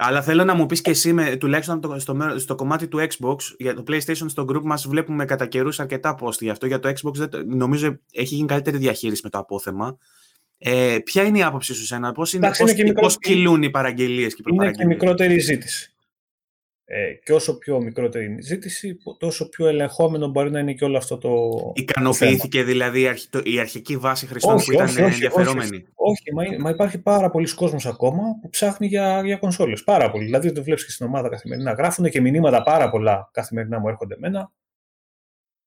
αλλά 0.02 0.22
θέλω 0.22 0.44
να 0.44 0.54
μου 0.54 0.66
πεις 0.66 0.82
και 0.82 0.90
εσύ, 0.90 1.14
με, 1.14 1.36
τουλάχιστον 1.36 2.00
στο, 2.00 2.18
στο, 2.38 2.56
κομμάτι 2.56 2.88
του 2.88 2.98
Xbox, 2.98 3.36
για 3.58 3.74
το 3.74 3.84
PlayStation 3.88 4.26
στο 4.28 4.46
group 4.50 4.62
μας 4.64 4.88
βλέπουμε 4.88 5.26
κατά 5.26 5.46
καιρούς 5.46 5.80
αρκετά 5.80 6.18
post 6.22 6.40
γι' 6.40 6.50
αυτό. 6.50 6.66
Για 6.66 6.80
το 6.80 6.90
Xbox 6.90 7.14
δεν, 7.14 7.30
νομίζω 7.46 8.00
έχει 8.12 8.36
γίνει 8.36 8.48
καλύτερη 8.48 8.78
διαχείριση 8.78 9.22
με 9.24 9.30
το 9.30 9.38
απόθεμα. 9.38 9.98
Ε, 10.58 10.98
ποια 11.04 11.24
είναι 11.24 11.38
η 11.38 11.44
άποψή 11.44 11.74
σου 11.74 11.86
σένα, 11.86 12.12
πώς, 12.12 12.34
είναι, 12.34 12.52
πώς, 12.58 12.72
είναι 12.72 12.94
πώς 12.94 13.20
κυλούν 13.20 13.64
οι 13.64 13.70
παραγγελίες 13.70 14.36
και 14.36 14.42
οι 14.46 14.52
Είναι 14.54 14.72
και 14.72 14.86
μικρότερη 14.86 15.40
ζήτηση. 15.40 15.89
Ε, 16.92 17.14
και 17.24 17.34
όσο 17.34 17.58
πιο 17.58 17.82
μικρότερη 17.82 18.26
είναι 18.26 18.38
η 18.38 18.42
ζήτηση, 18.42 18.98
τόσο 19.18 19.50
πιο 19.50 19.68
ελεγχόμενο 19.68 20.28
μπορεί 20.28 20.52
να 20.52 20.60
είναι 20.60 20.74
και 20.74 20.86
όλο 20.86 20.98
αυτό 20.98 21.18
το. 21.18 21.32
Ικανοποιήθηκε 21.76 22.64
δηλαδή 22.64 23.10
η 23.44 23.60
αρχική 23.60 23.98
βάση 23.98 24.28
χρηστών 24.28 24.56
που 24.56 24.72
ήταν 24.72 24.86
όχι, 24.86 25.02
ενδιαφερόμενη. 25.02 25.86
Όχι, 25.96 26.32
όχι 26.32 26.34
μα, 26.34 26.44
μα, 26.60 26.70
υπάρχει 26.70 26.98
πάρα 27.00 27.30
πολλοί 27.30 27.54
κόσμος 27.54 27.86
ακόμα 27.86 28.22
που 28.42 28.50
ψάχνει 28.50 28.88
για, 28.88 29.22
για 29.26 29.38
κονσόλες. 29.38 29.84
Πάρα 29.84 30.12
πολύ. 30.12 30.26
Δηλαδή 30.26 30.52
το 30.52 30.64
βλέπεις 30.64 30.86
και 30.86 30.92
στην 30.92 31.06
ομάδα 31.06 31.30
καθημερινά. 31.30 31.72
Γράφουν 31.72 32.10
και 32.10 32.22
μηνύματα 32.22 32.64
πάρα 32.64 32.90
πολλά 32.90 33.30
καθημερινά 33.34 33.80
μου 33.80 33.88
έρχονται 33.88 34.14
εμένα 34.14 34.52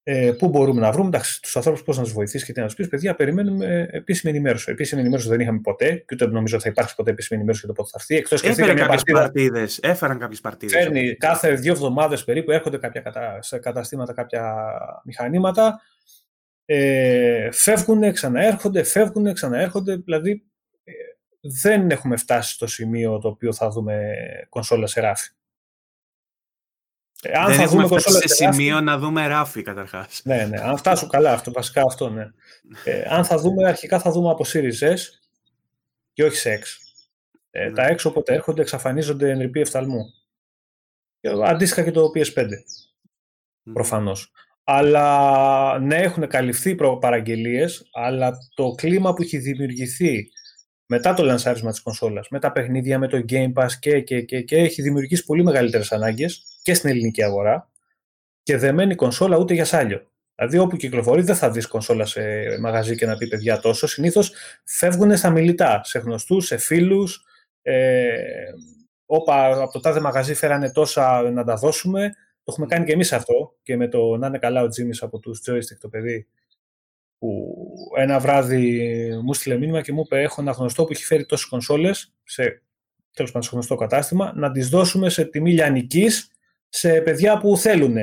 ε, 0.05 0.33
πού 0.39 0.49
μπορούμε 0.49 0.81
να 0.81 0.93
βρούμε, 0.93 1.09
εντάξει, 1.09 1.43
τους 1.43 1.57
ανθρώπους 1.57 1.83
πώς 1.83 1.97
να 1.97 2.03
τους 2.03 2.13
βοηθήσεις 2.13 2.47
και 2.47 2.53
τι 2.53 2.61
να 2.61 2.67
τους 2.67 2.75
πεις, 2.75 2.89
παιδιά, 2.89 3.15
περιμένουμε 3.15 3.89
επίσημη 3.91 4.33
ενημέρωση. 4.33 4.71
Επίσημη 4.71 5.01
ενημέρωση 5.01 5.29
δεν 5.29 5.41
είχαμε 5.41 5.61
ποτέ 5.61 5.95
και 5.95 6.15
ούτε 6.15 6.27
νομίζω 6.27 6.55
ότι 6.55 6.65
θα 6.65 6.71
υπάρξει 6.71 6.95
ποτέ 6.95 7.11
επίσημη 7.11 7.39
ενημέρωση 7.39 7.67
για 7.67 7.75
το 7.75 7.83
πότε 7.83 7.91
θα 7.93 7.99
έρθει. 8.01 8.17
Εκτός 8.17 8.43
Έφερε 8.43 8.75
κάποιες 8.75 9.03
παρτίδες. 9.03 9.79
Έφεραν 9.83 10.19
κάποιες 10.19 10.41
παρτίδες. 10.41 10.83
Φέρνει 10.83 11.17
κάθε 11.17 11.55
δύο 11.55 11.73
εβδομάδες 11.73 12.25
περίπου 12.25 12.51
έρχονται 12.51 12.79
κάποια 12.79 13.01
κατα... 13.01 13.39
σε 13.43 13.59
καταστήματα 13.59 14.13
κάποια 14.13 14.55
μηχανήματα. 15.05 15.81
Ε, 16.65 17.49
φεύγουν, 17.53 18.13
ξαναέρχονται, 18.13 18.83
φεύγουν, 18.83 19.33
ξαναέρχονται. 19.33 19.97
Δηλαδή 19.97 20.45
ε, 20.85 20.93
δεν 21.41 21.91
έχουμε 21.91 22.17
φτάσει 22.17 22.53
στο 22.53 22.67
σημείο 22.67 23.19
το 23.19 23.29
οποίο 23.29 23.53
θα 23.53 23.69
δούμε 23.69 24.15
κονσόλα 24.49 24.87
σε 24.87 25.01
ράφη. 25.01 25.31
Ε, 27.25 27.39
αν 27.39 27.47
δεν 27.47 27.57
θα 27.57 27.67
δούμε 27.67 27.87
φτάσει 27.87 28.29
σε 28.29 28.29
σημείο 28.29 28.81
να 28.81 28.99
δούμε 28.99 29.27
ράφι 29.27 29.63
καταρχάς. 29.63 30.21
Ναι, 30.25 30.47
ναι. 30.47 30.61
Αν 30.61 30.77
φτάσουν 30.77 31.09
καλά, 31.09 31.33
αυτό, 31.33 31.53
βασικά 31.53 31.83
αυτό, 31.83 32.09
ναι. 32.09 32.31
ε, 32.85 33.05
αν 33.09 33.25
θα 33.25 33.37
δούμε, 33.37 33.69
αρχικά 33.69 34.01
θα 34.01 34.11
δούμε 34.11 34.31
από 34.31 34.45
Series 34.53 34.93
S 34.93 34.99
και 36.13 36.25
όχι 36.25 36.37
σε 36.37 36.61
X. 36.63 36.63
Ε, 37.51 37.65
ναι. 37.65 37.73
Τα 37.73 37.95
X 37.95 37.97
όποτε 38.05 38.35
έρχονται 38.35 38.63
εξαφανίζονται 38.63 39.31
εν 39.31 39.39
ρηπή 39.39 39.61
εφταλμού. 39.61 40.05
Αντίστοιχα 41.45 41.83
και 41.83 41.91
το 41.91 42.11
PS5. 42.15 42.43
Mm. 42.43 43.73
Προφανώς. 43.73 44.33
Αλλά 44.65 45.79
ναι, 45.79 45.97
έχουν 45.97 46.29
καλυφθεί 46.29 46.75
παραγγελίες, 47.01 47.89
αλλά 47.93 48.39
το 48.55 48.71
κλίμα 48.71 49.15
που 49.15 49.23
έχει 49.23 49.39
δημιουργηθεί 49.39 50.29
μετά 50.87 51.15
το 51.15 51.23
λανσάρισμα 51.23 51.71
της 51.71 51.81
κονσόλας, 51.81 52.29
με 52.29 52.39
τα 52.39 52.53
παιχνίδια, 52.53 52.99
με 52.99 53.09
το 53.09 53.25
Game 53.29 53.53
Pass 53.53 53.71
και, 53.81 54.01
και, 54.01 54.21
και, 54.21 54.41
και 54.41 54.57
έχει 54.57 54.83
δημιουργήσει 54.83 55.25
πολύ 55.25 55.43
μεγαλύτερες 55.43 55.93
ανάγκες 55.93 56.43
και 56.63 56.75
στην 56.75 56.91
ελληνική 56.91 57.23
αγορά 57.23 57.71
και 58.43 58.57
δεν 58.57 58.75
μένει 58.75 58.95
κονσόλα 58.95 59.37
ούτε 59.37 59.55
για 59.55 59.65
σάλιο. 59.65 60.07
Δηλαδή, 60.35 60.59
όπου 60.59 60.77
κυκλοφορεί, 60.77 61.23
δεν 61.23 61.37
θα 61.37 61.51
δεις 61.51 61.67
κονσόλα 61.67 62.07
σε 62.07 62.23
μαγαζί 62.61 62.97
και 62.97 63.07
να 63.07 63.17
πει 63.17 63.29
παιδιά 63.29 63.61
τόσο. 63.61 63.87
Συνήθως 63.87 64.33
φεύγουν 64.65 65.17
στα 65.17 65.31
μιλητά, 65.31 65.81
σε 65.85 65.99
γνωστούς, 65.99 66.47
σε 66.47 66.57
φίλους. 66.57 67.25
Ε, 67.63 68.13
όπα, 69.07 69.63
από 69.63 69.73
το 69.73 69.81
τάδε 69.81 70.01
μαγαζί 70.01 70.35
φέρανε 70.35 70.73
τόσα 70.73 71.31
να 71.31 71.45
τα 71.45 71.57
δώσουμε. 71.57 72.13
Το 72.45 72.53
έχουμε 72.53 72.67
κάνει 72.67 72.85
και 72.85 72.93
εμείς 72.93 73.13
αυτό. 73.13 73.57
Και 73.63 73.77
με 73.77 73.89
το 73.89 74.17
να 74.17 74.27
είναι 74.27 74.39
καλά 74.39 74.63
ο 74.63 74.69
Τζίμις 74.69 75.03
από 75.03 75.19
τους 75.19 75.43
Joystick 75.47 75.79
το 75.81 75.89
παιδί, 75.89 76.27
που 77.23 77.57
ένα 77.97 78.19
βράδυ 78.19 78.83
μου 79.25 79.35
στείλε 79.35 79.59
μήνυμα 79.59 79.81
και 79.81 79.93
μου 79.93 80.03
είπε: 80.05 80.21
Έχω 80.21 80.41
ένα 80.41 80.53
γνωστό 80.53 80.85
που 80.85 80.93
έχει 80.93 81.05
φέρει 81.05 81.27
τόσες 81.27 81.47
κονσόλες 81.49 82.15
σε 82.25 82.63
τέλος 83.15 83.31
πάντων 83.31 83.49
σε 83.49 83.51
γνωστό 83.53 83.75
κατάστημα, 83.75 84.33
να 84.35 84.51
τις 84.51 84.69
δώσουμε 84.69 85.09
σε 85.09 85.25
τιμή 85.25 85.53
λιανικής 85.53 86.31
σε 86.69 87.01
παιδιά 87.01 87.39
που 87.39 87.57
θέλουν 87.57 87.95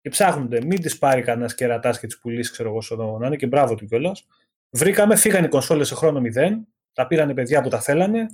και 0.00 0.08
ψάχνονται. 0.08 0.64
Μην 0.64 0.80
τις 0.80 0.98
πάρει 0.98 1.22
κανένας 1.22 1.54
κερατάς 1.54 2.00
και 2.00 2.06
τις 2.06 2.18
πουλήσεις, 2.18 2.52
ξέρω 2.52 2.68
εγώ, 2.68 2.80
στον 2.80 3.20
να 3.20 3.26
είναι 3.26 3.36
και 3.36 3.46
μπράβο 3.46 3.74
του 3.74 3.86
κιόλας. 3.86 4.26
Βρήκαμε, 4.70 5.16
φύγανε 5.16 5.46
οι 5.46 5.48
κονσόλες 5.48 5.88
σε 5.88 5.94
χρόνο 5.94 6.20
μηδέν, 6.20 6.66
τα 6.92 7.06
πήρανε 7.06 7.34
παιδιά 7.34 7.62
που 7.62 7.68
τα 7.68 7.80
θέλανε. 7.80 8.26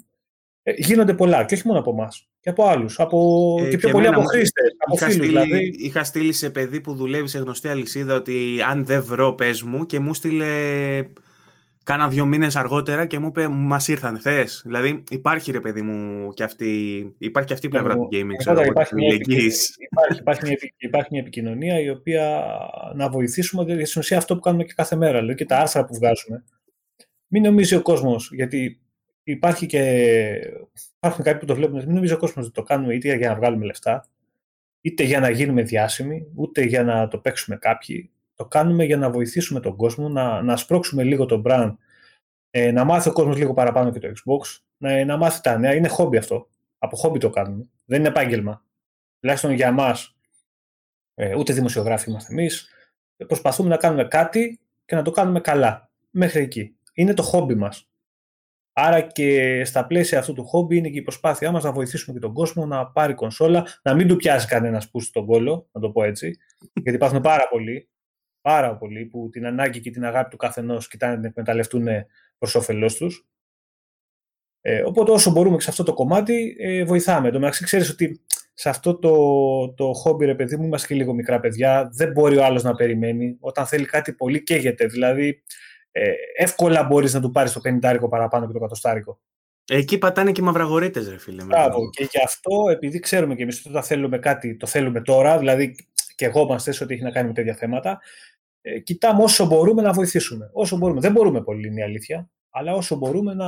Ε, 0.67 0.73
γίνονται 0.77 1.15
πολλά 1.15 1.45
και 1.45 1.55
όχι 1.55 1.67
μόνο 1.67 1.79
από 1.79 1.91
εμάς. 1.91 2.29
Και 2.41 2.51
από 2.51 2.65
άλλους. 2.65 3.01
Από... 3.01 3.57
Ε, 3.61 3.69
και 3.69 3.77
πιο 3.77 3.87
και 3.87 3.93
πολλοί 3.93 4.07
από 4.07 4.23
χρήστες. 4.23 4.77
Από 4.79 4.97
φίλους 4.97 5.27
δηλαδή. 5.27 5.75
Είχα 5.79 6.05
στείλει 6.05 6.33
σε 6.33 6.51
παιδί 6.51 6.81
που 6.81 6.95
δουλεύει 6.95 7.29
σε 7.29 7.39
γνωστή 7.39 7.69
αλυσίδα 7.69 8.15
ότι 8.15 8.57
αν 8.69 8.85
δεν 8.85 9.05
βρω, 9.05 9.35
πες 9.35 9.63
μου 9.63 9.87
και 9.87 9.99
μου 9.99 10.15
στείλε 10.15 10.47
κάνα 11.85 12.09
δύο 12.09 12.27
μήνες 12.27 12.57
αργότερα 12.57 13.07
και 13.07 13.19
μου 13.19 13.27
είπε 13.27 13.49
Μας 13.49 13.89
ήρθαν, 13.89 14.19
θες. 14.19 14.63
Δηλαδή 14.65 15.05
υπάρχει 15.11 15.53
ρε 15.53 15.61
παιδί 15.61 15.83
μου 15.83 16.31
και 16.33 16.43
αυτή, 16.43 16.71
υπάρχει 17.19 17.49
και 17.49 17.55
αυτή 17.55 17.67
η 17.67 17.71
πλευρά 17.71 17.95
του 17.95 18.09
gaming. 18.13 18.37
Ξέρω, 18.37 18.63
υπάρχει, 18.63 18.95
μια 18.95 19.15
υπάρχει, 19.15 20.19
υπάρχει, 20.19 20.45
μια, 20.45 20.57
υπάρχει 20.77 21.09
μια 21.11 21.21
επικοινωνία 21.21 21.81
η 21.81 21.91
οποία 21.91 22.45
να 22.95 23.09
βοηθήσουμε 23.09 23.63
γιατί 23.63 23.85
στην 23.85 24.01
ουσία 24.01 24.17
αυτό 24.17 24.35
που 24.35 24.41
κάνουμε 24.41 24.65
και 24.65 24.73
κάθε 24.77 24.97
μέρα. 24.97 25.19
Δηλαδή 25.19 25.35
και 25.35 25.47
τα 25.47 25.59
άρθρα 25.59 25.85
που 25.85 25.95
βγάζουμε. 25.95 26.45
Μην 27.27 27.43
νομίζει 27.43 27.75
ο 27.75 27.83
κόσμος, 27.83 28.31
γιατί 28.33 28.79
υπάρχει 29.25 29.67
και. 29.67 29.81
Υπάρχουν 30.97 31.25
κάποιοι 31.25 31.41
που 31.41 31.47
το 31.47 31.55
βλέπουν, 31.55 31.77
μην 31.77 31.95
νομίζει 31.95 32.13
ο 32.13 32.19
κόσμος 32.19 32.45
ότι 32.45 32.55
το 32.55 32.63
κάνουμε 32.63 32.95
είτε 32.95 33.17
για 33.17 33.29
να 33.29 33.35
βγάλουμε 33.35 33.65
λεφτά, 33.65 34.07
είτε 34.81 35.03
για 35.03 35.21
να 35.21 35.31
γίνουμε 35.31 35.63
διάσημοι, 35.63 36.27
ούτε 36.35 36.63
για 36.63 36.85
να 36.85 37.09
το 37.09 37.19
παίξουμε 37.19 37.57
κάποιοι. 37.57 38.11
Το 38.35 38.45
κάνουμε 38.45 38.85
για 38.85 38.97
να 38.97 39.11
βοηθήσουμε 39.11 39.61
τον 39.61 39.77
κόσμο, 39.77 40.09
να, 40.09 40.43
να 40.43 40.57
σπρώξουμε 40.57 41.03
λίγο 41.03 41.27
τον 41.27 41.43
brand, 41.47 41.75
ε, 42.51 42.71
να 42.71 42.85
μάθει 42.85 43.09
ο 43.09 43.13
κόσμος 43.13 43.37
λίγο 43.37 43.55
παραπάνω 43.55 43.93
και 43.93 43.99
το 43.99 44.09
Xbox, 44.09 44.61
να, 44.77 45.05
να 45.05 45.17
μάθει 45.17 45.41
τα 45.41 45.59
νέα. 45.59 45.75
Είναι 45.75 45.89
χόμπι 45.89 46.17
αυτό. 46.17 46.49
Από 46.79 46.97
χόμπι 46.97 47.19
το 47.19 47.31
κάνουμε. 47.31 47.69
Δεν 47.85 47.99
είναι 47.99 48.09
επάγγελμα. 48.09 48.65
Τουλάχιστον 49.21 49.53
για 49.53 49.67
εμά, 49.67 49.97
ε, 51.15 51.35
ούτε 51.37 51.53
δημοσιογράφοι 51.53 52.11
είμαστε 52.11 52.33
εμείς. 52.33 52.69
Προσπαθούμε 53.27 53.69
να 53.69 53.77
κάνουμε 53.77 54.05
κάτι 54.05 54.61
και 54.85 54.95
να 54.95 55.03
το 55.03 55.11
κάνουμε 55.11 55.41
καλά. 55.41 55.91
Μέχρι 56.11 56.41
εκεί. 56.43 56.77
Είναι 56.95 57.15
το 57.15 57.23
χόμπι 57.23 57.55
μας. 57.55 57.89
Άρα 58.77 59.01
και 59.01 59.63
στα 59.65 59.87
πλαίσια 59.87 60.19
αυτού 60.19 60.33
του 60.33 60.45
χόμπι 60.45 60.77
είναι 60.77 60.89
και 60.89 60.99
η 60.99 61.03
προσπάθειά 61.03 61.51
μας 61.51 61.65
να 61.65 61.73
βοηθήσουμε 61.73 62.19
και 62.19 62.27
τον 62.27 62.35
κόσμο 62.35 62.67
να 62.67 62.87
πάρει 62.87 63.15
κονσόλα, 63.15 63.67
να 63.83 63.95
μην 63.95 64.09
του 64.09 64.17
πιάσει 64.17 64.47
κανένας 64.47 64.91
που 64.91 65.01
στον 65.01 65.27
κόλλο, 65.27 65.69
να 65.73 65.81
το 65.81 65.91
πω 65.91 66.05
έτσι. 66.05 66.39
Γιατί 66.83 66.97
υπάρχουν 66.97 67.21
πάρα 67.21 67.49
πολλοί 67.49 67.89
πάρα 68.45 68.77
πολύ 68.77 69.05
που 69.05 69.29
την 69.33 69.47
ανάγκη 69.47 69.81
και 69.81 69.91
την 69.91 70.05
αγάπη 70.05 70.31
του 70.31 70.37
καθενός 70.37 70.89
κοιτάνε 70.89 71.13
να 71.13 71.21
την 71.21 71.29
εκμεταλλευτούν 71.29 71.87
προς 72.39 72.55
όφελός 72.55 72.95
τους. 72.95 73.27
Ε, 74.61 74.83
οπότε 74.83 75.11
όσο 75.11 75.31
μπορούμε 75.31 75.57
και 75.57 75.63
σε 75.63 75.71
αυτό 75.71 75.83
το 75.83 75.95
κομμάτι 75.95 76.57
ε, 76.59 76.85
βοηθάμε. 76.85 77.31
Το 77.31 77.39
μεταξύ 77.39 77.65
ξέρεις 77.65 77.91
ότι 77.91 78.21
σε 78.55 78.69
αυτό 78.69 78.99
το, 78.99 79.75
το 79.75 79.93
χόμπι, 79.93 80.25
ρε 80.25 80.35
παιδί 80.35 80.57
μου, 80.57 80.65
είμαστε 80.65 80.87
και 80.87 80.95
λίγο 80.95 81.13
μικρά 81.13 81.41
παιδιά. 81.41 81.91
Δεν 81.93 82.13
μπορεί 82.13 82.37
ο 82.37 82.45
άλλος 82.45 82.63
να 82.63 82.75
περιμένει. 82.75 83.37
Όταν 83.41 83.67
θέλει 83.67 83.85
κάτι 83.85 84.13
πολύ, 84.13 84.43
καίγεται. 84.43 84.87
Δηλαδή, 84.87 85.43
ε, 85.97 86.13
εύκολα 86.37 86.83
μπορείς 86.83 87.15
να 87.15 87.21
του 87.21 87.31
πάρεις 87.31 87.53
το 87.53 87.61
50 87.65 88.09
παραπάνω 88.09 88.47
και 88.47 88.53
το 88.53 88.59
κατοστάρικο. 88.59 89.19
Εκεί 89.69 89.99
πατάνε 89.99 90.33
και 90.33 90.41
οι 90.41 90.45
μαυραγωρίτε, 90.45 91.01
ρε 91.09 91.19
φίλε. 91.19 91.45
Μπράβο. 91.45 91.91
Και 91.91 92.09
γι' 92.11 92.25
αυτό, 92.25 92.51
επειδή 92.71 92.99
ξέρουμε 92.99 93.35
και 93.35 93.43
εμείς 93.43 93.59
ότι 93.59 93.69
όταν 93.69 93.83
θέλουμε 93.83 94.19
κάτι, 94.19 94.57
το 94.57 94.67
θέλουμε 94.67 95.01
τώρα, 95.01 95.39
δηλαδή 95.39 95.75
και 96.15 96.25
εγώ 96.25 96.45
μας 96.45 96.63
θέσει 96.63 96.83
ότι 96.83 96.95
έχει 96.95 97.03
να 97.03 97.11
κάνει 97.11 97.29
με 97.29 97.35
τέτοια 97.35 97.55
θέματα, 97.55 98.01
ε, 98.61 98.79
κοιτάμε 98.79 99.23
όσο 99.23 99.47
μπορούμε 99.47 99.83
να 99.83 99.93
βοηθήσουμε. 99.93 100.51
Όσο 100.53 100.77
μπορούμε. 100.77 101.01
Δεν 101.01 101.13
μπορούμε 101.13 101.43
πολύ, 101.43 101.67
είναι 101.67 101.81
η 101.81 101.83
αλήθεια, 101.83 102.31
αλλά 102.51 102.73
όσο 102.73 102.97
μπορούμε 102.97 103.35
να 103.35 103.47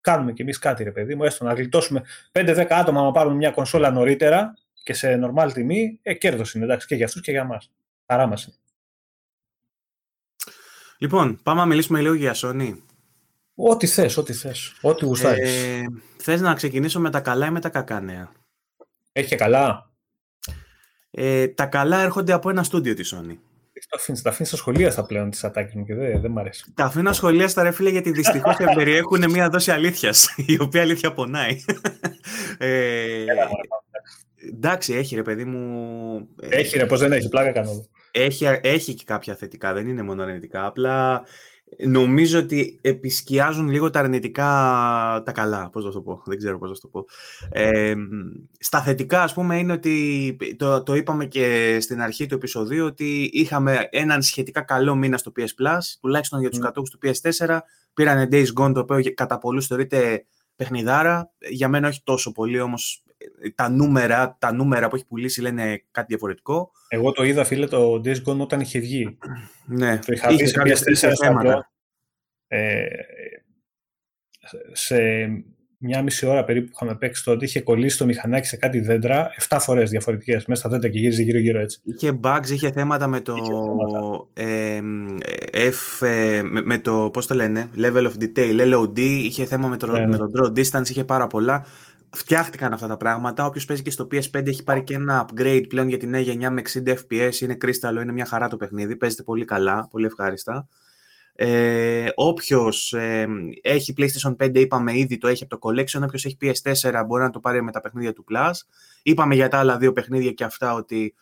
κάνουμε 0.00 0.32
κι 0.32 0.42
εμείς 0.42 0.58
κάτι, 0.58 0.84
ρε 0.84 0.92
παιδί 0.92 1.14
μου, 1.14 1.24
έστω 1.24 1.44
να 1.44 1.52
γλιτώσουμε 1.52 2.02
5-10 2.32 2.66
άτομα 2.68 3.02
να 3.02 3.10
πάρουν 3.10 3.36
μια 3.36 3.50
κονσόλα 3.50 3.90
νωρίτερα 3.90 4.54
και 4.82 4.92
σε 4.92 5.16
νορμάλ 5.16 5.52
τιμή, 5.52 5.98
ε, 6.02 6.14
κέρδος 6.14 6.54
είναι 6.54 6.64
εντάξει 6.64 6.86
και 6.86 6.94
για 6.94 7.04
αυτούς 7.04 7.20
και 7.20 7.30
για 7.30 7.40
εμά. 7.40 7.58
Χαρά 8.06 8.26
μας 8.26 8.44
είναι. 8.44 8.54
Λοιπόν, 11.02 11.40
πάμε 11.42 11.60
να 11.60 11.66
μιλήσουμε 11.66 12.00
λίγο 12.00 12.14
για 12.14 12.34
Sony. 12.36 12.74
Ό,τι 13.54 13.86
θες, 13.86 14.16
ό,τι 14.16 14.32
θες. 14.32 14.78
Ό,τι 14.80 15.04
γουστάρεις. 15.04 15.64
Ε, 15.64 15.84
θες 16.16 16.40
να 16.40 16.54
ξεκινήσω 16.54 17.00
με 17.00 17.10
τα 17.10 17.20
καλά 17.20 17.46
ή 17.46 17.50
με 17.50 17.60
τα 17.60 17.68
κακά 17.68 18.00
νέα; 18.00 18.32
Έχει 19.12 19.28
και 19.28 19.36
καλά. 19.36 19.90
Ε, 21.10 21.48
τα 21.48 21.66
καλά 21.66 22.00
έρχονται 22.02 22.32
από 22.32 22.50
ένα 22.50 22.62
στούντιο 22.62 22.94
της 22.94 23.14
Sony. 23.14 23.36
Τα 23.88 23.96
αφήνεις, 23.96 24.22
τα 24.22 24.32
στα 24.32 24.56
σχολεία 24.56 24.90
στα 24.90 25.06
πλέον 25.06 25.30
της 25.30 25.44
ατάκης 25.44 25.74
μου 25.74 25.84
και 25.84 25.94
δεν, 25.94 26.20
δεν 26.20 26.30
μ' 26.30 26.38
αρέσει. 26.38 26.64
Τα 26.74 26.84
αφήνω 26.84 27.12
σχολεία 27.12 27.48
στα 27.48 27.62
ρε 27.62 27.70
φίλε 27.70 27.90
γιατί 27.90 28.10
δυστυχώς 28.10 28.56
περιέχουν 28.74 29.30
μια 29.30 29.48
δόση 29.48 29.70
αλήθειας, 29.70 30.34
η 30.36 30.60
οποία 30.60 30.82
αλήθεια 30.82 31.12
πονάει. 31.12 31.64
ε, 32.58 33.24
εντάξει, 34.52 34.94
έχει 34.94 35.14
ρε 35.14 35.22
παιδί 35.22 35.44
μου. 35.44 36.28
Έχει 36.40 36.78
ρε, 36.78 36.86
πώς 36.86 37.00
δεν 37.00 37.12
έχει, 37.12 37.28
πλάκα 37.28 37.52
κάνω. 37.52 37.86
Έχει, 38.10 38.44
έχει 38.62 38.94
και 38.94 39.04
κάποια 39.06 39.34
θετικά, 39.34 39.72
δεν 39.72 39.88
είναι 39.88 40.02
μόνο 40.02 40.22
αρνητικά. 40.22 40.66
Απλά 40.66 41.24
νομίζω 41.78 42.38
ότι 42.38 42.78
επισκιάζουν 42.82 43.68
λίγο 43.68 43.90
τα 43.90 43.98
αρνητικά 44.00 44.44
τα 45.24 45.32
καλά, 45.32 45.70
πώς 45.70 45.84
θα 45.84 45.90
το 45.90 46.00
πω, 46.00 46.22
δεν 46.24 46.38
ξέρω 46.38 46.58
πώς 46.58 46.70
θα 46.70 46.78
το 46.80 46.88
πω. 46.88 47.04
Ε, 47.50 47.94
στα 48.58 48.82
θετικά, 48.82 49.22
ας 49.22 49.34
πούμε, 49.34 49.58
είναι 49.58 49.72
ότι, 49.72 50.36
το, 50.56 50.82
το 50.82 50.94
είπαμε 50.94 51.26
και 51.26 51.78
στην 51.80 52.00
αρχή 52.00 52.26
του 52.26 52.34
επεισοδίου, 52.34 52.84
ότι 52.84 53.30
είχαμε 53.32 53.88
έναν 53.90 54.22
σχετικά 54.22 54.60
καλό 54.60 54.94
μήνα 54.94 55.16
στο 55.16 55.32
PS 55.36 55.40
Plus, 55.64 55.78
τουλάχιστον 56.00 56.40
για 56.40 56.50
τους 56.50 56.58
mm. 56.58 56.62
κατόχους 56.62 56.90
του 56.90 56.98
PS4, 57.02 57.58
πήρανε 57.94 58.28
Days 58.30 58.46
Gone, 58.60 58.74
το 58.74 58.80
οποίο 58.80 59.00
κατά 59.14 59.38
πολλούς 59.38 59.66
θεωρείται 59.66 60.24
παιχνιδάρα, 60.60 61.32
για 61.50 61.68
μένα 61.68 61.88
όχι 61.88 62.02
τόσο 62.04 62.32
πολύ, 62.32 62.60
όμως 62.60 63.04
τα 63.54 63.68
νούμερα, 63.68 64.36
τα 64.38 64.52
νούμερα 64.52 64.88
που 64.88 64.96
έχει 64.96 65.06
πουλήσει 65.06 65.40
λένε 65.40 65.84
κάτι 65.90 66.06
διαφορετικό. 66.08 66.70
Εγώ 66.88 67.12
το 67.12 67.24
είδα, 67.24 67.44
φίλε, 67.44 67.66
το 67.66 68.00
Days 68.04 68.22
Gone 68.24 68.38
όταν 68.38 68.60
είχε 68.60 68.78
βγει. 68.78 69.18
Ναι, 69.66 69.98
το 69.98 70.12
είχα 70.12 70.28
δει 70.28 70.46
σε 70.46 70.62
PS4 70.64 71.12
θέματα. 71.20 71.70
Ε, 72.46 72.86
σε 74.72 75.26
μια 75.82 76.02
μισή 76.02 76.26
ώρα 76.26 76.44
περίπου 76.44 76.66
που 76.66 76.72
είχαμε 76.74 76.94
παίξει 76.98 77.24
τότε, 77.24 77.44
είχε 77.44 77.60
κολλήσει 77.60 77.98
το 77.98 78.04
μηχανάκι 78.04 78.46
σε 78.46 78.56
κάτι 78.56 78.80
δέντρα 78.80 79.30
7 79.48 79.56
φορές 79.60 79.90
διαφορετικές 79.90 80.46
μέσα 80.46 80.60
στα 80.60 80.70
δέντρα 80.70 80.88
και 80.88 80.98
γύριζε 80.98 81.22
γύρω-γύρω 81.22 81.60
έτσι. 81.60 81.80
Είχε 81.84 82.18
bugs, 82.22 82.48
είχε 82.50 82.70
θέματα 82.70 83.06
με 83.06 83.20
το. 83.20 83.34
Ε, 84.32 84.80
F, 85.52 86.06
ε, 86.06 86.42
με, 86.42 86.62
με, 86.62 86.78
το. 86.78 87.10
Πώς 87.12 87.26
το 87.26 87.34
λένε, 87.34 87.68
level 87.76 88.10
of 88.10 88.12
detail, 88.20 88.74
LOD, 88.74 88.98
είχε 88.98 89.44
θέμα 89.44 89.68
με 89.68 89.76
το, 89.76 89.86
ναι, 89.86 90.00
με 90.00 90.06
ναι. 90.06 90.16
το 90.16 90.30
draw 90.34 90.58
distance, 90.58 90.88
είχε 90.88 91.04
πάρα 91.04 91.26
πολλά. 91.26 91.66
Φτιάχτηκαν 92.10 92.72
αυτά 92.72 92.86
τα 92.86 92.96
πράγματα. 92.96 93.44
Όποιος 93.44 93.64
παίζει 93.64 93.82
και 93.82 93.90
στο 93.90 94.06
PS5 94.12 94.46
έχει 94.46 94.62
πάρει 94.62 94.84
και 94.84 94.94
ένα 94.94 95.28
upgrade 95.28 95.64
πλέον 95.68 95.88
για 95.88 95.98
την 95.98 96.10
νέα 96.10 96.20
γενιά 96.20 96.50
με 96.50 96.62
60 96.72 96.88
FPS. 96.88 97.34
Είναι 97.40 97.54
κρίσταλο, 97.54 98.00
είναι 98.00 98.12
μια 98.12 98.24
χαρά 98.24 98.48
το 98.48 98.56
παιχνίδι. 98.56 98.96
Παίζεται 98.96 99.22
πολύ 99.22 99.44
καλά, 99.44 99.88
πολύ 99.90 100.06
ευχάριστα. 100.06 100.68
Ε, 101.42 102.08
Όποιος 102.14 102.92
ε, 102.92 103.26
έχει 103.62 103.94
PlayStation 103.96 104.36
5, 104.36 104.56
είπαμε 104.56 104.98
ήδη, 104.98 105.18
το 105.18 105.28
έχει 105.28 105.44
από 105.44 105.58
το 105.58 105.68
Collection. 105.68 106.02
Όποιος 106.02 106.24
έχει 106.24 106.36
PS4 106.40 107.02
μπορεί 107.06 107.22
να 107.22 107.30
το 107.30 107.40
πάρει 107.40 107.62
με 107.62 107.72
τα 107.72 107.80
παιχνίδια 107.80 108.12
του 108.12 108.24
Plus. 108.30 108.50
Είπαμε 109.02 109.34
για 109.34 109.48
τα 109.48 109.58
άλλα 109.58 109.76
δύο 109.76 109.92
παιχνίδια 109.92 110.32
και 110.32 110.44
αυτά 110.44 110.74
ότι 110.74 111.14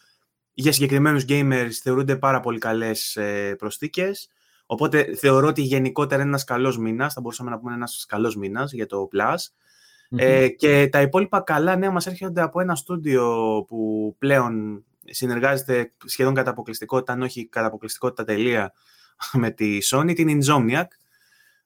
για 0.55 0.73
συγκεκριμένους 0.73 1.25
gamers 1.29 1.71
θεωρούνται 1.83 2.17
πάρα 2.17 2.41
πολύ 2.41 2.59
καλές 2.59 3.17
ε, 3.17 3.55
προσθήκες. 3.59 4.29
Οπότε 4.67 5.15
θεωρώ 5.15 5.47
ότι 5.47 5.63
γενικότερα 5.63 6.21
είναι 6.21 6.31
ένας 6.31 6.45
καλός 6.45 6.79
μήνας, 6.79 7.15
θα 7.15 7.21
μπορούσαμε 7.21 7.51
να 7.51 7.59
πούμε 7.59 7.75
ένας 7.75 8.05
καλός 8.09 8.37
μήνας 8.37 8.73
για 8.73 8.87
το 8.87 9.09
Plus. 9.13 9.37
Ε, 10.17 10.49
και 10.49 10.89
τα 10.93 11.01
υπόλοιπα 11.01 11.41
καλά 11.41 11.77
νέα 11.77 11.91
μας 11.91 12.07
έρχονται 12.07 12.41
από 12.41 12.61
ένα 12.61 12.75
στούντιο 12.75 13.25
που 13.69 14.15
πλέον 14.19 14.85
συνεργάζεται 15.05 15.93
σχεδόν 16.05 16.35
κατά 16.35 16.51
αποκλειστικότητα, 16.51 17.13
αν 17.13 17.23
όχι 17.23 17.47
κατά 17.47 17.67
αποκλειστικότητα 17.67 18.25
τελεία, 18.25 18.73
με 19.43 19.51
τη 19.51 19.79
Sony, 19.83 20.15
την 20.15 20.41
Insomniac, 20.41 20.87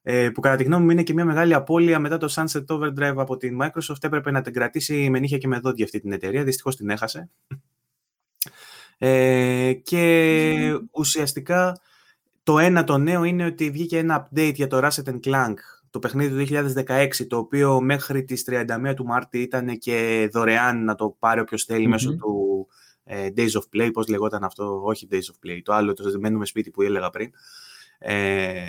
ε, 0.03 0.31
που 0.31 0.41
κατά 0.41 0.57
τη 0.57 0.65
γνώμη 0.65 0.85
μου 0.85 0.91
είναι 0.91 1.03
και 1.03 1.15
μια 1.15 1.25
μεγάλη 1.25 1.55
απώλεια 1.55 1.99
μετά 1.99 2.19
το 2.19 2.35
Sunset 2.37 2.65
Overdrive 2.67 3.17
από 3.17 3.37
την 3.37 3.59
Microsoft. 3.63 4.03
Έπρεπε 4.03 4.31
να 4.31 4.41
την 4.41 4.53
κρατήσει 4.53 5.11
με 5.11 5.19
νύχια 5.19 5.39
και 5.39 5.49
με 5.49 5.59
δόντια 5.59 5.85
αυτή 5.85 6.01
την 6.01 6.13
εταιρεία. 6.13 6.45
Δυστυχώς 6.45 6.77
την 6.77 6.91
έχασε. 6.91 7.31
Ε, 8.99 9.73
και 9.73 10.79
ουσιαστικά 10.91 11.81
το 12.43 12.59
ένα 12.59 12.85
το 12.85 12.99
νέο 12.99 13.25
είναι 13.25 13.45
ότι 13.45 13.71
βγήκε 13.71 13.99
ένα 13.99 14.29
update 14.29 14.55
για 14.55 14.67
το 14.67 14.81
Ratchet 14.83 15.21
Clank, 15.25 15.55
το 15.91 15.99
παιχνίδι 15.99 16.47
του 16.47 16.55
2016, 16.87 17.09
το 17.29 17.37
οποίο 17.37 17.81
μέχρι 17.81 18.25
τις 18.25 18.45
31 18.51 18.95
του 18.97 19.05
Μάρτη 19.05 19.39
ήταν 19.39 19.79
και 19.79 20.29
δωρεάν 20.33 20.85
να 20.85 20.95
το 20.95 21.17
πάρει 21.19 21.41
όποιος 21.41 21.67
μέσω 21.89 22.17
του 22.17 22.49
ε, 22.49 22.52
Days 23.37 23.51
of 23.51 23.63
Play, 23.77 23.91
πώς 23.93 24.09
λεγόταν 24.09 24.45
αυτό, 24.45 24.83
όχι 24.85 25.09
Days 25.11 25.17
of 25.17 25.47
Play, 25.47 25.61
το 25.63 25.73
άλλο, 25.73 25.93
το 25.93 26.19
μένουμε 26.19 26.47
σπίτι 26.47 26.71
που 26.71 26.83
έλεγα 26.83 27.11
πριν. 27.11 27.31
Ε, 27.99 28.63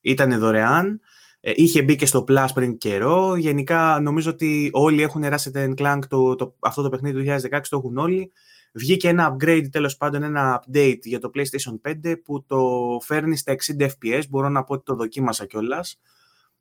ήταν 0.00 0.38
δωρεάν. 0.38 1.00
Ε, 1.40 1.52
είχε 1.54 1.82
μπει 1.82 1.96
και 1.96 2.06
στο 2.06 2.24
Plus 2.28 2.46
πριν 2.54 2.78
καιρό. 2.78 3.36
Γενικά 3.36 4.00
νομίζω 4.00 4.30
ότι 4.30 4.70
όλοι 4.72 5.02
έχουν 5.02 5.22
Ratchet 5.24 5.74
Clank, 5.74 5.98
το, 6.08 6.34
το, 6.34 6.54
αυτό 6.58 6.82
το 6.82 6.88
παιχνίδι 6.88 7.24
του 7.24 7.48
2016 7.50 7.60
το 7.68 7.76
έχουν 7.76 7.96
όλοι. 7.96 8.32
Βγήκε 8.72 9.08
ένα 9.08 9.36
upgrade, 9.36 9.66
τέλος 9.70 9.96
πάντων 9.96 10.22
ένα 10.22 10.64
update 10.64 11.00
για 11.02 11.18
το 11.18 11.30
PlayStation 11.34 11.90
5 12.04 12.14
που 12.24 12.44
το 12.44 12.60
φέρνει 13.02 13.36
στα 13.36 13.54
60 13.78 13.82
FPS. 13.82 14.22
Μπορώ 14.28 14.48
να 14.48 14.64
πω 14.64 14.74
ότι 14.74 14.84
το 14.84 14.94
δοκίμασα 14.94 15.46
κιόλας. 15.46 16.00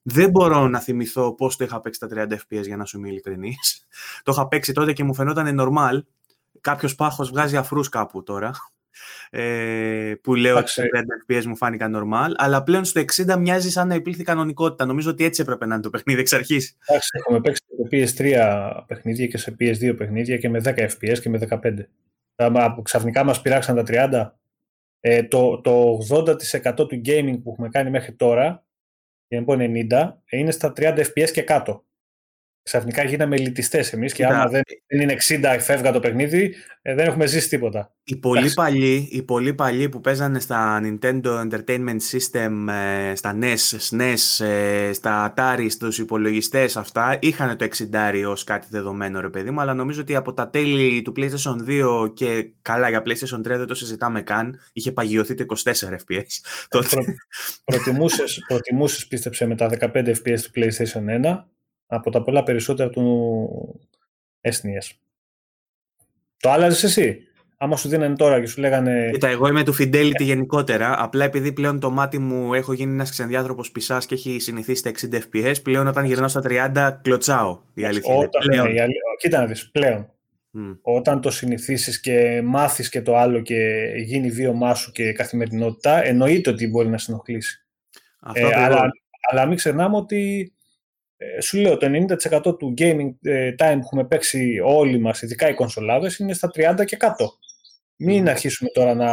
Δεν 0.02 0.30
μπορώ 0.30 0.68
να 0.68 0.80
θυμηθώ 0.80 1.36
πώς 1.36 1.56
το 1.56 1.64
είχα 1.64 1.82
παίξει 1.82 2.00
στα 2.06 2.26
30 2.30 2.34
FPS 2.34 2.66
για 2.66 2.78
να 2.78 2.86
σου 2.86 2.98
είμαι 2.98 3.10
ειλικρινής. 3.10 3.88
το 4.24 4.32
είχα 4.32 4.48
παίξει 4.48 4.74
τότε 4.74 4.94
και 4.94 5.04
μου 5.04 5.14
φαινόταν 5.14 5.60
normal. 5.62 6.02
Κάποιος 6.62 6.96
πάχος 6.96 7.30
βγάζει 7.30 7.58
αφρούς 7.58 7.90
κάπου 7.90 8.24
τώρα 8.24 8.52
ε, 9.30 10.14
που 10.22 10.36
λέω 10.36 10.58
ότι 10.58 10.70
στα 10.70 10.84
30 10.84 10.88
FPS 11.32 11.44
μου 11.44 11.56
φάνηκαν 11.56 11.94
normal, 11.96 12.32
αλλά 12.36 12.64
πλέον 12.64 12.86
στο 12.86 13.02
60 13.02 13.38
μοιάζει 13.38 13.72
σαν 13.72 13.88
να 13.88 13.96
υπήρχε 13.96 14.24
κανονικότητα. 14.24 14.86
Νομίζω 14.86 15.10
ότι 15.10 15.24
έτσι 15.24 15.42
έπρεπε 15.42 15.66
να 15.66 15.74
είναι 15.74 15.84
το 15.84 15.90
παιχνίδι 15.90 16.20
εξ 16.20 16.34
αρχής. 16.34 16.78
Εντάξει, 16.86 17.10
έχουμε 17.14 17.42
παίξει 17.42 17.64
σε 17.68 17.88
PS3 17.92 18.84
παιχνίδια 18.88 19.28
και 19.28 19.38
σε 19.38 19.56
PS2 19.60 19.98
παιχνίδια 19.98 20.38
και 20.38 20.50
με 20.50 20.62
10 20.64 20.78
FPS 20.78 21.20
και 21.20 21.30
με 21.30 21.40
15. 22.36 22.74
Που 22.76 22.82
ξαφνικά 22.82 23.24
μας 23.24 23.42
πειράξαν 23.42 23.76
τα 23.76 23.84
30. 23.88 24.32
Ε, 25.00 25.24
το, 25.24 25.62
το 25.62 25.98
80% 26.10 26.76
του 26.76 27.02
gaming 27.06 27.40
που 27.44 27.52
έχουμε 27.52 27.70
κάνει 27.70 27.90
μέχρι 27.90 28.14
τώρα, 28.14 28.66
για 29.28 29.40
να 29.40 29.46
πω 29.46 29.56
90, 29.58 30.14
είναι 30.30 30.52
στα 30.52 30.74
30 30.76 30.98
FPS 30.98 31.30
και 31.32 31.42
κάτω 31.42 31.84
ξαφνικά 32.64 33.04
γίναμε 33.04 33.36
ελιτιστές 33.36 33.94
εμείς 33.94 34.14
και 34.14 34.26
άμα 34.26 34.48
δεν 34.48 34.62
είναι 34.88 35.16
60 35.28 35.58
φεύγα 35.60 35.92
το 35.92 36.00
παιχνίδι, 36.00 36.56
ε, 36.82 36.94
δεν 36.96 37.06
έχουμε 37.08 37.26
ζήσει 37.26 37.50
τίποτα. 37.50 37.94
Οι 38.04 38.16
πολύ, 38.16 38.52
παλιοί, 38.54 39.10
οι 39.12 39.24
πολύ 39.24 39.54
παλιοί 39.54 39.90
που 39.90 40.02
παίζανε 40.02 40.40
στα 40.40 40.82
Nintendo 40.84 41.48
Entertainment 41.48 42.00
System, 42.12 42.68
ε, 42.70 43.16
στα 43.16 43.38
NES, 43.42 43.78
SNES, 43.90 44.46
ε, 44.46 44.94
στα 44.94 45.34
Atari, 45.34 45.66
στους 45.70 45.98
υπολογιστές 45.98 46.78
αυτά, 46.78 47.18
είχαν 47.22 47.58
το 47.58 47.64
60 47.64 48.26
ως 48.28 48.44
κάτι 48.44 48.68
δεδομένο 48.70 49.22
ρε 49.22 49.30
παιδί 49.30 49.52
μου, 49.52 49.62
αλλά 49.62 49.74
νομίζω 49.74 50.02
ότι 50.02 50.16
από 50.16 50.34
τα 50.34 50.50
τέλη 50.50 51.02
του 51.02 51.14
PlayStation 51.18 51.56
2 51.68 52.12
και 52.14 52.50
καλά 52.62 52.90
για 52.90 53.04
PlayStation 53.06 53.40
3 53.40 53.42
δεν 53.42 53.68
το 53.68 53.76
συζητάμε 53.76 54.22
καν, 54.22 54.60
είχε 54.74 54.92
παγιωθεί 54.92 55.34
το 55.34 55.46
24 55.64 55.70
FPS. 55.72 56.66
Προ, 56.70 56.84
προτιμούσες, 57.64 58.44
προτιμούσες 58.48 59.08
πίστεψε 59.08 59.46
με 59.46 59.56
τα 59.56 59.70
15 59.80 59.88
FPS 59.94 60.40
του 60.42 60.52
PlayStation 60.56 61.24
1 61.24 61.44
από 61.90 62.12
τα 62.12 62.24
πολλά 62.24 62.44
περισσότερα 62.44 62.90
του 62.90 63.80
SNES. 64.42 64.96
Το 66.38 66.50
άλλαζες 66.50 66.84
εσύ; 66.84 67.30
Άμα 67.62 67.76
σου 67.76 67.90
δίνανε 67.90 68.16
τώρα 68.16 68.40
και 68.40 68.48
σου 68.48 68.60
λέγανε. 68.60 69.10
Κοίτα, 69.12 69.28
εγώ 69.28 69.48
είμαι 69.48 69.64
του 69.64 69.76
Fidelity 69.80 70.20
γενικότερα. 70.20 71.04
Απλά 71.04 71.26
επειδή 71.26 71.52
πλέον 71.52 71.80
το 71.80 71.90
μάτι 71.90 72.18
μου 72.20 72.54
έχω 72.54 72.74
γίνει 72.74 72.94
ένας 72.94 73.10
ξενδιάνθρωπος 73.10 73.72
πισάς 73.72 74.06
και 74.06 74.16
έχει 74.16 74.40
συνηθίσει 74.40 74.84
τα 74.84 74.90
60 74.90 75.20
FPS, 75.32 75.56
πλέον 75.64 75.88
όταν 75.88 76.06
γυρνάω 76.06 76.28
στα 76.28 76.42
30, 76.46 77.00
κλωτσάω. 77.02 77.60
Η 77.74 77.86
αλήθεια. 77.86 78.16
Όταν, 78.16 78.42
πλέον. 78.46 78.72
Ναι, 78.72 78.86
κοίτα 79.20 79.40
να 79.40 79.46
δεις, 79.46 79.72
πλέον. 79.72 80.12
Όταν 80.82 81.22
το 81.22 81.32
συνηθίσεις 81.32 82.00
και 82.00 82.42
μάθεις 82.46 82.90
και 82.90 83.02
το 83.02 83.18
άλλο 83.18 83.42
και 83.42 83.92
γίνει 84.06 84.30
βίωμά 84.30 84.74
σου 84.74 84.92
και 84.92 85.14
καθημερινότητα, 85.14 86.06
εννοείται 86.06 86.50
ότι 86.50 86.68
μπορεί 86.68 86.90
να 86.90 86.98
συνοχλήσει. 86.98 87.66
Ε, 88.34 88.64
αλλά, 88.64 88.90
αλλά 89.32 89.46
μην 89.46 89.58
ξεχνάμε 89.58 89.96
ότι 89.96 90.42
ε, 90.42 90.59
σου 91.42 91.58
λέω, 91.58 91.78
το 91.78 91.88
90% 92.42 92.58
του 92.58 92.74
gaming 92.78 93.14
ε, 93.22 93.54
time 93.58 93.74
που 93.74 93.80
έχουμε 93.84 94.06
παίξει 94.06 94.60
όλοι 94.64 95.00
μας, 95.00 95.22
ειδικά 95.22 95.50
οι 95.50 95.54
κονσολάδες, 95.54 96.18
είναι 96.18 96.34
στα 96.34 96.52
30 96.56 96.86
και 96.86 96.96
κάτω. 96.96 97.38
Μην 97.96 98.30
αρχίσουμε 98.30 98.70
τώρα 98.70 98.94
να, 98.94 99.12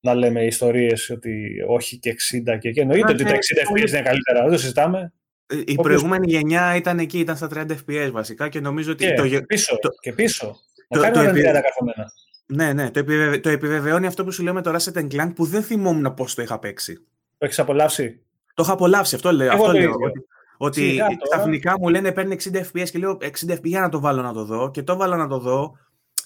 να 0.00 0.14
λέμε 0.14 0.44
ιστορίες 0.44 1.10
ότι 1.10 1.64
όχι 1.66 1.98
και 1.98 2.16
60 2.46 2.58
και 2.58 2.68
εκεί. 2.68 2.80
Εννοείται 2.80 3.12
ότι 3.12 3.24
τα 3.24 3.30
60 3.30 3.34
FPS 3.34 3.88
είναι 3.88 4.02
καλύτερα, 4.02 4.42
δεν 4.42 4.50
το 4.50 4.58
συζητάμε. 4.58 5.12
Ε, 5.46 5.62
η 5.66 5.74
προηγούμενη 5.74 6.32
γενιά 6.32 6.76
ήταν 6.76 6.98
εκεί, 6.98 7.18
ήταν 7.18 7.36
στα 7.36 7.48
30 7.54 7.66
FPS 7.70 8.10
βασικά 8.12 8.48
και 8.48 8.60
νομίζω 8.60 8.92
ότι... 8.92 9.06
Και 9.06 9.14
το... 9.14 9.42
πίσω, 9.46 9.78
το... 9.78 9.88
και 10.00 10.12
πίσω. 10.12 10.56
Το, 10.88 11.00
το, 11.00 11.10
το, 11.10 11.20
επι... 11.20 11.42
Ναι, 12.46 12.72
ναι, 12.72 12.90
το, 12.90 12.98
επιβεβαι... 12.98 13.38
το 13.38 13.48
επιβεβαιώνει 13.48 14.06
αυτό 14.06 14.24
που 14.24 14.30
σου 14.30 14.42
λέω 14.42 14.52
με 14.52 14.62
το 14.62 14.74
Ratchet 14.74 15.06
Clank 15.10 15.32
που 15.34 15.44
δεν 15.44 15.62
θυμόμουν 15.62 16.14
πώς 16.14 16.34
το 16.34 16.42
είχα 16.42 16.58
παίξει. 16.58 16.94
Το 17.38 17.44
έχεις 17.44 17.58
απολαύσει; 17.58 18.20
Το 18.54 18.62
έχω 18.62 18.72
απολαύσει, 18.72 19.14
αυτό 19.14 19.32
λέω. 19.32 19.52
Αυτό 19.52 19.72
λέω 19.72 19.94
ότι, 20.56 21.00
ότι 21.00 21.18
ξαφνικά 21.30 21.78
μου 21.78 21.88
λένε 21.88 22.12
παίρνει 22.12 22.36
60 22.44 22.56
FPS 22.56 22.88
και 22.90 22.98
λέω 22.98 23.18
60 23.20 23.26
FPS 23.50 23.62
για 23.62 23.80
να 23.80 23.88
το 23.88 24.00
βάλω 24.00 24.22
να 24.22 24.32
το 24.32 24.44
δω 24.44 24.70
και 24.70 24.82
το 24.82 24.96
βάλω 24.96 25.16
να 25.16 25.28
το 25.28 25.38
δω 25.38 25.78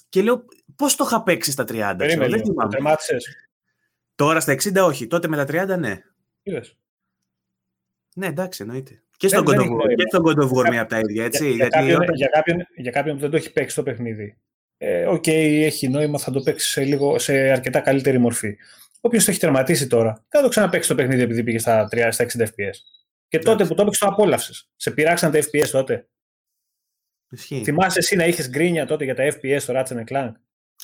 και 0.09 0.21
λέω 0.21 0.45
πώς 0.75 0.95
το 0.95 1.03
είχα 1.07 1.23
παίξει 1.23 1.51
στα 1.51 1.63
30. 1.63 1.93
Περίμενε, 1.97 2.37
δεν 2.37 2.45
θυμάμαι. 2.45 2.95
Τώρα 4.15 4.39
στα 4.39 4.53
60 4.53 4.85
όχι, 4.85 5.07
τότε 5.07 5.27
με 5.27 5.45
τα 5.45 5.75
30 5.75 5.79
ναι. 5.79 6.01
Είδες. 6.43 6.77
Ναι, 8.15 8.27
εντάξει, 8.27 8.63
εννοείται. 8.63 9.01
Και 9.17 9.27
στον 9.27 9.43
God 9.45 10.43
of 10.43 10.51
War 10.51 10.69
μία 10.69 10.81
από 10.81 10.89
τα 10.89 10.99
ίδια, 10.99 11.25
έτσι. 11.25 11.51
Για, 11.51 11.55
γιατί 11.55 11.77
κάποιον, 11.77 12.15
για, 12.15 12.27
κάποιον, 12.27 12.67
για 12.75 12.91
κάποιον 12.91 13.15
που 13.15 13.21
δεν 13.21 13.29
το 13.29 13.37
έχει 13.37 13.51
παίξει 13.51 13.75
το 13.75 13.83
παιχνίδι. 13.83 14.37
Ε, 14.77 15.05
OK, 15.05 15.23
okay, 15.25 15.61
έχει 15.63 15.87
νόημα, 15.87 16.19
θα 16.19 16.31
το 16.31 16.41
παίξει 16.41 16.69
σε, 16.69 16.83
λίγο, 16.83 17.19
σε 17.19 17.33
αρκετά 17.33 17.79
καλύτερη 17.79 18.17
μορφή. 18.17 18.57
Όποιος 19.01 19.25
το 19.25 19.31
έχει 19.31 19.39
τερματίσει 19.39 19.87
τώρα, 19.87 20.25
θα 20.27 20.41
το 20.41 20.47
ξαναπέξει 20.47 20.89
το 20.89 20.95
παιχνίδι 20.95 21.21
επειδή 21.21 21.43
πήγε 21.43 21.59
στα, 21.59 21.87
3, 21.91 22.07
στα 22.11 22.25
60 22.25 22.41
FPS. 22.41 22.75
Και 23.27 23.39
τότε 23.39 23.65
που 23.65 23.73
το 23.73 23.81
έπαιξε 23.81 24.05
το 24.05 24.11
απόλαυσες. 24.11 24.69
Σε 24.75 24.91
πειράξαν 24.91 25.31
τα 25.31 25.39
FPS 25.39 25.67
τότε. 25.71 26.07
Ισχύει. 27.29 27.61
Θυμάσαι 27.63 27.99
εσύ 27.99 28.15
να 28.15 28.25
είχες 28.25 28.49
γκρίνια 28.49 28.85
τότε 28.85 29.03
για 29.03 29.15
τα 29.15 29.23
FPS 29.23 29.57
στο 29.59 29.73
Ratchet 29.77 30.03
Clank; 30.11 30.31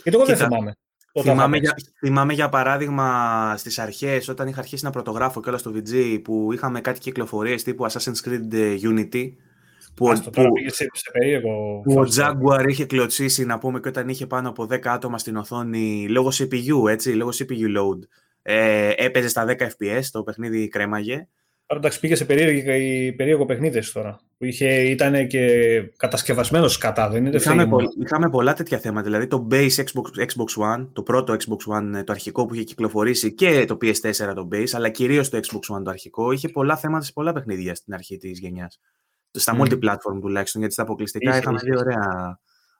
Γιατί 0.04 0.18
εγώ 0.18 0.26
δεν 0.26 0.38
θυμάμαι. 0.38 0.78
Θυμάμαι 1.22 1.58
για, 1.58 1.76
θυμάμαι 2.00 2.34
για 2.34 2.50
παράδειγμα 2.50 3.58
στις 3.58 3.80
αρχές, 3.80 4.28
όταν 4.28 4.48
είχα 4.48 4.60
αρχίσει 4.60 4.84
να 4.84 4.90
πρωτογράφω 4.90 5.42
και 5.42 5.50
όλα 5.50 5.58
στο 5.58 5.72
VG 5.76 6.22
που 6.24 6.54
είχαμε 6.54 6.82
κάτι 6.82 7.00
κυκλοφορίες 7.00 7.64
τύπου 7.64 7.86
Assassin's 7.90 8.22
Creed 8.26 8.80
Unity 8.82 9.32
που, 9.96 10.10
Άστο, 10.10 10.30
που, 10.30 10.44
σε, 10.66 10.88
σε 10.94 11.12
περίεργο 11.12 11.82
που 11.84 11.94
ο 11.94 12.06
Jaguar 12.16 12.66
είχε 12.68 12.86
κλωτσίσει 12.86 13.46
να 13.46 13.58
πούμε 13.58 13.80
και 13.80 13.88
όταν 13.88 14.10
είχε 14.10 14.28
πάνω 14.28 14.50
από 14.50 14.64
10 14.64 14.80
άτομα 14.84 15.18
στην 15.18 15.36
οθόνη 15.36 16.08
λόγω 16.10 16.32
CPU, 16.34 16.90
έτσι, 16.90 17.12
λόγω 17.12 17.32
CPU 17.34 17.78
load. 17.78 18.00
Ε, 18.42 18.92
έπαιζε 18.96 19.28
στα 19.28 19.46
10 19.48 19.52
FPS, 19.52 20.02
το 20.12 20.24
παιχνίδι 20.24 20.68
κρέμαγε. 20.68 21.28
Άρα 21.66 21.80
εντάξει, 21.80 22.00
πήγε 22.00 22.16
σε 22.16 22.26
περίεργο, 22.26 22.62
περίεργο 23.16 23.46
παιχνίδι 23.46 23.92
τώρα. 23.92 24.20
Που 24.38 24.46
είχε, 24.46 24.82
ήταν 24.82 25.28
και 25.28 25.48
κατασκευασμένος 25.98 26.78
κατά, 26.78 27.10
δεν 27.10 27.26
είναι 27.26 27.36
είχαμε, 27.36 27.68
πο, 27.68 27.78
είχαμε 28.04 28.30
πολλά 28.30 28.54
τέτοια 28.54 28.78
θέματα. 28.78 29.06
Δηλαδή 29.06 29.28
το 29.28 29.48
base 29.52 29.76
Xbox, 29.76 30.26
Xbox 30.26 30.76
One, 30.76 30.88
το 30.94 31.04
πρώτο 31.04 31.34
Xbox 31.34 31.78
One, 31.78 32.04
το 32.04 32.12
αρχικό 32.12 32.46
που 32.46 32.54
είχε 32.54 32.64
κυκλοφορήσει 32.64 33.34
και 33.34 33.66
το 33.66 33.78
PS4 33.82 34.34
το 34.36 34.48
base, 34.52 34.70
αλλά 34.72 34.90
κυρίως 34.90 35.30
το 35.30 35.40
Xbox 35.42 35.76
One 35.76 35.84
το 35.84 35.90
αρχικό, 35.90 36.32
είχε 36.32 36.50
πολλά 36.50 36.78
θέματα 36.78 37.04
σε 37.04 37.12
πολλά 37.14 37.34
παιχνίδια 37.34 37.76
στην 37.76 37.94
αρχή 37.94 38.18
της 38.18 38.40
γενιάς. 38.40 38.80
Στα 39.34 39.58
mm. 39.58 39.62
multi-platform 39.62 40.20
τουλάχιστον, 40.22 40.62
γιατί 40.62 40.74
στα 40.74 40.84
αποκλειστικά 40.84 41.30
είχε, 41.30 41.40
είχαμε 41.40 41.60
δει 41.60 41.78
ωραία. 41.78 42.40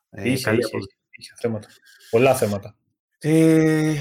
Ε, 0.10 0.22
είχε, 0.22 0.52
είχε, 0.52 0.52
είχε, 0.52 0.78
είχε, 1.10 1.34
θέματα. 1.36 1.68
Πολλά 2.10 2.36
θέματα. 2.36 2.76
Ε, 3.20 3.94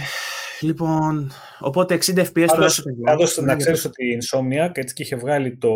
λοιπόν, 0.61 1.33
οπότε 1.59 1.99
60 2.05 2.19
FPS 2.19 2.45
πάντως, 2.47 2.83
τώρα. 2.83 2.97
Πάντως, 3.05 3.37
να 3.37 3.57
ξέρεις 3.57 3.85
ότι 3.85 4.07
η 4.07 4.19
Insomniac 4.23 4.71
έτσι 4.73 4.95
και 4.95 5.03
είχε 5.03 5.17
βγάλει 5.17 5.57
το... 5.57 5.73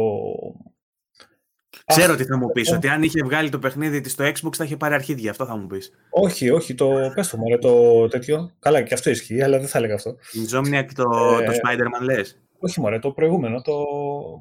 Ξέρω 1.86 2.16
τι 2.16 2.24
θα 2.24 2.36
μου 2.36 2.50
πεις, 2.50 2.72
ότι 2.72 2.88
αν 2.88 3.02
είχε 3.02 3.22
βγάλει 3.24 3.48
το 3.48 3.58
παιχνίδι 3.58 4.00
της 4.00 4.12
στο 4.12 4.24
Xbox 4.24 4.54
θα 4.56 4.64
είχε 4.64 4.76
πάρει 4.76 4.94
αρχίδια, 4.94 5.30
αυτό 5.30 5.46
θα 5.46 5.56
μου 5.56 5.66
πεις. 5.66 5.92
Όχι, 6.10 6.50
όχι, 6.50 6.74
το 6.74 7.12
πες 7.14 7.28
το 7.28 7.36
μωρέ, 7.36 7.58
το 7.58 8.06
τέτοιο. 8.08 8.52
Καλά, 8.58 8.82
και 8.82 8.94
αυτό 8.94 9.10
ισχύει, 9.10 9.42
αλλά 9.42 9.58
δεν 9.58 9.68
θα 9.68 9.78
έλεγα 9.78 9.94
αυτό. 9.94 10.16
Insomniac 10.34 10.86
το, 10.94 11.38
ε, 11.40 11.44
το 11.44 11.52
Spider-Man 11.52 12.02
λες. 12.02 12.38
Όχι 12.58 12.80
μωρέ, 12.80 12.98
το 12.98 13.10
προηγούμενο, 13.10 13.60
το 13.60 13.72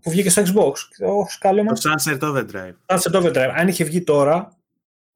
που 0.01 0.09
βγήκε 0.09 0.29
στο 0.29 0.41
Xbox. 0.41 0.73
Το, 0.97 1.25
σκάλεμα. 1.29 1.73
το 1.73 1.93
Sunset 1.93 2.19
Overdrive. 2.19 2.75
Sunset 2.85 3.21
Overdrive. 3.21 3.51
Αν 3.55 3.67
είχε 3.67 3.83
βγει 3.83 4.03
τώρα... 4.03 4.57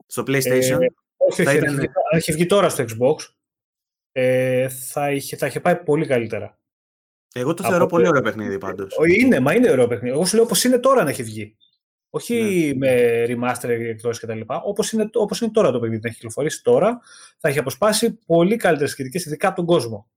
Στο 0.05 0.23
PlayStation. 0.27 0.81
Ε, 0.81 0.87
όχι, 1.17 1.41
όχι, 1.41 1.57
ήταν... 1.57 1.79
αν 2.11 2.17
είχε 2.17 2.33
βγει 2.33 2.45
τώρα 2.45 2.69
στο 2.69 2.83
Xbox, 2.83 3.15
ε, 4.11 4.69
θα, 4.69 5.11
είχε, 5.11 5.35
θα 5.35 5.47
είχε 5.47 5.59
πάει 5.59 5.75
πολύ 5.75 6.05
καλύτερα. 6.05 6.57
Εγώ 7.33 7.53
το 7.53 7.63
θεωρώ 7.63 7.85
πολύ 7.85 8.07
ωραίο 8.07 8.21
παιχνίδι 8.21 8.57
πάντως. 8.57 8.97
Είναι, 9.07 9.39
μα 9.39 9.53
είναι 9.53 9.71
ωραίο 9.71 9.87
παιχνίδι. 9.87 10.13
Εγώ 10.13 10.25
σου 10.25 10.35
λέω 10.35 10.43
όπως 10.43 10.63
είναι 10.63 10.77
τώρα 10.79 11.03
να 11.03 11.09
έχει 11.09 11.23
βγει. 11.23 11.55
Όχι 12.09 12.73
ναι. 12.77 12.87
με 12.87 13.25
remaster 13.27 13.69
εκτός 13.69 14.19
κτλ. 14.19 14.39
Όπως 14.45 14.91
είναι, 14.91 15.09
όπως 15.13 15.41
είναι 15.41 15.51
τώρα 15.51 15.71
το 15.71 15.79
παιχνίδι, 15.79 16.01
να 16.01 16.07
έχει 16.07 16.17
κυκλοφορήσει 16.17 16.63
τώρα, 16.63 16.99
θα 17.37 17.49
έχει 17.49 17.59
αποσπάσει 17.59 18.19
πολύ 18.25 18.55
καλύτερες 18.55 18.95
κριτικές, 18.95 19.25
ειδικά 19.25 19.47
από 19.47 19.55
τον 19.55 19.65
κόσμο. 19.65 20.09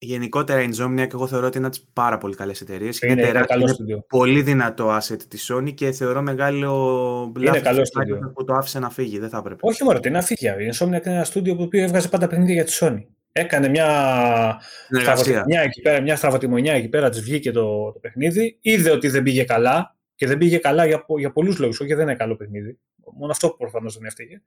Γενικότερα 0.00 0.62
η 0.62 0.68
Insomniac 0.72 1.12
εγώ 1.12 1.26
θεωρώ 1.26 1.46
ότι 1.46 1.58
είναι 1.58 1.66
από 1.66 1.76
πάρα 1.92 2.18
πολύ 2.18 2.34
καλές 2.34 2.60
εταιρείες. 2.60 3.00
Είναι, 3.00 3.12
είναι, 3.12 3.44
είναι 3.80 4.04
πολύ 4.08 4.42
δυνατό 4.42 4.96
asset 4.96 5.22
της 5.28 5.52
Sony 5.52 5.74
και 5.74 5.92
θεωρώ 5.92 6.22
μεγάλο 6.22 7.32
λάθος 7.36 7.90
που 8.34 8.44
το 8.44 8.52
άφησε 8.52 8.78
να 8.78 8.90
φύγει. 8.90 9.18
Δεν 9.18 9.28
θα 9.28 9.38
έπρεπε. 9.38 9.60
Όχι 9.60 9.84
μόνο, 9.84 10.00
τι 10.00 10.10
να 10.10 10.22
φύγει. 10.22 10.46
Η 10.48 10.72
Insomniac 10.72 10.86
είναι 10.86 11.00
ένα 11.04 11.24
στούντιο 11.24 11.56
που 11.56 11.68
έβγαζε 11.70 12.08
πάντα 12.08 12.26
παιχνίδια 12.26 12.54
για 12.54 12.64
τη 12.64 12.78
Sony. 12.80 13.04
Έκανε 13.32 13.68
μια, 13.68 14.60
στραβοτιμονιά 15.00 15.60
εκεί 15.60 15.80
πέρα, 15.80 16.00
μια 16.00 16.16
στραβοτιμονιά 16.16 16.72
εκεί 16.72 16.88
πέρα, 16.88 17.10
της 17.10 17.20
βγήκε 17.20 17.50
το, 17.50 17.92
το 17.92 17.98
παιχνίδι. 17.98 18.58
Είδε 18.60 18.90
ότι 18.90 19.08
δεν 19.08 19.22
πήγε 19.22 19.44
καλά 19.44 19.96
και 20.14 20.26
δεν 20.26 20.38
πήγε 20.38 20.58
καλά 20.58 20.86
για, 20.86 21.04
για 21.18 21.32
πολλούς 21.32 21.58
λόγους. 21.58 21.80
Όχι, 21.80 21.94
δεν 21.94 22.02
είναι 22.02 22.16
καλό 22.16 22.36
παιχνίδι. 22.36 22.78
Μόνο 23.14 23.32
αυτό 23.32 23.50
προφανώς 23.50 23.94
δεν 23.94 24.04
έφταιγε. 24.04 24.40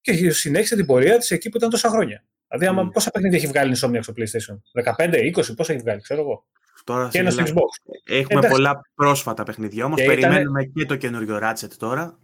Και 0.00 0.30
συνέχισε 0.30 0.76
την 0.76 0.86
πορεία 0.86 1.18
της 1.18 1.30
εκεί 1.30 1.48
που 1.48 1.56
ήταν 1.56 1.70
τόσα 1.70 1.88
χρόνια. 1.88 2.24
Δηλαδή, 2.50 2.66
άμα, 2.66 2.88
mm. 2.88 2.92
πόσα 2.92 3.10
παιχνίδια 3.10 3.38
έχει 3.38 3.46
βγάλει 3.46 3.72
η 3.72 3.76
Insomniac 3.80 4.02
στο 4.02 4.12
PlayStation, 4.16 4.84
15, 4.96 5.36
20, 5.36 5.56
πόσα 5.56 5.72
έχει 5.72 5.82
βγάλει, 5.82 6.00
ξέρω 6.00 6.20
εγώ. 6.20 6.44
Τώρα 6.84 7.08
και 7.08 7.18
ένα 7.18 7.30
στο 7.30 7.42
Xbox. 7.46 7.92
Έχουμε 8.04 8.48
πολλά 8.48 8.80
πρόσφατα 8.94 9.42
παιχνίδια 9.42 9.84
όμως. 9.84 10.02
Περιμένουμε 10.04 10.60
ήταν... 10.60 10.72
και 10.74 10.84
το 10.84 10.96
καινούριο 10.96 11.38
Ratchet 11.42 11.72
τώρα. 11.78 12.18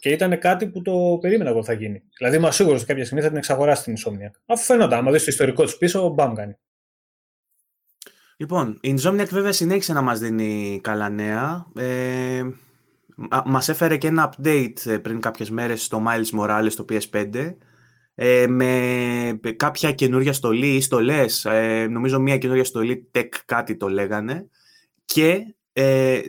Και 0.00 0.08
ήταν 0.08 0.38
κάτι 0.38 0.68
που 0.68 0.82
το 0.82 1.18
περίμενα 1.20 1.50
εγώ 1.50 1.64
θα 1.64 1.72
γίνει. 1.72 2.02
Δηλαδή, 2.18 2.36
είμαι 2.36 2.50
σίγουρο 2.50 2.76
ότι 2.76 2.84
κάποια 2.84 3.04
στιγμή 3.04 3.22
θα 3.22 3.28
την 3.28 3.36
εξαγοράσει 3.36 3.82
την 3.82 3.94
Insomniac. 3.96 4.40
Αφού 4.46 4.64
φαίνονταν, 4.64 4.98
άμα 4.98 5.10
δεις 5.10 5.24
το 5.24 5.30
ιστορικό 5.30 5.64
της 5.64 5.76
πίσω, 5.76 6.08
μπαμ 6.08 6.34
κάνει. 6.34 6.56
Λοιπόν, 8.36 8.78
η 8.80 8.94
Insomniac 8.98 9.28
βέβαια 9.30 9.52
συνέχισε 9.52 9.92
να 9.92 10.00
μας 10.00 10.18
δίνει 10.18 10.80
καλά 10.82 11.08
νέα. 11.08 11.66
Ε, 11.76 12.42
μας 13.44 13.68
έφερε 13.68 13.96
και 13.96 14.06
ένα 14.06 14.32
update 14.32 14.86
ε, 14.86 14.98
πριν 14.98 15.20
κάποιες 15.20 15.50
μέρες 15.50 15.84
στο 15.84 16.02
Miles 16.06 16.40
Morales 16.40 16.70
στο 16.70 16.84
PS5 16.88 17.54
ε, 18.20 18.46
με 18.46 19.40
κάποια 19.56 19.92
καινούργια 19.92 20.32
στολή 20.32 20.74
ή 20.74 20.80
στολές, 20.80 21.44
ε, 21.44 21.86
νομίζω 21.90 22.20
μια 22.20 22.38
καινούργια 22.38 22.64
στολή 22.64 23.10
tech 23.14 23.28
κάτι 23.44 23.76
το 23.76 23.88
λέγανε. 23.88 24.48
Και 25.04 25.54
ε, 25.72 26.20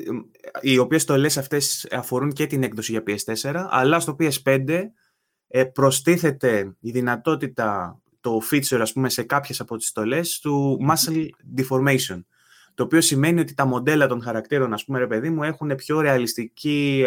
οι 0.62 0.78
οποίες 0.78 1.02
στολές 1.02 1.38
αυτές 1.38 1.88
αφορούν 1.92 2.32
και 2.32 2.46
την 2.48 2.64
έκδοση 2.64 2.92
για 2.92 3.04
PS4 3.08 3.66
αλλά 3.70 4.00
στο 4.00 4.16
PS5 4.20 4.66
ες, 5.48 5.72
προστίθεται 5.72 6.76
η 6.80 6.92
δυνατότητα 6.92 8.00
το 8.22 8.42
feature 8.52 8.80
ας 8.82 8.94
πούμε 8.94 9.10
σε 9.10 9.24
κάποιες 9.24 9.60
από 9.60 9.78
τις 9.78 9.88
στολές 9.88 10.40
του 10.40 10.78
muscle 10.90 11.26
deformation. 11.58 12.24
Το 12.74 12.84
οποίο 12.84 13.02
σημαίνει 13.02 13.40
ότι 13.40 13.54
τα 13.54 13.66
μοντέλα 13.66 14.08
των 14.08 14.22
χαρακτήρων 14.22 14.74
ας 14.74 14.86
πούμε 14.86 15.00
ρε 15.00 15.08
παιδί 15.08 15.30
μου 15.30 15.44
έχουν 15.44 15.76
πιο 15.76 16.02
ρεαλιστική 16.02 17.06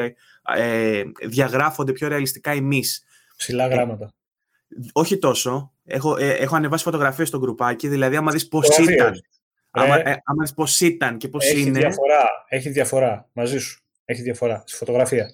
ε, 0.57 1.03
διαγράφονται 1.27 1.93
πιο 1.93 2.09
ρεαλιστικά 2.09 2.51
εμείς. 2.51 3.05
Ψηλά 3.37 3.69
γράμματα 3.69 4.15
όχι 4.93 5.19
τόσο. 5.19 5.73
Έχω, 5.85 6.17
ε, 6.17 6.31
έχω 6.31 6.57
ανεβάσει 6.57 6.85
φωτογραφίες 6.85 7.29
στο 7.29 7.39
γκρουπάκι, 7.39 7.89
δηλαδή 7.89 8.17
άμα 8.17 8.33
δεις 8.33 8.49
πώς 8.49 8.79
ήταν. 8.79 9.13
Άμα, 9.71 9.97
ε, 9.97 10.23
άμα 10.25 10.43
δεις 10.43 10.55
πώς 10.55 10.81
ήταν 10.81 11.17
και 11.17 11.29
πώς 11.29 11.51
έχει 11.51 11.61
είναι. 11.61 11.79
Διαφορά, 11.79 12.29
έχει 12.49 12.69
διαφορά 12.69 13.29
μαζί 13.33 13.59
σου. 13.59 13.83
Έχει 14.05 14.23
διαφορά 14.23 14.63
στη 14.67 14.77
φωτογραφία. 14.77 15.31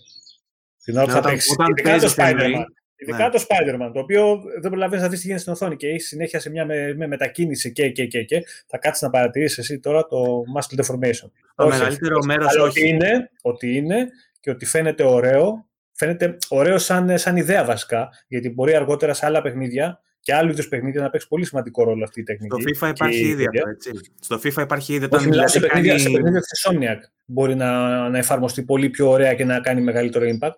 Την 0.84 0.96
ώρα 0.96 1.06
που 1.06 1.10
θα 1.10 1.20
παίξεις. 1.20 1.56
Ειδικά 1.76 1.98
το 1.98 2.14
Spider-Man. 2.16 2.64
Ειδικά 3.00 3.24
ναι. 3.24 3.30
το 3.30 3.44
Spider-Man, 3.48 3.90
το 3.92 4.00
οποίο 4.00 4.42
δεν 4.60 4.70
προλαβαίνεις 4.70 5.04
να 5.04 5.10
δεις 5.10 5.18
τι 5.20 5.26
γίνεται 5.26 5.42
στην 5.42 5.52
οθόνη 5.52 5.76
και 5.76 5.88
έχει 5.88 6.00
συνέχεια 6.00 6.40
σε 6.40 6.50
μια 6.50 6.64
με, 6.64 6.94
με 6.94 7.06
μετακίνηση 7.06 7.72
και, 7.72 7.88
και, 7.88 8.06
και, 8.06 8.22
και 8.22 8.44
θα 8.66 8.78
κάτσεις 8.78 9.02
να 9.02 9.10
παρατηρήσεις 9.10 9.58
εσύ 9.58 9.80
τώρα 9.80 10.06
το 10.06 10.42
muscle 10.56 10.80
deformation. 10.80 11.30
Το 11.54 11.64
όχι, 11.64 11.78
μεγαλύτερο 11.78 12.24
μέρος 12.24 12.56
όχι. 12.56 12.60
Ότι 12.60 12.88
είναι, 12.88 13.30
ότι 13.42 13.76
είναι 13.76 14.08
και 14.40 14.50
ότι 14.50 14.66
φαίνεται 14.66 15.04
ωραίο 15.04 15.67
φαίνεται 15.98 16.36
ωραίο 16.48 16.78
σαν, 16.78 17.18
σαν 17.18 17.36
ιδέα 17.36 17.64
βασικά, 17.64 18.08
γιατί 18.28 18.50
μπορεί 18.50 18.74
αργότερα 18.74 19.14
σε 19.14 19.26
άλλα 19.26 19.42
παιχνίδια 19.42 20.00
και 20.20 20.34
άλλου 20.34 20.50
είδους 20.50 20.68
παιχνίδια 20.68 21.00
να 21.00 21.10
παίξει 21.10 21.28
πολύ 21.28 21.44
σημαντικό 21.44 21.84
ρόλο 21.84 22.04
αυτή 22.04 22.20
η 22.20 22.22
τεχνική. 22.22 22.60
Στο 22.60 22.86
FIFA 22.86 22.90
υπάρχει 22.90 23.18
ήδη 23.18 23.44
αυτό, 23.48 23.68
έτσι. 23.68 23.90
Στο 24.20 24.40
FIFA 24.42 24.62
υπάρχει 24.62 24.94
ήδη. 24.94 25.08
Όχι, 25.10 25.28
μιλάω 25.28 25.48
σε 25.48 25.60
παιχνίδια, 25.60 25.90
κάνει... 25.90 26.02
σε 26.02 26.10
παιχνίδια 26.10 26.40
της 26.40 26.66
Insomniac. 26.66 26.96
Μπορεί 27.24 27.54
να, 27.54 28.08
να 28.08 28.18
εφαρμοστεί 28.18 28.62
πολύ 28.62 28.88
πιο 28.88 29.08
ωραία 29.08 29.34
και 29.34 29.44
να 29.44 29.60
κάνει 29.60 29.80
μεγαλύτερο 29.80 30.26
impact. 30.28 30.56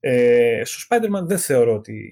Ε, 0.00 0.62
στο 0.64 0.96
Spider-Man 0.96 1.22
δεν 1.22 1.38
θεωρώ 1.38 1.74
ότι 1.74 2.10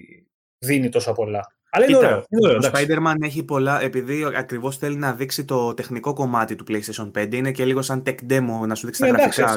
δίνει 0.57 0.89
τόσο 0.89 1.11
πολλά. 1.11 1.53
Αλλά 1.75 1.85
είναι 1.87 1.97
ωραίο. 1.97 2.25
το 2.61 2.69
Spider-Man 2.73 3.15
έχει 3.21 3.43
πολλά, 3.43 3.81
επειδή 3.81 4.25
ακριβώς 4.35 4.77
θέλει 4.77 4.95
να 4.95 5.13
δείξει 5.13 5.45
το 5.45 5.73
τεχνικό 5.73 6.13
κομμάτι 6.13 6.55
του 6.55 6.63
PlayStation 6.67 7.11
5, 7.11 7.33
είναι 7.33 7.51
και 7.51 7.65
λίγο 7.65 7.81
σαν 7.81 8.03
tech 8.05 8.15
demo 8.29 8.67
να 8.67 8.75
σου 8.75 8.85
δείξει 8.85 9.01
τα 9.01 9.11
ναι, 9.11 9.21
γραφικά. 9.21 9.53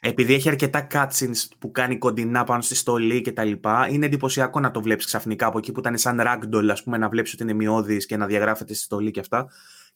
επειδή 0.00 0.34
έχει 0.34 0.48
αρκετά 0.48 0.86
cutscenes 0.92 1.48
που 1.58 1.70
κάνει 1.70 1.98
κοντινά 1.98 2.44
πάνω 2.44 2.62
στη 2.62 2.74
στολή 2.74 3.20
κτλ. 3.20 3.52
Είναι 3.90 4.06
εντυπωσιακό 4.06 4.60
να 4.60 4.70
το 4.70 4.82
βλέπεις 4.82 5.04
ξαφνικά 5.06 5.46
από 5.46 5.58
εκεί 5.58 5.72
που 5.72 5.80
ήταν 5.80 5.98
σαν 5.98 6.20
ragdoll, 6.20 6.68
ας 6.70 6.82
πούμε, 6.82 6.96
να 6.96 7.08
βλέπεις 7.08 7.32
ότι 7.32 7.42
είναι 7.42 7.52
μειώδης 7.52 8.06
και 8.06 8.16
να 8.16 8.26
διαγράφεται 8.26 8.74
στη 8.74 8.84
στολή 8.84 9.10
και 9.10 9.20
αυτά. 9.20 9.46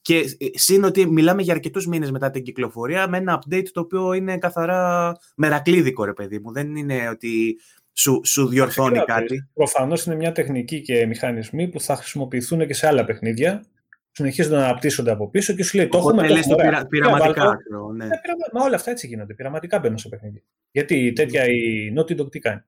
Και 0.03 0.19
ε, 0.19 0.59
σύν 0.59 0.85
ότι 0.85 1.07
μιλάμε 1.07 1.43
για 1.43 1.55
αρκετούς 1.55 1.87
μήνες 1.87 2.11
μετά 2.11 2.31
την 2.31 2.43
κυκλοφορία 2.43 3.09
με 3.09 3.17
ένα 3.17 3.43
update 3.43 3.69
το 3.73 3.81
οποίο 3.81 4.13
είναι 4.13 4.39
καθαρά 4.39 5.13
μερακλείδικο, 5.37 6.05
ρε 6.05 6.13
παιδί 6.13 6.39
μου. 6.39 6.53
Δεν 6.53 6.77
είναι 6.77 7.09
ότι 7.09 7.59
σου, 7.99 8.21
σου 8.25 8.49
διορθώνει 8.49 9.05
κάτι; 9.05 9.49
Προφανώς 9.55 10.05
είναι 10.05 10.15
μια 10.15 10.33
τεχνική 10.33 10.81
και 10.81 11.07
μηχανισμοί 11.07 11.69
που 11.69 11.81
θα 11.81 11.97
χρησιμοποιηθούν 11.97 12.67
και 12.67 12.75
σε 12.75 12.87
άλλα 12.87 13.05
παιχνίδια. 13.05 13.65
Συνεχίζονται 14.13 14.57
να 14.57 14.65
αναπτύσσονται 14.65 15.11
από 15.11 15.31
πίσω 15.31 15.53
και 15.53 15.65
σου 15.65 15.77
λέει: 15.77 15.89
Το 15.89 15.99
έχουμε. 15.99 16.29
το 16.29 16.55
πειρα, 16.55 16.87
πειραματικά. 16.87 17.57
Ναι. 17.95 18.05
Ναι, 18.05 18.11
μα 18.53 18.65
όλα 18.65 18.77
αυτά 18.77 18.91
έτσι 18.91 19.07
γίνονται. 19.07 19.35
Πειραματικά 19.35 19.79
μπαίνουν 19.79 19.99
σε 19.99 20.09
παιχνίδι. 20.09 20.45
Γιατί 20.71 21.13
τέτοια 21.13 21.47
η 21.47 21.93
Naughty 21.97 22.21
Dog 22.21 22.31
τι 22.31 22.39
κάνει; 22.39 22.63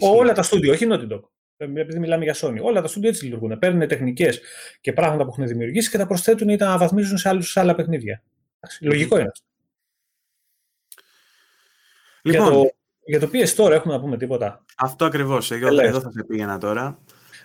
Όλα 0.00 0.32
τα 0.32 0.42
στούντιο, 0.42 0.72
όχι 0.72 0.84
η 0.84 0.88
Naughty 0.90 1.12
Dog. 1.12 1.20
Επειδή 1.56 1.98
μιλάμε 1.98 2.24
για 2.24 2.34
Sony. 2.36 2.58
Όλα 2.62 2.80
τα 2.80 2.88
στούντιο 2.88 3.08
έτσι 3.08 3.24
λειτουργούν. 3.24 3.58
Παίρνουν 3.58 3.88
τεχνικές 3.88 4.40
και 4.80 4.92
πράγματα 4.92 5.24
που 5.24 5.30
έχουν 5.30 5.46
δημιουργήσει 5.46 5.90
και 5.90 5.98
τα 5.98 6.06
προσθέτουν 6.06 6.48
ή 6.48 6.56
τα 6.56 6.66
αναβαθμίζουν 6.66 7.18
σε, 7.18 7.28
άλλους, 7.28 7.50
σε 7.50 7.60
άλλα 7.60 7.74
παιχνίδια. 7.74 8.22
Λογικό 8.80 9.18
είναι 9.18 9.28
αυτό. 9.28 9.44
Λοιπόν, 12.22 12.70
για 13.10 13.20
το 13.20 13.30
PS 13.32 13.48
τώρα 13.48 13.74
έχουμε 13.74 13.94
να 13.94 14.00
πούμε 14.00 14.16
τίποτα. 14.16 14.64
Αυτό 14.76 15.04
ακριβώς. 15.04 15.50
Εδώ, 15.50 15.80
εδώ 15.80 16.00
θα 16.00 16.10
σε 16.10 16.24
πήγαινα 16.24 16.58
τώρα. 16.58 16.98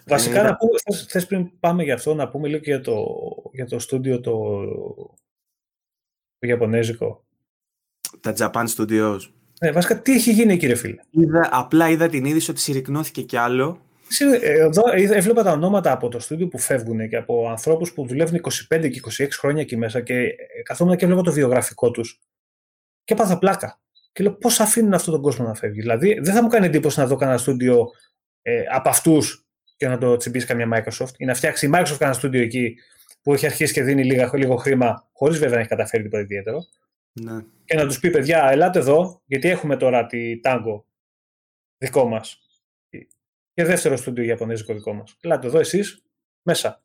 Βασικά, 0.05 0.39
ε, 0.39 0.43
να 0.43 0.55
πούμε, 0.55 0.77
θες, 1.07 1.25
πριν 1.25 1.59
πάμε 1.59 1.83
για 1.83 1.93
αυτό, 1.93 2.13
να 2.13 2.29
πούμε 2.29 2.47
λίγο 2.47 2.59
και 2.59 2.69
για 2.69 2.81
το, 2.81 3.05
για 3.51 3.65
το 3.65 3.79
στούντιο 3.79 4.19
το, 4.19 4.65
το 6.39 6.47
Ιαπωνέζικο. 6.47 7.25
Τα 8.19 8.33
Japan 8.37 8.65
Studios. 8.75 9.19
Ναι, 9.61 9.71
βασικά, 9.71 10.01
τι 10.01 10.13
έχει 10.13 10.31
γίνει 10.31 10.57
κύριε 10.57 10.75
φίλε; 10.75 11.01
Είδα, 11.09 11.49
απλά 11.51 11.89
είδα 11.89 12.09
την 12.09 12.25
είδηση 12.25 12.51
ότι 12.51 12.59
συρρυκνώθηκε 12.59 13.21
κι 13.21 13.37
άλλο. 13.37 13.79
Εδώ 14.41 14.83
έβλεπα 14.93 15.43
τα 15.43 15.51
ονόματα 15.51 15.91
από 15.91 16.09
το 16.09 16.19
στούντιο 16.19 16.47
που 16.47 16.57
φεύγουν 16.57 17.09
και 17.09 17.17
από 17.17 17.49
ανθρώπους 17.49 17.93
που 17.93 18.07
δουλεύουν 18.07 18.41
25 18.69 18.89
και 18.91 19.01
26 19.25 19.27
χρόνια 19.31 19.61
εκεί 19.61 19.77
μέσα 19.77 20.01
και 20.01 20.35
καθόμουν 20.63 20.95
και 20.97 21.03
έβλεπα 21.05 21.21
το 21.21 21.31
βιογραφικό 21.31 21.91
τους 21.91 22.19
και 23.03 23.13
έπαθα 23.13 23.37
πλάκα. 23.37 23.79
Και 24.15 24.23
λέω 24.23 24.33
πώς 24.33 24.59
αφήνουν 24.59 24.93
αυτόν 24.93 25.13
τον 25.13 25.21
κόσμο 25.21 25.45
να 25.45 25.53
φεύγει; 25.53 25.81
Δηλαδή, 25.81 26.19
δεν 26.19 26.33
θα 26.33 26.43
μου 26.43 26.47
κάνει 26.47 26.65
εντύπωση 26.65 26.99
να 26.99 27.07
δω 27.07 27.15
κανένα 27.15 27.37
στούντιο 27.37 27.87
ε, 28.41 28.63
από 28.71 28.89
αυτούς 28.89 29.45
και 29.75 29.87
να 29.87 29.97
το 29.97 30.17
τσιμπήσει 30.17 30.45
καμιά 30.45 30.67
Microsoft 30.73 31.11
ή 31.17 31.25
να 31.25 31.33
φτιάξει 31.33 31.65
η 31.65 31.69
Microsoft 31.73 31.95
κανένα 31.99 32.17
στούντιο 32.17 32.41
εκεί 32.41 32.75
που 33.21 33.33
έχει 33.33 33.45
αρχίσει 33.45 33.73
και 33.73 33.83
δίνει 33.83 34.03
λίγα, 34.03 34.31
λίγο 34.33 34.55
χρήμα, 34.55 35.09
χωρίς 35.13 35.37
βέβαια 35.37 35.53
να 35.53 35.59
έχει 35.59 35.69
καταφέρει 35.69 36.03
τίποτα 36.03 36.21
ιδιαίτερο. 36.21 36.59
Ναι. 37.13 37.41
Και 37.65 37.75
να 37.75 37.85
τους 37.85 37.99
πει, 37.99 38.09
παιδιά, 38.09 38.49
ελάτε 38.51 38.79
εδώ, 38.79 39.21
γιατί 39.25 39.49
έχουμε 39.49 39.77
τώρα 39.77 40.05
τη 40.05 40.39
Tango 40.43 40.83
δικό 41.77 42.07
μας. 42.07 42.39
Και 43.53 43.63
δεύτερο 43.63 43.95
στούντιο 43.95 44.23
Ιαπωνέζικο 44.23 44.73
δικό 44.73 44.93
μας. 44.93 45.17
Ελάτε 45.21 45.47
εδώ 45.47 45.59
εσείς, 45.59 46.03
μέσα. 46.41 46.81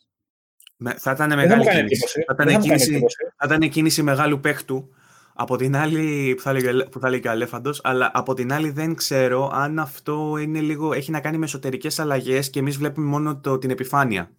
Με, 0.77 0.95
θα 0.95 1.11
ήταν 1.11 1.35
μεγάλη 1.35 1.69
κίνηση. 1.69 2.25
Θα 2.27 2.43
ήταν, 2.43 2.61
κίνηση, 2.61 3.01
θα 3.37 3.55
ήταν 3.55 3.71
κίνηση 3.71 4.03
μεγάλου 4.03 4.41
παίχτου 4.41 4.95
Από 5.43 5.57
την 5.57 5.77
άλλη, 5.77 6.35
που 6.37 6.43
θα 6.43 6.53
λέει, 6.53 6.89
που 6.91 7.01
θα 7.01 7.11
λέει 7.11 7.21
και 7.21 7.29
ο 7.29 7.31
Αλέφαντος, 7.31 7.81
αλλά 7.83 8.11
από 8.15 8.35
την 8.35 8.53
άλλη 8.53 8.71
δεν 8.71 8.95
ξέρω 8.95 9.51
αν 9.53 9.79
αυτό 9.79 10.37
είναι 10.41 10.61
λίγο, 10.61 10.93
έχει 10.93 11.11
να 11.11 11.21
κάνει 11.21 11.39
με 11.39 11.45
εσωτερικές 11.45 11.99
αλλαγές 11.99 12.51
και 12.51 12.59
εμείς 12.59 12.77
βλέπουμε 12.77 13.07
μόνο 13.07 13.41
το, 13.41 13.59
την 13.59 13.71
επιφάνεια. 13.71 14.33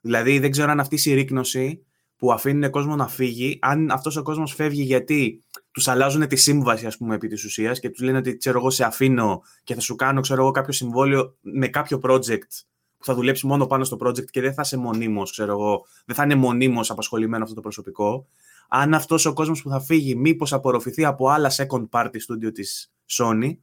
Δηλαδή 0.00 0.38
δεν 0.38 0.50
ξέρω 0.50 0.70
αν 0.70 0.80
αυτή 0.80 0.94
η 0.94 0.98
συρρήκνωση 0.98 1.84
που 2.16 2.32
αφήνουν 2.32 2.70
κόσμο 2.70 2.96
να 2.96 3.08
φύγει, 3.08 3.58
αν 3.60 3.90
αυτός 3.90 4.16
ο 4.16 4.22
κόσμος 4.22 4.54
φεύγει 4.54 4.82
γιατί 4.82 5.44
τους 5.70 5.88
αλλάζουν 5.88 6.26
τη 6.26 6.36
σύμβαση 6.36 6.86
ας 6.86 6.96
πούμε 6.96 7.14
επί 7.14 7.28
της 7.28 7.44
ουσίας 7.44 7.80
και 7.80 7.90
τους 7.90 8.02
λένε 8.02 8.18
ότι 8.18 8.36
ξέρω 8.36 8.58
εγώ 8.58 8.70
σε 8.70 8.84
αφήνω 8.84 9.42
και 9.64 9.74
θα 9.74 9.80
σου 9.80 9.94
κάνω 9.94 10.20
ξέρω 10.20 10.42
εγώ 10.42 10.50
κάποιο 10.50 10.72
συμβόλαιο 10.72 11.36
με 11.40 11.68
κάποιο 11.68 12.00
project 12.02 12.64
που 12.98 13.04
θα 13.04 13.14
δουλέψει 13.14 13.46
μόνο 13.46 13.66
πάνω 13.66 13.84
στο 13.84 13.96
project 14.00 14.30
και 14.30 14.40
δεν 14.40 14.54
θα 14.54 14.62
είσαι 14.64 14.76
μονίμως, 14.76 15.30
ξέρω 15.30 15.52
εγώ, 15.52 15.86
δεν 16.06 16.16
θα 16.16 16.22
είναι 16.24 16.34
μονίμως 16.34 16.90
απασχολημένο 16.90 17.42
αυτό 17.42 17.54
το 17.54 17.60
προσωπικό 17.60 18.26
αν 18.72 18.94
αυτός 18.94 19.24
ο 19.24 19.32
κόσμος 19.32 19.62
που 19.62 19.68
θα 19.68 19.80
φύγει 19.80 20.14
μήπως 20.14 20.52
απορροφηθεί 20.52 21.04
από 21.04 21.28
άλλα 21.28 21.50
second 21.50 21.88
party 21.90 22.06
studio 22.06 22.52
της 22.54 22.92
Sony 23.18 23.56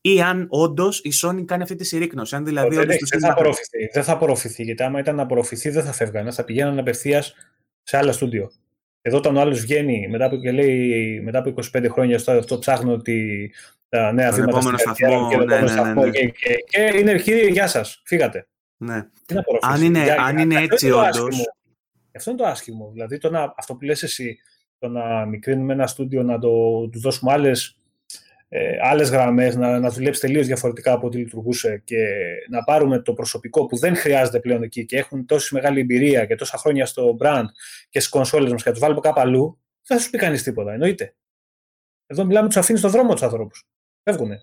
ή 0.00 0.20
αν 0.20 0.46
όντως 0.48 1.00
η 1.00 1.10
Sony 1.22 1.44
κάνει 1.44 1.62
αυτή 1.62 1.74
τη 1.74 1.84
συρρήκνωση. 1.84 2.36
Αν 2.36 2.44
δηλαδή 2.44 2.76
δεν, 2.76 2.86
δεν, 2.86 3.20
θα 3.20 3.30
απορροφηθεί, 3.30 3.88
δεν 3.92 4.04
θα 4.04 4.12
απορροφηθεί, 4.12 4.62
γιατί 4.62 4.82
άμα 4.82 4.98
ήταν 4.98 5.16
να 5.16 5.22
απορροφηθεί 5.22 5.70
δεν 5.70 5.84
θα 5.84 5.92
φεύγανε, 5.92 6.30
θα 6.30 6.44
πηγαίνανε 6.44 6.80
απευθείας 6.80 7.34
σε 7.82 7.96
άλλα 7.96 8.12
στούντιο. 8.12 8.50
Εδώ 9.02 9.16
όταν 9.16 9.36
ο 9.36 9.40
άλλος 9.40 9.60
βγαίνει 9.60 10.08
μετά 10.08 10.24
από, 10.24 10.36
και 10.36 10.52
λέει, 10.52 11.20
μετά 11.24 11.38
από 11.38 11.54
25 11.76 11.86
χρόνια 11.90 12.18
στο 12.18 12.32
αυτό 12.32 12.58
ψάχνω 12.58 12.96
τη, 12.96 13.14
τα 13.88 14.12
νέα 14.12 14.32
βήματα 14.32 14.60
στην 14.60 14.78
σταθμό, 14.78 15.28
και, 15.30 15.36
ναι, 15.36 15.44
ναι, 15.44 15.82
ναι, 15.82 15.92
ναι. 15.92 16.10
Και, 16.10 16.26
και, 16.26 16.64
και, 16.68 16.98
είναι 16.98 17.18
κύριε, 17.18 17.48
γεια 17.48 17.66
σας, 17.66 18.02
φύγατε. 18.04 18.46
Ναι. 18.76 19.06
Αν 19.60 19.82
είναι, 19.82 20.16
αν 20.18 20.38
είναι 20.38 20.60
έτσι 20.60 20.90
όντω. 20.90 21.28
Αυτό 22.16 22.30
είναι 22.30 22.40
το 22.40 22.46
άσχημο. 22.46 22.90
Δηλαδή, 22.92 23.18
το 23.18 23.30
να, 23.30 23.54
αυτό 23.56 23.74
που 23.74 23.84
λες 23.84 24.02
εσύ, 24.02 24.38
το 24.78 24.88
να 24.88 25.26
μικρύνουμε 25.26 25.72
ένα 25.72 25.86
στούντιο, 25.86 26.22
να 26.22 26.38
το, 26.38 26.48
του 26.88 27.00
δώσουμε 27.00 27.32
άλλες 27.32 27.76
ε, 28.48 28.76
άλλες 28.80 29.10
γραμμές, 29.10 29.56
να, 29.56 29.78
να 29.78 29.90
δουλέψει 29.90 30.20
τελείως 30.20 30.46
διαφορετικά 30.46 30.92
από 30.92 31.06
ό,τι 31.06 31.18
λειτουργούσε 31.18 31.82
και 31.84 32.06
να 32.48 32.64
πάρουμε 32.64 32.98
το 32.98 33.12
προσωπικό 33.12 33.66
που 33.66 33.76
δεν 33.76 33.96
χρειάζεται 33.96 34.40
πλέον 34.40 34.62
εκεί 34.62 34.86
και 34.86 34.96
έχουν 34.96 35.26
τόση 35.26 35.54
μεγάλη 35.54 35.80
εμπειρία 35.80 36.26
και 36.26 36.34
τόσα 36.34 36.58
χρόνια 36.58 36.86
στο 36.86 37.16
brand 37.20 37.44
και 37.88 38.00
στις 38.00 38.08
κονσόλες 38.08 38.52
μας 38.52 38.62
και 38.62 38.68
να 38.68 38.74
τους 38.74 38.84
βάλουμε 38.84 39.00
κάπου 39.00 39.20
αλλού, 39.20 39.58
δεν 39.86 39.96
θα 39.96 40.04
σου 40.04 40.10
πει 40.10 40.18
κανείς 40.18 40.42
τίποτα. 40.42 40.72
Εννοείται. 40.72 41.14
Εδώ 42.06 42.24
μιλάμε, 42.24 42.46
τους 42.46 42.56
αφήνεις 42.56 42.80
στον 42.80 42.92
δρόμο 42.92 43.12
τους 43.12 43.22
ανθρώπους. 43.22 43.64
Φεύγουνε. 44.02 44.40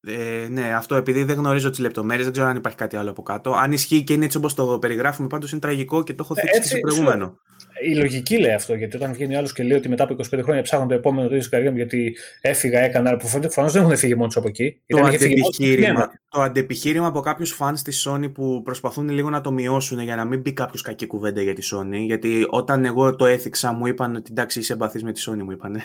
Ε, 0.00 0.46
ναι, 0.50 0.74
αυτό 0.74 0.94
επειδή 0.94 1.24
δεν 1.24 1.36
γνωρίζω 1.36 1.70
τις 1.70 1.78
λεπτομέρειες, 1.78 2.24
δεν 2.24 2.32
ξέρω 2.32 2.48
αν 2.48 2.56
υπάρχει 2.56 2.78
κάτι 2.78 2.96
άλλο 2.96 3.10
από 3.10 3.22
κάτω. 3.22 3.52
Αν 3.52 3.72
ισχύει 3.72 4.04
και 4.04 4.12
είναι 4.12 4.24
έτσι 4.24 4.36
όπως 4.36 4.54
το 4.54 4.78
περιγράφουμε, 4.78 5.28
πάντως 5.28 5.50
είναι 5.50 5.60
τραγικό 5.60 6.02
και 6.02 6.14
το 6.14 6.22
έχω 6.24 6.34
θίξει 6.34 6.60
και 6.60 6.66
στο 6.66 6.78
προηγούμενο. 6.78 7.38
Η 7.82 7.94
λογική 7.94 8.38
λέει 8.38 8.52
αυτό, 8.52 8.74
γιατί 8.74 8.96
όταν 8.96 9.12
βγαίνει 9.12 9.36
άλλος 9.36 9.52
και 9.52 9.62
λέει 9.62 9.78
ότι 9.78 9.88
μετά 9.88 10.04
από 10.04 10.16
25 10.32 10.40
χρόνια 10.42 10.62
ψάχνω 10.62 10.86
το 10.86 10.94
επόμενο 10.94 11.28
τέτοιο 11.28 11.48
καριέρα 11.50 11.70
μου 11.70 11.76
γιατί 11.76 12.16
έφυγα, 12.40 12.80
έκανα, 12.80 13.16
που 13.16 13.28
προφανώς 13.40 13.72
δεν 13.72 13.82
έχουν 13.82 13.96
φύγει 13.96 14.14
μόνο 14.14 14.32
από 14.34 14.48
εκεί. 14.48 14.80
Το 14.86 14.98
αντεπιχείρημα, 14.98 16.12
το 16.28 16.40
αντεπιχείρημα 16.40 17.06
από 17.06 17.20
κάποιους 17.20 17.50
φαν 17.50 17.74
της 17.84 18.08
Sony 18.08 18.32
που 18.32 18.62
προσπαθούν 18.62 19.08
λίγο 19.08 19.30
να 19.30 19.40
το 19.40 19.50
μειώσουν 19.52 20.00
για 20.00 20.16
να 20.16 20.24
μην 20.24 20.40
μπει 20.40 20.52
κάποιος 20.52 20.82
κακή 20.82 21.06
κουβέντα 21.06 21.42
για 21.42 21.54
τη 21.54 21.68
Sony. 21.72 21.96
Γιατί 22.06 22.46
όταν 22.48 22.84
εγώ 22.84 23.16
το 23.16 23.26
έθιξα, 23.26 23.72
μου 23.72 23.86
είπαν 23.86 24.16
ότι 24.16 24.28
εντάξει, 24.30 24.58
είσαι 24.58 24.72
εμπαθής 24.72 25.02
με 25.02 25.12
τη 25.12 25.22
Sony, 25.26 25.42
μου 25.42 25.50
είπαν. 25.50 25.82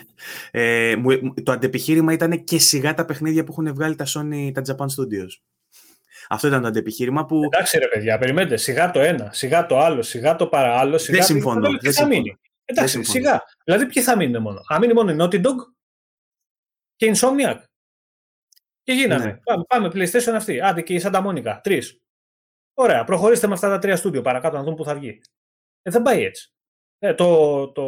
Ε, 0.50 0.94
το 1.42 1.52
αντεπιχείρημα 1.52 2.12
ήταν 2.12 2.44
και 2.44 2.58
σιγά 2.58 2.94
τα 2.94 3.04
παιχνίδια 3.04 3.44
που 3.44 3.52
έχουν 3.52 3.74
βγάλει 3.74 3.94
τα 3.94 4.04
Sony, 4.08 4.50
τα 4.52 4.62
Japan 4.66 4.86
Studios. 4.86 5.53
Αυτό 6.28 6.46
ήταν 6.46 6.62
το 6.62 6.66
αντεπιχείρημα 6.68 7.24
που. 7.24 7.40
Εντάξει, 7.44 7.78
ρε 7.78 7.88
παιδιά, 7.88 8.18
περιμένετε. 8.18 8.56
Σιγά 8.56 8.90
το 8.90 9.00
ένα, 9.00 9.32
σιγά 9.32 9.66
το 9.66 9.78
άλλο, 9.78 10.02
σιγά 10.02 10.36
το 10.36 10.46
παραάλλο. 10.46 10.98
Σιγά 10.98 11.18
δεν 11.18 11.26
συμφωνώ. 11.26 11.78
Δεν 11.80 11.92
θα 11.92 12.06
μείνει. 12.06 12.38
Εντάξει, 12.64 13.02
σιγά. 13.02 13.42
Δηλαδή, 13.64 13.86
ποιοι 13.86 14.02
θα 14.02 14.16
μείνουν 14.16 14.42
μόνο. 14.42 14.60
Αν 14.68 14.80
μείνει 14.80 14.92
μόνο 14.92 15.10
η 15.10 15.16
Naughty 15.20 15.46
Dog 15.46 15.56
και 16.96 17.06
η 17.06 17.14
Insomniac; 17.14 17.58
Και 18.82 18.92
γίνανε; 18.92 19.24
Ναι. 19.24 19.36
Πάμε, 19.44 19.64
πάμε, 19.68 19.88
PlayStation 19.88 20.32
αυτή. 20.34 20.60
Άντε 20.60 20.82
και 20.82 20.94
η 20.94 21.00
Santa 21.04 21.26
Monica. 21.26 21.58
Τρεις. 21.62 22.00
Ωραία, 22.74 23.04
προχωρήστε 23.04 23.46
με 23.46 23.52
αυτά 23.52 23.68
τα 23.68 23.78
τρία 23.78 23.96
στούντιο 23.96 24.22
παρακάτω 24.22 24.56
να 24.56 24.62
δούμε 24.62 24.76
πού 24.76 24.84
θα 24.84 24.94
βγει. 24.94 25.20
Ε, 25.82 25.90
δεν 25.90 26.02
πάει 26.02 26.24
έτσι. 26.24 26.52
Ε, 26.98 27.14
το, 27.14 27.68
το 27.72 27.84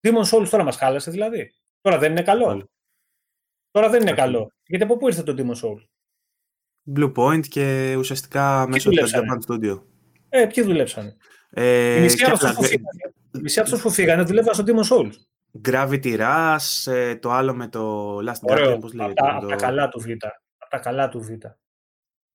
Demon 0.00 0.24
Souls 0.30 0.48
τώρα 0.50 0.64
μας 0.64 0.76
χάλασε 0.76 1.10
δηλαδή. 1.10 1.54
Τώρα 1.80 1.98
δεν 1.98 2.10
είναι 2.10 2.22
καλό. 2.22 2.70
Τώρα 3.70 3.88
δεν 3.88 4.00
είναι 4.00 4.12
καλό. 4.12 4.52
Γιατί 4.66 4.84
από 4.84 4.96
πού 4.96 5.08
ήρθε 5.08 5.22
το 5.22 5.34
Demon 5.38 5.64
Souls; 5.64 5.86
Blue 6.96 7.12
Point 7.12 7.46
και 7.48 7.94
ουσιαστικά 7.98 8.66
μέσω 8.68 8.90
του 8.90 8.96
Japan 8.96 9.38
Studio. 9.48 9.80
Ε, 10.28 10.46
ποιοι 10.46 10.64
δουλέψανε; 10.64 11.16
Ε, 11.50 11.96
οι 11.96 12.00
μισοί 13.40 13.60
από 13.60 13.76
που 13.82 13.90
φύγανε 13.90 14.22
δουλεύαν 14.22 14.54
στο 14.54 14.64
Demon 14.66 14.96
Souls. 14.96 15.12
Gravity 15.68 16.18
Rush, 16.18 16.92
ε, 16.92 17.16
το 17.16 17.30
άλλο 17.30 17.54
με 17.54 17.68
το 17.68 18.16
Last 18.16 18.50
Guardian, 18.50 18.78
πώς 18.80 18.92
λέγεται. 18.92 19.22
Από 19.26 19.46
τα, 19.46 19.56
καλά 19.56 19.88
του 19.88 20.00
Β. 20.00 20.06
Από 20.58 20.70
τα 20.70 20.78
καλά 20.78 21.08
του 21.08 21.20
Β. 21.20 21.28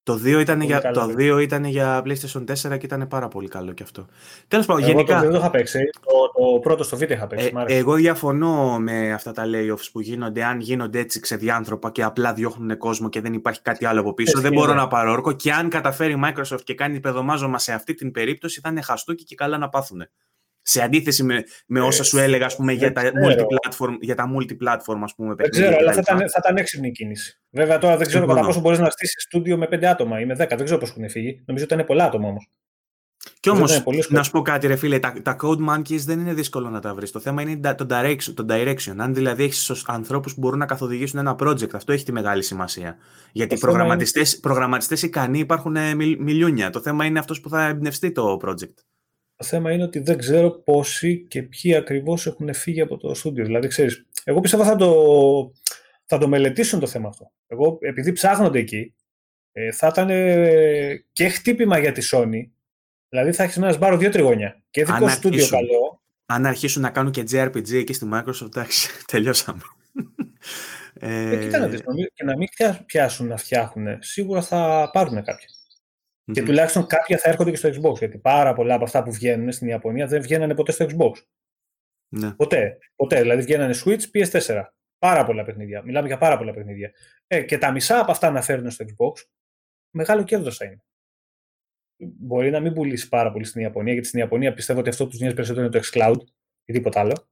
Το 0.08 0.14
2 0.14 0.40
ήταν, 0.40 0.62
για, 0.62 0.82
το 0.82 1.14
2 1.18 1.40
ήταν 1.42 1.64
για 1.66 2.02
PlayStation 2.06 2.44
4 2.72 2.78
και 2.78 2.86
ήταν 2.86 3.08
πάρα 3.08 3.28
πολύ 3.28 3.48
καλό 3.48 3.72
και 3.72 3.84
αυτό. 3.84 4.06
Τέλος 4.48 4.66
πάντων, 4.66 4.84
γενικά. 4.84 5.22
Εγώ 5.24 5.32
το 5.32 5.38
είχα 5.38 5.50
παίξει. 5.50 5.90
Το, 6.06 6.44
το 6.44 6.60
πρώτο 6.60 6.84
στο 6.84 6.98
βίντεο 6.98 7.18
είχα 7.18 7.28
παίξει. 7.28 7.52
Ε, 7.66 7.76
εγώ 7.76 7.94
διαφωνώ 7.94 8.80
με 8.80 9.14
αυτά 9.14 9.32
τα 9.32 9.44
layoffs 9.46 9.90
που 9.92 10.00
γίνονται. 10.00 10.44
Αν 10.44 10.60
γίνονται 10.60 11.00
έτσι 11.00 11.20
ξεδιάνθρωπα 11.20 11.92
και 11.92 12.04
απλά 12.04 12.34
διώχνουν 12.34 12.78
κόσμο 12.78 13.10
και 13.10 13.22
δεν 13.22 13.34
υπάρχει 13.34 13.62
κάτι 13.62 13.86
άλλο 13.86 14.00
από 14.00 14.14
πίσω, 14.14 14.40
δεν 14.40 14.54
μπορώ 14.54 14.74
να 14.74 14.88
πάρω 14.88 15.12
όρκο. 15.12 15.32
Και 15.32 15.54
αν 15.54 15.70
καταφέρει 15.70 16.14
η 16.14 16.20
Microsoft 16.24 16.62
και 16.64 16.74
κάνει 16.74 17.00
παιδομάζωμα 17.00 17.60
σε 17.60 17.74
αυτή 17.74 17.94
την 17.94 18.12
περίπτωση, 18.12 18.60
θα 18.60 18.70
είναι 18.70 18.82
χαστούκι 18.82 19.24
και 19.24 19.36
καλά 19.36 19.58
να 19.58 19.70
πάθουν. 19.70 20.08
Σε 20.70 20.82
αντίθεση 20.82 21.24
με, 21.24 21.44
με 21.68 21.80
όσα 21.82 22.04
σου 22.04 22.18
έλεγα 22.18 22.46
ας 22.46 22.56
πούμε, 22.56 22.74
για, 22.74 22.92
τα 22.92 23.02
multi-platform, 23.02 23.98
για 24.00 24.16
τα 24.16 24.26
multi-platform, 24.36 25.00
ας 25.04 25.16
πούμε, 25.16 25.36
Δεν 25.36 25.50
ξέρω, 25.50 25.76
αλλά 25.80 25.94
θα 25.94 26.00
ήταν, 26.00 26.18
θα 26.18 26.42
ήταν 26.44 26.58
έξυπνη 26.58 26.92
κίνηση. 26.92 27.40
Βέβαια, 27.50 27.78
τώρα 27.78 27.98
δεν 27.98 28.08
ξέρω 28.08 28.26
κατά 28.26 28.42
πόσο 28.42 28.60
μπορείς 28.60 28.80
να 28.80 28.90
στήσεις 28.90 29.24
στούντιο 29.24 29.58
με 29.58 29.68
πέντε 29.68 29.88
άτομα 29.88 30.20
ή 30.20 30.26
με 30.26 30.34
δέκα. 30.34 30.56
Δεν 30.56 30.66
ξέρω 30.66 30.80
πώς 30.80 30.90
έχουν 30.90 31.10
φύγει. 31.10 31.44
Νομίζω 31.46 31.66
ότι 31.66 31.74
ήταν 31.74 31.86
πολλά 31.86 32.06
άτομα 32.06 32.28
όμως. 32.28 32.50
Κι 33.40 33.50
όμως, 33.50 33.84
να 34.10 34.24
σου 34.24 34.32
πω 34.32 34.42
κάτι, 34.42 34.68
ρε 34.68 34.76
φίλε, 34.76 35.00
τα, 35.00 35.14
τα 35.22 35.36
code 35.42 35.70
monkeys 35.70 36.00
δεν 36.06 36.20
είναι 36.20 36.34
δύσκολο 36.34 36.70
να 36.70 36.80
τα 36.80 36.94
βρεις. 36.94 37.12
Το 37.12 37.20
θέμα 37.20 37.42
είναι 37.42 37.76
το 37.76 37.86
direction. 37.90 38.34
Το 38.34 38.46
direction. 38.50 38.94
Αν 38.98 39.14
δηλαδή 39.14 39.44
έχεις 39.44 39.84
ανθρώπους 39.88 40.34
που 40.34 40.40
μπορούν 40.40 40.60
να 40.60 40.66
καθοδηγήσουν 40.66 41.20
ένα 41.20 41.36
project, 41.40 41.74
αυτό 41.74 41.92
έχει 41.92 42.06
τη 42.06 42.12
μεγάλη 42.12 42.44
σημασία. 42.44 42.98
Γιατί 43.32 43.58
προγραμματιστέ 43.58 44.20
είναι... 44.20 44.30
προγραμματιστές 44.42 45.02
ικανοί 45.02 45.40
υπάρχουν 45.40 45.76
ε, 45.76 45.96
μιλιούνια. 45.96 46.70
Το 46.70 46.82
θέμα 46.82 47.06
είναι 47.06 47.20
αυτός 47.20 47.42
που 47.42 47.50
θα 47.50 47.68
εμπνευστεί 47.68 48.12
το 48.12 48.38
project. 48.46 48.74
Το 49.38 49.46
θέμα 49.46 49.72
είναι 49.72 49.84
ότι 49.84 50.00
δεν 50.00 50.18
ξέρω 50.18 50.52
πόσοι 50.52 51.26
και 51.28 51.44
ποιοι 51.44 51.76
ακριβώς 51.76 52.28
έχουν 52.28 52.54
φύγει 52.54 52.82
από 52.82 52.98
το 52.98 53.14
στούντιο. 53.14 53.46
Δηλαδή, 53.46 53.68
ξέρεις, 53.68 54.06
εγώ 54.24 54.40
πιστεύω 54.40 54.64
θα 54.64 54.76
το, 54.76 54.94
θα 56.06 56.18
το 56.18 56.28
μελετήσουν 56.28 56.80
το 56.80 56.88
θέμα 56.88 57.08
αυτό. 57.08 57.32
Εγώ, 57.48 57.78
επειδή 57.82 58.12
ψάχνονται 58.12 58.60
εκεί, 58.60 58.94
ε, 59.52 59.72
θα 59.72 59.88
ήταν 59.88 60.08
και 61.12 61.30
χτύπημα 61.30 61.78
για 61.78 61.92
τη 61.92 62.08
Sony. 62.12 62.50
Δηλαδή, 63.10 63.32
θα 63.32 63.44
έχεις 63.44 63.58
ένας 63.58 63.76
σπάρο 63.76 63.98
δύο 63.98 64.10
τριγωνιά. 64.10 64.62
Και 64.70 64.86
δικό 64.86 65.08
στούντιο 65.08 65.48
καλό. 65.48 66.02
Αν 66.26 66.46
αρχίσουν 66.46 66.82
να 66.82 66.90
κάνουν 66.90 67.12
και 67.12 67.24
JRPG 67.32 67.74
εκεί 67.74 67.94
στη 67.94 68.10
Microsoft, 68.14 68.46
εντάξει, 68.46 68.90
τελειώσαμε. 69.12 69.62
Ε, 71.00 71.36
ε, 71.36 71.38
κοίτα 71.38 71.60
να 71.60 71.68
δεις, 71.68 71.82
και 72.14 72.24
να 72.24 72.38
μην 72.38 72.48
πιάσουν 72.86 73.28
να 73.28 73.38
φτιάχνουν, 73.38 73.98
σίγουρα 74.00 74.42
θα 74.42 74.90
πάρουν 74.94 75.24
κάποια. 75.24 75.50
Mm-hmm. 76.28 76.34
Και 76.34 76.44
τουλάχιστον 76.44 76.88
κάποια 76.88 77.18
θα 77.18 77.30
έρχονται 77.30 77.52
και 77.52 77.58
στο 77.58 77.70
Xbox. 77.70 77.98
Γιατί 77.98 78.18
πάρα 78.18 78.54
πολλά 78.54 78.74
από 78.74 78.84
αυτά 78.84 79.04
που 79.04 79.12
βγαίνουν 79.12 79.52
στην 79.52 79.68
Ιαπωνία 79.68 80.08
δεν 80.08 80.22
βγαίνανε 80.22 80.56
ποτέ 80.56 80.72
στο 80.72 80.86
Xbox. 80.90 81.12
Ναι. 82.10 82.32
Ποτέ. 82.32 82.78
Ποτέ. 82.96 83.22
Δηλαδή 83.22 83.42
βγαίνανε 83.42 83.74
Switch, 83.86 84.02
PS4. 84.14 84.64
Πάρα 85.00 85.26
πολλά 85.26 85.44
παιχνίδια. 85.44 85.82
Μιλάμε 85.82 86.08
για 86.08 86.18
πάρα 86.18 86.38
πολλά 86.38 86.54
παιχνίδια. 86.54 86.92
Ε, 87.28 87.44
και 87.44 87.58
τα 87.58 87.72
μισά 87.72 88.00
από 88.00 88.12
αυτά 88.12 88.32
να 88.32 88.42
φέρουν 88.42 88.72
στο 88.72 88.86
Xbox, 88.86 89.26
μεγάλο 89.90 90.24
κέρδος 90.24 90.58
θα 90.58 90.66
είναι. 90.66 90.82
Μπορεί 91.98 92.50
να 92.50 92.60
μην 92.60 92.74
πουλήσει 92.74 93.08
πάρα 93.08 93.32
πολύ 93.32 93.46
στην 93.46 93.62
Ιαπωνία, 93.62 93.94
γιατί 93.94 94.08
στην 94.08 94.20
Ιαπωνία 94.20 94.54
πιστεύω 94.54 94.80
ότι 94.80 94.90
αυτό 94.90 95.08
τους 95.08 95.20
νοιάζει 95.20 95.36
περισσότερο 95.36 95.66
είναι 95.66 95.80
το 95.80 95.88
xCloud 95.92 96.28
ή 96.66 96.74
τίποτα 96.74 97.00
άλλο. 97.00 97.28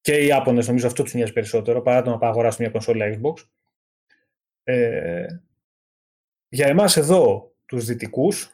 Και 0.00 0.22
οι 0.22 0.26
Ιάπωνες 0.26 0.66
νομίζω 0.66 0.86
αυτό 0.86 1.02
τους 1.02 1.14
νοιάζει 1.14 1.32
περισσότερο 1.32 1.82
παρά 1.82 2.02
το 2.02 2.10
να 2.10 2.18
πάω 2.18 2.30
αγοράσουν 2.30 2.62
μια 2.62 2.70
κονσόλα 2.70 3.06
Xbox. 3.06 3.48
Ε, 4.62 5.26
για 6.48 6.66
εμάς 6.66 6.96
εδώ, 6.96 7.54
τους 7.66 7.84
δυτικούς, 7.84 8.50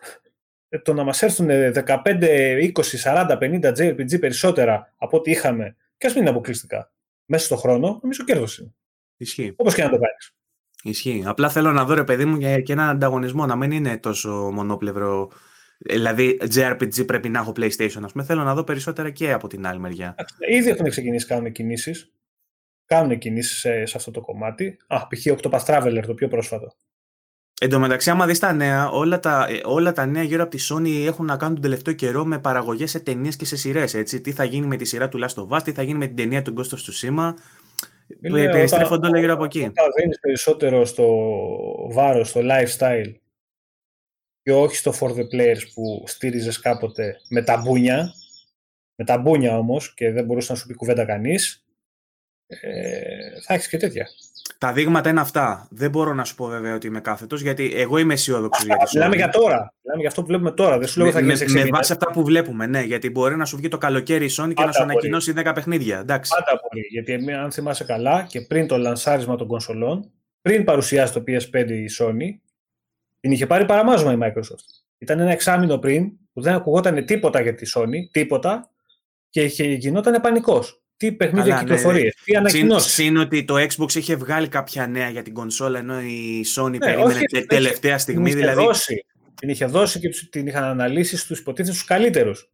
ε, 0.69 0.79
το 0.79 0.93
να 0.93 1.05
μας 1.05 1.23
έρθουν 1.23 1.49
15, 1.73 2.59
20, 2.59 2.99
40, 2.99 3.39
50 3.39 3.73
JRPG 3.77 4.21
περισσότερα 4.21 4.95
από 4.97 5.17
ό,τι 5.17 5.31
είχαμε, 5.31 5.77
και 5.99 6.07
ας 6.07 6.13
μην 6.13 6.23
είναι 6.23 6.31
αποκλειστικά, 6.31 6.93
μέσα 7.25 7.45
στον 7.45 7.59
χρόνο, 7.59 7.99
νομίζω 8.03 8.25
κέρδος 8.25 8.59
είναι. 8.59 8.75
Ισχύει. 9.17 9.55
Όπως 9.57 9.75
και 9.75 9.83
να 9.83 9.89
το 9.89 9.99
κάνεις. 9.99 10.35
Ισχύει. 10.83 11.23
Απλά 11.27 11.51
θέλω 11.51 11.73
να 11.73 11.85
δω, 11.85 11.95
ρε 11.95 12.05
παιδί 12.05 12.25
μου, 12.25 12.39
και 12.39 12.73
έναν 12.73 12.89
ανταγωνισμό, 12.89 13.47
να 13.47 13.57
μην 13.57 13.71
είναι 13.71 13.99
τόσο 13.99 14.31
μονόπλευρο. 14.31 15.31
Δηλαδή, 15.79 16.39
JRPG 16.55 17.07
πρέπει 17.07 17.29
να 17.29 17.39
έχω 17.39 17.53
PlayStation, 17.57 18.01
ας 18.05 18.13
πούμε. 18.13 18.25
Θέλω 18.25 18.43
να 18.43 18.55
δω 18.55 18.65
περισσότερα 18.65 19.11
και 19.11 19.33
από 19.33 19.49
την 19.49 19.67
άλλη 19.67 19.79
μεριά. 19.79 20.15
Ήδη 20.49 20.71
έχουν 20.71 20.89
ξεκινήσει, 20.89 21.27
κάνουν 21.27 21.53
κινήσεις. 21.53 22.13
Κάνουν 22.87 23.19
κινήσεις 23.19 23.59
σε, 23.59 23.87
σε 23.87 23.97
αυτό 23.97 24.11
το 24.11 24.21
κομμάτι. 24.21 24.79
Α, 24.87 25.07
π.χ. 25.07 25.27
Octopath 25.27 25.65
Traveler, 25.65 26.03
το 26.07 26.15
πιο 26.15 26.29
πρόσφατο. 26.29 26.75
Εν 27.63 27.69
τω 27.69 27.79
μεταξύ, 27.79 28.11
άμα 28.11 28.27
δεις 28.27 28.39
τα 28.39 28.53
νέα, 28.53 28.91
όλα 28.91 29.21
τα, 29.21 29.47
ε, 29.51 29.61
όλα 29.65 29.93
τα 29.93 30.07
νέα 30.07 30.23
γύρω 30.23 30.43
από 30.43 30.57
τη 30.57 30.67
Sony 30.71 31.07
έχουν 31.07 31.27
να 31.27 31.37
κάνουν 31.37 31.55
τον 31.55 31.63
τελευταίο 31.63 31.95
καιρό 31.95 32.25
με 32.25 32.39
παραγωγές 32.39 32.91
σε 32.91 33.01
ταινίες 33.01 33.37
και 33.37 33.45
σε 33.45 33.57
σειρές. 33.57 33.93
Τι 34.23 34.33
θα 34.33 34.45
γίνει 34.45 34.67
με 34.67 34.77
τη 34.77 34.85
σειρά 34.85 35.09
του 35.09 35.19
Last 35.23 35.35
of 35.35 35.59
Us, 35.59 35.63
τι 35.65 35.73
θα 35.73 35.83
γίνει 35.83 35.99
με 35.99 36.07
την 36.07 36.17
ταινία 36.17 36.43
του 36.43 36.55
Ghost 36.57 36.69
of 36.69 36.79
Tsushima. 36.79 37.35
Περιστρέφονται 38.31 39.07
όλα 39.07 39.19
γύρω 39.19 39.33
από 39.33 39.45
εκεί. 39.45 39.63
Όταν 39.63 39.85
δίνεις 39.97 40.21
περισσότερο 40.21 40.85
στο 40.85 41.07
βάρος, 41.91 42.29
στο 42.29 42.41
lifestyle 42.45 43.15
και 44.43 44.53
όχι 44.53 44.77
στο 44.77 44.93
for 45.01 45.09
the 45.09 45.25
players 45.35 45.63
που 45.75 46.05
στήριζες 46.07 46.61
κάποτε 46.61 47.17
με 47.29 47.43
τα 47.43 47.57
μπούνια, 47.57 48.13
με 48.95 49.05
τα 49.05 49.19
μπούνια 49.19 49.59
όμως 49.59 49.95
και 49.95 50.11
δεν 50.11 50.25
μπορούσες 50.25 50.51
να 50.51 50.57
σου 50.57 50.67
πει 50.67 50.75
κουβέντα 50.75 51.05
κανείς, 51.05 51.65
ε, 52.47 53.41
θα 53.47 53.55
έχεις 53.55 53.69
και 53.69 53.77
τέτοια. 53.77 54.09
Τα 54.59 54.73
δείγματα 54.73 55.11
είναι 55.11 55.21
αυτά. 55.21 55.67
Δεν 55.71 55.91
μπορώ 55.91 56.15
να 56.15 56.25
σου 56.25 56.35
πω 56.35 56.47
βέβαια 56.47 56.75
ότι 56.75 56.87
είμαι 56.87 57.01
κάθετος, 57.01 57.41
γιατί 57.41 57.73
εγώ 57.75 57.99
είμαι 57.99 58.13
αισιόδοξος 58.13 58.65
για 58.65 58.77
τη 58.77 58.97
Μιλάμε 58.97 59.17
για 59.17 59.29
τώρα. 59.29 59.75
Μιλάμε 59.83 60.01
για 60.01 60.09
αυτό 60.09 60.21
που 60.21 60.27
βλέπουμε 60.27 60.51
τώρα. 60.51 60.79
Δεν 60.79 60.89
σου 60.89 60.99
λέω 60.99 61.07
με, 61.07 61.13
θα 61.13 61.21
γίνει 61.21 61.53
με, 61.53 61.65
με 61.65 61.69
βάση 61.73 61.93
αυτά 61.93 62.11
που 62.11 62.25
βλέπουμε, 62.25 62.67
ναι. 62.67 62.83
Γιατί 62.83 63.11
μπορεί 63.11 63.37
να 63.37 63.45
σου 63.45 63.57
βγει 63.57 63.69
το 63.69 63.79
καλοκαίρι 63.79 64.25
η 64.25 64.31
Sony 64.39 64.53
και 64.55 64.65
να 64.65 64.73
σου 64.73 64.83
ανακοινώσει 64.83 65.33
10 65.37 65.53
παιχνίδια. 65.55 65.99
Εντάξει. 65.99 66.33
Πάντα 66.39 66.61
μπορεί. 66.63 66.87
Γιατί 66.91 67.33
αν 67.33 67.53
θυμάσαι 67.53 67.85
καλά 67.85 68.23
και 68.23 68.41
πριν 68.41 68.67
το 68.67 68.79
λανσάρισμα 68.79 69.37
των 69.37 69.47
κονσολών, 69.47 70.11
πριν 70.43 70.65
παρουσιάσει 70.65 71.13
το 71.13 71.23
PS5 71.27 71.69
η 71.69 71.87
Sony, 71.99 72.41
την 73.21 73.33
είχε 73.33 73.47
πάρει 73.47 73.65
παραμάζωμα 73.65 74.13
η 74.13 74.19
Microsoft. 74.21 74.83
Ήταν 74.99 75.21
ένα 75.21 75.31
εξάμεινο 75.31 75.79
πριν 75.79 76.13
που 76.33 76.41
δεν 76.41 76.55
ακουγόταν 76.55 77.05
τίποτα 77.05 77.41
για 77.41 77.55
τη 77.55 77.71
Sony, 77.75 78.09
τίποτα, 78.11 78.71
και 79.31 79.43
γινόταν 79.65 80.21
πανικός 80.21 80.82
τι 81.03 81.13
παιχνίδια 81.13 81.59
κυκλοφορίε, 81.59 82.03
ναι. 82.03 82.11
τι 82.25 82.37
ανακοινώσεις. 82.37 82.93
Συν 82.93 83.17
ότι 83.17 83.45
το 83.45 83.55
Xbox 83.55 83.95
είχε 83.95 84.17
βγάλει 84.17 84.49
κάποια 84.49 84.87
νέα 84.87 85.09
για 85.09 85.23
την 85.23 85.35
κονσόλα, 85.35 85.79
ενώ 85.79 86.01
η 86.01 86.45
Sony 86.57 86.71
ναι, 86.71 86.79
περίμενε 86.79 87.21
όχι, 87.33 87.47
τελευταία 87.47 87.99
στιγμή. 87.99 88.31
Την 88.31 88.39
δηλαδή... 88.39 88.65
Δώσει, 88.65 89.05
την 89.35 89.49
είχε 89.49 89.67
δώσει 89.67 89.99
και 89.99 90.09
την 90.31 90.47
είχαν 90.47 90.65
αναλύσει 90.65 91.17
στους 91.17 91.39
υποτίθεται 91.39 91.75
τους 91.75 91.85
καλύτερους. 91.85 92.51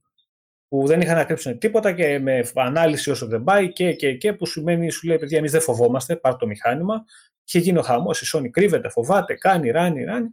Που 0.68 0.86
δεν 0.86 1.00
είχαν 1.00 1.16
να 1.16 1.24
κρύψουν 1.24 1.58
τίποτα 1.58 1.92
και 1.92 2.18
με 2.18 2.50
ανάλυση 2.54 3.10
όσο 3.10 3.26
δεν 3.26 3.44
πάει 3.44 3.72
και, 3.72 3.92
και, 3.92 4.12
και 4.12 4.32
που 4.32 4.46
σημαίνει, 4.46 4.90
σου 4.90 5.06
λέει, 5.06 5.18
παιδιά, 5.18 5.38
εμείς 5.38 5.52
δεν 5.52 5.60
φοβόμαστε, 5.60 6.16
πάρ 6.16 6.36
το 6.36 6.46
μηχάνημα. 6.46 7.04
Είχε 7.44 7.58
γίνει 7.58 7.78
ο 7.78 7.82
χαμός, 7.82 8.20
η 8.20 8.36
Sony 8.36 8.48
κρύβεται, 8.50 8.88
φοβάται, 8.88 9.34
κάνει, 9.34 9.70
ράνει, 9.70 10.04
ράνει. 10.04 10.28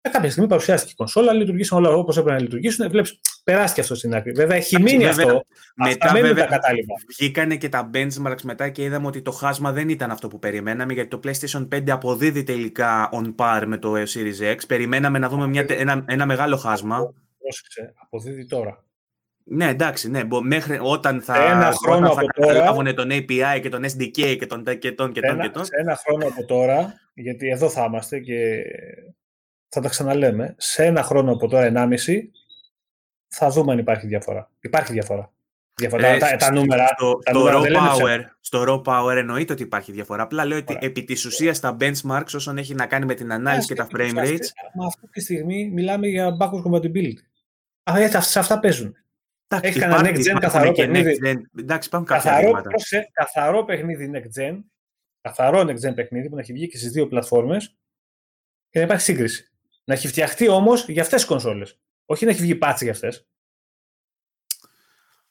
Ε, 0.00 0.08
κάποια 0.08 0.30
στιγμή 0.30 0.48
παρουσιάστηκε 0.48 0.92
η 0.92 0.96
κονσόλα, 0.96 1.32
λειτουργήσαν 1.32 1.78
όλα 1.78 1.90
όπως 1.90 2.16
έπρεπε 2.16 2.36
να 2.36 2.42
λειτουργήσουν. 2.42 2.90
Βλέπεις, 2.90 3.20
περάσει 3.44 3.80
αυτός 3.80 3.98
στην 3.98 4.14
άκρη. 4.14 4.32
Βέβαια, 4.32 4.56
έχει 4.56 4.82
μείνει 4.82 5.04
βέβαια, 5.04 5.26
αυτό. 5.26 5.44
Μετά, 5.74 6.06
Αυτά 6.06 6.20
βέβαια, 6.20 6.34
τα 6.34 6.50
κατάλοιπα. 6.50 6.94
Βγήκανε 7.08 7.56
και 7.56 7.68
τα 7.68 7.90
benchmarks 7.94 8.42
μετά 8.42 8.68
και 8.68 8.82
είδαμε 8.82 9.06
ότι 9.06 9.22
το 9.22 9.30
χάσμα 9.30 9.72
δεν 9.72 9.88
ήταν 9.88 10.10
αυτό 10.10 10.28
που 10.28 10.38
περιμέναμε, 10.38 10.92
γιατί 10.92 11.08
το 11.08 11.20
PlayStation 11.24 11.68
5 11.68 11.90
αποδίδει 11.90 12.42
τελικά 12.42 13.10
on 13.12 13.34
par 13.36 13.62
με 13.66 13.78
το 13.78 13.92
Series 13.92 14.54
X. 14.54 14.56
Περιμέναμε 14.68 15.18
να 15.18 15.28
δούμε 15.28 15.46
μια, 15.46 15.64
ένα, 15.68 16.04
ένα 16.08 16.26
μεγάλο 16.26 16.56
χάσμα. 16.56 17.14
Πρόσεξε, 17.38 17.92
αποδίδει 17.96 18.46
τώρα. 18.46 18.82
Ναι, 19.50 19.68
εντάξει, 19.68 20.10
ναι. 20.10 20.22
Μέχρι 20.42 20.78
όταν 20.82 21.20
θα, 21.22 21.50
ένα 21.50 21.72
χρόνο 21.84 22.10
όταν 22.10 22.24
θα 22.24 22.42
καταλάβουν 22.42 22.94
τον 22.94 23.08
API 23.10 23.60
και 23.62 23.68
τον 23.68 23.84
SDK 23.84 24.36
και 24.38 24.46
τον 24.46 24.64
και 24.78 24.92
τον 24.92 25.12
και 25.12 25.20
τον. 25.20 25.40
Και 25.40 25.48
τον. 25.48 25.64
Σε 25.64 25.76
ένα 25.78 25.96
χρόνο 25.96 26.26
από 26.26 26.44
τώρα, 26.44 26.94
γιατί 27.14 27.48
εδώ 27.48 27.68
θα 27.68 27.84
είμαστε 27.84 28.18
και 28.18 28.62
θα 29.68 29.80
τα 29.80 29.88
ξαναλέμε, 29.88 30.54
σε 30.58 30.84
ένα 30.84 31.02
χρόνο 31.02 31.32
από 31.32 31.48
τώρα, 31.48 31.72
1,5, 31.74 32.28
θα 33.28 33.50
δούμε 33.50 33.72
αν 33.72 33.78
υπάρχει 33.78 34.06
διαφορά. 34.06 34.50
Υπάρχει 34.60 34.92
διαφορά. 34.92 35.32
διαφορά. 35.74 36.06
Ε, 36.06 36.18
τα, 36.18 36.36
τα, 36.36 36.52
νούμερα, 36.52 36.86
στο, 36.86 37.18
τα 37.24 37.32
νούμερα 37.32 37.60
raw 37.62 37.96
power, 37.96 38.20
στο 38.40 38.64
raw 38.68 38.82
power 38.92 39.16
εννοείται 39.16 39.52
ότι 39.52 39.62
υπάρχει 39.62 39.92
διαφορά. 39.92 40.22
Απλά 40.22 40.44
λέω 40.44 40.58
ότι 40.58 40.76
επί 40.80 41.04
της 41.04 41.24
ουσίας 41.24 41.60
τα 41.60 41.76
benchmarks 41.80 42.34
όσον 42.34 42.58
έχει 42.58 42.74
να 42.74 42.86
κάνει 42.86 43.04
με 43.04 43.14
την 43.14 43.32
ανάλυση 43.32 43.66
και 43.66 43.74
τα 43.74 43.86
frame 43.96 44.14
rates. 44.14 44.46
Μα 44.74 44.86
αυτή 44.86 45.08
τη 45.10 45.20
στιγμή 45.20 45.70
μιλάμε 45.70 46.06
για 46.06 46.36
backwards 46.40 46.62
compatibility. 46.62 47.18
Α, 47.82 48.20
σε 48.20 48.38
αυτά 48.38 48.58
παίζουν. 48.58 48.96
Έχει 49.60 49.78
κανένα 49.78 50.10
next 50.10 50.18
gen 50.18 50.38
καθαρό 50.40 50.72
παιχνίδι; 50.72 51.18
Εντάξει, 51.58 51.88
υπάρχουν 51.88 52.08
κάποια 52.08 52.30
καθαρό, 52.30 52.62
καθαρό 53.12 53.64
παιχνίδι 53.64 54.10
next 54.14 54.40
gen. 54.40 54.58
Καθαρό 55.20 55.60
next 55.60 55.88
gen 55.88 55.94
παιχνίδι 55.94 56.28
που 56.28 56.34
να 56.34 56.40
έχει 56.40 56.52
βγει 56.52 56.68
και 56.68 56.76
στις 56.76 56.90
δύο 56.90 57.08
πλατφόρμες 57.08 57.76
και 58.70 58.78
να 58.78 58.84
υπάρχει 58.84 59.02
σύγκριση. 59.02 59.52
Να 59.88 59.94
έχει 59.94 60.08
φτιαχτεί 60.08 60.48
όμως 60.48 60.88
για 60.88 61.02
αυτές 61.02 61.18
τις 61.20 61.28
κονσόλες. 61.28 61.78
Όχι 62.06 62.24
να 62.24 62.30
έχει 62.30 62.40
βγει 62.40 62.54
πάτσι 62.54 62.84
για 62.84 62.92
αυτές. 62.92 63.28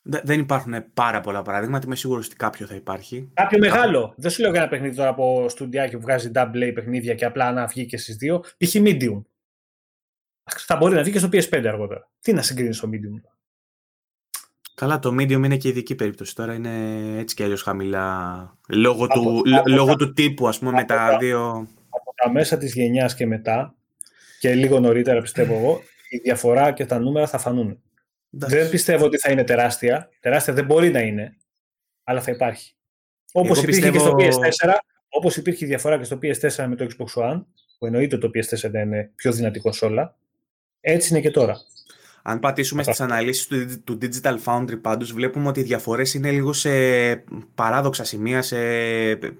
Δεν 0.01 0.39
υπάρχουν 0.39 0.93
πάρα 0.93 1.21
πολλά 1.21 1.41
παραδείγματα. 1.41 1.85
Είμαι 1.85 1.95
σίγουρος 1.95 2.25
ότι 2.25 2.35
κάποιο 2.35 2.65
θα 2.65 2.75
υπάρχει. 2.75 3.29
Κάποιο 3.33 3.57
μεγάλο. 3.59 4.13
Δεν 4.17 4.31
σου 4.31 4.41
λέω 4.41 4.51
για 4.51 4.59
ένα 4.59 4.69
παιχνίδι 4.69 4.95
τώρα 4.95 5.09
από 5.09 5.49
στουντιάκι 5.49 5.95
που 5.95 6.01
βγάζει 6.01 6.31
double 6.33 6.69
A 6.69 6.71
παιχνίδια 6.73 7.13
και 7.13 7.25
απλά 7.25 7.51
να 7.51 7.65
βγει 7.65 7.85
και 7.85 7.97
στις 7.97 8.15
δύο. 8.15 8.39
Π.χ. 8.39 8.75
medium. 8.75 9.21
Θα 10.43 10.75
μπορεί 10.75 10.95
να 10.95 11.03
βγει 11.03 11.11
και 11.11 11.19
στο 11.19 11.29
PS5 11.31 11.65
αργότερα. 11.65 12.11
Τι 12.19 12.33
να 12.33 12.41
συγκρίνεις 12.41 12.77
στο 12.77 12.89
medium. 12.91 13.29
Καλά, 14.73 14.99
το 14.99 15.09
medium 15.09 15.31
είναι 15.31 15.57
και 15.57 15.67
ειδική 15.67 15.95
περίπτωση. 15.95 16.35
Τώρα 16.35 16.53
είναι 16.53 16.71
έτσι 17.17 17.35
και 17.35 17.43
αλλιώς 17.43 17.61
χαμηλά. 17.61 18.57
Λόγω, 18.69 19.07
του, 19.07 19.43
λόγω 19.65 19.95
του 19.95 20.13
τύπου, 20.13 20.47
ας 20.47 20.59
πούμε, 20.59 20.71
με 20.71 20.83
τα 20.83 21.17
δύο. 21.17 21.67
Από 21.89 22.13
τα 22.15 22.31
μέσα 22.31 22.57
της 22.57 22.73
γενιάς 22.73 23.15
και 23.15 23.25
μετά, 23.25 23.76
και 24.39 24.53
λίγο 24.53 24.79
νωρίτερα 24.79 25.21
πιστεύω 25.21 25.53
εγώ, 25.53 25.81
η 26.09 26.17
διαφορά 26.17 26.71
και 26.71 26.85
τα 26.85 26.99
νούμερα 26.99 27.27
θα 27.27 27.37
φανούν. 27.37 27.81
Δεν 28.29 28.69
πιστεύω 28.69 29.05
ότι 29.05 29.17
θα 29.17 29.31
είναι 29.31 29.43
τεράστια. 29.43 30.09
Τεράστια 30.19 30.53
δεν 30.53 30.65
μπορεί 30.65 30.91
να 30.91 30.99
είναι, 30.99 31.37
αλλά 32.03 32.21
θα 32.21 32.31
υπάρχει. 32.31 32.75
Όπως 33.31 33.61
υπήρχε 33.61 33.91
πιστεύω... 33.91 34.15
και 34.15 34.31
στο 34.31 34.41
PS4, 34.41 34.73
όπως 35.09 35.37
υπήρχε 35.37 35.65
η 35.65 35.67
διαφορά 35.67 35.97
και 35.97 36.03
στο 36.03 36.19
PS4 36.21 36.65
με 36.67 36.75
το 36.75 36.87
Xbox 36.89 37.23
One, 37.23 37.45
που 37.77 37.85
εννοείται 37.85 38.15
ότι 38.15 38.29
το 38.29 38.39
PS4 38.39 38.69
δεν 38.71 38.81
είναι 38.81 39.11
πιο 39.15 39.31
δυνατή 39.31 39.59
κονσόλα, 39.59 40.15
έτσι 40.81 41.13
είναι 41.13 41.21
και 41.21 41.31
τώρα. 41.31 41.57
Αν 42.21 42.39
πατήσουμε 42.39 42.83
στις 42.83 43.01
αναλύσεις 43.01 43.47
του, 43.47 43.83
του 43.83 43.97
Digital 44.01 44.37
Foundry 44.45 44.81
πάντως, 44.81 45.13
βλέπουμε 45.13 45.47
ότι 45.47 45.59
οι 45.59 45.63
διαφορές 45.63 46.13
είναι 46.13 46.31
λίγο 46.31 46.53
σε 46.53 46.69
παράδοξα 47.55 48.03
σημεία, 48.03 48.41
σε... 48.41 48.57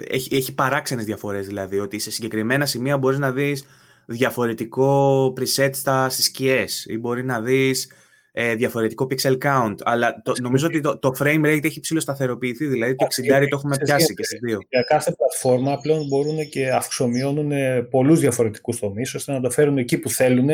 έχει, 0.07 0.36
έχει 0.36 0.53
παράξενες 0.53 1.06
διαφορές 1.06 1.48
δηλαδή, 1.48 1.80
ότι 1.80 1.99
σε 1.99 2.11
συγκεκριμένα 2.11 2.65
σημεία 2.65 2.98
μπορείς 2.98 3.19
να 3.19 3.32
δεις 3.32 3.65
διαφορετικό 4.08 5.26
preset 5.40 5.70
στα, 5.74 6.10
στις 6.10 6.26
σκιές 6.26 6.86
ή 6.86 6.98
μπορεί 6.98 7.26
να 7.26 7.42
δεις 7.42 7.92
ε, 8.32 8.56
διαφορετικό 8.56 9.08
pixel 9.10 9.38
count. 9.38 9.76
Αλλά 9.84 10.22
το, 10.24 10.34
νομίζω 10.42 10.68
ότι 10.68 10.80
το, 10.80 10.98
το 10.98 11.12
frame 11.20 11.46
rate 11.46 11.64
έχει 11.64 11.80
ψηλό 11.80 12.00
σταθεροποιηθεί, 12.00 12.66
δηλαδή 12.66 12.96
το 12.96 13.06
60 13.06 13.48
το 13.50 13.56
έχουμε 13.56 13.78
πιάσει 13.78 14.14
και 14.14 14.24
στις 14.24 14.40
δύο. 14.40 14.60
Για 14.70 14.82
κάθε 14.82 15.12
πλατφόρμα 15.12 15.80
πλέον 15.82 16.08
μπορούν 16.08 16.50
και 16.50 16.72
αυξομειώνουν 16.72 17.52
πολλούς 17.90 18.20
διαφορετικούς 18.20 18.80
τομείς, 18.80 19.14
ώστε 19.14 19.32
να 19.32 19.42
το 19.42 19.50
φέρουν 19.50 19.78
εκεί 19.78 19.98
που 19.98 20.10
θέλουν 20.10 20.46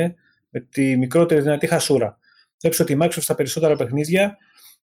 με 0.49 0.59
τη 0.69 0.97
μικρότερη 0.97 1.41
δυνατή 1.41 1.67
χασούρα. 1.67 2.17
Βλέπεις 2.59 2.79
ότι 2.79 2.93
η 2.93 2.97
Microsoft 3.01 3.21
στα 3.21 3.35
περισσότερα 3.35 3.75
παιχνίδια 3.75 4.37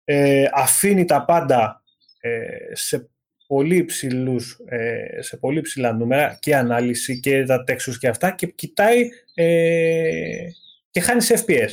ε, 0.04 0.44
αφήνει 0.54 1.04
τα 1.04 1.24
πάντα 1.24 1.82
ε, 2.20 2.30
σε 2.72 3.08
πολύ 3.46 3.84
ψηλούς, 3.84 4.58
ε, 4.66 5.22
σε 5.22 5.36
πολύ 5.36 5.60
ψηλά 5.60 5.92
νούμερα 5.92 6.38
και 6.40 6.56
ανάλυση 6.56 7.20
και 7.20 7.44
τα 7.44 7.64
textures 7.68 7.96
και 7.98 8.08
αυτά 8.08 8.30
και 8.30 8.46
κοιτάει 8.46 9.08
ε, 9.34 10.48
και 10.90 11.00
χάνει 11.00 11.20
σε 11.20 11.44
FPS. 11.46 11.70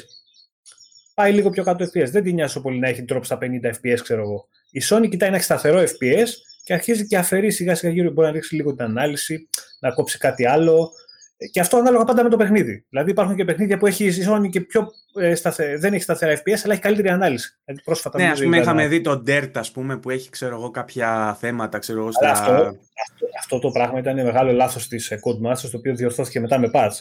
Πάει 1.13 1.33
λίγο 1.33 1.49
πιο 1.49 1.63
κάτω 1.63 1.85
FPS. 1.85 2.07
Δεν 2.09 2.23
την 2.23 2.33
νοιάζει 2.33 2.61
πολύ 2.61 2.79
να 2.79 2.87
έχει 2.87 3.03
τρόπο 3.03 3.25
στα 3.25 3.37
50 3.41 3.45
FPS, 3.45 3.99
ξέρω 4.03 4.21
εγώ. 4.21 4.47
Η 4.71 4.81
Sony 4.89 5.09
κοιτάει 5.09 5.29
να 5.29 5.35
έχει 5.35 5.45
σταθερό 5.45 5.81
FPS 5.81 6.27
και 6.63 6.73
αρχίζει 6.73 7.07
και 7.07 7.17
αφαιρεί 7.17 7.51
σιγά 7.51 7.75
σιγά 7.75 7.93
γύρω. 7.93 8.11
Μπορεί 8.11 8.27
να 8.27 8.33
ρίξει 8.33 8.55
λίγο 8.55 8.75
την 8.75 8.85
ανάλυση, 8.85 9.49
να 9.79 9.91
κόψει 9.91 10.17
κάτι 10.17 10.45
άλλο, 10.45 10.91
και 11.51 11.59
αυτό 11.59 11.77
ανάλογα 11.77 12.03
πάντα 12.03 12.23
με 12.23 12.29
το 12.29 12.37
παιχνίδι. 12.37 12.85
Δηλαδή 12.89 13.11
υπάρχουν 13.11 13.35
και 13.35 13.45
παιχνίδια 13.45 13.77
που 13.77 13.87
έχει 13.87 14.05
η 14.05 14.25
Sony 14.29 14.49
και 14.49 14.61
πιο 14.61 14.91
ε, 15.19 15.35
σταθε... 15.35 15.77
δεν 15.77 15.93
έχει 15.93 16.03
σταθερά 16.03 16.37
FPS, 16.37 16.59
αλλά 16.63 16.73
έχει 16.73 16.81
καλύτερη 16.81 17.09
ανάλυση. 17.09 17.57
Δηλαδή 17.65 17.83
πρόσφατα 17.83 18.19
ναι, 18.19 18.29
ας 18.29 18.41
πούμε, 18.41 18.57
είχαμε 18.57 18.87
δει 18.87 19.01
το 19.01 19.23
Dirt, 19.27 19.51
ας 19.53 19.71
πούμε, 19.71 19.97
που 19.97 20.09
έχει 20.09 20.29
ξέρω 20.29 20.55
εγώ, 20.55 20.71
κάποια 20.71 21.37
θέματα. 21.39 21.77
Ξέρω 21.77 21.99
εγώ, 21.99 22.11
στα... 22.11 22.29
αυτό, 22.31 22.51
αυτό, 22.51 22.77
αυτό, 23.39 23.59
το 23.59 23.71
πράγμα 23.71 23.99
ήταν 23.99 24.15
μεγάλο 24.15 24.51
λάθος 24.51 24.87
της 24.87 25.11
ε, 25.11 25.19
Codemasters, 25.25 25.69
το 25.71 25.77
οποίο 25.77 25.95
διορθώθηκε 25.95 26.39
μετά 26.39 26.59
με 26.59 26.69
patch. 26.73 26.91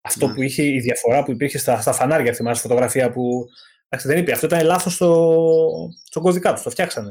Αυτό 0.00 0.26
ναι. 0.26 0.34
που 0.34 0.42
είχε, 0.42 0.62
η 0.62 0.80
διαφορά 0.80 1.22
που 1.22 1.30
υπήρχε 1.30 1.58
στα, 1.58 1.80
στα 1.80 1.92
φανάρια, 1.92 2.32
θυμάσαι, 2.32 2.60
φωτογραφία 2.60 3.10
που. 3.10 3.46
Εντάξει, 3.88 4.08
δεν 4.08 4.18
είπε. 4.18 4.32
Αυτό 4.32 4.46
ήταν 4.46 4.64
λάθος 4.64 4.94
στο, 4.94 5.38
στον 6.04 6.22
κωδικά 6.22 6.52
τους. 6.52 6.62
Το 6.62 6.70
φτιάξανε. 6.70 7.10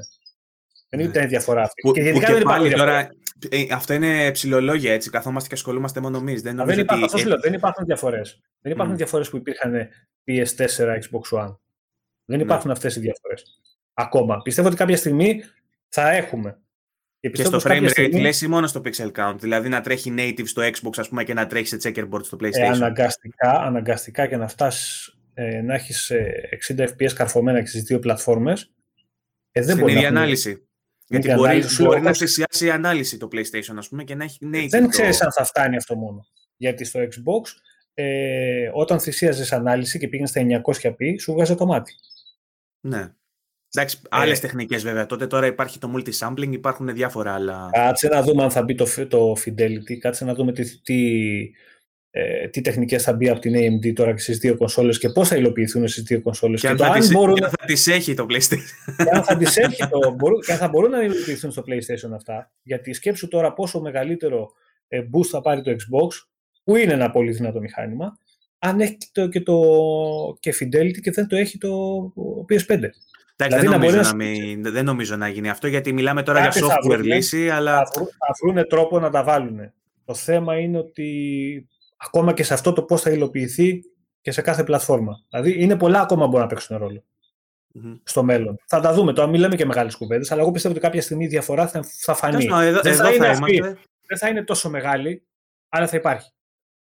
Δεν 0.89 0.99
ναι. 0.99 1.05
ήταν 1.05 1.23
η 1.23 1.27
διαφορά 1.27 1.61
αυτή. 1.61 1.81
Που, 1.81 1.91
και 1.91 2.01
γενικά 2.01 2.25
που 2.25 2.31
και 2.31 2.37
δεν 2.37 2.43
πάλι 2.43 2.73
τώρα, 2.73 3.09
ε, 3.49 3.65
αυτό 3.73 3.93
είναι 3.93 4.31
ψηλολόγια 4.31 4.93
έτσι. 4.93 5.09
Καθόμαστε 5.09 5.49
και 5.49 5.55
ασχολούμαστε 5.55 5.99
μόνο 5.99 6.17
εμείς. 6.17 6.41
Δεν, 6.41 6.65
δεν, 6.65 6.79
υπάρχουν, 6.79 7.03
ότι... 7.03 7.25
λέω, 7.25 7.39
δεν 7.39 7.53
υπάρχουν 7.53 7.85
διαφορές. 7.85 8.41
Δεν 8.61 8.71
υπάρχουν 8.71 8.93
mm. 8.93 8.97
διαφορές 8.97 9.29
που 9.29 9.37
υπήρχαν 9.37 9.87
PS4, 10.27 10.67
Xbox 10.77 11.39
One. 11.39 11.55
Δεν 12.25 12.37
ναι. 12.37 12.43
υπάρχουν 12.43 12.69
mm. 12.69 12.73
αυτές 12.73 12.95
οι 12.95 12.99
διαφορές. 12.99 13.61
Ακόμα. 13.93 14.41
Πιστεύω 14.41 14.67
ότι 14.67 14.77
κάποια 14.77 14.97
στιγμή 14.97 15.43
θα 15.87 16.11
έχουμε. 16.11 16.59
Και, 17.19 17.29
και 17.29 17.43
στο 17.43 17.59
frame 17.63 17.83
rate 17.83 17.89
στιγμή... 17.89 18.21
λες 18.21 18.41
ή 18.41 18.47
μόνο 18.47 18.67
στο 18.67 18.81
pixel 18.85 19.11
count, 19.11 19.35
δηλαδή 19.39 19.69
να 19.69 19.81
τρέχει 19.81 20.13
native 20.17 20.45
στο 20.45 20.61
Xbox 20.61 20.91
ας 20.97 21.09
πούμε, 21.09 21.23
και 21.23 21.33
να 21.33 21.47
τρέχει 21.47 21.67
σε 21.67 21.77
checkerboard 21.83 22.23
στο 22.23 22.37
PlayStation. 22.41 22.51
Ε, 22.51 22.67
αναγκαστικά, 22.67 23.51
αναγκαστικά 23.51 24.27
και 24.27 24.37
να 24.37 24.47
φτάσεις 24.47 25.15
ε, 25.33 25.61
να 25.61 25.73
έχεις 25.73 26.11
60 26.67 26.87
FPS 26.87 27.13
καρφωμένα 27.15 27.61
και 27.61 27.67
στις 27.67 27.83
δύο 27.83 27.99
πλατφόρμες. 27.99 28.71
Ε, 29.51 29.61
δεν 29.61 29.75
Στην 29.75 29.87
ίδια 29.87 30.07
ανάλυση. 30.07 30.67
Γιατί 31.11 31.33
μπορεί, 31.33 31.63
μπορεί 31.79 32.01
να 32.01 32.13
θυσιάσει 32.13 32.65
η 32.65 32.69
ανάλυση 32.69 33.17
το 33.17 33.27
PlayStation, 33.31 33.75
ας 33.77 33.87
πούμε, 33.89 34.03
και 34.03 34.15
να 34.15 34.23
έχει 34.23 34.37
native. 34.53 34.67
Δεν 34.69 34.89
ξέρεις 34.89 35.21
αν 35.21 35.31
θα 35.31 35.43
φτάνει 35.43 35.75
αυτό 35.75 35.95
μόνο. 35.95 36.25
Γιατί 36.57 36.83
στο 36.83 36.99
Xbox, 36.99 37.49
ε, 37.93 38.69
όταν 38.73 38.99
θυσίαζες 38.99 39.51
ανάλυση 39.51 39.99
και 39.99 40.07
πήγαινε 40.07 40.27
στα 40.27 40.41
900p, 40.63 41.15
σου 41.19 41.33
βγάζει 41.33 41.55
το 41.55 41.65
μάτι. 41.65 41.95
Ναι. 42.81 43.13
Εντάξει, 43.73 43.99
άλλες 44.09 44.37
ε, 44.37 44.41
τεχνικές 44.41 44.83
βέβαια. 44.83 45.05
Τότε 45.05 45.27
τώρα 45.27 45.45
υπάρχει 45.45 45.79
το 45.79 45.93
multi-sampling, 45.95 46.51
υπάρχουν 46.51 46.93
διάφορα 46.93 47.33
άλλα. 47.33 47.69
Κάτσε 47.71 48.07
να 48.07 48.21
δούμε 48.21 48.43
αν 48.43 48.51
θα 48.51 48.63
μπει 48.63 48.75
το, 48.75 49.07
το 49.07 49.35
Fidelity, 49.45 49.95
κάτσε 49.99 50.25
να 50.25 50.33
δούμε 50.33 50.51
τι, 50.51 50.81
τι, 50.81 50.97
ε, 52.13 52.47
τι 52.47 52.61
τεχνικές 52.61 53.03
θα 53.03 53.13
μπει 53.13 53.29
από 53.29 53.39
την 53.39 53.53
AMD 53.55 53.93
τώρα 53.93 54.13
και 54.13 54.19
στις 54.19 54.37
δύο 54.37 54.57
κονσόλες 54.57 54.97
και 54.99 55.09
πώς 55.09 55.27
θα 55.27 55.35
υλοποιηθούν 55.35 55.87
στις 55.87 56.03
δύο 56.03 56.21
κονσόλες. 56.21 56.61
Και, 56.61 56.67
και, 56.67 56.83
αν 56.83 56.91
θα, 56.91 56.99
τις, 56.99 57.11
μπορούν... 57.11 57.35
και 57.35 57.43
αν 57.43 57.49
θα 57.49 57.65
τις 57.65 57.87
έχει 57.87 58.13
το 58.13 58.25
PlayStation. 58.29 58.95
Και 59.03 59.09
αν 59.13 59.23
θα 59.23 59.37
τις 59.37 59.57
έχει 59.57 59.87
το, 59.89 59.99
και 60.45 60.51
αν 60.51 60.57
θα 60.57 60.67
μπορούν 60.67 60.91
να 60.91 61.01
υλοποιηθούν 61.01 61.51
στο 61.51 61.63
PlayStation 61.67 62.11
αυτά. 62.15 62.51
Γιατί 62.63 62.93
σκέψου 62.93 63.27
τώρα 63.27 63.53
πόσο 63.53 63.81
μεγαλύτερο 63.81 64.51
ε, 64.87 64.99
boost 64.99 65.25
θα 65.25 65.41
πάρει 65.41 65.61
το 65.61 65.71
Xbox, 65.71 66.09
που 66.63 66.75
είναι 66.75 66.93
ένα 66.93 67.11
πολύ 67.11 67.31
δυνατό 67.31 67.59
μηχάνημα, 67.59 68.17
αν 68.59 68.79
έχει 68.79 68.97
το, 69.11 69.27
και, 69.27 69.41
το, 69.41 69.59
και 70.39 70.53
Fidelity 70.59 70.99
και 71.01 71.11
δεν 71.11 71.27
το 71.27 71.35
έχει 71.35 71.57
το 71.57 71.69
PS5. 72.49 72.89
Εντάξει, 73.35 73.59
δηλαδή, 73.59 73.67
δεν, 73.67 73.69
νομίζω 73.69 74.01
να 74.01 74.15
μην, 74.15 74.71
δεν 74.71 74.85
νομίζω 74.85 75.15
να 75.15 75.27
γίνει 75.27 75.49
αυτό, 75.49 75.67
γιατί 75.67 75.93
μιλάμε 75.93 76.23
τώρα 76.23 76.39
για 76.39 76.51
software 76.51 77.03
λύση, 77.03 77.49
αλλά... 77.49 77.85
Θα, 77.85 78.35
βρουν 78.43 78.67
τρόπο 78.67 78.99
να 78.99 79.09
τα 79.09 79.23
βάλουν. 79.23 79.73
Το 80.05 80.13
θέμα 80.13 80.59
είναι 80.59 80.77
ότι 80.77 81.09
ακόμα 82.01 82.33
και 82.33 82.43
σε 82.43 82.53
αυτό 82.53 82.73
το 82.73 82.83
πώς 82.83 83.01
θα 83.01 83.09
υλοποιηθεί 83.09 83.81
και 84.21 84.31
σε 84.31 84.41
κάθε 84.41 84.63
πλατφόρμα. 84.63 85.25
Δηλαδή, 85.29 85.61
είναι 85.61 85.77
πολλά 85.77 86.01
ακόμα 86.01 86.23
που 86.23 86.29
μπορούν 86.29 86.41
να 86.41 86.47
παίξουν 86.47 86.77
ρόλο 86.77 87.03
mm-hmm. 87.75 87.99
στο 88.03 88.23
μέλλον. 88.23 88.59
Θα 88.67 88.79
τα 88.79 88.93
δούμε. 88.93 89.13
Τώρα 89.13 89.29
μιλάμε 89.29 89.55
και 89.55 89.65
μεγάλες 89.65 89.95
κουβέντες, 89.95 90.31
αλλά 90.31 90.41
εγώ 90.41 90.51
πιστεύω 90.51 90.73
ότι 90.73 90.83
κάποια 90.83 91.01
στιγμή 91.01 91.23
η 91.23 91.27
διαφορά 91.27 91.67
θα, 91.67 91.83
θα 91.83 92.13
φανεί. 92.13 92.45
εδώ, 92.45 92.81
δεν, 92.81 92.95
θα, 92.95 93.13
είναι 93.13 93.27
αυτή, 93.27 93.61
δεν 94.05 94.17
θα 94.17 94.27
είναι 94.29 94.43
τόσο 94.43 94.69
μεγάλη, 94.69 95.25
αλλά 95.69 95.87
θα 95.87 95.97
υπάρχει. 95.97 96.31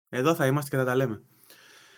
Εδώ 0.09 0.35
θα 0.35 0.47
είμαστε 0.47 0.71
και 0.71 0.77
θα 0.77 0.85
τα 0.85 0.97
λέμε. 0.97 1.23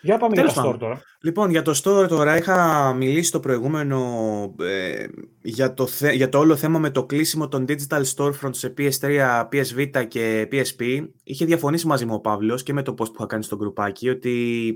Για 0.03 0.19
πάμε 0.19 0.35
για 0.35 0.45
το 0.45 0.63
store 0.69 0.79
τώρα. 0.79 1.01
Λοιπόν, 1.21 1.51
για 1.51 1.63
το 1.63 1.81
store 1.85 2.09
τώρα 2.09 2.37
είχα 2.37 2.93
μιλήσει 2.93 3.33
το 3.33 3.41
προηγούμενο 3.41 3.99
ε, 4.61 5.07
για, 5.43 5.75
το 5.75 5.89
για 6.13 6.29
το 6.29 6.39
όλο 6.39 6.57
θέμα 6.57 6.79
με 6.79 6.91
το 6.91 7.07
κλείσιμο 7.07 7.49
των 7.49 7.65
digital 7.69 8.03
storefronts 8.17 8.55
σε 8.55 8.75
PS3, 8.79 9.43
PS 9.53 9.79
Vita 9.79 10.07
και 10.09 10.49
PSP. 10.53 11.07
Είχε 11.23 11.45
διαφωνήσει 11.45 11.87
μαζί 11.87 12.05
μου 12.05 12.15
ο 12.15 12.21
Παύλος 12.21 12.63
και 12.63 12.73
με 12.73 12.83
το 12.83 12.93
post 12.93 13.07
που 13.07 13.15
είχα 13.17 13.27
κάνει 13.27 13.43
στο 13.43 13.57
γκρουπάκι 13.57 14.09
ότι 14.09 14.75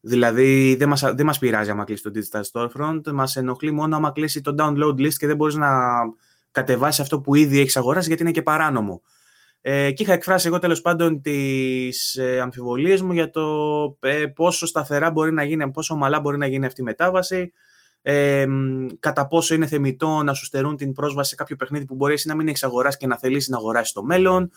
δηλαδή 0.00 0.74
δεν 0.78 0.88
μας, 0.88 1.00
δεν 1.00 1.26
μας 1.26 1.38
πειράζει 1.38 1.70
άμα 1.70 1.84
κλείσει 1.84 2.02
το 2.02 2.10
digital 2.14 2.42
storefront, 2.52 3.12
μας 3.12 3.36
ενοχλεί 3.36 3.70
μόνο 3.70 3.96
άμα 3.96 4.10
κλείσει 4.10 4.40
το 4.40 4.54
download 4.58 5.00
list 5.00 5.14
και 5.14 5.26
δεν 5.26 5.36
μπορείς 5.36 5.54
να 5.54 5.68
κατεβάσεις 6.50 7.00
αυτό 7.00 7.20
που 7.20 7.34
ήδη 7.34 7.60
έχεις 7.60 7.76
αγοράσει 7.76 8.08
γιατί 8.08 8.22
είναι 8.22 8.32
και 8.32 8.42
παράνομο. 8.42 9.02
Ε, 9.66 9.92
και 9.92 10.02
είχα 10.02 10.12
εκφράσει 10.12 10.46
εγώ 10.46 10.58
τέλος 10.58 10.80
πάντων 10.80 11.20
τις 11.20 12.16
ε, 12.16 12.40
αμφιβολίες 12.40 13.02
μου 13.02 13.12
για 13.12 13.30
το 13.30 13.42
ε, 14.00 14.26
πόσο 14.26 14.66
σταθερά 14.66 15.10
μπορεί 15.10 15.32
να 15.32 15.44
γίνει, 15.44 15.70
πόσο 15.70 15.94
ομαλά 15.94 16.20
μπορεί 16.20 16.38
να 16.38 16.46
γίνει 16.46 16.66
αυτή 16.66 16.80
η 16.80 16.84
μετάβαση, 16.84 17.52
ε, 18.02 18.46
κατά 19.00 19.26
πόσο 19.26 19.54
είναι 19.54 19.66
θεμητό 19.66 20.22
να 20.22 20.34
σου 20.34 20.44
στερούν 20.44 20.76
την 20.76 20.92
πρόσβαση 20.92 21.28
σε 21.28 21.34
κάποιο 21.34 21.56
παιχνίδι 21.56 21.84
που 21.84 21.94
μπορείς 21.94 22.14
εσύ 22.14 22.28
να 22.28 22.34
μην 22.34 22.48
έχεις 22.48 22.64
αγοράσει 22.64 22.96
και 22.96 23.06
να 23.06 23.18
θελήσεις 23.18 23.48
να 23.48 23.56
αγοράσεις 23.56 23.88
στο 23.90 24.04
μέλλον. 24.04 24.50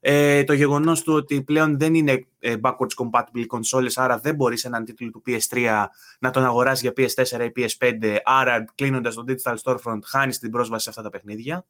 Ε, 0.00 0.44
το 0.44 0.52
γεγονός 0.52 1.02
του 1.02 1.12
ότι 1.12 1.42
πλέον 1.42 1.78
δεν 1.78 1.94
είναι 1.94 2.26
ε, 2.38 2.54
backwards 2.62 2.94
compatible 2.96 3.46
consoles, 3.58 3.92
άρα 3.94 4.18
δεν 4.18 4.34
μπορείς 4.34 4.64
έναν 4.64 4.84
τίτλο 4.84 5.10
του 5.10 5.22
PS3 5.26 5.84
να 6.18 6.30
τον 6.30 6.44
αγοράσει 6.44 6.90
για 6.92 7.06
PS4 7.06 7.40
ή 7.40 7.52
PS5, 7.56 8.16
άρα 8.24 8.64
κλείνοντας 8.74 9.14
το 9.14 9.24
digital 9.28 9.54
storefront 9.62 9.98
χάνεις 10.04 10.38
την 10.38 10.50
πρόσβαση 10.50 10.82
σε 10.82 10.90
αυτά 10.90 11.02
τα 11.02 11.10
παιχνίδια. 11.10 11.66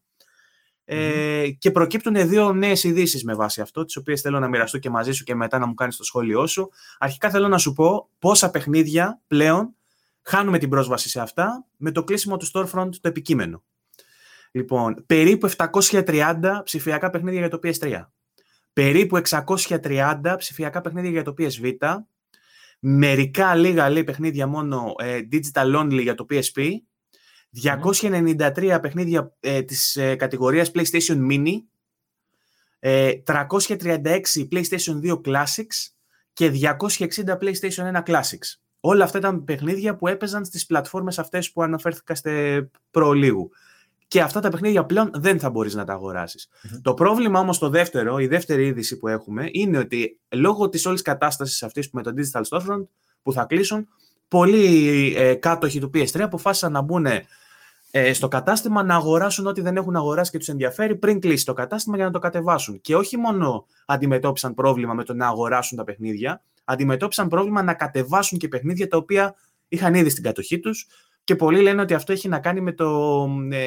Ε, 0.90 1.50
και 1.58 1.70
προκύπτουν 1.70 2.28
δύο 2.28 2.52
νέες 2.52 2.84
ειδήσεις 2.84 3.24
με 3.24 3.34
βάση 3.34 3.60
αυτό, 3.60 3.84
τις 3.84 3.96
οποίες 3.96 4.20
θέλω 4.20 4.38
να 4.38 4.48
μοιραστώ 4.48 4.78
και 4.78 4.90
μαζί 4.90 5.12
σου 5.12 5.24
και 5.24 5.34
μετά 5.34 5.58
να 5.58 5.66
μου 5.66 5.74
κάνεις 5.74 5.96
το 5.96 6.04
σχόλιο 6.04 6.46
σου. 6.46 6.70
Αρχικά 6.98 7.30
θέλω 7.30 7.48
να 7.48 7.58
σου 7.58 7.72
πω 7.72 8.08
πόσα 8.18 8.50
παιχνίδια 8.50 9.20
πλέον 9.26 9.74
χάνουμε 10.22 10.58
την 10.58 10.68
πρόσβαση 10.68 11.08
σε 11.08 11.20
αυτά 11.20 11.66
με 11.76 11.90
το 11.90 12.04
κλείσιμο 12.04 12.36
του 12.36 12.50
storefront 12.52 12.88
το 13.00 13.08
επικείμενο. 13.08 13.64
Λοιπόν, 14.50 15.04
περίπου 15.06 15.50
730 15.90 16.34
ψηφιακά 16.64 17.10
παιχνίδια 17.10 17.40
για 17.40 17.48
το 17.48 17.58
PS3. 17.62 18.06
Περίπου 18.72 19.20
630 19.28 20.34
ψηφιακά 20.38 20.80
παιχνίδια 20.80 21.10
για 21.10 21.22
το 21.22 21.34
PS 21.38 21.62
Vita. 21.62 21.96
Μερικά 22.78 23.54
λίγα 23.54 23.90
λέει 23.90 24.04
παιχνίδια 24.04 24.46
μόνο 24.46 24.94
ε, 24.98 25.20
digital 25.32 25.80
only 25.80 26.02
για 26.02 26.14
το 26.14 26.26
PSP 26.30 26.68
293 27.54 28.78
παιχνίδια 28.82 29.36
ε, 29.40 29.62
της 29.62 29.96
ε, 29.96 30.14
κατηγορίας 30.14 30.70
PlayStation 30.74 31.30
Mini, 31.30 31.54
ε, 32.78 33.12
336 33.26 33.98
PlayStation 34.52 35.00
2 35.02 35.20
Classics 35.24 35.92
και 36.32 36.50
260 36.50 37.38
PlayStation 37.40 37.92
1 37.94 38.02
Classics. 38.02 38.58
Όλα 38.80 39.04
αυτά 39.04 39.18
ήταν 39.18 39.44
παιχνίδια 39.44 39.96
που 39.96 40.08
έπαιζαν 40.08 40.44
στις 40.44 40.66
πλατφόρμες 40.66 41.18
αυτές 41.18 41.52
που 41.52 41.62
αναφέρθηκα 41.62 42.14
στε 42.14 42.68
προλίγου. 42.90 43.50
Και 44.08 44.20
αυτά 44.20 44.40
τα 44.40 44.48
παιχνίδια 44.50 44.84
πλέον 44.84 45.10
δεν 45.14 45.38
θα 45.38 45.50
μπορείς 45.50 45.74
να 45.74 45.84
τα 45.84 45.92
αγορασεις 45.92 46.48
Το 46.82 46.94
πρόβλημα 46.94 47.40
όμως 47.40 47.58
το 47.58 47.68
δεύτερο, 47.68 48.18
η 48.18 48.26
δεύτερη 48.26 48.66
είδηση 48.66 48.96
που 48.96 49.08
έχουμε, 49.08 49.48
είναι 49.52 49.78
ότι 49.78 50.20
λόγω 50.28 50.68
της 50.68 50.86
όλης 50.86 51.02
κατάστασης 51.02 51.62
αυτής 51.62 51.90
που 51.90 51.96
με 51.96 52.02
το 52.02 52.12
Digital 52.16 52.42
Storefront 52.42 52.86
που 53.22 53.32
θα 53.32 53.44
κλείσουν, 53.44 53.88
πολλοί 54.28 55.14
ε, 55.16 55.34
κάτοχοι 55.34 55.80
του 55.80 55.90
PS3 55.94 56.20
αποφάσισαν 56.20 56.72
να 56.72 56.80
μπουν 56.80 57.06
ε, 57.90 58.12
στο 58.12 58.28
κατάστημα 58.28 58.82
να 58.82 58.94
αγοράσουν 58.94 59.46
ό,τι 59.46 59.60
δεν 59.60 59.76
έχουν 59.76 59.96
αγοράσει 59.96 60.30
και 60.30 60.38
τους 60.38 60.48
ενδιαφέρει 60.48 60.96
πριν 60.96 61.20
κλείσει 61.20 61.44
το 61.44 61.52
κατάστημα 61.52 61.96
για 61.96 62.04
να 62.04 62.10
το 62.10 62.18
κατεβάσουν. 62.18 62.80
Και 62.80 62.96
όχι 62.96 63.16
μόνο 63.16 63.66
αντιμετώπισαν 63.86 64.54
πρόβλημα 64.54 64.94
με 64.94 65.04
το 65.04 65.14
να 65.14 65.26
αγοράσουν 65.26 65.76
τα 65.76 65.84
παιχνίδια, 65.84 66.42
αντιμετώπισαν 66.64 67.28
πρόβλημα 67.28 67.62
να 67.62 67.74
κατεβάσουν 67.74 68.38
και 68.38 68.48
παιχνίδια 68.48 68.88
τα 68.88 68.96
οποία 68.96 69.34
είχαν 69.68 69.94
ήδη 69.94 70.10
στην 70.10 70.22
κατοχή 70.22 70.58
τους. 70.58 70.86
Και 71.24 71.36
πολλοί 71.36 71.60
λένε 71.60 71.80
ότι 71.80 71.94
αυτό 71.94 72.12
έχει 72.12 72.28
να 72.28 72.38
κάνει 72.38 72.60
με 72.60 72.72
το 72.72 73.26
ε, 73.50 73.66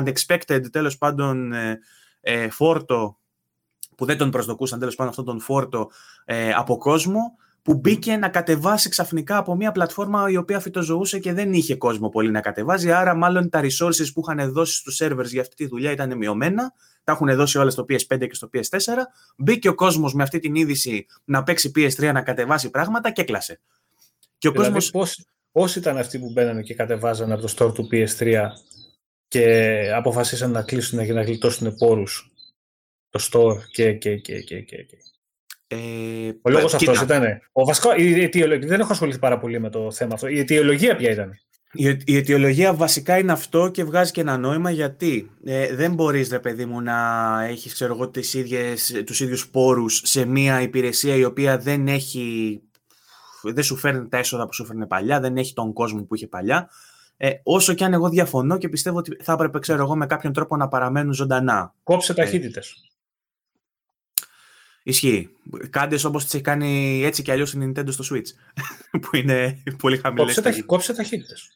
unexpected 0.00 0.70
τέλος 0.70 0.98
πάντων 0.98 1.52
ε, 1.52 1.78
ε, 2.20 2.50
φόρτο 2.50 3.18
που 3.96 4.04
δεν 4.04 4.18
τον 4.18 4.30
προσδοκούσαν 4.30 4.78
τέλος 4.78 4.94
πάντων 4.94 5.10
αυτόν 5.10 5.24
τον 5.24 5.40
φόρτο 5.40 5.90
ε, 6.24 6.52
από 6.52 6.76
κόσμο 6.76 7.36
που 7.68 7.74
μπήκε 7.74 8.16
να 8.16 8.28
κατεβάσει 8.28 8.88
ξαφνικά 8.88 9.36
από 9.36 9.54
μια 9.54 9.72
πλατφόρμα 9.72 10.30
η 10.30 10.36
οποία 10.36 10.60
φυτοζωούσε 10.60 11.18
και 11.18 11.32
δεν 11.32 11.52
είχε 11.52 11.76
κόσμο 11.76 12.08
πολύ 12.08 12.30
να 12.30 12.40
κατεβάζει. 12.40 12.92
Άρα, 12.92 13.14
μάλλον 13.14 13.48
τα 13.48 13.60
resources 13.60 14.12
που 14.14 14.20
είχαν 14.20 14.52
δώσει 14.52 14.76
στους 14.76 15.00
servers 15.02 15.26
για 15.26 15.40
αυτή 15.40 15.54
τη 15.54 15.66
δουλειά 15.66 15.90
ήταν 15.90 16.16
μειωμένα. 16.16 16.72
Τα 17.04 17.12
έχουν 17.12 17.34
δώσει 17.36 17.58
όλα 17.58 17.70
στο 17.70 17.84
PS5 17.88 18.18
και 18.18 18.34
στο 18.34 18.50
PS4. 18.52 18.92
Μπήκε 19.36 19.68
ο 19.68 19.74
κόσμος 19.74 20.14
με 20.14 20.22
αυτή 20.22 20.38
την 20.38 20.54
είδηση 20.54 21.06
να 21.24 21.42
παίξει 21.42 21.70
PS3, 21.74 22.10
να 22.12 22.22
κατεβάσει 22.22 22.70
πράγματα 22.70 23.10
και 23.10 23.24
κλάσε. 23.24 23.60
Και 24.38 24.48
ο 24.48 24.50
δηλαδή, 24.50 24.72
κόσμος... 24.72 24.90
πώς, 24.90 25.26
πώς 25.52 25.76
ήταν 25.76 25.96
αυτοί 25.96 26.18
που 26.18 26.30
μπαίνανε 26.32 26.62
και 26.62 26.74
κατεβάζανε 26.74 27.32
από 27.32 27.46
το 27.46 27.54
store 27.58 27.74
του 27.74 27.88
PS3 27.92 28.48
και 29.28 29.92
αποφασίσαν 29.94 30.50
να 30.50 30.62
κλείσουν 30.62 31.00
για 31.00 31.14
να 31.14 31.22
γλιτώσουν 31.22 31.76
πόρους 31.76 32.32
το 33.10 33.28
store 33.30 33.62
και, 33.70 33.92
και, 33.92 34.16
και, 34.16 34.40
και, 34.40 34.60
και. 34.60 34.82
Ε, 35.70 35.76
ο 36.42 36.50
λόγος 36.50 36.74
αυτός 36.74 37.00
ήταν. 37.00 37.22
Ο 37.52 37.64
βασικό, 37.64 37.94
η 37.96 38.22
αιτιολογία, 38.22 38.68
δεν 38.68 38.80
έχω 38.80 38.92
ασχοληθεί 38.92 39.18
πάρα 39.18 39.38
πολύ 39.38 39.60
με 39.60 39.70
το 39.70 39.90
θέμα 39.92 40.14
αυτό. 40.14 40.26
Η 40.26 40.38
αιτιολογία 40.38 40.96
ποια 40.96 41.10
ήταν; 41.10 41.38
Η, 41.72 41.96
η 42.04 42.16
αιτιολογία 42.16 42.74
βασικά 42.74 43.18
είναι 43.18 43.32
αυτό 43.32 43.68
και 43.68 43.84
βγάζει 43.84 44.12
και 44.12 44.20
ένα 44.20 44.38
νόημα 44.38 44.70
γιατί 44.70 45.30
ε, 45.44 45.74
δεν 45.74 45.94
μπορείς, 45.94 46.28
ρε 46.28 46.38
παιδί 46.38 46.64
μου, 46.64 46.80
να 46.80 46.96
έχεις 47.48 47.82
τους 49.04 49.20
ίδιους 49.20 49.48
πόρους 49.48 50.00
σε 50.04 50.24
μια 50.24 50.62
υπηρεσία 50.62 51.14
η 51.14 51.24
οποία 51.24 51.58
δεν 51.58 51.88
έχει. 51.88 52.60
Δεν 53.42 53.64
σου 53.64 53.76
φέρνει 53.76 54.08
τα 54.08 54.18
έσοδα 54.18 54.46
που 54.46 54.54
σου 54.54 54.64
φέρνει 54.64 54.86
παλιά, 54.86 55.20
δεν 55.20 55.36
έχει 55.36 55.52
τον 55.52 55.72
κόσμο 55.72 56.02
που 56.02 56.14
είχε 56.14 56.26
παλιά. 56.26 56.68
Ε, 57.16 57.30
όσο 57.42 57.74
και 57.74 57.84
αν 57.84 57.92
εγώ 57.92 58.08
διαφωνώ 58.08 58.58
και 58.58 58.68
πιστεύω 58.68 58.98
ότι 58.98 59.16
θα 59.20 59.32
έπρεπε, 59.32 59.58
ξέρω 59.58 59.82
εγώ, 59.82 59.96
με 59.96 60.06
κάποιον 60.06 60.32
τρόπο 60.32 60.56
να 60.56 60.68
παραμένουν 60.68 61.12
ζωντανά. 61.12 61.74
Κόψε 61.82 62.14
ταχύτητες. 62.14 62.90
Ισχύει. 64.88 65.28
Κάντε 65.70 65.98
όπως 66.06 66.24
τις 66.24 66.34
έχει 66.34 66.42
κάνει 66.42 67.02
έτσι 67.04 67.22
κι 67.22 67.30
αλλιώς 67.30 67.52
η 67.52 67.58
Nintendo 67.62 67.88
στο 67.88 68.04
Switch. 68.10 68.58
που 69.00 69.16
είναι 69.16 69.62
πολύ 69.78 69.96
χαμηλές. 69.96 70.62
Κόψε, 70.66 70.94
ταχύτητες. 70.94 71.50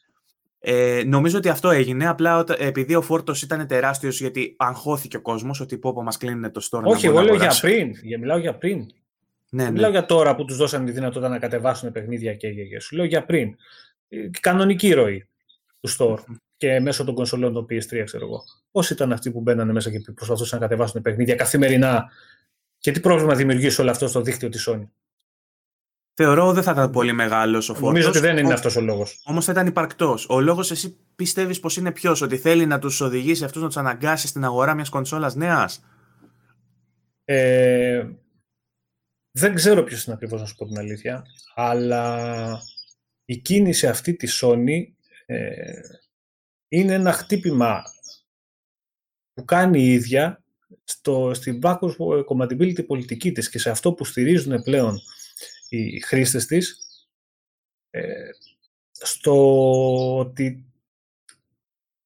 Ε, 0.59 1.03
νομίζω 1.05 1.37
ότι 1.37 1.49
αυτό 1.49 1.69
έγινε. 1.69 2.07
Απλά 2.07 2.43
επειδή 2.57 2.95
ο 2.95 3.01
φόρτος 3.01 3.41
ήταν 3.41 3.67
τεράστιος, 3.67 4.19
γιατί 4.19 4.55
αγχώθηκε 4.57 5.17
ο 5.17 5.21
κόσμος 5.21 5.59
ότι 5.59 5.77
πω, 5.77 5.93
πω 5.93 6.03
μας 6.03 6.17
κλείνουν 6.17 6.51
το 6.51 6.67
store. 6.71 6.83
Όχι, 6.83 7.05
εγώ 7.05 7.21
λέω 7.21 7.35
για 7.35 7.57
πριν. 7.61 7.91
Για, 8.03 8.19
μιλάω 8.19 8.37
για 8.37 8.57
πριν. 8.57 8.85
Ναι, 9.49 9.63
ναι. 9.63 9.71
Μιλάω 9.71 9.91
για 9.91 10.05
τώρα 10.05 10.35
που 10.35 10.45
τους 10.45 10.57
δώσαν 10.57 10.85
τη 10.85 10.91
δυνατότητα 10.91 11.29
να 11.29 11.39
κατεβάσουν 11.39 11.91
παιχνίδια 11.91 12.33
και 12.33 12.47
για 12.47 12.79
Σου 12.79 12.95
λέω 12.95 13.05
για 13.05 13.25
πριν. 13.25 13.55
Ε, 14.09 14.17
κανονική 14.39 14.93
ροή 14.93 15.27
του 15.79 15.89
store 15.97 16.19
και 16.57 16.79
μέσω 16.79 17.03
των 17.03 17.15
κονσολών 17.15 17.53
των 17.53 17.65
PS3, 17.65 18.01
ξέρω 18.05 18.25
εγώ. 18.25 18.43
Πώς 18.71 18.89
ήταν 18.89 19.11
αυτοί 19.11 19.31
που 19.31 19.41
μπαίνανε 19.41 19.71
μέσα 19.71 19.91
και 19.91 19.99
προσπαθούσαν 20.15 20.59
να 20.59 20.67
κατεβάσουν 20.67 21.01
παιχνίδια 21.01 21.35
καθημερινά 21.35 22.09
και 22.83 22.91
τι 22.91 22.99
πρόβλημα 22.99 23.35
δημιουργείς 23.35 23.79
όλο 23.79 23.91
αυτό 23.91 24.07
στο 24.07 24.21
δίκτυο 24.21 24.49
της 24.49 24.69
Sony; 24.69 24.87
Θεωρώ 26.13 26.53
δεν 26.53 26.63
θα 26.63 26.71
ήταν 26.71 26.91
πολύ 26.91 27.13
μεγάλος 27.13 27.69
ο 27.69 27.73
φόρτο. 27.73 27.87
Νομίζω 27.87 28.09
ότι 28.09 28.19
δεν 28.19 28.37
είναι 28.37 28.53
αυτός 28.53 28.75
ο 28.75 28.81
λόγος. 28.81 29.21
Όμως 29.25 29.45
θα 29.45 29.51
ήταν 29.51 29.67
υπαρκτός. 29.67 30.29
Ο 30.29 30.39
λόγος 30.39 30.71
εσύ 30.71 30.97
πιστεύεις 31.15 31.59
πως 31.59 31.77
είναι 31.77 31.91
ποιος, 31.91 32.21
ότι 32.21 32.37
θέλει 32.37 32.65
να 32.65 32.79
τους 32.79 33.01
οδηγήσει 33.01 33.43
αυτούς 33.43 33.61
να 33.61 33.67
τους 33.67 33.77
αναγκάσει 33.77 34.27
στην 34.27 34.43
αγορά 34.43 34.73
μιας 34.73 34.89
κονσόλας 34.89 35.35
νέας; 35.35 35.83
Ε, 37.23 38.07
δεν 39.31 39.53
ξέρω 39.55 39.83
ποιος 39.83 40.05
είναι 40.05 40.15
ακριβώς 40.15 40.39
να 40.39 40.45
σου 40.45 40.55
πω 40.55 40.65
την 40.65 40.77
αλήθεια, 40.77 41.23
αλλά 41.55 42.59
η 43.25 43.37
κίνηση 43.37 43.87
αυτή 43.87 44.15
της 44.15 44.43
Sony 44.43 44.83
ε, 45.25 45.81
είναι 46.67 46.93
ένα 46.93 47.11
χτύπημα 47.11 47.81
που 49.33 49.45
κάνει 49.45 49.81
η 49.81 49.93
ίδια 49.93 50.42
στο, 50.83 51.31
στην 51.33 51.59
backwards 51.63 51.95
compatibility 52.25 52.85
πολιτική 52.85 53.31
της 53.31 53.49
και 53.49 53.59
σε 53.59 53.69
αυτό 53.69 53.93
που 53.93 54.05
στηρίζουν 54.05 54.61
πλέον 54.63 54.99
οι 55.69 55.99
χρήστες 55.99 56.45
της 56.45 56.77
ε, 57.89 58.29
στο 58.91 60.17
ότι 60.17 60.73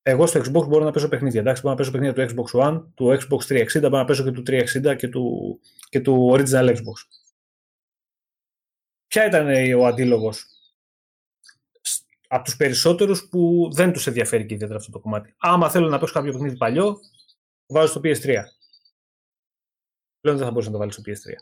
εγώ 0.02 0.26
στο 0.26 0.40
Xbox 0.40 0.68
μπορώ 0.68 0.86
να 0.86 0.92
παίζω 0.92 1.08
παιχνίδια. 1.08 1.40
Εντάξει, 1.40 1.62
μπορώ 1.62 1.74
να 1.74 1.80
παίζω 1.80 1.92
παιχνίδια 1.92 2.28
του 2.28 2.34
Xbox 2.34 2.62
One, 2.62 2.84
του 2.94 3.18
Xbox 3.20 3.66
360, 3.66 3.82
μπορώ 3.82 3.98
να 3.98 4.06
παίζω 4.06 4.24
και 4.24 4.32
του 4.32 4.44
360 4.48 4.96
και 4.98 5.08
του, 5.08 5.60
και 5.90 6.00
του 6.00 6.32
Original 6.34 6.76
Xbox. 6.76 6.98
Ποια 9.08 9.26
ήταν 9.26 9.74
ο 9.74 9.86
αντίλογος; 9.86 10.46
Από 12.28 12.44
τους 12.44 12.56
περισσότερους 12.56 13.28
που 13.30 13.70
δεν 13.74 13.94
τους 13.94 14.08
ενδιαφέρει 14.08 14.46
και 14.46 14.54
ιδιαίτερα 14.54 14.80
αυτό 14.80 14.92
το 14.92 15.00
κομμάτι. 15.00 15.36
Άμα 15.38 15.70
θέλω 15.70 15.90
να 15.90 16.00
παίξω 16.00 16.14
κάποιο 16.14 16.32
παιχνίδι 16.32 16.58
παλιό, 16.58 16.94
το 17.66 17.74
βάζω 17.74 17.88
στο 17.88 18.02
PS3. 18.04 18.44
Πλέον 20.22 20.38
δεν 20.38 20.46
θα 20.46 20.52
μπορούσα 20.52 20.70
να 20.70 20.74
το 20.74 20.80
βάλεις 20.80 20.94
στο 20.94 21.04
PS3. 21.06 21.36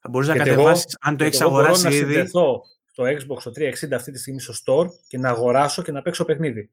Θα 0.00 0.08
μπορούσες 0.08 0.34
να 0.34 0.44
κατεβάσεις, 0.44 0.96
αν 1.00 1.16
το 1.16 1.24
έχεις 1.24 1.40
αγοράσει 1.40 1.82
μπορώ 1.82 1.94
ήδη. 1.94 2.04
να 2.04 2.12
συνδεθώ 2.12 2.62
στο 2.84 3.04
Xbox 3.04 3.42
το 3.42 3.50
360 3.50 3.92
αυτή 3.92 4.12
τη 4.12 4.18
στιγμή 4.18 4.40
στο 4.40 4.54
store 4.64 4.88
και 5.08 5.18
να 5.18 5.28
αγοράσω 5.28 5.82
και 5.82 5.92
να 5.92 6.02
παίξω 6.02 6.24
παιχνίδι. 6.24 6.70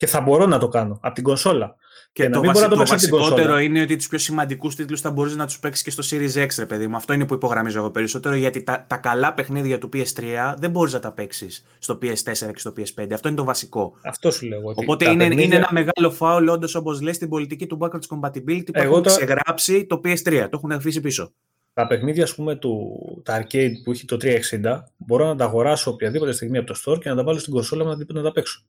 Και 0.00 0.06
θα 0.06 0.20
μπορώ 0.20 0.46
να 0.46 0.58
το 0.58 0.68
κάνω 0.68 0.98
από 1.02 1.14
την 1.14 1.24
κονσόλα. 1.24 1.76
Και, 2.12 2.28
το, 2.28 2.42
βασι... 2.42 2.62
το, 2.62 2.68
το 2.68 2.86
βασικότερο 2.86 3.58
είναι 3.58 3.80
ότι 3.80 3.96
τους 3.96 4.08
πιο 4.08 4.18
σημαντικούς 4.18 4.74
τίτλους 4.74 5.00
θα 5.00 5.10
μπορείς 5.10 5.36
να 5.36 5.46
τους 5.46 5.58
παίξεις 5.58 5.84
και 5.84 5.90
στο 5.90 6.02
Series 6.10 6.44
X, 6.44 6.48
ρε 6.58 6.66
παιδί 6.66 6.86
μου. 6.86 6.96
Αυτό 6.96 7.12
είναι 7.12 7.26
που 7.26 7.34
υπογραμμίζω 7.34 7.78
εγώ 7.78 7.90
περισσότερο, 7.90 8.34
γιατί 8.34 8.62
τα, 8.62 8.84
τα 8.88 8.96
καλά 8.96 9.34
παιχνίδια 9.34 9.78
του 9.78 9.88
PS3 9.92 10.54
δεν 10.58 10.70
μπορείς 10.70 10.92
να 10.92 11.00
τα 11.00 11.12
παίξεις 11.12 11.64
στο 11.78 11.98
PS4 12.02 12.50
και 12.52 12.58
στο 12.58 12.72
PS5. 12.76 13.12
Αυτό 13.12 13.28
είναι 13.28 13.36
το 13.36 13.44
βασικό. 13.44 13.94
Αυτό 14.04 14.30
σου 14.30 14.46
λέω. 14.46 14.60
Οπότε 14.74 15.10
είναι, 15.10 15.16
παιχνίδια... 15.16 15.44
είναι 15.44 15.54
ένα 15.54 15.68
μεγάλο 15.70 16.10
φάουλ, 16.10 16.48
όντως, 16.48 16.74
όπως 16.74 17.00
λες, 17.00 17.16
στην 17.16 17.28
πολιτική 17.28 17.66
του 17.66 17.78
backwards 17.80 18.16
compatibility 18.18 18.64
που 18.64 18.72
εγώ 18.72 18.90
έχουν 18.90 19.02
το... 19.02 19.10
ξεγράψει 19.10 19.86
το 19.86 20.00
PS3. 20.04 20.24
Το 20.24 20.48
έχουν 20.52 20.72
αφήσει 20.72 21.00
πίσω. 21.00 21.32
Τα 21.72 21.86
παιχνίδια, 21.86 22.22
ας 22.22 22.34
πούμε, 22.34 22.56
του, 22.56 22.98
τα 23.24 23.42
arcade 23.42 23.72
που 23.84 23.90
έχει 23.90 24.04
το 24.04 24.16
360, 24.20 24.78
μπορώ 24.96 25.26
να 25.26 25.36
τα 25.36 25.44
αγοράσω 25.44 25.90
οποιαδήποτε 25.90 26.32
στιγμή 26.32 26.58
από 26.58 26.66
το 26.66 26.80
store 26.84 27.00
και 27.00 27.08
να 27.08 27.16
τα 27.16 27.24
βάλω 27.24 27.38
στην 27.38 27.52
κονσόλα 27.52 27.84
μου 27.84 28.04
να 28.12 28.22
τα 28.22 28.32
παίξω. 28.32 28.64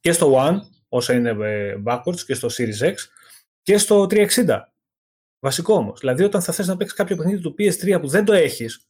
Και 0.00 0.12
στο 0.12 0.34
One, 0.36 0.56
όσα 0.88 1.14
είναι 1.14 1.30
ε, 1.30 1.76
backwards 1.84 2.20
και 2.26 2.34
στο 2.34 2.48
Series 2.50 2.88
X 2.88 2.94
και 3.62 3.78
στο 3.78 4.06
360. 4.10 4.26
Βασικό 5.38 5.74
όμως. 5.74 6.00
Δηλαδή, 6.00 6.24
όταν 6.24 6.42
θα 6.42 6.52
θες 6.52 6.66
να 6.66 6.76
παίξεις 6.76 6.96
κάποιο 6.96 7.16
παιχνίδι 7.16 7.40
του 7.40 7.54
PS3 7.58 7.98
που 8.00 8.08
δεν 8.08 8.24
το 8.24 8.32
έχεις, 8.32 8.86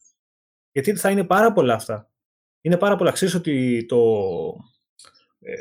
γιατί 0.71 0.95
θα 0.95 1.09
είναι 1.09 1.23
πάρα 1.23 1.53
πολλά 1.53 1.73
αυτά. 1.73 2.09
Είναι 2.61 2.77
πάρα 2.77 2.95
πολλά. 2.95 3.11
Ξέρεις 3.11 3.33
ότι 3.33 3.85
το, 3.85 3.97
ε, 5.39 5.53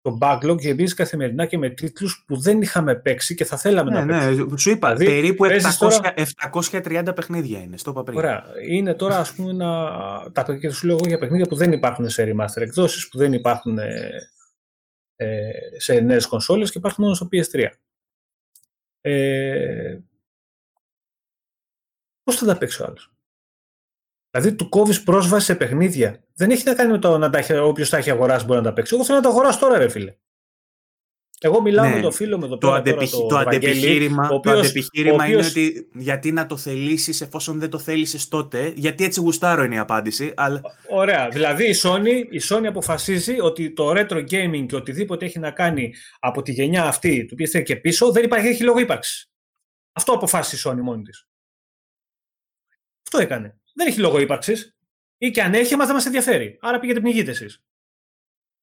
το 0.00 0.18
backlog 0.20 0.58
γεμίζει 0.58 0.94
καθημερινά 0.94 1.46
και 1.46 1.58
με 1.58 1.68
τίτλους 1.68 2.24
που 2.26 2.36
δεν 2.36 2.62
είχαμε 2.62 2.94
παίξει 2.94 3.34
και 3.34 3.44
θα 3.44 3.56
θέλαμε 3.56 3.90
ναι, 3.90 4.00
να 4.00 4.06
παίξουμε. 4.06 4.50
Ναι, 4.50 4.58
σου 4.58 4.70
είπα, 4.70 4.94
δηλαδή, 4.94 5.14
περίπου 5.14 5.44
700, 5.44 5.60
τώρα... 5.78 6.14
730 6.52 7.14
παιχνίδια 7.14 7.58
είναι. 7.58 7.76
Στο 7.76 7.90
είπα 7.90 8.12
Ωραία. 8.14 8.44
Είναι 8.68 8.94
τώρα, 8.94 9.18
ας 9.18 9.32
πούμε, 9.32 9.52
να... 9.52 9.90
τα 10.32 10.56
και 10.60 10.70
σου 10.70 10.86
λέω 10.86 10.98
για 11.06 11.18
παιχνίδια 11.18 11.46
που 11.46 11.56
δεν 11.56 11.72
υπάρχουν 11.72 12.08
σε 12.08 12.32
remaster 12.32 12.62
εκδόσεις, 12.62 13.08
που 13.08 13.18
δεν 13.18 13.32
υπάρχουν 13.32 13.78
ε, 13.78 13.84
ε, 13.84 14.10
σε 15.76 16.00
νέες 16.00 16.26
κονσόλες 16.26 16.70
και 16.70 16.78
υπάρχουν 16.78 17.04
μόνο 17.04 17.16
στο 17.16 17.28
PS3. 17.32 17.68
Ε, 19.00 19.98
πώς 22.22 22.36
θα 22.36 22.46
τα 22.46 22.58
παίξει 22.58 22.82
ο 22.82 22.84
άλλος; 22.84 23.12
Δηλαδή 24.30 24.56
του 24.56 24.68
κόβεις 24.68 25.02
πρόσβαση 25.02 25.44
σε 25.44 25.54
παιχνίδια. 25.54 26.24
Δεν 26.34 26.50
έχει 26.50 26.64
να 26.64 26.74
κάνει 26.74 26.90
με 26.90 26.98
το 26.98 27.18
να 27.18 27.30
τα 27.30 27.62
όποιος 27.62 27.90
τα 27.90 27.96
έχει 27.96 28.10
αγοράσει 28.10 28.44
μπορεί 28.44 28.58
να 28.58 28.64
τα 28.64 28.72
παίξει. 28.72 28.94
Εγώ 28.94 29.04
θέλω 29.04 29.16
να 29.16 29.22
τα 29.22 29.28
αγοράσω 29.28 29.58
τώρα, 29.58 29.78
ρε 29.78 29.88
φίλε. 29.88 30.16
Εγώ 31.40 31.60
μιλάω 31.60 31.88
ναι. 31.88 31.94
με 31.94 32.00
τον 32.00 32.12
φίλο 32.12 32.38
με 32.38 32.48
το, 32.48 32.58
το, 32.58 32.72
αντεπιχ... 32.72 33.10
το, 33.10 33.26
το 33.26 33.36
αντεπιχείρημα, 33.36 34.28
οποίος, 34.30 34.54
το 34.54 34.60
αντεπιχείρημα 34.60 35.24
οποίος... 35.24 35.30
είναι 35.30 35.46
ότι 35.46 35.88
γιατί 35.94 36.32
να 36.32 36.46
το 36.46 36.56
θελήσεις 36.56 37.20
εφόσον 37.20 37.58
δεν 37.58 37.70
το 37.70 37.78
θέλησες 37.78 38.28
τότε, 38.28 38.72
γιατί 38.76 39.04
έτσι 39.04 39.20
γουστάρω 39.20 39.64
είναι 39.64 39.74
η 39.74 39.78
απάντηση. 39.78 40.32
Αλλά... 40.36 40.60
Ωραία. 40.90 41.28
Δηλαδή 41.28 41.68
η 41.68 41.74
Sony, 41.82 42.24
η 42.30 42.40
Sony 42.48 42.64
αποφασίζει 42.64 43.40
ότι 43.40 43.72
το 43.72 43.90
retro 43.90 44.24
gaming 44.30 44.66
και 44.68 44.76
οτιδήποτε 44.76 45.24
έχει 45.24 45.38
να 45.38 45.50
κάνει 45.50 45.94
από 46.18 46.42
τη 46.42 46.52
γενιά 46.52 46.84
αυτή 46.84 47.24
του 47.24 47.36
PS3 47.38 47.62
και 47.62 47.76
πίσω 47.76 48.12
δεν 48.12 48.24
υπάρχει, 48.24 48.48
έχει 48.48 48.62
λόγο 48.62 48.78
ύπαρξη. 48.78 49.30
Αυτό 49.92 50.12
αποφάσισε 50.12 50.68
η 50.68 50.72
Sony 50.72 50.80
μόνη 50.82 51.02
της. 51.02 51.28
Αυτό 53.02 53.18
έκανε. 53.18 53.60
Δεν 53.74 53.86
έχει 53.86 54.00
λόγο 54.00 54.18
ύπαρξη. 54.18 54.74
Ή 55.18 55.30
και 55.30 55.42
αν 55.42 55.54
έχει, 55.54 55.76
μα 55.76 55.84
δεν 55.84 55.94
μας 55.94 56.06
ενδιαφέρει. 56.06 56.58
Άρα 56.60 56.78
πήγαινε 56.78 57.00
πνιγείτε 57.00 57.30
εσείς. 57.30 57.62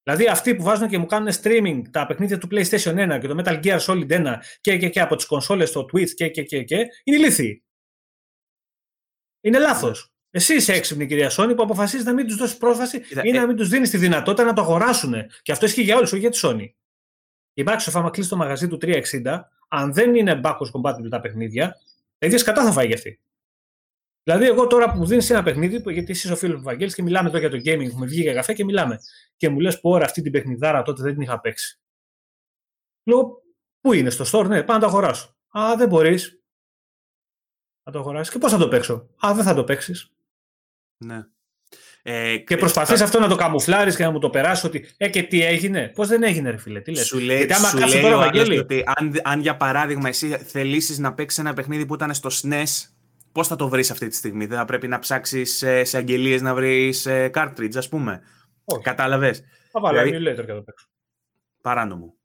Δηλαδή 0.04 0.28
αυτοί 0.28 0.56
που 0.56 0.64
βάζουν 0.64 0.88
και 0.88 0.98
μου 0.98 1.06
κάνουν 1.06 1.34
streaming 1.42 1.82
τα 1.92 2.06
παιχνίδια 2.06 2.38
του 2.38 2.48
PlayStation 2.52 3.16
1 3.16 3.18
και 3.22 3.28
το 3.28 3.42
Metal 3.44 3.64
Gear 3.64 3.80
Solid 3.80 4.10
1 4.10 4.36
και, 4.62 4.78
και, 4.78 4.90
και 4.90 5.02
από 5.02 5.16
τις 5.16 5.26
κονσόλες 5.26 5.70
στο 5.70 5.82
Twitch 5.94 6.10
και, 6.10 6.30
και, 6.30 6.44
και, 6.44 6.64
και 6.64 6.76
είναι 7.04 7.18
ηλίθιοι. 7.18 7.64
Είναι 9.42 9.60
λάθος. 9.60 10.02
Ναι. 10.02 10.40
Εσύ 10.40 10.56
είσαι 10.56 10.74
έξυπνη, 10.74 11.08
κυρία 11.08 11.32
Sony, 11.32 11.54
που 11.56 11.64
αποφασίζεις 11.64 12.06
να 12.06 12.14
μην 12.14 12.28
τους 12.28 12.36
δώσεις 12.36 12.58
πρόσβαση 12.58 12.98
ή 13.24 13.32
να 13.32 13.42
ε- 13.42 13.46
μην 13.46 13.56
τους 13.56 13.70
δίνεις 13.70 13.90
τη 13.90 13.98
δυνατότητα 13.98 14.44
να 14.44 14.54
το 14.54 14.62
αγοράσουν. 14.62 15.14
Και 15.42 15.52
αυτό 15.52 15.66
ισχύει 15.66 15.82
για 15.82 15.96
όλους, 15.96 16.12
όχι 16.12 16.22
για 16.22 16.30
τη 16.30 16.40
Sony. 16.42 16.70
Η 17.54 17.64
Microsoft, 17.68 17.92
άμα 17.94 18.10
κλείσει 18.10 18.30
το 18.30 18.36
μαγαζί 18.36 18.68
του 18.68 18.78
360, 18.82 19.40
αν 19.68 19.94
δεν 19.94 20.16
είναι 20.16 20.42
backwards 20.44 20.72
compatible 20.72 21.10
τα 21.10 21.20
παιχνίδια, 21.20 21.76
ίδια 22.18 22.44
κατά 22.44 22.64
θα 22.64 22.72
φάει 22.72 22.86
για 22.86 22.96
αυτή. 22.96 23.20
Δηλαδή, 24.24 24.46
εγώ 24.46 24.68
τώρα 24.68 24.92
που 24.92 24.98
μου 24.98 25.06
δίνεις 25.06 25.30
ένα 25.30 25.44
παιχνίδι, 25.44 25.92
γιατί 25.92 26.12
είσαι 26.12 26.32
ο 26.32 26.36
φίλος 26.36 26.58
μου 26.58 26.64
Βαγγέλης 26.64 26.96
και 26.96 27.02
μιλάμε 27.02 27.30
εδώ 27.30 27.38
για 27.38 27.50
το 27.50 27.58
gaming, 27.58 27.86
έχουμε 27.86 28.06
βγει 28.06 28.22
για 28.22 28.34
καφέ 28.34 28.54
και 28.54 28.64
μιλάμε. 28.64 28.98
Και 29.38 29.50
μου 29.50 29.60
λες, 29.60 29.80
πω 29.80 29.90
ώρα 29.90 30.06
αυτή 30.06 30.22
την 30.22 30.32
παιχνιδάρα 30.32 30.82
τότε 30.82 31.04
δεν 31.04 31.14
την 31.14 31.22
είχα 31.22 31.40
παίξει. 31.40 31.80
Λέω, 33.04 33.44
πού 33.82 33.94
είναι, 33.94 34.10
στο 34.10 34.40
store, 34.40 34.48
ναι, 34.48 34.64
πάω 34.64 34.76
να 34.76 34.82
το 34.82 34.88
αγοράσω. 34.88 35.38
Α, 35.58 35.76
δεν 35.78 35.88
μπορείς. 35.88 36.42
Να 37.84 37.92
το 37.92 38.00
αγοράσεις. 38.00 38.34
Και 38.34 38.40
πώς 38.40 38.52
θα 38.52 38.58
το 38.58 38.68
παίξω. 38.68 39.10
Α, 39.26 39.34
δεν 39.34 39.44
θα 39.44 39.54
το 39.54 39.64
παίξεις. 39.64 40.12
Ναι. 40.98 41.26
Ε, 42.02 42.38
και 42.38 42.58
προσπαθείς 42.58 43.02
αυτό 43.02 43.20
να 43.20 43.28
το 43.28 43.36
καμουφλάρεις 43.36 43.96
και 43.96 44.04
να 44.04 44.12
μου 44.12 44.20
το 44.20 44.30
περάσεις 44.30 44.64
ότι 44.64 44.90
Ε, 44.98 45.10
και 45.10 45.24
τι 45.24 45.44
έγινε. 45.44 45.92
Πώς 45.96 46.08
δεν 46.08 46.24
έγινε, 46.24 46.50
ρε 46.50 46.58
φίλε. 46.58 46.82
Τι 46.82 46.92
λες. 46.92 47.06
Σου 47.06 47.20
λέει, 47.20 47.38
Γιατί 47.38 47.54
άμα 47.54 47.68
σου 47.68 47.78
λέει 47.78 48.02
τώρα, 48.02 48.18
Βαγγέλη, 48.18 48.58
ότι 48.58 48.84
αν, 48.86 49.20
αν 49.24 49.40
για 49.40 49.58
παράδειγμα 49.58 50.08
εσύ 50.10 50.38
θελήσεις 50.38 50.98
να 50.98 51.14
παίξεις 51.14 51.40
ένα 51.40 51.54
παιχνίδι 51.54 51.86
που 51.86 51.94
ήταν 51.94 52.14
στο 52.14 52.30
SNES 52.32 52.93
Πώς 53.34 53.48
θα 53.48 53.56
το 53.56 53.68
βρεις 53.68 53.92
αυτή 53.92 54.08
τη 54.08 54.16
στιγμή, 54.16 54.46
Δεν 54.46 54.58
θα 54.58 54.66
πρέπει 54.66 54.88
να 54.88 55.00
ψάξεις 55.00 55.64
σε 55.82 55.98
αγγελίες 55.98 56.42
να 56.42 56.54
βρεις 56.54 57.08
cartridge, 57.08 57.76
ας 57.76 57.90
πούμε. 57.90 58.22
Όχι. 58.64 58.84
Κατάλαβες; 58.84 59.44
Θα 59.72 59.80
βάλω 59.80 60.04
δηλαδή... 60.04 60.32
emulator 60.32 60.46
και 60.46 60.54
το 60.54 60.62
παίξω. 60.62 60.88
Παράνομο. 61.62 62.16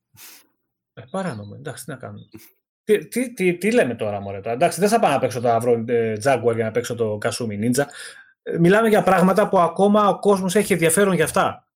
Ε, 0.94 1.02
παράνομο, 1.10 1.54
εντάξει, 1.58 1.84
τι 1.84 1.90
να 1.90 1.96
κάνουμε. 1.96 2.24
τι, 2.84 3.08
τι, 3.08 3.32
τι, 3.32 3.54
τι, 3.56 3.72
λέμε 3.72 3.94
τώρα, 3.94 4.20
Μωρέ, 4.20 4.40
τώρα; 4.40 4.54
Εντάξει, 4.54 4.80
δεν 4.80 4.88
θα 4.88 4.98
πάω 4.98 5.10
να 5.10 5.18
παίξω 5.18 5.40
το 5.40 5.56
Avro 5.56 5.88
ε, 5.88 6.16
Jaguar 6.24 6.54
για 6.54 6.64
να 6.64 6.70
παίξω 6.70 6.94
το 6.94 7.18
Kasumi 7.24 7.64
Ninja. 7.64 7.84
Ε, 8.42 8.58
μιλάμε 8.58 8.88
για 8.88 9.02
πράγματα 9.02 9.48
που 9.48 9.58
ακόμα 9.58 10.08
ο 10.08 10.18
κόσμος 10.18 10.54
έχει 10.54 10.72
ενδιαφέρον 10.72 11.14
για 11.14 11.24
αυτά. 11.24 11.67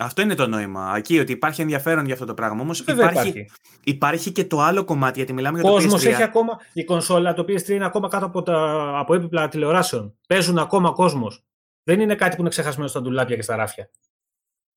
Αυτό 0.00 0.22
είναι 0.22 0.34
το 0.34 0.46
νόημα. 0.46 0.94
Εκεί 0.96 1.18
ότι 1.18 1.32
υπάρχει 1.32 1.60
ενδιαφέρον 1.60 2.04
για 2.04 2.14
αυτό 2.14 2.26
το 2.26 2.34
πράγμα. 2.34 2.60
Όμως 2.62 2.80
υπάρχει, 2.80 3.02
υπάρχει. 3.02 3.50
υπάρχει 3.84 4.32
και 4.32 4.44
το 4.44 4.60
άλλο 4.60 4.84
κομμάτι, 4.84 5.18
γιατί 5.18 5.32
μιλάμε 5.32 5.60
για 5.60 5.70
το 5.70 5.76
PS3. 5.76 6.04
έχει 6.04 6.22
ακόμα 6.22 6.60
η 6.72 6.84
κονσόλα, 6.84 7.34
το 7.34 7.42
PS3 7.42 7.68
είναι 7.68 7.84
ακόμα 7.84 8.08
κάτω 8.08 8.26
από, 8.26 8.42
τα, 8.42 8.90
από 8.98 9.14
έπιπλα 9.14 9.48
τηλεοράσεων. 9.48 10.14
Παίζουν 10.26 10.58
ακόμα 10.58 10.92
κόσμος. 10.92 11.44
Δεν 11.82 12.00
είναι 12.00 12.14
κάτι 12.14 12.34
που 12.34 12.40
είναι 12.40 12.50
ξεχασμένο 12.50 12.88
στα 12.88 13.00
ντουλάπια 13.00 13.36
και 13.36 13.42
στα 13.42 13.56
ράφια. 13.56 13.90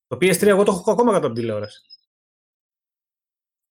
Το 0.07 0.17
PS3 0.21 0.41
εγώ 0.41 0.63
το 0.63 0.71
έχω 0.71 0.91
ακόμα 0.91 1.11
κάτω 1.11 1.25
από 1.25 1.35
την 1.35 1.43
τηλεόραση. 1.43 1.81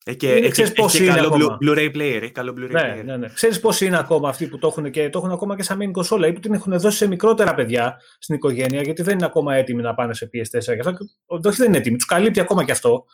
Έχει, 0.07 0.39
είναι, 0.39 0.47
έχει, 0.47 0.63
έχει, 0.63 1.05
είναι 1.05 1.15
καλό 1.15 1.27
ακόμα. 1.27 1.59
Blu-ray 1.63 1.95
player. 1.95 2.19
Έχει 2.23 2.31
καλό 2.31 2.55
Blu-ray 2.57 2.71
ναι, 2.71 3.01
player. 3.01 3.05
Ναι, 3.05 3.17
ναι. 3.17 3.29
Ξέρεις 3.29 3.61
πώς 3.61 3.81
είναι 3.81 3.99
ακόμα 3.99 4.29
αυτοί 4.29 4.47
που 4.47 4.59
το 4.59 4.67
έχουν 4.67 4.91
και 4.91 5.11
το 5.11 5.19
έχουν 5.19 5.31
ακόμα 5.31 5.57
και 5.57 5.63
σαν 5.63 5.79
main 5.83 5.91
κονσόλα 5.91 6.27
ή 6.27 6.33
που 6.33 6.41
την 6.41 6.53
έχουν 6.55 6.79
δώσει 6.79 6.97
σε 6.97 7.07
μικρότερα 7.07 7.55
παιδιά 7.55 8.01
στην 8.19 8.35
οικογένεια 8.35 8.83
γιατί 8.83 9.03
δεν 9.03 9.15
είναι 9.15 9.25
ακόμα 9.25 9.55
έτοιμοι 9.55 9.83
να 9.83 9.95
πάνε 9.95 10.15
σε 10.15 10.31
PS4 10.33 10.65
και 10.65 10.81
αυτό. 10.81 10.97
Όχι 11.27 11.57
δεν 11.57 11.69
είναι 11.69 11.77
έτοιμοι, 11.77 11.97
τους 11.97 12.07
καλύπτει 12.07 12.41
ακόμα 12.41 12.65
και 12.65 12.73
αυτό. 12.73 13.05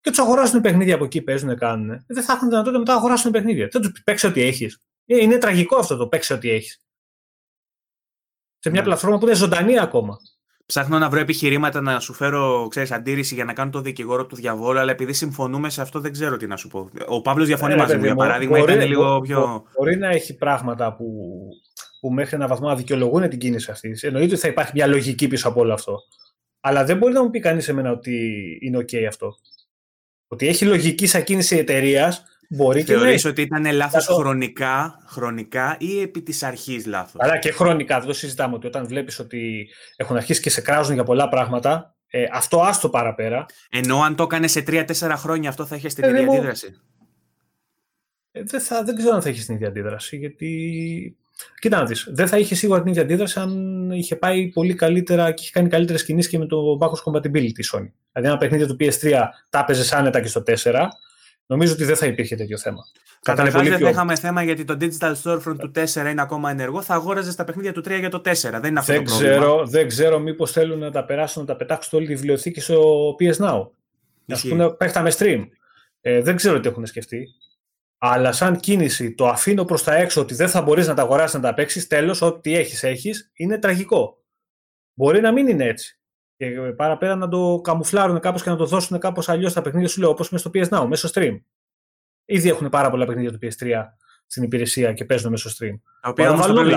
Και 0.00 0.10
τους 0.10 0.18
αγοράσουν 0.18 0.60
παιχνίδια 0.60 0.94
από 0.94 1.04
εκεί, 1.04 1.22
παίζουν, 1.22 1.56
κάνουν. 1.56 2.04
Δεν 2.06 2.22
θα 2.22 2.32
έχουν 2.32 2.48
δυνατότητα 2.48 2.78
μετά 2.78 2.92
να 2.92 2.98
αγοράσουν 2.98 3.30
παιχνίδια. 3.30 3.68
Δεν 3.72 3.82
τους 3.82 4.02
παίξει 4.04 4.26
ό,τι 4.26 4.42
έχεις. 4.42 4.78
Ε, 5.06 5.22
είναι 5.22 5.38
τραγικό 5.38 5.76
αυτό 5.76 5.96
το 5.96 6.08
παίξει 6.08 6.32
ό,τι 6.32 6.50
έχεις. 6.50 6.80
Σε 8.58 8.70
μια 8.70 8.80
ναι. 8.80 8.86
πλατφόρμα 8.86 9.18
που 9.18 9.26
είναι 9.26 9.34
ζωντανή 9.34 9.78
ακόμα. 9.78 10.18
Ψάχνω 10.66 10.98
να 10.98 11.08
βρω 11.08 11.20
επιχειρήματα 11.20 11.80
να 11.80 12.00
σου 12.00 12.12
φέρω 12.12 12.66
ξέρεις, 12.70 12.90
αντίρρηση 12.90 13.34
για 13.34 13.44
να 13.44 13.52
κάνω 13.52 13.70
το 13.70 13.80
δικηγόρο 13.80 14.26
του 14.26 14.36
διαβόλου, 14.36 14.78
αλλά 14.78 14.90
επειδή 14.90 15.12
συμφωνούμε 15.12 15.70
σε 15.70 15.80
αυτό 15.82 16.00
δεν 16.00 16.12
ξέρω 16.12 16.36
τι 16.36 16.46
να 16.46 16.56
σου 16.56 16.68
πω. 16.68 16.90
Ο 17.06 17.22
Παύλος 17.22 17.46
διαφωνεί 17.46 17.72
ε, 17.72 17.76
μαζί 17.76 17.96
μου, 17.96 18.04
για 18.04 18.14
παράδειγμα, 18.14 18.58
μπορεί, 18.58 18.72
ήταν 18.72 18.88
λίγο 18.88 19.20
πιο. 19.20 19.64
Μπορεί 19.78 19.96
να 19.96 20.08
έχει 20.08 20.36
πράγματα 20.36 20.94
που, 20.94 21.06
που 22.00 22.10
μέχρι 22.10 22.36
έναν 22.36 22.48
βαθμό 22.48 22.68
αδικαιολογούν 22.68 23.28
την 23.28 23.38
κίνηση 23.38 23.70
αυτή. 23.70 23.98
Εννοείται 24.00 24.32
ότι 24.32 24.42
θα 24.42 24.48
υπάρχει 24.48 24.72
μια 24.74 24.86
λογική 24.86 25.28
πίσω 25.28 25.48
από 25.48 25.60
όλο 25.60 25.72
αυτό. 25.72 25.98
Αλλά 26.60 26.84
δεν 26.84 26.96
μπορεί 26.96 27.12
να 27.12 27.22
μου 27.22 27.30
πει 27.30 27.40
κανείς 27.40 27.64
σε 27.64 27.72
μένα 27.72 27.90
ότι 27.90 28.40
είναι 28.60 28.78
OK 28.78 28.96
αυτό. 29.08 29.34
Ότι 30.28 30.48
έχει 30.48 30.64
λογική 30.64 31.06
σαν 31.06 31.24
κίνηση 31.24 31.56
εταιρείας 31.56 32.22
Μπορεί 32.48 32.82
Θεωρείς 32.82 33.22
και 33.22 33.28
ότι 33.28 33.42
ήταν 33.42 33.72
λάθος 33.72 34.06
χρονικά, 34.06 35.02
χρονικά 35.06 35.76
ή 35.80 36.00
επί 36.00 36.22
της 36.22 36.42
αρχής 36.42 36.86
λάθος; 36.86 37.20
Αλλά 37.20 37.38
και 37.38 37.50
χρονικά, 37.50 37.98
δεν 37.98 38.06
το 38.06 38.12
συζητάμε 38.12 38.54
ότι 38.54 38.66
όταν 38.66 38.86
βλέπεις 38.86 39.18
ότι 39.18 39.68
έχουν 39.96 40.16
αρχίσει 40.16 40.40
και 40.40 40.50
σε 40.50 40.60
κράζουν 40.60 40.94
για 40.94 41.04
πολλά 41.04 41.28
πράγματα, 41.28 41.94
ε, 42.06 42.24
αυτό 42.32 42.60
άστο 42.60 42.88
παραπέρα. 42.88 43.46
Ενώ 43.70 44.00
αν 44.02 44.16
το 44.16 44.22
έκανες 44.22 44.50
σε 44.50 44.62
3-4 44.66 45.16
χρόνια 45.16 45.48
αυτό 45.48 45.66
θα 45.66 45.76
είχε 45.76 45.88
την 45.88 46.04
ίδια 46.04 46.20
αντίδραση; 46.20 46.80
Ε, 48.32 48.42
δεν, 48.42 48.60
θα, 48.60 48.82
δεν 48.82 48.96
ξέρω 48.96 49.14
αν 49.14 49.22
θα 49.22 49.28
έχεις 49.28 49.46
την 49.46 49.54
ίδια 49.54 49.68
αντίδραση, 49.68 50.16
γιατί 50.16 51.16
Κοίτα 51.60 51.78
να 51.78 51.84
δεις, 51.84 52.08
δεν 52.10 52.26
θα 52.26 52.38
είχες 52.38 52.58
σίγουρα 52.58 52.82
την 52.82 52.90
ίδια 52.90 53.02
αντίδραση 53.02 53.40
αν 53.40 53.90
είχε 53.90 54.16
πάει 54.16 54.48
πολύ 54.48 54.74
καλύτερα 54.74 55.32
και 55.32 55.42
είχε 55.42 55.50
κάνει 55.52 55.68
καλύτερες 55.68 56.04
κινήσεις 56.04 56.30
και 56.30 56.38
με 56.38 56.46
το 56.46 56.78
backwards 56.80 57.12
compatibility 57.12 57.58
η 57.58 57.64
Sony. 57.72 57.90
Δηλαδή, 58.12 58.28
ένα 58.28 58.36
παιχνίδι 58.36 58.66
του 58.66 58.76
PS3 58.80 59.28
τα 59.50 59.58
έπαιζες 59.58 59.92
άνετα 59.92 60.20
και 60.20 60.28
στο 60.28 60.42
4, 60.46 60.88
νομίζω 61.46 61.72
ότι 61.72 61.84
δεν 61.84 61.96
θα 61.96 62.06
υπήρχε 62.06 62.36
τέτοιο 62.36 62.58
θέμα. 62.58 62.80
Καταρχάς, 63.22 63.68
δεν 63.68 63.78
θα 63.78 63.88
είχαμε 63.88 64.16
θέμα 64.16 64.42
γιατί 64.42 64.64
το 64.64 64.76
digital 64.80 65.14
storefront 65.22 65.56
του 65.58 65.72
4 65.74 66.10
είναι 66.10 66.22
ακόμα 66.22 66.50
ενεργό. 66.50 66.82
Θα 66.82 66.94
αγόραζες 66.94 67.34
τα 67.34 67.44
παιχνίδια 67.44 67.72
του 67.72 67.80
3 67.80 67.98
για 67.98 68.10
το 68.10 68.18
4. 68.18 68.22
Δεν 68.22 68.64
είναι 68.64 68.78
αυτό 68.78 68.92
δεν 68.92 69.04
το 69.04 69.10
πρόβλημα. 69.10 69.36
Ξέρω, 69.36 69.66
δεν 69.66 69.88
ξέρω 69.88 70.18
μήπως 70.18 70.52
θέλουν 70.52 70.78
να 70.78 70.90
τα 70.90 71.04
περάσουν, 71.04 71.42
να 71.42 71.48
τα 71.48 71.56
πετάξουν 71.56 71.98
όλη 71.98 72.08
τη 72.08 72.14
βιβλιοθήκη 72.14 72.60
στο 72.60 73.16
PS 73.20 73.36
Now. 73.36 73.68
Α 74.28 74.48
πούμε, 74.48 74.70
παίχταμε 74.72 75.12
stream. 75.18 75.48
Ε, 76.00 76.22
δεν 76.22 76.36
ξέρω 76.36 76.60
τι 76.60 76.68
έχουν 76.68 76.86
σκεφτεί. 76.86 77.28
Αλλά 77.98 78.32
σαν 78.32 78.60
κίνηση 78.60 79.14
το 79.14 79.28
αφήνω 79.28 79.64
προς 79.64 79.82
τα 79.82 79.94
έξω 79.94 80.20
ότι 80.20 80.34
δεν 80.34 80.48
θα 80.48 80.62
μπορείς 80.62 80.86
να 80.86 80.94
τα 80.94 81.02
αγοράσεις 81.02 81.34
να 81.34 81.40
τα 81.40 81.54
παίξεις. 81.54 81.86
Τέλος, 81.86 82.22
ό,τι 82.22 82.56
έχεις, 82.56 82.82
έχεις, 82.82 83.30
είναι 83.34 83.58
τραγικό. 83.58 84.18
Μπορεί 84.94 85.20
να 85.20 85.32
μην 85.32 85.48
είναι 85.48 85.64
έτσι. 85.64 85.95
Και 86.36 86.50
παραπέρα 86.76 87.14
να 87.14 87.28
το 87.28 87.60
καμουφλάρουν 87.64 88.20
κάπως 88.20 88.42
και 88.42 88.50
να 88.50 88.56
το 88.56 88.66
δώσουν 88.66 88.98
κάπως 88.98 89.28
αλλιώς 89.28 89.52
τα 89.52 89.62
παιχνίδια 89.62 89.88
σου 89.88 90.00
λέω, 90.00 90.10
όπως 90.10 90.30
μες 90.30 90.40
στο 90.40 90.50
PS 90.54 90.68
Now, 90.68 90.86
μέσω 90.86 91.08
stream. 91.14 91.40
Ήδη 92.24 92.48
έχουν 92.48 92.68
πάρα 92.68 92.90
πολλά 92.90 93.06
παιχνίδια 93.06 93.32
του 93.32 93.38
PS3 93.42 93.84
στην 94.26 94.42
υπηρεσία 94.42 94.92
και 94.92 95.04
παίζουν 95.04 95.30
μέσω 95.30 95.50
stream. 95.50 95.78
Τα 96.00 96.08
οποία, 96.08 96.30
όμως 96.30 96.46
θα 96.46 96.52
πρέπει, 96.52 96.70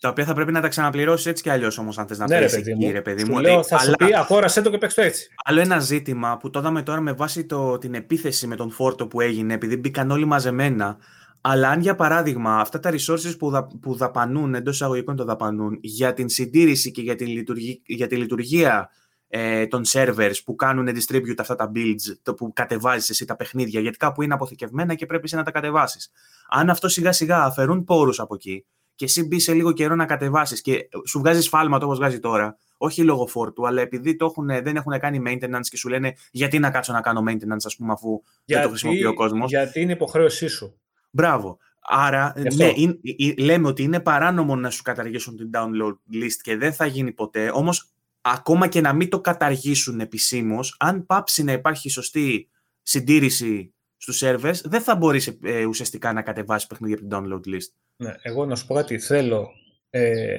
τα 0.00 0.08
οποία 0.08 0.24
θα 0.24 0.34
πρέπει 0.34 0.52
να 0.52 0.60
τα 0.60 0.68
ξαναπληρώσεις 0.68 1.26
έτσι 1.26 1.42
κι 1.42 1.50
αλλιώς 1.50 1.78
όμως, 1.78 1.98
αν 1.98 2.06
θες 2.06 2.18
να 2.18 2.28
ναι, 2.28 2.38
παίξει. 2.38 2.56
Ρε, 2.56 2.62
παιδί 2.62 2.74
μου. 2.74 2.92
Ρε, 2.92 3.02
παιδί 3.02 3.24
μου. 3.24 3.38
Λέω, 3.38 3.62
θα 3.62 3.78
σου 3.78 3.92
πει, 3.98 4.14
αγόρασε 4.14 4.62
το 4.62 4.70
και 4.70 4.78
παίξει 4.78 4.96
το 4.96 5.02
έτσι. 5.02 5.28
Άλλο 5.44 5.60
ένα 5.60 5.78
ζήτημα 5.78 6.36
που 6.36 6.50
το 6.50 6.58
είδαμε 6.58 6.82
τώρα 6.82 7.00
με 7.00 7.12
βάση 7.12 7.44
το, 7.44 7.78
την 7.78 7.94
επίθεση 7.94 8.46
με 8.46 8.56
τον 8.56 8.70
φόρτο 8.70 9.06
που 9.06 9.20
έγινε, 9.20 9.54
επειδή 9.54 9.76
μπήκαν 9.76 10.10
όλοι 10.10 10.24
μαζεμένα. 10.24 10.96
Αλλά 11.40 11.68
αν 11.68 11.80
για 11.80 11.94
παράδειγμα 11.94 12.60
αυτά 12.60 12.80
τα 12.80 12.90
resources 12.92 13.38
που, 13.38 13.50
δα, 13.50 13.66
που 13.80 13.96
δαπανούν, 13.96 14.54
εντός 14.54 14.74
εισαγωγικών 14.74 15.16
το 15.16 15.24
δαπανούν, 15.24 15.78
για 15.80 16.12
την 16.12 16.28
συντήρηση 16.28 16.90
και 16.90 17.02
για 17.02 17.14
τη, 17.14 17.26
λειτουργία, 17.26 17.76
για 17.86 18.06
τη 18.06 18.16
λειτουργία 18.16 18.90
ε, 19.28 19.66
των 19.66 19.82
servers 19.86 20.34
που 20.44 20.54
κάνουν 20.54 20.88
distribute 20.88 21.38
αυτά 21.38 21.54
τα 21.54 21.72
builds, 21.74 22.16
το 22.22 22.34
που 22.34 22.52
κατεβάζεις 22.52 23.10
εσύ 23.10 23.24
τα 23.24 23.36
παιχνίδια, 23.36 23.80
γιατί 23.80 23.96
κάπου 23.96 24.22
είναι 24.22 24.34
αποθηκευμένα 24.34 24.94
και 24.94 25.06
πρέπει 25.06 25.24
εσύ 25.24 25.36
να 25.36 25.42
τα 25.42 25.50
κατεβάσεις. 25.50 26.10
Αν 26.48 26.70
αυτό 26.70 26.88
σιγά 26.88 27.12
σιγά 27.12 27.44
αφαιρούν 27.44 27.84
πόρους 27.84 28.20
από 28.20 28.34
εκεί 28.34 28.64
και 28.94 29.04
εσύ 29.04 29.26
μπει 29.26 29.38
σε 29.38 29.52
λίγο 29.52 29.72
καιρό 29.72 29.94
να 29.94 30.06
κατεβάσεις 30.06 30.60
και 30.60 30.88
σου 31.06 31.18
βγάζεις 31.18 31.48
φάλμα 31.48 31.76
όπως 31.76 31.98
βγάζει 31.98 32.18
τώρα, 32.18 32.58
όχι 32.76 33.02
λόγω 33.02 33.26
φόρτου, 33.26 33.66
αλλά 33.66 33.80
επειδή 33.80 34.16
το 34.16 34.24
έχουν, 34.24 34.46
δεν 34.46 34.76
έχουν 34.76 34.98
κάνει 34.98 35.22
maintenance 35.26 35.66
και 35.68 35.76
σου 35.76 35.88
λένε 35.88 36.14
γιατί 36.30 36.58
να 36.58 36.70
κάτσω 36.70 36.92
να 36.92 37.00
κάνω 37.00 37.22
maintenance, 37.28 37.64
ας 37.64 37.76
πούμε, 37.76 37.92
αφού 37.92 38.22
γιατί, 38.44 38.52
δεν 38.52 38.62
το 38.62 38.68
χρησιμοποιεί 38.68 39.04
ο 39.04 39.14
κόσμος. 39.14 39.50
Γιατί 39.50 39.80
είναι 39.80 39.92
υποχρέωσή 39.92 40.46
σου. 40.46 40.80
Μπράβο. 41.10 41.58
Άρα, 41.88 42.34
ναι, 42.54 42.72
είναι, 42.74 42.98
λέμε 43.38 43.68
ότι 43.68 43.82
είναι 43.82 44.00
παράνομο 44.00 44.56
να 44.56 44.70
σου 44.70 44.82
καταργήσουν 44.82 45.36
την 45.36 45.50
download 45.54 46.14
list 46.14 46.38
και 46.42 46.56
δεν 46.56 46.72
θα 46.72 46.86
γίνει 46.86 47.12
ποτέ. 47.12 47.50
Όμως, 47.54 47.90
ακόμα 48.32 48.68
και 48.68 48.80
να 48.80 48.92
μην 48.92 49.08
το 49.08 49.20
καταργήσουν 49.20 50.00
επισήμως, 50.00 50.76
αν 50.78 51.06
πάψει 51.06 51.42
να 51.42 51.52
υπάρχει 51.52 51.88
σωστή 51.88 52.48
συντήρηση 52.82 53.74
στους 53.96 54.22
servers, 54.24 54.60
δεν 54.64 54.80
θα 54.80 54.96
μπορείς 54.96 55.38
ε, 55.42 55.64
ουσιαστικά 55.64 56.12
να 56.12 56.22
κατεβάσεις 56.22 56.68
παιχνίδια 56.68 56.96
από 56.96 57.08
την 57.08 57.16
download 57.16 57.54
list. 57.54 57.72
Ναι, 57.96 58.14
εγώ 58.22 58.46
να 58.46 58.54
σου 58.54 58.66
πω 58.66 58.74
κάτι, 58.74 58.98
θέλω 58.98 59.48
ε, 59.90 60.36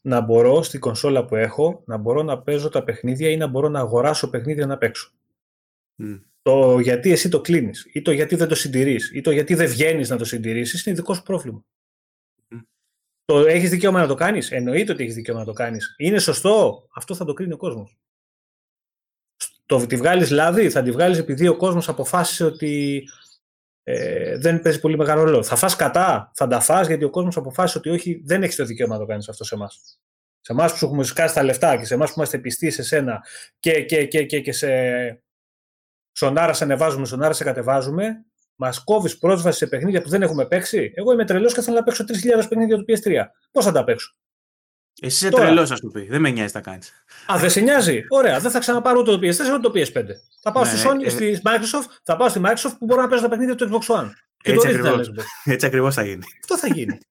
να 0.00 0.20
μπορώ 0.20 0.62
στην 0.62 0.80
κονσόλα 0.80 1.24
που 1.24 1.36
έχω, 1.36 1.82
να 1.86 1.96
μπορώ 1.96 2.22
να 2.22 2.42
παίζω 2.42 2.68
τα 2.68 2.84
παιχνίδια 2.84 3.30
ή 3.30 3.36
να 3.36 3.46
μπορώ 3.46 3.68
να 3.68 3.80
αγοράσω 3.80 4.30
παιχνίδια 4.30 4.66
να 4.66 4.78
παίξω. 4.78 5.12
Mm. 5.98 6.20
Το 6.42 6.78
γιατί 6.78 7.12
εσύ 7.12 7.28
το 7.28 7.40
κλείνεις, 7.40 7.88
ή 7.92 8.02
το 8.02 8.10
γιατί 8.10 8.36
δεν 8.36 8.48
το 8.48 8.54
συντηρείς, 8.54 9.10
ή 9.14 9.20
το 9.20 9.30
γιατί 9.30 9.54
δεν 9.54 9.68
βγαίνεις 9.68 10.08
να 10.08 10.16
το 10.16 10.24
συντηρήσεις, 10.24 10.86
είναι 10.86 10.96
δικό 10.96 11.14
σου 11.14 11.22
πρόβλημα. 11.22 11.64
Mm. 13.34 13.42
Το 13.42 13.46
έχεις 13.46 13.70
δικαίωμα 13.70 14.00
να 14.00 14.06
το 14.06 14.14
κάνεις; 14.14 14.50
Εννοείται 14.50 14.92
ότι 14.92 15.02
έχεις 15.02 15.14
δικαίωμα 15.14 15.40
να 15.40 15.46
το 15.46 15.52
κάνεις. 15.52 15.94
Είναι 15.98 16.18
σωστό; 16.18 16.86
Αυτό 16.94 17.14
θα 17.14 17.24
το 17.24 17.32
κρίνει 17.32 17.52
ο 17.52 17.56
κόσμος 17.56 18.00
το, 19.70 19.86
τη 19.86 19.96
βγάλεις 19.96 20.30
λάδι, 20.30 20.70
θα 20.70 20.82
τη 20.82 20.90
βγάλεις 20.90 21.18
επειδή 21.18 21.48
ο 21.48 21.56
κόσμος 21.56 21.88
αποφάσισε 21.88 22.44
ότι 22.44 23.04
ε, 23.82 24.38
δεν 24.38 24.60
παίζει 24.60 24.80
πολύ 24.80 24.96
μεγάλο 24.96 25.22
ρόλο. 25.22 25.42
Θα 25.42 25.56
φας 25.56 25.76
κατά, 25.76 26.30
θα 26.34 26.46
τα 26.46 26.60
φας 26.60 26.86
γιατί 26.86 27.04
ο 27.04 27.10
κόσμος 27.10 27.36
αποφάσισε 27.36 27.78
ότι 27.78 27.88
όχι, 27.88 28.22
δεν 28.24 28.42
έχεις 28.42 28.56
το 28.56 28.64
δικαίωμα 28.64 28.94
να 28.94 29.00
το 29.00 29.06
κάνεις 29.06 29.28
αυτό 29.28 29.44
σε 29.44 29.54
εμάς. 29.54 30.00
Σε 30.40 30.52
εμάς 30.52 30.72
που 30.72 30.78
σου 30.78 30.84
έχουμε 30.84 31.04
σκάσει 31.04 31.34
τα 31.34 31.42
λεφτά 31.42 31.76
και 31.76 31.84
σε 31.84 31.94
εμάς 31.94 32.08
που 32.08 32.14
είμαστε 32.16 32.38
πιστοί 32.38 32.70
σε 32.70 32.82
σένα 32.82 33.24
και, 33.58 33.84
και, 33.84 34.06
και, 34.06 34.24
και, 34.24 34.40
και 34.40 34.52
σε 34.52 34.68
σονάρα 36.12 36.52
σε 36.52 36.64
ανεβάζουμε, 36.64 37.06
σονάρα 37.06 37.32
σε 37.32 37.44
κατεβάζουμε, 37.44 38.24
μας 38.60 38.84
κόβεις 38.84 39.18
πρόσβαση 39.18 39.58
σε 39.58 39.66
παιχνίδια 39.66 40.02
που 40.02 40.08
δεν 40.08 40.22
έχουμε 40.22 40.46
παίξει; 40.46 40.92
Εγώ 40.94 41.12
είμαι 41.12 41.24
τρελός 41.24 41.54
και 41.54 41.60
θέλω 41.60 41.76
να 41.76 41.82
παίξω 41.82 42.04
3.000 42.08 42.14
παιχνίδια 42.48 42.76
του 42.76 42.84
PS3. 42.88 43.12
Πώς 43.50 43.64
θα 43.64 43.72
τα 43.72 43.84
παίξω; 43.84 44.14
Εσύ 45.00 45.26
είσαι 45.26 45.36
τρελός, 45.36 45.70
α 45.70 45.74
του 45.74 45.90
πει. 45.90 46.06
Δεν 46.10 46.20
με 46.20 46.30
νοιάζει 46.30 46.52
τα 46.52 46.60
κάνεις. 46.60 46.92
Α, 47.32 47.38
δεν 47.38 47.50
σε 47.50 47.60
νοιάζει; 47.60 48.04
Ωραία, 48.08 48.38
δεν 48.38 48.50
θα 48.50 48.58
ξαναπάρω 48.58 49.00
ούτε 49.00 49.10
το 49.10 49.16
PS4 49.16 49.54
ούτε 49.54 49.60
το 49.60 49.72
PS5. 49.74 50.06
Θα 50.42 50.52
πάω 50.52 50.64
ναι, 50.64 50.70
στη 50.70 50.88
Sony, 50.88 51.04
ε... 51.04 51.08
στη 51.08 51.40
Microsoft, 51.44 51.98
θα 52.02 52.16
πάω 52.16 52.28
στη 52.28 52.40
Microsoft 52.44 52.74
που 52.78 52.84
μπορώ 52.84 53.00
να 53.00 53.08
παίζω 53.08 53.22
τα 53.22 53.28
παιχνίδια 53.28 53.54
του 53.54 53.68
Xbox 53.68 53.96
One. 53.96 54.10
Και 54.42 54.52
έτσι, 54.52 54.68
ακριβώς, 54.68 55.10
έτσι 55.44 55.66
ακριβώς 55.66 55.94
θα 55.94 56.02
γίνει. 56.02 56.24
Αυτό 56.40 56.58
θα 56.58 56.66
γίνει. 56.66 56.98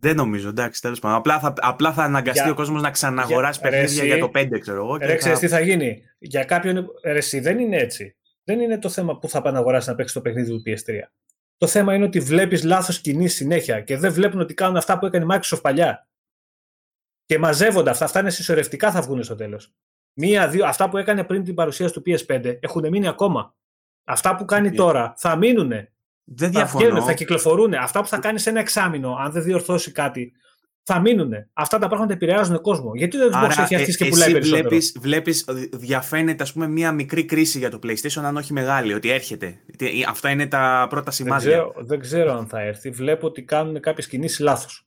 Δεν 0.00 0.16
νομίζω, 0.16 0.48
εντάξει, 0.48 0.80
τέλος 0.80 0.98
πάντων. 0.98 1.16
Απλά 1.16 1.38
θα, 1.38 1.52
απλά 1.56 1.92
θα 1.92 2.02
αναγκαστεί 2.02 2.42
για, 2.42 2.50
ο 2.50 2.54
κόσμος 2.54 2.82
να 2.82 2.90
ξαναγοράσει 2.90 3.60
για, 3.62 3.70
παιχνίδια 3.70 4.04
για 4.04 4.18
το 4.18 4.30
5, 4.34 4.60
ξέρω 4.60 4.76
εγώ. 4.76 4.96
Ρε, 4.96 5.16
θα... 5.16 5.32
τι 5.32 5.48
θα 5.48 5.60
γίνει. 5.60 6.02
Για 6.18 6.44
κάποιον. 6.44 6.86
Ρε, 7.04 7.16
εσύ, 7.16 7.40
δεν 7.40 7.58
είναι 7.58 7.76
έτσι. 7.76 8.16
Δεν 8.46 8.60
είναι 8.60 8.78
το 8.78 8.88
θέμα 8.88 9.18
που 9.18 9.28
θα 9.28 9.42
πάει 9.42 9.52
να 9.52 9.58
αγοράσει 9.58 9.88
να 9.88 9.94
παίξει 9.94 10.14
το 10.14 10.20
παιχνίδι 10.20 10.50
του 10.50 10.62
PS3. 10.66 11.00
Το 11.56 11.66
θέμα 11.66 11.94
είναι 11.94 12.04
ότι 12.04 12.20
βλέπεις 12.20 12.62
λάθος 12.62 13.00
κινήσεις 13.00 13.36
συνέχεια 13.36 13.80
και 13.80 13.96
δεν 13.96 14.12
βλέπουν 14.12 14.40
ότι 14.40 14.54
κάνουν 14.54 14.76
αυτά 14.76 14.98
που 14.98 15.06
έκανε 15.06 15.24
η 15.24 15.38
Microsoft 15.38 15.62
παλιά. 15.62 16.08
Και 17.24 17.38
μαζεύονται 17.38 17.90
αυτά. 17.90 18.04
Αυτά 18.04 18.20
είναι 18.20 18.30
συσσωρευτικά, 18.30 18.90
θα 18.90 19.00
βγουν 19.00 19.22
στο 19.22 19.34
τέλος. 19.34 19.74
Μία, 20.12 20.48
δύο, 20.48 20.66
αυτά 20.66 20.88
που 20.88 20.96
έκανε 20.96 21.24
πριν 21.24 21.44
την 21.44 21.54
παρουσίαση 21.54 21.92
του 21.92 22.02
PS5 22.06 22.58
έχουν 22.60 22.88
μείνει 22.88 23.08
ακόμα. 23.08 23.54
Αυτά 24.04 24.36
που 24.36 24.44
κάνει 24.44 24.72
τώρα 24.72 25.14
θα 25.16 25.36
μείνουν. 25.36 25.72
Δεν 26.24 26.50
διαφωνώ. 26.50 26.66
Θα, 26.66 26.78
βγαίνουν, 26.78 27.02
θα 27.02 27.14
κυκλοφορούν. 27.14 27.74
Αυτά 27.74 28.00
που 28.00 28.06
θα 28.06 28.18
κάνει 28.18 28.38
σε 28.38 28.50
ένα 28.50 28.60
εξάμεινο, 28.60 29.14
αν 29.14 29.32
δεν 29.32 29.42
διορθώσει 29.42 29.92
κάτι, 29.92 30.32
θα 30.86 31.00
μείνουν. 31.00 31.32
Αυτά 31.52 31.78
τα 31.78 31.88
πράγματα 31.88 32.12
επηρεάζουν 32.12 32.60
κόσμο. 32.60 32.94
Γιατί 32.94 33.18
το 33.18 33.30
Xbox 33.32 33.50
έχει 33.58 33.74
αρχίσει 33.74 33.96
και 33.96 34.08
πουλάει 34.08 34.32
περισσότερο; 34.32 34.68
Βλέπεις, 34.68 34.96
βλέπεις, 35.00 35.44
διαφαίνεται 35.72 36.42
ας 36.42 36.52
πούμε, 36.52 36.68
μια 36.68 36.92
μικρή 36.92 37.24
κρίση 37.24 37.58
για 37.58 37.70
το 37.70 37.78
PlayStation, 37.82 38.22
αν 38.22 38.36
όχι 38.36 38.52
μεγάλη, 38.52 38.94
ότι 38.94 39.10
έρχεται. 39.10 39.60
Αυτά 40.08 40.30
είναι 40.30 40.46
τα 40.46 40.86
πρώτα 40.90 41.10
σημάδια. 41.10 41.50
Δεν 41.50 41.58
ξέρω, 41.58 41.86
δεν 41.86 42.00
ξέρω 42.00 42.32
αν 42.32 42.46
θα 42.46 42.60
έρθει. 42.60 42.90
Βλέπω 42.90 43.26
ότι 43.26 43.42
κάνουν 43.42 43.80
κάποιες 43.80 44.08
κινήσεις 44.08 44.38
λάθος 44.38 44.86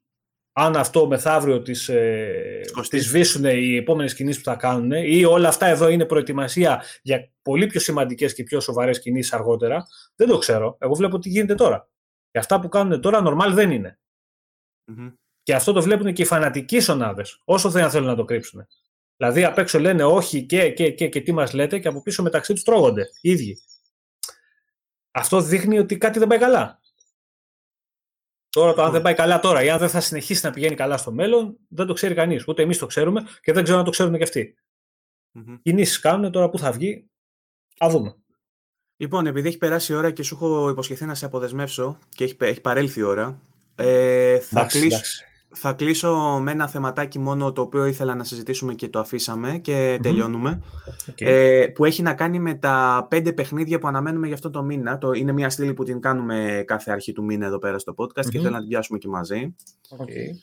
αν 0.51 0.76
αυτό 0.76 1.07
μεθαύριο 1.07 1.61
τις, 1.61 1.89
ε, 1.89 2.61
τις 2.89 3.05
σβήσουν 3.07 3.45
οι 3.45 3.76
επόμενες 3.76 4.15
κινήσεις 4.15 4.43
που 4.43 4.49
θα 4.49 4.55
κάνουν 4.55 4.91
ή 4.91 5.26
όλα 5.26 5.47
αυτά 5.47 5.65
εδώ 5.65 5.89
είναι 5.89 6.05
προετοιμασία 6.05 6.84
για 7.01 7.31
πολύ 7.41 7.67
πιο 7.67 7.80
σημαντικές 7.80 8.34
και 8.34 8.43
πιο 8.43 8.59
σοβαρές 8.59 8.99
κινήσεις 8.99 9.34
αργότερα, 9.34 9.85
δεν 10.15 10.27
το 10.27 10.38
ξέρω. 10.38 10.77
Εγώ 10.80 10.93
βλέπω 10.93 11.19
τι 11.19 11.30
γίνεται 11.30 11.55
τώρα. 11.55 11.89
Και 12.31 12.39
αυτά 12.39 12.59
που 12.59 12.69
κάνουν 12.69 13.01
τώρα 13.01 13.21
normal 13.26 13.53
δεν 13.53 13.71
είναι. 13.71 13.99
Και 15.44 15.56
αυτό 15.56 15.72
το 15.72 15.82
βλέπουν 15.82 16.14
και 16.14 16.22
οι 16.22 16.26
φανατικοί 16.26 16.80
σονάδες, 16.80 17.41
όσο 17.45 17.70
δεν 17.70 17.90
θέλουν 17.90 18.07
να 18.07 18.16
το 18.16 18.26
κρύψουν. 18.26 18.68
Δηλαδή 19.18 19.44
απ' 19.44 19.57
έξω 19.57 19.80
λένε 19.80 20.03
όχι 20.03 20.45
και, 20.45 20.72
και, 20.72 20.91
και, 20.91 21.07
και 21.07 21.22
τι 21.22 21.32
μας 21.32 21.53
λέτε 21.53 21.80
και 21.80 21.88
από 21.88 22.02
πίσω 22.02 22.24
μεταξύ 22.24 22.53
τους 22.53 22.64
τρώγονται 22.64 23.10
οι 23.22 23.30
ίδιοι. 23.30 23.57
Αυτό 25.11 25.41
δείχνει 25.41 25.80
ότι 25.80 25.98
κάτι 25.98 26.20
δεν 26.20 26.28
πάει 26.28 26.40
καλά. 26.40 26.80
Τώρα 28.49 28.74
το 28.74 28.84
αν 28.84 28.91
δεν 28.91 29.02
πάει 29.02 29.14
καλά 29.14 29.40
τώρα 29.40 29.64
ή 29.64 29.70
αν 29.70 29.80
δεν 29.80 29.90
θα 29.90 29.99
συνεχίσει 29.99 30.45
να 30.45 30.52
πηγαίνει 30.52 30.76
καλά 30.76 30.98
στο 30.98 31.11
μέλλον, 31.11 31.57
δεν 31.68 31.86
το 31.86 31.94
ξέρει 31.94 32.14
κανείς. 32.14 32.48
Ούτε 32.48 32.61
εμείς 32.61 32.78
το 32.78 32.86
ξέρουμε 32.86 33.24
και 33.41 33.53
δεν 33.53 33.64
ξέρω 33.64 33.80
αν 33.80 33.86
το 33.86 33.91
ξέρουν 33.91 34.18
και 34.18 34.24
αυτοί. 34.24 34.56
Mm-hmm. 35.34 35.60
Κινήσεις 35.61 35.99
κάνουν 35.99 36.32
τώρα 36.32 36.49
που 36.49 36.60
θα 36.60 36.72
βγει. 36.72 37.10
Α 37.78 37.88
δούμε. 37.90 38.16
Λοιπόν, 38.98 39.28
επειδή 39.28 39.48
έχει 39.48 39.57
περάσει 39.57 39.91
η 39.91 39.95
ώρα 39.95 40.11
και 40.11 40.24
σου 40.24 40.36
έχω 40.36 40.70
υποσχεθεί 40.70 41.06
να 41.06 41.16
σε 41.16 41.26
αποδεσμεύσω 41.26 41.99
και 42.10 42.24
έχει, 42.24 42.36
έχει 42.40 42.61
παρέλθει 42.61 42.99
η 42.99 43.03
ώρα, 43.03 43.41
ε, 43.76 44.40
θα, 44.40 44.66
κλείσω, 44.66 45.02
θα 45.51 45.73
κλείσω 45.73 46.39
με 46.41 46.51
ένα 46.51 46.67
θεματάκι 46.67 47.19
μόνο 47.19 47.51
το 47.51 47.61
οποίο 47.61 47.85
ήθελα 47.85 48.15
να 48.15 48.23
συζητήσουμε 48.23 48.73
και 48.73 48.89
το 48.89 48.99
αφήσαμε 48.99 49.57
και 49.57 49.99
τελειώνουμε. 50.01 50.61
Ε, 51.15 51.67
που 51.73 51.85
έχει 51.85 52.01
να 52.01 52.13
κάνει 52.13 52.39
με 52.39 52.53
τα 52.53 53.07
πέντε 53.09 53.34
παιχνίδια 53.34 53.80
που 53.80 53.88
αναμένουμε 53.88 54.26
για 54.26 54.35
αυτό 54.35 54.49
το 54.49 54.63
μήνα. 54.63 54.97
Το, 54.97 55.11
είναι 55.11 55.31
μια 55.31 55.49
στήλη 55.49 55.73
που 55.73 55.84
την 55.84 56.01
κάνουμε 56.01 56.63
κάθε 56.67 56.91
αρχή 56.91 57.11
του 57.13 57.23
μήνα 57.23 57.45
εδώ 57.45 57.57
πέρα 57.57 57.80
στο 57.80 57.93
podcast 57.97 58.30
και 58.30 58.39
θέλω 58.39 58.49
να 58.49 58.59
την 58.59 58.67
πιάσουμε 58.67 58.97
και 58.97 59.07
μαζί. 59.07 59.55
Okay. 59.97 60.35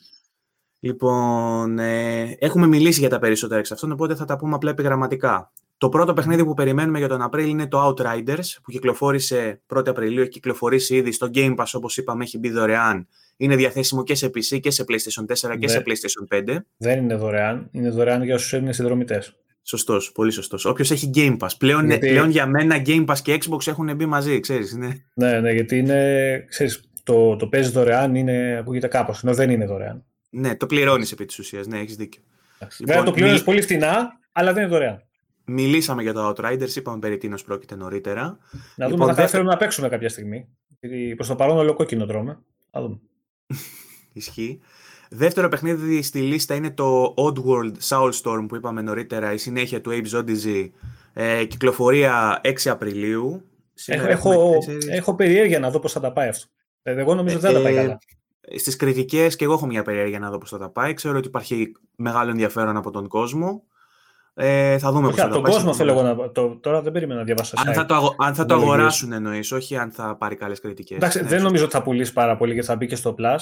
Λοιπόν, 0.79 1.79
ε, 1.79 2.35
έχουμε 2.39 2.67
μιλήσει 2.67 2.99
για 2.99 3.09
τα 3.09 3.19
περισσότερα 3.19 3.59
εξ 3.59 3.71
αυτών, 3.71 3.91
οπότε 3.91 4.15
θα 4.15 4.25
τα 4.25 4.37
πούμε 4.37 4.55
απλά 4.55 4.69
επιγραμματικά. 4.69 5.51
Το 5.77 5.89
πρώτο 5.89 6.13
παιχνίδι 6.13 6.45
που 6.45 6.53
περιμένουμε 6.53 6.97
για 6.97 7.07
τον 7.07 7.21
Απρίλιο 7.21 7.49
είναι 7.49 7.67
το 7.67 7.87
Outriders, 7.87 8.57
που 8.63 8.71
κυκλοφόρησε 8.71 9.61
1η 9.75 9.87
Απριλίου, 9.87 10.21
έχει 10.21 10.29
κυκλοφορήσει 10.29 10.95
ήδη 10.95 11.11
στο 11.11 11.29
Game 11.33 11.55
Pass, 11.55 11.65
όπως 11.73 11.97
είπαμε, 11.97 12.23
έχει 12.23 12.37
μπει 12.37 12.49
δωρεάν. 12.49 13.07
Είναι 13.37 13.55
διαθέσιμο 13.55 14.03
και 14.03 14.15
σε 14.15 14.27
PC 14.27 14.59
και 14.59 14.71
σε 14.71 14.83
PlayStation 14.87 15.49
4 15.51 15.57
και 15.59 15.67
σε 15.67 15.83
PlayStation 15.85 16.37
5. 16.37 16.57
Δεν 16.77 17.03
είναι 17.03 17.15
δωρεάν, 17.15 17.69
είναι 17.71 17.89
δωρεάν 17.89 18.23
για 18.23 18.35
όσους 18.35 18.51
είναι 18.51 18.73
συνδρομητές. 18.73 19.35
Σωστός, 19.63 20.11
πολύ 20.11 20.31
σωστός. 20.31 20.65
Όποιος 20.65 20.91
έχει 20.91 21.09
Game 21.13 21.37
Pass. 21.37 21.47
Πλέον, 21.57 21.85
γιατί... 21.85 22.07
πλέον 22.07 22.29
για 22.29 22.45
μένα 22.45 22.81
Game 22.85 23.05
Pass 23.05 23.17
και 23.21 23.37
Xbox 23.39 23.67
έχουν 23.67 23.95
μπει 23.95 24.05
μαζί, 24.05 24.39
ξέρεις. 24.39 24.71
Είναι... 24.71 25.05
Ναι, 25.13 25.39
ναι, 25.39 25.51
γιατί 25.51 25.77
είναι, 25.77 26.45
ξέρεις, 26.49 26.89
το, 27.03 27.35
το 27.35 27.47
παίζεις 27.47 27.71
δωρεάν 27.71 28.15
είναι, 28.15 28.57
ακούγεται 28.59 28.87
κάπως, 28.87 29.23
ενώ 29.23 29.33
δεν 29.33 29.49
είναι 29.49 29.65
δωρεάν. 29.65 30.05
Ναι, 30.29 30.55
το 30.55 30.65
πληρώνεις 30.65 31.11
επί 31.11 31.25
της 31.25 31.39
ουσίας, 31.39 31.67
ναι, 31.67 31.79
έχεις 31.79 31.95
δίκιο. 31.95 32.21
Λοιπόν, 32.77 33.05
το 33.05 33.11
πληρώνεις 33.11 33.39
μη... 33.39 33.45
πολύ 33.45 33.61
φτηνά, 33.61 34.19
αλλά 34.31 34.53
δεν 34.53 34.63
είναι 34.63 34.71
δωρεάν. 34.71 35.01
Μιλήσαμε 35.45 36.01
για 36.01 36.13
το 36.13 36.29
Outriders, 36.29 36.75
είπαμε 36.75 36.99
περί 36.99 37.17
τίνος 37.17 37.43
πρόκειται 37.43 37.75
νωρίτερα. 37.75 38.21
Να 38.75 38.85
δούμε 38.85 38.89
λοιπόν, 38.89 39.09
αν 39.09 39.15
θα 39.15 39.21
δεύτερο... 39.21 39.43
να 39.43 39.57
παίξουμε 39.57 39.89
κάποια 39.89 40.09
στιγμή. 40.09 40.47
Γιατί 40.79 41.13
προς 41.15 41.27
το 41.27 41.35
παρόν 41.35 41.57
όλο 41.57 41.73
κόκκινο 41.73 42.05
τρώμε. 42.05 42.39
Θα 42.71 42.81
δούμε. 42.81 42.99
Ισχύει. 44.13 44.59
Δεύτερο 45.09 45.47
παιχνίδι 45.47 46.01
στη 46.01 46.21
λίστα 46.21 46.55
είναι 46.55 46.71
το 46.71 47.13
Oddworld 47.17 47.73
Soulstorm 47.89 48.45
που 48.47 48.55
είπαμε 48.55 48.81
νωρίτερα, 48.81 49.33
η 49.33 49.37
συνέχεια 49.37 49.81
του 49.81 49.91
Abe's 49.91 50.19
Odyssey, 50.19 50.69
ε, 51.13 51.45
κυκλοφορία 51.45 52.41
6 52.43 52.69
Απριλίου. 52.69 53.41
Έχω, 53.85 54.07
έχω, 54.07 54.57
έχω 54.89 55.15
περιέργεια 55.15 55.59
να 55.59 55.69
δω 55.69 55.79
πώς 55.79 55.91
θα 55.91 55.99
τα 55.99 56.11
πάει 56.11 56.27
αυτό. 56.27 56.45
Ε, 56.81 56.99
εγώ 56.99 57.15
νομίζω 57.15 57.37
ότι 57.37 57.45
δεν 57.45 57.55
θα 57.55 57.57
τα 57.57 57.63
πάει 57.63 57.77
ε, 57.77 57.81
καλά. 57.81 57.99
Στις 58.57 58.75
κριτικές 58.75 59.35
και 59.35 59.43
εγώ 59.43 59.53
έχω 59.53 59.65
μια 59.65 59.83
περιέργεια 59.83 60.19
να 60.19 60.29
δω 60.29 60.37
πώς 60.37 60.49
θα 60.49 60.57
τα 60.57 60.69
πάει. 60.69 60.93
Ξέρω 60.93 61.17
ότι 61.17 61.27
υπάρχει 61.27 61.71
μεγάλο 61.95 62.29
ενδιαφέρον 62.29 62.77
από 62.77 62.91
τον 62.91 63.07
κόσμο. 63.07 63.63
Ε, 64.39 64.77
θα 64.77 64.91
δούμε 64.91 65.07
πώς 65.07 65.15
θα 65.15 65.27
τον 65.27 65.43
κόσμο 65.43 65.73
θέλω 65.73 65.91
εγώ 65.91 66.01
να. 66.01 66.31
Το, 66.31 66.57
τώρα 66.61 66.81
δεν 66.81 66.91
περίμενα 66.91 67.19
να 67.19 67.25
διαβάσω. 67.25 67.55
Αν 67.65 67.73
θα 67.73 67.85
το, 67.85 68.15
αν 68.17 68.35
θα 68.35 68.45
το 68.45 68.53
αγοράσουν 68.53 69.11
εννοείς, 69.11 69.51
όχι 69.51 69.77
αν 69.77 69.91
θα 69.91 70.15
πάρει 70.15 70.35
καλές 70.35 70.59
κριτικές. 70.59 70.97
Εντάξει, 70.97 71.21
ναι, 71.21 71.27
δεν 71.27 71.41
νομίζω 71.41 71.63
ότι 71.63 71.73
θα 71.73 71.81
πουλήσει 71.81 72.13
πάρα 72.13 72.37
πολύ 72.37 72.53
γιατί 72.53 72.67
θα 72.67 72.75
μπει 72.75 72.85
και 72.87 72.95
στο 72.95 73.15
Plus. 73.19 73.37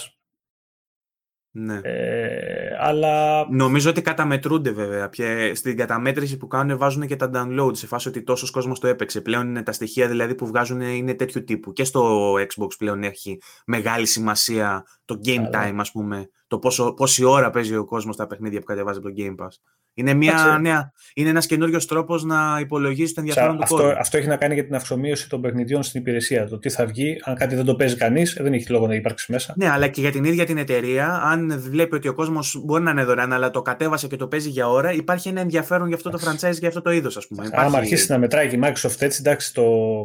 Ναι. 1.58 1.80
Ε, 1.84 2.68
αλλά... 2.80 3.46
Νομίζω 3.50 3.90
ότι 3.90 4.02
καταμετρούνται 4.02 4.72
βέβαια. 4.72 5.10
στην 5.54 5.78
καταμέτρηση 5.78 6.38
που 6.38 6.48
κάνουν 6.48 6.78
βάζουν 6.78 7.08
και 7.08 7.16
τα 7.16 7.30
download 7.34 7.72
σε 7.72 7.88
φάση 7.88 8.08
ότι 8.08 8.24
τόσος 8.24 8.52
κόσμος 8.52 8.80
το 8.80 8.88
έπαιξε. 8.88 9.22
Πλέον 9.22 9.48
είναι 9.48 9.64
τα 9.64 9.72
στοιχεία 9.72 10.08
δηλαδή 10.08 10.36
που 10.36 10.48
βγάζουν 10.48 10.82
είναι 10.82 11.14
τέτοιου 11.14 11.44
τύπου. 11.44 11.74
Και 11.74 11.84
στο 11.84 12.34
Xbox 12.34 12.68
πλέον 12.78 13.04
έχει 13.04 13.38
μεγάλη 13.66 14.06
σημασία 14.06 14.86
το 15.06 15.20
game 15.26 15.56
time, 15.56 15.76
ας 15.78 15.92
πούμε. 15.92 16.30
Το 16.48 16.60
πόσο, 16.60 16.94
πόση 16.94 17.24
ώρα 17.24 17.50
παίζει 17.50 17.76
ο 17.76 17.86
κόσμος 17.86 18.16
τα 18.16 18.28
παιχνίδια 18.28 18.60
που 18.60 18.66
κατεβάζει 18.66 18.98
από 18.98 19.08
το 19.08 19.14
Game 19.18 19.46
Pass. 19.46 19.50
Είναι, 19.98 20.14
μια, 20.14 20.58
νέα, 20.62 20.92
είναι 21.14 21.30
ένας 21.30 21.46
καινούριος 21.46 21.86
τρόπος 21.86 22.24
να 22.24 22.58
υπολογίσει 22.60 23.14
το 23.14 23.20
ενδιαφέρον 23.20 23.62
αυτό, 23.62 23.76
του 23.76 23.82
κόσμου. 23.82 24.00
Αυτό 24.00 24.18
έχει 24.18 24.28
να 24.28 24.36
κάνει 24.36 24.54
για 24.54 24.66
την 24.66 24.76
αυξομοίωση 24.76 25.30
των 25.30 25.42
παιχνιδιών 25.42 25.84
στην 25.84 26.02
υπηρεσία. 26.02 26.48
Το 26.48 26.60
τι 26.60 26.70
θα 26.70 26.86
βγει, 26.86 27.22
αν 27.24 27.36
κάτι 27.36 27.56
δεν 27.56 27.66
το 27.66 27.76
παίζει 27.76 27.96
κανείς, 27.96 28.38
δεν 28.42 28.54
έχει 28.54 28.72
λόγο 28.72 28.88
να 28.88 28.96
υπάρξει 28.96 29.32
μέσα. 29.32 29.54
Ναι, 29.58 29.70
αλλά 29.70 29.88
και 29.88 30.02
για 30.02 30.12
την 30.12 30.24
ίδια 30.24 30.46
την 30.46 30.58
εταιρεία, 30.58 31.22
αν 31.24 31.45
βλέπει 31.50 31.96
ότι 31.96 32.08
ο 32.08 32.14
κόσμος 32.14 32.62
μπορεί 32.64 32.84
να 32.84 32.92
είναι 32.92 33.04
δωρεάν, 33.04 33.34
αλλά 33.34 33.50
το 33.50 33.62
κατέβασε 33.62 34.08
και 34.08 34.16
το 34.16 34.28
παίζει 34.28 34.50
για 34.50 34.70
ώρα, 34.70 34.92
υπάρχει 34.92 35.30
ένα 35.30 35.42
ενδιαφέρον 35.42 35.88
για 35.88 35.96
αυτό 35.96 36.10
το 36.10 36.20
franchise, 36.24 36.58
για 36.60 36.68
αυτό 36.68 36.82
το 36.82 36.92
είδος, 36.92 37.18
ας 37.18 37.28
πούμε. 37.28 37.42
Αν 37.44 37.48
υπάρχει... 37.48 37.76
αρχίσει 37.76 38.12
να 38.12 38.18
μετράει 38.18 38.48
και 38.48 38.56
η 38.56 38.60
Microsoft 38.64 39.02
έτσι, 39.02 39.20
εντάξει, 39.20 39.54
το 39.54 39.64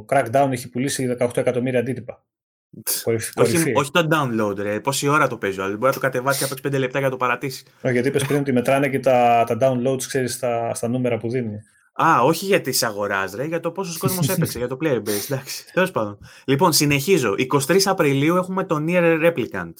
Crackdown 0.09 0.49
έχει 0.51 0.69
πουλήσει 0.69 1.17
18 1.21 1.37
εκατομμύρια 1.37 1.81
αντίτυπα. 1.81 2.25
όχι, 3.05 3.73
όχι 3.75 3.91
το 3.91 4.09
download, 4.11 4.57
ρε. 4.59 4.81
Πόση 4.81 5.09
ώρα 5.09 5.27
το 5.27 5.37
παίζει, 5.37 5.61
αλλά 5.61 5.69
μπορεί 5.69 5.85
να 5.85 5.93
το 5.93 6.01
κατεβάσει 6.01 6.45
από 6.45 6.55
5 6.69 6.79
λεπτά 6.79 6.99
για 6.99 7.07
να 7.07 7.11
το 7.11 7.17
παρατήσει. 7.17 7.65
Όχι, 7.83 7.93
γιατί 7.93 8.09
είπες 8.09 8.25
πριν 8.25 8.41
ότι 8.41 8.53
μετράνε 8.53 8.89
και 8.89 8.99
τα, 8.99 9.45
τα 9.47 9.57
downloads, 9.61 10.03
ξέρεις, 10.07 10.33
στα, 10.33 10.75
στα 10.75 10.89
νούμερα 10.89 11.19
που 11.19 11.29
δίνει. 11.29 11.61
Α, 12.05 12.21
όχι 12.23 12.45
για 12.45 12.61
τη 12.61 12.79
αγοράς, 12.83 13.35
ρε, 13.35 13.45
για 13.45 13.61
το 13.61 13.71
πόσος 13.71 13.97
κόσμος 13.97 14.29
έπαιξε, 14.35 14.59
για 14.59 14.69
το 14.69 14.77
player 14.83 14.99
base. 14.99 15.25
Εντάξει, 15.31 15.73
τέλος 15.73 15.91
πάντων. 15.91 16.19
Λοιπόν, 16.45 16.73
συνεχίζω. 16.73 17.35
23 17.67 17.79
Απριλίου 17.85 18.37
έχουμε 18.37 18.65
το 18.65 18.85
Near 18.89 19.27
Replicant. 19.27 19.73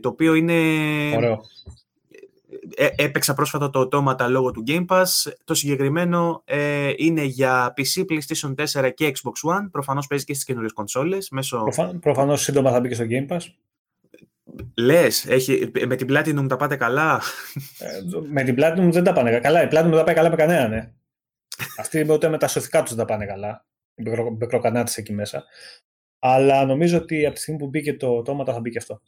Το 0.00 0.08
οποίο 0.08 0.34
είναι. 0.34 0.52
Ωραίο. 1.16 1.40
Ε, 2.76 2.88
έπαιξα 2.96 3.34
πρόσφατα 3.34 3.70
το 3.70 3.78
οτόματα 3.78 4.28
λόγω 4.28 4.50
του 4.50 4.64
Game 4.66 4.84
Pass. 4.86 5.04
Το 5.44 5.54
συγκεκριμένο 5.54 6.42
ε, 6.44 6.92
είναι 6.96 7.22
για 7.22 7.74
PC, 7.76 8.04
PlayStation 8.10 8.54
4 8.82 8.90
και 8.94 9.12
Xbox 9.14 9.50
One. 9.50 9.68
Προφανώς 9.70 10.06
παίζει 10.06 10.24
και 10.24 10.32
στις 10.32 10.44
καινούριες 10.44 10.72
κονσόλες. 10.72 11.28
Μέσω... 11.30 11.62
Προφανώ 11.62 11.98
προφανώς 11.98 12.42
σύντομα 12.42 12.70
θα 12.70 12.80
μπει 12.80 12.88
και 12.88 12.94
στο 12.94 13.04
Game 13.08 13.34
Pass. 13.34 13.40
Λες, 14.76 15.26
έχει, 15.26 15.70
με 15.86 15.96
την 15.96 16.06
Platinum 16.10 16.46
τα 16.48 16.56
πάτε 16.56 16.76
καλά; 16.76 17.22
Ε, 17.78 17.86
με 18.30 18.42
την 18.42 18.54
Platinum 18.58 18.88
δεν 18.90 19.04
τα 19.04 19.12
πάνε 19.12 19.38
καλά. 19.38 19.62
Η 19.62 19.66
Platinum 19.66 19.70
δεν 19.70 19.90
τα 19.90 20.04
πάει 20.04 20.14
καλά 20.14 20.30
με 20.30 20.36
κανέναν, 20.36 20.70
ναι. 20.70 20.90
Αυτοί 21.78 22.12
ούτε 22.12 22.28
με 22.28 22.38
τα 22.38 22.48
σωθικά 22.48 22.80
τους 22.80 22.94
δεν 22.94 23.06
τα 23.06 23.12
πάνε 23.12 23.26
καλά. 23.26 23.66
Οι 23.94 24.02
μπεκροκανάτες 24.32 24.96
εκεί 24.96 25.12
μέσα. 25.12 25.44
Αλλά 26.18 26.64
νομίζω 26.64 26.98
ότι 26.98 27.26
από 27.26 27.34
τη 27.34 27.40
στιγμή 27.40 27.60
που 27.60 27.68
μπήκε 27.68 27.94
το 27.94 28.16
οτόματα 28.16 28.52
θα 28.52 28.60
μπει 28.60 28.70
και 28.70 28.78
αυτό. 28.78 29.00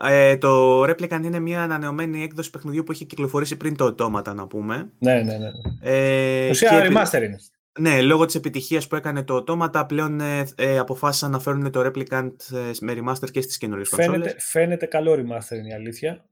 Ε, 0.00 0.36
το 0.36 0.82
Replicant 0.82 1.20
είναι 1.24 1.38
μια 1.38 1.62
ανανεωμένη 1.62 2.22
έκδοση 2.22 2.50
παιχνιδιού 2.50 2.82
που 2.82 2.92
έχει 2.92 3.04
κυκλοφορήσει 3.04 3.56
πριν 3.56 3.76
το 3.76 3.84
οτόματα, 3.84 4.34
να 4.34 4.46
πούμε. 4.46 4.92
Ναι, 4.98 5.22
ναι, 5.22 5.38
ναι. 5.38 5.50
Ε, 5.80 6.48
Ουσία 6.48 6.86
remaster 6.86 7.22
είναι. 7.22 7.36
Ναι, 7.78 8.02
λόγω 8.02 8.24
της 8.24 8.34
επιτυχίας 8.34 8.86
που 8.88 8.96
έκανε 8.96 9.22
το 9.22 9.34
οτόματα, 9.34 9.86
πλέον 9.86 10.20
ε, 10.20 10.44
ε, 10.56 10.78
αποφάσισαν 10.78 11.30
να 11.30 11.38
φέρουν 11.38 11.70
το 11.70 11.80
Replicant 11.80 12.34
ε, 12.52 12.70
με 12.80 12.94
remaster 12.96 13.30
και 13.30 13.40
στις 13.40 13.58
καινούριες 13.58 13.88
φαίνεται, 13.88 14.10
κονσόλες. 14.10 14.44
Φαίνεται 14.44 14.86
καλό 14.86 15.12
remaster 15.12 15.56
είναι 15.56 15.68
η 15.68 15.72
αλήθεια. 15.72 16.24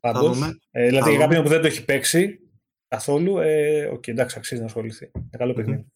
Πάντως, 0.00 0.40
ε, 0.70 0.86
δηλαδή 0.86 1.10
για 1.10 1.18
κάποιον 1.18 1.42
που 1.42 1.48
δεν 1.48 1.60
το 1.60 1.66
έχει 1.66 1.84
παίξει 1.84 2.40
καθόλου, 2.88 3.38
ε, 3.38 3.90
okay, 3.92 4.08
εντάξει, 4.08 4.38
αξίζει 4.38 4.60
να 4.60 4.66
ασχοληθεί. 4.66 5.10
Είναι 5.14 5.36
καλό 5.38 5.52
παιχνίδι. 5.52 5.86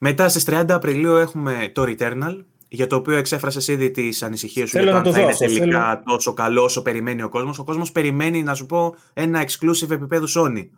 Μετά 0.00 0.28
στις 0.28 0.44
30 0.46 0.64
Απριλίου 0.68 1.16
έχουμε 1.16 1.70
το 1.72 1.82
Returnal, 1.86 2.44
για 2.68 2.86
το 2.86 2.96
οποίο 2.96 3.16
εξέφρασες 3.16 3.68
ήδη 3.68 3.90
τις 3.90 4.22
ανησυχίες 4.22 4.68
σου 4.68 4.78
για 4.78 4.90
το 4.90 4.96
αν 4.96 5.12
θα 5.12 5.20
είναι 5.20 5.34
τελικά 5.34 5.88
θέλω... 5.88 6.02
τόσο 6.04 6.32
καλό 6.32 6.62
όσο 6.62 6.82
περιμένει 6.82 7.22
ο 7.22 7.28
κόσμος. 7.28 7.58
Ο 7.58 7.64
κόσμος 7.64 7.92
περιμένει, 7.92 8.42
να 8.42 8.54
σου 8.54 8.66
πω, 8.66 8.94
ένα 9.12 9.44
exclusive 9.44 9.90
επίπεδο 9.90 10.26
Sony. 10.36 10.68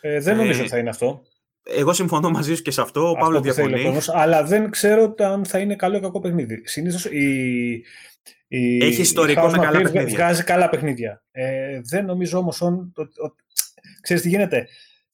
Ε, 0.00 0.20
δεν 0.20 0.36
νομίζω 0.36 0.58
ε, 0.58 0.60
ότι 0.60 0.70
θα 0.70 0.78
είναι 0.78 0.88
αυτό. 0.88 1.22
Εγώ 1.62 1.92
συμφωνώ 1.92 2.30
μαζί 2.30 2.54
σου 2.54 2.62
και 2.62 2.70
σε 2.70 2.80
αυτό. 2.80 3.10
Ο 3.10 3.14
Παύλος 3.14 3.40
διαφωνεί. 3.40 3.86
Όμως, 3.86 4.08
αλλά 4.08 4.44
δεν 4.44 4.70
ξέρω 4.70 5.14
αν 5.18 5.44
θα 5.44 5.58
είναι 5.58 5.76
καλό 5.76 5.96
ή 5.96 6.00
κακό 6.00 6.20
παιχνίδι. 6.20 6.62
Συνήθως 6.64 7.04
η, 7.04 7.84
η, 8.52 8.84
Έχει 8.84 9.00
ιστορικό 9.00 9.46
με 9.46 9.58
καλά 9.58 9.80
παιχνίδια. 9.80 10.14
Βγάζει 10.14 10.44
καλά 10.44 10.68
παιχνίδια. 10.68 11.22
Ε, 11.30 11.80
δεν 11.84 12.04
νομίζω 12.04 12.38
όμως. 12.38 12.62
Ξέρεις 14.00 14.22
τι 14.22 14.28
γίνεται. 14.28 14.68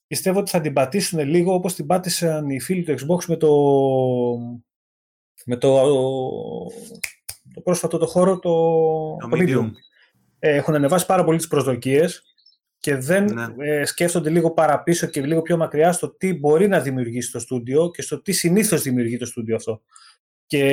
Πιστεύω 0.06 0.38
ότι 0.38 0.50
θα 0.50 0.60
την 0.60 0.72
πατήσουν 0.72 1.28
λίγο 1.28 1.54
όπως 1.54 1.74
την 1.74 1.86
πάτησαν 1.86 2.50
οι 2.50 2.60
φίλοι 2.60 2.82
του 2.82 2.92
Xbox 2.92 3.24
με 3.24 3.36
το, 3.36 3.50
με 5.44 5.56
το, 5.56 5.84
το 7.54 7.60
πρόσφατο 7.62 7.98
το 7.98 8.06
χώρο, 8.06 8.38
το, 8.38 8.50
το, 9.16 9.28
Medium. 9.32 9.70
Ε, 10.38 10.54
έχουν 10.54 10.74
ανεβάσει 10.74 11.06
πάρα 11.06 11.24
πολύ 11.24 11.38
τις 11.38 11.48
προσδοκίες 11.48 12.22
και 12.78 12.96
δεν 12.96 13.24
ναι. 13.32 13.46
ε, 13.58 13.84
σκέφτονται 13.84 14.30
λίγο 14.30 14.50
παραπίσω 14.50 15.06
και 15.06 15.20
λίγο 15.20 15.42
πιο 15.42 15.56
μακριά 15.56 15.92
στο 15.92 16.08
τι 16.16 16.34
μπορεί 16.34 16.68
να 16.68 16.80
δημιουργήσει 16.80 17.32
το 17.32 17.38
στούντιο 17.38 17.90
και 17.90 18.02
στο 18.02 18.22
τι 18.22 18.32
συνήθως 18.32 18.82
δημιουργεί 18.82 19.16
το 19.16 19.26
στούντιο 19.26 19.56
αυτό. 19.56 19.82
Και 20.46 20.64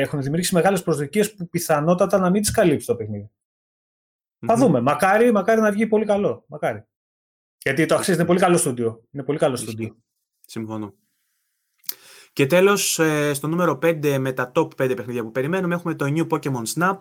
έχουν 0.00 0.22
δημιουργήσει 0.22 0.54
μεγάλες 0.54 0.82
προσδοκίες 0.82 1.34
που 1.34 1.48
πιθανότατα 1.48 2.18
να 2.18 2.30
μην 2.30 2.42
τις 2.42 2.50
καλύψει 2.50 2.86
το 2.86 2.96
παιχνιδι 2.96 3.30
Θα 4.46 4.56
δούμε. 4.56 4.80
Μακάρι, 4.80 5.32
μακάρι 5.32 5.60
να 5.60 5.72
βγει 5.72 5.86
πολύ 5.86 6.04
καλό. 6.04 6.44
Μακάρι. 6.46 6.84
Γιατί 7.62 7.86
το 7.86 7.94
αξίζει. 7.94 8.16
Είναι 8.16 8.26
πολύ 8.26 8.38
καλό 8.38 8.56
στούντιο. 8.56 9.02
Είναι 9.10 9.22
πολύ 9.22 9.38
καλό 9.38 9.56
στούντιο. 9.56 9.96
Συμφωνώ. 10.40 10.94
Και 12.32 12.46
τέλος, 12.46 12.98
ε, 12.98 13.34
στο 13.34 13.46
νούμερο 13.46 13.78
5 13.82 14.18
με 14.18 14.32
τα 14.32 14.52
top 14.54 14.68
5 14.76 14.94
παιχνίδια 14.96 15.22
που 15.22 15.30
περιμένουμε 15.30 15.74
έχουμε 15.74 15.94
το 15.94 16.06
New 16.08 16.26
Pokemon 16.28 16.62
Snap. 16.74 16.98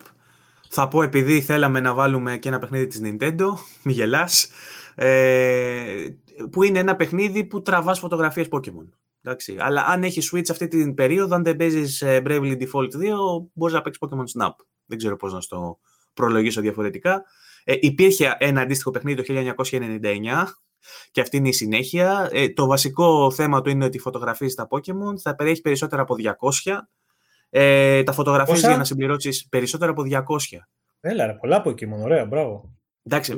Θα 0.69 0.87
πω 0.87 1.03
επειδή 1.03 1.41
θέλαμε 1.41 1.79
να 1.79 1.93
βάλουμε 1.93 2.37
και 2.37 2.47
ένα 2.47 2.59
παιχνίδι 2.59 2.87
της 2.87 3.01
Nintendo, 3.03 3.45
μη 3.83 3.93
γελάς, 3.93 4.49
ε, 4.95 6.07
που 6.51 6.63
είναι 6.63 6.79
ένα 6.79 6.95
παιχνίδι 6.95 7.43
που 7.43 7.61
τραβάς 7.61 7.99
φωτογραφίες 7.99 8.47
Pokemon. 8.51 8.89
Εντάξει. 9.25 9.55
Αλλά 9.59 9.85
αν 9.85 10.03
έχεις 10.03 10.31
Switch 10.33 10.49
αυτή 10.49 10.67
την 10.67 10.93
περίοδο, 10.93 11.35
αν 11.35 11.43
δεν 11.43 11.55
παίζεις 11.55 12.01
ε, 12.01 12.21
Bravely 12.25 12.57
Default 12.61 12.89
2, 12.89 13.47
μπορείς 13.53 13.73
να 13.75 13.81
παίξεις 13.81 14.01
Pokemon 14.05 14.41
Snap. 14.41 14.51
Δεν 14.85 14.97
ξέρω 14.97 15.15
πώς 15.15 15.33
να 15.33 15.41
στο 15.41 15.79
προλογίσω 16.13 16.61
διαφορετικά. 16.61 17.23
Ε, 17.63 17.75
υπήρχε 17.79 18.35
ένα 18.37 18.61
αντίστοιχο 18.61 18.91
παιχνίδι 18.91 19.23
το 19.23 19.55
1999 19.61 20.45
και 21.11 21.21
αυτή 21.21 21.37
είναι 21.37 21.47
η 21.47 21.53
συνέχεια. 21.53 22.29
Ε, 22.31 22.49
το 22.49 22.65
βασικό 22.65 23.31
θέμα 23.31 23.61
του 23.61 23.69
είναι 23.69 23.85
ότι 23.85 23.99
φωτογραφίζεις 23.99 24.55
τα 24.55 24.67
Pokemon, 24.69 25.19
θα 25.21 25.35
περιέχει 25.35 25.61
περισσότερα 25.61 26.01
από 26.01 26.15
200. 26.63 26.77
Ε, 27.49 28.03
τα 28.03 28.11
φωτογραφίζεις 28.11 28.67
για 28.67 28.77
να 28.77 28.83
συμπληρώσεις 28.83 29.47
περισσότερα 29.49 29.91
από 29.91 30.03
200. 30.03 30.57
Έλα, 30.99 31.25
ρε, 31.25 31.33
πολλά 31.33 31.63
Pokemon, 31.65 32.03
ωραία, 32.03 32.25
μπράβο. 32.25 32.74
Εντάξει, 33.07 33.35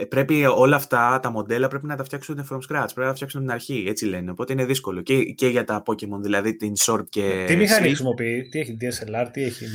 ε, 0.00 0.04
πρέπει 0.04 0.44
όλα 0.46 0.76
αυτά 0.76 1.20
τα 1.22 1.30
μοντέλα 1.30 1.68
πρέπει 1.68 1.86
να 1.86 1.96
τα 1.96 2.04
φτιάξουν 2.04 2.46
from 2.50 2.56
scratch. 2.56 2.68
Πρέπει 2.68 3.00
να 3.00 3.06
τα 3.06 3.14
φτιάξουν 3.14 3.40
την 3.40 3.50
αρχή, 3.50 3.84
έτσι 3.88 4.06
λένε. 4.06 4.30
Οπότε 4.30 4.52
είναι 4.52 4.64
δύσκολο. 4.64 5.00
Και, 5.00 5.24
και 5.24 5.48
για 5.48 5.64
τα 5.64 5.82
Pokemon, 5.86 6.20
δηλαδή 6.20 6.56
την 6.56 6.72
Sword 6.78 7.04
και. 7.08 7.44
Τι 7.46 7.56
μηχανή 7.56 7.86
χρησιμοποιεί, 7.86 8.48
τι 8.50 8.60
έχει 8.60 8.76
DSLR, 8.80 9.26
τι 9.32 9.42
έχει, 9.42 9.66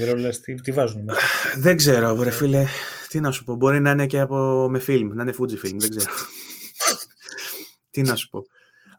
τι, 0.43 0.53
τι 0.53 0.71
βάζουν 0.71 1.03
μέσα; 1.03 1.19
Δεν 1.65 1.77
ξέρω, 1.77 2.15
βρε 2.15 2.29
φίλε. 2.29 2.65
Τι 3.09 3.19
να 3.19 3.31
σου 3.31 3.43
πω, 3.43 3.55
μπορεί 3.55 3.79
να 3.79 3.91
είναι 3.91 4.05
και 4.05 4.19
από, 4.19 4.67
με 4.69 4.81
film, 4.87 5.07
να 5.13 5.23
είναι 5.23 5.33
Fujifilm, 5.39 5.77
δεν 5.77 5.89
ξέρω. 5.89 6.13
Τι 7.91 8.01
να 8.01 8.15
σου 8.15 8.29
πω. 8.29 8.39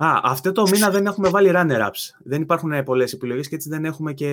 Α, 0.05 0.20
αυτό 0.23 0.52
το 0.52 0.68
μήνα 0.70 0.91
δεν 0.91 1.07
έχουμε 1.07 1.28
βάλει 1.28 1.50
runner-ups. 1.55 2.17
Δεν 2.25 2.42
υπάρχουν 2.42 2.83
πολλές 2.83 3.12
επιλογές 3.12 3.49
και 3.49 3.55
έτσι 3.55 3.68
δεν 3.68 3.84
έχουμε 3.84 4.12
και 4.12 4.26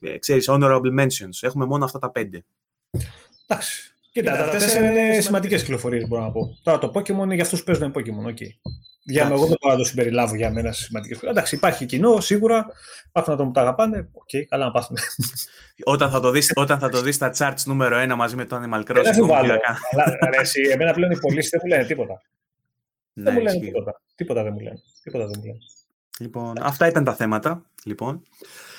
ε, 0.00 0.18
ξέρεις, 0.18 0.50
honorable 0.50 1.00
mentions. 1.00 1.38
Έχουμε 1.40 1.66
μόνο 1.66 1.84
αυτά 1.84 1.98
τα 1.98 2.10
πέντε. 2.10 2.44
Εντάξει. 3.46 3.89
Κοίτα, 4.12 4.36
τα 4.36 4.48
τέσσερα 4.48 4.90
είναι 4.90 5.20
σημαντικές 5.20 5.62
κυκλοφορίες, 5.62 6.06
μπορώ 6.06 6.22
να 6.22 6.30
πω. 6.30 6.58
Τώρα 6.62 6.78
το 6.78 6.92
Pokémon 6.94 7.08
είναι 7.08 7.34
για 7.34 7.44
αυτούς 7.44 7.58
που 7.58 7.64
παίζουν 7.64 7.92
Pokémon. 7.94 8.30
Okay. 8.30 8.48
Για 9.02 9.26
εγώ 9.26 9.46
δεν 9.46 9.56
μπορώ 9.60 9.72
να 9.72 9.76
το 9.76 9.84
συμπεριλάβω 9.84 10.34
για 10.34 10.50
μένα 10.50 10.72
σε 10.72 10.82
σημαντικές 10.82 11.22
Εντάξει, 11.22 11.54
υπάρχει 11.54 11.86
κοινό 11.86 12.20
σίγουρα. 12.20 12.66
Υπάρχουν 13.08 13.34
άτομα 13.34 13.48
που 13.48 13.54
τα 13.54 13.60
αγαπάνε. 13.60 14.08
OK, 14.12 14.28
okay, 14.32 14.42
καλά 14.48 14.64
να 14.64 14.70
πάθουν. 14.70 14.96
όταν, 15.84 16.10
θα 16.10 16.20
το 16.20 16.30
δεις, 16.30 16.52
όταν 16.54 16.78
θα 16.78 16.88
το 16.88 17.00
δεις 17.00 17.14
στα 17.14 17.32
charts 17.36 17.62
νούμερο 17.64 17.96
1 18.12 18.14
μαζί 18.16 18.36
με 18.36 18.44
το 18.44 18.56
Animal 18.56 18.80
Crossing. 18.80 19.02
Δεν 19.02 19.26
βάλω. 19.26 19.58
Αλλά 20.20 20.40
εσύ, 20.40 20.60
εμένα 20.72 20.92
πλέον 20.92 21.10
οι 21.10 21.18
πωλήσει 21.18 21.48
δεν 21.48 21.60
μου 21.62 21.68
λένε 21.68 21.84
τίποτα. 21.84 22.22
δεν 23.12 23.34
μου 23.34 23.40
λένε 23.40 23.60
τίποτα. 23.60 24.00
Τίποτα 24.14 24.42
δεν 24.42 24.52
μου 24.52 24.60
λένε. 24.60 24.82
Τίποτα 25.02 25.24
δεν 25.24 25.34
μου 25.38 25.44
λένε. 25.44 25.58
Λοιπόν, 26.18 26.54
αυτά 26.60 26.86
ήταν 26.86 27.04
τα 27.04 27.14
θέματα. 27.14 27.62
Λοιπόν. 27.84 28.22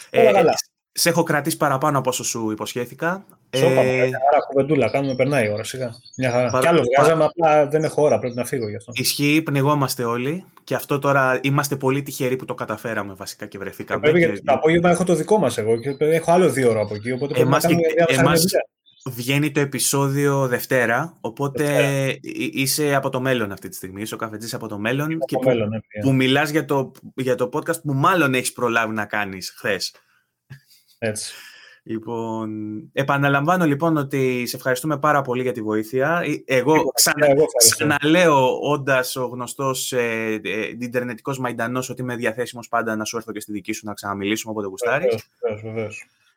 ε, 0.10 0.32
καλά. 0.32 0.54
Σε 0.94 1.10
έχω 1.10 1.24
κρατήσει 1.24 1.58
παραπάνω 1.58 1.98
από 1.98 2.10
όσο 2.10 2.24
σου 2.24 2.52
υποσχέθηκα. 2.52 3.26
Σώπα, 3.56 3.82
ε... 3.82 4.08
μια 4.08 4.20
χαρά 4.30 4.46
κουβεντούλα, 4.48 4.90
κάνουμε, 4.90 5.16
περνάει 5.16 5.46
η 5.46 5.50
ώρα 5.50 5.64
σιγά. 5.64 5.92
Μια 6.18 6.32
χαρά. 6.32 6.50
Παρα... 6.50 6.62
Κι 6.62 6.68
άλλο 6.68 6.82
βγάζαμε, 6.82 7.24
απλά 7.24 7.68
δεν 7.68 7.84
έχω 7.84 8.02
ώρα, 8.02 8.20
πρέπει 8.20 8.36
να 8.36 8.46
φύγω 8.46 8.70
γι' 8.70 8.76
αυτό. 8.76 8.92
Ισχύει, 8.96 9.42
πνιγόμαστε 9.46 10.04
όλοι 10.04 10.46
και 10.64 10.76
αυτό 10.76 11.00
τώρα 11.00 11.40
είμαστε 11.44 11.76
πολύ 11.76 12.04
τυχεροί 12.04 12.36
που 12.36 12.46
το 12.46 12.54
καταφέραμε 12.54 13.14
βασικά 13.14 13.46
και 13.46 13.58
βρεθήκαμε. 13.58 14.08
Ε, 14.08 14.12
βέβαια, 14.12 14.28
και... 14.28 14.42
το 14.46 14.54
απόγευμα 14.54 14.90
έχω 14.90 15.04
το 15.04 15.16
δικό 15.16 15.38
μας 15.38 15.58
εγώ 15.58 15.80
και 15.80 15.96
έχω 16.00 16.32
άλλο 16.32 16.50
δύο 16.50 16.70
ώρα 16.70 16.82
από 16.82 16.96
εκεί, 16.96 17.12
οπότε 17.12 17.34
πρέπει 17.34 17.48
εμάς 17.48 17.64
να 17.64 17.70
κάνουμε 17.70 18.38
και... 18.38 18.58
Βγαίνει 19.06 19.52
το 19.52 19.60
επεισόδιο 19.60 20.48
Δευτέρα, 20.48 21.18
οπότε 21.22 21.64
Δευτέρα. 21.64 22.18
είσαι 22.52 22.96
από 22.96 23.10
το 23.10 23.22
μέλλον 23.22 23.52
αυτή 23.52 23.70
τη 23.70 23.76
στιγμή. 23.76 24.02
Είσαι 24.02 24.14
ο 24.14 24.18
καφετζής 24.18 24.54
από 24.54 24.68
το 24.68 24.80
μέλλον 24.80 25.14
από 25.14 25.26
και 25.26 25.36
το 25.36 25.42
μέλλον, 25.46 25.70
ναι, 25.70 25.80
που, 25.80 25.86
που 26.02 26.14
μιλάς 26.14 26.50
για 26.50 26.66
το, 26.66 26.92
για 27.16 27.36
το 27.36 27.50
podcast 27.54 27.82
που 27.82 27.94
μάλλον 27.94 28.34
έχεις 28.34 28.54
προλάβει 28.54 28.94
να 28.94 29.06
κάνεις 29.06 29.54
χθες. 29.58 29.94
Έτσι. 31.04 31.34
Λοιπόν, 31.84 32.50
επαναλαμβάνω 32.94 33.66
λοιπόν 33.66 33.98
ότι 33.98 34.46
σε 34.46 34.56
ευχαριστούμε 34.56 35.00
πάρα 35.00 35.22
πολύ 35.22 35.42
για 35.42 35.52
τη 35.52 35.62
βοήθεια. 35.62 36.24
Ε, 36.46 36.58
εγώ, 36.58 36.84
ξανα, 36.94 37.26
εγώ 37.30 37.46
ξαναλέω, 37.58 38.60
όντας 38.62 39.16
ο 39.16 39.26
γνωστός 39.26 39.92
ε, 39.92 40.40
ε, 40.44 40.68
ιντερνετικός 40.80 41.40
μαϊντανός, 41.40 41.90
ότι 41.90 42.02
είμαι 42.02 42.16
διαθέσιμος 42.16 42.68
πάντα 42.68 42.96
να 42.96 43.06
σου 43.06 43.18
έρθω 43.18 43.32
και 43.32 43.40
στη 43.40 43.52
δική 43.52 43.74
σου 43.74 43.86
να 43.86 43.94
ξαναμιλήσουμε 43.94 44.52
όποτε 44.52 44.68
γουστάρεις. 44.68 45.30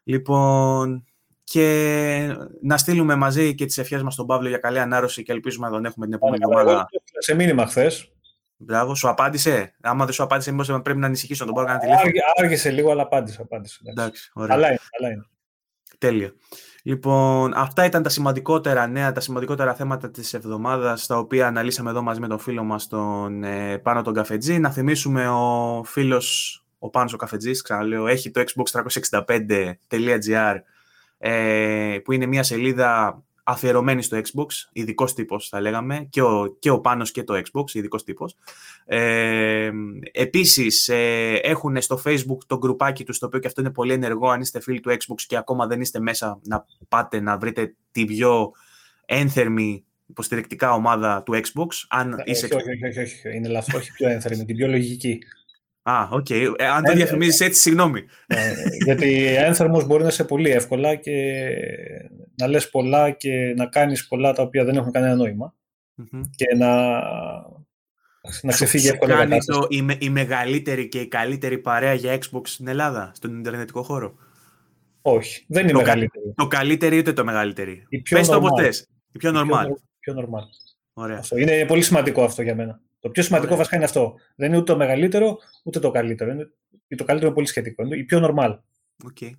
Λοιπόν, 0.04 1.04
και 1.44 2.36
να 2.62 2.76
στείλουμε 2.76 3.14
μαζί 3.14 3.54
και 3.54 3.66
τις 3.66 3.78
ευχές 3.78 4.02
μας 4.02 4.14
στον 4.14 4.26
Παύλο 4.26 4.48
για 4.48 4.58
καλή 4.58 4.78
ανάρρωση 4.78 5.22
και 5.22 5.32
ελπίζουμε 5.32 5.66
να 5.66 5.72
τον 5.72 5.84
έχουμε 5.84 6.06
την 6.06 6.14
επόμενη 6.14 6.42
εβδομάδα. 6.42 6.88
Σε 7.18 7.34
μήνυμα 7.34 7.66
χθες. 7.66 8.13
Μπράβο, 8.64 8.94
σου 8.94 9.08
απάντησε. 9.08 9.74
Άμα 9.80 10.04
δεν 10.04 10.14
σου 10.14 10.22
απάντησε, 10.22 10.50
μήπως 10.50 10.80
πρέπει 10.82 10.98
να 10.98 11.06
ανησυχήσω 11.06 11.44
τον 11.44 11.54
πάρω 11.54 11.66
κανένα 11.66 11.84
τηλέφωνο. 11.84 12.12
Άργησε 12.36 12.70
λίγο, 12.70 12.90
αλλά 12.90 13.02
απάντησε. 13.02 13.42
απάντησε 13.42 13.80
εντάξει, 13.84 14.30
ωραία. 14.34 14.54
Καλά 14.54 14.68
είναι, 14.68 14.78
καλά 14.90 15.12
είναι. 15.12 15.26
Τέλεια. 15.98 16.32
Λοιπόν, 16.86 17.52
αυτά 17.54 17.84
ήταν 17.84 18.02
τα 18.02 18.08
σημαντικότερα 18.08 18.86
νέα, 18.86 19.12
τα 19.12 19.20
σημαντικότερα 19.20 19.74
θέματα 19.74 20.10
της 20.10 20.34
εβδομάδας, 20.34 21.06
τα 21.06 21.18
οποία 21.18 21.46
αναλύσαμε 21.46 21.90
εδώ 21.90 22.02
μαζί 22.02 22.20
με 22.20 22.28
τον 22.28 22.38
φίλο 22.38 22.64
μας, 22.64 22.88
τον 22.88 23.44
ε, 23.44 23.78
Πάνο 23.78 24.02
τον 24.02 24.14
Καφετζή. 24.14 24.58
Να 24.58 24.70
θυμίσουμε 24.70 25.28
ο 25.28 25.82
φίλος, 25.84 26.58
ο 26.78 26.90
Πάνος 26.90 27.12
ο 27.12 27.16
Καφετζής, 27.16 27.62
ξαναλέω, 27.62 28.06
έχει 28.06 28.30
το 28.30 28.44
xbox365.gr, 28.46 30.56
ε, 31.18 31.98
που 32.04 32.12
είναι 32.12 32.26
μια 32.26 32.42
σελίδα 32.42 33.22
αφιερωμένη 33.44 34.02
στο 34.02 34.16
Xbox, 34.16 34.46
ειδικός 34.72 35.14
τύπος 35.14 35.48
θα 35.48 35.60
λέγαμε, 35.60 36.06
και 36.10 36.22
ο, 36.22 36.56
και 36.58 36.70
ο 36.70 36.80
Πάνος 36.80 37.10
και 37.10 37.22
το 37.24 37.34
Xbox, 37.34 37.74
ειδικός 37.74 38.04
τύπος. 38.04 38.36
Ε, 38.84 39.70
επίσης, 40.12 40.88
ε, 40.88 41.32
έχουν 41.42 41.82
στο 41.82 42.02
Facebook 42.04 42.38
το 42.46 42.58
γκρουπάκι 42.58 43.04
τους, 43.04 43.18
το 43.18 43.26
οποίο 43.26 43.38
και 43.38 43.46
αυτό 43.46 43.60
είναι 43.60 43.70
πολύ 43.70 43.92
ενεργό, 43.92 44.28
αν 44.28 44.40
είστε 44.40 44.60
φίλοι 44.60 44.80
του 44.80 44.90
Xbox 44.90 45.22
και 45.26 45.36
ακόμα 45.36 45.66
δεν 45.66 45.80
είστε 45.80 46.00
μέσα, 46.00 46.40
να 46.42 46.64
πάτε 46.88 47.20
να 47.20 47.38
βρείτε 47.38 47.74
την 47.90 48.06
πιο 48.06 48.52
ένθερμη 49.06 49.84
υποστηρικτική 50.06 50.72
ομάδα 50.72 51.22
του 51.22 51.32
Xbox. 51.32 51.68
Αν 51.88 52.12
ε, 52.12 52.22
είσαι... 52.24 52.44
όχι, 52.44 52.70
όχι, 52.70 52.86
όχι, 52.86 53.00
όχι, 53.00 53.36
είναι 53.36 53.48
λάθος, 53.48 53.74
όχι 53.74 53.92
πιο 53.92 54.08
ένθερμη, 54.08 54.44
την 54.44 54.56
πιο 54.56 54.68
λογική. 54.68 55.18
Α, 55.86 56.08
OK. 56.10 56.26
Okay. 56.28 56.52
Ε, 56.56 56.66
αν 56.66 56.82
το 56.82 56.90
ε, 56.90 56.94
διαφημίζεις 56.94 57.40
έτσι, 57.40 57.60
συγγνώμη. 57.60 58.04
Ε, 58.26 58.52
γιατί 58.84 59.26
ένθερμος 59.26 59.86
μπορεί 59.86 60.02
να 60.02 60.08
είσαι 60.08 60.24
πολύ 60.24 60.50
εύκολα 60.50 60.94
και 60.94 61.12
να 62.36 62.46
λες 62.46 62.70
πολλά 62.70 63.10
και 63.10 63.54
να 63.56 63.66
κάνεις 63.66 64.06
πολλά 64.06 64.32
τα 64.32 64.42
οποία 64.42 64.64
δεν 64.64 64.76
έχουν 64.76 64.92
κανένα 64.92 65.14
νόημα. 65.14 65.54
Mm-hmm. 65.98 66.20
Και 66.36 66.54
να, 66.56 67.00
να 68.42 68.52
ξεφύγει 68.52 68.88
εύκολα. 68.88 69.14
Κάνει 69.14 69.38
το, 69.44 69.66
η, 69.68 69.86
η 69.98 70.10
μεγαλύτερη 70.10 70.88
και 70.88 71.00
η 71.00 71.08
καλύτερη 71.08 71.58
παρέα 71.58 71.94
για 71.94 72.18
Xbox 72.18 72.40
στην 72.44 72.68
Ελλάδα, 72.68 73.12
στον 73.14 73.38
Ιντερνετικό 73.38 73.82
χώρο; 73.82 74.14
Όχι, 75.02 75.44
δεν 75.48 75.62
είναι 75.62 75.72
το 75.72 75.78
μεγαλύτερη. 75.78 76.32
Το 76.36 76.46
καλύτερη 76.46 76.98
ούτε 76.98 77.12
το 77.12 77.24
μεγαλύτερη; 77.24 77.86
Πες 78.10 78.28
το 78.28 78.40
ποτέ. 78.40 78.68
Η 79.12 79.18
πιο 79.18 79.30
normal. 79.34 79.66
Η 79.68 79.98
πιο 79.98 80.14
normal. 80.18 80.44
Ωραία. 80.92 81.18
Αυτό. 81.18 81.36
Είναι 81.36 81.64
πολύ 81.66 81.82
σημαντικό 81.82 82.24
αυτό 82.24 82.42
για 82.42 82.54
μένα. 82.54 82.80
Το 83.04 83.10
πιο 83.10 83.22
σημαντικό 83.22 83.52
Ωραία. 83.52 83.58
βασικά 83.58 83.76
είναι 83.76 83.84
αυτό. 83.84 84.14
Δεν 84.36 84.48
είναι 84.48 84.56
ούτε 84.56 84.72
το 84.72 84.78
μεγαλύτερο, 84.78 85.38
ούτε 85.62 85.78
το 85.78 85.90
καλύτερο. 85.90 86.30
Είναι, 86.30 86.50
το 86.96 87.04
καλύτερο 87.04 87.26
είναι 87.26 87.34
πολύ 87.34 87.46
σχετικό. 87.46 87.84
Είναι 87.84 87.96
η 87.96 88.04
πιο 88.04 88.20
normal. 88.28 88.58
Okay. 89.10 89.30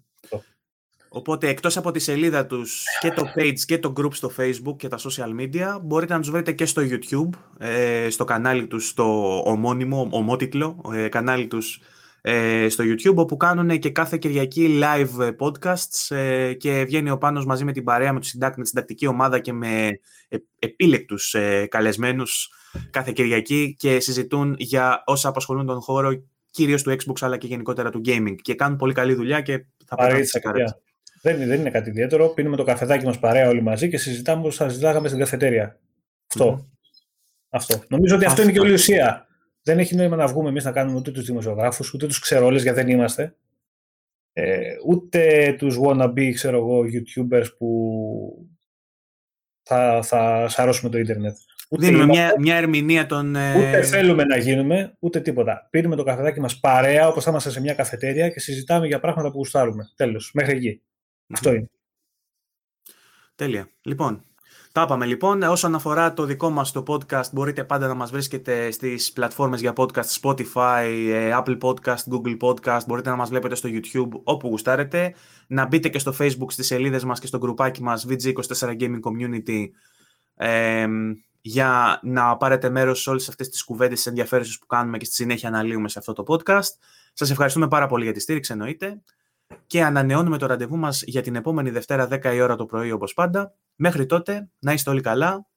Οπότε 1.10 1.48
εκτός 1.48 1.78
από 1.78 1.92
τη 1.92 2.00
σελίδα 2.00 2.46
τους 2.46 2.84
και 3.00 3.12
το 3.12 3.24
page 3.36 3.60
και 3.66 3.80
το 3.80 3.94
group 3.98 4.14
στο 4.14 4.32
facebook 4.38 4.76
και 4.78 4.88
τα 4.88 4.98
social 4.98 5.42
media 5.42 5.80
μπορείτε 5.82 6.14
να 6.14 6.20
τους 6.20 6.30
βρείτε 6.30 6.52
και 6.52 6.66
στο 6.66 6.82
youtube, 6.82 7.30
ε, 7.58 8.10
στο 8.10 8.24
κανάλι 8.24 8.68
τους, 8.68 8.88
στο 8.88 9.42
ομώνυμο, 9.46 10.08
ομότιτλο 10.12 10.92
ε, 10.94 11.08
κανάλι 11.08 11.48
τους 11.48 11.82
ε, 12.22 12.70
στο 12.70 12.84
YouTube 12.84 13.16
όπου 13.16 13.38
κάνουν 13.38 13.80
και 13.80 13.90
κάθε 13.90 14.18
Κυριακή 14.18 14.80
live 14.82 15.36
podcasts 15.40 16.16
ε, 16.16 16.54
και 16.54 16.84
βγαίνει 16.84 17.10
ο 17.10 17.18
Πάνος 17.18 17.46
μαζί 17.46 17.64
με 17.64 17.72
την 17.72 17.84
παρέα, 17.84 18.14
με, 18.14 18.22
συντάκ, 18.22 18.58
με 18.58 18.62
τη 18.62 18.68
συντακτική 18.68 19.08
ομάδα 19.08 19.40
και 19.40 19.54
με 19.54 20.00
ε, 20.28 20.38
επίλεκτους 20.60 21.34
ε, 21.34 21.66
καλεσμένους 21.66 22.50
κάθε 22.90 23.12
Κυριακή 23.12 23.76
και 23.80 24.00
συζητούν 24.00 24.56
για 24.58 25.04
όσα 25.06 25.30
απασχολούν 25.30 25.66
τον 25.66 25.82
χώρο 25.82 26.24
κυρίως 26.52 26.84
του 26.84 26.92
Xbox 26.92 27.16
αλλά 27.20 27.38
και 27.38 27.48
γενικότερα 27.48 27.90
του 27.90 28.02
gaming 28.06 28.36
και 28.42 28.56
κάνουν 28.56 28.78
πολύ 28.78 28.94
καλή 28.94 29.14
δουλειά 29.14 29.42
και 29.42 29.66
θα 29.86 29.96
περάσουν 29.96 30.42
δεν, 31.26 31.48
δεν 31.48 31.60
είναι 31.60 31.70
κάτι 31.70 31.90
ιδιαίτερο. 31.90 32.28
Πίνουμε 32.28 32.56
το 32.56 32.64
καφεδάκι 32.64 33.06
μας 33.06 33.20
παρέα 33.20 33.50
όλοι 33.50 33.62
μαζί 33.62 33.90
και 33.90 33.98
συζητάμε 33.98 34.42
όπως 34.42 34.56
θα 34.56 34.70
συζητάγαμε 34.70 35.08
στην 35.08 35.20
καφετέρια. 35.20 35.80
Αυτό. 36.28 36.70
αυτό. 37.50 37.84
Νομίζω 37.88 38.16
ότι 38.16 38.26
αυτό 38.26 38.42
είναι 38.42 38.52
και 38.52 38.60
όλη 38.60 38.72
η 38.72 38.74
ουσία. 38.74 39.28
Δεν 39.62 39.80
έχει 39.80 39.96
νόημα 39.96 40.16
να 40.16 40.28
βγούμε 40.28 40.50
εμείς 40.50 40.64
να 40.64 40.72
κάνουμε 40.72 40.98
ούτε 40.98 41.12
τους 41.12 41.26
δημοσιογράφους, 41.26 41.94
ούτε 41.94 42.08
τους 42.08 42.20
ξερόλες, 42.20 42.64
γιατί 42.64 42.78
δεν 42.78 42.90
είμαστε. 42.90 43.36
Ε, 44.34 44.76
ούτε 44.86 45.54
τους 45.58 45.78
wannabe, 45.84 46.32
ξέρω 46.34 46.58
εγώ, 46.58 46.80
YouTubers 46.80 47.46
που 47.58 48.50
θα, 49.64 50.02
θα 50.04 50.48
σαρώσουμε 50.50 50.90
το 50.92 50.98
ίντερνετ. 50.98 51.38
Ούτε 51.70 51.86
Δίνουμε 51.86 52.06
μια, 52.06 52.34
μια 52.40 52.56
ερμηνεία 52.56 53.06
των. 53.06 53.36
Ε, 53.36 53.58
ούτε 53.58 53.82
θέλουμε 53.82 54.24
να 54.24 54.38
γίνουμε, 54.38 54.96
ούτε 55.00 55.20
τίποτα. 55.20 55.68
Πίνουμε 55.70 55.96
το 55.96 56.04
καφεδάκι 56.04 56.40
μας 56.40 56.60
παρέα, 56.60 57.08
όπως 57.08 57.24
θα 57.24 57.30
είμαστε 57.30 57.50
σε 57.50 57.62
μια 57.62 57.74
καφετέρια 57.74 58.30
και 58.30 58.40
συζητάμε 58.40 58.88
για 58.88 59.00
πράγματα 59.00 59.32
που 59.32 59.38
γουστάρουμε. 59.38 59.90
Τέλος. 59.96 60.32
Μέχρι 60.34 60.56
εκεί. 60.56 60.82
Αυτό 61.34 61.54
είναι. 61.54 61.70
Τέλεια. 63.36 63.70
Λοιπόν, 63.82 64.24
τα 64.72 64.82
είπαμε 64.82 65.06
λοιπόν. 65.06 65.42
Όσον 65.42 65.76
αφορά 65.76 66.14
το 66.14 66.26
δικό 66.26 66.50
μας 66.50 66.72
το 66.72 66.84
podcast, 66.88 67.32
μπορείτε 67.32 67.64
πάντα 67.64 67.88
να 67.88 67.94
μας 67.94 68.12
βρίσκετε 68.12 68.72
στις 68.72 69.12
πλατφόρμες 69.12 69.62
για 69.62 69.74
podcast, 69.76 70.20
Spotify, 70.22 71.10
ε, 71.12 71.38
Apple 71.38 71.58
Podcast, 71.58 72.04
Google 72.12 72.38
Podcast. 72.40 72.82
Μπορείτε 72.88 73.10
να 73.10 73.16
μας 73.16 73.30
βλέπετε 73.30 73.56
στο 73.56 73.70
YouTube 73.72 74.20
όπου 74.24 74.48
γουστάρετε. 74.48 75.14
Να 75.48 75.66
μπείτε 75.66 75.90
και 75.90 76.00
στο 76.00 76.14
Facebook 76.20 76.52
στις 76.52 76.66
σελίδες 76.66 77.04
μας 77.04 77.20
και 77.20 77.28
στο 77.28 77.38
γκρουπάκι 77.38 77.84
μας 77.84 78.06
VG24 78.10 78.76
Gaming 78.80 79.00
Community 79.00 79.66
ε, 80.36 80.88
για 81.48 82.00
να 82.04 82.38
πάρετε 82.38 82.70
μέρος 82.70 83.02
σε 83.02 83.10
όλες 83.10 83.30
αυτές 83.30 83.50
τις 83.50 83.64
κουβέντες 83.64 84.06
ενδιαφέρουσες 84.06 84.60
που 84.60 84.66
κάνουμε 84.66 84.98
και 84.98 85.06
στη 85.06 85.16
συνέχεια 85.16 85.50
αναλύουμε 85.50 85.90
σε 85.90 86.00
αυτό 86.00 86.14
το 86.14 86.24
podcast. 86.28 86.70
Σας 87.14 87.30
ευχαριστούμε 87.30 87.68
πάρα 87.68 87.88
πολύ 87.88 88.04
για 88.04 88.14
τη 88.14 88.20
στήριξη 88.20 88.52
εννοείται 88.52 89.02
και 89.68 89.84
ανανεώνουμε 89.84 90.38
το 90.38 90.46
ραντεβού 90.46 90.78
μας 90.78 91.02
για 91.06 91.22
την 91.22 91.36
επόμενη 91.36 91.70
Δευτέρα 91.70 92.08
10 92.12 92.34
η 92.36 92.42
ώρα 92.42 92.56
το 92.56 92.66
πρωί 92.66 92.92
όπως 92.92 93.14
πάντα. 93.14 93.56
Μέχρι 93.76 94.06
τότε, 94.06 94.50
να 94.60 94.74
είστε 94.74 94.90
όλοι 94.90 95.02
καλά. 95.02 95.48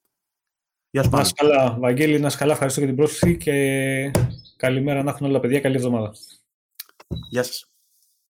Γεια 0.90 1.02
σου 1.02 1.10
Να 1.10 1.20
είστε 1.20 1.46
καλά, 1.46 1.76
Βαγγέλη, 1.78 2.18
να 2.18 2.26
είστε 2.26 2.38
καλά. 2.38 2.52
Ευχαριστώ 2.52 2.80
για 2.80 2.88
την 2.88 2.98
πρόσκληση 2.98 3.36
και 3.36 4.10
καλημέρα 4.56 5.02
να 5.02 5.10
έχουν 5.10 5.26
όλα 5.26 5.34
τα 5.34 5.40
παιδιά. 5.40 5.60
Καλή 5.60 5.76
εβδομάδα. 5.76 6.12
Γεια 7.30 7.42
σας. 7.42 7.67